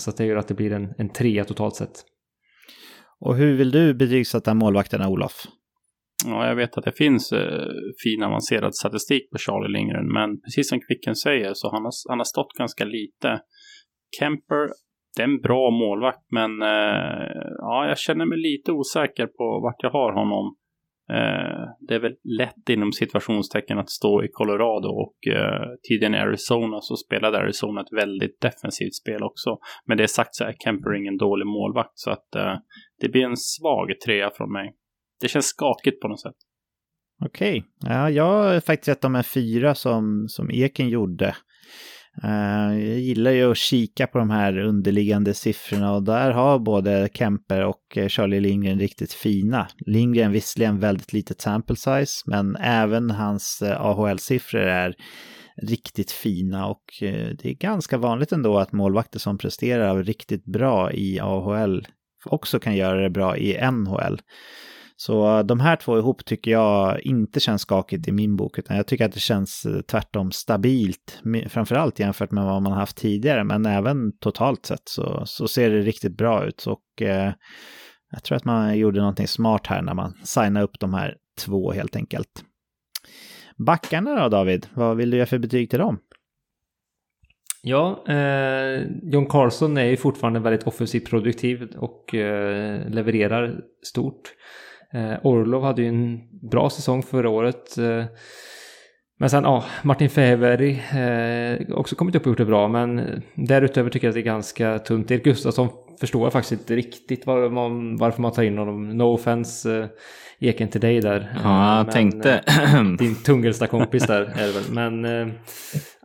Så 0.02 0.12
det 0.12 0.26
gör 0.26 0.38
att 0.38 0.48
det 0.48 0.54
blir 0.54 0.72
en, 0.72 0.94
en 0.98 1.10
trea 1.10 1.46
totalt 1.46 1.76
sett. 1.76 2.04
Och 3.20 3.36
hur 3.36 3.58
vill 3.58 3.72
du 3.72 3.94
betygsätta 3.94 4.54
målvakterna 4.54 5.10
Olof? 5.10 5.48
Ja, 6.26 6.48
jag 6.48 6.56
vet 6.56 6.78
att 6.78 6.84
det 6.84 6.92
finns 6.92 7.32
eh, 7.32 7.68
fin 8.04 8.24
avancerad 8.24 8.76
statistik 8.76 9.32
på 9.32 9.38
Charlie 9.38 9.78
Lindgren, 9.78 10.14
men 10.14 10.42
precis 10.42 10.70
som 10.70 10.80
Kvicken 10.80 11.16
säger 11.16 11.52
så 11.54 11.72
han 11.72 11.84
har 11.84 11.92
han 12.10 12.20
har 12.20 12.26
stått 12.26 12.54
ganska 12.58 12.86
lite. 12.86 13.42
Kemper, 14.20 14.70
det 15.16 15.22
är 15.22 15.28
en 15.28 15.42
bra 15.42 15.72
målvakt, 15.72 16.26
men 16.32 16.62
eh, 16.62 17.42
ja, 17.58 17.88
jag 17.88 17.98
känner 17.98 18.26
mig 18.26 18.38
lite 18.38 18.72
osäker 18.72 19.28
på 19.28 19.60
vart 19.64 19.84
jag 19.84 19.92
har 19.92 20.14
honom. 20.14 20.56
Eh, 21.10 21.68
det 21.88 21.96
är 21.96 22.00
väl 22.00 22.16
lätt 22.24 22.70
inom 22.70 22.92
situationstecken 22.92 23.80
att 23.80 23.90
stå 23.90 24.24
i 24.24 24.28
Colorado 24.28 24.88
och 24.88 25.28
eh, 25.34 25.68
tidigare 25.90 26.16
i 26.16 26.20
Arizona 26.20 26.82
så 26.82 26.96
spelade 26.96 27.38
Arizona 27.38 27.82
ett 27.82 27.94
väldigt 27.94 28.42
defensivt 28.42 28.94
spel 28.94 29.24
också. 29.24 29.58
Men 29.86 29.98
det 29.98 30.08
sagt 30.08 30.36
så 30.36 30.44
är 30.44 30.54
Kemper 30.64 30.96
ingen 30.96 31.18
dålig 31.18 31.48
målvakt 31.48 32.00
så 32.00 32.12
att 32.12 32.36
eh, 32.36 32.56
det 33.02 33.10
blir 33.10 33.26
en 33.26 33.38
svag 33.38 34.00
trea 34.06 34.30
från 34.30 34.52
mig. 34.52 34.76
Det 35.22 35.28
känns 35.28 35.46
skakigt 35.46 36.02
på 36.02 36.08
något 36.08 36.22
sätt. 36.22 36.36
Okej, 37.26 37.66
ja, 37.80 38.10
jag 38.10 38.24
har 38.24 38.60
faktiskt 38.60 38.86
sett 38.86 39.02
de 39.02 39.16
en 39.16 39.24
fyra 39.24 39.76
som, 39.76 40.26
som 40.30 40.52
Eken 40.52 40.90
gjorde. 40.90 41.36
Uh, 42.24 42.80
jag 42.80 43.00
gillar 43.00 43.32
ju 43.32 43.52
att 43.52 43.58
kika 43.58 44.08
på 44.08 44.18
de 44.18 44.30
här 44.30 44.60
underliggande 44.60 45.34
siffrorna 45.34 45.94
och 45.94 46.04
där 46.04 46.32
har 46.32 46.60
både 46.60 47.10
Kemper 47.14 47.66
och 47.66 47.98
eh, 47.98 48.08
Charlie 48.08 48.40
Lindgren 48.40 48.80
riktigt 48.80 49.14
fina. 49.14 49.68
Lindgren 49.86 50.32
visserligen 50.32 50.80
väldigt 50.80 51.14
litet 51.14 51.42
sample 51.42 51.76
size, 51.76 52.24
men 52.26 52.56
även 52.56 53.12
hans 53.12 53.62
eh, 53.62 53.82
AHL-siffror 53.82 54.62
är 54.62 54.96
riktigt 55.62 56.12
fina 56.12 56.68
och 56.68 56.84
det 57.00 57.46
är 57.46 57.54
ganska 57.54 57.98
vanligt 57.98 58.32
ändå 58.32 58.58
att 58.58 58.72
målvakter 58.72 59.20
som 59.20 59.38
presterar 59.38 60.04
riktigt 60.04 60.46
bra 60.46 60.92
i 60.92 61.20
AHL 61.20 61.88
också 62.26 62.60
kan 62.60 62.76
göra 62.76 63.02
det 63.02 63.10
bra 63.10 63.38
i 63.38 63.72
NHL. 63.72 64.22
Så 64.98 65.38
eh, 65.38 65.46
de 65.46 65.60
här 65.60 65.76
två 65.76 65.98
ihop 65.98 66.26
tycker 66.26 66.52
jag 66.52 67.02
inte 67.02 67.40
känns 67.40 67.62
skakigt 67.62 68.08
i 68.08 68.12
min 68.12 68.36
bok, 68.36 68.60
utan 68.60 68.78
jag 68.78 68.88
tycker 68.88 69.06
att 69.06 69.14
det 69.14 69.20
känns 69.20 69.66
eh, 69.66 69.82
tvärtom 69.82 70.32
stabilt, 70.32 71.22
framförallt 71.50 72.00
jämfört 72.00 72.32
med 72.32 72.46
vad 72.46 72.62
man 72.62 72.72
har 72.72 72.80
haft 72.80 72.98
tidigare, 72.98 73.44
men 73.44 73.66
även 73.66 74.18
totalt 74.18 74.66
sett 74.66 74.90
så, 74.90 75.24
så 75.26 75.48
ser 75.48 75.70
det 75.70 75.82
riktigt 75.82 76.18
bra 76.18 76.46
ut. 76.46 76.66
Och 76.68 77.02
eh, 77.02 77.34
jag 78.12 78.24
tror 78.24 78.36
att 78.36 78.46
man 78.46 78.78
gjorde 78.78 79.00
någonting 79.00 79.28
smart 79.28 79.68
här 79.68 79.82
när 79.82 79.94
man 79.94 80.14
signade 80.24 80.66
upp 80.66 80.80
de 80.80 80.94
här 80.94 81.16
två 81.40 81.72
helt 81.72 81.96
enkelt. 81.96 82.44
Backarna 83.58 84.24
då 84.24 84.30
David, 84.30 84.68
vad 84.74 84.98
vill 84.98 85.10
du 85.10 85.18
göra 85.18 85.28
för 85.28 85.38
betyg 85.38 85.70
till 85.70 85.80
dem? 85.80 86.00
Ja, 87.62 88.04
eh, 88.08 88.82
John 89.04 89.26
Carlson 89.26 89.78
är 89.78 89.86
ju 89.86 89.98
fortfarande 89.98 90.40
väldigt 90.40 90.68
offensivt 90.68 91.10
produktiv 91.10 91.74
och 91.78 92.16
eh, 92.16 92.90
levererar 92.90 93.62
stort. 93.84 94.34
Eh, 94.96 95.18
Orlov 95.24 95.64
hade 95.64 95.82
ju 95.82 95.88
en 95.88 96.20
bra 96.50 96.70
säsong 96.70 97.04
förra 97.04 97.30
året. 97.30 97.78
Eh, 97.78 98.06
men 99.20 99.30
sen, 99.30 99.44
ja, 99.44 99.64
Martin 99.84 100.10
Fäberg 100.10 100.84
eh, 100.96 101.78
också 101.78 101.96
kommit 101.96 102.16
upp 102.16 102.22
och 102.22 102.28
gjort 102.28 102.38
det 102.38 102.46
bra, 102.46 102.68
men 102.68 103.22
därutöver 103.36 103.90
tycker 103.90 104.08
jag 104.08 104.10
att 104.10 104.16
det 104.16 104.22
är 104.22 104.34
ganska 104.34 104.80
tunt. 104.80 105.12
Erik 105.12 105.24
Gustafsson 105.24 105.70
förstår 106.00 106.24
jag 106.24 106.34
faktiskt 106.34 106.62
inte 106.62 106.76
riktigt 106.76 107.26
var 107.26 107.50
man, 107.50 107.98
varför 107.98 108.22
man 108.22 108.32
tar 108.32 108.44
in 108.44 108.58
honom. 108.58 108.98
No 108.98 109.04
offense, 109.04 109.80
eh, 109.80 109.86
Eken 110.40 110.68
till 110.68 110.82
dig 110.82 111.02
där. 111.02 111.40
Ja, 111.44 111.78
jag 111.78 111.86
men, 111.86 111.94
tänkte. 111.94 112.44
Eh, 112.48 112.84
din 112.84 113.16
tungelsta 113.24 113.68
kompis 113.68 114.08
där 114.08 114.22
är 114.22 114.48
det 114.48 114.54
väl. 114.54 114.64
Men 114.72 115.06
eh, 115.06 115.34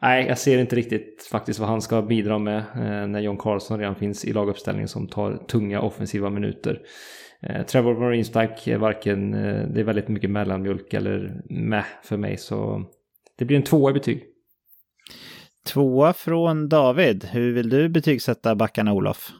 nej, 0.02 0.26
jag 0.28 0.38
ser 0.38 0.58
inte 0.58 0.76
riktigt 0.76 1.28
faktiskt 1.30 1.58
vad 1.58 1.68
han 1.68 1.82
ska 1.82 2.02
bidra 2.02 2.38
med 2.38 2.58
eh, 2.58 3.06
när 3.06 3.20
John 3.20 3.38
Carlson 3.38 3.78
redan 3.78 3.94
finns 3.94 4.24
i 4.24 4.32
laguppställningen 4.32 4.88
som 4.88 5.08
tar 5.08 5.36
tunga 5.48 5.80
offensiva 5.80 6.30
minuter. 6.30 6.78
Eh, 7.42 7.66
Trevor 7.66 8.00
Marinsback 8.00 8.66
är 8.66 8.78
varken, 8.78 9.34
eh, 9.34 9.68
det 9.68 9.80
är 9.80 9.84
väldigt 9.84 10.08
mycket 10.08 10.30
mellanmjölk 10.30 10.94
eller 10.94 11.42
med 11.50 11.84
för 12.02 12.16
mig 12.16 12.36
så 12.36 12.84
det 13.38 13.44
blir 13.44 13.56
en 13.56 13.62
tvåa 13.62 13.90
i 13.90 13.94
betyg. 13.94 14.24
Tvåa 15.72 16.12
från 16.12 16.68
David. 16.68 17.24
Hur 17.24 17.52
vill 17.52 17.68
du 17.68 17.88
betygsätta 17.88 18.54
backarna 18.54 18.92
Olof? 18.92 19.30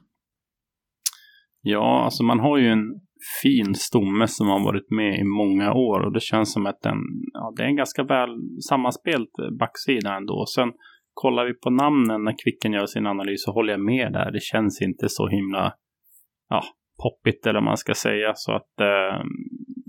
Ja, 1.62 2.05
alltså 2.05 2.22
man 2.22 2.40
har 2.40 2.59
ju 2.59 2.68
en 2.68 3.01
fin 3.43 3.74
stomme 3.74 4.27
som 4.27 4.47
har 4.47 4.64
varit 4.64 4.90
med 4.90 5.18
i 5.20 5.24
många 5.24 5.72
år 5.72 6.01
och 6.01 6.12
det 6.12 6.22
känns 6.22 6.52
som 6.52 6.66
att 6.66 6.81
den, 6.82 6.98
ja, 7.32 7.52
det 7.56 7.62
är 7.62 7.66
en 7.66 7.77
ganska 7.77 8.02
väl 8.02 8.31
sammanspelt 8.68 9.31
backsida 9.59 10.16
ändå. 10.16 10.44
Sen 10.47 10.72
kollar 11.14 11.47
vi 11.47 11.55
på 11.55 11.70
namnen 11.70 12.24
när 12.24 12.35
Kvicken 12.44 12.72
gör 12.72 12.86
sin 12.86 13.06
analys 13.06 13.44
så 13.44 13.52
håller 13.52 13.72
jag 13.72 13.81
med 13.81 14.12
där. 14.12 14.31
Det 14.32 14.43
känns 14.43 14.82
inte 14.82 15.09
så 15.09 15.28
himla, 15.28 15.74
ja, 16.48 16.62
poppigt 17.02 17.47
eller 17.47 17.60
vad 17.60 17.64
man 17.64 17.77
ska 17.77 17.94
säga. 17.94 18.32
Så 18.35 18.52
att 18.52 18.81
eh, 18.81 19.22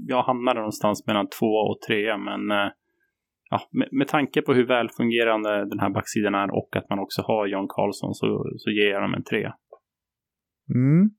jag 0.08 0.24
hamnade 0.24 0.60
någonstans 0.60 1.08
mellan 1.08 1.28
två 1.40 1.52
och 1.70 1.82
tre. 1.88 2.18
Men 2.18 2.52
eh, 2.52 2.72
ja, 3.50 3.62
med, 3.72 3.88
med 3.92 4.08
tanke 4.08 4.42
på 4.42 4.54
hur 4.54 4.68
välfungerande 4.68 5.70
den 5.70 5.80
här 5.80 5.90
backsidan 5.90 6.36
är 6.36 6.56
och 6.56 6.76
att 6.76 6.90
man 6.90 7.00
också 7.00 7.22
har 7.22 7.48
John 7.48 7.68
Karlsson 7.70 8.14
så, 8.14 8.28
så 8.58 8.70
ger 8.72 8.90
jag 8.92 9.02
dem 9.02 9.14
en 9.14 9.24
tre. 9.24 9.52
Mm. 10.76 11.10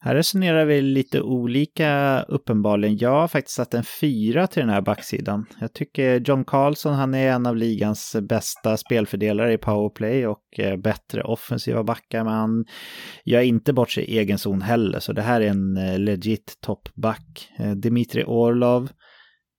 Här 0.00 0.14
resonerar 0.14 0.64
vi 0.64 0.82
lite 0.82 1.20
olika 1.20 2.22
uppenbarligen. 2.22 2.96
Jag 2.96 3.10
har 3.10 3.28
faktiskt 3.28 3.56
satt 3.56 3.74
en 3.74 3.84
fyra 3.84 4.46
till 4.46 4.60
den 4.60 4.70
här 4.70 4.80
backsidan. 4.80 5.46
Jag 5.60 5.72
tycker 5.72 6.20
John 6.20 6.44
Carlson, 6.44 6.94
han 6.94 7.14
är 7.14 7.32
en 7.32 7.46
av 7.46 7.56
ligans 7.56 8.16
bästa 8.22 8.76
spelfördelare 8.76 9.52
i 9.52 9.58
powerplay 9.58 10.26
och 10.26 10.58
eh, 10.58 10.76
bättre 10.76 11.22
offensiva 11.22 11.84
backar. 11.84 12.24
Men 12.24 12.32
han 12.32 12.64
gör 13.24 13.40
inte 13.40 13.72
bort 13.72 13.90
sig 13.90 14.04
i 14.04 14.18
egen 14.18 14.38
zon 14.38 14.62
heller, 14.62 15.00
så 15.00 15.12
det 15.12 15.22
här 15.22 15.40
är 15.40 15.48
en 15.48 15.76
eh, 15.76 15.98
legit 15.98 16.58
toppback. 16.60 17.48
Eh, 17.58 17.70
Dimitri 17.70 18.24
Orlov, 18.26 18.88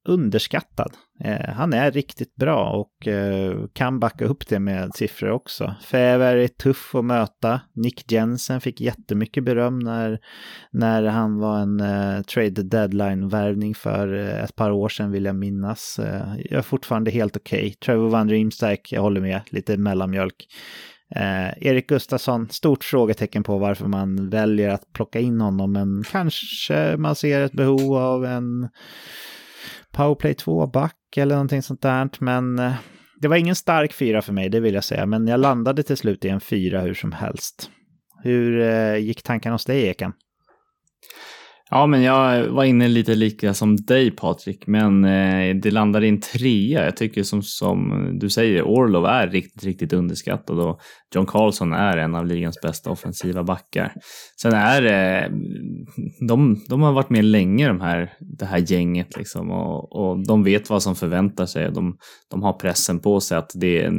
underskattad. 0.08 0.94
Eh, 1.24 1.54
han 1.54 1.74
är 1.74 1.92
riktigt 1.92 2.36
bra 2.36 2.70
och 2.70 3.08
eh, 3.08 3.66
kan 3.74 4.00
backa 4.00 4.26
upp 4.26 4.48
det 4.48 4.60
med 4.60 4.96
siffror 4.96 5.32
också. 5.32 5.76
Fäver 5.84 6.36
är 6.36 6.48
tuff 6.48 6.96
att 6.96 7.06
möta. 7.06 7.62
Nick 7.74 8.12
Jensen 8.12 8.62
fick 8.62 8.82
jättemycket 8.82 9.44
beröm 9.44 9.80
när, 9.80 10.20
när 10.72 11.04
han 11.04 11.40
var 11.40 11.60
en 11.60 11.80
eh, 11.80 12.22
trade 12.22 12.64
deadline-värvning 12.64 13.76
för 13.76 14.14
eh, 14.14 14.44
ett 14.44 14.56
par 14.56 14.72
år 14.72 14.90
sedan 14.90 15.12
vill 15.12 15.26
jag 15.26 15.36
minnas. 15.36 16.00
Eh, 16.00 16.36
jag 16.38 16.58
är 16.58 16.62
fortfarande 16.62 17.12
helt 17.12 17.38
okej. 17.38 17.60
Okay. 17.60 17.74
Trevor 17.74 18.10
Van 18.10 18.30
Riemsdijk, 18.30 18.92
jag 18.92 19.02
håller 19.02 19.22
med, 19.22 19.42
lite 19.50 19.78
mellanmjölk. 19.78 20.48
Eh, 21.16 21.68
Erik 21.68 21.88
Gustafsson, 21.88 22.50
stort 22.50 22.84
frågetecken 22.84 23.44
på 23.44 23.58
varför 23.58 23.88
man 23.88 24.30
väljer 24.30 24.70
att 24.70 24.94
plocka 24.94 25.20
in 25.20 25.42
honom, 25.42 25.72
men 25.72 26.04
kanske 26.12 26.98
man 26.98 27.16
ser 27.16 27.42
ett 27.42 27.52
behov 27.52 27.98
av 27.98 28.26
en 28.26 28.70
powerplay 29.92 30.34
2-back 30.34 31.18
eller 31.18 31.36
någonting 31.36 31.62
sånt 31.62 31.82
där. 31.82 32.10
Men 32.20 32.60
eh, 32.60 32.74
det 33.22 33.28
var 33.28 33.36
ingen 33.36 33.56
stark 33.56 33.94
fyra 33.94 34.22
för 34.22 34.34
mig, 34.34 34.50
det 34.50 34.60
vill 34.60 34.74
jag 34.74 34.84
säga. 34.84 35.06
Men 35.06 35.28
jag 35.28 35.40
landade 35.40 35.84
till 35.84 35.98
slut 35.98 36.26
i 36.26 36.30
en 36.30 36.42
fyra 36.42 36.82
hur 36.82 36.94
som 36.94 37.12
helst. 37.12 37.70
Hur 38.24 38.62
eh, 38.62 38.98
gick 38.98 39.24
tankarna 39.24 39.56
hos 39.56 39.66
dig, 39.66 39.88
Eken? 39.88 40.14
Ja, 41.74 41.88
men 41.88 42.02
jag 42.02 42.48
var 42.48 42.64
inne 42.64 42.88
lite 42.88 43.16
lika 43.16 43.54
som 43.54 43.76
dig 43.76 44.12
Patrik, 44.12 44.68
men 44.68 45.06
eh, 45.06 45.56
det 45.56 45.72
landade 45.72 46.06
i 46.06 46.10
en 46.10 46.22
trea. 46.22 46.86
Jag 46.86 46.98
tycker 46.98 47.24
som, 47.24 47.42
som 47.44 48.10
du 48.20 48.30
säger, 48.30 48.64
Orlov 48.64 49.06
är 49.06 49.28
riktigt, 49.28 49.64
riktigt 49.64 49.94
underskattad 49.94 50.60
och 50.60 50.80
John 51.16 51.26
Carlson 51.26 51.74
är 51.74 51.98
en 51.98 52.16
av 52.16 52.26
ligans 52.26 52.62
bästa 52.62 52.92
offensiva 52.92 53.44
backar. 53.44 53.94
Sen 54.42 54.54
är 54.54 54.82
det, 54.82 55.32
de, 56.28 56.64
de 56.70 56.82
har 56.82 56.94
varit 56.94 57.10
med 57.10 57.26
länge 57.26 57.68
de 57.68 57.82
här, 57.82 58.14
det 58.20 58.46
här 58.46 58.72
gänget 58.72 59.18
liksom 59.18 59.52
och, 59.52 59.96
och 59.96 60.28
de 60.28 60.44
vet 60.44 60.70
vad 60.70 60.84
som 60.84 60.96
förväntar 60.96 61.46
sig. 61.46 61.72
De, 61.72 61.98
de 62.32 62.44
har 62.44 62.54
pressen 62.54 63.00
på 63.00 63.20
sig 63.20 63.38
att 63.38 63.52
det 63.56 63.84
är 63.84 63.92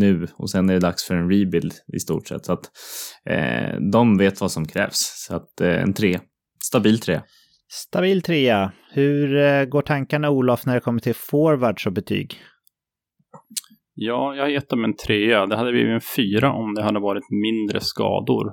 nu 0.00 0.26
och 0.32 0.50
sen 0.50 0.70
är 0.70 0.74
det 0.74 0.80
dags 0.80 1.04
för 1.04 1.14
en 1.14 1.30
rebuild 1.30 1.72
i 1.96 1.98
stort 1.98 2.28
sett. 2.28 2.44
Så 2.44 2.52
att 2.52 2.64
eh, 3.30 3.80
de 3.92 4.18
vet 4.18 4.40
vad 4.40 4.52
som 4.52 4.66
krävs. 4.66 5.26
Så 5.26 5.36
att 5.36 5.60
eh, 5.60 5.82
en 5.82 5.92
tre. 5.92 6.18
Stabil 6.70 7.00
trea. 7.00 7.22
Stabil 7.68 8.22
trea. 8.22 8.72
Hur 8.92 9.36
eh, 9.36 9.64
går 9.64 9.82
tankarna 9.82 10.30
Olof 10.30 10.66
när 10.66 10.74
det 10.74 10.80
kommer 10.80 11.00
till 11.00 11.14
forwards 11.14 11.86
och 11.86 11.92
betyg? 11.92 12.34
Ja, 13.94 14.34
jag 14.34 14.42
har 14.42 14.48
gett 14.48 14.68
dem 14.68 14.84
en 14.84 14.96
trea. 14.96 15.46
Det 15.46 15.56
hade 15.56 15.72
blivit 15.72 15.94
en 15.94 16.00
fyra 16.16 16.52
om 16.52 16.74
det 16.74 16.82
hade 16.82 17.00
varit 17.00 17.30
mindre 17.30 17.80
skador. 17.80 18.46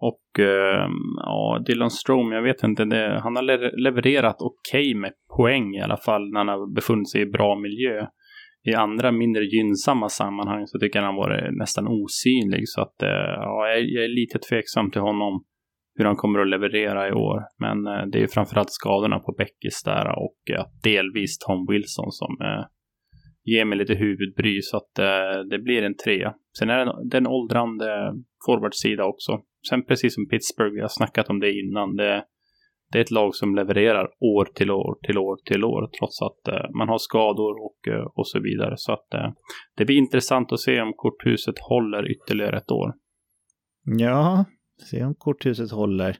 Och 0.00 0.40
eh, 0.40 0.88
ja, 1.16 1.62
Dylan 1.66 1.90
Strom, 1.90 2.32
jag 2.32 2.42
vet 2.42 2.62
inte, 2.62 2.84
det, 2.84 3.20
han 3.22 3.36
har 3.36 3.42
levererat 3.82 4.36
okej 4.38 4.90
okay 4.90 5.00
med 5.00 5.12
poäng 5.36 5.74
i 5.74 5.80
alla 5.80 5.96
fall 5.96 6.30
när 6.30 6.38
han 6.38 6.48
har 6.48 6.74
befunnit 6.74 7.10
sig 7.10 7.20
i 7.20 7.26
bra 7.26 7.58
miljö. 7.58 8.06
I 8.70 8.74
andra 8.74 9.12
mindre 9.12 9.44
gynnsamma 9.44 10.08
sammanhang 10.08 10.66
så 10.66 10.78
tycker 10.78 10.98
jag 10.98 11.06
han 11.06 11.16
varit 11.16 11.58
nästan 11.58 11.88
osynlig. 11.88 12.68
Så 12.68 12.80
att 12.80 13.02
eh, 13.02 13.08
ja, 13.36 13.68
jag 13.68 14.04
är 14.04 14.08
lite 14.08 14.38
tveksam 14.38 14.90
till 14.90 15.00
honom 15.00 15.44
hur 15.94 16.04
han 16.04 16.16
kommer 16.16 16.38
att 16.38 16.48
leverera 16.48 17.08
i 17.08 17.12
år. 17.12 17.42
Men 17.58 17.86
eh, 17.86 18.06
det 18.06 18.22
är 18.22 18.26
framförallt 18.26 18.70
skadorna 18.70 19.18
på 19.18 19.32
Beckis 19.32 19.82
där 19.84 20.08
och 20.18 20.56
eh, 20.56 20.64
delvis 20.82 21.38
Tom 21.38 21.66
Wilson 21.70 22.12
som 22.12 22.36
eh, 22.40 22.64
ger 23.44 23.64
mig 23.64 23.78
lite 23.78 23.94
huvudbry 23.94 24.62
så 24.62 24.76
att 24.76 24.94
det 25.50 25.58
blir 25.58 25.82
en 25.82 25.96
trea. 25.96 26.34
Sen 26.58 26.70
är 26.70 26.84
det 26.84 26.94
den 27.04 27.26
åldrande 27.26 28.14
forwardsida 28.46 29.04
också. 29.04 29.40
Sen 29.68 29.84
precis 29.84 30.14
som 30.14 30.28
Pittsburgh, 30.28 30.76
jag 30.76 30.84
har 30.84 30.88
snackat 30.88 31.28
om 31.28 31.40
det 31.40 31.52
innan. 31.52 31.96
Det, 31.96 32.24
det 32.92 32.98
är 32.98 33.02
ett 33.02 33.10
lag 33.10 33.34
som 33.34 33.54
levererar 33.54 34.08
år 34.20 34.44
till 34.54 34.70
år 34.70 34.98
till 35.06 35.18
år 35.18 35.36
till 35.44 35.64
år 35.64 35.90
trots 35.98 36.22
att 36.22 36.72
man 36.74 36.88
har 36.88 36.98
skador 36.98 37.54
och, 37.64 38.08
och 38.14 38.28
så 38.28 38.40
vidare. 38.40 38.74
Så 38.76 38.92
att 38.92 39.08
det 39.76 39.84
blir 39.84 39.96
intressant 39.96 40.52
att 40.52 40.60
se 40.60 40.80
om 40.80 40.92
korthuset 40.96 41.58
håller 41.58 42.10
ytterligare 42.10 42.56
ett 42.56 42.70
år. 42.70 42.94
Ja, 43.84 44.44
Se 44.90 45.04
om 45.04 45.14
korthuset 45.14 45.70
håller. 45.70 46.16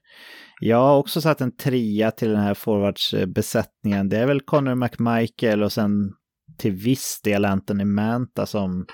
Jag 0.60 0.76
har 0.76 0.98
också 0.98 1.20
satt 1.20 1.40
en 1.40 1.56
trea 1.56 2.10
till 2.10 2.28
den 2.28 2.40
här 2.40 2.54
forwardsbesättningen. 2.54 4.08
Det 4.08 4.16
är 4.16 4.26
väl 4.26 4.40
Connor 4.40 4.74
McMichael 4.74 5.62
och 5.62 5.72
sen 5.72 6.12
till 6.58 6.72
viss 6.72 7.20
del 7.24 7.44
Anthony 7.44 7.84
Manta 7.84 8.46
som, 8.46 8.86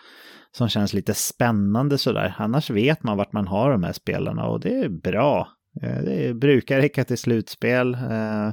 som 0.57 0.69
känns 0.69 0.95
lite 0.95 1.15
spännande 1.15 1.99
sådär. 1.99 2.35
Annars 2.39 2.71
vet 2.71 3.03
man 3.03 3.17
vart 3.17 3.33
man 3.33 3.47
har 3.47 3.71
de 3.71 3.83
här 3.83 3.93
spelarna 3.93 4.47
och 4.47 4.61
det 4.61 4.75
är 4.75 4.89
bra. 4.89 5.49
Eh, 5.83 6.03
det 6.05 6.35
brukar 6.35 6.81
räcka 6.81 7.05
till 7.05 7.19
slutspel. 7.19 7.95
Eh, 7.95 8.51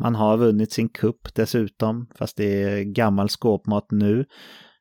man 0.00 0.14
har 0.14 0.36
vunnit 0.36 0.72
sin 0.72 0.88
kupp 0.88 1.34
dessutom, 1.34 2.06
fast 2.18 2.36
det 2.36 2.62
är 2.62 2.82
gammal 2.82 3.28
skåpmat 3.28 3.86
nu. 3.90 4.24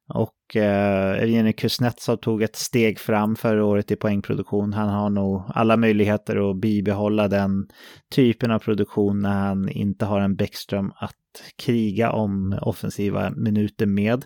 Och 0.10 0.56
eh, 0.56 1.24
Evgenij 1.24 1.54
Kuznetsov 1.54 2.18
tog 2.18 2.44
ett 2.44 2.56
steg 2.56 3.00
fram 3.00 3.36
förra 3.36 3.66
året 3.66 3.92
i 3.92 3.96
poängproduktion. 3.96 4.74
Han 4.74 4.90
har 4.90 5.10
nog 5.10 5.44
alla 5.48 5.78
möjligheter 5.78 6.50
att 6.50 6.62
bibehålla 6.62 7.28
den 7.28 7.68
typen 8.16 8.52
av 8.52 8.60
produktion 8.60 9.22
när 9.22 9.40
han 9.48 9.70
inte 9.70 10.06
har 10.06 10.20
en 10.20 10.36
Bäckström 10.36 10.92
att 10.96 11.16
kriga 11.58 12.12
om 12.12 12.60
offensiva 12.62 13.30
minuter 13.30 13.86
med. 13.86 14.26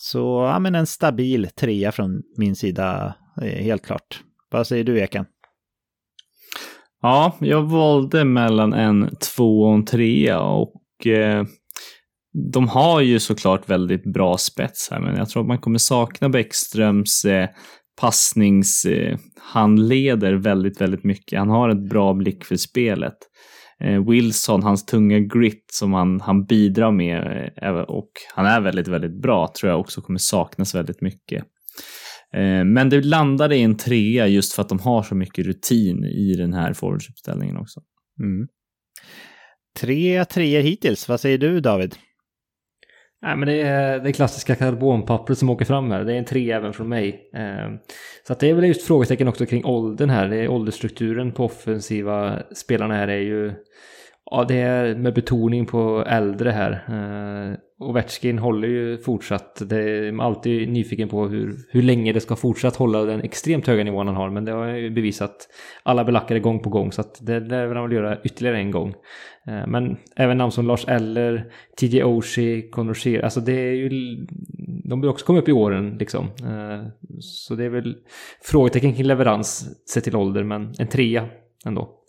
Så 0.00 0.48
ja, 0.52 0.58
men 0.58 0.74
en 0.74 0.86
stabil 0.86 1.48
trea 1.60 1.92
från 1.92 2.22
min 2.36 2.56
sida, 2.56 3.14
eh, 3.42 3.64
helt 3.64 3.86
klart. 3.86 4.22
Vad 4.50 4.66
säger 4.66 4.84
du 4.84 4.98
Eken? 4.98 5.26
Ja, 7.02 7.36
jag 7.40 7.62
valde 7.62 8.24
mellan 8.24 8.72
en 8.72 9.10
två 9.36 9.62
och 9.62 9.74
en 9.74 9.84
trea 9.84 10.40
och 10.40 11.06
eh, 11.06 11.44
de 12.52 12.68
har 12.68 13.00
ju 13.00 13.20
såklart 13.20 13.70
väldigt 13.70 14.12
bra 14.12 14.38
spets 14.38 14.88
här, 14.90 15.00
men 15.00 15.16
jag 15.16 15.28
tror 15.28 15.42
att 15.42 15.48
man 15.48 15.58
kommer 15.58 15.78
sakna 15.78 16.28
Bäckströms 16.28 17.24
eh, 17.24 17.48
passnings... 18.00 18.84
Eh, 18.84 19.18
han 19.40 19.88
leder 19.88 20.32
väldigt, 20.32 20.80
väldigt 20.80 21.04
mycket. 21.04 21.38
Han 21.38 21.50
har 21.50 21.68
ett 21.68 21.88
bra 21.88 22.14
blick 22.14 22.44
för 22.44 22.56
spelet. 22.56 23.16
Eh, 23.84 24.08
Wilson, 24.10 24.62
hans 24.62 24.86
tunga 24.86 25.18
grit 25.18 25.64
som 25.72 25.92
han, 25.92 26.20
han 26.20 26.44
bidrar 26.44 26.92
med 26.92 27.50
eh, 27.62 27.70
och 27.70 28.10
han 28.34 28.46
är 28.46 28.60
väldigt, 28.60 28.88
väldigt 28.88 29.22
bra 29.22 29.52
tror 29.60 29.70
jag 29.70 29.80
också 29.80 30.00
kommer 30.00 30.18
saknas 30.18 30.74
väldigt 30.74 31.00
mycket. 31.00 31.44
Eh, 32.34 32.64
men 32.64 32.88
det 32.90 33.04
landade 33.04 33.56
i 33.56 33.62
en 33.62 33.76
trea 33.76 34.26
just 34.26 34.52
för 34.52 34.62
att 34.62 34.68
de 34.68 34.78
har 34.78 35.02
så 35.02 35.14
mycket 35.14 35.46
rutin 35.46 36.04
i 36.04 36.34
den 36.38 36.52
här 36.52 36.72
forwardsuppställningen 36.72 37.56
också. 37.56 37.80
Mm. 38.22 38.48
Tre 39.78 40.24
treor 40.24 40.62
hittills. 40.62 41.08
Vad 41.08 41.20
säger 41.20 41.38
du 41.38 41.60
David? 41.60 41.94
Nej, 43.22 43.36
men 43.36 43.48
det 43.48 43.62
är 43.62 44.00
det 44.00 44.12
klassiska 44.12 44.54
karbonpappret 44.54 45.38
som 45.38 45.50
åker 45.50 45.64
fram 45.64 45.90
här. 45.90 46.04
Det 46.04 46.12
är 46.12 46.18
en 46.18 46.24
tre 46.24 46.52
även 46.52 46.72
från 46.72 46.88
mig. 46.88 47.30
Ehm, 47.32 47.78
så 48.26 48.32
att 48.32 48.40
det 48.40 48.50
är 48.50 48.54
väl 48.54 48.64
just 48.64 48.86
frågetecken 48.86 49.28
också 49.28 49.46
kring 49.46 49.64
åldern 49.64 50.10
här. 50.10 50.28
Det 50.28 50.36
är 50.36 50.48
åldersstrukturen 50.48 51.32
på 51.32 51.44
offensiva 51.44 52.42
spelarna 52.54 52.94
här 52.94 53.08
är 53.08 53.20
ju 53.20 53.52
Ja, 54.30 54.44
det 54.44 54.56
är 54.56 54.94
med 54.94 55.14
betoning 55.14 55.66
på 55.66 56.04
äldre 56.06 56.50
här. 56.50 56.84
Ehm, 56.88 57.56
Ovechkin 57.78 58.38
håller 58.38 58.68
ju 58.68 58.98
fortsatt. 58.98 59.62
Det 59.68 59.80
är 59.80 60.22
alltid 60.22 60.68
nyfiken 60.68 61.08
på 61.08 61.28
hur, 61.28 61.56
hur 61.70 61.82
länge 61.82 62.12
det 62.12 62.20
ska 62.20 62.36
fortsatt 62.36 62.76
hålla 62.76 63.02
den 63.02 63.20
extremt 63.20 63.66
höga 63.66 63.84
nivån 63.84 64.06
han 64.06 64.16
har. 64.16 64.30
Men 64.30 64.44
det 64.44 64.52
har 64.52 64.66
ju 64.66 64.90
bevisat 64.90 65.48
alla 65.82 66.04
belackare 66.04 66.40
gång 66.40 66.60
på 66.60 66.70
gång. 66.70 66.92
Så 66.92 67.00
att 67.00 67.18
det 67.26 67.40
lär 67.40 67.74
han 67.74 67.88
väl 67.88 67.92
göra 67.92 68.22
ytterligare 68.24 68.58
en 68.58 68.70
gång. 68.70 68.94
Eh, 69.46 69.66
men 69.66 69.96
även 70.16 70.38
namn 70.38 70.52
som 70.52 70.66
Lars 70.66 70.88
Eller, 70.88 71.52
TJ 71.80 72.04
Oshie, 72.04 72.68
Conor 72.68 72.94
Shear. 72.94 73.22
Alltså 73.22 73.40
det 73.40 73.52
är 73.52 73.72
ju... 73.72 73.88
De 74.88 75.00
blir 75.00 75.10
också 75.10 75.26
komma 75.26 75.38
upp 75.38 75.48
i 75.48 75.52
åren 75.52 75.96
liksom. 75.98 76.24
Eh, 76.24 76.88
så 77.20 77.54
det 77.54 77.64
är 77.64 77.70
väl 77.70 77.96
frågetecken 78.42 78.94
kring 78.94 79.06
leverans 79.06 79.68
sett 79.94 80.04
till 80.04 80.16
ålder. 80.16 80.44
Men 80.44 80.72
en 80.78 80.88
trea 80.88 81.28
ändå. 81.66 82.02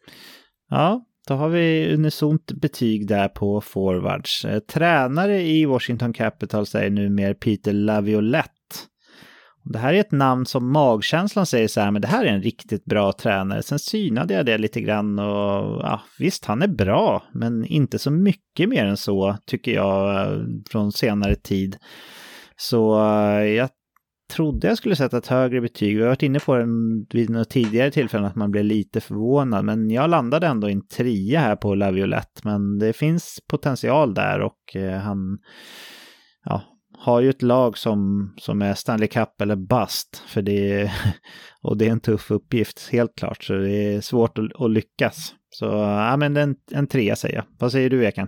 Ja, 0.70 1.07
då 1.28 1.34
har 1.34 1.50
vi 1.50 1.94
unisont 1.94 2.52
betyg 2.52 3.08
där 3.08 3.28
på 3.28 3.62
forwards. 3.62 4.46
Eh, 4.46 4.60
tränare 4.60 5.42
i 5.42 5.66
Washington 5.66 6.14
Capitals 6.14 6.76
är 6.76 6.90
numera 6.90 7.34
Peter 7.34 7.74
Laviolette. 7.74 8.52
Det 9.64 9.80
här 9.80 9.94
är 9.94 10.00
ett 10.00 10.12
namn 10.12 10.46
som 10.46 10.72
magkänslan 10.72 11.46
säger 11.46 11.68
så 11.68 11.82
här, 11.82 11.92
men 11.92 12.02
det 12.02 12.08
här 12.08 12.26
är 12.26 12.30
en 12.30 12.42
riktigt 12.42 12.86
bra 12.86 13.14
tränare. 13.14 13.64
Sen 13.64 13.80
synade 13.80 14.34
jag 14.34 14.46
det 14.46 14.58
lite 14.58 14.82
grann 14.82 15.20
och 15.20 15.82
ja, 15.82 16.02
visst, 16.20 16.46
han 16.46 16.62
är 16.62 16.68
bra, 16.68 17.24
men 17.34 17.66
inte 17.66 18.00
så 18.00 18.12
mycket 18.12 18.70
mer 18.70 18.86
än 18.86 18.98
så 18.98 19.38
tycker 19.46 19.72
jag 19.72 20.22
eh, 20.22 20.40
från 20.70 20.92
senare 20.92 21.36
tid. 21.36 21.78
Så 22.58 23.00
eh, 23.06 23.44
jag 23.44 23.70
trodde 24.28 24.68
jag 24.68 24.78
skulle 24.78 24.96
sätta 24.96 25.18
ett 25.18 25.28
högre 25.28 25.62
betyg. 25.62 25.96
Vi 25.96 26.02
har 26.02 26.10
varit 26.10 26.24
inne 26.24 26.40
på 26.40 26.56
det 26.56 26.66
vid 27.14 27.30
något 27.30 27.50
tidigare 27.50 27.92
tillfälle 27.92 28.28
att 28.28 28.36
man 28.36 28.52
blev 28.52 28.66
lite 28.66 29.02
förvånad. 29.02 29.66
Men 29.66 29.90
jag 29.90 30.10
landade 30.10 30.48
ändå 30.48 30.70
i 30.70 30.74
en 30.74 30.88
trea 30.88 31.40
här 31.40 31.56
på 31.56 31.76
Laviolette. 31.76 32.42
Men 32.44 32.80
det 32.80 32.94
finns 32.94 33.40
potential 33.50 34.14
där 34.14 34.42
och 34.42 34.76
eh, 34.76 35.00
han 35.00 35.38
ja, 36.46 36.62
har 36.98 37.22
ju 37.22 37.30
ett 37.30 37.42
lag 37.42 37.78
som, 37.78 38.34
som 38.38 38.62
är 38.62 38.74
Stanley 38.74 39.08
Cup 39.08 39.42
eller 39.42 39.56
bust. 39.56 40.24
För 40.28 40.42
det 40.42 40.92
och 41.62 41.78
det 41.78 41.88
är 41.88 41.92
en 41.92 42.00
tuff 42.00 42.32
uppgift, 42.32 42.90
helt 42.92 43.16
klart. 43.16 43.44
Så 43.44 43.54
det 43.54 43.94
är 43.94 44.02
svårt 44.02 44.38
att, 44.38 44.62
att 44.62 44.72
lyckas. 44.72 45.34
Så 45.50 45.66
ja, 45.66 46.18
men 46.18 46.38
en, 46.38 46.56
en 46.72 46.88
trea 46.88 47.16
säger 47.16 47.36
jag. 47.36 47.46
Vad 47.60 47.72
säger 47.72 47.90
du, 47.90 48.06
Ekan? 48.06 48.28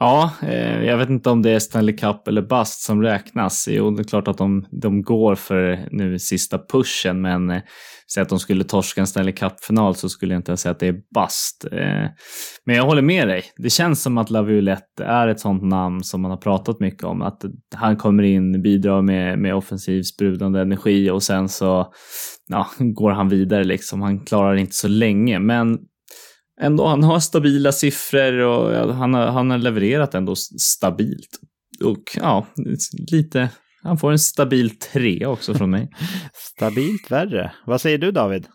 Ja, 0.00 0.32
eh, 0.42 0.84
jag 0.84 0.96
vet 0.96 1.10
inte 1.10 1.30
om 1.30 1.42
det 1.42 1.50
är 1.50 1.58
Stanley 1.58 1.96
Cup 1.96 2.28
eller 2.28 2.42
bust 2.42 2.80
som 2.80 3.02
räknas. 3.02 3.68
Jo, 3.70 3.90
det 3.90 4.02
är 4.02 4.04
klart 4.04 4.28
att 4.28 4.38
de, 4.38 4.66
de 4.70 5.02
går 5.02 5.34
för 5.34 5.88
nu 5.90 6.18
sista 6.18 6.58
pushen, 6.58 7.20
men 7.20 7.50
eh, 7.50 7.62
säg 8.14 8.22
att 8.22 8.28
de 8.28 8.38
skulle 8.38 8.64
torska 8.64 9.00
en 9.00 9.06
Stanley 9.06 9.32
Cup-final 9.32 9.94
så 9.94 10.08
skulle 10.08 10.34
jag 10.34 10.38
inte 10.38 10.56
säga 10.56 10.72
att 10.72 10.78
det 10.78 10.86
är 10.86 11.00
bust. 11.14 11.64
Eh, 11.72 12.06
men 12.64 12.76
jag 12.76 12.84
håller 12.84 13.02
med 13.02 13.28
dig. 13.28 13.44
Det 13.56 13.70
känns 13.70 14.02
som 14.02 14.18
att 14.18 14.30
Laviolette 14.30 15.04
är 15.04 15.28
ett 15.28 15.40
sånt 15.40 15.62
namn 15.62 16.04
som 16.04 16.22
man 16.22 16.30
har 16.30 16.38
pratat 16.38 16.80
mycket 16.80 17.04
om. 17.04 17.22
Att 17.22 17.42
han 17.74 17.96
kommer 17.96 18.22
in, 18.22 18.62
bidrar 18.62 19.02
med, 19.02 19.38
med 19.38 19.54
offensiv 19.54 20.02
sprudlande 20.02 20.60
energi 20.60 21.10
och 21.10 21.22
sen 21.22 21.48
så 21.48 21.92
ja, 22.48 22.66
går 22.78 23.10
han 23.10 23.28
vidare 23.28 23.64
liksom. 23.64 24.02
Han 24.02 24.20
klarar 24.24 24.54
inte 24.56 24.74
så 24.74 24.88
länge, 24.88 25.38
men 25.38 25.78
ändå, 26.60 26.86
han 26.86 27.02
har 27.02 27.20
stabila 27.20 27.72
siffror 27.72 28.32
och 28.32 28.94
han 28.94 29.14
har, 29.14 29.26
han 29.26 29.50
har 29.50 29.58
levererat 29.58 30.14
ändå 30.14 30.34
stabilt. 30.36 31.38
Och 31.84 32.02
ja, 32.16 32.46
lite, 33.12 33.50
han 33.82 33.98
får 33.98 34.12
en 34.12 34.18
stabil 34.18 34.78
tre 34.78 35.26
också 35.26 35.54
från 35.54 35.70
mig. 35.70 35.90
Stabilt 36.34 37.10
värre. 37.10 37.52
Vad 37.66 37.80
säger 37.80 37.98
du 37.98 38.10
David? 38.10 38.46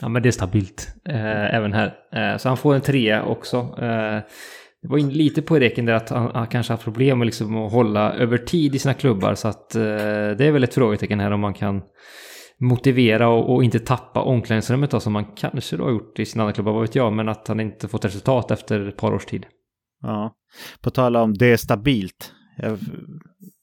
Ja, 0.00 0.08
men 0.08 0.22
det 0.22 0.28
är 0.28 0.30
stabilt 0.30 0.88
eh, 1.08 1.54
även 1.54 1.72
här. 1.72 1.94
Eh, 2.12 2.38
så 2.38 2.48
han 2.48 2.56
får 2.56 2.74
en 2.74 2.80
trea 2.80 3.24
också. 3.24 3.56
Eh, 3.58 4.20
det 4.82 4.88
var 4.88 4.98
in 4.98 5.08
lite 5.08 5.42
på 5.42 5.58
reken 5.58 5.84
där 5.84 5.94
att 5.94 6.08
han, 6.08 6.30
han 6.34 6.46
kanske 6.46 6.72
haft 6.72 6.84
problem 6.84 7.18
med 7.18 7.26
liksom 7.26 7.56
att 7.56 7.72
hålla 7.72 8.14
över 8.14 8.38
tid 8.38 8.74
i 8.74 8.78
sina 8.78 8.94
klubbar. 8.94 9.34
Så 9.34 9.48
att 9.48 9.74
eh, 9.74 9.82
det 10.38 10.46
är 10.46 10.50
väl 10.50 10.64
ett 10.64 10.74
frågetecken 10.74 11.20
här 11.20 11.30
om 11.30 11.40
man 11.40 11.54
kan 11.54 11.82
motivera 12.64 13.28
och, 13.28 13.54
och, 13.54 13.64
inte 13.64 13.78
tappa 13.78 14.22
omklädningsrummet 14.22 14.90
då, 14.90 15.00
som 15.00 15.12
man 15.12 15.24
kanske 15.24 15.76
då 15.76 15.84
har 15.84 15.90
gjort 15.90 16.18
i 16.18 16.26
sina 16.26 16.42
andra 16.42 16.52
klubbar, 16.52 16.72
vad 16.72 16.82
vet 16.82 16.94
jag, 16.94 17.12
men 17.12 17.28
att 17.28 17.48
han 17.48 17.60
inte 17.60 17.88
fått 17.88 18.04
resultat 18.04 18.50
efter 18.50 18.88
ett 18.88 18.96
par 18.96 19.14
års 19.14 19.26
tid. 19.26 19.46
Ja, 20.02 20.34
på 20.80 20.90
tal 20.90 21.16
om 21.16 21.34
det 21.34 21.52
är 21.52 21.56
stabilt. 21.56 22.32
Jag, 22.56 22.78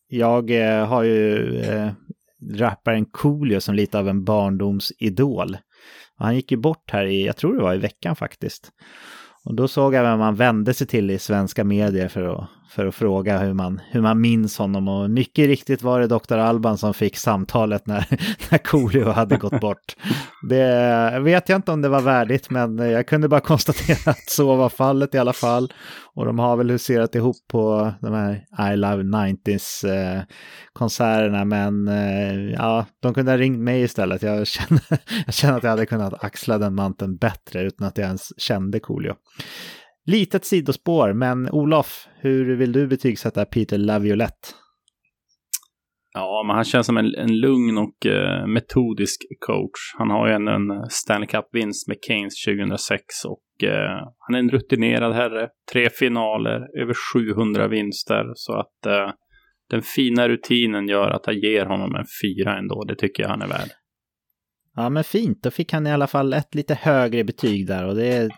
jag 0.08 0.52
eh, 0.52 0.86
har 0.86 1.04
ju 1.04 1.56
eh, 1.60 1.92
rapparen 2.54 3.06
Coolio 3.06 3.60
som 3.60 3.76
lite 3.76 4.00
av 4.00 4.10
en 4.10 4.24
barndomsidol. 4.24 5.58
Han 6.16 6.36
gick 6.36 6.52
ju 6.52 6.58
bort 6.58 6.92
här 6.92 7.06
i, 7.06 7.26
jag 7.26 7.38
tror 7.38 7.56
det 7.56 7.64
var 7.64 7.74
i 7.74 7.78
veckan 7.78 8.16
faktiskt. 8.16 8.72
Och 9.46 9.56
då 9.56 9.68
såg 9.68 9.94
jag 9.94 10.04
vem 10.04 10.20
man 10.20 10.36
vände 10.36 10.74
sig 10.74 10.88
till 10.88 11.12
i 11.12 11.20
svenska 11.20 11.64
medier 11.64 12.08
för 12.08 12.24
att, 12.24 12.50
för 12.72 12.86
att 12.86 12.96
fråga 12.96 13.38
hur 13.38 13.54
man, 13.54 13.82
hur 13.90 14.02
man 14.02 14.22
minns 14.22 14.58
honom. 14.58 14.88
Och 14.88 15.10
mycket 15.10 15.48
riktigt 15.48 15.82
var 15.82 16.00
det 16.00 16.08
Dr. 16.08 16.38
Alban 16.38 16.78
som 16.78 16.94
fick 16.94 17.18
samtalet 17.18 17.88
när, 17.88 18.06
när 18.52 18.58
Coolio 18.58 19.10
hade 19.10 19.38
gått 19.38 19.60
bort. 19.60 19.96
Det 20.50 21.20
vet 21.22 21.50
jag 21.50 21.56
inte 21.56 21.72
om 21.72 21.82
det 21.82 21.90
var 21.90 22.02
värdigt, 22.02 22.50
men 22.50 22.78
jag 22.78 23.08
kunde 23.08 23.28
bara 23.28 23.40
konstatera 23.40 24.12
att 24.12 24.30
så 24.30 24.56
var 24.56 24.70
fallet 24.70 25.16
i 25.16 25.18
alla 25.18 25.34
fall. 25.34 25.74
Och 26.16 26.26
de 26.26 26.40
har 26.40 26.58
väl 26.58 26.70
huserat 26.70 27.16
ihop 27.16 27.38
på 27.52 27.94
de 28.02 28.14
här 28.14 28.46
I 28.74 28.78
Love 28.78 29.04
90s-konserterna. 29.04 31.40
Eh, 31.40 31.46
men 31.46 31.88
eh, 31.88 32.52
ja, 32.52 32.86
de 33.02 33.14
kunde 33.14 33.32
ha 33.32 33.38
ringt 33.38 33.60
mig 33.60 33.82
istället. 33.82 34.22
Jag 34.22 34.48
känner, 34.48 34.82
jag 35.26 35.34
känner 35.34 35.58
att 35.58 35.64
jag 35.64 35.70
hade 35.70 35.86
kunnat 35.86 36.24
axla 36.24 36.58
den 36.58 36.76
manteln 36.76 37.18
bättre 37.18 37.62
utan 37.62 37.88
att 37.88 37.98
jag 37.98 38.08
ens 38.08 38.32
kände 38.38 38.80
Coolio. 38.80 39.16
Litet 40.06 40.46
sidospår, 40.46 41.14
men 41.14 41.50
Olof, 41.50 42.08
hur 42.16 42.56
vill 42.56 42.72
du 42.72 42.88
betygsätta 42.88 43.46
Peter 43.46 43.78
Laviolette? 43.78 44.48
Ja, 46.14 46.44
men 46.48 46.56
han 46.56 46.66
känns 46.66 46.86
som 46.86 46.98
en, 46.98 47.16
en 47.16 47.40
lugn 47.40 47.78
och 47.78 48.06
uh, 48.06 48.48
metodisk 48.48 49.22
coach. 49.40 49.96
Han 49.98 50.10
har 50.10 50.28
ju 50.28 50.34
en, 50.34 50.48
en 50.48 50.90
Stanley 50.90 51.28
Cup-vinst 51.28 51.88
med 51.88 51.98
Keynes 52.08 52.44
2006 52.46 53.02
och 53.26 53.44
uh, 53.64 53.70
han 54.18 54.36
är 54.36 54.40
en 54.40 54.50
rutinerad 54.50 55.14
herre. 55.14 55.50
Tre 55.74 55.90
finaler, 55.90 56.82
över 56.82 56.94
700 57.14 57.68
vinster. 57.68 58.32
Så 58.36 58.54
att 58.54 58.88
uh, 58.88 59.14
den 59.70 59.82
fina 59.82 60.30
rutinen 60.30 60.88
gör 60.88 61.10
att 61.10 61.28
jag 61.28 61.36
ger 61.36 61.66
honom 61.66 61.96
en 61.96 62.06
fyra 62.24 62.58
ändå. 62.58 62.84
Det 62.84 62.96
tycker 62.96 63.24
jag 63.24 63.30
han 63.30 63.42
är 63.42 63.48
värd. 63.48 63.70
Ja, 64.76 64.90
men 64.90 65.04
fint. 65.04 65.44
Då 65.44 65.52
fick 65.52 65.74
han 65.74 65.88
i 65.88 65.92
alla 65.92 66.08
fall 66.08 66.34
ett 66.34 66.56
lite 66.56 66.74
högre 66.74 67.24
betyg 67.24 67.68
där 67.68 67.88
och 67.88 67.96
det 67.96 68.30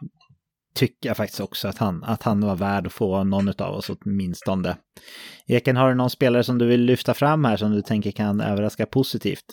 tycker 0.74 1.10
jag 1.10 1.18
faktiskt 1.18 1.40
också 1.40 1.68
att 1.68 1.78
han, 1.78 2.04
att 2.04 2.24
han 2.24 2.42
var 2.42 2.56
värd 2.56 2.88
att 2.88 2.94
få 2.94 3.24
någon 3.24 3.50
av 3.50 3.76
oss 3.76 3.90
åtminstone. 3.90 4.78
Eken, 5.48 5.78
har 5.78 5.90
du 5.90 5.96
någon 5.96 6.10
spelare 6.10 6.44
som 6.44 6.58
du 6.58 6.66
vill 6.66 6.82
lyfta 6.82 7.14
fram 7.14 7.46
här 7.46 7.58
som 7.58 7.72
du 7.72 7.82
tänker 7.82 8.12
kan 8.12 8.42
överraska 8.42 8.86
positivt? 8.86 9.46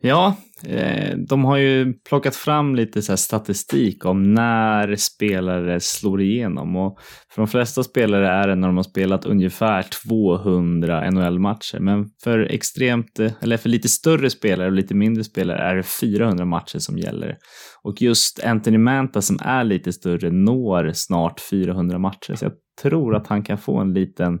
Ja, 0.00 0.36
eh, 0.66 1.16
de 1.28 1.44
har 1.44 1.56
ju 1.56 1.92
plockat 2.08 2.36
fram 2.36 2.74
lite 2.74 3.02
så 3.02 3.16
statistik 3.16 4.04
om 4.04 4.34
när 4.34 4.96
spelare 4.96 5.80
slår 5.80 6.20
igenom 6.20 6.76
och 6.76 6.98
för 7.34 7.42
de 7.42 7.48
flesta 7.48 7.82
spelare 7.82 8.28
är 8.28 8.48
det 8.48 8.54
när 8.54 8.68
de 8.68 8.76
har 8.76 8.84
spelat 8.84 9.24
ungefär 9.24 9.86
200 10.08 11.10
NHL-matcher. 11.10 11.78
Men 11.80 12.06
för 12.22 12.38
extremt, 12.38 13.18
eh, 13.18 13.32
eller 13.40 13.56
för 13.56 13.68
lite 13.68 13.88
större 13.88 14.30
spelare 14.30 14.66
och 14.66 14.72
lite 14.72 14.94
mindre 14.94 15.24
spelare 15.24 15.58
är 15.58 15.74
det 15.74 15.82
400 15.82 16.44
matcher 16.44 16.78
som 16.78 16.98
gäller. 16.98 17.36
Och 17.82 18.02
just 18.02 18.44
Anthony 18.44 18.78
Manta 18.78 19.22
som 19.22 19.38
är 19.42 19.64
lite 19.64 19.92
större 19.92 20.30
når 20.30 20.90
snart 20.94 21.40
400 21.40 21.98
matcher. 21.98 22.34
Så 22.34 22.44
jag 22.44 22.52
tror 22.82 23.16
att 23.16 23.26
han 23.26 23.42
kan 23.42 23.58
få 23.58 23.78
en 23.78 23.92
liten 23.94 24.38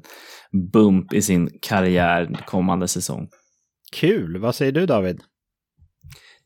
bump 0.72 1.12
i 1.12 1.22
sin 1.22 1.50
karriär 1.62 2.44
kommande 2.46 2.88
säsong. 2.88 3.28
Kul! 3.92 4.38
Vad 4.38 4.54
säger 4.54 4.72
du 4.72 4.86
David? 4.86 5.20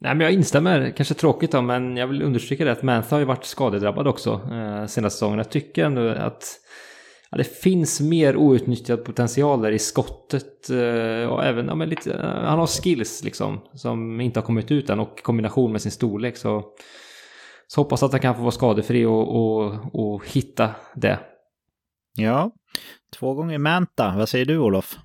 Nej, 0.02 0.14
men 0.14 0.20
jag 0.20 0.32
instämmer. 0.32 0.90
Kanske 0.96 1.14
tråkigt 1.14 1.52
då, 1.52 1.62
men 1.62 1.96
jag 1.96 2.06
vill 2.06 2.22
understryka 2.22 2.64
det 2.64 2.72
att 2.72 2.82
Mantha 2.82 3.16
har 3.16 3.20
ju 3.20 3.24
varit 3.24 3.44
skadedrabbad 3.44 4.08
också 4.08 4.30
eh, 4.30 4.86
senaste 4.86 5.10
säsongen. 5.10 5.38
Jag 5.38 5.50
tycker 5.50 5.84
ändå 5.84 6.08
att 6.08 6.60
ja, 7.30 7.36
det 7.36 7.44
finns 7.44 8.00
mer 8.00 8.36
outnyttjad 8.36 9.04
potential 9.04 9.62
där 9.62 9.72
i 9.72 9.78
skottet. 9.78 10.70
Eh, 10.70 11.30
och 11.30 11.44
även, 11.44 11.66
ja, 11.66 11.74
men 11.74 11.88
lite, 11.88 12.12
eh, 12.12 12.44
han 12.44 12.58
har 12.58 12.66
skills 12.66 13.24
liksom 13.24 13.60
som 13.74 14.20
inte 14.20 14.40
har 14.40 14.46
kommit 14.46 14.70
ut 14.70 14.90
än 14.90 15.00
och 15.00 15.14
i 15.18 15.22
kombination 15.22 15.72
med 15.72 15.82
sin 15.82 15.92
storlek 15.92 16.36
så, 16.36 16.64
så 17.66 17.80
hoppas 17.80 18.02
att 18.02 18.12
han 18.12 18.20
kan 18.20 18.34
få 18.34 18.40
vara 18.40 18.50
skadefri 18.50 19.04
och, 19.04 19.36
och, 19.36 19.94
och 19.94 20.26
hitta 20.26 20.70
det. 20.94 21.18
Ja, 22.16 22.50
två 23.18 23.34
gånger 23.34 23.58
Manta. 23.58 24.14
Vad 24.16 24.28
säger 24.28 24.44
du 24.44 24.58
Olof? 24.58 24.98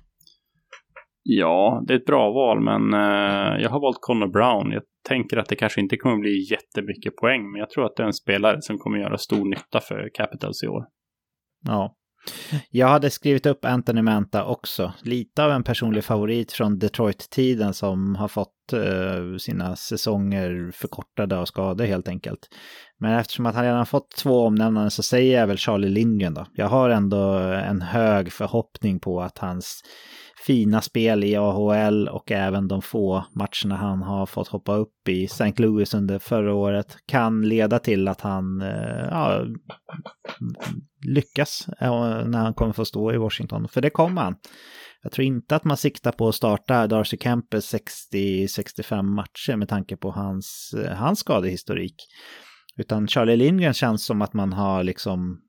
Ja, 1.28 1.84
det 1.86 1.94
är 1.94 1.98
ett 1.98 2.04
bra 2.04 2.30
val, 2.30 2.60
men 2.60 2.94
eh, 2.94 3.62
jag 3.62 3.70
har 3.70 3.80
valt 3.80 3.98
Connor 4.00 4.26
Brown. 4.26 4.72
Jag 4.72 4.82
tänker 5.08 5.36
att 5.36 5.48
det 5.48 5.56
kanske 5.56 5.80
inte 5.80 5.96
kommer 5.96 6.16
bli 6.16 6.50
jättemycket 6.50 7.16
poäng, 7.16 7.52
men 7.52 7.58
jag 7.58 7.70
tror 7.70 7.86
att 7.86 7.96
det 7.96 8.02
är 8.02 8.06
en 8.06 8.12
spelare 8.12 8.62
som 8.62 8.78
kommer 8.78 8.98
göra 8.98 9.18
stor 9.18 9.44
nytta 9.44 9.80
för 9.80 10.10
Capitals 10.14 10.62
i 10.62 10.66
år. 10.66 10.84
Ja. 11.66 11.94
Jag 12.70 12.88
hade 12.88 13.10
skrivit 13.10 13.46
upp 13.46 13.64
Anthony 13.64 14.02
Manta 14.02 14.44
också. 14.44 14.92
Lite 15.02 15.44
av 15.44 15.50
en 15.50 15.62
personlig 15.62 16.04
favorit 16.04 16.52
från 16.52 16.78
Detroit-tiden 16.78 17.74
som 17.74 18.16
har 18.16 18.28
fått 18.28 18.72
uh, 18.72 19.36
sina 19.36 19.76
säsonger 19.76 20.70
förkortade 20.74 21.38
av 21.38 21.44
skador 21.44 21.84
helt 21.84 22.08
enkelt. 22.08 22.48
Men 23.00 23.18
eftersom 23.18 23.46
att 23.46 23.54
han 23.54 23.64
redan 23.64 23.86
fått 23.86 24.10
två 24.10 24.46
omnämnanden 24.46 24.90
så 24.90 25.02
säger 25.02 25.40
jag 25.40 25.46
väl 25.46 25.56
Charlie 25.56 25.88
Lindgren 25.88 26.34
då. 26.34 26.46
Jag 26.54 26.66
har 26.66 26.90
ändå 26.90 27.22
en 27.38 27.82
hög 27.82 28.32
förhoppning 28.32 29.00
på 29.00 29.20
att 29.20 29.38
hans 29.38 29.82
fina 30.46 30.80
spel 30.80 31.24
i 31.24 31.36
AHL 31.36 32.08
och 32.08 32.32
även 32.32 32.68
de 32.68 32.82
få 32.82 33.24
matcherna 33.32 33.76
han 33.76 34.02
har 34.02 34.26
fått 34.26 34.48
hoppa 34.48 34.74
upp 34.74 35.08
i 35.08 35.24
St. 35.24 35.52
Louis 35.56 35.94
under 35.94 36.18
förra 36.18 36.54
året 36.54 36.96
kan 37.06 37.48
leda 37.48 37.78
till 37.78 38.08
att 38.08 38.20
han 38.20 38.60
eh, 38.60 39.06
ja, 39.10 39.44
lyckas 41.06 41.68
eh, 41.80 42.26
när 42.26 42.38
han 42.38 42.54
kommer 42.54 42.72
få 42.72 42.84
stå 42.84 43.12
i 43.12 43.16
Washington. 43.16 43.68
För 43.68 43.80
det 43.80 43.90
kommer 43.90 44.22
han. 44.22 44.36
Jag 45.02 45.12
tror 45.12 45.24
inte 45.26 45.56
att 45.56 45.64
man 45.64 45.76
siktar 45.76 46.12
på 46.12 46.28
att 46.28 46.34
starta 46.34 46.86
Darcy 46.86 47.16
Kempes 47.16 47.74
60-65 48.12 49.02
matcher 49.02 49.56
med 49.56 49.68
tanke 49.68 49.96
på 49.96 50.10
hans, 50.10 50.74
eh, 50.78 50.92
hans 50.92 51.18
skadehistorik. 51.18 51.94
Utan 52.76 53.08
Charlie 53.08 53.36
Lindgren 53.36 53.74
känns 53.74 54.04
som 54.04 54.22
att 54.22 54.32
man 54.32 54.52
har 54.52 54.82
liksom 54.84 55.40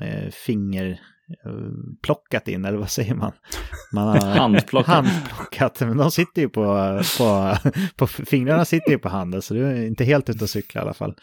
eh, 0.00 0.30
finger 0.30 1.00
plockat 2.02 2.48
in, 2.48 2.64
eller 2.64 2.78
vad 2.78 2.90
säger 2.90 3.14
man? 3.14 3.32
man 3.92 4.08
har 4.08 4.16
handplockat. 4.38 4.94
handplockat. 4.94 5.80
Men 5.80 5.96
de 5.96 6.10
sitter 6.10 6.42
ju 6.42 6.48
på, 6.48 6.62
på, 7.18 7.56
på, 7.96 8.06
fingrarna 8.06 8.64
sitter 8.64 8.90
ju 8.90 8.98
på 8.98 9.08
handen, 9.08 9.42
så 9.42 9.54
du 9.54 9.66
är 9.66 9.86
inte 9.86 10.04
helt 10.04 10.30
ute 10.30 10.44
och 10.44 10.50
cykla 10.50 10.80
i 10.80 10.82
alla 10.82 10.94
fall. 10.94 11.14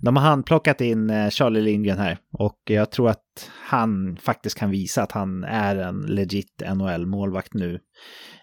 De 0.00 0.16
har 0.16 0.22
handplockat 0.22 0.80
in 0.80 1.10
eh, 1.10 1.30
Charlie 1.30 1.60
Lindgren 1.60 1.98
här 1.98 2.18
och 2.32 2.58
jag 2.64 2.90
tror 2.90 3.10
att 3.10 3.50
han 3.50 4.16
faktiskt 4.16 4.58
kan 4.58 4.70
visa 4.70 5.02
att 5.02 5.12
han 5.12 5.44
är 5.44 5.76
en 5.76 6.00
legit 6.00 6.62
NHL-målvakt 6.74 7.54
nu. 7.54 7.80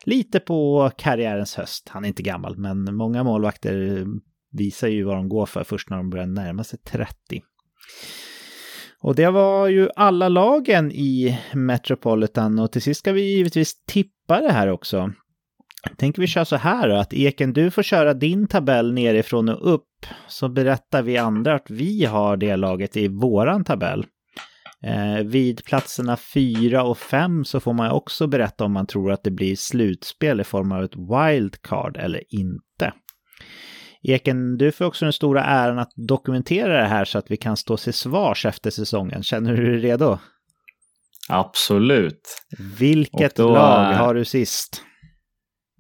Lite 0.04 0.40
på 0.40 0.92
karriärens 0.98 1.56
höst. 1.56 1.90
Han 1.90 2.04
är 2.04 2.08
inte 2.08 2.24
gammal, 2.24 2.58
men 2.58 2.96
många 2.96 3.24
målvakter 3.24 4.06
visar 4.52 4.88
ju 4.88 5.04
vad 5.04 5.16
de 5.16 5.30
går 5.30 5.46
för 5.46 5.64
först 5.64 5.90
när 5.90 5.98
de 5.98 6.10
börjar 6.10 6.26
närma 6.26 6.64
sig 6.64 6.80
30. 6.80 7.42
Och 9.02 9.16
det 9.16 9.30
var 9.30 9.68
ju 9.68 9.90
alla 9.96 10.30
lagen 10.30 10.92
i 10.92 11.40
Metropolitan 11.54 12.60
och 12.60 12.72
till 12.72 12.82
sist 12.82 13.00
ska 13.00 13.12
vi 13.12 13.22
givetvis 13.22 13.86
tippa 13.86 14.42
det 14.42 14.52
här 14.52 14.68
också. 14.68 15.12
Tänker 15.98 16.22
vi 16.22 16.28
köra 16.28 16.46
så 16.46 16.56
här 16.56 16.90
då, 16.90 16.96
att 16.96 17.14
Eken, 17.14 17.54
du 17.54 17.72
får 17.72 17.84
köra 17.84 18.14
din 18.14 18.48
tabell 18.48 18.94
nerifrån 18.94 19.50
och 19.50 19.74
upp, 19.74 20.06
så 20.28 20.50
berättar 20.50 21.02
vi 21.02 21.18
andra 21.18 21.56
att 21.56 21.70
vi 21.70 22.06
har 22.06 22.38
det 22.38 22.56
laget 22.56 22.98
i 22.98 23.08
våran 23.08 23.64
tabell. 23.64 24.06
Eh, 24.84 25.24
vid 25.26 25.66
platserna 25.66 26.18
4 26.18 26.84
och 26.84 26.98
5 26.98 27.46
så 27.46 27.60
får 27.60 27.74
man 27.74 27.92
också 27.92 28.28
berätta 28.28 28.66
om 28.66 28.74
man 28.74 28.88
tror 28.88 29.12
att 29.12 29.24
det 29.24 29.32
blir 29.32 29.56
slutspel 29.56 30.42
i 30.42 30.44
form 30.44 30.72
av 30.72 30.84
ett 30.84 30.96
wildcard 30.96 31.98
eller 31.98 32.24
inte. 32.30 32.94
Eken, 34.04 34.58
du 34.58 34.72
får 34.72 34.86
också 34.86 35.06
den 35.06 35.14
stora 35.14 35.44
äran 35.44 35.80
att 35.80 35.92
dokumentera 35.96 36.82
det 36.82 36.88
här 36.88 37.06
så 37.06 37.18
att 37.18 37.32
vi 37.32 37.38
kan 37.38 37.58
stå 37.58 37.78
till 37.78 37.94
svars 37.94 38.46
efter 38.46 38.70
säsongen. 38.70 39.24
Känner 39.24 39.54
du 39.54 39.72
dig 39.72 39.80
redo? 39.80 40.18
Absolut. 41.30 42.22
Vilket 42.80 43.36
då, 43.36 43.54
lag 43.54 43.94
har 43.94 44.14
du 44.14 44.26
sist? 44.26 44.84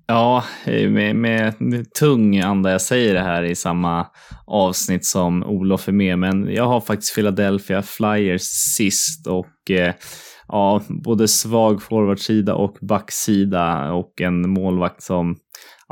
Ja, 0.07 0.43
med, 0.65 1.15
med 1.15 1.93
tung 1.99 2.39
anda 2.39 2.71
jag 2.71 2.81
säger 2.81 3.13
det 3.13 3.19
här 3.19 3.43
i 3.43 3.55
samma 3.55 4.07
avsnitt 4.47 5.05
som 5.05 5.43
Olof 5.43 5.87
är 5.87 5.91
med, 5.91 6.19
men 6.19 6.53
jag 6.53 6.67
har 6.67 6.81
faktiskt 6.81 7.15
Philadelphia 7.15 7.81
Flyers 7.81 8.41
sist 8.77 9.27
och 9.27 9.71
eh, 9.71 9.93
ja, 10.47 10.81
både 11.03 11.27
svag 11.27 11.81
forwardsida 11.81 12.55
och 12.55 12.77
backsida 12.81 13.91
och 13.91 14.21
en 14.21 14.49
målvakt 14.49 15.03
som 15.03 15.35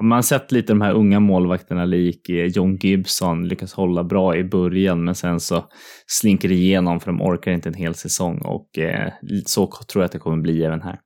man 0.02 0.12
har 0.12 0.22
sett 0.22 0.52
lite 0.52 0.74
de 0.74 0.82
här 0.82 0.94
unga 0.94 1.20
målvakterna 1.20 1.86
lik 1.86 2.30
eh, 2.30 2.46
John 2.46 2.76
Gibson 2.76 3.48
lyckas 3.48 3.74
hålla 3.74 4.04
bra 4.04 4.36
i 4.36 4.44
början 4.44 5.04
men 5.04 5.16
sen 5.16 5.40
så 5.40 5.66
slinker 6.08 6.50
det 6.50 6.56
igenom 6.56 7.00
för 7.00 7.12
de 7.12 7.22
orkar 7.22 7.52
inte 7.52 7.70
en 7.70 7.76
hel 7.76 7.96
säsong 7.96 8.42
och 8.46 8.78
eh, 8.78 9.14
så 9.46 9.68
tror 9.68 10.02
jag 10.02 10.06
att 10.06 10.12
det 10.12 10.20
kommer 10.20 10.42
bli 10.42 10.64
även 10.64 10.82
här. 10.82 11.00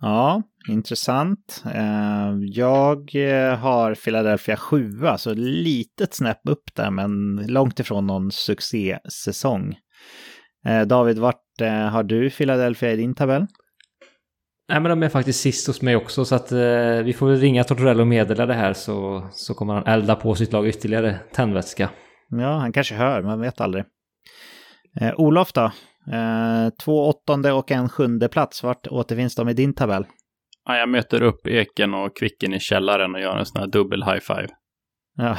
Ja, 0.00 0.42
intressant. 0.68 1.64
Eh, 1.74 2.32
jag 2.40 3.14
eh, 3.14 3.58
har 3.58 3.94
Philadelphia 3.94 4.56
7, 4.56 4.90
så 5.18 5.34
litet 5.34 6.14
snäpp 6.14 6.48
upp 6.48 6.74
där 6.74 6.90
men 6.90 7.36
långt 7.46 7.80
ifrån 7.80 8.06
någon 8.06 8.30
succésäsong. 8.30 9.74
David, 10.86 11.18
vart 11.18 11.60
har 11.90 12.02
du 12.02 12.30
Philadelphia 12.30 12.92
i 12.92 12.96
din 12.96 13.14
tabell? 13.14 13.46
Nej 14.68 14.80
men 14.80 14.90
de 14.90 15.02
är 15.02 15.08
faktiskt 15.08 15.40
sist 15.40 15.66
hos 15.66 15.82
mig 15.82 15.96
också 15.96 16.24
så 16.24 16.34
att 16.34 16.52
eh, 16.52 17.02
vi 17.04 17.12
får 17.12 17.26
väl 17.26 17.40
ringa 17.40 17.64
Tortorello 17.64 18.00
och 18.00 18.06
meddela 18.06 18.46
det 18.46 18.54
här 18.54 18.72
så, 18.72 19.28
så 19.32 19.54
kommer 19.54 19.74
han 19.74 19.86
elda 19.86 20.16
på 20.16 20.34
sitt 20.34 20.52
lag 20.52 20.68
ytterligare 20.68 21.18
tändvätska. 21.32 21.90
Ja, 22.28 22.52
han 22.52 22.72
kanske 22.72 22.94
hör, 22.94 23.22
man 23.22 23.40
vet 23.40 23.60
aldrig. 23.60 23.84
Eh, 25.00 25.14
Olof 25.16 25.52
då? 25.52 25.64
Eh, 26.12 26.68
två 26.84 27.08
åttonde 27.08 27.52
och 27.52 27.70
en 27.70 27.88
sjunde 27.88 28.28
plats, 28.28 28.62
vart 28.62 28.86
återfinns 28.86 29.34
de 29.34 29.48
i 29.48 29.54
din 29.54 29.74
tabell? 29.74 30.06
Ja, 30.64 30.76
jag 30.76 30.88
möter 30.88 31.22
upp 31.22 31.46
Eken 31.46 31.94
och 31.94 32.16
Kvicken 32.16 32.54
i 32.54 32.60
källaren 32.60 33.14
och 33.14 33.20
gör 33.20 33.38
en 33.38 33.46
sån 33.46 33.60
här 33.60 33.68
dubbel 33.68 34.02
high 34.02 34.20
five. 34.20 34.48
Ja, 35.16 35.36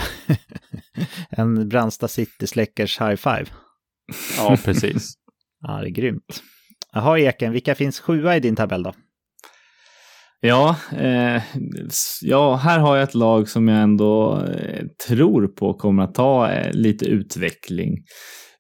en 1.30 1.70
Brandsta 1.70 2.08
City-släckers 2.08 3.02
high 3.02 3.16
five. 3.16 3.46
Ja, 4.38 4.58
precis. 4.66 5.14
ja, 5.62 5.82
det 5.82 5.88
är 5.88 5.92
grymt. 5.92 6.44
Jaha, 6.94 7.20
Eken, 7.20 7.52
vilka 7.52 7.76
finns 7.76 8.00
sjua 8.00 8.36
i 8.36 8.40
din 8.40 8.56
tabell 8.56 8.84
då? 8.84 8.94
Ja, 10.46 10.76
eh, 10.92 11.44
ja, 12.22 12.56
här 12.56 12.80
har 12.80 12.96
jag 12.96 13.04
ett 13.04 13.16
lag 13.16 13.50
som 13.50 13.68
jag 13.68 13.82
ändå 13.82 14.42
eh, 14.46 14.86
tror 15.08 15.48
på 15.48 15.74
kommer 15.74 16.04
att 16.04 16.16
ta 16.16 16.52
eh, 16.52 16.74
lite 16.74 17.06
utveckling. 17.06 17.98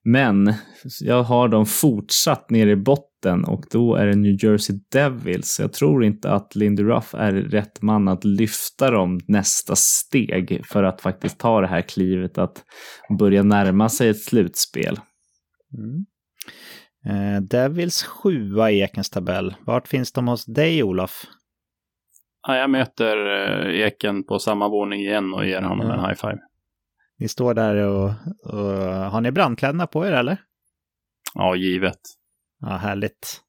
Men 0.03 0.53
jag 1.01 1.23
har 1.23 1.47
dem 1.47 1.65
fortsatt 1.65 2.49
ner 2.49 2.67
i 2.67 2.75
botten 2.75 3.43
och 3.43 3.65
då 3.71 3.95
är 3.95 4.05
det 4.05 4.15
New 4.15 4.43
Jersey 4.43 4.75
Devils. 4.91 5.59
Jag 5.59 5.73
tror 5.73 6.03
inte 6.03 6.31
att 6.31 6.55
Lindy 6.55 6.83
Ruff 6.83 7.13
är 7.13 7.31
rätt 7.31 7.81
man 7.81 8.07
att 8.07 8.23
lyfta 8.23 8.91
dem 8.91 9.19
nästa 9.27 9.75
steg 9.75 10.61
för 10.65 10.83
att 10.83 11.01
faktiskt 11.01 11.39
ta 11.39 11.61
det 11.61 11.67
här 11.67 11.81
klivet 11.81 12.37
att 12.37 12.63
börja 13.19 13.43
närma 13.43 13.89
sig 13.89 14.09
ett 14.09 14.21
slutspel. 14.21 14.99
Mm. 15.77 16.05
Eh, 17.05 17.41
Devils 17.41 18.03
sjua 18.03 18.71
i 18.71 18.81
Ekens 18.81 19.09
tabell. 19.09 19.55
Vart 19.65 19.87
finns 19.87 20.11
de 20.11 20.27
hos 20.27 20.45
dig, 20.45 20.83
Olof? 20.83 21.25
Ja, 22.47 22.57
jag 22.57 22.69
möter 22.69 23.17
eh, 23.67 23.79
Eken 23.81 24.23
på 24.23 24.39
samma 24.39 24.67
våning 24.69 24.99
igen 24.99 25.33
och 25.33 25.45
ger 25.45 25.61
honom 25.61 25.87
Ja. 25.87 25.93
en 25.93 25.99
high 25.99 26.13
five. 26.21 26.37
Ni 27.19 27.27
står 27.27 27.53
där 27.53 27.75
och, 27.75 28.05
och 28.43 28.77
har 29.11 29.21
ni 29.21 29.31
brandkläderna 29.31 29.87
på 29.87 30.07
er 30.07 30.11
eller? 30.11 30.37
Ja, 31.33 31.55
givet. 31.55 31.99
Ja, 32.61 32.67
härligt. 32.67 33.41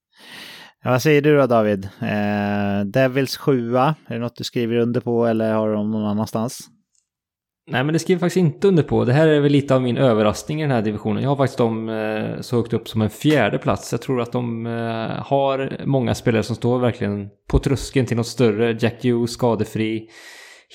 Ja, 0.83 0.91
vad 0.91 1.03
säger 1.03 1.23
du 1.23 1.37
då 1.37 1.47
David? 1.47 1.85
Eh, 1.85 2.85
Devils 2.85 3.37
7, 3.37 3.77
är 3.77 3.95
det 4.09 4.19
något 4.19 4.37
du 4.37 4.45
skriver 4.45 4.77
under 4.77 5.01
på 5.01 5.27
eller 5.27 5.55
har 5.55 5.69
du 5.69 5.75
dem 5.75 5.91
någon 5.91 6.05
annanstans? 6.11 6.59
Nej, 7.67 7.85
men 7.85 7.93
det 7.93 7.99
skriver 7.99 8.17
jag 8.17 8.21
faktiskt 8.21 8.45
inte 8.45 8.69
under 8.69 8.83
på. 8.83 9.05
Det 9.05 9.13
här 9.13 9.29
är 9.29 9.41
väl 9.41 9.53
lite 9.53 9.75
av 9.75 9.83
min 9.83 9.97
överraskning 9.97 10.61
i 10.61 10.63
den 10.63 10.71
här 10.71 10.83
divisionen. 10.83 11.23
Jag 11.23 11.31
har 11.31 11.37
faktiskt 11.37 11.59
dem 11.59 11.89
eh, 11.89 12.41
så 12.41 12.57
högt 12.57 12.73
upp 12.73 12.89
som 12.89 13.03
en 13.03 13.11
fjärde 13.11 13.59
plats. 13.59 13.93
Jag 13.93 14.03
tror 14.03 14.21
att 14.21 14.33
de 14.33 14.67
eh, 14.67 14.73
har 15.25 15.83
många 15.87 16.15
spelare 16.15 16.43
som 16.43 16.57
står 16.57 16.79
verkligen 16.79 17.29
på 17.49 17.59
tröskeln 17.59 18.07
till 18.07 18.17
något 18.17 18.27
större. 18.27 18.77
Jack 18.81 19.05
Hughes 19.05 19.31
skadefri. 19.31 20.09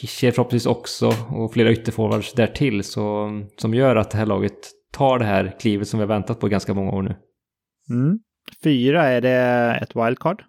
Hischer 0.01 0.31
förhoppningsvis 0.31 0.67
också 0.67 1.13
och 1.29 1.53
flera 1.53 1.71
ytterforwards 1.71 2.33
därtill. 2.33 2.83
Så, 2.83 3.29
som 3.57 3.73
gör 3.73 3.95
att 3.95 4.11
det 4.11 4.17
här 4.17 4.25
laget 4.25 4.57
tar 4.91 5.19
det 5.19 5.25
här 5.25 5.55
klivet 5.59 5.87
som 5.87 5.99
vi 5.99 6.05
har 6.05 6.13
väntat 6.13 6.39
på 6.39 6.47
ganska 6.47 6.73
många 6.73 6.91
år 6.91 7.01
nu. 7.01 7.15
Mm. 7.89 8.19
Fyra, 8.63 9.03
är 9.03 9.21
det 9.21 9.79
ett 9.81 9.95
wildcard? 9.95 10.43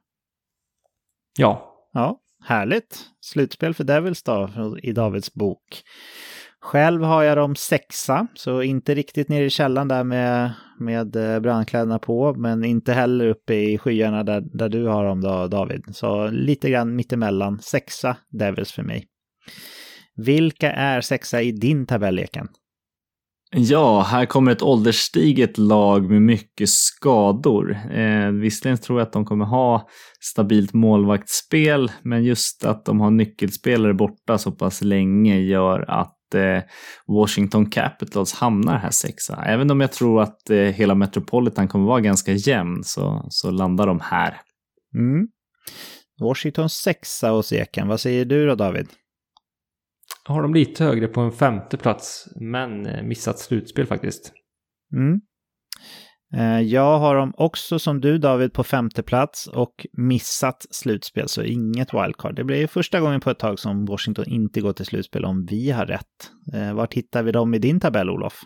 Ja, 1.39 1.71
Ja, 1.93 2.21
härligt. 2.45 3.07
Slutspel 3.21 3.75
för 3.75 3.85
Devils 3.85 4.23
då, 4.23 4.51
i 4.83 4.93
Davids 4.93 5.35
bok. 5.35 5.83
Själv 6.63 7.03
har 7.03 7.23
jag 7.23 7.37
dem 7.37 7.55
sexa, 7.55 8.27
så 8.35 8.63
inte 8.63 8.95
riktigt 8.95 9.29
nere 9.29 9.45
i 9.45 9.51
källan 9.51 9.89
där 9.89 10.05
med, 10.05 10.53
med 10.79 11.17
eh, 11.17 11.41
brandkläderna 11.41 11.99
på, 11.99 12.35
men 12.35 12.65
inte 12.65 12.93
heller 12.93 13.27
uppe 13.27 13.55
i 13.55 13.79
skyarna 13.79 14.23
där, 14.23 14.43
där 14.59 14.69
du 14.69 14.87
har 14.87 15.05
dem 15.05 15.21
då, 15.21 15.47
David. 15.47 15.85
Så 15.93 16.29
lite 16.29 16.71
grann 16.71 16.97
mittemellan. 16.97 17.59
Sexa 17.63 18.17
Devils 18.31 18.73
för 18.73 18.83
mig. 18.83 19.07
Vilka 20.17 20.73
är 20.73 21.01
sexa 21.01 21.43
i 21.43 21.53
din 21.53 21.87
tabelleken? 21.87 22.49
Ja, 23.57 24.03
här 24.03 24.27
kommer 24.27 24.53
ett 24.53 24.63
ålderstiget 24.63 25.59
lag 25.59 26.11
med 26.11 26.23
mycket 26.23 26.69
skador. 26.69 27.79
Eh, 27.93 28.31
visserligen 28.31 28.79
tror 28.79 29.01
jag 29.01 29.07
att 29.07 29.13
de 29.13 29.25
kommer 29.25 29.45
ha 29.45 29.89
stabilt 30.21 30.73
målvaktsspel, 30.73 31.91
men 32.03 32.25
just 32.25 32.65
att 32.65 32.85
de 32.85 33.01
har 33.01 33.11
nyckelspelare 33.11 33.95
borta 33.95 34.39
så 34.39 34.53
pass 34.53 34.83
länge 34.83 35.41
gör 35.41 35.85
att 35.89 36.20
Washington 37.07 37.71
Capitals 37.71 38.33
hamnar 38.33 38.79
här 38.79 38.91
sexa. 38.91 39.45
Även 39.47 39.71
om 39.71 39.81
jag 39.81 39.93
tror 39.93 40.23
att 40.23 40.51
eh, 40.51 40.57
hela 40.57 40.95
Metropolitan 40.95 41.69
kommer 41.69 41.87
vara 41.87 42.01
ganska 42.01 42.33
jämn 42.33 42.85
så, 42.85 43.27
så 43.31 43.51
landar 43.51 43.87
de 43.87 44.01
här. 44.01 44.41
Mm. 44.95 45.29
Washington 46.21 46.71
sexa 46.71 47.31
hos 47.31 47.53
Eken. 47.53 47.89
Vad 47.89 48.01
säger 48.01 48.25
du 48.25 48.47
då, 48.47 48.55
David? 48.55 48.89
jag 50.27 50.35
har 50.35 50.43
dem 50.43 50.55
lite 50.55 50.85
högre 50.85 51.09
på 51.09 51.21
en 51.21 51.33
femte 51.33 51.77
plats, 51.77 52.29
men 52.37 52.87
eh, 52.87 53.03
missat 53.03 53.39
slutspel 53.39 53.87
faktiskt. 53.87 54.33
Mm. 54.93 55.21
Eh, 56.37 56.61
Jag 56.61 56.99
har 56.99 57.15
dem 57.17 57.33
också 57.37 57.79
som 57.79 58.01
du 58.01 58.19
David 58.19 58.53
på 58.53 58.65
femte 58.65 59.03
plats 59.03 59.47
och 59.47 59.87
missat 59.93 60.67
slutspel, 60.71 61.29
så 61.29 61.43
inget 61.43 61.95
wildcard. 61.95 62.35
Det 62.37 62.45
blir 62.45 62.67
första 62.67 63.01
gången 63.01 63.21
på 63.21 63.31
ett 63.31 63.39
tag 63.39 63.59
som 63.59 63.85
Washington 63.87 64.25
inte 64.29 64.61
går 64.61 64.73
till 64.73 64.87
slutspel 64.87 65.25
om 65.25 65.47
vi 65.51 65.71
har 65.71 65.87
rätt. 65.87 66.31
Eh, 66.55 66.75
Var 66.75 66.89
hittar 66.91 67.23
vi 67.23 67.33
dem 67.33 67.55
i 67.55 67.59
din 67.59 67.81
tabell, 67.81 68.11
Olof? 68.11 68.41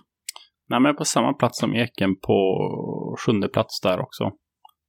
Nej, 0.68 0.80
men 0.80 0.96
på 0.96 1.04
samma 1.04 1.32
plats 1.32 1.58
som 1.60 1.74
Eken 1.74 2.16
på 2.26 3.16
sjunde 3.26 3.48
plats 3.48 3.80
där 3.80 4.00
också. 4.00 4.30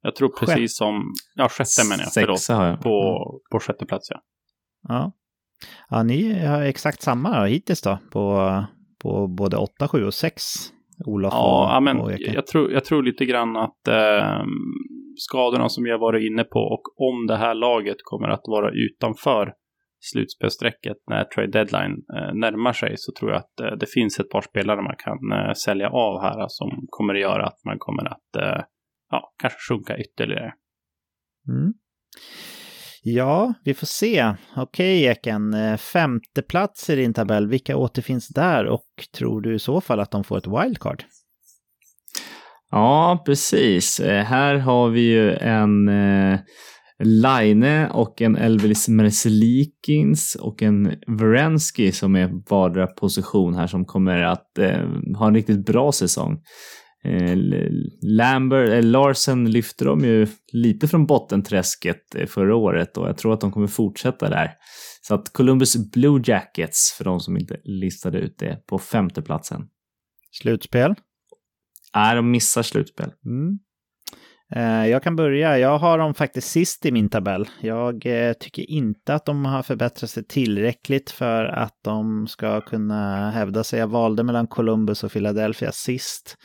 Jag 0.02 0.16
tror 0.16 0.30
precis 0.30 0.78
som, 0.78 1.04
ja 1.36 1.50
sjätte 1.50 1.90
menar 1.90 2.04
jag, 2.04 2.14
förlåt. 2.14 2.40
Sexa 2.40 2.56
har 2.56 2.68
jag. 2.68 2.82
På, 2.82 3.20
på 3.52 3.60
sjätte 3.60 3.86
plats 3.86 4.08
ja. 4.10 4.22
Ja. 4.88 5.12
ja, 5.90 6.04
ni 6.04 6.46
har 6.46 6.62
exakt 6.62 7.02
samma 7.02 7.46
hittills 7.46 7.82
då, 7.82 7.98
på, 8.12 8.64
på 9.02 9.28
både 9.28 9.58
8, 9.58 9.88
7 9.88 10.06
och 10.06 10.14
6. 10.14 10.44
Olof 11.06 11.34
Ja, 11.34 11.78
och, 11.78 11.84
men 11.84 12.00
och 12.00 12.12
Eken. 12.12 12.34
jag 12.34 12.48
tror, 12.48 12.72
jag 12.72 12.86
tror 12.86 13.04
lite 13.04 13.26
grann 13.26 13.58
att 13.58 13.88
eh, 13.88 14.44
skadorna 15.16 15.70
som 15.70 15.86
jag 15.86 16.00
varit 16.00 16.32
inne 16.32 16.44
på 16.44 16.60
och 16.60 16.82
om 17.10 17.28
det 17.28 17.38
här 17.38 17.54
laget 17.54 17.98
kommer 18.04 18.28
att 18.28 18.44
vara 18.48 18.72
utanför 18.72 19.54
slutspelsstrecket 20.00 20.98
när 21.10 21.24
trade 21.24 21.52
deadline 21.52 22.06
eh, 22.18 22.34
närmar 22.34 22.74
sig 22.74 22.94
så 22.98 23.12
tror 23.20 23.32
jag 23.32 23.40
att 23.40 23.60
eh, 23.60 23.78
det 23.80 23.90
finns 23.90 24.20
ett 24.20 24.30
par 24.30 24.42
spelare 24.42 24.82
man 24.82 24.96
kan 24.98 25.32
eh, 25.40 25.54
sälja 25.54 25.90
av 25.90 26.22
här 26.22 26.46
som 26.48 26.70
kommer 26.90 27.14
att 27.14 27.22
göra 27.22 27.46
att 27.46 27.66
man 27.66 27.80
kommer 27.80 28.06
att 28.06 28.36
eh, 28.38 28.64
ja, 29.12 29.34
kanske 29.42 29.60
sjunka 29.70 29.98
ytterligare. 29.98 30.54
Mm. 31.48 31.74
Ja, 33.08 33.54
vi 33.64 33.74
får 33.74 33.88
se. 33.88 34.34
Okej, 34.56 35.06
Eken. 35.06 35.54
Eh, 35.54 35.78
femte 35.78 36.42
plats 36.42 36.90
i 36.90 36.96
din 36.96 37.14
tabell. 37.14 37.48
Vilka 37.48 37.78
återfinns 37.78 38.28
där 38.28 38.66
och 38.66 38.86
tror 39.18 39.42
du 39.42 39.56
i 39.56 39.60
så 39.60 39.82
fall 39.82 40.00
att 40.00 40.12
de 40.12 40.24
får 40.24 40.38
ett 40.38 40.48
wildcard? 40.48 41.04
Ja, 42.72 43.24
precis. 43.26 44.00
Eh, 44.00 44.24
här 44.24 44.56
har 44.56 44.90
vi 44.90 45.02
ju 45.02 45.34
en 45.34 45.88
eh, 45.88 46.40
Line 47.04 47.88
och 47.92 48.22
en 48.22 48.36
Elvis 48.36 48.88
Merzelikins 48.88 50.36
och 50.36 50.62
en 50.62 50.96
Verensky 51.08 51.92
som 51.92 52.16
är 52.16 52.50
vardera 52.50 52.88
position 52.88 53.56
här 53.56 53.68
som 53.68 53.86
kommer 53.86 54.22
att 54.22 54.58
eh, 54.60 54.90
ha 55.18 55.28
en 55.28 55.36
riktigt 55.36 55.66
bra 55.66 55.92
säsong. 55.92 56.42
Eh, 57.06 57.38
Lambert, 58.02 58.70
eh, 58.70 58.84
Larsen 58.84 59.52
lyfte 59.52 59.86
de 59.86 60.06
ju 60.06 60.28
lite 60.52 60.88
från 60.88 61.06
bottenträsket 61.06 62.16
eh, 62.16 62.26
förra 62.26 62.56
året 62.56 62.98
och 62.98 63.08
jag 63.08 63.18
tror 63.18 63.34
att 63.34 63.42
de 63.42 63.52
kommer 63.52 63.68
fortsätta 63.68 64.30
där. 64.30 64.52
Så 65.02 65.16
att 65.16 65.34
Columbus 65.34 65.92
Blue 65.92 66.22
Jackets, 66.26 66.96
för 66.98 67.04
de 67.04 67.20
som 67.20 67.38
inte 67.38 67.58
listade 67.64 68.20
ut 68.20 68.36
det, 68.40 68.68
på 68.68 68.80
femte 68.80 69.22
platsen. 69.22 69.62
Slutspel? 70.32 70.96
Är 71.94 72.16
de 72.16 72.32
missar 72.32 72.62
slutspel. 72.62 73.12
Mm. 73.26 73.60
Jag 74.90 75.04
kan 75.04 75.16
börja. 75.16 75.58
Jag 75.58 75.78
har 75.78 75.98
dem 75.98 76.14
faktiskt 76.14 76.52
sist 76.52 76.86
i 76.86 76.92
min 76.92 77.10
tabell. 77.10 77.48
Jag 77.62 78.02
tycker 78.40 78.70
inte 78.72 79.14
att 79.14 79.26
de 79.26 79.46
har 79.46 79.64
förbättrat 79.64 80.10
sig 80.10 80.24
tillräckligt 80.28 81.12
för 81.12 81.46
att 81.46 81.80
de 81.84 82.28
ska 82.28 82.62
kunna 82.62 83.32
hävda 83.32 83.64
sig. 83.64 83.80
Jag 83.80 83.88
valde 83.88 84.24
mellan 84.24 84.48
Columbus 84.48 85.04
och 85.04 85.12
Philadelphia 85.12 85.72
sist. 85.72 86.38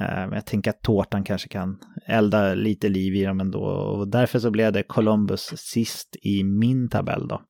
Eh, 0.00 0.28
jag 0.32 0.46
tänker 0.46 0.70
att 0.70 0.82
tårtan 0.82 1.24
kanske 1.24 1.48
kan 1.48 1.78
elda 2.06 2.54
lite 2.54 2.88
liv 2.88 3.14
i 3.14 3.24
dem 3.24 3.40
ändå. 3.40 3.60
Och 3.60 4.08
därför 4.08 4.38
så 4.38 4.50
blev 4.50 4.72
det 4.72 4.82
Columbus 4.82 5.40
sist 5.56 6.16
i 6.22 6.44
min 6.44 6.88
tabell 6.88 7.28
då. 7.28 7.42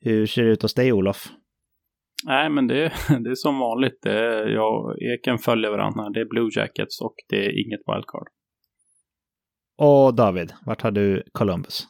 Hur 0.00 0.26
ser 0.26 0.42
det 0.42 0.50
ut 0.50 0.62
hos 0.62 0.74
dig 0.74 0.92
Olof? 0.92 1.28
Nej, 2.26 2.50
men 2.50 2.66
det, 2.66 2.92
det 3.24 3.30
är 3.30 3.34
som 3.34 3.58
vanligt. 3.58 3.98
Det 4.02 4.18
är, 4.18 4.48
jag 4.48 4.96
Eken 5.02 5.38
följer 5.38 5.70
varandra. 5.70 6.10
Det 6.10 6.20
är 6.20 6.28
Blue 6.28 6.50
Jackets 6.56 7.00
och 7.00 7.14
det 7.28 7.46
är 7.46 7.66
inget 7.66 7.80
wildcard. 7.86 8.28
Och 9.78 10.14
David, 10.14 10.52
vart 10.66 10.82
har 10.82 10.90
du 10.90 11.22
Columbus? 11.32 11.86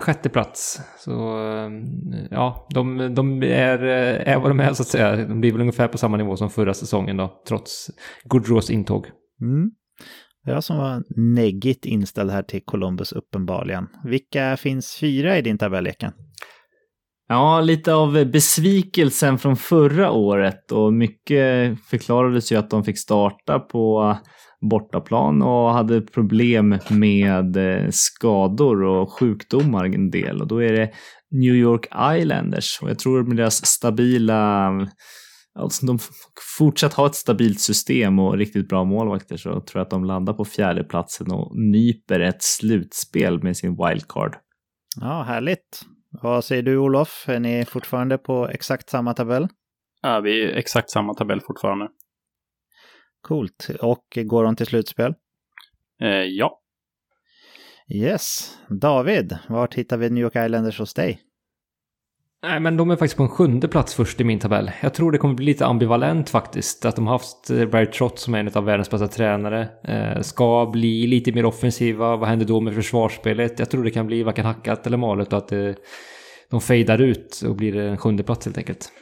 Sjätte 0.00 0.28
plats. 0.28 0.80
Så 0.98 1.12
eh, 1.46 1.70
ja, 2.30 2.66
de, 2.74 3.14
de 3.14 3.42
är, 3.42 3.82
eh, 3.82 4.32
är 4.32 4.38
vad 4.38 4.50
de 4.50 4.60
är 4.60 4.72
så 4.72 4.82
att 4.82 4.88
säga. 4.88 5.16
De 5.16 5.40
blir 5.40 5.52
väl 5.52 5.60
ungefär 5.60 5.88
på 5.88 5.98
samma 5.98 6.16
nivå 6.16 6.36
som 6.36 6.50
förra 6.50 6.74
säsongen 6.74 7.16
då, 7.16 7.42
trots 7.48 7.90
Goodrows 8.24 8.70
intåg. 8.70 9.06
Mm. 9.40 9.70
Jag 10.44 10.64
som 10.64 10.76
var 10.76 11.02
neggigt 11.34 11.84
inställd 11.84 12.30
här 12.30 12.42
till 12.42 12.60
Columbus 12.64 13.12
uppenbarligen. 13.12 13.88
Vilka 14.04 14.56
finns 14.56 14.96
fyra 15.00 15.38
i 15.38 15.42
din 15.42 15.58
tabell, 15.58 15.86
Eken? 15.86 16.12
Ja, 17.28 17.60
lite 17.60 17.94
av 17.94 18.24
besvikelsen 18.24 19.38
från 19.38 19.56
förra 19.56 20.10
året 20.10 20.72
och 20.72 20.92
mycket 20.92 21.78
förklarades 21.80 22.52
ju 22.52 22.56
att 22.56 22.70
de 22.70 22.84
fick 22.84 22.98
starta 22.98 23.58
på 23.58 24.16
bortaplan 24.70 25.42
och 25.42 25.72
hade 25.72 26.00
problem 26.00 26.78
med 26.90 27.56
eh, 27.56 27.88
skador 27.90 28.82
och 28.82 29.12
sjukdomar 29.12 29.84
en 29.84 30.10
del 30.10 30.40
och 30.40 30.46
då 30.46 30.62
är 30.62 30.72
det 30.72 30.90
New 31.30 31.54
York 31.54 31.86
Islanders 32.18 32.78
och 32.82 32.90
jag 32.90 32.98
tror 32.98 33.22
med 33.22 33.36
deras 33.36 33.66
stabila 33.66 34.70
Alltså 35.54 35.86
de 35.86 35.98
fortsatt 36.58 36.94
ha 36.94 37.06
ett 37.06 37.14
stabilt 37.14 37.60
system 37.60 38.18
och 38.18 38.38
riktigt 38.38 38.68
bra 38.68 38.84
målvakter 38.84 39.36
så 39.36 39.50
tror 39.50 39.64
jag 39.74 39.82
att 39.82 39.90
de 39.90 40.04
landar 40.04 40.32
på 40.32 40.44
fjärdeplatsen 40.44 41.32
och 41.32 41.58
nyper 41.58 42.20
ett 42.20 42.42
slutspel 42.42 43.42
med 43.42 43.56
sin 43.56 43.76
wildcard. 43.76 44.36
Ja, 45.00 45.22
härligt. 45.22 45.82
Vad 46.22 46.44
säger 46.44 46.62
du 46.62 46.76
Olof? 46.76 47.24
Är 47.28 47.40
ni 47.40 47.64
fortfarande 47.64 48.18
på 48.18 48.48
exakt 48.48 48.90
samma 48.90 49.14
tabell? 49.14 49.48
Ja, 50.02 50.20
vi 50.20 50.44
är 50.44 50.48
exakt 50.48 50.90
samma 50.90 51.14
tabell 51.14 51.40
fortfarande. 51.40 51.88
Coolt. 53.22 53.68
Och 53.80 54.18
går 54.24 54.44
de 54.44 54.56
till 54.56 54.66
slutspel? 54.66 55.14
Eh, 56.02 56.08
ja, 56.08 56.62
Yes. 57.94 58.56
David, 58.68 59.38
vart 59.48 59.74
hittar 59.74 59.96
vi 59.96 60.10
New 60.10 60.22
York 60.22 60.36
Islanders 60.36 60.78
hos 60.78 60.94
dig? 60.94 61.20
Nej, 62.42 62.60
men 62.60 62.76
de 62.76 62.90
är 62.90 62.96
faktiskt 62.96 63.16
på 63.16 63.22
en 63.22 63.28
sjunde 63.28 63.68
plats 63.68 63.94
först 63.94 64.20
i 64.20 64.24
min 64.24 64.38
tabell. 64.38 64.70
Jag 64.80 64.94
tror 64.94 65.12
det 65.12 65.18
kommer 65.18 65.34
bli 65.34 65.46
lite 65.46 65.66
ambivalent 65.66 66.30
faktiskt. 66.30 66.84
Att 66.84 66.96
de 66.96 67.06
har 67.06 67.14
haft 67.14 67.50
eh, 67.50 67.66
Barry 67.66 67.86
Trott 67.86 68.18
som 68.18 68.34
är 68.34 68.38
en 68.38 68.50
av 68.54 68.64
världens 68.64 68.90
bästa 68.90 69.08
tränare. 69.08 69.68
Eh, 69.84 70.20
ska 70.20 70.66
bli 70.72 71.06
lite 71.06 71.32
mer 71.32 71.44
offensiva. 71.44 72.16
Vad 72.16 72.28
händer 72.28 72.46
då 72.46 72.60
med 72.60 72.74
försvarsspelet? 72.74 73.58
Jag 73.58 73.70
tror 73.70 73.84
det 73.84 73.90
kan 73.90 74.06
bli 74.06 74.22
varken 74.22 74.44
hackat 74.46 74.86
eller 74.86 74.96
malet 74.96 75.32
och 75.32 75.38
att 75.38 75.52
eh, 75.52 75.72
de 76.50 76.60
fejdar 76.60 76.98
ut 76.98 77.42
och 77.48 77.56
blir 77.56 77.76
en 77.76 77.98
sjunde 77.98 78.22
plats 78.22 78.46
helt 78.46 78.58
enkelt. 78.58 78.92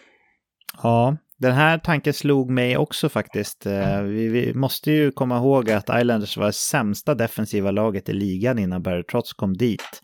Ja, 0.82 1.16
den 1.40 1.52
här 1.52 1.78
tanken 1.78 2.14
slog 2.14 2.50
mig 2.50 2.76
också 2.76 3.08
faktiskt. 3.08 3.66
Eh, 3.66 4.02
vi, 4.02 4.28
vi, 4.28 4.54
måste 4.54 4.90
ju 4.90 5.10
komma 5.10 5.36
ihåg 5.36 5.70
att 5.70 6.00
Islanders 6.00 6.36
var 6.36 6.50
sämsta 6.50 7.14
defensiva 7.14 7.70
laget 7.70 8.08
i 8.08 8.12
ligan 8.12 8.58
innan 8.58 8.82
Barry 8.82 9.02
Trotz 9.02 9.32
kom 9.32 9.56
dit. 9.56 10.02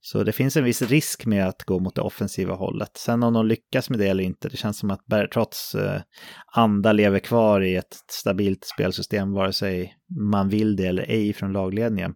Så 0.00 0.22
det 0.24 0.32
finns 0.32 0.56
en 0.56 0.64
viss 0.64 0.82
risk 0.82 1.26
med 1.26 1.48
att 1.48 1.62
gå 1.62 1.80
mot 1.80 1.94
det 1.94 2.00
offensiva 2.00 2.54
hållet. 2.54 2.90
Sen 2.96 3.22
om 3.22 3.32
de 3.32 3.46
lyckas 3.46 3.90
med 3.90 3.98
det 3.98 4.08
eller 4.08 4.24
inte, 4.24 4.48
det 4.48 4.56
känns 4.56 4.78
som 4.78 4.90
att 4.90 5.06
Bertrots 5.06 5.74
eh, 5.74 6.00
anda 6.54 6.92
lever 6.92 7.18
kvar 7.18 7.60
i 7.60 7.76
ett 7.76 7.96
stabilt 8.10 8.64
spelsystem, 8.64 9.32
vare 9.32 9.52
sig 9.52 9.94
man 10.32 10.48
vill 10.48 10.76
det 10.76 10.86
eller 10.86 11.10
ej 11.10 11.32
från 11.32 11.52
lagledningen. 11.52 12.14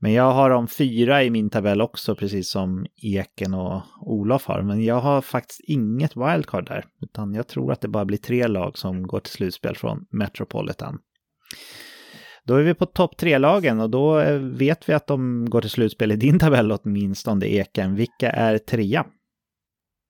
Men 0.00 0.12
jag 0.12 0.32
har 0.32 0.50
de 0.50 0.68
fyra 0.68 1.24
i 1.24 1.30
min 1.30 1.50
tabell 1.50 1.80
också, 1.80 2.14
precis 2.14 2.50
som 2.50 2.86
Eken 3.02 3.54
och 3.54 3.82
Olof 4.00 4.46
har. 4.46 4.62
Men 4.62 4.84
jag 4.84 5.00
har 5.00 5.20
faktiskt 5.20 5.60
inget 5.60 6.16
wildcard 6.16 6.66
där, 6.66 6.84
utan 7.02 7.34
jag 7.34 7.48
tror 7.48 7.72
att 7.72 7.80
det 7.80 7.88
bara 7.88 8.04
blir 8.04 8.18
tre 8.18 8.46
lag 8.46 8.78
som 8.78 9.06
går 9.06 9.20
till 9.20 9.32
slutspel 9.32 9.76
från 9.76 10.06
Metropolitan. 10.10 10.98
Då 12.44 12.54
är 12.54 12.62
vi 12.62 12.74
på 12.74 12.86
topp 12.86 13.16
tre-lagen 13.16 13.80
och 13.80 13.90
då 13.90 14.20
eh, 14.20 14.38
vet 14.38 14.88
vi 14.88 14.92
att 14.92 15.06
de 15.06 15.50
går 15.50 15.60
till 15.60 15.70
slutspel 15.70 16.12
i 16.12 16.16
din 16.16 16.38
tabell 16.38 16.72
åtminstone, 16.72 17.46
Eken. 17.46 17.94
Vilka 17.94 18.30
är 18.30 18.58
trea? 18.58 19.06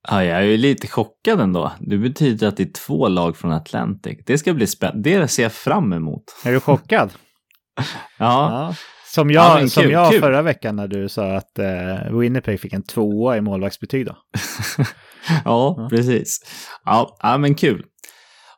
Ja, 0.09 0.25
jag 0.25 0.45
är 0.45 0.59
lite 0.59 0.87
chockad 0.87 1.41
ändå. 1.41 1.73
Det 1.81 1.99
betyder 1.99 2.49
att 2.49 2.57
det 2.57 2.63
är 2.63 2.73
två 2.87 3.09
lag 3.09 3.37
från 3.37 3.53
Atlantic. 3.53 4.19
Det 4.27 4.39
ska 4.39 4.55
bli 4.55 4.67
spännande. 4.67 5.11
Det 5.11 5.29
ser 5.29 5.43
jag 5.43 5.53
fram 5.53 5.93
emot. 5.93 6.25
Är 6.45 6.53
du 6.53 6.61
chockad? 6.61 7.13
ja. 7.77 7.87
ja. 8.19 8.75
Som 9.15 9.31
jag, 9.31 9.63
ja, 9.63 9.69
som 9.69 9.91
jag 9.91 10.15
förra 10.15 10.43
veckan 10.43 10.77
när 10.77 10.89
du 10.89 11.09
sa 11.09 11.37
att 11.37 11.59
uh, 11.59 12.19
Winnipeg 12.19 12.61
fick 12.61 12.73
en 12.73 12.83
tvåa 12.83 13.37
i 13.37 13.41
målvaktsbetyg 13.41 14.07
då. 14.07 14.17
ja, 15.29 15.75
ja, 15.77 15.89
precis. 15.91 16.39
Ja, 16.85 17.17
ja, 17.23 17.39
men 17.39 17.55
kul. 17.55 17.85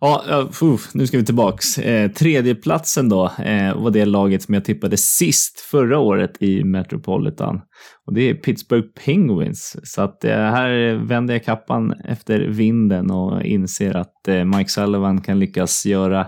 Ja, 0.00 0.24
uh, 0.62 0.78
nu 0.94 1.06
ska 1.06 1.18
vi 1.18 1.24
tillbaks. 1.24 1.78
Eh, 1.78 2.10
tredjeplatsen 2.10 3.08
då 3.08 3.24
eh, 3.38 3.76
var 3.76 3.90
det 3.90 4.04
laget 4.04 4.42
som 4.42 4.54
jag 4.54 4.64
tippade 4.64 4.96
sist 4.96 5.60
förra 5.60 5.98
året 5.98 6.42
i 6.42 6.64
Metropolitan. 6.64 7.60
Och 8.06 8.14
det 8.14 8.30
är 8.30 8.34
Pittsburgh 8.34 8.88
Penguins. 9.04 9.76
Så 9.82 10.02
att 10.02 10.24
eh, 10.24 10.36
här 10.36 10.94
vänder 11.06 11.34
jag 11.34 11.44
kappan 11.44 11.92
efter 12.04 12.40
vinden 12.40 13.10
och 13.10 13.42
inser 13.42 13.96
att 13.96 14.28
eh, 14.28 14.44
Mike 14.44 14.70
Sullivan 14.70 15.20
kan 15.20 15.38
lyckas 15.38 15.86
göra 15.86 16.26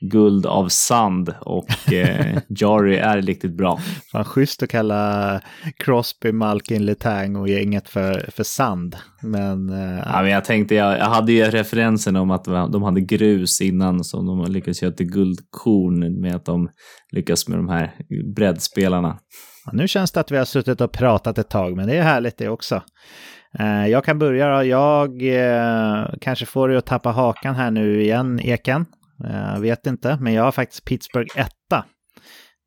guld 0.00 0.46
av 0.46 0.68
sand 0.68 1.34
och 1.40 1.92
eh, 1.92 2.38
Jari 2.48 2.96
är 2.96 3.22
riktigt 3.22 3.56
bra. 3.56 3.80
Fan 4.12 4.24
schysst 4.24 4.62
att 4.62 4.68
kalla 4.68 5.40
Crosby, 5.76 6.32
Malkin, 6.32 6.84
Letang 6.84 7.36
och 7.36 7.48
gänget 7.48 7.88
för, 7.88 8.30
för 8.30 8.44
sand. 8.44 8.96
Men, 9.22 9.70
eh, 9.70 10.02
ja, 10.06 10.22
men 10.22 10.30
jag 10.30 10.44
tänkte, 10.44 10.74
jag, 10.74 10.98
jag 10.98 11.04
hade 11.06 11.32
ju 11.32 11.44
referensen 11.44 12.16
om 12.16 12.30
att 12.30 12.44
de 12.44 12.82
hade 12.82 13.00
grus 13.00 13.60
innan 13.60 14.04
som 14.04 14.26
de 14.26 14.52
lyckades 14.52 14.82
göra 14.82 14.92
till 14.92 15.10
guldkorn 15.10 16.20
med 16.20 16.36
att 16.36 16.44
de 16.44 16.68
lyckas 17.12 17.48
med 17.48 17.58
de 17.58 17.68
här 17.68 17.94
breddspelarna. 18.34 19.18
Ja, 19.66 19.72
nu 19.72 19.88
känns 19.88 20.12
det 20.12 20.20
att 20.20 20.30
vi 20.30 20.36
har 20.36 20.44
suttit 20.44 20.80
och 20.80 20.92
pratat 20.92 21.38
ett 21.38 21.50
tag, 21.50 21.76
men 21.76 21.86
det 21.86 21.96
är 21.96 22.02
härligt 22.02 22.38
det 22.38 22.48
också. 22.48 22.82
Eh, 23.58 23.86
jag 23.86 24.04
kan 24.04 24.18
börja 24.18 24.56
då. 24.56 24.64
Jag 24.64 25.22
eh, 25.22 26.06
kanske 26.20 26.46
får 26.46 26.68
dig 26.68 26.76
att 26.76 26.86
tappa 26.86 27.10
hakan 27.10 27.54
här 27.54 27.70
nu 27.70 28.02
igen, 28.02 28.40
Eken. 28.42 28.86
Jag 29.54 29.60
vet 29.60 29.86
inte, 29.86 30.18
men 30.20 30.32
jag 30.32 30.42
har 30.42 30.52
faktiskt 30.52 30.84
Pittsburgh 30.84 31.38
etta. 31.38 31.84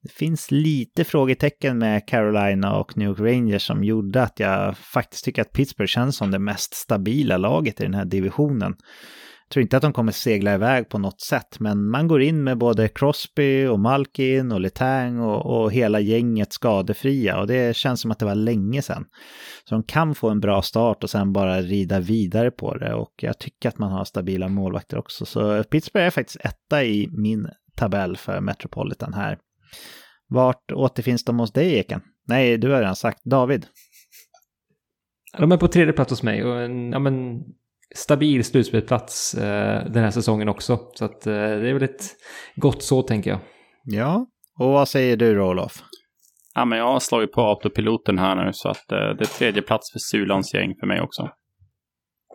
Det 0.04 0.12
finns 0.12 0.52
lite 0.52 1.04
frågetecken 1.04 1.78
med 1.78 2.08
Carolina 2.08 2.76
och 2.76 2.98
New 2.98 3.08
York 3.08 3.20
Rangers 3.20 3.68
som 3.68 3.84
gjorde 3.84 4.24
att 4.24 4.40
jag 4.40 4.78
faktiskt 4.78 5.26
tycker 5.26 5.42
att 5.42 5.54
Pittsburgh 5.54 5.90
känns 5.90 6.18
som 6.18 6.32
det 6.32 6.40
mest 6.40 6.74
stabila 6.74 7.38
laget 7.38 7.82
i 7.82 7.84
den 7.84 7.94
här 7.94 8.06
divisionen. 8.06 8.76
Tror 9.54 9.62
inte 9.62 9.78
att 9.78 9.82
de 9.82 9.94
kommer 9.94 10.12
segla 10.12 10.54
iväg 10.54 10.90
på 10.90 10.98
något 10.98 11.22
sätt, 11.22 11.60
men 11.60 11.90
man 11.90 12.08
går 12.08 12.22
in 12.22 12.44
med 12.44 12.58
både 12.58 12.88
Crosby 12.88 13.66
och 13.66 13.80
Malkin 13.80 14.52
och 14.52 14.60
Letang 14.60 15.20
och, 15.20 15.62
och 15.62 15.72
hela 15.72 16.00
gänget 16.00 16.54
skadefria 16.54 17.40
och 17.40 17.48
det 17.48 17.76
känns 17.76 18.02
som 18.02 18.12
att 18.12 18.20
det 18.20 18.26
var 18.26 18.36
länge 18.36 18.82
sedan. 18.82 19.06
Så 19.64 19.76
de 19.76 19.84
kan 19.84 20.16
få 20.16 20.30
en 20.30 20.40
bra 20.40 20.62
start 20.62 21.04
och 21.04 21.10
sen 21.10 21.34
bara 21.34 21.62
rida 21.62 22.00
vidare 22.00 22.52
på 22.52 22.78
det 22.78 22.94
och 22.94 23.14
jag 23.22 23.40
tycker 23.40 23.70
att 23.70 23.78
man 23.78 23.92
har 23.92 24.06
stabila 24.06 24.48
målvakter 24.48 24.98
också. 24.98 25.26
Så 25.26 25.64
Pittsburgh 25.64 26.06
är 26.06 26.12
faktiskt 26.12 26.46
etta 26.46 26.84
i 26.84 27.10
min 27.12 27.50
tabell 27.76 28.18
för 28.18 28.42
Metropolitan 28.42 29.14
här. 29.14 29.38
Vart 30.28 30.72
återfinns 30.72 31.24
de 31.24 31.40
hos 31.40 31.52
dig, 31.52 31.74
Eken? 31.74 32.02
Nej, 32.28 32.58
du 32.58 32.70
har 32.70 32.80
redan 32.80 32.96
sagt. 32.96 33.24
David? 33.24 33.66
De 35.38 35.52
är 35.52 35.58
på 35.58 35.68
tredje 35.68 35.94
plats 35.94 36.12
hos 36.12 36.24
mig 36.24 36.44
och 36.44 36.62
ja, 36.94 37.00
men, 37.00 37.44
stabil 37.96 38.44
slutspelsplats 38.44 39.34
eh, 39.34 39.86
den 39.86 40.04
här 40.04 40.12
säsongen 40.12 40.50
också. 40.50 40.80
Så 40.94 41.06
att, 41.06 41.28
eh, 41.28 41.34
det 41.34 41.70
är 41.70 41.74
väl 41.74 41.84
ett 41.84 42.16
gott 42.56 42.84
så, 42.84 43.02
tänker 43.02 43.30
jag. 43.30 43.40
Ja, 43.84 44.26
och 44.60 44.70
vad 44.70 44.88
säger 44.88 45.18
du 45.18 45.36
då, 45.36 45.50
Olof? 45.50 45.84
Ja, 46.54 46.66
men 46.66 46.78
jag 46.78 46.86
har 46.86 47.00
slagit 47.00 47.32
på 47.32 47.42
autopiloten 47.42 48.18
här 48.18 48.46
nu, 48.46 48.54
så 48.54 48.70
att 48.70 48.92
eh, 48.92 48.98
det 48.98 49.24
är 49.24 49.38
tredje 49.38 49.62
plats 49.62 49.92
för 49.92 50.00
Sulans 50.00 50.54
gäng 50.54 50.76
för 50.80 50.88
mig 50.88 51.02
också. 51.02 51.30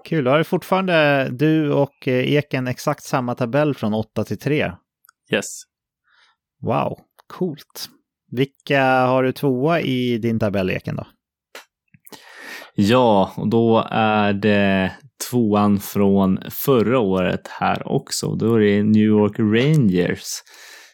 Kul, 0.05 0.27
har 0.27 0.39
du 0.39 0.45
fortfarande 0.45 1.29
du 1.31 1.73
och 1.73 2.09
eh, 2.09 2.35
Eken 2.35 2.67
exakt 2.67 3.03
samma 3.03 3.35
tabell 3.35 3.75
från 3.75 3.95
8 3.95 4.25
till 4.25 4.39
3? 4.39 4.73
Yes. 5.33 5.47
Wow, 6.63 6.99
coolt. 7.27 7.89
Vilka 8.31 8.83
har 8.85 9.23
du 9.23 9.33
tvåa 9.33 9.81
i 9.81 10.19
din 10.19 10.39
tabell, 10.39 10.71
Eken 10.71 10.97
då? 10.97 11.07
Ja, 12.75 13.33
och 13.37 13.49
då 13.49 13.89
är 13.91 14.33
det 14.33 14.93
tvåan 15.31 15.81
från 15.81 16.39
förra 16.51 16.99
året 16.99 17.49
här 17.49 17.89
också. 17.89 18.35
Då 18.35 18.55
är 18.55 18.61
det 18.61 18.83
New 18.83 19.03
York 19.03 19.39
Rangers 19.39 20.43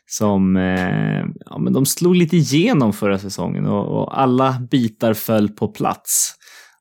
som 0.06 0.56
eh, 0.56 1.24
ja, 1.46 1.58
men 1.58 1.72
de 1.72 1.86
slog 1.86 2.14
lite 2.14 2.36
igenom 2.36 2.92
förra 2.92 3.18
säsongen 3.18 3.66
och, 3.66 3.86
och, 3.86 4.20
alla 4.20 4.56
bitar 4.70 5.14
föll 5.14 5.48
på 5.48 5.68
plats. 5.68 6.34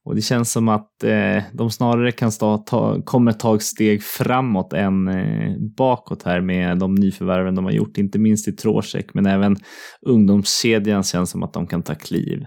Och 0.04 0.16
det 0.16 0.22
känns 0.22 0.52
som 0.52 0.70
att 0.70 1.04
eh, 1.04 1.44
de 1.54 1.72
snarare 1.72 2.12
kan 2.12 2.32
stå, 2.32 2.58
ta, 2.58 3.02
komma 3.02 3.32
ett 3.32 3.40
tag 3.40 3.64
steg 3.64 4.04
framåt 4.04 4.74
än 4.74 5.08
eh, 5.08 5.56
bakåt 5.78 6.24
här 6.24 6.42
med 6.42 6.80
de 6.80 6.96
nyförvärven 6.96 7.56
de 7.56 7.66
har 7.66 7.72
gjort, 7.72 7.98
inte 7.98 8.20
minst 8.20 8.48
i 8.48 8.52
Trocheck, 8.52 9.14
men 9.14 9.26
även 9.26 9.56
ungdomskedjan 10.02 11.04
känns 11.04 11.30
som 11.30 11.44
att 11.44 11.54
de 11.54 11.68
kan 11.68 11.84
ta 11.84 11.96
kliv. 11.96 12.46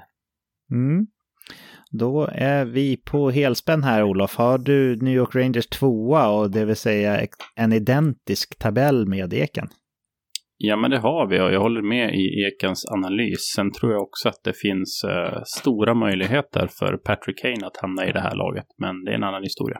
Mm. 0.72 1.06
Då 1.98 2.28
är 2.32 2.64
vi 2.64 2.96
på 2.96 3.30
helspänn 3.30 3.82
här 3.82 4.02
Olof. 4.02 4.36
Har 4.36 4.58
du 4.58 4.96
New 4.96 5.14
York 5.14 5.34
Rangers 5.34 5.66
tvåa 5.66 6.28
och 6.28 6.50
det 6.50 6.64
vill 6.64 6.76
säga 6.76 7.26
en 7.54 7.72
identisk 7.72 8.58
tabell 8.58 9.06
med 9.06 9.34
Eken? 9.34 9.68
Ja, 10.56 10.76
men 10.76 10.90
det 10.90 10.98
har 10.98 11.26
vi 11.26 11.40
och 11.40 11.52
jag 11.52 11.60
håller 11.60 11.82
med 11.82 12.14
i 12.14 12.46
Ekens 12.46 12.86
analys. 12.86 13.52
Sen 13.56 13.72
tror 13.72 13.92
jag 13.92 14.02
också 14.02 14.28
att 14.28 14.44
det 14.44 14.52
finns 14.52 15.04
eh, 15.04 15.42
stora 15.44 15.94
möjligheter 15.94 16.66
för 16.66 16.96
Patrick 16.96 17.38
Kane 17.38 17.66
att 17.66 17.76
hamna 17.76 18.06
i 18.06 18.12
det 18.12 18.20
här 18.20 18.34
laget, 18.34 18.66
men 18.78 19.04
det 19.04 19.10
är 19.10 19.14
en 19.14 19.24
annan 19.24 19.42
historia. 19.42 19.78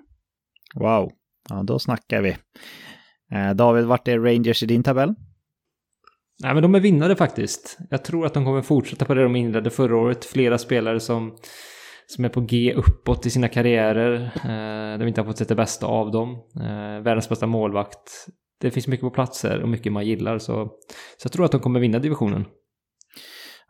Wow, 0.75 1.11
ja 1.49 1.63
då 1.63 1.79
snackar 1.79 2.23
vi. 2.23 2.37
Eh, 3.33 3.55
David, 3.55 3.85
vart 3.85 4.09
är 4.09 4.19
Rangers 4.19 4.63
i 4.63 4.67
din 4.67 4.83
tabell? 4.83 5.15
Nej, 6.43 6.55
men 6.55 6.63
de 6.63 6.75
är 6.75 6.81
vinnare 6.81 7.17
faktiskt. 7.17 7.79
Jag 7.91 8.05
tror 8.05 8.27
att 8.27 8.35
de 8.35 8.45
kommer 8.45 8.63
fortsätta 8.63 9.05
på 9.05 9.15
det 9.15 9.23
de 9.23 9.37
inledde 9.37 9.71
förra 9.71 9.97
året. 9.97 10.25
Flera 10.25 10.59
spelare 10.59 11.01
som 11.01 11.37
som 12.13 12.25
är 12.25 12.29
på 12.29 12.41
G 12.41 12.75
uppåt 12.75 13.27
i 13.27 13.31
sina 13.31 13.49
karriärer. 13.49 14.15
Eh, 14.35 14.99
där 14.99 14.99
vi 14.99 15.09
inte 15.09 15.21
har 15.21 15.27
fått 15.27 15.39
se 15.39 15.45
det 15.45 15.55
bästa 15.55 15.87
av 15.87 16.11
dem. 16.11 16.31
Eh, 16.57 17.03
världens 17.03 17.29
bästa 17.29 17.47
målvakt. 17.47 18.27
Det 18.61 18.71
finns 18.71 18.87
mycket 18.87 19.05
på 19.05 19.11
plats 19.11 19.43
här 19.43 19.63
och 19.63 19.69
mycket 19.69 19.93
man 19.93 20.07
gillar. 20.07 20.39
Så, 20.39 20.71
så 21.17 21.27
jag 21.27 21.33
tror 21.33 21.45
att 21.45 21.53
de 21.53 21.61
kommer 21.61 21.81
vinna 21.81 21.99
divisionen. 21.99 22.45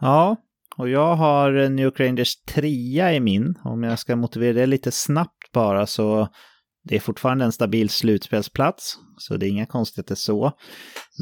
Ja, 0.00 0.36
och 0.76 0.88
jag 0.88 1.14
har 1.14 1.68
New 1.68 1.84
York 1.84 2.00
Rangers 2.00 2.36
trea 2.36 3.14
i 3.14 3.20
min. 3.20 3.54
Om 3.64 3.82
jag 3.82 3.98
ska 3.98 4.16
motivera 4.16 4.52
det 4.52 4.66
lite 4.66 4.90
snabbt 4.92 5.52
bara 5.52 5.86
så 5.86 6.28
det 6.84 6.96
är 6.96 7.00
fortfarande 7.00 7.44
en 7.44 7.52
stabil 7.52 7.88
slutspelsplats, 7.88 8.94
så 9.26 9.36
det 9.36 9.46
är 9.46 9.50
inga 9.50 9.66
konstigheter 9.66 10.14
så. 10.14 10.52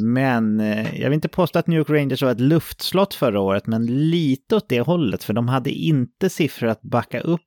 Men 0.02 0.60
eh, 0.60 1.00
jag 1.00 1.10
vill 1.10 1.14
inte 1.14 1.28
påstå 1.28 1.58
att 1.58 1.66
New 1.66 1.78
York 1.78 1.90
Rangers 1.90 2.22
var 2.22 2.30
ett 2.30 2.40
luftslott 2.40 3.14
förra 3.14 3.40
året, 3.40 3.66
men 3.66 4.10
lite 4.10 4.56
åt 4.56 4.68
det 4.68 4.80
hållet, 4.80 5.24
för 5.24 5.32
de 5.32 5.48
hade 5.48 5.70
inte 5.70 6.30
siffror 6.30 6.68
att 6.68 6.82
backa 6.82 7.20
upp 7.20 7.40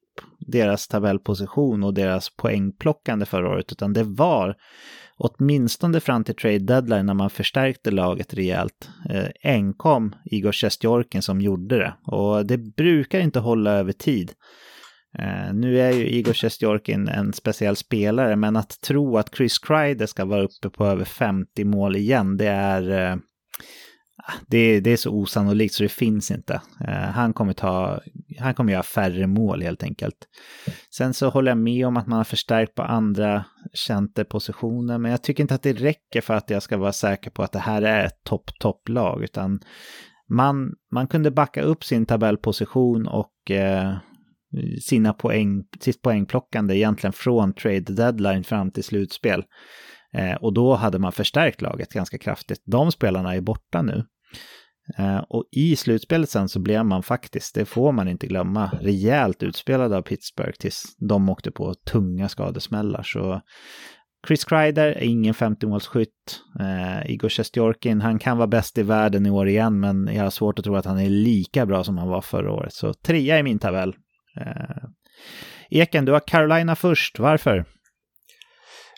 deras 0.48 0.88
tabellposition 0.88 1.84
och 1.84 1.94
deras 1.94 2.36
poängplockande 2.36 3.26
förra 3.26 3.50
året, 3.50 3.72
utan 3.72 3.94
det 3.94 4.04
var 4.04 4.56
åtminstone 5.18 6.00
fram 6.00 6.24
till 6.24 6.36
trade 6.36 6.60
deadline 6.60 7.06
när 7.06 7.14
man 7.14 7.30
förstärkte 7.30 7.92
laget 7.92 8.34
rejält, 8.34 8.90
eh, 9.10 9.28
enkom 9.44 10.16
Igor 10.26 10.52
Sjestjorkin 10.52 11.22
som 11.22 11.42
gjorde 11.42 11.78
det. 11.78 11.94
Och 12.06 12.46
det 12.46 12.58
brukar 12.58 13.20
inte 13.20 13.40
hålla 13.40 13.72
över 13.72 13.92
tid. 13.92 14.32
Eh, 15.20 15.54
nu 15.54 15.80
är 15.80 15.92
ju 15.92 16.10
Igor 16.10 16.34
Sjestjorkin 16.34 17.08
en 17.08 17.34
speciell 17.34 17.76
spelare, 17.76 18.36
men 18.36 18.56
att 18.56 18.82
tro 18.82 19.18
att 19.18 19.36
Chris 19.36 19.60
Kreider 19.60 20.06
ska 20.06 20.26
vara 20.26 20.44
uppe 20.44 20.70
på 20.70 20.86
över 20.86 21.06
50 21.06 21.64
mål 21.64 21.96
igen, 21.96 22.38
det 22.38 22.48
är... 22.48 23.12
Eh, 23.12 23.16
ah, 24.18 24.34
det, 24.48 24.80
det 24.80 24.92
är 24.92 24.98
så 24.98 25.12
osannolikt 25.12 25.74
så 25.74 25.84
det 25.84 25.90
finns 25.90 26.32
inte. 26.32 26.62
Eh, 26.88 26.94
han, 26.94 27.34
kommer 27.34 27.54
ta, 27.54 28.02
han 28.40 28.54
kommer 28.54 28.74
göra 28.74 28.84
färre 28.84 29.28
mål 29.28 29.62
helt 29.62 29.84
enkelt. 29.84 30.18
Sen 30.96 31.14
så 31.14 31.30
håller 31.30 31.52
jag 31.52 31.58
med 31.58 31.88
om 31.88 31.98
att 31.98 32.08
man 32.08 32.18
har 32.18 32.24
förstärkt 32.24 32.76
på 32.76 32.84
andra 32.84 33.46
centerpositioner, 33.88 34.98
men 34.98 35.12
jag 35.12 35.24
tycker 35.24 35.44
inte 35.44 35.56
att 35.56 35.64
det 35.64 35.74
räcker 35.74 36.22
för 36.22 36.34
att 36.34 36.50
jag 36.50 36.64
ska 36.64 36.78
vara 36.78 36.94
säker 36.94 37.32
på 37.32 37.44
att 37.44 37.52
det 37.52 37.60
här 37.60 37.82
är 37.82 38.06
ett 38.06 38.24
topp-topp-lag, 38.24 39.24
utan 39.24 39.60
man, 40.30 40.74
man 40.92 41.08
kunde 41.08 41.32
backa 41.32 41.62
upp 41.62 41.84
sin 41.84 42.06
tabellposition 42.06 43.08
och 43.08 43.52
eh, 43.52 43.96
sina 44.82 45.14
poäng, 45.14 45.64
sitt 45.80 46.02
poängplockande 46.02 46.76
egentligen 46.76 47.14
från 47.14 47.54
trade 47.54 47.94
deadline 47.94 48.44
fram 48.44 48.72
till 48.72 48.84
slutspel. 48.84 49.44
Eh, 50.14 50.34
och 50.34 50.54
då 50.54 50.76
hade 50.76 51.00
man 51.00 51.12
förstärkt 51.12 51.62
laget 51.62 51.94
ganska 51.94 52.18
kraftigt. 52.18 52.64
De 52.66 52.92
spelarna 52.92 53.36
är 53.36 53.42
borta 53.42 53.82
nu. 53.82 54.06
Eh, 54.98 55.18
och 55.30 55.44
i 55.52 55.76
slutspelet 55.76 56.30
sen 56.30 56.50
så 56.50 56.60
blev 56.60 56.86
man 56.86 57.04
faktiskt, 57.04 57.56
det 57.56 57.66
får 57.66 57.92
man 57.92 58.08
inte 58.08 58.28
glömma, 58.28 58.72
rejält 58.82 59.44
utspelad 59.44 59.94
av 59.94 60.02
Pittsburgh 60.02 60.58
tills 60.60 60.84
de 61.10 61.30
åkte 61.30 61.52
på 61.52 61.74
tunga 61.74 62.30
skadesmällar. 62.30 63.04
Så 63.04 63.42
Chris 64.28 64.46
Kreider 64.46 64.88
är 64.88 65.04
ingen 65.04 65.34
50-målsskytt. 65.34 66.40
Eh, 66.60 67.12
Igor 67.12 67.30
Sjestjorkin, 67.30 68.02
han 68.02 68.20
kan 68.20 68.38
vara 68.38 68.48
bäst 68.48 68.78
i 68.78 68.84
världen 68.84 69.26
i 69.26 69.30
år 69.30 69.48
igen, 69.48 69.80
men 69.80 70.10
jag 70.16 70.24
har 70.24 70.30
svårt 70.30 70.60
att 70.60 70.66
tro 70.66 70.76
att 70.76 70.86
han 70.86 71.00
är 71.00 71.10
lika 71.10 71.66
bra 71.66 71.84
som 71.84 71.98
han 71.98 72.08
var 72.08 72.22
förra 72.22 72.52
året. 72.52 72.74
Så 72.74 72.94
trea 72.94 73.40
i 73.40 73.44
min 73.44 73.60
tabell. 73.60 73.96
Eh, 74.42 74.90
Eken, 75.70 76.06
du 76.06 76.12
har 76.12 76.28
Carolina 76.28 76.76
först. 76.76 77.20
Varför? 77.20 77.66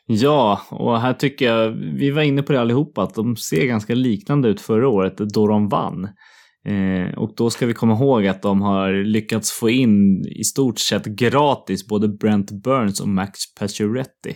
Ja, 0.08 0.62
och 0.72 1.02
här 1.02 1.14
tycker 1.14 1.46
jag, 1.46 1.72
vi 1.72 2.12
var 2.12 2.22
inne 2.22 2.42
på 2.42 2.54
det 2.54 2.62
allihopa, 2.62 3.04
att 3.04 3.14
de 3.14 3.36
ser 3.36 3.66
ganska 3.66 3.96
liknande 3.96 4.50
ut 4.50 4.62
förra 4.62 4.88
året 4.88 5.18
då 5.18 5.48
de 5.48 5.70
vann. 5.70 6.04
Eh, 6.68 7.18
och 7.18 7.34
då 7.38 7.50
ska 7.50 7.66
vi 7.66 7.74
komma 7.74 7.94
ihåg 7.94 8.28
att 8.28 8.42
de 8.42 8.62
har 8.62 9.04
lyckats 9.04 9.52
få 9.52 9.70
in 9.70 10.26
i 10.26 10.44
stort 10.44 10.80
sett 10.80 11.06
gratis 11.06 11.88
både 11.88 12.08
Brent 12.08 12.52
Burns 12.64 13.02
och 13.02 13.08
Max 13.08 13.40
Pacioretty. 13.60 14.34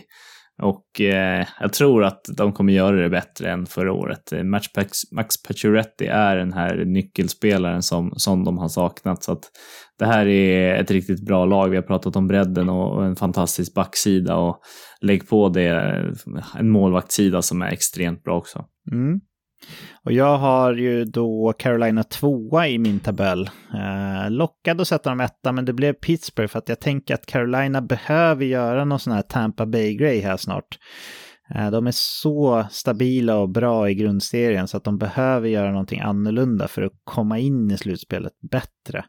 Och 0.62 1.00
eh, 1.00 1.46
jag 1.60 1.72
tror 1.72 2.04
att 2.04 2.20
de 2.36 2.52
kommer 2.52 2.72
göra 2.72 2.96
det 2.96 3.08
bättre 3.08 3.50
än 3.50 3.66
förra 3.66 3.92
året. 3.92 4.32
Eh, 4.32 4.42
Max, 4.42 4.66
Max 5.12 5.42
Pacioretty 5.42 6.06
är 6.06 6.36
den 6.36 6.52
här 6.52 6.84
nyckelspelaren 6.84 7.82
som, 7.82 8.12
som 8.16 8.44
de 8.44 8.58
har 8.58 8.68
saknat. 8.68 9.22
Så 9.22 9.32
att 9.32 9.44
det 9.98 10.06
här 10.06 10.26
är 10.26 10.74
ett 10.80 10.90
riktigt 10.90 11.26
bra 11.26 11.44
lag. 11.44 11.68
Vi 11.68 11.76
har 11.76 11.82
pratat 11.82 12.16
om 12.16 12.26
bredden 12.26 12.68
och 12.68 13.04
en 13.04 13.16
fantastisk 13.16 13.74
backsida 13.74 14.36
och 14.36 14.60
lägg 15.00 15.28
på 15.28 15.48
det 15.48 15.68
en 16.58 16.70
målvaktssida 16.70 17.42
som 17.42 17.62
är 17.62 17.68
extremt 17.68 18.24
bra 18.24 18.36
också. 18.36 18.64
Mm. 18.92 19.20
Och 20.04 20.12
jag 20.12 20.38
har 20.38 20.74
ju 20.74 21.04
då 21.04 21.54
Carolina 21.58 22.02
tvåa 22.02 22.68
i 22.68 22.78
min 22.78 23.00
tabell. 23.00 23.50
Eh, 23.74 24.30
lockad 24.30 24.80
att 24.80 24.88
sätta 24.88 25.10
dem 25.10 25.20
etta, 25.20 25.52
men 25.52 25.64
det 25.64 25.72
blev 25.72 25.92
Pittsburgh 25.92 26.50
för 26.50 26.58
att 26.58 26.68
jag 26.68 26.80
tänker 26.80 27.14
att 27.14 27.26
Carolina 27.26 27.80
behöver 27.80 28.44
göra 28.44 28.84
någon 28.84 28.98
sån 28.98 29.12
här 29.12 29.22
Tampa 29.22 29.66
Bay-grej 29.66 30.20
här 30.20 30.36
snart. 30.36 30.78
Eh, 31.54 31.70
de 31.70 31.86
är 31.86 31.92
så 31.94 32.66
stabila 32.70 33.36
och 33.36 33.48
bra 33.48 33.90
i 33.90 33.94
grundserien 33.94 34.68
så 34.68 34.76
att 34.76 34.84
de 34.84 34.98
behöver 34.98 35.48
göra 35.48 35.70
någonting 35.70 36.00
annorlunda 36.00 36.68
för 36.68 36.82
att 36.82 36.92
komma 37.04 37.38
in 37.38 37.70
i 37.70 37.78
slutspelet 37.78 38.32
bättre. 38.50 39.04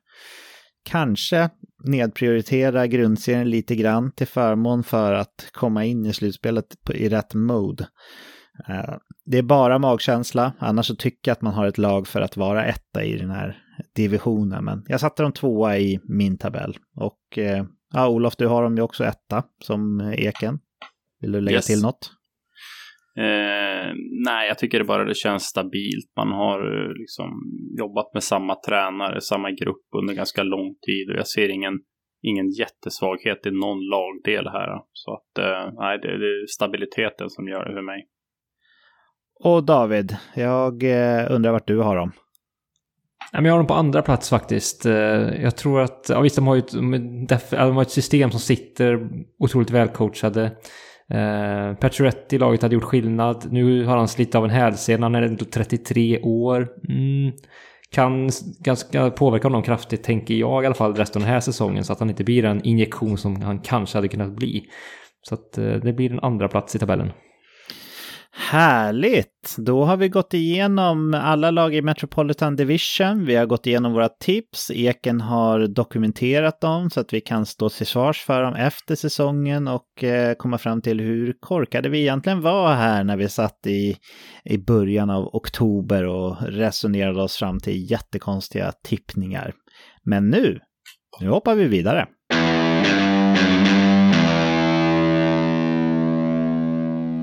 Kanske 0.84 1.50
nedprioritera 1.84 2.88
grundserien 2.88 3.50
lite 3.50 3.76
grann 3.76 4.12
till 4.12 4.28
förmån 4.28 4.84
för 4.84 5.14
att 5.14 5.50
komma 5.52 5.86
in 5.86 6.06
i 6.06 6.14
slutspelet 6.14 6.66
i 6.94 7.10
rätt 7.10 7.34
mode. 7.34 7.88
Eh, 8.70 8.96
det 9.26 9.38
är 9.38 9.44
bara 9.44 9.80
magkänsla, 9.80 10.54
annars 10.60 10.86
så 10.86 10.96
tycker 10.96 11.32
jag 11.32 11.36
att 11.36 11.42
man 11.42 11.54
har 11.54 11.68
ett 11.68 11.78
lag 11.78 12.08
för 12.08 12.22
att 12.22 12.38
vara 12.38 12.66
etta 12.66 13.04
i 13.04 13.18
den 13.18 13.30
här 13.30 13.58
divisionen. 13.96 14.66
Men 14.66 14.84
jag 14.88 15.00
satte 15.00 15.24
dem 15.24 15.32
tvåa 15.32 15.78
i 15.78 16.00
min 16.04 16.38
tabell. 16.38 16.78
Och 16.96 17.38
eh, 17.38 17.66
ja, 17.94 18.10
Olof, 18.10 18.36
du 18.36 18.48
har 18.48 18.64
dem 18.64 18.76
ju 18.76 18.82
också 18.82 19.04
etta 19.04 19.44
som 19.60 20.02
Eken. 20.18 20.60
Vill 21.22 21.32
du 21.32 21.42
lägga 21.42 21.58
yes. 21.58 21.66
till 21.66 21.82
något? 21.82 22.12
Eh, 23.18 23.94
nej, 24.26 24.48
jag 24.48 24.58
tycker 24.58 24.80
det 24.80 24.86
bara 24.86 25.06
det 25.06 25.16
känns 25.16 25.44
stabilt. 25.44 26.12
Man 26.18 26.28
har 26.28 26.60
eh, 26.60 26.94
liksom 26.94 27.30
jobbat 27.78 28.14
med 28.14 28.24
samma 28.24 28.56
tränare, 28.56 29.22
samma 29.22 29.52
grupp 29.52 29.88
under 29.98 30.14
ganska 30.14 30.44
lång 30.44 30.76
tid 30.88 31.10
och 31.10 31.16
jag 31.16 31.28
ser 31.28 31.50
ingen, 31.50 31.74
ingen 32.22 32.50
jättesvaghet 32.50 33.46
i 33.46 33.52
någon 33.52 33.80
lagdel 33.96 34.48
här. 34.48 34.80
Så 34.94 35.14
att 35.14 35.38
eh, 35.46 35.74
nej, 35.74 36.00
det, 36.02 36.18
det 36.18 36.26
är 36.26 36.48
stabiliteten 36.48 37.30
som 37.30 37.48
gör 37.48 37.66
det 37.66 37.74
för 37.74 37.82
mig. 37.82 38.08
Och 39.44 39.64
David, 39.64 40.18
jag 40.34 40.84
eh, 40.84 41.26
undrar 41.30 41.52
vart 41.52 41.68
du 41.68 41.78
har 41.78 41.96
dem. 41.96 42.12
Jag 43.32 43.52
har 43.52 43.58
dem 43.58 43.68
på 43.68 43.74
andra 43.74 44.02
plats 44.02 44.30
faktiskt. 44.30 44.86
Eh, 44.86 44.94
jag 45.42 45.56
tror 45.56 45.82
att, 45.82 46.06
ja 46.10 46.22
visst 46.22 46.36
de 46.36 46.48
har 46.48 46.56
ju 46.56 46.60
ett, 46.60 46.72
de 47.52 47.76
har 47.76 47.82
ett 47.82 47.92
system 47.92 48.32
som 48.32 48.40
sitter 48.40 49.10
otroligt 49.40 49.70
välcoachade. 49.70 50.52
Eh, 51.10 51.74
Pacioretty 51.74 52.38
laget 52.38 52.62
hade 52.62 52.76
gjort 52.76 52.84
skillnad. 52.84 53.48
Nu 53.52 53.86
har 53.86 53.98
han 53.98 54.08
slitit 54.08 54.36
av 54.36 54.44
en 54.44 54.50
hälsena, 54.50 55.06
han 55.06 55.16
är 55.16 55.22
ändå 55.22 55.46
33 55.46 56.20
år. 56.20 56.68
Mm. 56.90 57.32
Kan 57.92 58.30
ganska 58.60 59.10
påverka 59.10 59.48
honom 59.48 59.64
kraftigt, 59.64 60.04
tänker 60.04 60.34
jag 60.34 60.64
i 60.64 60.66
alla 60.66 60.76
fall, 60.76 60.96
resten 60.96 61.22
av 61.22 61.26
den 61.26 61.34
här 61.34 61.42
säsongen. 61.42 61.84
Så 61.84 61.94
att 61.94 62.00
han 62.00 62.10
inte 62.10 62.24
blir 62.24 62.46
en 62.46 62.64
injektion 62.64 63.18
som 63.18 63.42
han 63.42 63.60
kanske 63.60 63.98
hade 63.98 64.08
kunnat 64.08 64.36
bli. 64.36 64.64
Så 65.22 65.36
att 65.36 65.58
eh, 65.58 65.74
det 65.74 65.94
blir 65.94 66.12
en 66.12 66.20
andra 66.20 66.48
plats 66.48 66.76
i 66.76 66.80
tabellen. 66.80 67.12
Härligt! 68.34 69.56
Då 69.58 69.84
har 69.84 69.98
vi 69.98 70.10
gått 70.10 70.34
igenom 70.34 71.14
alla 71.14 71.52
lag 71.52 71.76
i 71.76 71.82
Metropolitan 71.82 72.56
Division. 72.56 73.26
Vi 73.26 73.36
har 73.36 73.46
gått 73.46 73.68
igenom 73.68 73.94
våra 73.94 74.10
tips. 74.10 74.72
Eken 74.74 75.22
har 75.22 75.68
dokumenterat 75.68 76.62
dem 76.62 76.90
så 76.90 77.00
att 77.00 77.14
vi 77.14 77.22
kan 77.22 77.46
stå 77.46 77.70
till 77.70 77.86
svars 77.86 78.22
för 78.22 78.44
dem 78.44 78.56
efter 78.56 78.96
säsongen 78.96 79.68
och 79.68 80.04
eh, 80.04 80.34
komma 80.34 80.58
fram 80.58 80.82
till 80.82 81.00
hur 81.00 81.34
korkade 81.40 81.90
vi 81.90 82.00
egentligen 82.00 82.42
var 82.42 82.74
här 82.74 83.04
när 83.04 83.18
vi 83.18 83.30
satt 83.30 83.68
i, 83.68 83.98
i 84.44 84.58
början 84.58 85.10
av 85.10 85.36
oktober 85.36 86.06
och 86.06 86.42
resonerade 86.42 87.22
oss 87.22 87.38
fram 87.38 87.60
till 87.60 87.92
jättekonstiga 87.92 88.72
tippningar. 88.84 89.54
Men 90.04 90.30
nu, 90.30 90.60
nu 91.22 91.30
hoppar 91.30 91.56
vi 91.56 91.66
vidare. 91.66 92.08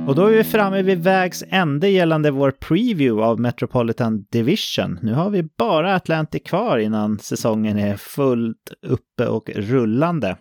Och 0.09 0.15
då 0.15 0.27
är 0.27 0.37
vi 0.37 0.45
framme 0.45 0.83
vid 0.83 1.03
vägs 1.03 1.45
ände 1.49 1.89
gällande 1.89 2.31
vår 2.31 2.51
preview 2.51 3.25
av 3.25 3.41
Metropolitan 3.41 4.25
Division. 4.33 4.99
Nu 5.03 5.13
har 5.13 5.31
vi 5.31 5.43
bara 5.59 5.95
Atlantic 5.95 6.43
kvar 6.43 6.79
innan 6.79 7.19
säsongen 7.19 7.79
är 7.79 7.97
fullt 7.97 8.73
uppe 8.83 9.27
och 9.29 9.51
rullande. 9.55 10.37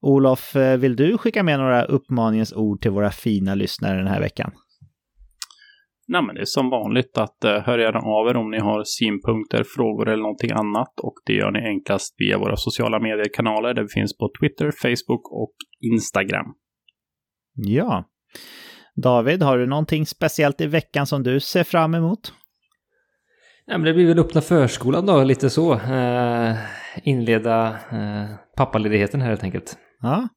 Olof, 0.00 0.56
eh, 0.56 0.78
vill 0.78 0.96
du 0.96 1.18
skicka 1.18 1.42
med 1.42 1.58
några 1.58 1.84
uppmaningens 1.84 2.52
ord 2.52 2.80
till 2.80 2.90
våra 2.90 3.10
fina 3.10 3.54
lyssnare 3.54 3.98
den 3.98 4.06
här 4.06 4.20
veckan? 4.20 4.52
Nej, 6.08 6.22
men 6.22 6.34
det 6.34 6.40
är 6.40 6.44
som 6.44 6.70
vanligt 6.70 7.18
att 7.18 7.38
uh, 7.44 7.50
hör 7.50 7.78
gärna 7.78 7.98
av 7.98 8.28
er 8.28 8.36
om 8.36 8.50
ni 8.50 8.58
har 8.58 8.82
synpunkter, 8.84 9.64
frågor 9.76 10.08
eller 10.08 10.22
någonting 10.22 10.50
annat. 10.50 11.00
Och 11.02 11.14
det 11.26 11.32
gör 11.32 11.50
ni 11.50 11.68
enklast 11.68 12.14
via 12.18 12.38
våra 12.38 12.56
sociala 12.56 13.00
mediekanaler 13.00 13.74
där 13.74 13.82
vi 13.82 13.88
finns 13.88 14.18
på 14.18 14.30
Twitter, 14.40 14.70
Facebook 14.82 15.32
och 15.32 15.54
Instagram. 15.92 16.46
Ja, 17.54 18.04
David, 18.96 19.42
har 19.42 19.58
du 19.58 19.66
någonting 19.66 20.06
speciellt 20.06 20.60
i 20.60 20.66
veckan 20.66 21.06
som 21.06 21.22
du 21.22 21.40
ser 21.40 21.64
fram 21.64 21.94
emot? 21.94 22.32
Ja, 23.66 23.78
men 23.78 23.84
det 23.84 23.94
blir 23.94 24.06
väl 24.06 24.18
öppna 24.18 24.40
förskolan 24.40 25.06
då, 25.06 25.24
lite 25.24 25.50
så. 25.50 25.74
Eh, 25.74 26.56
inleda 27.02 27.68
eh, 27.68 28.36
pappaledigheten 28.56 29.20
här 29.20 29.28
helt 29.28 29.44
enkelt. 29.44 29.76
Ja, 30.00 30.28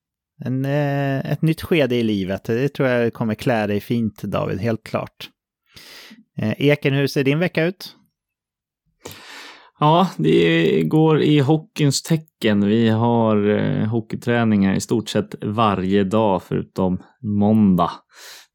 en, 0.45 0.65
eh, 0.65 1.31
ett 1.31 1.41
nytt 1.41 1.61
skede 1.61 1.95
i 1.95 2.03
livet. 2.03 2.43
Det 2.43 2.69
tror 2.69 2.89
jag 2.89 3.13
kommer 3.13 3.35
klä 3.35 3.67
dig 3.67 3.79
fint, 3.79 4.21
David, 4.23 4.59
helt 4.59 4.83
klart. 4.83 5.29
Eh, 6.37 6.53
Eken, 6.57 6.93
hur 6.93 7.07
ser 7.07 7.23
din 7.23 7.39
vecka 7.39 7.65
ut? 7.65 7.95
Ja, 9.79 10.09
det 10.17 10.83
går 10.83 11.21
i 11.21 11.39
hockeyns 11.39 12.01
tecken. 12.01 12.65
Vi 12.65 12.89
har 12.89 13.49
eh, 13.49 13.87
hockeyträningar 13.87 14.75
i 14.75 14.81
stort 14.81 15.09
sett 15.09 15.35
varje 15.41 16.03
dag 16.03 16.43
förutom 16.43 17.03
måndag. 17.21 17.91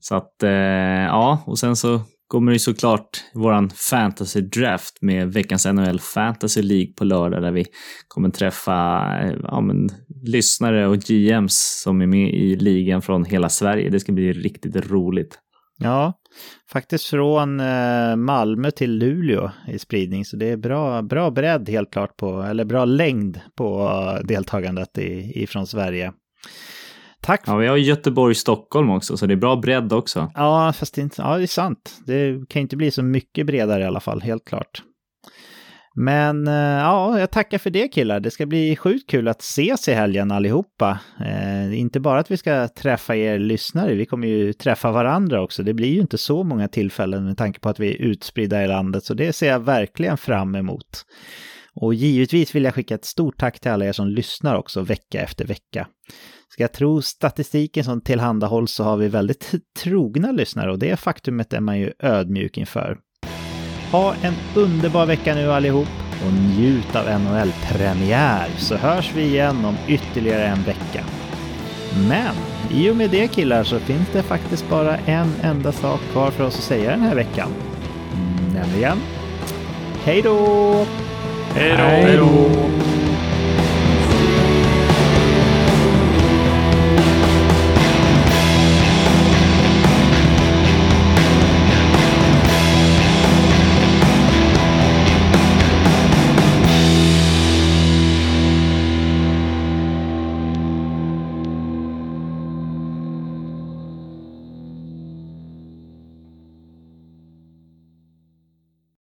Så 0.00 0.14
att, 0.14 0.42
eh, 0.42 0.50
ja, 0.50 1.42
och 1.46 1.58
sen 1.58 1.76
så 1.76 2.00
kommer 2.26 2.52
det 2.52 2.58
såklart 2.58 3.24
våran 3.34 3.70
fantasy 3.70 4.40
draft 4.40 4.98
med 5.00 5.32
veckans 5.32 5.66
NHL 5.66 6.00
Fantasy 6.00 6.62
League 6.62 6.92
på 6.92 7.04
lördag 7.04 7.42
där 7.42 7.52
vi 7.52 7.66
kommer 8.08 8.30
träffa 8.30 9.06
eh, 9.22 9.34
ja, 9.42 9.60
men, 9.60 9.88
lyssnare 10.24 10.86
och 10.86 10.98
GMs 10.98 11.82
som 11.82 12.00
är 12.00 12.06
med 12.06 12.34
i 12.34 12.56
ligan 12.56 13.02
från 13.02 13.24
hela 13.24 13.48
Sverige. 13.48 13.90
Det 13.90 14.00
ska 14.00 14.12
bli 14.12 14.32
riktigt 14.32 14.90
roligt. 14.90 15.38
Ja, 15.78 16.12
faktiskt 16.72 17.06
från 17.06 17.60
eh, 17.60 18.16
Malmö 18.16 18.70
till 18.70 18.98
Luleå 18.98 19.50
i 19.68 19.78
spridning. 19.78 20.24
Så 20.24 20.36
det 20.36 20.48
är 20.48 20.56
bra, 20.56 21.02
bra 21.02 21.30
bredd 21.30 21.68
helt 21.68 21.92
klart 21.92 22.16
på, 22.16 22.42
eller 22.42 22.64
bra 22.64 22.84
längd 22.84 23.40
på 23.56 23.80
eh, 23.82 24.26
deltagandet 24.26 24.98
i, 24.98 25.42
ifrån 25.42 25.66
Sverige. 25.66 26.12
Tack. 27.22 27.42
Ja, 27.46 27.56
vi 27.56 27.66
har 27.66 27.76
Göteborg-Stockholm 27.76 28.90
också, 28.90 29.16
så 29.16 29.26
det 29.26 29.34
är 29.34 29.36
bra 29.36 29.56
bredd 29.56 29.92
också. 29.92 30.30
Ja, 30.34 30.72
fast 30.72 30.94
det, 30.94 31.00
inte, 31.00 31.22
ja, 31.22 31.36
det 31.36 31.42
är 31.42 31.46
sant. 31.46 32.00
Det 32.06 32.48
kan 32.48 32.62
inte 32.62 32.76
bli 32.76 32.90
så 32.90 33.02
mycket 33.02 33.46
bredare 33.46 33.82
i 33.82 33.86
alla 33.86 34.00
fall, 34.00 34.20
helt 34.20 34.44
klart. 34.44 34.82
Men 35.94 36.48
eh, 36.48 36.54
ja, 36.54 37.18
jag 37.18 37.30
tackar 37.30 37.58
för 37.58 37.70
det 37.70 37.88
killar. 37.88 38.20
Det 38.20 38.30
ska 38.30 38.46
bli 38.46 38.76
sjukt 38.76 39.10
kul 39.10 39.28
att 39.28 39.40
ses 39.40 39.88
i 39.88 39.92
helgen 39.92 40.30
allihopa. 40.30 40.98
Eh, 41.20 41.78
inte 41.78 42.00
bara 42.00 42.20
att 42.20 42.30
vi 42.30 42.36
ska 42.36 42.68
träffa 42.68 43.16
er 43.16 43.38
lyssnare, 43.38 43.94
vi 43.94 44.06
kommer 44.06 44.28
ju 44.28 44.52
träffa 44.52 44.90
varandra 44.90 45.42
också. 45.42 45.62
Det 45.62 45.74
blir 45.74 45.88
ju 45.88 46.00
inte 46.00 46.18
så 46.18 46.44
många 46.44 46.68
tillfällen 46.68 47.24
med 47.24 47.36
tanke 47.36 47.60
på 47.60 47.68
att 47.68 47.80
vi 47.80 47.88
är 47.94 48.02
utspridda 48.02 48.64
i 48.64 48.68
landet, 48.68 49.04
så 49.04 49.14
det 49.14 49.32
ser 49.32 49.48
jag 49.48 49.60
verkligen 49.60 50.16
fram 50.16 50.54
emot. 50.54 51.04
Och 51.74 51.94
givetvis 51.94 52.54
vill 52.54 52.64
jag 52.64 52.74
skicka 52.74 52.94
ett 52.94 53.04
stort 53.04 53.38
tack 53.38 53.60
till 53.60 53.70
alla 53.70 53.84
er 53.84 53.92
som 53.92 54.08
lyssnar 54.08 54.54
också 54.54 54.80
vecka 54.80 55.20
efter 55.20 55.44
vecka. 55.44 55.86
Ska 56.52 56.62
jag 56.62 56.72
tro 56.72 57.02
statistiken 57.02 57.84
som 57.84 58.00
tillhandahålls 58.00 58.72
så 58.72 58.84
har 58.84 58.96
vi 58.96 59.08
väldigt 59.08 59.54
trogna 59.78 60.32
lyssnare 60.32 60.72
och 60.72 60.78
det 60.78 60.96
faktumet 60.96 61.52
är 61.52 61.60
man 61.60 61.78
ju 61.78 61.92
ödmjuk 61.98 62.58
inför. 62.58 62.98
Ha 63.92 64.14
en 64.22 64.34
underbar 64.56 65.06
vecka 65.06 65.34
nu 65.34 65.52
allihop 65.52 65.88
och 66.26 66.32
njut 66.32 66.96
av 66.96 67.20
NHL-premiär 67.20 68.48
så 68.58 68.76
hörs 68.76 69.12
vi 69.14 69.22
igen 69.22 69.64
om 69.64 69.76
ytterligare 69.88 70.46
en 70.46 70.62
vecka. 70.62 71.04
Men 72.08 72.34
i 72.70 72.90
och 72.90 72.96
med 72.96 73.10
det 73.10 73.28
killar 73.28 73.64
så 73.64 73.78
finns 73.78 74.08
det 74.12 74.22
faktiskt 74.22 74.68
bara 74.68 74.96
en 74.96 75.32
enda 75.42 75.72
sak 75.72 76.00
kvar 76.12 76.30
för 76.30 76.44
oss 76.44 76.58
att 76.58 76.64
säga 76.64 76.90
den 76.90 77.00
här 77.00 77.14
veckan. 77.14 77.48
Nämligen 78.54 78.98
Hej 80.04 80.22
då! 80.22 80.86
Hej 81.54 82.16
då! 82.16 82.99